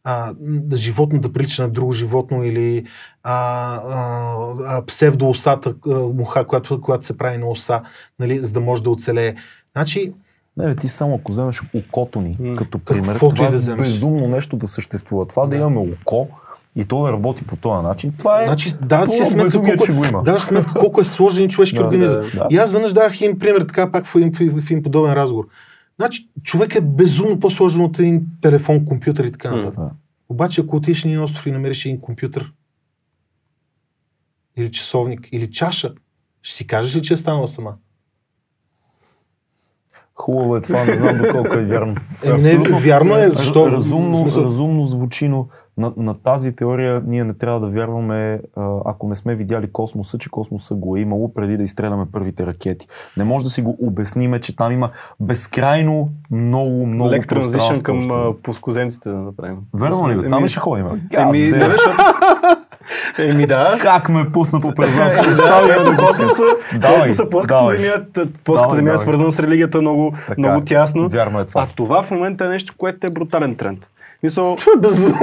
а, 0.04 0.34
да 0.42 0.78
животно 0.78 1.20
да 1.22 1.34
прилича 1.34 1.62
на 1.64 1.70
друго 1.70 1.92
животно 1.92 2.44
или 2.44 2.86
а, 3.24 3.34
а, 3.76 4.36
а, 4.66 4.86
псевдоосата 4.86 5.76
а, 5.88 5.90
муха, 5.90 6.48
която, 6.48 6.82
която 6.82 7.06
се 7.06 7.18
прави 7.18 7.38
на 7.38 7.50
оса, 7.50 7.82
нали, 8.20 8.44
за 8.44 8.54
да 8.54 8.60
може 8.62 8.84
да 8.84 8.90
оцелее. 8.90 9.36
Значи, 9.76 10.14
Не, 10.58 10.66
бе, 10.66 10.76
ти 10.76 10.88
само 10.88 11.16
ако 11.16 11.32
вземеш 11.32 11.62
окото 11.74 12.22
ни 12.22 12.38
М. 12.40 12.56
като 12.56 12.80
пример, 12.80 13.12
Каквото 13.12 13.36
това 13.36 13.48
и 13.48 13.50
да 13.50 13.56
е 13.56 13.60
вземеш. 13.60 13.88
безумно 13.88 14.28
нещо 14.28 14.58
да 14.58 14.68
съществува. 14.68 15.26
Това 15.28 15.44
да, 15.44 15.50
Да. 15.50 15.56
имаме 15.56 15.78
око 16.02 16.30
и 16.76 16.86
то 16.86 17.04
да 17.04 17.12
работи 17.12 17.44
по 17.46 17.56
този 17.56 17.84
начин, 17.84 18.14
това 18.18 18.44
е... 18.44 18.46
значи 18.46 18.74
даваш 18.82 19.10
си 19.10 19.26
сметка 19.26 19.62
колко, 19.62 19.86
че 19.86 19.94
го 19.94 20.06
има. 20.06 20.24
даваш 20.24 20.44
сметка 20.44 20.74
колко 20.80 21.02
е 21.02 21.04
сложен 21.04 21.50
човешки 21.50 21.78
Да, 21.78 21.84
организъм. 21.84 22.22
да, 22.22 22.40
да. 22.40 22.48
И 22.50 22.58
аз 22.58 22.72
веднъж 22.72 22.94
давах 22.94 23.22
един 23.22 23.40
пример, 23.40 23.62
така 23.62 23.92
пак 23.92 24.06
в 24.06 24.16
един, 24.16 24.60
в 24.60 24.72
един 24.72 24.84
подобен 24.84 25.14
разговор. 25.14 25.48
Значи, 26.00 26.30
човек 26.44 26.76
е 26.76 26.82
безумно 26.82 27.40
по-сложен 27.40 27.82
от 27.82 28.00
един 28.00 28.26
телефон, 28.42 28.86
компютър 28.86 29.26
и 29.26 29.32
така 29.32 29.56
нататък. 29.56 29.84
Да. 29.84 29.90
Обаче, 30.30 30.62
ако 30.62 30.76
отидеш 30.76 31.04
на 31.04 31.12
един 31.12 31.24
остров 31.24 31.46
и 31.46 31.52
намериш 31.52 31.86
един 31.86 32.02
компютър, 32.02 32.54
или 34.58 34.72
часовник, 34.72 35.30
или 35.32 35.52
чаша, 35.52 35.94
ще 36.42 36.56
си 36.56 36.68
кажеш 36.68 36.96
ли, 36.96 37.02
че 37.02 37.14
е 37.14 37.18
станала 37.18 37.48
сама? 37.48 37.74
Хубаво 40.16 40.58
е 40.58 40.62
това, 40.62 40.84
не 40.84 40.96
знам 40.96 41.18
доколко 41.18 41.54
е 41.54 41.66
вярно. 41.66 41.96
Еми, 42.24 42.42
не, 42.42 42.58
вярно 42.58 43.18
е, 43.18 43.30
защо? 43.30 43.72
Разумно, 43.72 44.26
разумно 44.26 44.86
звучи, 44.86 45.28
но 45.28 45.48
на, 45.80 45.94
на 45.98 46.14
тази 46.14 46.56
теория 46.56 47.02
ние 47.06 47.24
не 47.24 47.34
трябва 47.34 47.60
да 47.60 47.68
вярваме, 47.68 48.42
ако 48.86 49.08
не 49.08 49.16
сме 49.16 49.36
видяли 49.36 49.72
космоса, 49.72 50.18
че 50.18 50.30
космоса 50.30 50.76
го 50.76 50.98
е 50.98 51.00
имало 51.00 51.34
преди 51.34 51.58
да 51.58 51.64
изстреляме 51.64 52.06
първите 52.12 52.46
ракети. 52.46 52.88
Не 53.18 53.24
може 53.24 53.46
да 53.46 53.50
си 53.50 53.62
го 53.62 53.78
обясниме, 53.82 54.40
че 54.40 54.56
там 54.56 54.72
има 54.72 54.90
безкрайно 55.20 56.10
много, 56.32 56.86
много 56.86 57.12
Лек 57.12 57.28
транзишън 57.28 57.84
към 57.84 58.00
а, 58.12 58.34
плоскоземците 58.44 59.10
да 59.10 59.18
направим. 59.18 59.58
Верно 59.74 60.10
ли? 60.10 60.16
бе? 60.22 60.30
Там 60.30 60.48
ще 60.48 60.60
ходим? 60.60 60.86
Еми, 61.14 61.50
да, 61.50 61.72
защото... 61.72 62.04
Еми 63.20 63.48
да. 63.48 63.78
Как 63.82 64.10
ме 64.10 64.32
пусна 64.34 64.60
по 64.60 64.76
презалка? 64.76 65.22
Да, 65.36 65.68
ето 65.80 66.06
космоса, 66.06 66.44
космоса, 66.72 66.80
давай. 66.80 67.14
земя, 67.14 68.06
Давай, 68.46 68.76
земя 68.76 68.94
е 68.94 68.98
свързана 68.98 69.32
с 69.32 69.40
религията 69.40 69.82
много, 69.82 70.12
много 70.38 70.62
е. 70.62 70.66
тясно. 70.66 71.10
Вярно 71.10 71.40
е 71.40 71.46
това. 71.46 71.62
А 71.62 71.68
това 71.76 72.04
в 72.04 72.12
момента 72.12 72.46
е 72.46 72.48
нещо, 72.48 72.74
което 72.78 73.08
е 73.08 73.10
брутален 73.10 73.56
тренд. 73.56 73.90
Мисъл, 74.24 74.56
Това 74.56 74.72
е 74.76 74.80
безумие. 74.80 75.14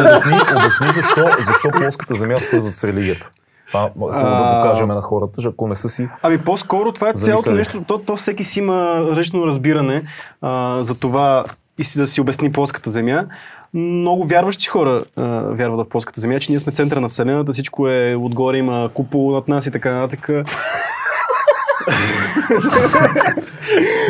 обясни, 0.00 0.38
обясни 0.56 0.86
защо, 0.94 1.26
защо 1.46 1.70
плоската 1.72 2.14
земя 2.14 2.40
свързват 2.40 2.74
с 2.74 2.84
религията. 2.84 3.30
Това 3.66 3.82
е 3.84 3.90
хубаво 3.92 4.12
да 4.12 4.62
покажем 4.62 4.88
на 4.88 5.00
хората, 5.00 5.42
че 5.42 5.48
ако 5.48 5.68
не 5.68 5.74
са 5.74 5.88
си... 5.88 6.08
Ами 6.22 6.38
по-скоро 6.38 6.92
това 6.92 7.08
е 7.08 7.12
цялото 7.12 7.50
нещо, 7.50 7.84
то, 7.88 7.98
то 7.98 8.16
всеки 8.16 8.44
си 8.44 8.58
има 8.58 9.00
различно 9.10 9.46
разбиране 9.46 10.02
а, 10.42 10.78
за 10.82 10.94
това 10.94 11.44
и 11.78 11.84
си 11.84 11.98
да 11.98 12.06
си 12.06 12.20
обясни 12.20 12.52
плоската 12.52 12.90
земя. 12.90 13.26
Много 13.74 14.26
вярващи 14.26 14.66
хора 14.66 15.04
а, 15.16 15.22
вярват 15.40 15.86
в 15.86 15.88
плоската 15.88 16.20
земя, 16.20 16.40
че 16.40 16.52
ние 16.52 16.60
сме 16.60 16.72
центъра 16.72 17.00
на 17.00 17.08
Вселената, 17.08 17.52
всичко 17.52 17.88
е 17.88 18.14
отгоре, 18.14 18.56
има 18.56 18.90
купол 18.94 19.30
над 19.30 19.48
нас 19.48 19.66
и 19.66 19.70
така 19.70 19.94
нататък. 19.94 20.30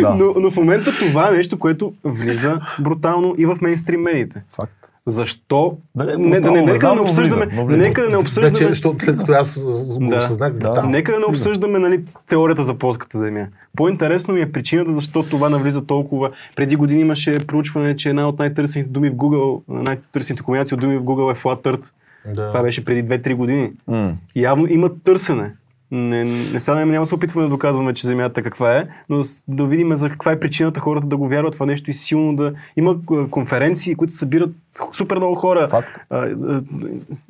Да, 0.01 0.15
Но, 0.15 0.35
но 0.37 0.51
в 0.51 0.57
момента 0.57 0.91
това 0.99 1.29
е 1.29 1.33
нещо, 1.33 1.59
което 1.59 1.93
влиза 2.05 2.61
брутално 2.81 3.35
и 3.39 3.47
в 3.47 3.59
мейнстрим 3.61 4.01
медиите. 4.01 4.43
факт. 4.57 4.77
Защо? 5.07 5.77
Е 6.01 6.05
не, 6.05 6.17
нека 6.17 6.41
да 6.89 6.95
не 6.95 7.01
обсъждаме. 7.01 7.47
влиза, 7.47 7.57
но 7.57 7.67
влиза. 7.67 7.83
Нека 7.83 8.03
да 8.03 8.09
не 8.09 8.17
обсъждаме. 8.17 8.51
Вече, 8.51 8.69
защото 8.69 9.05
след 9.05 9.19
като 9.19 9.33
аз 9.33 9.65
го 9.99 10.11
Да. 10.11 10.17
осъзнах 10.17 10.53
Да. 10.53 10.83
Нека 10.83 11.13
да 11.13 11.19
не 11.19 11.25
обсъждаме 11.25 11.79
нали, 11.79 12.03
теорията 12.29 12.65
за 12.65 12.75
плоската 12.75 13.19
земя. 13.19 13.47
По-интересно 13.77 14.35
ми 14.35 14.41
е 14.41 14.53
причината 14.53 14.95
защо 14.95 15.23
това 15.23 15.49
навлиза 15.49 15.87
толкова. 15.87 16.31
Преди 16.57 16.77
години 16.77 17.01
имаше 17.01 17.39
проучване, 17.39 17.97
че 17.97 18.09
една 18.09 18.29
от 18.29 18.39
най-търсените 18.39 18.91
думи 18.91 19.11
в 19.11 19.15
Google, 19.15 19.61
най-търсените 19.69 20.43
комбинации 20.43 20.75
от 20.75 20.81
думи 20.81 20.99
в 20.99 21.03
Google 21.03 21.33
е 21.33 21.43
Flat 21.43 21.63
Earth. 21.65 21.91
Да. 22.35 22.49
Това 22.49 22.63
беше 22.63 22.85
преди 22.85 23.05
2-3 23.05 23.35
години. 23.35 23.71
М. 23.89 24.13
Явно 24.37 24.67
има 24.69 24.91
търсене. 25.05 25.51
Не, 25.95 26.25
не 26.25 26.61
сега 26.61 26.85
няма 26.85 27.03
да 27.03 27.07
се 27.07 27.15
опитваме 27.15 27.47
да 27.47 27.51
доказваме, 27.51 27.95
че 27.95 28.07
Земята 28.07 28.43
каква 28.43 28.77
е, 28.77 28.89
но 29.09 29.23
да 29.49 29.67
видим 29.67 29.95
за 29.97 30.09
каква 30.09 30.33
е 30.33 30.41
причината 30.41 30.81
хората 30.81 31.07
да 31.07 31.17
го 31.17 31.29
вярват 31.29 31.53
това 31.53 31.67
нещо 31.67 31.91
и 31.91 31.95
силно 31.95 32.37
да... 32.37 32.53
Има 32.77 32.97
а, 33.13 33.29
конференции, 33.31 33.95
които 33.95 34.15
събират 34.15 34.51
супер 34.93 35.17
много 35.17 35.35
хора. 35.35 35.69
Факт. 35.69 35.99
А, 36.11 36.19
а, 36.19 36.61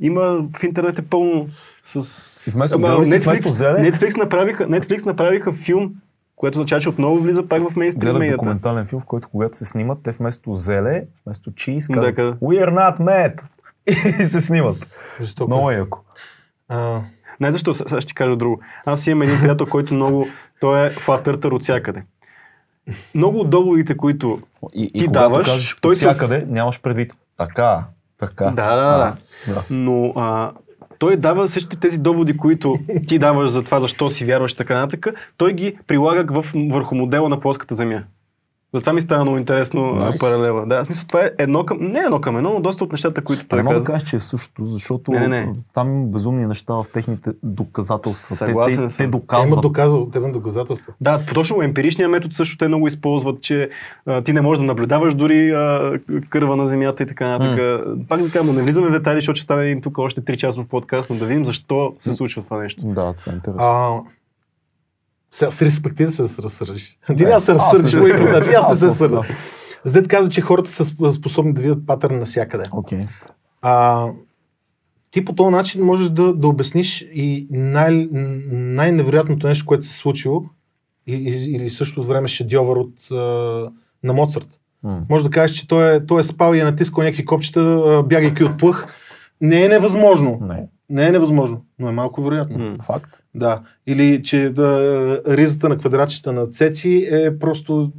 има 0.01 0.47
в 0.59 0.63
интернет 0.63 0.99
е 0.99 1.03
пълно 1.03 1.49
с... 1.83 2.47
И 2.47 2.51
вместо 2.51 2.79
Ама 2.79 3.07
си, 3.07 3.19
вместо 3.19 3.49
зеле- 3.49 3.93
Netflix, 3.93 4.17
направиха, 4.17 4.69
Netflix 4.69 5.07
направиха 5.07 5.53
филм, 5.53 5.95
което 6.37 6.59
означава, 6.59 6.81
че 6.81 6.89
отново 6.89 7.17
влиза 7.17 7.49
пак 7.49 7.71
в 7.71 7.77
мейнстрим 7.77 8.01
Гледах 8.01 8.19
медията. 8.19 8.37
документален 8.37 8.87
филм, 8.87 9.03
в 9.03 9.05
който 9.05 9.29
когато 9.29 9.59
се 9.59 9.65
снимат, 9.65 9.99
те 10.03 10.13
вместо 10.13 10.53
зеле, 10.53 11.05
вместо 11.27 11.53
чиз, 11.55 11.89
казват. 11.89 12.17
We 12.17 12.67
are 12.67 12.75
not 12.75 12.99
mad. 12.99 13.43
И 14.21 14.25
се 14.25 14.41
снимат. 14.41 14.87
Жестоко. 15.21 15.51
Много 15.51 15.71
е 15.71 15.75
яко. 15.75 15.99
А, 16.69 17.01
Не, 17.41 17.53
защо? 17.53 17.75
Сега 17.75 18.01
ще 18.01 18.09
ти 18.09 18.15
кажа 18.15 18.37
друго. 18.37 18.61
Аз 18.85 19.07
имам 19.07 19.23
един 19.23 19.41
приятел, 19.41 19.67
който 19.67 19.95
много... 19.95 20.27
Той 20.61 20.87
е 20.87 20.91
флатъртър 20.91 21.53
от 21.53 21.63
всякъде. 21.63 22.03
Много 23.15 23.39
от 23.41 23.51
доводите, 23.51 23.97
които... 23.97 24.41
И, 24.75 24.83
и 24.83 24.93
Ти 24.99 25.07
когато 25.07 25.31
даваш, 25.31 25.47
кажеш 25.47 25.73
той 25.75 25.81
той 25.81 25.97
се- 25.97 26.07
всякъде, 26.07 26.45
нямаш 26.49 26.81
предвид. 26.81 27.13
Така, 27.39 27.85
така. 28.19 28.45
Да, 28.45 28.77
да, 28.77 29.17
да. 29.55 29.63
Но 29.71 30.13
а, 30.17 30.53
той 30.99 31.17
дава 31.17 31.49
същите 31.49 31.77
тези 31.81 31.99
доводи, 31.99 32.37
които 32.37 32.79
ти 33.09 33.19
даваш 33.19 33.51
за 33.51 33.63
това, 33.65 33.81
защо 33.81 34.11
си 34.11 34.25
вярваш 34.25 34.53
и 34.53 34.57
така 34.57 34.75
нататък, 34.75 35.07
той 35.37 35.53
ги 35.53 35.79
прилага 35.87 36.43
в, 36.43 36.45
върху 36.71 36.95
модела 36.95 37.29
на 37.29 37.41
плоската 37.41 37.75
земя. 37.75 38.03
Затова 38.75 38.93
ми 38.93 39.03
стана 39.03 39.23
много 39.23 39.39
интересно 39.39 39.81
Nice. 39.83 40.21
паралела. 40.21 40.67
Да, 40.67 40.83
в 40.83 40.87
смисъл 40.87 41.07
това 41.07 41.21
е 41.21 41.31
едно 41.39 41.65
към... 41.65 41.79
Не 41.81 41.99
едно 41.99 42.21
към 42.21 42.37
едно, 42.37 42.53
но 42.53 42.61
доста 42.61 42.85
от 42.85 42.93
нещата, 42.93 43.23
които 43.23 43.43
Не 43.43 43.49
той 43.49 43.63
мога 43.63 43.75
да 43.75 43.79
казва. 43.79 43.93
кажеш, 43.93 44.09
че 44.09 44.17
е 44.17 44.21
същото, 44.21 44.65
защото 44.65 45.11
Не, 45.11 45.21
не, 45.21 45.29
не. 45.29 45.53
там 45.75 45.89
има 45.91 46.07
безумни 46.07 46.47
неща 46.47 46.75
в 46.75 46.85
техните 46.93 47.31
доказателства. 47.43 48.29
Те- 48.29 48.37
Съгласен 48.37 48.77
те, 48.79 48.89
съм. 48.89 48.99
те, 48.99 49.05
те 49.05 49.11
доказват. 49.11 49.51
имат 49.51 49.63
доказал, 49.63 50.07
те 50.07 50.19
имат 50.19 50.33
доказателства. 50.33 50.93
Да, 51.01 51.21
точно 51.35 51.63
емпиричният 51.63 52.11
метод 52.11 52.35
също 52.35 52.57
те 52.57 52.69
много 52.69 52.87
използват, 52.89 53.41
че 53.41 53.69
а, 54.07 54.23
ти 54.23 54.33
не 54.33 54.41
можеш 54.41 54.61
да 54.61 54.67
наблюдаваш 54.67 55.15
дори 55.15 55.51
а, 55.51 55.93
кърва 56.29 56.57
на 56.57 56.67
земята 56.67 57.03
и 57.03 57.07
така 57.07 57.29
нататък. 57.29 57.85
Пак 58.09 58.23
да 58.23 58.31
кажа, 58.31 58.53
не 58.53 58.63
влизаме 58.63 58.89
в 58.89 58.93
детайли, 58.93 59.19
защото 59.19 59.37
ще 59.37 59.45
стане 59.45 59.63
един 59.63 59.83
тук 59.83 59.99
още 59.99 60.21
3 60.23 60.37
часов 60.37 60.67
подкаст, 60.67 61.11
но 61.11 61.17
да 61.17 61.27
видим 61.27 61.45
защо 61.45 61.95
се 61.99 62.13
случва 62.13 62.43
това 62.43 62.59
нещо. 62.59 62.81
Да, 62.85 63.13
това 63.13 63.33
е 63.33 63.37
интересно. 63.37 63.61
А, 63.63 64.01
сега 65.35 65.51
с 65.51 65.63
респект 65.63 65.97
ти 65.97 66.05
да 66.05 66.11
се 66.13 66.43
разсърдиш. 66.43 66.99
Ти 67.17 67.25
няма 67.25 67.35
да 67.35 67.41
се 67.41 67.55
разсърдиш, 67.55 67.91
се 67.91 68.01
по 68.01 68.05
никакъв 68.07 68.31
начин. 68.31 68.53
Аз 68.57 68.69
не 68.69 68.75
се 68.75 68.81
просто, 68.81 68.99
сърдя. 68.99 69.15
да. 69.17 69.23
Здет 69.85 70.09
каза, 70.09 70.31
че 70.31 70.41
хората 70.41 70.71
са 70.71 70.85
сп- 70.85 71.11
способни 71.11 71.53
да 71.55 71.63
видят 71.63 71.87
патърн 71.87 72.19
навсякъде. 72.19 72.65
А, 73.63 74.07
ти 75.11 75.25
по 75.25 75.35
този 75.35 75.51
начин 75.51 75.85
можеш 75.85 76.09
да, 76.09 76.35
да 76.35 76.49
обясниш 76.49 77.09
и 77.15 77.47
най- 77.51 78.09
най-невероятното 78.51 79.47
нещо, 79.47 79.67
което 79.67 79.85
се 79.85 79.91
е 79.91 79.97
случило, 79.97 80.45
и, 81.07 81.15
и, 81.15 81.55
или 81.57 81.71
същото 81.71 82.09
време 82.09 82.29
шедьовър 82.29 82.77
от, 82.77 83.11
а, 83.11 83.15
на 84.05 84.13
Моцарт. 84.13 84.61
М. 84.83 85.03
Може 85.11 85.25
да 85.25 85.31
кажеш, 85.31 85.57
че 85.57 85.69
той 85.69 85.97
е, 85.97 86.07
той 86.07 86.21
е 86.21 86.25
спал 86.25 86.55
и 86.55 86.61
е 86.61 86.65
натискал 86.65 87.05
някакви 87.05 87.25
копчета, 87.25 88.03
бягайки 88.07 88.45
от 88.45 88.59
плъх. 88.59 88.87
Не 89.41 89.65
е 89.65 89.69
невъзможно. 89.69 90.39
Не, 90.43 90.67
Не 90.91 91.07
е 91.07 91.11
невъзможно, 91.11 91.65
но 91.79 91.89
е 91.89 91.93
малко 91.93 92.23
вероятно. 92.23 92.59
М. 92.59 92.77
факт. 92.83 93.19
Да. 93.35 93.63
Или 93.87 94.23
че 94.23 94.51
да, 94.51 95.21
ризата 95.29 95.69
на 95.69 95.79
квадратчета 95.79 96.33
на 96.33 96.47
Цеци 96.47 97.09
е 97.13 97.39
просто 97.39 97.93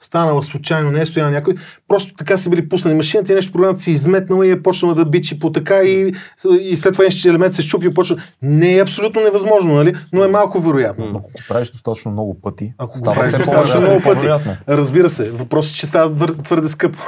станала 0.00 0.42
случайно, 0.42 0.90
не 0.90 1.00
е 1.00 1.06
стоял 1.06 1.30
някой, 1.30 1.54
просто 1.90 2.14
така 2.14 2.36
са 2.36 2.50
били 2.50 2.68
пуснали 2.68 2.94
машината 2.94 3.32
и 3.32 3.34
нещо 3.34 3.52
програмата 3.52 3.80
си 3.80 3.90
изметнала 3.90 4.46
и 4.46 4.50
е 4.50 4.62
почнала 4.62 4.94
да 4.94 5.04
бичи 5.04 5.38
по 5.38 5.52
така 5.52 5.76
и, 5.76 6.14
и 6.60 6.76
след 6.76 6.92
това 6.92 7.04
нещо 7.04 7.28
елемент 7.28 7.54
се 7.54 7.62
щупи 7.62 7.86
и 7.86 7.94
почва. 7.94 8.16
Не 8.42 8.76
е 8.76 8.82
абсолютно 8.82 9.20
невъзможно, 9.22 9.74
нали? 9.74 9.94
Но 10.12 10.24
е 10.24 10.28
малко 10.28 10.60
вероятно. 10.60 11.04
Ако 11.06 11.22
го 11.22 11.30
правиш 11.48 11.70
достатъчно 11.70 12.10
много 12.10 12.40
пъти, 12.40 12.72
Ако 12.78 12.92
става 12.92 13.14
правиш 13.14 13.32
достатъчно 13.34 13.80
много 13.80 13.96
пъти. 13.96 14.04
по-вероятно. 14.14 14.56
Разбира 14.68 15.10
се, 15.10 15.30
въпросът 15.30 15.72
е, 15.72 15.78
че 15.78 15.86
става 15.86 16.10
твър- 16.10 16.42
твърде 16.42 16.68
скъпо. 16.68 16.98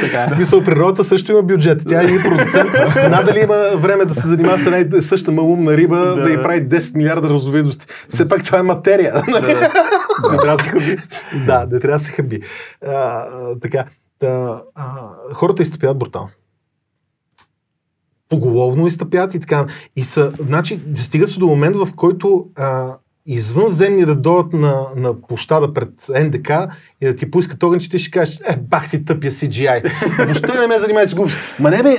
Така 0.00 0.22
е. 0.22 0.26
В 0.26 0.30
смисъл, 0.30 0.62
природата 0.62 1.04
също 1.04 1.32
има 1.32 1.42
бюджет. 1.42 1.82
Тя 1.88 2.00
е 2.00 2.04
един 2.04 2.22
продуцент. 2.22 2.70
Надали 3.10 3.40
има 3.40 3.70
време 3.76 4.04
да 4.04 4.14
се 4.14 4.28
занимава 4.28 4.58
с 4.58 4.66
една 4.66 5.02
съща 5.02 5.32
малумна 5.32 5.76
риба, 5.76 5.96
да, 5.96 6.14
Да. 6.16 6.30
и 6.30 6.36
прави 6.36 6.60
10 6.60 6.96
милиарда 6.96 7.30
разновидности. 7.30 7.86
Все 8.08 8.28
пак 8.28 8.44
това 8.44 8.58
е 8.58 8.62
материя. 8.62 9.14
нали? 9.28 9.54
Да. 9.54 9.70
Да 11.46 11.66
да, 11.66 11.66
не 11.72 11.80
трябва 11.86 11.98
да 11.98 12.04
се 12.04 12.12
хаби. 12.12 12.40
А, 12.86 12.90
а, 12.90 13.58
така, 13.60 13.84
та, 14.18 14.62
а, 14.74 15.10
хората 15.32 15.62
изтъпяват 15.62 15.98
брутално. 15.98 16.30
Поголовно 18.28 18.86
изтъпят 18.86 19.34
и 19.34 19.40
така. 19.40 19.66
И 19.96 20.04
са, 20.04 20.32
значи, 20.40 20.80
стига 20.96 21.26
се 21.26 21.38
до 21.38 21.46
момент, 21.46 21.76
в 21.76 21.88
който 21.96 22.46
а, 22.56 22.96
извънземни 23.26 24.04
да 24.04 24.14
дойдат 24.14 24.52
на, 24.52 24.86
на 24.96 25.20
площада 25.20 25.72
пред 25.72 25.88
НДК 26.24 26.50
и 27.00 27.06
да 27.06 27.14
ти 27.14 27.30
поискат 27.30 27.62
огън, 27.62 27.80
че 27.80 27.90
ти 27.90 27.98
ще 27.98 28.10
кажеш, 28.10 28.40
е, 28.44 28.56
бах 28.56 28.90
ти 28.90 29.04
тъпия 29.04 29.30
CGI. 29.30 29.92
Въобще 30.24 30.60
не 30.60 30.66
ме 30.66 30.78
занимай 30.78 31.06
с 31.06 31.14
глупости. 31.14 31.40
Ма 31.58 31.70
не 31.70 31.82
бе, 31.82 31.96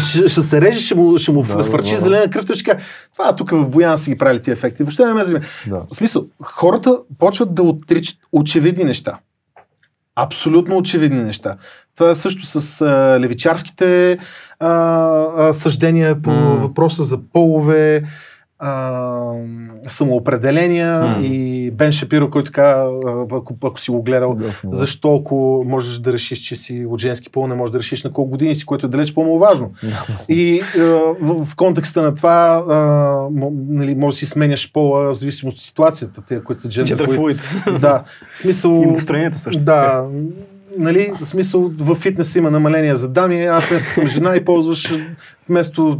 ще, 0.00 0.28
ще 0.28 0.42
се 0.42 0.60
реже, 0.60 0.80
ще 0.80 0.94
му, 0.94 1.18
ще 1.18 1.32
му 1.32 1.42
Да, 1.42 1.64
фърчи 1.64 1.94
да. 1.94 2.00
зелена 2.00 2.30
кръв, 2.30 2.44
ще 2.44 2.64
каже, 2.64 2.84
това 3.12 3.36
тук 3.36 3.50
в 3.50 3.68
Боян 3.68 3.98
си 3.98 4.10
ги 4.10 4.18
правили 4.18 4.40
тия 4.40 4.52
ефекти. 4.52 4.82
Въобще 4.82 5.06
не 5.06 5.14
ме 5.14 5.24
занимай. 5.24 5.48
Да. 5.66 5.82
В 5.92 5.96
смисъл, 5.96 6.26
хората 6.42 6.98
почват 7.18 7.54
да 7.54 7.62
отричат 7.62 8.18
очевидни 8.32 8.84
неща. 8.84 9.18
Абсолютно 10.20 10.76
очевидни 10.76 11.22
неща. 11.22 11.56
Това 11.96 12.10
е 12.10 12.14
също 12.14 12.46
с 12.46 12.80
а, 12.80 13.20
левичарските 13.20 14.18
а, 14.60 14.68
а, 14.68 15.52
съждения 15.52 16.22
по 16.22 16.30
М. 16.30 16.56
въпроса 16.56 17.04
за 17.04 17.18
полове, 17.32 18.02
а, 18.58 19.32
самоопределения 19.88 21.00
М. 21.00 21.20
и 21.22 21.70
Бен 21.70 21.92
Шапиро, 21.92 22.30
който 22.30 22.46
така, 22.46 22.86
ако, 23.32 23.56
ако 23.64 23.80
си 23.80 23.90
го 23.90 24.02
гледал, 24.02 24.34
да. 24.34 24.50
защо 24.72 25.16
ако 25.16 25.64
можеш 25.66 25.98
да 25.98 26.12
решиш, 26.12 26.38
че 26.38 26.56
си 26.56 26.86
от 26.88 27.00
женски 27.00 27.30
пол, 27.30 27.46
не 27.46 27.54
можеш 27.54 27.72
да 27.72 27.78
решиш 27.78 28.04
на 28.04 28.12
колко 28.12 28.30
години 28.30 28.54
си, 28.54 28.66
което 28.66 28.86
е 28.86 28.88
далеч 28.88 29.14
по-маловажно. 29.14 29.72
И 30.28 30.60
а, 30.76 30.80
в, 31.20 31.44
в 31.44 31.56
контекста 31.56 32.02
на 32.02 32.14
това, 32.14 32.64
а, 32.68 33.28
нали, 33.68 33.94
може 33.94 34.14
да 34.14 34.18
си 34.18 34.26
сменяш 34.26 34.72
пола 34.72 35.12
в 35.12 35.14
зависимост 35.14 35.56
от 35.56 35.62
ситуацията, 35.62 36.22
те, 36.28 36.44
които 36.44 36.62
са 36.62 36.68
fluid. 36.68 37.78
Да, 37.78 38.04
в 38.32 38.38
смисъл... 38.38 38.82
И 38.84 38.90
настроението 38.90 39.38
също. 39.38 39.64
Да, 39.64 40.06
нали, 40.78 41.12
в 41.20 41.26
смисъл 41.26 41.70
в 41.78 41.94
фитнес 41.94 42.36
има 42.36 42.50
намаление 42.50 42.96
за 42.96 43.08
дами, 43.08 43.44
аз 43.44 43.68
днес 43.68 43.94
съм 43.94 44.06
жена 44.06 44.36
и 44.36 44.44
ползваш 44.44 44.94
вместо 45.48 45.96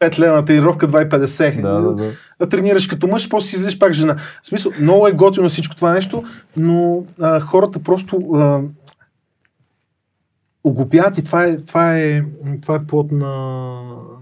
5 0.00 0.18
лена 0.18 0.44
тренировка 0.44 0.88
2,50. 0.88 1.60
Да, 1.60 1.80
да, 1.80 1.94
да. 1.94 2.12
да 2.40 2.48
тренираш 2.48 2.86
като 2.86 3.06
мъж, 3.06 3.28
после 3.28 3.48
си 3.48 3.56
излизаш 3.56 3.78
пак 3.78 3.92
жена. 3.92 4.16
В 4.42 4.46
смисъл, 4.46 4.72
много 4.80 5.06
е 5.06 5.12
готино 5.12 5.48
всичко 5.48 5.76
това 5.76 5.92
нещо, 5.92 6.24
но 6.56 7.04
а, 7.20 7.40
хората 7.40 7.82
просто 7.82 8.16
а, 8.34 8.60
оглупяват 10.64 11.18
и 11.18 11.24
това 11.24 11.44
е, 11.44 11.58
това 11.58 11.98
е, 11.98 12.24
това 12.62 12.74
е 12.74 12.86
плод 12.86 13.12
на, 13.12 13.32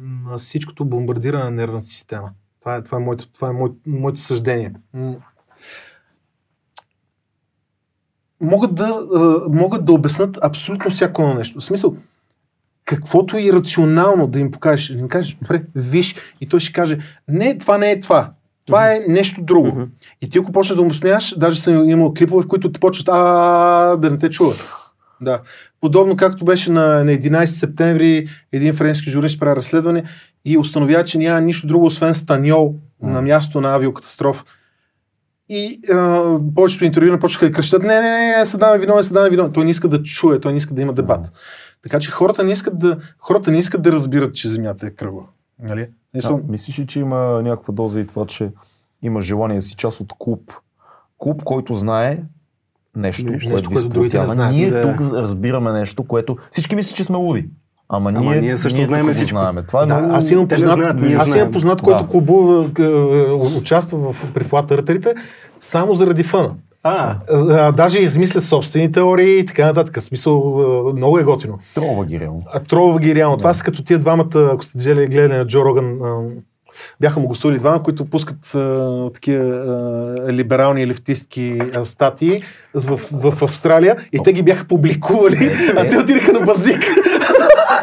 на 0.00 0.38
всичкото 0.38 0.84
бомбардиране 0.84 1.44
на 1.44 1.50
нервната 1.50 1.86
система. 1.86 2.30
Това 2.60 2.76
е, 2.76 2.82
това 2.82 2.98
е, 2.98 3.00
моето, 3.00 3.32
това 3.32 3.48
е 3.48 3.52
мое, 3.52 3.70
моето 3.86 4.20
съждение. 4.20 4.72
Могат 8.40 8.74
да, 8.74 9.06
а, 9.14 9.48
могат 9.48 9.84
да 9.84 9.92
обяснат 9.92 10.38
абсолютно 10.42 10.90
всяко 10.90 11.34
нещо. 11.34 11.60
В 11.60 11.64
смисъл, 11.64 11.96
каквото 12.86 13.38
и 13.38 13.52
рационално 13.52 14.26
да 14.26 14.38
им 14.38 14.50
покажеш, 14.50 14.88
да 14.88 14.98
им 14.98 15.08
кажеш, 15.08 15.34
добре, 15.34 15.62
виж, 15.74 16.14
и 16.40 16.48
той 16.48 16.60
ще 16.60 16.72
каже, 16.72 16.98
не, 17.28 17.58
това 17.58 17.78
не 17.78 17.90
е 17.90 18.00
това. 18.00 18.30
Това 18.66 18.92
е 18.92 19.00
нещо 19.08 19.42
друго. 19.42 19.68
Мгм. 19.68 19.82
И 20.22 20.30
ти 20.30 20.38
ако 20.38 20.52
почнеш 20.52 20.76
да 20.76 20.82
му 20.82 20.94
смеяш, 20.94 21.34
даже 21.38 21.60
съм 21.60 21.88
имал 21.90 22.14
клипове, 22.14 22.42
в 22.42 22.48
които 22.48 22.72
ти 22.72 22.80
почват 22.80 23.08
а 23.12 23.96
да 23.96 24.10
не 24.10 24.18
те 24.18 24.30
чуват. 24.30 24.72
Да. 25.20 25.40
Подобно 25.80 26.16
както 26.16 26.44
беше 26.44 26.72
на, 26.72 27.04
на 27.04 27.12
11 27.12 27.44
септември, 27.44 28.28
един 28.52 28.74
френски 28.74 29.10
журналист 29.10 29.40
прави 29.40 29.56
разследване 29.56 30.04
и 30.44 30.58
установява, 30.58 31.04
че 31.04 31.18
няма 31.18 31.40
нищо 31.40 31.66
друго, 31.66 31.86
освен 31.86 32.14
станьол 32.14 32.74
М. 33.02 33.12
на 33.12 33.22
място 33.22 33.60
на 33.60 33.74
авиокатастрофа. 33.74 34.44
И 35.48 35.80
а, 35.92 36.38
повечето 36.54 36.84
интервюна 36.84 37.18
почнаха 37.18 37.46
да 37.46 37.52
крещат, 37.52 37.82
не, 37.82 38.00
не, 38.00 38.10
не, 38.10 38.36
не, 38.38 38.46
съдаме 38.46 38.78
виновен, 38.78 39.04
съдаме 39.04 39.30
виновен. 39.30 39.52
Той 39.52 39.64
не 39.64 39.70
иска 39.70 39.88
да 39.88 40.02
чуе, 40.02 40.40
той 40.40 40.52
не 40.52 40.58
иска 40.58 40.74
да 40.74 40.82
има 40.82 40.92
дебат. 40.92 41.32
Така 41.86 41.98
че 42.00 42.10
хората 42.10 42.44
не 42.44 42.52
искат 42.52 42.78
да, 42.78 42.98
хората 43.18 43.50
не 43.50 43.58
искат 43.58 43.82
да 43.82 43.92
разбират, 43.92 44.34
че 44.34 44.48
Земята 44.48 44.86
е 44.86 44.90
кръгла. 44.90 45.22
Нали? 45.62 45.80
А, 45.80 45.86
Смисъл, 46.10 46.40
мислиш 46.48 46.78
ли, 46.78 46.86
че 46.86 47.00
има 47.00 47.42
някаква 47.42 47.74
доза 47.74 48.00
и 48.00 48.06
това, 48.06 48.26
че 48.26 48.50
има 49.02 49.20
желание 49.20 49.56
да 49.56 49.62
си 49.62 49.74
част 49.74 50.00
от 50.00 50.12
клуб? 50.18 50.52
Клуб, 51.18 51.42
който 51.44 51.74
знае 51.74 52.22
нещо, 52.96 53.30
Нещо, 53.30 53.50
което 53.50 53.68
ви 53.68 53.74
което 53.74 53.88
другите 53.88 54.20
не 54.20 54.26
знаят. 54.26 54.54
Ние 54.54 54.70
Да. 54.70 54.82
тук 54.82 55.00
разбираме 55.12 55.72
нещо, 55.72 56.04
което 56.04 56.36
всички 56.50 56.76
мислят, 56.76 56.96
че 56.96 57.04
сме 57.04 57.16
луди. 57.16 57.48
Ама, 57.88 58.10
Ама 58.10 58.20
ние, 58.20 58.40
ние 58.40 58.56
също 58.56 58.78
тук 58.78 58.86
знаем 58.86 59.12
всичко. 59.12 59.38
Знаем. 59.38 59.64
Това 59.68 59.82
е 59.82 59.86
Да, 59.86 59.98
много... 59.98 60.14
аз 60.14 60.30
имам 60.30 60.44
не 60.44 60.48
познат, 60.48 60.72
знаят, 60.72 61.00
ние 61.00 61.14
аз 61.14 61.34
имам 61.34 61.52
познат, 61.52 61.82
който 61.82 62.02
Да. 62.04 62.08
клубува, 62.10 62.70
е, 62.78 62.82
е, 62.82 63.32
участва 63.58 64.12
в 64.12 64.32
при 64.34 64.44
Eartherите 64.44 65.14
само 65.60 65.94
заради 65.94 66.22
фъна. 66.22 66.54
А, 66.88 67.16
А, 67.30 67.72
даже 67.72 67.98
измисля 67.98 68.40
собствени 68.40 68.92
теории 68.92 69.38
и 69.38 69.44
така 69.44 69.66
нататък. 69.66 70.02
Смисъл, 70.02 70.92
много 70.96 71.18
е 71.18 71.22
готино. 71.22 71.58
Тролва 71.74 72.04
ги 72.04 72.20
реално. 72.20 72.42
А 72.52 72.60
тролва 72.60 73.00
ги 73.00 73.14
реално. 73.14 73.36
Това 73.36 73.54
са 73.54 73.64
като 73.64 73.84
тия 73.84 73.98
двамата, 73.98 74.50
ако 74.52 74.64
сте 74.64 74.78
гледали, 74.78 75.06
гледали 75.06 75.38
на 75.38 75.46
Джо 75.46 75.64
Роган, 75.64 76.02
а, 76.02 76.20
бяха 77.00 77.20
му 77.20 77.28
гостували 77.28 77.58
двама, 77.58 77.82
които 77.82 78.04
пускат 78.04 78.54
а, 78.54 79.10
такива 79.14 79.44
а, 79.44 80.32
либерални 80.32 80.86
лефтистки 80.86 81.60
а, 81.76 81.84
статии 81.84 82.42
в, 82.74 83.00
в, 83.12 83.30
в 83.30 83.42
Австралия 83.42 83.96
и 84.12 84.18
те 84.24 84.32
ги 84.32 84.42
бяха 84.42 84.64
публикували, 84.64 85.50
а 85.76 85.88
те 85.88 85.98
отидаха 85.98 86.32
на 86.32 86.40
базик. 86.40 86.82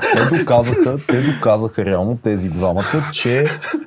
Те 0.02 0.38
доказаха, 0.38 0.98
те 1.08 1.22
доказаха 1.24 1.86
реално 1.86 2.18
тези 2.18 2.50
двамата, 2.50 2.84
че 3.14 3.46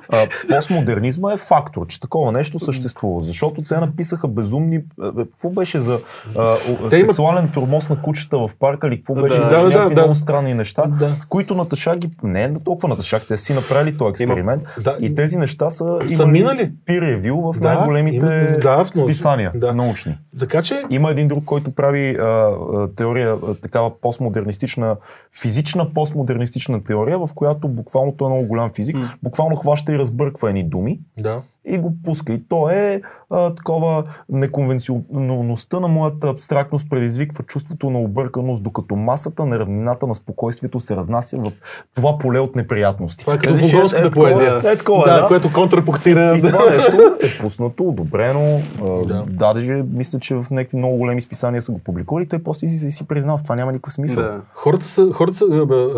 а, 0.09 0.27
постмодернизма 0.49 1.33
е 1.33 1.37
фактор, 1.37 1.87
че 1.87 1.99
такова 1.99 2.31
нещо 2.31 2.59
съществува. 2.59 3.21
Защото 3.21 3.61
те 3.61 3.77
написаха 3.77 4.27
безумни... 4.27 4.79
Какво 5.17 5.49
беше 5.49 5.79
за 5.79 5.99
а, 6.37 6.55
Те 6.57 6.71
имат- 6.71 6.91
сексуален 6.91 7.49
турмоз 7.53 7.89
на 7.89 8.01
кучета 8.01 8.37
в 8.37 8.49
парка 8.59 8.87
или 8.87 8.97
какво 8.97 9.13
беше? 9.15 9.37
да, 9.37 9.49
да, 9.63 9.69
да. 9.71 9.89
много 9.91 10.15
странни 10.15 10.53
неща, 10.53 10.83
Да. 10.89 11.11
които 11.29 11.55
Наташа 11.55 11.95
ги... 11.95 12.09
Не 12.23 12.43
е 12.43 12.53
толкова 12.55 12.87
Наташа, 12.87 13.19
те 13.19 13.37
си 13.37 13.53
направили 13.53 13.97
този 13.97 14.09
експеримент. 14.09 14.61
Да, 14.83 14.97
И 14.99 15.15
тези 15.15 15.37
неща 15.37 15.69
са, 15.69 15.99
Са 16.07 16.25
минали. 16.27 16.71
review 16.89 17.53
в 17.53 17.59
Да, 17.59 17.67
най-големите 17.67 18.15
има- 18.25 18.57
да, 18.59 18.77
в 18.77 18.87
списания, 18.95 19.51
Да. 19.55 19.73
научни. 19.73 20.17
Така 20.39 20.61
че 20.61 20.83
Има 20.89 21.11
един 21.11 21.27
друг, 21.27 21.45
който 21.45 21.71
прави 21.71 22.15
а, 22.15 22.23
а, 22.23 22.51
теория, 22.95 23.35
а, 23.43 23.53
такава 23.53 23.91
постмодернистична, 24.01 24.95
физична 25.41 25.93
постмодернистична 25.97 26.83
теория, 26.83 27.19
в 27.19 27.29
която 27.35 27.67
буквално 27.67 28.11
той 28.11 28.27
е 28.31 28.33
много 28.33 28.47
голям 28.47 28.71
физик, 28.75 28.95
М. 28.95 29.09
буквално 29.23 29.55
хваща 29.55 29.93
и 29.93 29.97
разбърква 29.97 30.49
едни 30.49 30.63
думи 30.63 30.99
да. 31.17 31.41
И 31.67 31.77
го 31.77 31.93
пуска. 32.03 32.33
И 32.33 32.47
то 32.49 32.69
е 32.69 33.01
а, 33.29 33.55
такова 33.55 34.03
неконвенционалността 34.29 35.79
на 35.79 35.87
моята 35.87 36.29
абстрактност 36.29 36.89
предизвиква 36.89 37.43
чувството 37.43 37.89
на 37.89 37.99
обърканост, 37.99 38.63
докато 38.63 38.95
масата 38.95 39.45
на 39.45 39.59
равнината 39.59 40.07
на 40.07 40.15
спокойствието 40.15 40.79
се 40.79 40.95
разнася 40.95 41.37
в 41.37 41.51
това 41.95 42.17
поле 42.17 42.39
от 42.39 42.55
неприятности. 42.55 43.21
Това 43.21 43.33
е 43.33 43.37
като 43.37 43.53
вогонската 43.53 44.03
такова, 44.03 44.25
поезия. 44.25 44.57
Е, 44.57 44.77
такова, 44.77 45.11
е, 45.11 45.13
да, 45.13 45.21
да. 45.21 45.27
което 45.27 45.53
контрапунктира. 45.53 46.37
И 46.37 46.41
това 46.41 46.71
нещо 46.71 47.17
е 47.21 47.37
пуснато, 47.41 47.83
одобрено. 47.83 48.61
Да. 48.79 49.03
Да. 49.03 49.25
Даже 49.29 49.73
мисля, 49.93 50.19
че 50.19 50.35
в 50.35 50.45
някакви 50.51 50.77
много 50.77 50.97
големи 50.97 51.21
списания 51.21 51.61
са 51.61 51.71
го 51.71 51.79
публикували. 51.79 52.27
Той 52.27 52.39
после 52.39 52.67
си, 52.67 52.91
си 52.91 53.07
признал, 53.07 53.37
в 53.37 53.43
това 53.43 53.55
няма 53.55 53.71
никакъв 53.71 53.93
смисъл. 53.93 54.23
да. 54.23 54.41
Хората 54.53 54.87
са, 54.87 55.09
хората 55.13 55.37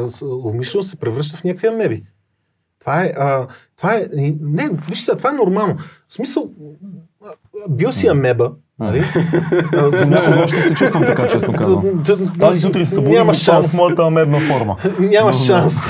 са, 0.09 0.25
умишлено 0.25 0.83
се 0.83 0.99
превръщат 0.99 1.39
в 1.39 1.43
някакви 1.43 1.67
амеби. 1.67 2.03
Това 2.79 3.03
е, 3.03 3.13
а, 3.17 3.47
това 3.77 3.95
е, 3.95 4.07
не, 4.41 4.69
виж 4.89 5.01
сега, 5.01 5.17
това 5.17 5.29
е 5.29 5.33
нормално. 5.33 5.75
В 6.07 6.13
смисъл, 6.13 6.49
бил 7.69 7.91
си 7.91 8.07
амеба, 8.07 8.51
нали? 8.79 9.03
В 9.73 10.05
Смисъл, 10.05 10.33
още 10.43 10.61
се 10.61 10.73
чувствам 10.73 11.05
така, 11.05 11.27
честно 11.27 11.53
казвам. 11.53 12.03
Тази 12.39 12.59
сутрин 12.59 12.85
се 12.85 12.93
събудих 12.93 13.17
Няма 13.17 13.33
шанс. 13.33 13.73
в 13.73 13.77
моята 13.77 14.03
амебна 14.03 14.39
форма. 14.39 14.75
Няма 14.99 15.33
шанс. 15.33 15.87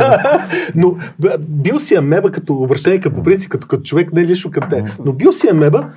Но 0.74 0.96
бил 1.38 1.78
си 1.78 1.94
амеба 1.94 2.30
като 2.30 2.54
обращение 2.54 3.00
към 3.00 3.12
по 3.14 3.22
принцип, 3.22 3.50
като, 3.50 3.66
като 3.66 3.82
човек, 3.82 4.12
не 4.12 4.26
лично 4.26 4.50
към 4.50 4.68
те. 4.70 4.84
Но 5.04 5.12
бил 5.12 5.32
си 5.32 5.48
амеба, 5.48 5.88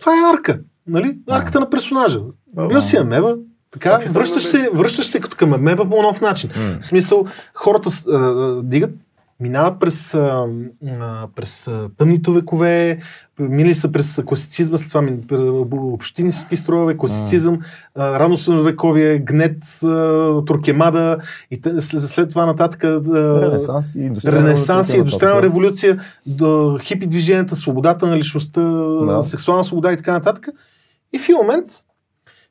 това 0.00 0.12
е 0.12 0.34
арка. 0.34 0.60
Нали? 0.86 1.18
Арката 1.28 1.60
на 1.60 1.70
персонажа. 1.70 2.20
Бил 2.68 2.82
си 2.82 2.96
амеба, 2.96 3.36
така, 3.74 4.00
ще 4.00 4.12
връщаш 4.12 4.42
се, 4.42 4.70
връщаш 4.74 5.06
се 5.06 5.20
като 5.20 5.36
към 5.36 5.52
амеба 5.52 5.88
по 5.90 6.02
нов 6.02 6.20
начин. 6.20 6.50
М. 6.56 6.76
В 6.80 6.86
смисъл, 6.86 7.24
хората 7.54 7.90
с- 7.90 8.06
а, 8.06 8.60
дигат 8.62 8.90
минават 9.40 9.80
през, 9.80 10.14
а, 10.14 10.46
през 11.36 11.68
а, 11.68 11.88
тъмните 11.98 12.30
векове, 12.30 12.98
мили 13.38 13.74
са 13.74 13.92
през 13.92 14.22
класицизма, 14.26 14.78
след 14.78 14.88
това 14.88 15.02
общински 15.72 16.56
строеве, 16.56 16.96
класицизъм, 16.96 17.58
а, 17.94 18.18
рано 18.18 18.38
средновековие, 18.38 19.18
гнет, 19.18 19.64
а, 19.84 20.44
туркемада 20.44 21.18
и 21.50 21.60
след, 21.80 22.00
след 22.02 22.28
това 22.28 22.46
нататък 22.46 22.84
а, 22.84 23.00
Ренесанс 23.44 23.94
и 23.94 24.00
индустриална 24.00 24.48
революция, 24.48 24.98
индустриална 24.98 25.42
революция, 25.42 26.00
до 26.26 26.78
хипи 26.82 27.06
движенията, 27.06 27.56
свободата 27.56 28.06
на 28.06 28.16
личността, 28.16 28.60
Да. 28.60 29.22
сексуална 29.22 29.64
свобода 29.64 29.92
и 29.92 29.96
така 29.96 30.12
нататък. 30.12 30.48
И 31.12 31.18
в 31.18 31.24
един 31.24 31.36
момент 31.36 31.66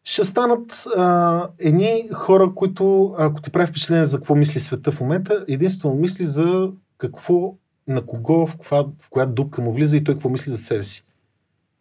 ще 0.04 0.26
станат 0.26 0.88
а, 0.96 1.50
едни 1.60 2.10
хора, 2.14 2.52
които, 2.56 3.16
ако 3.18 3.42
ти 3.42 3.52
прави 3.52 3.68
впечатление 3.68 4.06
за 4.06 4.18
какво 4.18 4.36
мисли 4.36 4.60
света 4.60 4.92
в 4.92 5.02
момента, 5.02 5.46
единствено 5.48 5.96
мисли 5.96 6.26
за 6.26 6.72
какво, 6.98 7.56
на 7.88 8.06
кого, 8.06 8.46
в, 8.46 8.52
каква, 8.52 8.86
в 9.00 9.10
коя 9.10 9.26
дупка 9.26 9.62
му 9.62 9.74
влиза 9.74 9.98
и 9.98 10.04
той 10.04 10.16
какво 10.16 10.30
мисли 10.30 10.52
за 10.52 10.58
себе 10.58 10.84
си. 10.84 11.04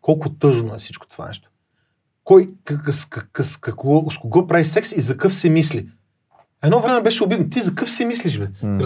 Колко 0.01 0.31
тъжно 0.31 0.75
е 0.75 0.79
всичко 0.79 1.07
това 1.09 1.27
нещо. 1.27 1.51
Кой, 2.25 2.51
как, 2.65 2.95
с, 2.95 3.05
как, 3.05 3.41
с, 3.45 3.53
с 4.11 4.19
кого 4.19 4.47
прави 4.47 4.65
секс 4.65 4.93
и 4.93 5.01
за 5.01 5.17
къв 5.17 5.35
се 5.35 5.51
мисли. 5.51 5.89
Едно 6.65 6.81
време 6.81 7.03
беше 7.03 7.25
обидно. 7.25 7.51
Ти 7.51 7.61
за 7.61 7.75
къв 7.75 7.91
се 7.91 8.05
мислиш, 8.05 8.39
бе? 8.39 8.47
М. 8.63 8.79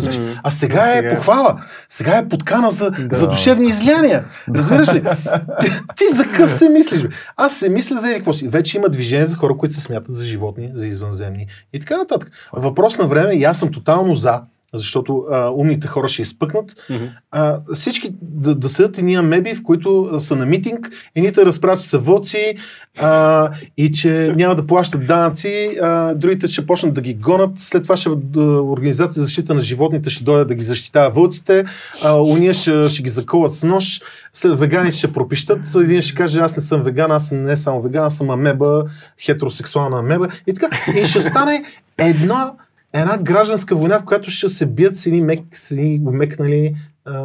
А 0.43 0.51
сега 0.51 0.81
А 0.81 0.91
е 0.91 0.97
сега 0.97 1.15
похвала. 1.15 1.61
Сега 1.89 2.17
е 2.17 2.29
подкана 2.29 2.71
за, 2.71 2.91
Да. 2.91 3.17
за 3.17 3.29
душевни 3.29 3.69
излияния. 3.69 4.25
Разбираш 4.55 4.95
ли? 4.95 5.03
Ти, 5.61 5.67
ти 5.97 6.05
за 6.15 6.25
къв 6.37 6.51
се 6.51 6.69
мислиш? 6.69 7.03
Бе? 7.03 7.09
Аз 7.37 7.57
се 7.57 7.69
мисля 7.69 7.97
за 7.97 8.09
какво 8.15 8.33
си. 8.33 8.49
Вече 8.49 8.77
има 8.77 8.89
движение 8.89 9.27
за 9.27 9.37
хора, 9.37 9.57
които 9.57 9.75
се 9.75 9.81
смятат 9.81 10.15
за 10.15 10.25
животни, 10.25 10.71
за 10.75 10.87
извънземни 10.87 11.47
и 11.73 11.81
така 11.81 11.97
нататък. 11.97 12.31
Въпрос 12.53 12.99
на 12.99 13.07
време 13.07 13.33
и 13.33 13.45
аз 13.45 13.59
съм 13.59 13.71
тотално 13.73 14.15
за, 14.15 14.41
защото 14.77 15.25
а, 15.31 15.51
умните 15.51 15.89
хора 15.89 16.09
ще 16.09 16.23
изпъкнат. 16.23 16.75
Мгм. 16.91 17.05
А, 17.31 17.61
всички 17.75 18.15
да, 18.23 18.55
да 18.55 18.69
седат 18.69 18.99
едни 18.99 19.17
меби, 19.17 19.55
в 19.55 19.63
които 19.63 20.11
а, 20.13 20.21
са 20.21 20.37
на 20.37 20.47
митинг, 20.47 20.91
едните 21.15 21.47
разправят, 21.47 21.81
че 21.81 21.89
са 21.89 21.99
вълци 21.99 22.55
а, 22.99 23.51
и 23.77 23.93
че 23.93 24.33
няма 24.37 24.55
да 24.55 24.67
плащат 24.67 25.07
данъци, 25.07 25.79
а, 25.83 26.15
другите 26.15 26.49
ще 26.49 26.67
почнат 26.67 26.95
да 26.95 27.01
ги 27.01 27.15
гонат, 27.15 27.51
след 27.57 27.83
това 27.83 27.97
ще, 27.97 28.11
да, 28.15 28.63
Организация 28.63 29.13
за 29.13 29.25
защита 29.25 29.55
на 29.55 29.61
животните 29.61 30.11
ще 30.11 30.25
дойде 30.25 30.45
да 30.45 30.55
ги 30.55 30.65
защитава 30.65 31.09
вълците, 31.09 31.65
а, 32.05 32.23
уния 32.23 32.55
ще, 32.55 32.89
ще 32.89 33.03
ги 33.03 33.11
заколат 33.11 33.55
с 33.55 33.63
нож, 33.63 34.01
след 34.33 34.59
веганите 34.59 34.97
ще 34.97 35.13
пропищат, 35.13 35.75
един 35.77 36.03
ще 36.03 36.15
каже 36.15 36.41
аз 36.41 36.57
не 36.57 36.63
съм 36.63 36.83
веган, 36.83 37.13
аз 37.13 37.33
не 37.33 37.57
само 37.57 37.83
веган, 37.83 38.05
аз 38.05 38.17
съм 38.17 38.31
амеба, 38.31 38.85
хетеросексуална 39.21 39.99
амеба 39.99 40.29
и 40.47 40.55
така. 40.55 40.69
И 41.01 41.05
ще 41.05 41.21
стане 41.21 41.65
една, 41.99 42.53
една 43.01 43.19
гражданска 43.19 43.77
война, 43.77 43.99
в 43.99 44.05
която 44.05 44.31
ще 44.31 44.49
се 44.49 44.67
бият 44.67 44.97
с 44.97 45.07
едни, 45.07 45.21
мек, 45.21 45.41
с 45.53 45.71
едни 45.71 46.01
мекнали 46.05 46.75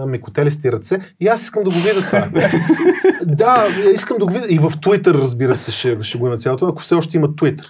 мекотелести 0.07 0.71
ръце. 0.71 0.99
И 1.19 1.27
аз 1.27 1.41
искам 1.41 1.63
да 1.63 1.69
го 1.69 1.75
видя 1.75 2.05
това. 2.05 2.29
да, 3.25 3.67
искам 3.93 4.17
да 4.17 4.25
го 4.25 4.33
видя. 4.33 4.45
И 4.49 4.59
в 4.59 4.71
Twitter, 4.71 5.13
разбира 5.13 5.55
се, 5.55 5.71
ще, 5.71 6.01
ще 6.01 6.17
го 6.17 6.27
има 6.27 6.37
цялото, 6.37 6.67
ако 6.67 6.81
все 6.81 6.95
още 6.95 7.17
има 7.17 7.29
Twitter. 7.29 7.65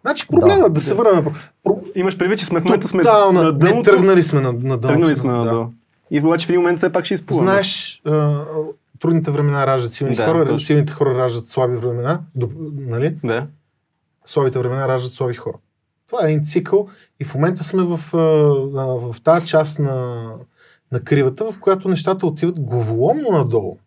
Значи 0.00 0.26
проблема, 0.28 0.62
да, 0.62 0.68
да 0.68 0.80
се 0.80 0.94
върнем. 0.94 1.24
на 1.24 1.32
Про... 1.64 1.80
Имаш 1.94 2.18
предвид, 2.18 2.38
че 2.38 2.44
сме 2.44 2.60
в 2.60 2.64
момента 2.64 2.88
сме 2.88 3.02
Тотална- 3.02 3.32
на 3.32 3.44
не, 3.44 3.58
дъното. 3.58 3.90
тръгнали 3.90 4.22
сме 4.22 4.40
на, 4.40 4.52
на 4.52 4.58
дъното. 4.58 4.88
Тръгнали 4.88 5.16
сме 5.16 5.32
да. 5.32 5.38
надолу. 5.38 5.66
И 6.10 6.20
обаче 6.20 6.46
в 6.46 6.48
един 6.48 6.60
момент 6.60 6.78
все 6.78 6.92
пак 6.92 7.04
ще 7.04 7.14
изплуваме. 7.14 7.46
Знаеш, 7.46 8.00
а, 8.04 8.40
трудните 9.00 9.30
времена 9.30 9.66
раждат 9.66 9.92
силни 9.92 10.16
Да, 10.16 10.26
хора, 10.26 10.44
точно. 10.44 10.58
силните 10.58 10.92
хора 10.92 11.18
раждат 11.18 11.46
слаби 11.48 11.76
времена, 11.76 12.20
доп- 12.38 12.52
нали? 12.88 13.16
Да. 13.24 13.46
слабите 14.26 14.58
времена 14.58 14.88
раждат 14.88 15.12
слаби 15.12 15.34
хора. 15.34 15.56
Това 16.10 16.26
е 16.26 16.32
един 16.32 16.44
цикъл 16.44 16.88
и 17.20 17.24
в 17.24 17.34
момента 17.34 17.64
сме 17.64 17.82
в, 17.82 18.00
а, 18.14 18.18
в 18.84 19.16
тази 19.24 19.46
част 19.46 19.78
на, 19.78 20.30
на 20.92 21.00
кривата, 21.00 21.52
в 21.52 21.60
която 21.60 21.88
нещата 21.88 22.26
отиват 22.26 22.60
главоломно 22.60 23.30
надолу. 23.32 23.78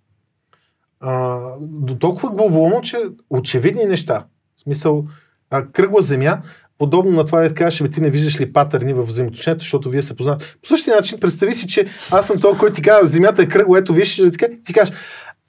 А, 0.99 1.39
до 1.61 1.95
толкова 1.95 2.29
главоломно, 2.29 2.81
че 2.81 2.97
очевидни 3.29 3.85
неща. 3.85 4.25
В 4.55 4.61
смисъл, 4.61 5.05
а, 5.49 5.65
кръгла 5.65 6.01
земя, 6.01 6.41
подобно 6.77 7.11
на 7.11 7.25
това 7.25 7.41
да 7.41 7.53
кажеш, 7.53 7.89
ти 7.91 8.01
не 8.01 8.09
виждаш 8.09 8.39
ли 8.39 8.53
патърни 8.53 8.93
в 8.93 9.03
взаимоотношенията, 9.03 9.63
защото 9.63 9.89
вие 9.89 10.01
се 10.01 10.15
познавате. 10.15 10.55
По 10.61 10.67
същия 10.67 10.95
начин, 10.95 11.19
представи 11.19 11.53
си, 11.53 11.67
че 11.67 11.87
аз 12.11 12.27
съм 12.27 12.39
този, 12.39 12.59
който 12.59 12.75
ти 12.75 12.81
казва, 12.81 13.05
земята 13.05 13.41
е 13.41 13.47
кръгла, 13.47 13.79
ето 13.79 13.93
виж, 13.93 14.19
и 14.19 14.31
така, 14.31 14.47
ти 14.65 14.73
кажеш, 14.73 14.95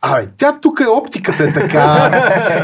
Абе, 0.07 0.29
тя 0.37 0.59
тук 0.61 0.81
е 0.81 0.87
оптиката 0.87 1.45
е 1.45 1.53
така. 1.53 2.11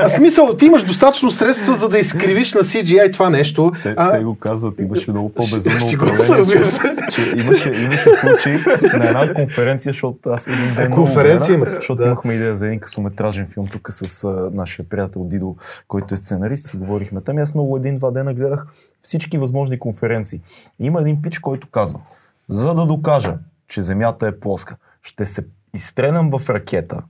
В 0.09 0.11
смисъл, 0.11 0.57
ти 0.57 0.67
имаш 0.67 0.83
достатъчно 0.83 1.31
средства, 1.31 1.75
за 1.75 1.89
да 1.89 1.99
изкривиш 1.99 2.55
на 2.55 2.61
CGI 2.61 3.13
това 3.13 3.31
нещо. 3.31 3.73
Те, 3.83 3.95
а, 3.97 4.11
те 4.11 4.25
го 4.25 4.39
казват, 4.39 4.81
имаше 4.81 5.11
много 5.11 5.29
по-безумно 5.29 5.79
управление, 5.95 6.39
разбира 6.39 6.65
че, 7.11 7.23
че 7.23 7.37
имаше, 7.37 7.73
имаше 7.85 8.13
случаи 8.13 8.59
на 8.99 9.07
една 9.07 9.35
конференция, 9.35 9.93
защото 9.93 10.19
аз 10.27 10.49
един 10.49 10.75
ден 10.77 10.93
А, 10.93 10.95
конференция 10.95 11.55
имате, 11.55 11.75
защото 11.75 12.03
да. 12.03 12.07
имахме 12.07 12.33
идея 12.33 12.57
за 12.57 12.67
един 12.67 12.81
късометражен 12.81 13.47
филм 13.47 13.67
тук 13.67 13.89
с 13.91 14.25
а, 14.25 14.51
нашия 14.53 14.89
приятел 14.89 15.25
Дидо, 15.25 15.57
който 15.89 16.15
е 16.15 16.17
сценарист, 16.17 16.67
си 16.67 16.77
говорихме 16.77 17.21
там. 17.21 17.39
и 17.39 17.41
Аз 17.41 17.55
много 17.55 17.77
един-два 17.77 18.11
дена 18.11 18.35
гледах 18.35 18.67
всички 19.03 19.39
възможни 19.39 19.79
конференции. 19.79 20.41
И 20.81 20.87
има 20.87 21.01
един 21.01 21.23
пич, 21.23 21.39
който 21.39 21.69
казва, 21.71 22.01
за 22.49 22.75
да 22.75 22.87
докажа, 22.87 23.35
че 23.69 23.81
Земята 23.81 24.27
е 24.27 24.41
плоска, 24.41 24.77
ще 25.03 25.27
се 25.27 25.45
изстрелям 25.75 26.31
в 26.31 26.51
ракета, 26.51 27.03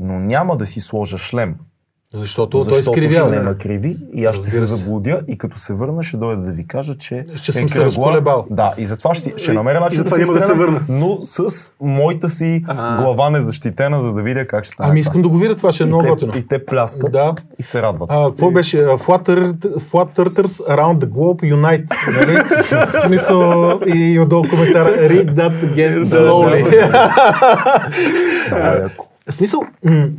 но 0.00 0.12
няма 0.14 0.56
да 0.56 0.66
си 0.66 0.80
сложа 0.80 1.18
шлем, 1.18 1.54
Защото, 2.14 2.50
той 2.58 2.64
защото 2.64 2.98
изкривява. 3.00 3.28
ще 3.28 3.40
ме 3.40 3.54
криви 3.54 3.96
и 4.12 4.24
аз 4.24 4.36
ще 4.36 4.50
се 4.50 4.60
заблудя 4.60 5.20
и 5.28 5.38
като 5.38 5.58
се 5.58 5.74
върна 5.74 6.02
ще 6.02 6.16
дойда 6.16 6.42
да 6.42 6.52
ви 6.52 6.66
кажа, 6.66 6.94
че 6.94 7.26
Ще 7.34 7.50
е 7.50 7.54
съм 7.54 7.68
се 7.68 7.84
разколебал. 7.84 8.46
Да, 8.50 8.74
и 8.78 8.86
затова 8.86 9.14
ще, 9.14 9.32
ще 9.36 9.50
И- 9.50 9.54
намеря 9.54 9.76
и 9.76 9.80
начин 9.80 10.02
да 10.02 10.10
се 10.10 10.18
да 10.24 10.40
се 10.40 10.52
върна. 10.52 10.82
но 10.88 11.18
с 11.22 11.42
моята 11.80 12.28
си 12.28 12.64
А. 12.68 12.96
глава 12.96 13.30
незащитена, 13.30 14.00
за 14.00 14.12
да 14.12 14.22
видя 14.22 14.46
как 14.46 14.64
ще 14.64 14.72
стане 14.72 14.90
Ами 14.90 15.00
искам 15.00 15.22
да 15.22 15.28
го 15.28 15.38
видя 15.38 15.54
това, 15.54 15.72
ще 15.72 15.82
е 15.82 15.84
и 15.84 15.88
много 15.88 16.02
те, 16.02 16.08
готино. 16.08 16.32
И 16.36 16.46
те 16.48 16.66
пляскат 16.66 17.12
Да. 17.12 17.34
и 17.58 17.62
се 17.62 17.82
радват. 17.82 18.08
А, 18.12 18.28
какво 18.28 18.50
беше? 18.50 18.80
А, 18.80 18.86
Flat, 18.88 19.28
Earth- 19.28 19.78
Flat 19.80 20.18
Earthers 20.18 20.68
Around 20.68 20.98
the 20.98 21.06
Globe 21.06 21.54
Unite. 21.54 21.90
Нали? 22.10 22.36
В 22.86 23.06
смисъл 23.06 23.40
и 23.86 24.20
отдолу 24.20 24.44
коментар 24.50 24.86
Read 24.86 25.34
that 25.34 25.64
again 25.64 25.98
Да, 25.98 26.04
slowly. 26.04 26.90
Да, 28.50 28.80
яко. 28.82 29.06
В 29.26 29.32
смисъл, 29.32 29.62
м- 29.84 30.10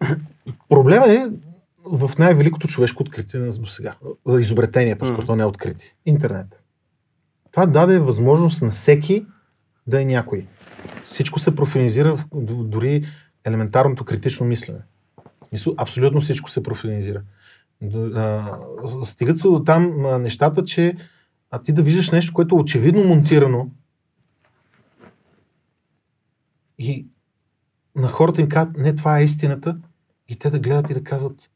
проблема 0.68 1.06
е 1.12 1.26
в 1.84 2.10
най-великото 2.18 2.68
човешко 2.68 3.02
откритие 3.02 3.40
до 3.40 3.66
сега. 3.66 3.94
Изобретение, 4.38 4.98
по-скоро, 4.98 5.26
то 5.26 5.36
не 5.36 5.42
е 5.42 5.46
откритие. 5.46 5.94
Интернет. 6.06 6.62
Това 7.50 7.66
даде 7.66 7.98
възможност 7.98 8.62
на 8.62 8.70
всеки 8.70 9.26
да 9.86 10.02
е 10.02 10.04
някой. 10.04 10.46
Всичко 11.04 11.38
се 11.38 11.54
профилизира, 11.54 12.24
дори 12.34 13.04
елементарното 13.44 14.04
критично 14.04 14.46
мислене. 14.46 14.80
Мисъл, 15.52 15.74
абсолютно 15.76 16.20
всичко 16.20 16.50
се 16.50 16.62
профилизира. 16.62 17.22
Стигат 19.04 19.38
се 19.38 19.48
до 19.48 19.64
там 19.64 20.02
нещата, 20.22 20.64
че 20.64 20.94
а 21.50 21.62
ти 21.62 21.72
да 21.72 21.82
виждаш 21.82 22.10
нещо, 22.10 22.34
което 22.34 22.56
е 22.56 22.58
очевидно 22.58 23.04
монтирано 23.04 23.70
и 26.78 27.06
на 27.98 28.08
хората 28.08 28.40
им 28.40 28.48
казват, 28.48 28.76
не, 28.76 28.94
това 28.94 29.18
е 29.18 29.24
истината, 29.24 29.76
и 30.28 30.36
те 30.36 30.50
да 30.50 30.58
гледат 30.58 30.90
и 30.90 30.94
да 30.94 31.04
казват, 31.04 31.50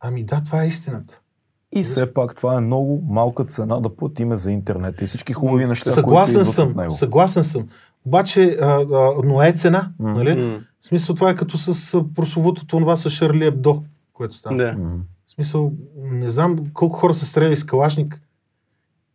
ами 0.00 0.24
да, 0.24 0.42
това 0.44 0.64
е 0.64 0.68
истината. 0.68 1.20
И 1.72 1.82
все 1.82 2.14
пак 2.14 2.34
това 2.34 2.56
е 2.56 2.60
много 2.60 3.02
малка 3.08 3.44
цена 3.44 3.80
да 3.80 3.96
платиме 3.96 4.36
за 4.36 4.52
интернет 4.52 5.00
и 5.00 5.06
всички 5.06 5.32
хубави 5.32 5.66
неща, 5.66 5.90
съгласен 5.90 6.34
които 6.34 6.52
съм, 6.52 6.68
от 6.68 6.76
него. 6.76 6.92
съгласен 6.92 7.44
съм. 7.44 7.68
Обаче, 8.04 8.58
а, 8.60 8.86
а, 8.92 9.14
но 9.24 9.42
е 9.42 9.52
цена, 9.52 9.92
М. 9.98 10.12
нали? 10.12 10.34
М. 10.34 10.60
В 10.80 10.86
смисъл 10.86 11.14
това 11.14 11.30
е 11.30 11.34
като 11.34 11.58
с 11.58 12.04
прословутото 12.14 12.66
това 12.66 12.96
с 12.96 13.10
Шарли 13.10 13.46
Ебдо, 13.46 13.82
което 14.12 14.34
стана. 14.34 14.56
Да. 14.56 14.72
М. 14.72 14.98
В 15.26 15.30
смисъл, 15.30 15.72
не 15.96 16.30
знам 16.30 16.58
колко 16.72 16.96
хора 16.96 17.14
са 17.14 17.26
стреляли 17.26 17.56
с 17.56 17.64
калашник. 17.64 18.20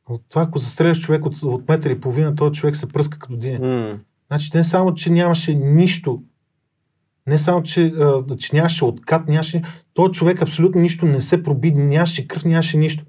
От 0.09 0.21
това, 0.29 0.41
ако 0.41 0.59
застреляш 0.59 0.99
човек 0.99 1.25
от, 1.25 1.43
от 1.43 1.69
метър 1.69 1.89
и 1.89 1.99
половина, 1.99 2.35
този 2.35 2.53
човек 2.53 2.75
се 2.75 2.87
пръска 2.87 3.19
като 3.19 3.37
диня. 3.37 3.59
М. 3.67 3.99
Значи 4.27 4.51
не 4.55 4.63
само, 4.63 4.93
че 4.93 5.11
нямаше 5.11 5.53
нищо, 5.53 6.21
не 7.27 7.39
само, 7.39 7.63
че, 7.63 7.85
а, 7.85 8.37
че 8.37 8.55
нямаше 8.55 8.85
откат, 8.85 9.27
нямаше... 9.27 9.61
Този 9.93 10.11
човек 10.11 10.41
абсолютно 10.41 10.81
нищо 10.81 11.05
не 11.05 11.21
се 11.21 11.43
проби, 11.43 11.71
нямаше 11.71 12.27
кръв, 12.27 12.45
нямаше 12.45 12.77
нищо. 12.77 13.03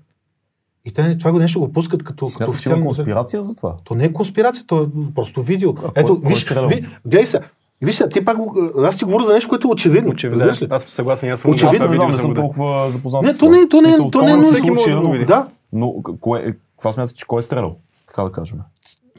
И 0.84 0.92
те 0.92 1.18
това 1.18 1.32
го 1.32 1.38
нещо 1.38 1.60
го 1.60 1.72
пускат 1.72 2.02
като, 2.02 2.14
като 2.16 2.28
Смяташ, 2.28 2.46
има 2.46 2.50
официално... 2.50 2.84
конспирация 2.86 3.42
за 3.42 3.54
това? 3.54 3.76
То 3.84 3.94
не 3.94 4.04
е 4.04 4.12
конспирация, 4.12 4.64
то 4.66 4.82
е 4.82 4.86
просто 5.14 5.42
видео. 5.42 5.74
кой- 5.74 5.90
Ето, 5.94 6.20
кой 6.20 6.32
виж, 6.32 6.42
стрелял? 6.42 6.68
ви, 6.68 6.86
гледай 7.06 7.26
се, 7.26 7.40
виж 7.82 7.94
сега, 7.94 8.08
ти 8.08 8.24
пак 8.24 8.36
аз 8.78 8.98
ти 8.98 9.04
говоря 9.04 9.24
за 9.24 9.32
нещо, 9.32 9.48
което 9.48 9.68
е 9.68 9.70
очевидно. 9.70 10.10
Очевидно. 10.10 10.44
ли? 10.44 10.50
Аз 10.70 10.82
съм 10.82 10.88
съгласен. 10.88 11.30
Аз 11.30 11.40
съм 11.40 11.50
Очевидно, 11.50 11.84
Аз 11.84 11.90
не 11.90 11.96
знам, 11.96 12.10
не 12.10 12.18
съм 12.18 12.34
толкова 12.34 12.90
запознат 12.90 13.22
Не, 13.22 13.32
с 13.32 13.38
то 13.38 13.46
това. 13.46 13.56
не 13.56 13.62
е- 13.62 13.68
то 13.68 13.80
не 13.80 13.88
е- 13.88 13.96
то 14.10 14.22
не 14.22 14.30
е 14.30 14.36
да 14.36 15.00
го 15.00 15.08
но-. 15.08 15.24
Да, 15.26 15.48
Но 15.72 15.92
кое, 16.20 16.40
е- 16.40 16.52
каква 16.76 16.92
смяташ, 16.92 17.12
че 17.12 17.24
кой 17.26 17.38
е 17.38 17.42
стрелял? 17.42 17.76
Така 18.06 18.22
да 18.22 18.32
кажем. 18.32 18.58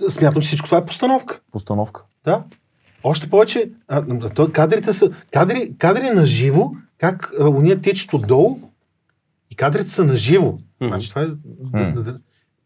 смятам, 0.10 0.42
че 0.42 0.48
всичко 0.48 0.66
това 0.66 0.78
е 0.78 0.86
постановка. 0.86 1.40
Постановка. 1.52 2.04
Да. 2.26 2.44
Още 3.04 3.30
повече, 3.30 3.72
а, 3.88 4.30
то, 4.30 4.52
кадрите 4.52 4.94
са, 4.94 5.12
кадри, 5.34 5.72
кадри 5.78 6.10
на 6.10 6.26
живо, 6.26 6.72
как 6.98 7.32
а, 7.40 7.50
уния 7.50 7.82
тичат 7.82 8.14
отдолу 8.14 8.60
и 9.52 9.56
кадрите 9.56 9.90
са 9.90 10.06
на 10.06 10.16
живо. 10.16 10.48
Мгм. 10.82 10.90
Значи 10.90 11.10
това 11.10 11.22
е... 11.22 11.26
Да, 11.48 11.92
да, 11.92 12.04
да. 12.04 12.20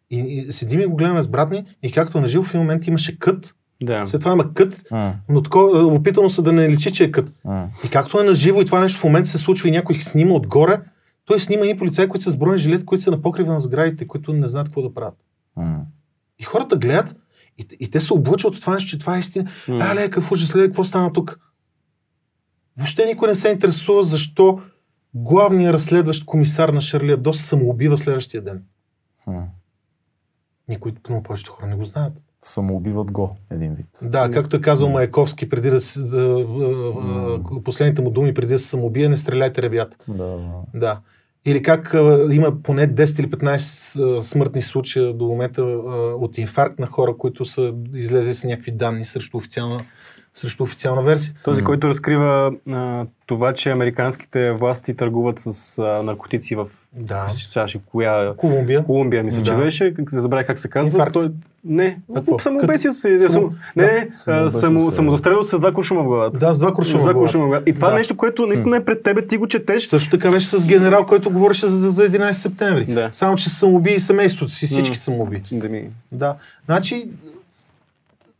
И, 0.10 0.20
и 0.20 0.52
седим 0.52 0.80
и 0.82 0.86
го 0.86 0.96
гледаме 0.96 1.22
с 1.22 1.28
брат 1.28 1.50
ми 1.50 1.64
и 1.84 1.92
както 1.92 2.22
на 2.22 2.28
живо 2.28 2.44
в 2.44 2.50
един 2.50 2.62
момент 2.62 2.88
имаше 2.88 3.20
кът, 3.20 3.56
Да. 3.84 4.08
след 4.08 4.20
това 4.22 4.34
има 4.34 4.54
кът, 4.54 4.84
М, 4.92 5.14
но 5.30 5.44
тако, 5.44 5.60
опитано 5.74 6.30
се 6.30 6.42
да 6.42 6.52
не 6.52 6.70
личи, 6.70 6.92
че 6.92 7.04
е 7.04 7.12
кът. 7.12 7.32
м. 7.46 7.68
И 7.86 7.90
както 7.90 8.20
е 8.20 8.24
на 8.24 8.36
живо 8.36 8.62
и 8.62 8.66
това 8.66 8.80
нещо 8.80 9.00
в 9.00 9.04
момента 9.04 9.30
се 9.30 9.38
случва 9.38 9.70
и 9.70 9.72
някой 9.72 9.96
снима 9.96 10.34
отгоре, 10.34 10.80
той 11.26 11.40
снима 11.40 11.66
и 11.66 11.78
полицаи, 11.78 12.08
които 12.08 12.24
са 12.24 12.32
с 12.32 12.38
бронен 12.38 12.58
жилет, 12.58 12.86
които 12.86 13.04
са 13.04 13.12
на 13.12 13.22
покрива 13.22 13.54
на 13.54 13.60
сградите, 13.60 14.08
които 14.08 14.34
не 14.34 14.48
знаят 14.48 14.68
какво 14.68 14.82
да 14.82 14.94
правят. 14.94 15.16
М. 15.58 15.80
И 16.40 16.44
хората 16.44 16.76
гледат 16.78 17.16
и, 17.58 17.66
и 17.80 17.92
те 17.92 18.02
се 18.02 18.14
облъчват 18.14 18.56
от 18.56 18.62
това 18.62 18.74
нещо, 18.74 18.90
че 18.90 19.00
това 19.00 19.16
е 19.16 19.20
истина. 19.20 19.50
М. 19.68 19.78
А, 19.82 19.96
ле, 19.96 20.04
какъв 20.04 20.32
ужас, 20.32 20.56
ле, 20.56 20.66
какво 20.66 20.86
стана 20.86 21.14
тук? 21.14 21.40
Въобще 22.78 23.06
никой 23.06 23.28
не 23.28 23.36
се 23.36 23.50
интересува 23.50 24.04
защо 24.04 24.62
главният 25.14 25.74
разследващ 25.74 26.26
комисар 26.26 26.70
на 26.70 26.82
Шарли 26.82 27.12
Ебдо 27.12 27.34
се 27.34 27.44
самоубива 27.44 27.98
следващия 27.98 28.42
ден. 28.42 28.64
М. 29.28 29.48
Никой, 30.70 30.94
много 31.10 31.24
повечето 31.24 31.52
хора 31.52 31.68
не 31.68 31.76
го 31.76 31.84
знаят. 31.84 32.14
Самоубиват 32.42 33.12
го, 33.12 33.38
един 33.50 33.76
вид. 33.76 34.00
Да, 34.02 34.32
както 34.32 34.56
е 34.56 34.62
казал 34.62 34.90
Маяковски, 34.90 35.50
преди 35.50 35.70
да, 35.70 35.80
да, 35.98 36.46
а, 36.62 37.40
а, 37.56 37.64
последните 37.64 38.02
му 38.02 38.10
думи 38.10 38.34
преди 38.34 38.54
да 38.54 38.60
се 38.60 38.68
самоубие, 38.68 39.10
не 39.10 39.18
стреляйте, 39.18 39.62
ребята. 39.62 39.98
Да. 40.08 40.40
Да. 40.74 41.00
Или 41.46 41.62
как 41.62 41.94
а, 41.94 42.28
има 42.32 42.52
поне 42.64 42.88
10 42.88 43.20
или 43.20 43.28
15 43.30 44.18
а, 44.18 44.24
смъртни 44.24 44.62
случая 44.62 45.14
до 45.14 45.26
момента 45.26 45.62
а, 45.62 45.66
от 46.16 46.38
инфаркт 46.38 46.80
на 46.80 46.88
хора, 46.88 47.16
които 47.18 47.46
са 47.46 47.74
излезли 47.94 48.34
с 48.34 48.44
някакви 48.44 48.72
данни 48.72 49.06
срещу 49.06 49.38
официална, 49.38 49.80
срещу 50.34 50.64
официална 50.64 51.04
версия. 51.04 51.36
Този, 51.44 51.62
М. 51.62 51.66
който 51.66 51.88
разкрива 51.88 52.52
а, 52.70 53.06
това, 53.26 53.54
че 53.54 53.70
американските 53.70 54.52
власти 54.52 54.96
търгуват 54.96 55.40
с 55.40 55.78
а, 55.80 55.84
наркотици 56.04 56.56
в 56.56 56.68
Да. 56.94 57.26
сега 57.30 57.68
ще 57.68 57.80
коя 57.80 58.34
Колумбия. 58.38 58.84
Колумбия, 58.84 59.24
мисля, 59.24 59.44
че 59.44 59.52
Да. 59.52 59.58
беше, 59.58 59.94
как 59.94 60.10
се 60.10 60.20
забравя 60.20 60.44
как 60.44 60.60
се 60.60 60.70
казва. 60.70 60.90
Инфаркт. 60.90 61.14
Той, 61.14 61.30
не, 61.66 62.00
Какво? 62.16 62.40
самоубесил 62.40 62.94
се. 62.94 63.20
Само- 63.20 63.32
Само... 63.34 63.54
Не, 63.76 63.84
не, 63.84 64.10
а, 64.10 64.16
Самоубесил 64.16 64.60
само, 64.60 64.80
се. 64.82 64.92
самозастрелил 64.92 65.44
с 65.44 65.60
два 65.60 65.74
куршума 65.74 66.02
в 66.02 66.06
главата. 66.06 66.40
Да, 66.40 66.54
с 66.54 66.60
два 66.60 66.70
С 66.70 66.74
куршума. 66.74 67.00
два 67.00 67.12
в 67.12 67.14
главата. 67.14 67.20
куршума 67.22 67.44
в 67.44 67.48
главата. 67.48 67.70
И 67.70 67.74
това 67.74 67.88
Да. 67.88 67.94
е 67.94 67.98
нещо, 67.98 68.18
което 68.18 68.46
наистина 68.46 68.78
е 68.78 68.86
пред 68.86 69.04
тебе, 69.04 69.28
ти 69.28 69.38
го 69.38 69.48
четеш. 69.48 69.86
Също 69.86 70.10
така 70.10 70.32
беше 70.32 70.48
с 70.48 70.68
генерал, 70.68 71.06
който 71.06 71.30
говореше 71.30 71.68
за, 71.68 71.92
за 71.92 72.04
11 72.04 72.32
септември. 72.34 72.86
Да. 72.86 73.10
Само, 73.12 73.36
че 73.36 73.50
самоуби 73.50 73.92
и 73.92 74.00
семейството 74.00 74.52
си, 74.52 74.66
всички 74.66 74.90
М. 74.90 74.96
самоуби. 74.96 75.44
Да 75.52 75.70
ми... 75.70 75.90
Да. 76.12 76.36
Значи, 76.66 77.10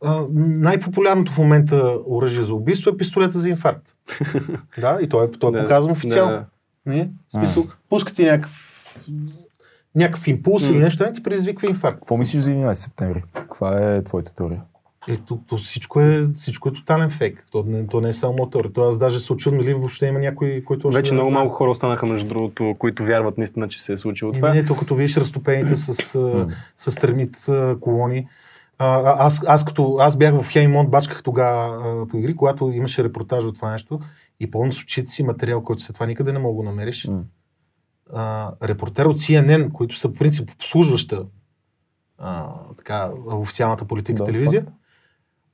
а, 0.02 0.24
най-популярното 0.34 1.32
в 1.32 1.38
момента 1.38 1.98
оръжие 2.06 2.44
за 2.44 2.54
убийство 2.54 2.90
е 2.90 2.96
пистолета 2.96 3.38
за 3.38 3.48
инфаркт. 3.48 3.94
да, 4.78 4.98
и 5.02 5.08
той 5.08 5.24
е, 5.24 5.30
той 5.30 5.50
е 5.50 5.52
Да, 5.52 5.62
показан 5.62 5.90
официално. 5.90 6.32
да. 6.32 6.44
Не? 6.86 7.08
В 7.28 7.32
смисъл, 7.32 7.66
пускате 7.88 8.24
някакъв, 8.24 8.70
някакъв 9.94 10.28
импулс 10.28 10.66
или 10.68 10.76
М. 10.76 10.80
нещо, 10.84 11.04
и 11.04 11.12
ти 11.12 11.22
предизвиква 11.22 11.68
инфаркт. 11.68 11.98
Какво 11.98 12.16
мислиш 12.16 12.42
за 12.42 12.50
11 12.50 12.72
септември? 12.72 13.22
Каква 13.34 13.94
е 13.94 14.04
твоята 14.04 14.34
теория? 14.34 14.62
Ето, 15.08 15.38
то 15.48 15.56
всичко, 15.56 16.00
е, 16.00 16.28
всичко 16.34 16.68
е 16.68 16.72
тотален 16.72 17.10
фейк. 17.10 17.44
То 17.52 17.64
не, 17.66 17.86
то 17.86 18.00
не 18.00 18.08
е 18.08 18.12
само 18.12 18.50
теория. 18.50 18.72
То 18.72 18.88
аз 18.88 18.98
даже 18.98 19.20
се 19.20 19.32
очудвам 19.32 19.60
дали 19.64 19.74
въобще 19.74 20.06
има 20.06 20.18
някой, 20.18 20.62
който 20.66 20.88
още 20.88 20.98
Вече 20.98 21.10
не 21.10 21.14
много 21.14 21.30
знае. 21.30 21.42
малко 21.42 21.54
хора 21.54 21.70
останаха, 21.70 22.06
между 22.06 22.28
другото, 22.28 22.74
които 22.78 23.04
вярват 23.04 23.38
наистина, 23.38 23.68
че 23.68 23.82
се 23.82 23.92
е 23.92 23.96
случило 23.96 24.32
това. 24.32 24.54
Не, 24.54 24.64
то 24.64 24.76
като 24.76 24.94
видиш 24.94 25.16
разтопените 25.16 25.76
с, 25.76 25.94
с 26.78 26.94
термит 27.00 27.46
колони. 27.80 28.28
А, 28.78 29.14
аз, 29.26 29.42
аз, 29.46 29.64
като, 29.64 29.96
аз 30.00 30.16
бях 30.16 30.42
в 30.42 30.48
Хеймонт, 30.48 30.90
бачках 30.90 31.22
тогава 31.22 32.08
по 32.08 32.16
игри, 32.18 32.36
когато 32.36 32.72
имаше 32.72 33.04
репортаж 33.04 33.44
от 33.44 33.54
това 33.54 33.70
нещо 33.72 34.00
и 34.40 34.50
помня 34.50 34.72
с 34.72 34.82
очите 34.82 35.10
си 35.10 35.22
материал, 35.22 35.62
който 35.62 35.82
след 35.82 35.94
това 35.94 36.06
никъде 36.06 36.32
не 36.32 36.38
мога 36.38 36.52
да 36.52 36.56
го 36.56 36.62
намериш. 36.62 37.08
А, 38.12 38.52
репортер 38.62 39.06
от 39.06 39.18
CNN, 39.18 39.72
които 39.72 39.98
са 39.98 40.08
по 40.08 40.14
принцип 40.14 40.50
обслужваща 40.50 41.26
а, 42.18 42.48
така, 42.78 43.10
официалната 43.26 43.84
политика 43.84 44.18
Да, 44.18 44.24
телевизия, 44.24 44.60
факт. 44.60 44.72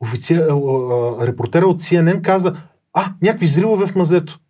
офици... 0.01 0.35
а, 0.35 0.39
а, 0.39 1.27
репортера 1.27 1.67
от 1.67 1.81
CNN 1.81 2.23
каза, 2.23 2.57
а, 2.93 3.15
някакви 3.23 3.47
зрилове 3.47 3.87
в 3.87 3.95
мазето. 3.95 4.41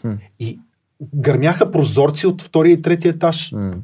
Хм. 0.00 0.12
И 0.38 0.60
гърмяха 1.14 1.70
прозорци 1.70 2.26
от 2.26 2.42
втория 2.42 2.72
и 2.72 2.82
третия 2.82 3.10
етаж. 3.10 3.52
М. 3.52 3.74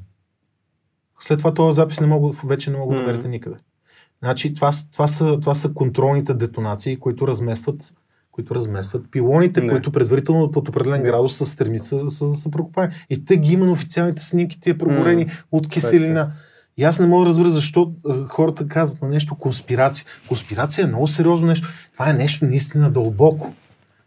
След 1.20 1.39
това 1.39 1.55
този 1.55 1.77
запис 1.77 2.01
не 2.01 2.07
мога, 2.07 2.39
вече 2.45 2.70
не 2.70 2.78
мога 2.78 2.95
да 2.95 3.01
намерите 3.01 3.28
никъде. 3.28 3.57
Значи, 4.23 4.55
това, 4.55 4.70
това, 4.93 5.09
са, 5.09 5.41
това 5.41 5.55
са 5.55 5.75
контролните 5.75 6.35
детонации, 6.35 6.97
които 6.97 7.28
разместват, 7.28 7.93
които 8.36 8.55
разместват 8.55 9.10
пилоните, 9.10 9.60
Не. 9.60 9.68
които 9.68 9.92
предварително 9.92 10.50
под 10.50 10.68
определен 10.68 11.02
Да. 11.02 11.10
градус 11.10 11.36
са 11.36 11.47
стремят 11.47 11.84
са, 11.84 12.10
са, 12.10 12.34
са 12.34 12.50
прокопани. 12.50 12.92
И 13.10 13.24
те 13.24 13.36
ги 13.36 13.52
има 13.52 13.66
на 13.66 13.73
официалните 13.73 14.23
снимки, 14.23 14.60
тия 14.60 14.78
прогорени 14.78 15.24
М. 15.24 15.31
от 15.52 15.68
киселина. 15.68 16.31
И 16.76 16.84
аз 16.84 16.98
не 16.98 17.06
мога 17.06 17.24
да 17.24 17.28
разбера 17.28 17.48
защо 17.48 17.92
хората 18.28 18.68
казват 18.68 19.02
на 19.02 19.08
нещо 19.08 19.34
конспирация. 19.34 20.05
Конспирация 20.28 20.84
е 20.84 20.89
много 20.89 21.06
сериозно 21.06 21.47
нещо. 21.47 21.68
Това 21.92 22.10
е 22.10 22.15
нещо 22.15 22.44
наистина 22.44 22.90
дълбоко. 22.90 23.52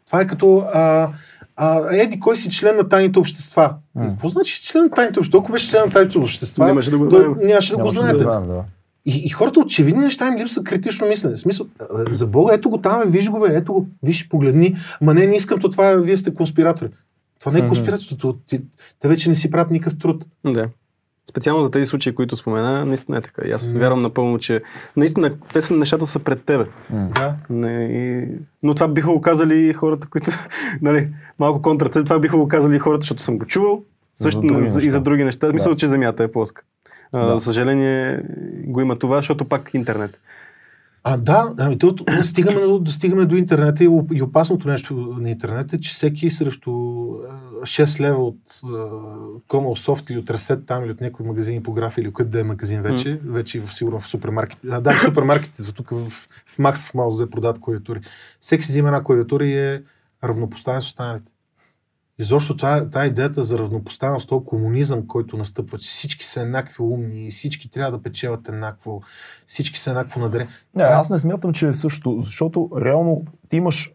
Това 0.06 0.22
е 0.22 0.28
като 0.28 0.58
а, 0.74 1.10
а, 1.56 1.96
еди, 1.96 2.20
кой 2.20 2.38
си 2.38 2.50
член 2.50 2.76
на 2.76 2.90
тайните 2.90 3.20
общества? 3.20 3.76
Какво 4.02 4.28
значи 4.30 4.62
член 4.64 4.84
на 4.84 4.90
тайните 4.90 5.20
общества? 5.20 5.40
Ако 5.40 5.52
беше 5.52 5.70
член 5.70 5.82
на 5.86 5.92
тайните 5.92 6.18
общества, 6.18 6.66
Нямаше 6.66 6.92
да 6.92 6.98
го 6.98 7.06
знаем. 7.06 7.36
Нямаше 7.44 7.72
да 7.72 7.78
го 7.78 7.86
да 7.86 7.92
знаете. 7.92 8.18
знаем, 8.18 8.48
да. 8.48 8.64
И, 9.06 9.22
и 9.26 9.30
хората 9.30 9.60
очевидни 9.60 10.04
неща 10.04 10.28
им 10.28 10.38
липсва 10.38 10.64
критично 10.64 11.08
мислене. 11.08 11.36
В 11.36 11.40
смисъл, 11.40 11.68
за 12.10 12.28
Бога, 12.28 12.54
ето 12.54 12.70
го 12.70 12.78
там, 12.78 13.04
виж 13.06 13.30
го, 13.30 13.40
бе, 13.40 13.48
ето 13.50 13.74
го, 13.74 13.88
виж, 14.04 14.30
погледни. 14.30 14.76
Ма 15.02 15.14
не, 15.14 15.28
не 15.28 15.36
искам 15.36 15.60
то 15.60 15.70
това, 15.70 15.92
вие 15.92 16.18
сте 16.18 16.34
конспиратори. 16.34 16.90
Това 17.40 17.52
не 17.52 17.60
е 17.60 17.70
ти- 18.48 18.62
те 19.00 19.08
вече 19.08 19.30
не 19.30 19.36
си 19.36 19.52
правят 19.52 19.72
никакъв 19.72 20.00
труд. 20.00 20.26
Да. 20.46 20.70
Специално 21.30 21.64
за 21.64 21.72
тези 21.72 21.86
случаи, 21.86 22.16
които 22.16 22.36
спомена, 22.36 22.86
наистина 22.86 23.18
е 23.18 23.22
така. 23.22 23.48
И 23.48 23.52
аз 23.52 23.74
М. 23.74 23.80
вярвам 23.80 24.02
напълно, 24.02 24.40
че 24.40 24.62
наистина 24.98 25.32
те 25.54 25.62
са, 25.62 25.74
нещата 25.74 26.06
са 26.06 26.20
пред 26.20 26.44
тебе. 26.44 26.66
Да. 26.90 27.36
Не, 27.50 27.84
и... 27.84 28.28
Но 28.64 28.74
това 28.76 28.88
биха 28.88 29.08
го 29.08 29.22
казали 29.22 29.74
хората, 29.74 30.08
които, 30.08 30.32
нали, 30.82 31.08
малко 31.40 31.62
контра, 31.62 31.90
това 31.90 32.20
биха 32.20 32.38
го 32.38 32.48
казали 32.48 32.80
хората, 32.80 33.02
защото 33.02 33.24
съм 33.24 33.38
го 33.38 33.46
чувал, 33.46 33.84
За 34.14 34.24
също 34.24 34.42
други 34.42 34.70
за, 34.70 34.82
и 34.82 34.90
за 34.90 35.02
други 35.02 35.24
неща. 35.24 35.48
Да. 35.48 35.54
Мисля, 35.54 35.76
че 35.76 35.88
Земята 35.88 36.24
е 36.24 36.32
плоска. 36.32 36.64
Да. 37.14 37.38
За 37.38 37.40
съжаление 37.40 38.24
го 38.66 38.82
има 38.82 39.00
това, 39.00 39.16
защото 39.18 39.46
пак 39.46 39.74
интернет. 39.74 40.20
А, 41.04 41.18
да, 41.18 41.54
ами 41.60 41.78
то, 41.78 41.96
стигаме, 42.24 42.62
до, 42.62 42.92
стигаме 42.92 43.26
до 43.26 43.36
интернета 43.36 43.84
и, 43.84 43.88
оп- 43.88 44.18
и 44.18 44.22
опасното 44.22 44.68
нещо 44.68 44.94
на 45.20 45.30
интернета 45.30 45.76
е, 45.76 45.80
че 45.80 45.92
всеки 45.92 46.30
срещу 46.30 46.72
а, 46.72 46.76
6 47.62 48.00
лева 48.00 48.24
от 48.24 48.40
Comal 49.48 49.88
Soft 49.88 50.12
или 50.12 50.20
от 50.20 50.26
Reset 50.26 50.66
там 50.66 50.84
или 50.84 50.92
от 50.92 51.02
някой 51.02 51.26
магазин 51.26 51.64
по 51.64 51.74
граф 51.74 51.98
или 51.98 52.14
къде 52.14 52.30
да 52.30 52.40
е 52.40 52.44
магазин 52.44 52.82
вече, 52.82 53.20
вече 53.26 53.58
и 53.58 53.62
в, 53.62 53.74
сигурно 53.74 54.00
в 54.00 54.08
супермаркет. 54.08 54.60
А, 54.70 54.82
да, 54.82 54.92
в 54.92 55.02
супермаркетите, 55.02 55.62
за 55.62 55.74
тук 55.74 55.90
в, 55.90 56.10
в 56.46 56.58
Max 56.58 56.92
в 56.92 56.94
Мал 56.94 57.12
за 57.12 57.30
продават 57.30 57.60
клавиатури. 57.60 58.00
Всеки 58.42 58.64
си 58.64 58.72
взима 58.72 58.88
една 58.88 59.04
клавиатура 59.04 59.46
и 59.46 59.58
е 59.58 59.82
равнопоставен 60.24 60.82
с 60.82 60.86
останалите. 60.86 61.32
И 62.20 62.24
защо 62.24 62.58
това, 62.58 62.90
тази 62.90 63.08
идеята 63.08 63.44
за 63.44 63.58
равнопоставеност, 63.58 64.30
този 64.30 64.46
комунизъм, 64.46 65.08
който 65.08 65.38
настъпва, 65.38 65.78
че 65.78 65.90
всички 65.90 66.26
са 66.26 66.42
еднакви 66.42 66.84
умни 66.84 67.28
и 67.28 67.32
всички 67.32 67.72
трябва 67.72 67.92
да 67.92 68.04
печелят 68.04 68.50
еднакво, 68.50 69.02
всички 69.48 69.80
са 69.80 69.90
еднакво 69.90 70.20
надарени. 70.20 70.50
Не, 70.76 70.84
аз 70.84 71.10
не 71.10 71.20
смятам, 71.20 71.54
че 71.54 71.68
е 71.68 71.74
също, 71.74 72.16
защото 72.20 72.70
реално 72.82 73.24
ти 73.50 73.58
имаш 73.58 73.92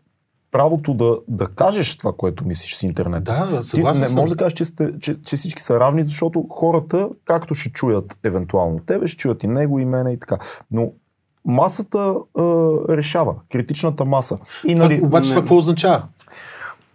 правото 0.51 0.95
да, 0.95 1.19
да 1.29 1.47
кажеш 1.47 1.97
това, 1.97 2.13
което 2.19 2.47
мислиш 2.47 2.75
с 2.77 2.83
интернет. 2.83 3.25
Да, 3.25 3.61
Ти 3.61 3.67
съгласен 3.67 4.03
не 4.03 4.07
съм. 4.09 4.17
можеш 4.17 4.31
да 4.31 4.37
кажеш, 4.37 4.53
че, 4.53 4.65
сте, 4.65 4.99
че, 5.01 5.23
че 5.23 5.37
всички 5.37 5.63
са 5.63 5.81
равни, 5.81 6.03
защото 6.03 6.47
хората, 6.51 7.09
както 7.25 7.55
ще 7.55 7.71
чуят 7.71 8.19
евентуално 8.25 8.79
тебе, 8.79 9.07
ще 9.07 9.17
чуят 9.17 9.43
и 9.43 9.47
него, 9.47 9.79
и 9.79 9.85
мене 9.85 10.13
и 10.13 10.19
така. 10.21 10.37
Но 10.71 10.93
масата 11.45 12.15
е, 12.39 12.41
решава, 12.97 13.35
критичната 13.53 14.05
маса. 14.05 14.39
И, 14.67 14.75
Това, 14.75 14.89
нали, 14.89 15.01
обаче 15.03 15.29
не- 15.29 15.35
това 15.35 15.43
какво 15.43 15.57
означава? 15.57 16.03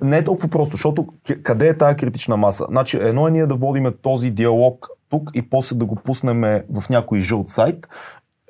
Не 0.01 0.17
е 0.17 0.23
толкова 0.23 0.47
просто, 0.47 0.71
защото 0.71 1.07
къде 1.43 1.67
е 1.67 1.77
тази 1.77 1.95
критична 1.95 2.37
маса? 2.37 2.65
Значи 2.69 2.97
едно 2.97 3.27
е 3.27 3.31
ние 3.31 3.45
да 3.45 3.55
водиме 3.55 3.91
този 3.91 4.29
диалог 4.29 4.87
тук 5.09 5.29
и 5.33 5.41
после 5.41 5.75
да 5.75 5.85
го 5.85 5.95
пуснем 5.95 6.41
в 6.69 6.89
някой 6.89 7.19
жълт 7.19 7.49
сайт, 7.49 7.87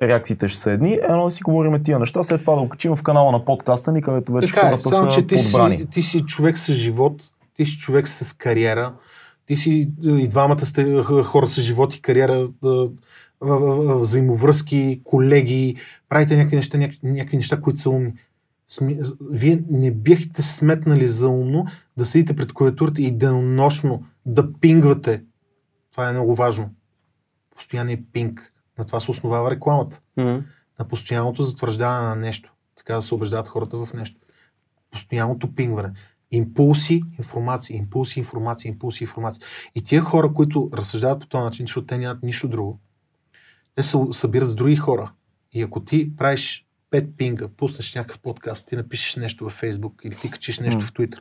реакциите 0.02 0.48
ще 0.48 0.58
са 0.60 0.70
едни, 0.70 0.98
едно 1.02 1.24
да 1.24 1.30
си 1.30 1.42
говорим 1.42 1.82
тия 1.82 1.98
неща, 1.98 2.22
след 2.22 2.40
това 2.40 2.54
да 2.54 2.62
го 2.62 2.68
качим 2.68 2.96
в 2.96 3.02
канала 3.02 3.32
на 3.32 3.44
подкаста 3.44 3.92
ни, 3.92 4.02
където 4.02 4.32
вече 4.32 4.54
Така 4.54 4.66
е, 4.66 4.70
хората 4.70 4.88
само 4.88 5.12
са 5.12 5.20
че 5.20 5.26
ти 5.26 5.34
подбрани. 5.36 5.76
си, 5.76 5.86
ти 5.86 6.02
си 6.02 6.20
човек 6.20 6.58
с 6.58 6.72
живот, 6.72 7.22
ти 7.54 7.64
си 7.66 7.78
човек 7.78 8.08
с 8.08 8.32
кариера, 8.32 8.92
ти 9.46 9.56
си 9.56 9.90
и 10.04 10.28
двамата 10.28 10.66
сте 10.66 11.02
хора 11.24 11.46
с 11.46 11.60
живот 11.60 11.94
и 11.94 12.02
кариера, 12.02 12.48
в- 12.62 12.88
взаимовръзки, 14.00 15.00
колеги, 15.04 15.76
правите 16.08 16.36
някакви 16.36 16.56
неща, 16.56 16.78
някакви, 16.78 16.98
някакви 17.04 17.36
неща, 17.36 17.60
които 17.60 17.78
са 17.80 17.90
умни. 17.90 18.12
Сми- 18.70 19.16
Вие 19.30 19.62
не 19.70 19.90
бихте 19.90 20.42
сметнали 20.42 21.08
за 21.08 21.28
умно 21.28 21.66
да 21.96 22.06
седите 22.06 22.36
пред 22.36 22.52
клавиатурата 22.52 23.02
и 23.02 23.10
денонощно 23.12 24.04
да 24.26 24.52
пингвате. 24.52 25.24
Това 25.92 26.08
е 26.08 26.12
много 26.12 26.34
важно. 26.34 26.74
Постоянният 27.50 28.00
пинг. 28.12 28.52
На 28.78 28.84
това 28.84 29.00
се 29.00 29.10
основава 29.10 29.50
рекламата 29.50 30.00
М. 30.16 30.42
на 30.78 30.88
постоянното 30.88 31.42
затвърждаване 31.42 32.08
на 32.08 32.16
нещо. 32.16 32.52
Така 32.76 32.94
да 32.94 33.02
се 33.02 33.14
убеждават 33.14 33.48
хората 33.48 33.84
в 33.84 33.94
нещо. 33.94 34.20
Постоянното 34.90 35.54
пингване. 35.54 35.92
Импулси, 36.30 37.02
информация, 37.18 37.76
импулси, 37.76 38.18
информация, 38.18 38.68
импулси, 38.70 39.04
информация. 39.04 39.42
И 39.74 39.82
тия 39.82 40.02
хора, 40.02 40.32
които 40.32 40.70
разсъждават 40.74 41.20
по 41.20 41.26
този 41.26 41.44
начин, 41.44 41.64
защото 41.66 41.86
те 41.86 41.98
нямат 41.98 42.22
нищо 42.22 42.48
друго, 42.48 42.78
те 43.74 43.82
се 43.82 43.98
събират 44.12 44.48
с 44.50 44.54
други 44.54 44.76
хора. 44.76 45.12
И 45.52 45.62
ако 45.62 45.80
ти 45.84 46.16
правиш 46.16 46.66
пет 46.90 47.16
пинга, 47.16 47.48
пуснеш 47.48 47.94
някакъв 47.94 48.18
подкаст, 48.18 48.66
ти 48.66 48.76
напишеш 48.76 49.16
нещо 49.16 49.44
във 49.44 49.52
Фейсбук 49.52 50.00
или 50.04 50.14
ти 50.14 50.30
качиш 50.30 50.58
нещо 50.58 50.80
М. 50.80 50.86
в 50.86 50.92
Twitter, 50.92 51.18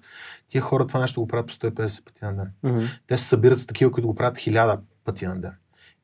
тия 0.48 0.62
хора 0.62 0.88
това 0.88 1.00
нещо 1.00 1.22
го 1.22 1.28
правят 1.28 1.48
по 1.48 1.54
150 1.54 2.04
пъти 2.06 2.26
на 2.26 2.36
ден. 2.36 2.52
Мгм. 2.64 2.86
Те 3.08 3.18
се 3.18 3.26
събират 3.26 3.60
с 3.60 3.66
такива, 3.66 3.92
които 3.92 4.08
го 4.08 4.16
правят 4.16 4.38
хиляда 4.38 4.80
пъти 5.04 5.26
на 5.26 5.42
ден. 5.42 5.54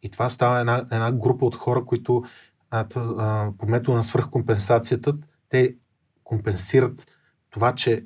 И 0.03 0.09
това 0.09 0.29
става 0.29 0.59
една, 0.59 0.85
една 0.91 1.11
група 1.11 1.45
от 1.45 1.55
хора, 1.55 1.85
които 1.85 2.23
а, 2.71 2.85
а, 2.95 3.51
по 3.57 3.67
метода 3.67 3.97
на 3.97 4.03
свръхкомпенсацията, 4.03 5.13
те 5.49 5.75
компенсират 6.23 7.07
това, 7.49 7.75
че 7.75 8.05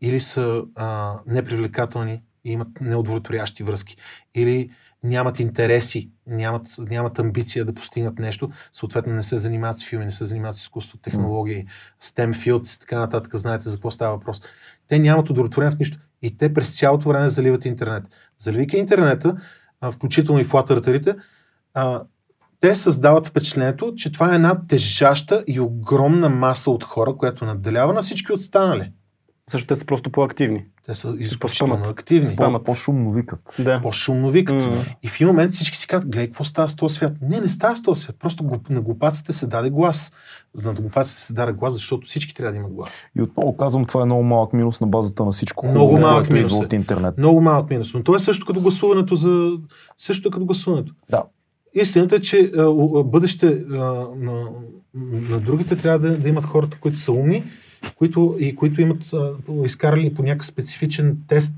или 0.00 0.20
са 0.20 0.64
а, 0.74 1.18
непривлекателни 1.26 2.22
и 2.44 2.52
имат 2.52 2.80
неудовлетворящи 2.80 3.62
връзки, 3.62 3.96
или 4.34 4.70
нямат 5.02 5.38
интереси, 5.38 6.10
нямат, 6.26 6.66
нямат 6.78 7.18
амбиция 7.18 7.64
да 7.64 7.74
постигнат 7.74 8.18
нещо, 8.18 8.50
съответно 8.72 9.12
не 9.12 9.22
се 9.22 9.38
занимават 9.38 9.78
с 9.78 9.84
филми, 9.84 10.04
не 10.04 10.10
се 10.10 10.24
занимават 10.24 10.56
с 10.56 10.60
изкуство, 10.60 10.98
технологии, 10.98 11.66
STEM 12.02 12.32
fields 12.32 12.76
и 12.76 12.80
така 12.80 12.98
нататък, 12.98 13.36
знаете 13.36 13.68
за 13.68 13.76
какво 13.76 13.90
става 13.90 14.16
въпрос. 14.16 14.42
Те 14.88 14.98
нямат 14.98 15.30
удовлетворение 15.30 15.76
в 15.76 15.78
нищо 15.78 15.98
и 16.22 16.36
те 16.36 16.54
през 16.54 16.78
цялото 16.78 17.08
време 17.08 17.28
заливат 17.28 17.64
интернет. 17.64 18.04
Заливайки 18.38 18.76
интернета, 18.76 19.36
включително 19.92 20.40
и 20.40 20.44
флатъртерите, 20.44 21.16
те 22.60 22.76
създават 22.76 23.26
впечатлението, 23.26 23.94
че 23.94 24.12
това 24.12 24.32
е 24.32 24.34
една 24.34 24.66
тежаща 24.66 25.44
и 25.46 25.60
огромна 25.60 26.28
маса 26.28 26.70
от 26.70 26.84
хора, 26.84 27.16
която 27.16 27.44
надделява 27.44 27.92
на 27.92 28.02
всички 28.02 28.32
останали. 28.32 28.92
Също 29.50 29.66
те 29.66 29.74
са 29.74 29.84
просто 29.84 30.10
по-активни. 30.10 30.64
Те 30.86 30.94
са 30.94 31.16
изключително 31.18 31.74
активни. 31.74 32.26
Спамат. 32.26 32.64
По-шумно 32.64 33.12
викат. 33.12 33.56
Да. 33.58 33.80
По-шумно 33.82 34.30
викат. 34.30 34.66
М. 34.66 34.84
И 35.02 35.08
в 35.08 35.14
един 35.14 35.26
момент 35.26 35.52
всички 35.52 35.76
си 35.76 35.86
казват, 35.86 36.10
гледай, 36.10 36.26
какво 36.26 36.44
става 36.44 36.68
с 36.68 36.76
този 36.76 36.94
свят? 36.94 37.12
Не, 37.22 37.40
не 37.40 37.48
става 37.48 37.76
с 37.76 37.82
този 37.82 38.00
свят. 38.00 38.16
Просто 38.18 38.60
на 38.70 38.80
глупаците 38.80 39.32
се 39.32 39.46
даде 39.46 39.70
глас. 39.70 40.12
На 40.64 40.72
глупаците 40.72 41.20
се 41.20 41.32
даде 41.32 41.52
глас, 41.52 41.74
защото 41.74 42.06
всички 42.06 42.34
трябва 42.34 42.52
да 42.52 42.58
имат 42.58 42.72
глас. 42.72 42.90
И 43.18 43.22
отново 43.22 43.56
казвам, 43.56 43.84
това 43.84 44.02
е 44.02 44.04
много 44.04 44.22
малък 44.22 44.52
минус 44.52 44.80
на 44.80 44.86
базата 44.86 45.24
на 45.24 45.30
всичко. 45.30 45.66
Много 45.66 45.86
хубаво, 45.86 46.06
малък 46.06 46.22
което 46.22 46.32
минус 46.32 46.52
е. 46.52 46.64
от 46.64 46.72
интернет. 46.72 47.18
Много 47.18 47.40
малък 47.40 47.70
минус. 47.70 47.94
Но 47.94 48.02
то 48.02 48.14
е 48.14 48.18
също 48.18 48.46
като 48.46 48.60
гласуването 48.60 49.14
за... 49.14 49.50
Също 49.98 50.30
като 50.30 50.44
гласуването. 50.44 50.94
Да. 51.10 51.22
Истината 51.74 52.16
е, 52.16 52.20
че 52.20 52.52
а, 52.58 52.72
бъдеще 53.04 53.46
а, 53.46 53.76
на, 54.16 54.48
на 54.94 55.40
другите 55.40 55.76
трябва 55.76 55.98
да, 55.98 56.18
да 56.18 56.28
имат 56.28 56.44
хората, 56.44 56.78
които 56.80 56.98
са 56.98 57.12
умни 57.12 57.44
които, 57.96 58.36
и 58.38 58.56
които 58.56 58.80
имат 58.80 59.12
а, 59.12 59.32
изкарали 59.64 60.14
по 60.14 60.22
някакъв 60.22 60.46
специфичен 60.46 61.18
тест 61.28 61.52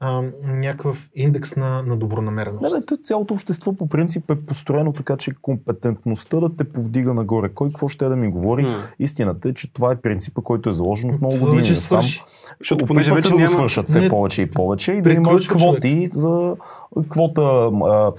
а, 0.00 0.22
някакъв 0.44 1.10
индекс 1.14 1.56
на, 1.56 1.82
на 1.82 1.96
добронамереност. 1.96 2.62
Не, 2.62 2.80
бе, 2.80 2.86
то 2.86 2.96
цялото 2.96 3.34
общество 3.34 3.72
по 3.72 3.86
принцип 3.86 4.30
е 4.30 4.34
построено 4.34 4.92
така, 4.92 5.16
че 5.16 5.32
компетентността 5.42 6.40
да 6.40 6.56
те 6.56 6.64
повдига 6.64 7.14
нагоре. 7.14 7.48
Кой 7.48 7.68
какво 7.68 7.88
ще 7.88 8.08
да 8.08 8.16
ми 8.16 8.28
говори? 8.28 8.62
М. 8.62 8.76
Истината 8.98 9.48
е, 9.48 9.54
че 9.54 9.72
това 9.72 9.92
е 9.92 9.96
принципа, 9.96 10.42
който 10.42 10.68
е 10.68 10.72
заложен 10.72 11.10
от 11.14 11.20
много 11.20 11.34
Това 11.34 11.46
години. 11.46 11.68
вече 11.68 11.76
свърши. 11.76 12.22
Защото 12.60 12.86
понеже 12.86 13.12
вече 13.12 13.28
да 13.28 13.32
го 13.32 13.38
няма... 13.38 13.48
свършат 13.48 13.88
все 13.88 14.00
Не. 14.00 14.08
повече 14.08 14.42
и 14.42 14.50
повече 14.50 14.92
и 14.92 15.02
да 15.02 15.12
има 15.12 15.38
квоти 15.40 16.06
за 16.06 16.56
квота. 17.08 17.70
А, 17.84 18.12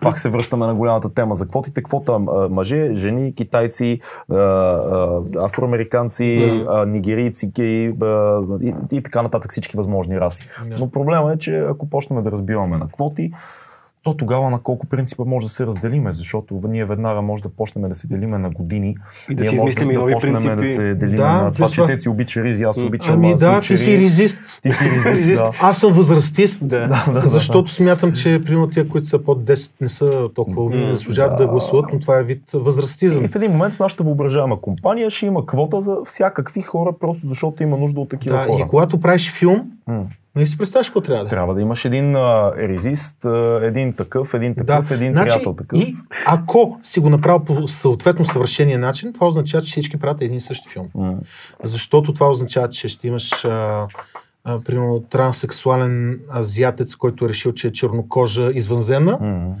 пак 0.00 0.18
се 0.18 0.30
връщаме 0.30 0.66
на 0.66 0.74
голямата 0.74 1.14
тема 1.14 1.34
за 1.34 1.48
квотите. 1.48 1.82
Квота 1.82 2.18
мъже, 2.50 2.94
жени, 2.94 3.34
китайци, 3.34 4.00
афроамериканци, 5.38 6.64
нигерийци 6.86 7.52
и, 7.58 7.94
и, 8.62 8.74
и 8.92 9.02
така 9.02 9.22
нататък 9.22 9.50
всички 9.50 9.76
възможни 9.76 10.20
раси. 10.20 10.48
Но 10.78 10.90
проблема 10.90 11.32
е, 11.32 11.38
че 11.38 11.58
ако 11.58 11.90
почнем 11.90 12.22
да 12.22 12.30
разбиваме 12.30 12.78
на 12.78 12.88
квоти, 12.88 13.32
то 14.08 14.16
тогава 14.16 14.50
на 14.50 14.58
колко 14.58 14.86
принципа 14.86 15.24
може 15.24 15.46
да 15.46 15.52
се 15.52 15.66
разделиме, 15.66 16.12
защото 16.12 16.60
ние 16.68 16.84
веднага 16.84 17.22
може 17.22 17.42
да 17.42 17.48
почнем 17.48 17.88
да 17.88 17.94
се 17.94 18.06
делиме 18.06 18.38
на 18.38 18.50
години. 18.50 18.96
И 19.30 19.34
да 19.34 19.42
ние 19.42 19.50
си 19.50 19.56
може 19.56 19.74
да 19.74 19.92
нови 19.92 20.12
почнем 20.12 20.32
принципи. 20.34 20.56
да 20.56 20.64
се 20.64 20.94
делиме 20.94 21.16
Да, 21.16 21.32
на 21.32 21.52
това, 21.52 21.68
това- 21.68 21.86
че 21.86 21.94
те 21.94 22.00
си 22.00 22.08
обича 22.08 22.42
ризи, 22.44 22.64
аз 22.64 22.82
обичам 22.82 23.14
Ами 23.14 23.34
да, 23.34 23.60
ти 23.60 23.78
си 23.78 23.98
резист. 23.98 24.38
Ти 24.62 24.72
си 24.72 24.84
резист, 25.06 25.42
да. 25.42 25.50
Аз 25.60 25.78
съм 25.78 25.92
възрастист, 25.92 26.58
Да. 26.62 26.86
Да, 26.86 27.04
да, 27.06 27.20
да. 27.20 27.28
защото 27.28 27.70
смятам, 27.72 28.12
че 28.12 28.40
примерно 28.46 28.68
тия, 28.68 28.88
които 28.88 29.06
са 29.06 29.18
под 29.18 29.44
10 29.44 29.72
не 29.80 29.88
са 29.88 30.28
толкова 30.34 30.62
умни, 30.62 30.86
не 30.86 30.94
заслужават 30.94 31.38
да. 31.38 31.44
да. 31.44 31.50
гласуват, 31.50 31.84
но 31.92 31.98
това 31.98 32.18
е 32.18 32.22
вид 32.22 32.42
възрастизъм. 32.54 33.24
И 33.24 33.28
в 33.28 33.36
един 33.36 33.50
момент 33.50 33.74
в 33.74 33.80
нашата 33.80 34.02
въображаема 34.02 34.60
компания 34.60 35.10
ще 35.10 35.26
има 35.26 35.46
квота 35.46 35.80
за 35.80 35.96
всякакви 36.06 36.62
хора, 36.62 36.92
просто 37.00 37.26
защото 37.26 37.62
има 37.62 37.76
нужда 37.76 38.00
от 38.00 38.08
такива 38.08 38.36
Да, 38.36 38.44
хора. 38.44 38.62
и 38.66 38.68
когато 38.68 39.00
правиш 39.00 39.32
филм, 39.32 39.62
Не 40.38 40.46
си 40.46 40.58
представяш 40.58 40.88
какво 40.88 41.00
трябва 41.00 41.24
да 41.24 41.28
е. 41.28 41.30
Трябва 41.30 41.54
да 41.54 41.60
имаш 41.60 41.84
един 41.84 42.16
а, 42.16 42.52
резист, 42.56 43.24
а, 43.24 43.60
един 43.62 43.92
такъв, 43.92 44.34
един 44.34 44.54
такъв, 44.54 44.90
един 44.90 45.12
значи, 45.12 45.28
приятел 45.28 45.54
такъв. 45.54 45.78
И 45.78 45.94
ако 46.26 46.78
си 46.82 47.00
го 47.00 47.10
направил 47.10 47.44
по 47.44 47.68
съответно 47.68 48.24
съвършения 48.24 48.78
начин, 48.78 49.12
това 49.12 49.26
означава, 49.26 49.62
че 49.62 49.70
всички 49.70 49.96
правят 49.98 50.22
един 50.22 50.36
и 50.36 50.40
същи 50.40 50.68
филм. 50.68 50.88
М. 50.94 51.14
Защото 51.64 52.12
това 52.12 52.30
означава, 52.30 52.68
че 52.68 52.88
ще 52.88 53.08
имаш 53.08 53.44
а, 53.44 53.86
а, 54.44 54.60
примерно 54.60 55.00
транссексуален 55.10 56.20
азиатец, 56.34 56.96
който 56.96 57.24
е 57.24 57.28
решил, 57.28 57.52
че 57.52 57.68
е 57.68 57.72
чернокожа 57.72 58.50
извънземна, 58.54 59.18
М. 59.20 59.54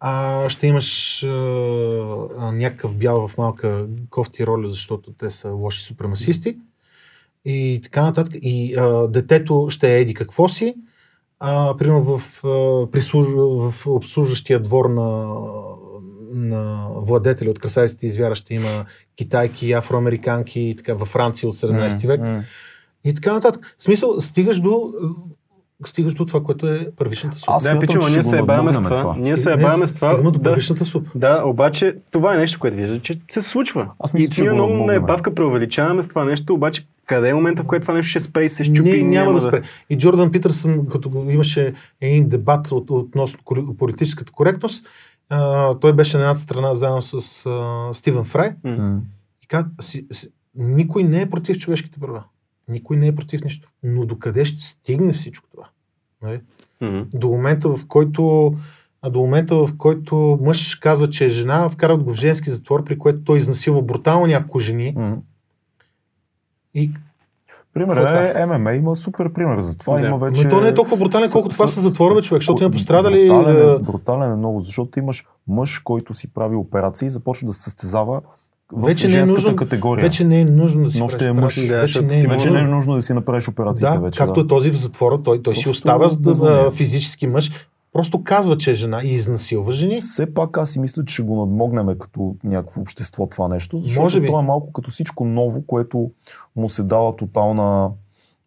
а 0.00 0.48
ще 0.48 0.66
имаш 0.66 1.22
а, 1.24 1.28
а, 2.38 2.52
някакъв 2.52 2.94
бял 2.94 3.28
в 3.28 3.38
малка 3.38 3.86
кофти 4.10 4.46
роля, 4.46 4.68
защото 4.68 5.12
те 5.12 5.30
са 5.30 5.48
лоши 5.48 5.84
супремасисти 5.84 6.56
и 7.46 7.80
така 7.82 8.02
нататък. 8.02 8.34
И 8.42 8.74
а, 8.76 9.08
детето 9.08 9.66
ще 9.70 9.98
еди 9.98 10.14
какво 10.14 10.48
си, 10.48 10.74
а, 11.40 11.76
примерно 11.76 12.18
в, 12.18 12.44
а, 12.44 12.90
прислуж... 12.90 13.26
в 13.36 13.86
обслужващия 13.86 14.60
двор 14.60 14.84
на, 14.84 15.34
на 16.32 16.88
владетеля 16.96 17.50
от 17.50 17.58
красавиците 17.58 18.06
и 18.06 18.10
звяра 18.10 18.34
ще 18.34 18.54
има 18.54 18.86
китайки, 19.16 19.72
афроамериканки 19.72 20.74
така 20.76 20.94
във 20.94 21.08
Франция 21.08 21.48
от 21.48 21.56
17 21.56 22.06
век. 22.06 22.20
М. 22.20 22.44
И 23.04 23.14
така 23.14 23.32
нататък. 23.32 23.74
В 23.78 23.82
смисъл, 23.82 24.20
стигаш 24.20 24.60
до, 24.60 24.92
стигаш 25.84 26.14
до 26.14 26.26
това, 26.26 26.42
което 26.42 26.68
е 26.68 26.88
първичната 26.96 27.38
супа. 27.38 27.52
Аз 27.52 27.62
Да, 27.62 27.80
пичува, 27.80 28.08
че 28.08 28.12
ние 28.14 28.22
се 28.22 28.38
ебаваме 28.38 28.72
с 28.72 28.76
това. 28.76 29.00
това. 29.00 29.16
Ние 29.18 29.36
се 29.36 29.48
Не, 29.48 29.54
ебаваме 29.54 29.86
с 29.86 29.94
това. 29.94 30.08
Стигаме 30.08 30.30
до 30.30 30.38
Да, 30.38 30.50
първичната 30.50 30.84
супа. 30.84 31.10
да, 31.14 31.42
обаче 31.44 31.96
това 32.10 32.34
е 32.34 32.38
нещо, 32.38 32.58
което 32.60 32.76
вижда, 32.76 33.00
че 33.00 33.20
се 33.30 33.42
случва. 33.42 33.88
Аз 33.98 34.12
мисля, 34.12 34.24
и 34.24 34.28
че 34.30 34.40
ние 34.40 34.50
го 34.50 34.56
много 34.56 34.74
на 34.74 34.94
ебавка 34.94 35.34
преувеличаваме 35.34 36.02
с 36.02 36.08
това 36.08 36.24
нещо, 36.24 36.54
обаче 36.54 36.86
къде 37.06 37.28
е 37.28 37.34
момента, 37.34 37.62
в 37.62 37.66
който 37.66 37.84
това 37.84 37.94
нещо 37.94 38.10
ще 38.10 38.20
спре 38.20 38.44
и 38.44 38.48
се 38.48 38.64
щупи? 38.64 38.82
Не, 38.82 38.96
и 38.96 39.04
няма 39.04 39.32
да 39.32 39.40
спре. 39.40 39.62
И 39.90 39.98
Джордан 39.98 40.30
Питърсън, 40.32 40.86
като 40.86 41.26
имаше 41.30 41.74
един 42.00 42.28
дебат 42.28 42.72
от, 42.72 42.90
относно 42.90 43.38
политическата 43.78 44.32
коректност, 44.32 44.86
а, 45.28 45.74
той 45.74 45.92
беше 45.92 46.16
на 46.16 46.22
едната 46.22 46.40
страна 46.40 46.74
заедно 46.74 47.02
с 47.02 47.46
а, 47.46 47.88
Стивен 47.94 48.24
Фрай. 48.24 48.50
М. 48.64 49.00
и 49.42 49.46
каза, 49.46 49.68
никой 50.54 51.02
не 51.04 51.20
е 51.20 51.30
против 51.30 51.58
човешките 51.58 52.00
права. 52.00 52.22
Никой 52.68 52.96
не 52.96 53.06
е 53.06 53.14
против 53.14 53.44
нищо. 53.44 53.68
Но 53.82 54.06
докъде 54.06 54.44
ще 54.44 54.62
стигне 54.62 55.12
всичко 55.12 55.48
това? 55.50 55.64
Нали? 56.22 56.40
М. 56.80 57.06
До 57.14 57.28
момента, 57.28 57.76
в 57.76 57.86
който 57.86 58.54
а 59.02 59.10
до 59.10 59.20
момента, 59.20 59.56
в 59.56 59.68
който 59.78 60.38
мъж 60.42 60.74
казва, 60.74 61.08
че 61.08 61.24
е 61.24 61.28
жена, 61.28 61.68
вкарат 61.68 62.02
го 62.02 62.14
в 62.14 62.16
женски 62.16 62.50
затвор, 62.50 62.84
при 62.84 62.98
което 62.98 63.24
той 63.24 63.38
изнасилва 63.38 63.82
брутално 63.82 64.26
няколко 64.26 64.58
жени. 64.58 64.94
М. 64.96 65.16
И 66.74 66.90
Пример 67.74 67.96
е 67.96 68.40
е 68.40 68.46
ММА, 68.46 68.72
има 68.74 68.96
супер 68.96 69.32
пример 69.32 69.58
за 69.58 69.78
това. 69.78 70.00
Да. 70.00 70.06
Има 70.06 70.18
вече... 70.18 70.44
Но 70.44 70.50
то 70.50 70.60
не 70.60 70.68
е 70.68 70.74
толкова 70.74 70.96
брутален, 70.96 71.28
с- 71.28 71.32
колкото 71.32 71.56
това 71.56 71.66
са 71.66 71.80
затвора, 71.80 72.14
бе, 72.14 72.22
човек, 72.22 72.40
защото 72.42 72.62
има 72.62 72.70
пострадали... 72.70 73.28
Брутален, 73.28 73.76
е, 73.76 73.78
брутален 73.78 74.32
е 74.32 74.36
много, 74.36 74.60
защото 74.60 74.98
имаш 74.98 75.24
мъж, 75.48 75.78
който 75.78 76.14
си 76.14 76.32
прави 76.32 76.56
операции 76.56 77.06
и 77.06 77.10
започва 77.10 77.46
да 77.46 77.52
се 77.52 77.62
състезава 77.62 78.20
в 78.72 78.86
Вече 78.86 79.06
не 79.06 79.12
е 79.12 79.16
женската 79.16 79.34
нужно- 79.42 79.56
категория. 79.56 80.02
Вече 80.02 80.24
не 80.24 80.40
е 80.40 80.44
нужно 80.44 80.84
да 80.84 80.90
си 80.90 80.98
Но 80.98 81.08
ще 81.08 81.28
е 81.28 81.32
мъж. 81.32 81.66
Да, 81.68 81.76
вече 81.76 82.00
не 82.02 82.18
е 82.18 82.20
ти 82.20 82.26
Вече 82.26 82.46
нужно. 82.46 82.52
не 82.54 82.70
е 82.70 82.74
нужно 82.74 82.94
да 82.94 83.02
си 83.02 83.12
направиш 83.12 83.48
операциите 83.48 83.90
Да, 83.90 84.00
вече. 84.00 84.18
както 84.18 84.34
да. 84.34 84.40
е 84.40 84.48
този 84.48 84.70
в 84.70 84.76
затвора, 84.76 85.22
той, 85.22 85.42
той 85.42 85.56
си 85.56 85.68
остава 85.68 86.08
да, 86.10 86.34
да, 86.34 86.70
физически 86.70 87.26
мъж, 87.26 87.50
просто 87.92 88.24
казва, 88.24 88.56
че 88.56 88.70
е 88.70 88.74
жена 88.74 89.00
и 89.04 89.08
изнасилва 89.08 89.72
жени. 89.72 89.96
Все 89.96 90.34
пак 90.34 90.58
аз 90.58 90.70
си 90.70 90.80
мисля, 90.80 91.04
че 91.04 91.14
ще 91.14 91.22
го 91.22 91.36
надмогнем 91.36 91.98
като 91.98 92.36
някакво 92.44 92.80
общество 92.80 93.26
това 93.26 93.48
нещо, 93.48 93.78
защото 93.78 94.02
Може 94.02 94.20
би. 94.20 94.26
то 94.26 94.40
е 94.40 94.42
малко 94.42 94.72
като 94.72 94.90
всичко 94.90 95.24
ново, 95.24 95.62
което 95.62 96.10
му 96.56 96.68
се 96.68 96.82
дава 96.82 97.16
тотална, 97.16 97.90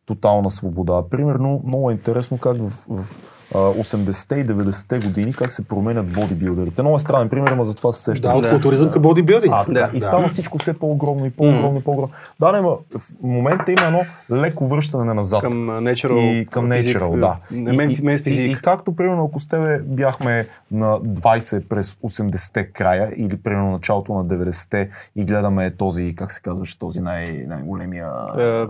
тотална 0.05 0.49
свобода. 0.49 1.03
Примерно, 1.09 1.61
много 1.65 1.89
е 1.89 1.93
интересно 1.93 2.37
как 2.37 2.57
в, 2.59 2.85
в 2.89 3.17
80-те 3.51 4.35
и 4.35 4.45
90-те 4.45 4.99
години 4.99 5.33
как 5.33 5.51
се 5.51 5.63
променят 5.63 6.13
бодибилдерите. 6.13 6.81
Много 6.81 6.95
е 6.95 6.99
странен 6.99 7.29
пример, 7.29 7.51
но 7.51 7.63
за 7.63 7.75
това 7.75 7.91
се 7.91 8.11
Да, 8.11 8.15
сещам. 8.15 8.35
от 8.35 8.43
Да. 8.43 8.49
културизъм 8.49 8.91
към 8.91 9.01
бодибилдинг. 9.01 9.53
А. 9.53 9.65
Да, 9.69 9.89
и 9.93 9.99
да. 9.99 10.05
става 10.05 10.27
всичко 10.27 10.57
все 10.57 10.73
по-огромно 10.73 11.25
и 11.25 11.29
по-огромно 11.29 11.79
и 11.79 11.83
по-огромно. 11.83 12.13
Да, 12.39 12.51
не, 12.51 12.61
в 12.61 12.77
момента 13.23 13.71
има 13.71 13.81
едно 13.81 14.01
леко 14.31 14.67
връщане 14.67 15.13
назад. 15.13 15.41
Към 15.41 15.53
natural 15.53 16.19
и 16.19 16.45
към 16.45 16.71
физик, 16.71 16.97
Natural, 16.97 17.19
да. 17.19 17.37
Не, 17.51 17.73
и, 17.73 17.77
мен 17.77 17.89
и, 17.89 18.17
физик. 18.17 18.39
и, 18.39 18.43
и 18.43 18.55
както, 18.55 18.95
примерно, 18.95 19.25
ако 19.25 19.39
с 19.39 19.47
тебе 19.47 19.79
бяхме 19.79 20.47
на 20.71 20.95
20 20.95 21.59
през 21.61 21.93
80-те 21.93 22.63
края 22.63 23.11
или 23.17 23.37
примерно 23.37 23.71
началото 23.71 24.13
на 24.13 24.25
90-те 24.25 24.89
и 25.15 25.25
гледаме 25.25 25.71
този, 25.71 26.15
как 26.15 26.31
се 26.31 26.41
казваше, 26.41 26.79
този 26.79 27.01
най- 27.01 27.45
най-големия... 27.47 28.07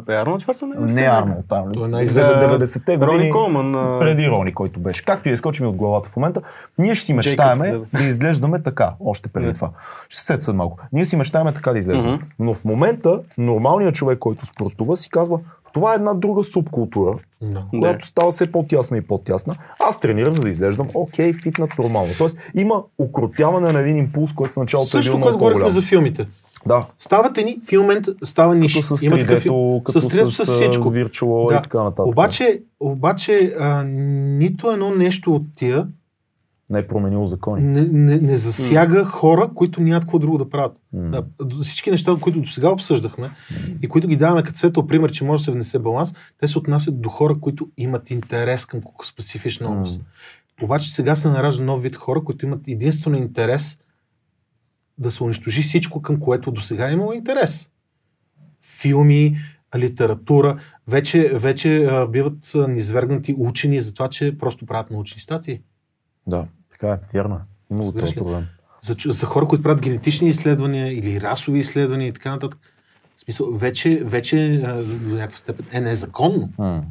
Е, 0.10 0.14
Арнолд 0.14 0.42
Шварценеггер? 0.42 0.86
не 0.86 1.02
Арнолд, 1.02 1.46
там. 1.50 1.72
Той 1.74 1.86
е 1.86 1.88
най-известен. 1.88 2.38
90-те 2.38 2.98
години. 2.98 3.12
Рони 3.14 3.32
Колман. 3.32 3.72
Преди 4.00 4.28
Рони, 4.30 4.54
който 4.54 4.69
който 4.70 4.80
беше. 4.80 5.06
Както 5.06 5.30
и 5.30 5.32
изкочи 5.32 5.64
ми 5.64 5.70
от 5.70 5.76
главата 5.76 6.10
в 6.10 6.16
момента, 6.16 6.42
ние 6.78 6.96
ще 6.96 7.06
си 7.06 7.14
мечтаеме 7.14 7.72
да. 7.72 7.86
да 7.94 8.04
изглеждаме 8.04 8.64
така, 8.64 8.94
още 9.00 9.30
преди 9.30 9.54
това. 9.54 9.70
Ще 10.10 10.22
се 10.22 10.42
след 10.42 10.56
малко. 10.56 10.78
Ние 10.92 11.06
си 11.06 11.16
мечтаеме 11.16 11.54
така 11.54 11.72
да 11.72 11.78
изглеждаме. 11.78 12.20
Но 12.40 12.54
в 12.54 12.66
момента 12.66 13.22
нормалният 13.38 13.96
човек, 13.96 14.20
който 14.20 14.46
спортува, 14.46 14.98
си 14.98 15.10
казва, 15.10 15.40
това 15.74 15.92
е 15.92 15.96
една 15.96 16.14
друга 16.14 16.44
субкултура, 16.44 17.18
Да. 17.42 17.64
която 17.80 18.06
става 18.06 18.32
все 18.32 18.52
по-тясна 18.52 18.98
и 18.98 19.02
по-тясна. 19.02 19.56
Аз 19.80 20.00
тренирам, 20.00 20.34
за 20.36 20.42
да 20.42 20.50
изглеждам 20.50 20.88
окей, 20.94 21.34
фитнат, 21.34 21.78
нормално. 21.78 22.14
Тоест 22.18 22.38
има 22.56 22.84
укротяване 23.00 23.72
на 23.72 23.80
един 23.80 23.98
импулс, 23.98 24.34
който 24.34 24.54
в 24.54 24.58
началото 24.58 24.88
е 24.88 24.90
Също, 24.90 25.12
бил 25.12 25.22
което 25.22 25.28
много 25.28 25.38
говорихме 25.40 25.60
по-голям. 25.60 25.82
за 25.82 25.82
филмите. 25.82 26.28
Да, 26.68 26.86
Стават 27.00 27.38
едни, 27.38 27.60
в 27.66 27.68
един 27.68 27.82
момент 27.82 28.06
става 28.24 28.56
ниши. 28.56 28.82
като 28.82 28.98
с 28.98 29.04
Има 29.04 29.18
такъв 29.18 29.40
фил- 29.40 29.52
3D-то, 29.52 29.82
като 29.84 30.02
с 30.02 30.06
3D-то, 30.06 30.32
с, 30.32 30.46
с 30.46 30.52
всичко. 30.52 30.92
Virtual 30.92 31.48
Да. 31.48 31.56
и 31.56 31.62
така 31.62 31.84
нататък. 31.84 32.06
Обаче, 32.06 32.62
обаче 32.80 33.56
а, 33.60 33.84
нито 33.84 34.72
едно 34.72 34.90
нещо 34.92 35.36
от 35.36 35.44
тия 35.56 35.88
Не 36.70 36.80
е 36.80 36.88
променило 36.88 37.26
закони. 37.26 37.62
не, 37.64 37.82
не, 37.84 38.18
не 38.18 38.38
засяга 38.38 39.06
хора, 39.06 39.50
които 39.56 39.82
нямат 39.82 40.04
какво 40.04 40.20
друго 40.20 40.38
да 40.38 40.50
правят. 40.50 40.78
М. 40.94 41.10
Да, 41.12 41.24
всички 41.62 41.92
неща, 41.92 42.16
които 42.22 42.42
до 42.42 42.48
сега 42.48 42.70
обсъждахме 42.70 43.32
и 43.82 43.88
които 43.88 44.08
ги 44.08 44.16
даваме 44.16 44.44
като 44.44 44.58
светъл 44.58 44.88
пример, 44.88 45.12
че 45.12 45.24
може 45.24 45.42
да 45.42 45.46
се 45.46 45.52
внесе 45.52 45.80
баланс, 45.80 46.14
те 46.40 46.48
се 46.48 46.58
отнасят 46.58 47.02
до 47.02 47.10
хора, 47.10 47.36
които 47.36 47.68
имат 47.78 48.12
интерес 48.12 48.66
към 48.66 48.80
специфична 49.04 49.70
област. 49.70 50.00
М. 50.00 50.06
Обаче 50.62 50.94
сега 50.94 51.16
се 51.16 51.28
наражда 51.28 51.64
нов 51.64 51.82
вид 51.82 51.96
хора, 51.96 52.22
които 52.22 52.46
имат 52.46 52.68
единствено 52.68 53.18
интерес 53.18 53.78
да 55.00 55.12
се 55.12 55.24
унищожи 55.24 55.62
всичко, 55.62 56.02
към 56.02 56.20
което 56.20 56.52
до 56.52 56.62
сега 56.62 56.90
е 56.90 56.94
имало 56.94 57.14
интерес. 57.14 57.70
Филми, 58.62 59.38
литература, 59.78 60.60
вече, 60.88 61.32
вече 61.34 61.86
а, 61.86 62.08
биват 62.08 62.52
низвергнати 62.68 63.36
учени 63.38 63.82
за 63.82 63.94
това, 63.94 64.10
че 64.10 64.38
просто 64.38 64.66
правят 64.66 64.92
научни 64.92 65.22
статии. 65.22 65.62
Да, 66.28 66.46
така 66.72 66.88
е, 66.90 66.98
вярно. 67.14 67.36
е. 67.36 67.40
Има 67.72 67.80
го 67.80 67.86
Разбираш 67.86 68.10
този 68.10 68.16
проблем. 68.16 68.46
За, 68.82 68.96
за 69.06 69.26
хора, 69.26 69.48
които 69.48 69.64
правят 69.64 69.82
генетични 69.82 70.30
изследвания 70.30 70.98
или 71.00 71.22
расови 71.22 71.60
изследвания 71.60 72.08
и 72.08 72.14
така 72.14 72.32
нататък. 72.32 72.60
В 73.16 73.22
смисъл, 73.22 73.52
вече, 73.52 74.04
вече 74.04 74.62
а, 74.66 74.84
до 74.84 75.16
някаква 75.16 75.38
степен 75.38 75.66
е 75.72 75.82
незаконно, 75.82 76.50
М. 76.58 76.84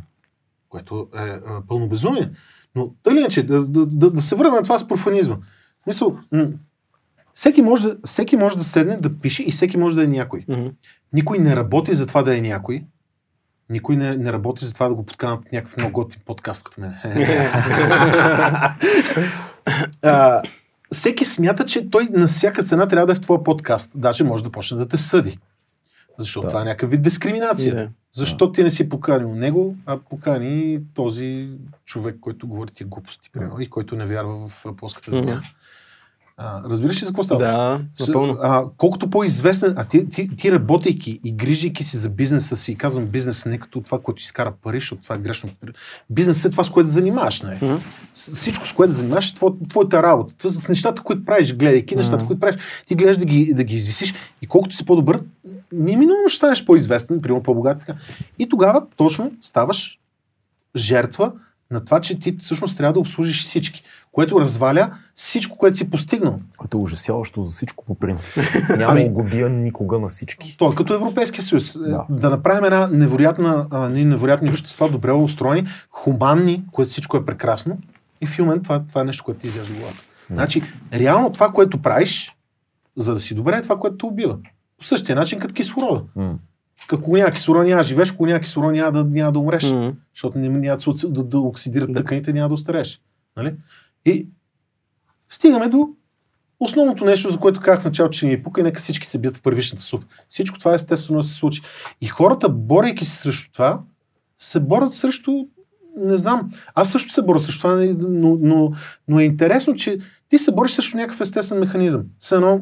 което 0.69 1.09
е 1.15 1.19
а, 1.19 1.63
пълно 1.69 1.89
безумие. 1.89 2.31
Но 2.75 2.95
или 3.11 3.19
иначе, 3.19 3.43
да, 3.43 3.67
да, 3.67 3.87
да, 3.87 4.11
да 4.11 4.23
се 4.23 4.37
върнем 4.37 4.55
на 4.55 4.63
това 4.63 4.79
с 4.79 4.89
профанизма. 4.89 5.37
В 5.37 5.85
смисъл, 5.85 6.19
всеки, 7.39 7.63
може 7.63 7.83
да, 7.83 7.97
всеки 8.05 8.37
може 8.37 8.57
да 8.57 8.65
седне 8.65 8.97
да 8.97 9.19
пише 9.19 9.43
и 9.43 9.53
всеки 9.53 9.77
може 9.77 9.97
да 9.97 10.05
е 10.05 10.07
някой. 10.07 10.45
Мгм. 10.49 10.67
Никой 11.13 11.39
не 11.39 11.57
работи 11.57 11.95
за 11.95 12.07
това 12.07 12.23
да 12.23 12.37
е 12.37 12.41
някой. 12.41 12.85
Никой 13.71 13.97
не, 13.97 14.17
не 14.17 14.33
работи 14.33 14.65
за 14.65 14.75
това 14.75 14.89
да 14.89 14.95
го 14.95 15.07
подканат 15.07 15.49
в 15.49 15.53
някакъв 15.53 15.77
много 15.77 15.93
готин 15.93 16.21
подкаст 16.25 16.65
като 16.65 16.81
мен. 16.81 16.95
а, 20.03 20.43
всеки 20.93 21.25
смята, 21.25 21.67
че 21.67 21.91
той 21.91 22.09
на 22.11 22.27
всяка 22.27 22.63
цена 22.63 22.89
трябва 22.89 23.07
да 23.07 23.13
е 23.13 23.17
в 23.17 23.21
твоя 23.21 23.45
подкаст. 23.45 23.91
Даже 23.95 24.25
може 24.25 24.45
да 24.45 24.51
почне 24.51 24.79
да 24.79 24.89
те 24.89 24.99
съди. 24.99 25.39
Защото 26.19 26.45
Да. 26.45 26.49
това 26.49 26.61
е 26.61 26.65
някакъв 26.65 26.91
вид 26.91 27.03
дискриминация. 27.03 27.75
Да. 27.75 27.89
Защо 28.13 28.53
ти 28.53 28.63
не 28.63 28.71
си 28.71 28.89
поканил 28.89 29.35
него, 29.35 29.77
а 29.87 29.99
покани 30.11 30.81
този 30.95 31.51
човек, 31.85 32.17
който 32.21 32.49
говори 32.49 32.71
ти 32.71 32.85
глупости, 32.85 33.31
примерно, 33.33 33.61
и 33.61 33.71
който 33.71 33.97
не 33.97 34.07
вярва 34.07 34.49
в 34.49 34.77
плоската 34.77 35.11
земя. 35.11 35.35
Мгм. 35.35 35.45
А, 36.41 36.63
разбираш 36.65 37.03
ли 37.03 37.05
за 37.05 37.11
какво 37.11 37.23
става? 37.23 37.41
Да, 37.41 37.81
напълно. 38.01 38.39
А, 38.43 38.65
колкото 38.77 39.11
по-известен, 39.11 39.75
а 39.77 39.85
ти, 39.85 40.09
ти, 40.09 40.37
ти 40.37 40.53
работейки 40.53 41.21
и 41.25 41.33
грижейки 41.33 41.85
си 41.85 41.97
за 41.97 42.09
бизнеса 42.09 42.57
си, 42.57 42.77
казвам 42.77 43.07
бизнес 43.07 43.47
не 43.47 43.59
като 43.59 43.81
това, 43.81 44.01
което 44.01 44.21
изкара 44.23 44.53
пари, 44.63 44.81
защото 44.81 45.03
това 45.03 45.15
е 45.15 45.19
грешно. 45.19 45.51
Бизнес 46.11 46.45
е 46.45 46.51
това, 46.51 46.65
с 46.65 46.71
което 46.71 46.87
да 46.87 46.93
занимаваш. 46.93 47.43
Не? 47.43 47.59
Мгм. 47.63 47.75
С- 48.15 48.35
Всичко, 48.35 48.67
с 48.67 48.73
което 48.73 48.89
да 48.91 48.97
занимаваш, 48.97 49.31
е 49.31 49.35
твоя, 49.35 49.53
твоята 49.69 50.03
работа. 50.03 50.37
Това 50.37 50.51
С 50.51 50.69
нещата, 50.69 51.03
които 51.03 51.25
правиш, 51.25 51.57
гледайки 51.57 51.97
нещата, 51.97 52.17
Мгм. 52.17 52.27
които 52.27 52.41
правиш, 52.41 52.57
ти 52.87 52.95
гледаш 52.95 53.17
да 53.17 53.25
ги, 53.25 53.55
да 53.55 53.65
ги 53.65 53.75
извисиш 53.75 54.15
и 54.43 54.47
колкото 54.47 54.77
си 54.77 54.85
по-добър, 54.87 55.23
неминуемо 55.73 56.29
ще 56.29 56.37
станеш 56.37 56.65
по-известен, 56.65 57.21
примерно 57.23 57.43
по-богат. 57.43 57.79
Така. 57.79 57.95
И 58.39 58.49
тогава 58.49 58.83
точно 58.97 59.33
ставаш 59.43 59.99
жертва 60.77 61.33
на 61.71 61.85
това, 61.85 62.01
че 62.01 62.19
ти 62.19 62.37
всъщност 62.39 62.77
трябва 62.77 62.93
да 62.93 63.01
обслужиш 63.01 63.43
всички, 63.43 63.83
което 64.19 64.41
разваля 64.41 64.95
всичко, 65.15 65.59
което 65.59 65.77
си 65.77 65.91
постигнал. 65.91 66.41
Което 66.57 66.79
е 66.79 66.81
ужасяващо 66.81 67.43
за 67.43 67.51
всичко 67.51 67.85
по 67.85 67.95
принцип. 67.95 68.33
Няма 68.69 68.93
Ами- 68.93 69.05
угодия 69.05 69.49
никога 69.49 69.99
на 69.99 70.09
всички. 70.09 70.57
То 70.59 70.73
е 70.73 70.75
като 70.75 70.95
Европейския 70.95 71.45
съюз. 71.45 71.79
Да. 71.79 71.87
Да. 71.89 72.05
да 72.11 72.31
направим 72.31 72.65
една 72.65 72.87
невероятна, 72.87 73.67
а, 73.71 73.89
невероятни 73.89 74.51
общества, 74.51 74.89
добре 74.89 75.13
устроени, 75.13 75.67
хуманни, 75.91 76.65
което 76.73 76.91
всичко 76.91 77.17
е 77.17 77.25
прекрасно. 77.25 77.79
И 78.21 78.27
в 78.27 78.39
момент 78.39 78.63
това, 78.63 78.83
това 78.89 79.01
е 79.01 79.05
нещо, 79.05 79.25
което 79.25 79.41
ти 79.41 79.47
изяжда 79.47 79.75
главата. 79.75 79.99
Да. 80.31 80.35
Значи, 80.35 80.63
реално 80.95 81.33
това, 81.33 81.53
което 81.53 81.83
правиш, 81.83 82.31
за 82.97 83.15
да 83.15 83.21
си 83.21 83.35
добре, 83.35 83.57
е 83.57 83.63
това, 83.63 83.79
което 83.79 83.97
те 83.97 84.07
убива. 84.07 84.39
По 84.79 84.85
същия 84.85 85.17
начин, 85.17 85.39
като 85.39 85.55
кислорода. 85.55 86.03
М. 86.17 86.35
Ако 86.93 87.17
няма 87.17 87.31
кислород, 87.31 87.67
няма 87.67 87.83
живееш, 87.83 88.13
ако 88.13 88.27
няма 88.27 88.41
кислород, 88.41 88.73
няма 88.73 88.93
да, 88.93 89.05
няма 89.05 89.33
да 89.33 89.39
умреш. 89.39 89.65
Мгм. 89.65 89.89
Защото 90.15 90.39
не- 90.39 90.49
няма 90.49 90.77
да, 90.77 91.09
да, 91.09 91.25
да 91.25 91.39
оксидират 91.39 91.93
Да. 91.93 91.99
тъканите, 91.99 92.33
няма 92.33 92.49
да 92.49 92.55
остарееш. 92.55 93.01
Нали? 93.37 93.55
И 94.05 94.29
стигаме 95.29 95.69
до 95.69 95.89
основното 96.61 97.05
нещо, 97.05 97.31
за 97.31 97.39
което 97.39 97.61
казах 97.61 97.83
в 97.83 97.85
началото, 97.85 98.19
че 98.19 98.27
ни 98.27 98.33
е 98.33 98.43
пука 98.43 98.61
и 98.61 98.65
нека 98.65 98.81
всички 98.81 99.07
се 99.07 99.19
бият 99.19 99.37
в 99.37 99.43
първичната 99.43 99.83
суп. 99.83 100.05
Всичко 100.29 100.59
това 100.59 100.75
естествено 100.75 101.23
се 101.23 101.35
случи. 101.35 101.63
И 102.01 102.07
хората, 102.07 102.49
борейки 102.49 103.05
се 103.05 103.19
срещу 103.19 103.53
това, 103.53 103.81
се 104.39 104.61
борят 104.61 104.95
срещу 104.95 105.33
не 105.99 106.17
знам. 106.17 106.51
Аз 106.75 106.91
също 106.91 107.13
се 107.13 107.23
боря 107.23 107.41
срещу 107.41 107.61
това, 107.61 107.75
но, 107.99 108.39
но, 108.41 108.73
но 109.09 109.21
е 109.21 109.25
интересно, 109.25 109.75
че 109.75 109.99
ти 110.29 110.39
се 110.39 110.53
бориш 110.53 110.73
срещу 110.73 110.97
някакъв 110.97 111.21
естествен 111.21 111.59
механизъм. 111.59 112.05
Все 112.19 112.35
едно, 112.35 112.61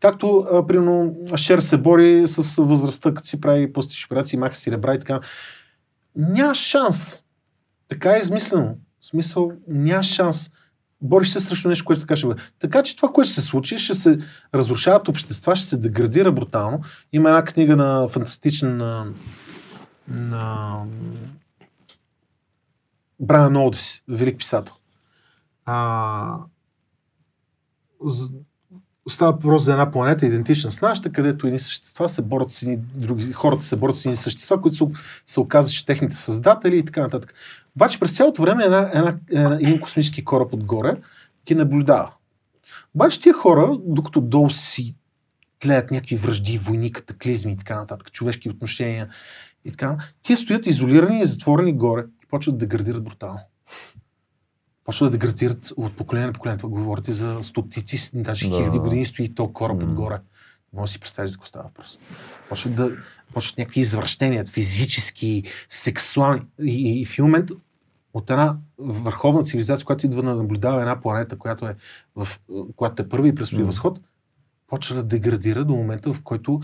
както, 0.00 0.46
а, 0.52 0.66
примерно, 0.66 1.14
Шер 1.36 1.58
се 1.58 1.76
бори 1.76 2.24
с 2.26 2.62
възрастта, 2.62 3.14
като 3.14 3.28
си 3.28 3.40
прави 3.40 3.72
пластични 3.72 4.06
операции, 4.06 4.38
маха 4.38 4.56
си 4.56 4.72
ребра 4.72 4.94
и 4.94 4.98
така. 4.98 5.20
Няма 6.16 6.54
шанс. 6.54 7.22
Така 7.88 8.10
е 8.16 8.20
измислено. 8.20 8.74
Смисъл, 9.10 9.52
няма 9.68 10.02
шанс. 10.02 10.50
Бориш 11.00 11.28
се 11.28 11.40
срещу 11.40 11.68
нещо, 11.68 11.84
което 11.84 12.00
така 12.00 12.16
ще 12.16 12.26
бъде. 12.26 12.42
Така 12.58 12.82
че 12.82 12.96
това, 12.96 13.08
което 13.08 13.30
ще 13.30 13.40
се 13.40 13.46
случи, 13.46 13.78
ще 13.78 13.94
се 13.94 14.18
разрушават 14.54 15.08
общества, 15.08 15.56
ще 15.56 15.66
се 15.66 15.76
деградира 15.76 16.32
брутално. 16.32 16.80
Има 17.12 17.28
една 17.28 17.44
книга 17.44 17.76
на 17.76 18.08
фантастична 18.08 18.70
на, 18.70 19.12
на 20.08 20.84
Брайан 23.20 23.56
Олдис, 23.56 24.02
велик 24.08 24.38
писател. 24.38 24.74
А, 25.64 26.38
става 29.08 29.32
въпрос 29.32 29.64
за 29.64 29.72
една 29.72 29.90
планета, 29.90 30.26
идентична 30.26 30.70
с 30.70 30.80
нашата, 30.80 31.12
където 31.12 31.46
едни 31.46 31.58
същества 31.58 32.08
се 32.08 32.22
борят 32.22 32.52
с 32.52 32.62
едни 32.62 32.76
други, 32.76 33.32
хората 33.32 33.64
се 33.64 33.76
борят 33.76 33.96
с 33.96 34.04
едни 34.04 34.16
същества, 34.16 34.60
които 34.60 34.76
се, 34.76 34.84
се 35.26 35.40
оказват, 35.40 35.74
че 35.74 35.86
техните 35.86 36.16
създатели 36.16 36.78
и 36.78 36.84
така 36.84 37.00
нататък. 37.00 37.34
Обаче 37.78 38.00
през 38.00 38.16
цялото 38.16 38.42
време 38.42 38.64
една, 38.64 38.90
една, 38.94 39.18
една, 39.30 39.54
един 39.54 39.80
космически 39.80 40.24
кораб 40.24 40.52
отгоре 40.52 40.96
ги 41.46 41.54
наблюдава. 41.54 42.12
Обаче 42.94 43.20
тия 43.20 43.34
хора, 43.34 43.78
докато 43.84 44.20
долу 44.20 44.50
си 44.50 44.96
тлеят 45.60 45.90
някакви 45.90 46.16
връжди, 46.16 46.58
войни, 46.58 46.92
катаклизми 46.92 47.52
и 47.52 47.56
така 47.56 47.76
нататък, 47.76 48.12
човешки 48.12 48.50
отношения 48.50 49.08
и 49.64 49.70
така, 49.70 49.96
тия 50.22 50.38
стоят 50.38 50.66
изолирани 50.66 51.20
и 51.22 51.26
затворени 51.26 51.72
горе 51.72 52.04
и 52.24 52.26
почват 52.26 52.58
да 52.58 52.66
деградират 52.66 53.04
брутално. 53.04 53.40
Почват 54.84 55.12
да 55.12 55.18
деградират 55.18 55.72
от 55.76 55.96
поколение 55.96 56.26
на 56.26 56.32
поколение. 56.32 56.58
Това 56.58 56.70
говорите 56.70 57.12
за 57.12 57.38
стотици, 57.42 58.10
даже 58.14 58.48
Да. 58.48 58.56
хиляди 58.56 58.78
години 58.78 59.04
стои 59.04 59.34
то 59.34 59.52
кораб 59.52 59.82
отгоре. 59.82 60.14
Не 60.72 60.80
може 60.80 60.88
да 60.88 60.92
си 60.92 61.00
представиш 61.00 61.30
за 61.30 61.36
какво 61.36 61.46
става 61.46 61.64
въпрос. 61.64 61.98
Почват 62.48 62.74
да 62.74 62.96
почват 63.34 63.58
някакви 63.58 63.80
извращения, 63.80 64.44
физически, 64.44 65.42
сексуални. 65.68 66.42
И, 66.62 67.00
и 67.00 67.04
в 67.04 67.12
един 67.12 67.24
момент 67.24 67.50
от 68.18 68.30
една 68.30 68.56
върховна 68.78 69.42
цивилизация, 69.42 69.86
която 69.86 70.06
идва 70.06 70.22
да 70.22 70.34
наблюдава 70.34 70.80
една 70.80 71.00
планета, 71.00 71.38
която 71.38 71.66
е, 71.66 71.76
в, 72.16 72.28
която 72.76 73.02
е 73.02 73.08
първа 73.08 73.28
и 73.28 73.34
предстои 73.34 73.58
М. 73.58 73.66
възход, 73.66 74.00
почва 74.66 74.96
да 74.96 75.02
деградира 75.02 75.64
до 75.64 75.74
момента, 75.74 76.12
в 76.12 76.22
който 76.22 76.60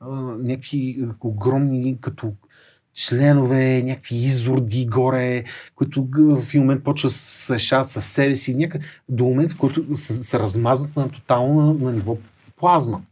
а, 0.00 0.08
някакви 0.38 1.08
огромни, 1.20 1.98
като 2.00 2.32
членове, 2.94 3.82
някакви 3.82 4.16
изорди 4.16 4.86
горе, 4.86 5.44
които 5.74 6.08
в 6.12 6.48
един 6.48 6.60
момент 6.60 6.84
почва 6.84 7.06
да 7.06 7.12
се 7.12 7.54
решават 7.54 7.90
със 7.90 8.06
себе 8.06 8.36
си, 8.36 8.54
някак, 8.54 9.02
до 9.08 9.24
момент, 9.24 9.52
в 9.52 9.56
който 9.56 9.96
се, 9.96 10.24
се 10.24 10.38
размазват 10.38 10.96
на 10.96 11.08
тотално 11.08 11.62
на, 11.62 11.84
на 11.84 11.92
ниво 11.92 12.16
плазма. 12.56 13.02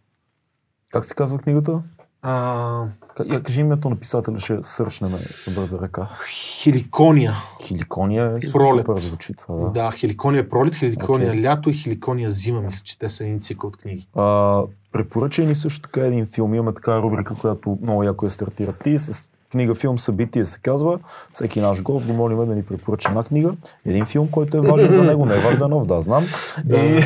Как 0.90 1.04
се 1.04 1.14
казва 1.14 1.38
книгата? 1.38 1.82
А, 2.22 2.84
Я 3.26 3.42
кажи 3.42 3.60
името 3.60 3.90
на 3.90 3.96
писателя, 3.96 4.40
ще 4.40 4.62
сръчнем 4.62 5.10
на 5.10 5.18
бърза 5.54 5.78
ръка. 5.78 6.08
хеликония. 6.62 7.32
Хиликония 7.62 8.26
е 8.26 8.52
Пролет. 8.52 8.86
супер 8.86 9.00
звучи 9.00 9.34
това. 9.34 9.56
Да, 9.56 9.62
Да. 9.62 9.70
да 9.70 9.90
хеликония 9.90 10.48
пролет, 10.48 10.74
хеликония 10.74 11.30
Окей. 11.30 11.42
лято 11.42 11.70
и 11.70 11.74
хеликония 11.74 12.30
зима. 12.30 12.60
Мисля, 12.60 12.80
че 12.84 12.98
те 12.98 13.08
са 13.08 13.24
един 13.24 13.40
цикъл 13.40 13.68
от 13.68 13.76
книги. 13.76 14.08
А, 14.14 14.62
препоръчай 14.92 15.46
ни 15.46 15.54
също 15.54 15.80
така 15.82 16.06
един 16.06 16.26
филм. 16.26 16.54
Имаме 16.54 16.74
така 16.74 17.02
рубрика, 17.02 17.34
която 17.34 17.78
много 17.82 18.02
яко 18.02 18.26
я 18.26 18.30
стартира 18.30 18.72
ти 18.72 18.98
с 18.98 19.30
Книга, 19.50 19.74
филм, 19.74 19.98
събитие 19.98 20.44
се 20.44 20.60
казва. 20.60 20.98
Всеки 21.32 21.60
наш 21.60 21.82
гост 21.82 22.06
го 22.06 22.12
молим 22.12 22.38
да 22.38 22.54
ни 22.54 22.62
препоръча 22.62 23.08
една 23.08 23.24
книга. 23.24 23.56
Един 23.84 24.06
филм, 24.06 24.28
който 24.28 24.56
е 24.56 24.60
важен 24.60 24.92
за 24.92 25.02
него, 25.02 25.26
не 25.26 25.34
е 25.34 25.40
важен 25.40 25.62
е 25.62 25.68
нов, 25.68 25.86
да, 25.86 26.00
знам. 26.00 26.24
И, 26.72 27.00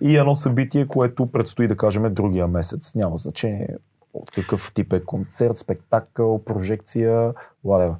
и 0.10 0.16
едно 0.16 0.34
събитие, 0.34 0.86
което 0.86 1.26
предстои 1.26 1.68
да 1.68 1.76
кажем 1.76 2.14
другия 2.14 2.48
месец. 2.48 2.94
Няма 2.94 3.16
значение 3.16 3.68
от 4.16 4.30
какъв 4.30 4.72
тип 4.72 4.92
е 4.92 5.00
концерт, 5.00 5.56
спектакъл, 5.56 6.44
прожекция, 6.44 7.32
whatever. 7.66 7.94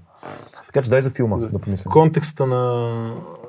Така 0.67 0.83
че 0.83 0.91
дай 0.91 1.03
за 1.03 1.11
филма 1.11 1.37
да 1.37 1.49
В 1.49 1.53
помислим. 1.55 1.91
контекста 1.91 2.47
на, 2.47 2.65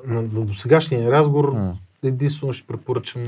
на, 0.06 0.22
на 0.22 0.44
досегашния 0.44 1.10
разговор, 1.12 1.52
М. 1.52 1.76
единствено 2.02 2.52
ще 2.52 2.66
препоръчам 2.66 3.22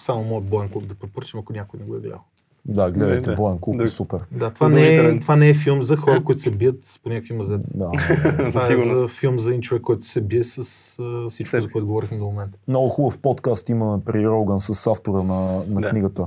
само 0.00 0.24
моят 0.24 0.44
боен 0.44 0.68
клуб 0.68 0.86
да 0.86 0.94
препоръчам, 0.94 1.40
ако 1.40 1.52
някой 1.52 1.80
не 1.80 1.86
го 1.86 1.96
е 1.96 2.00
гледал. 2.00 2.20
Да, 2.64 2.90
гледайте, 2.90 3.24
Да. 3.24 3.36
Боен 3.36 3.58
Кук, 3.58 3.76
Да. 3.76 3.82
е 3.82 3.88
супер. 3.88 4.20
Да, 4.32 4.50
това 4.50 4.68
не, 4.68 4.86
е, 4.88 5.18
това 5.18 5.36
не 5.36 5.48
е 5.48 5.54
филм 5.54 5.82
за 5.82 5.96
хора, 5.96 6.24
които 6.24 6.40
се 6.40 6.50
бият 6.50 7.00
по 7.02 7.08
някакви 7.08 7.34
мазета. 7.34 7.70
Да, 7.74 7.90
Това 8.46 8.64
е 8.64 8.96
за 8.96 9.08
филм 9.10 9.38
за 9.38 9.50
един 9.50 9.60
човек, 9.60 9.82
който 9.82 10.04
се 10.04 10.20
бие 10.20 10.44
с 10.44 10.58
а, 10.98 11.28
всичко, 11.28 11.50
Себе 11.50 11.60
за 11.60 11.68
което 11.68 11.86
говорихме 11.86 12.18
до 12.18 12.24
момента. 12.24 12.58
Много 12.68 12.88
хубав 12.88 13.18
подкаст 13.18 13.68
имаме 13.68 14.04
при 14.04 14.26
Роган 14.26 14.60
с 14.60 14.86
автора 14.86 15.22
на, 15.22 15.34
на 15.68 15.80
Да. 15.80 15.90
книгата. 15.90 16.26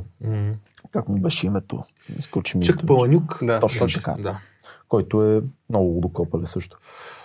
Как 0.91 1.09
му 1.09 1.19
беше 1.19 1.47
името? 1.47 1.83
Изкочи 2.17 2.57
ми. 2.57 2.65
Името. 2.65 2.85
Паланюк. 2.85 3.39
Да, 3.43 3.59
Точно 3.59 3.79
точно. 3.79 4.01
така. 4.01 4.21
Да. 4.21 4.39
Който 4.87 5.23
е 5.23 5.41
много 5.69 5.93
водокопале 5.93 6.45
също. 6.45 6.77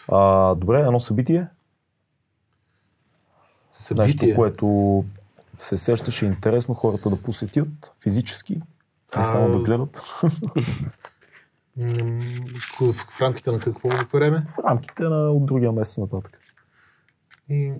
А, 0.08 0.54
добре, 0.54 0.80
едно 0.80 1.00
събитие. 1.00 1.48
Събитие. 3.72 4.26
Нещо, 4.26 4.36
което 4.36 5.04
се 5.58 5.76
сещаше 5.76 6.26
интересно 6.26 6.74
хората 6.74 7.10
да 7.10 7.22
посетят 7.22 7.92
физически, 8.02 8.54
не 8.54 8.62
А, 9.12 9.24
само 9.24 9.52
да 9.52 9.58
гледат. 9.58 9.96
В, 12.80 12.92
в 12.92 13.20
рамките 13.20 13.52
на 13.52 13.58
какво 13.58 13.88
време? 14.12 14.46
В 14.54 14.64
рамките 14.64 15.02
на 15.02 15.30
от 15.30 15.46
другия 15.46 15.72
месец 15.72 15.98
нататък. 15.98 16.40
И... 17.50 17.72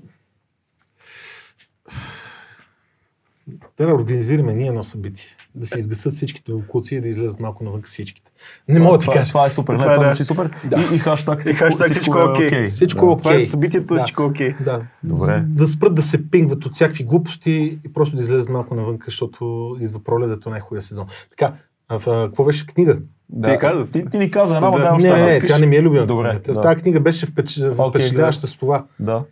Да 3.79 3.95
организираме 3.95 4.55
ние 4.55 4.69
едно 4.69 4.85
събитие. 4.85 5.27
Да 5.55 5.67
се 5.67 5.79
изгасат 5.79 6.15
всичките 6.15 6.53
локуци 6.53 6.95
и 6.95 7.01
да 7.01 7.09
излезат 7.09 7.41
малко 7.41 7.65
навън 7.65 7.83
всичките. 7.83 8.31
Не 8.69 8.81
мога 8.81 8.93
да 8.93 8.99
ти 8.99 9.05
това, 9.05 9.15
кажа. 9.15 9.29
това 9.29 9.47
е 9.47 9.51
супер. 9.51 9.73
Не, 9.73 9.79
Това 9.79 9.93
е 9.93 9.95
това 9.95 10.09
да. 10.09 10.15
звучи 10.15 10.25
супер. 10.25 10.51
И, 10.93 10.95
и 10.95 10.99
хаштаг 10.99 11.41
всичко, 11.41 11.65
хаштаг 11.65 11.91
всичко 11.91 12.19
е 12.19 12.23
окей. 12.23 12.67
Всичко 12.67 13.01
да. 13.01 13.07
е 13.07 13.15
окей. 13.15 13.23
Това 13.23 13.35
е 13.35 13.41
събитието, 13.41 13.95
Да. 13.95 14.01
всичко 14.01 14.23
е 14.23 14.27
окей. 14.27 14.55
Да. 14.65 14.83
Добре. 15.03 15.45
Да 15.47 15.69
спрат 15.69 15.95
да 15.95 16.03
се 16.03 16.31
пингват 16.31 16.67
от 16.67 16.75
всякакви 16.75 17.05
глупости 17.05 17.79
и 17.85 17.93
просто 17.93 18.17
да 18.17 18.23
излезат 18.23 18.49
малко 18.49 18.75
навън, 18.75 18.99
защото 19.05 19.77
идва 19.81 20.05
пролетът, 20.05 20.47
не 20.47 20.57
е 20.57 20.61
хубавия 20.61 20.83
сезон. 20.83 21.07
Така, 21.31 21.55
а, 21.89 21.99
в, 21.99 22.07
а, 22.07 22.27
какво 22.27 22.45
беше 22.45 22.67
книга? 22.67 22.99
Да. 23.29 23.53
Ти 23.53 23.59
каза. 23.59 23.87
Ти, 23.93 24.05
ти 24.11 24.19
ни 24.19 24.31
каза 24.31 24.57
една, 24.57 24.71
Да. 24.71 24.97
Не, 24.97 25.25
не, 25.25 25.41
тя 25.41 25.59
не 25.59 25.67
ми 25.67 25.77
е 25.77 25.83
любимата 25.83 26.07
Добре, 26.07 26.41
да. 26.45 26.61
Тази 26.61 26.83
книга 26.83 27.01
беше 27.01 27.27
впечатляваща 27.27 28.47
с 28.47 28.57
това. 28.57 28.85
Да. 29.01 29.25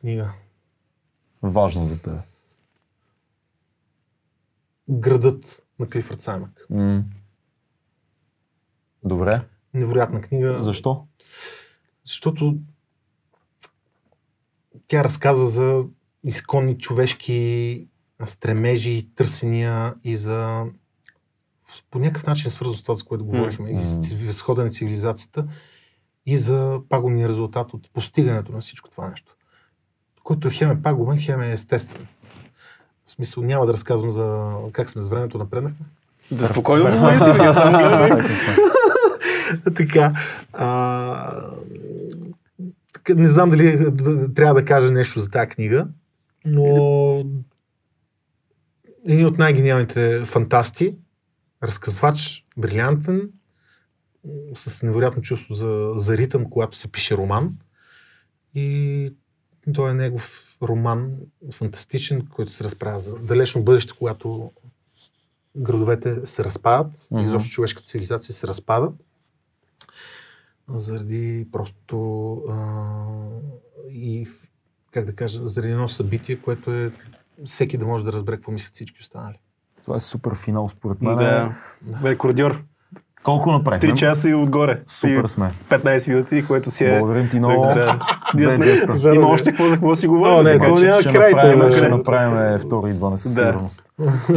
Книга. 0.00 0.30
Важно 1.42 1.84
за 1.84 1.98
теб. 1.98 2.12
Градът 4.90 5.62
на 5.78 5.88
Клифърд 5.88 6.20
Саймък. 6.20 6.66
М. 6.70 7.04
Добре. 9.04 9.40
Невероятна 9.74 10.20
книга. 10.20 10.62
Защо? 10.62 11.06
Защото 12.04 12.56
тя 14.86 15.04
разказва 15.04 15.46
за 15.46 15.86
изконни 16.24 16.78
човешки 16.78 17.88
стремежи, 18.24 19.08
търсения 19.14 19.94
и 20.04 20.16
за 20.16 20.64
по 21.90 21.98
някакъв 21.98 22.26
начин 22.26 22.50
свързано 22.50 22.76
с 22.76 22.82
това, 22.82 22.94
за 22.94 23.04
което 23.04 23.24
говорихме, 23.24 23.70
и 23.70 23.74
М. 23.74 23.80
ци- 24.00 24.16
възхода 24.16 24.64
на 24.64 24.70
цивилизацията 24.70 25.46
и 26.26 26.38
за 26.38 26.80
пагубния 26.88 27.28
резултат 27.28 27.74
от 27.74 27.90
постигането 27.92 28.52
на 28.52 28.60
всичко 28.60 28.90
това 28.90 29.10
нещо. 29.10 29.36
Който 30.22 30.48
хем 30.52 30.70
е 30.70 30.82
пагубен, 30.82 31.18
хем 31.18 31.40
е 31.40 31.52
естествен. 31.52 32.06
В 33.10 33.12
смисъл 33.12 33.42
няма 33.42 33.66
да 33.66 33.72
разказвам 33.72 34.10
за 34.10 34.52
как 34.72 34.90
сме 34.90 35.02
с 35.02 35.08
времето 35.08 35.38
напреднахме. 35.38 35.86
Да, 36.30 36.46
спокойно 36.46 36.86
аз 36.86 37.24
съм 37.54 37.72
гледам. 37.72 38.24
така. 39.76 40.12
А, 40.52 41.50
не 43.08 43.28
знам 43.28 43.50
дали 43.50 43.76
да, 43.76 43.90
да, 43.90 44.34
трябва 44.34 44.60
да 44.60 44.64
кажа 44.64 44.90
нещо 44.90 45.20
за 45.20 45.30
тази 45.30 45.48
книга, 45.48 45.86
но 46.44 47.24
един 49.08 49.26
от 49.26 49.38
най-гениалните 49.38 50.24
фантасти, 50.24 50.96
разказвач, 51.62 52.44
брилянтен, 52.56 53.30
с 54.54 54.82
невероятно 54.82 55.22
чувство 55.22 55.54
за, 55.54 55.90
за 55.94 56.18
ритъм, 56.18 56.50
когато 56.50 56.78
се 56.78 56.92
пише 56.92 57.16
роман. 57.16 57.52
И 58.54 59.12
той 59.74 59.90
е 59.90 59.94
негов 59.94 60.49
роман, 60.62 61.12
фантастичен, 61.52 62.26
който 62.26 62.52
се 62.52 62.64
разправя 62.64 63.00
за 63.00 63.14
далечно 63.18 63.62
бъдеще, 63.62 63.92
когато 63.98 64.50
градовете 65.56 66.26
се 66.26 66.44
разпадат, 66.44 67.08
Мгм. 67.10 67.24
изобщо 67.24 67.50
човешката 67.50 67.86
цивилизация 67.86 68.34
се 68.34 68.46
разпада, 68.46 68.92
заради 70.68 71.48
просто 71.52 72.32
а, 72.48 72.54
и 73.90 74.28
как 74.90 75.04
да 75.04 75.12
кажа, 75.14 75.48
заради 75.48 75.72
едно 75.72 75.88
събитие, 75.88 76.36
което 76.36 76.72
е 76.74 76.92
всеки 77.44 77.78
да 77.78 77.86
може 77.86 78.04
да 78.04 78.12
разбере 78.12 78.36
какво 78.36 78.52
мислят 78.52 78.74
всички 78.74 79.00
останали. 79.00 79.38
Това 79.84 79.96
е 79.96 80.00
супер 80.00 80.34
финал 80.36 80.68
според 80.68 81.02
мен. 81.02 81.16
Да. 81.16 81.56
Рекордьор. 82.04 82.62
Колко 83.22 83.52
направихме? 83.52 83.90
3 83.90 83.94
часа 83.94 84.28
и 84.28 84.34
отгоре. 84.34 84.80
Супер 84.86 85.24
И 85.24 85.28
сме. 85.28 85.50
15 85.70 86.08
минути, 86.08 86.46
което 86.46 86.70
си 86.70 86.84
е... 86.84 86.98
Благодарим 86.98 87.28
ти 87.28 87.38
много. 87.38 87.62
Да. 87.62 87.98
Деста. 88.34 89.14
Има 89.14 89.28
още 89.28 89.50
какво 89.50 89.64
за 89.64 89.74
какво 89.74 89.94
си 89.94 90.06
говорим. 90.06 90.34
О, 90.34 90.42
не, 90.42 90.52
така 90.52 90.64
то 90.64 90.78
няма 90.78 91.00
ще 91.00 91.12
край, 91.12 91.30
направим, 91.30 91.58
да, 91.58 91.70
ще 91.70 91.80
да. 91.80 91.88
направим 91.88 92.58
втори 92.58 92.90
идване 92.90 93.18
със 93.18 93.34
Да. 93.34 93.40
сигурност. 93.40 93.82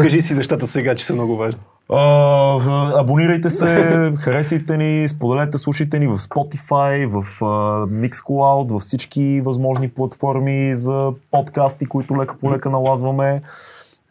Кажи 0.02 0.22
си 0.22 0.36
нещата 0.36 0.68
сега, 0.68 0.96
че 0.96 1.06
са 1.06 1.14
много 1.14 1.38
важни. 1.38 1.62
А, 1.90 3.00
абонирайте 3.00 3.50
се, 3.50 4.14
харесайте 4.18 4.78
ни, 4.78 5.08
споделете, 5.08 5.58
слушайте 5.58 6.00
ни 6.00 6.08
в 6.08 6.18
Spotify, 6.18 7.08
в 7.08 7.42
а, 7.42 7.46
Mixcloud, 7.88 8.72
във 8.72 8.82
всички 8.82 9.42
възможни 9.46 9.90
платформи 9.90 10.76
за 10.76 11.12
подкасти, 11.32 11.86
които 11.86 12.18
лека 12.18 12.36
по 12.42 12.52
лека 12.52 12.70
налазваме. 12.70 13.42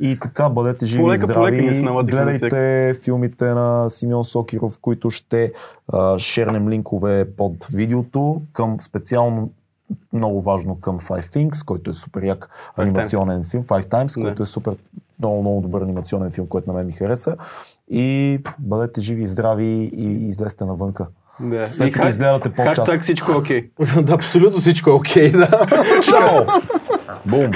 И 0.01 0.19
така, 0.19 0.49
бъдете 0.49 0.87
живи 0.87 1.03
Полека, 1.03 1.25
и 1.25 1.35
полека 1.35 1.57
здрави. 1.57 1.81
на 1.83 2.03
Гледайте 2.03 2.95
филмите 2.95 3.45
на 3.45 3.91
Симеон 3.91 4.25
Сокиров, 4.25 4.79
които 4.81 5.11
ще 5.11 5.53
а, 5.89 6.19
шернем 6.19 6.69
линкове 6.69 7.27
под 7.37 7.67
видеото 7.67 8.43
към 8.53 8.81
специално 8.81 9.51
много 10.13 10.43
важно 10.43 10.81
към 10.81 11.01
Five 11.01 11.25
Things, 11.27 11.65
който 11.65 11.91
е 11.91 11.95
супер 11.95 12.23
як 12.23 12.49
Five 12.71 12.83
анимационен 12.83 13.45
филм, 13.45 13.63
Five 13.65 13.85
Times, 13.85 14.15
Да. 14.15 14.23
който 14.23 14.43
е 14.43 14.47
супер 14.47 14.75
много, 15.19 15.41
много 15.41 15.61
добър 15.61 15.83
анимационен 15.83 16.31
филм, 16.31 16.47
който 16.47 16.71
на 16.71 16.77
мен 16.77 16.87
ми 16.87 16.93
хареса. 16.93 17.37
И 17.89 18.39
бъдете 18.59 19.01
живи 19.01 19.23
и 19.23 19.27
здрави 19.27 19.65
и 19.93 20.29
излезте 20.29 20.65
навънка. 20.65 21.07
Да. 21.41 21.69
След 21.71 21.89
И 21.89 21.93
като 21.93 22.07
хаш- 22.07 22.11
изгледате 22.11 22.49
подкаст. 22.49 22.77
Хаштаг 22.77 23.03
всичко 23.03 23.33
е 23.33 23.37
окей. 23.37 23.71
да, 24.03 24.15
абсолютно 24.15 24.59
всичко 24.59 24.91
е 24.91 24.93
окей, 24.93 25.33
да. 25.33 25.49
Чао! 26.03 26.45
Бум! 27.27 27.51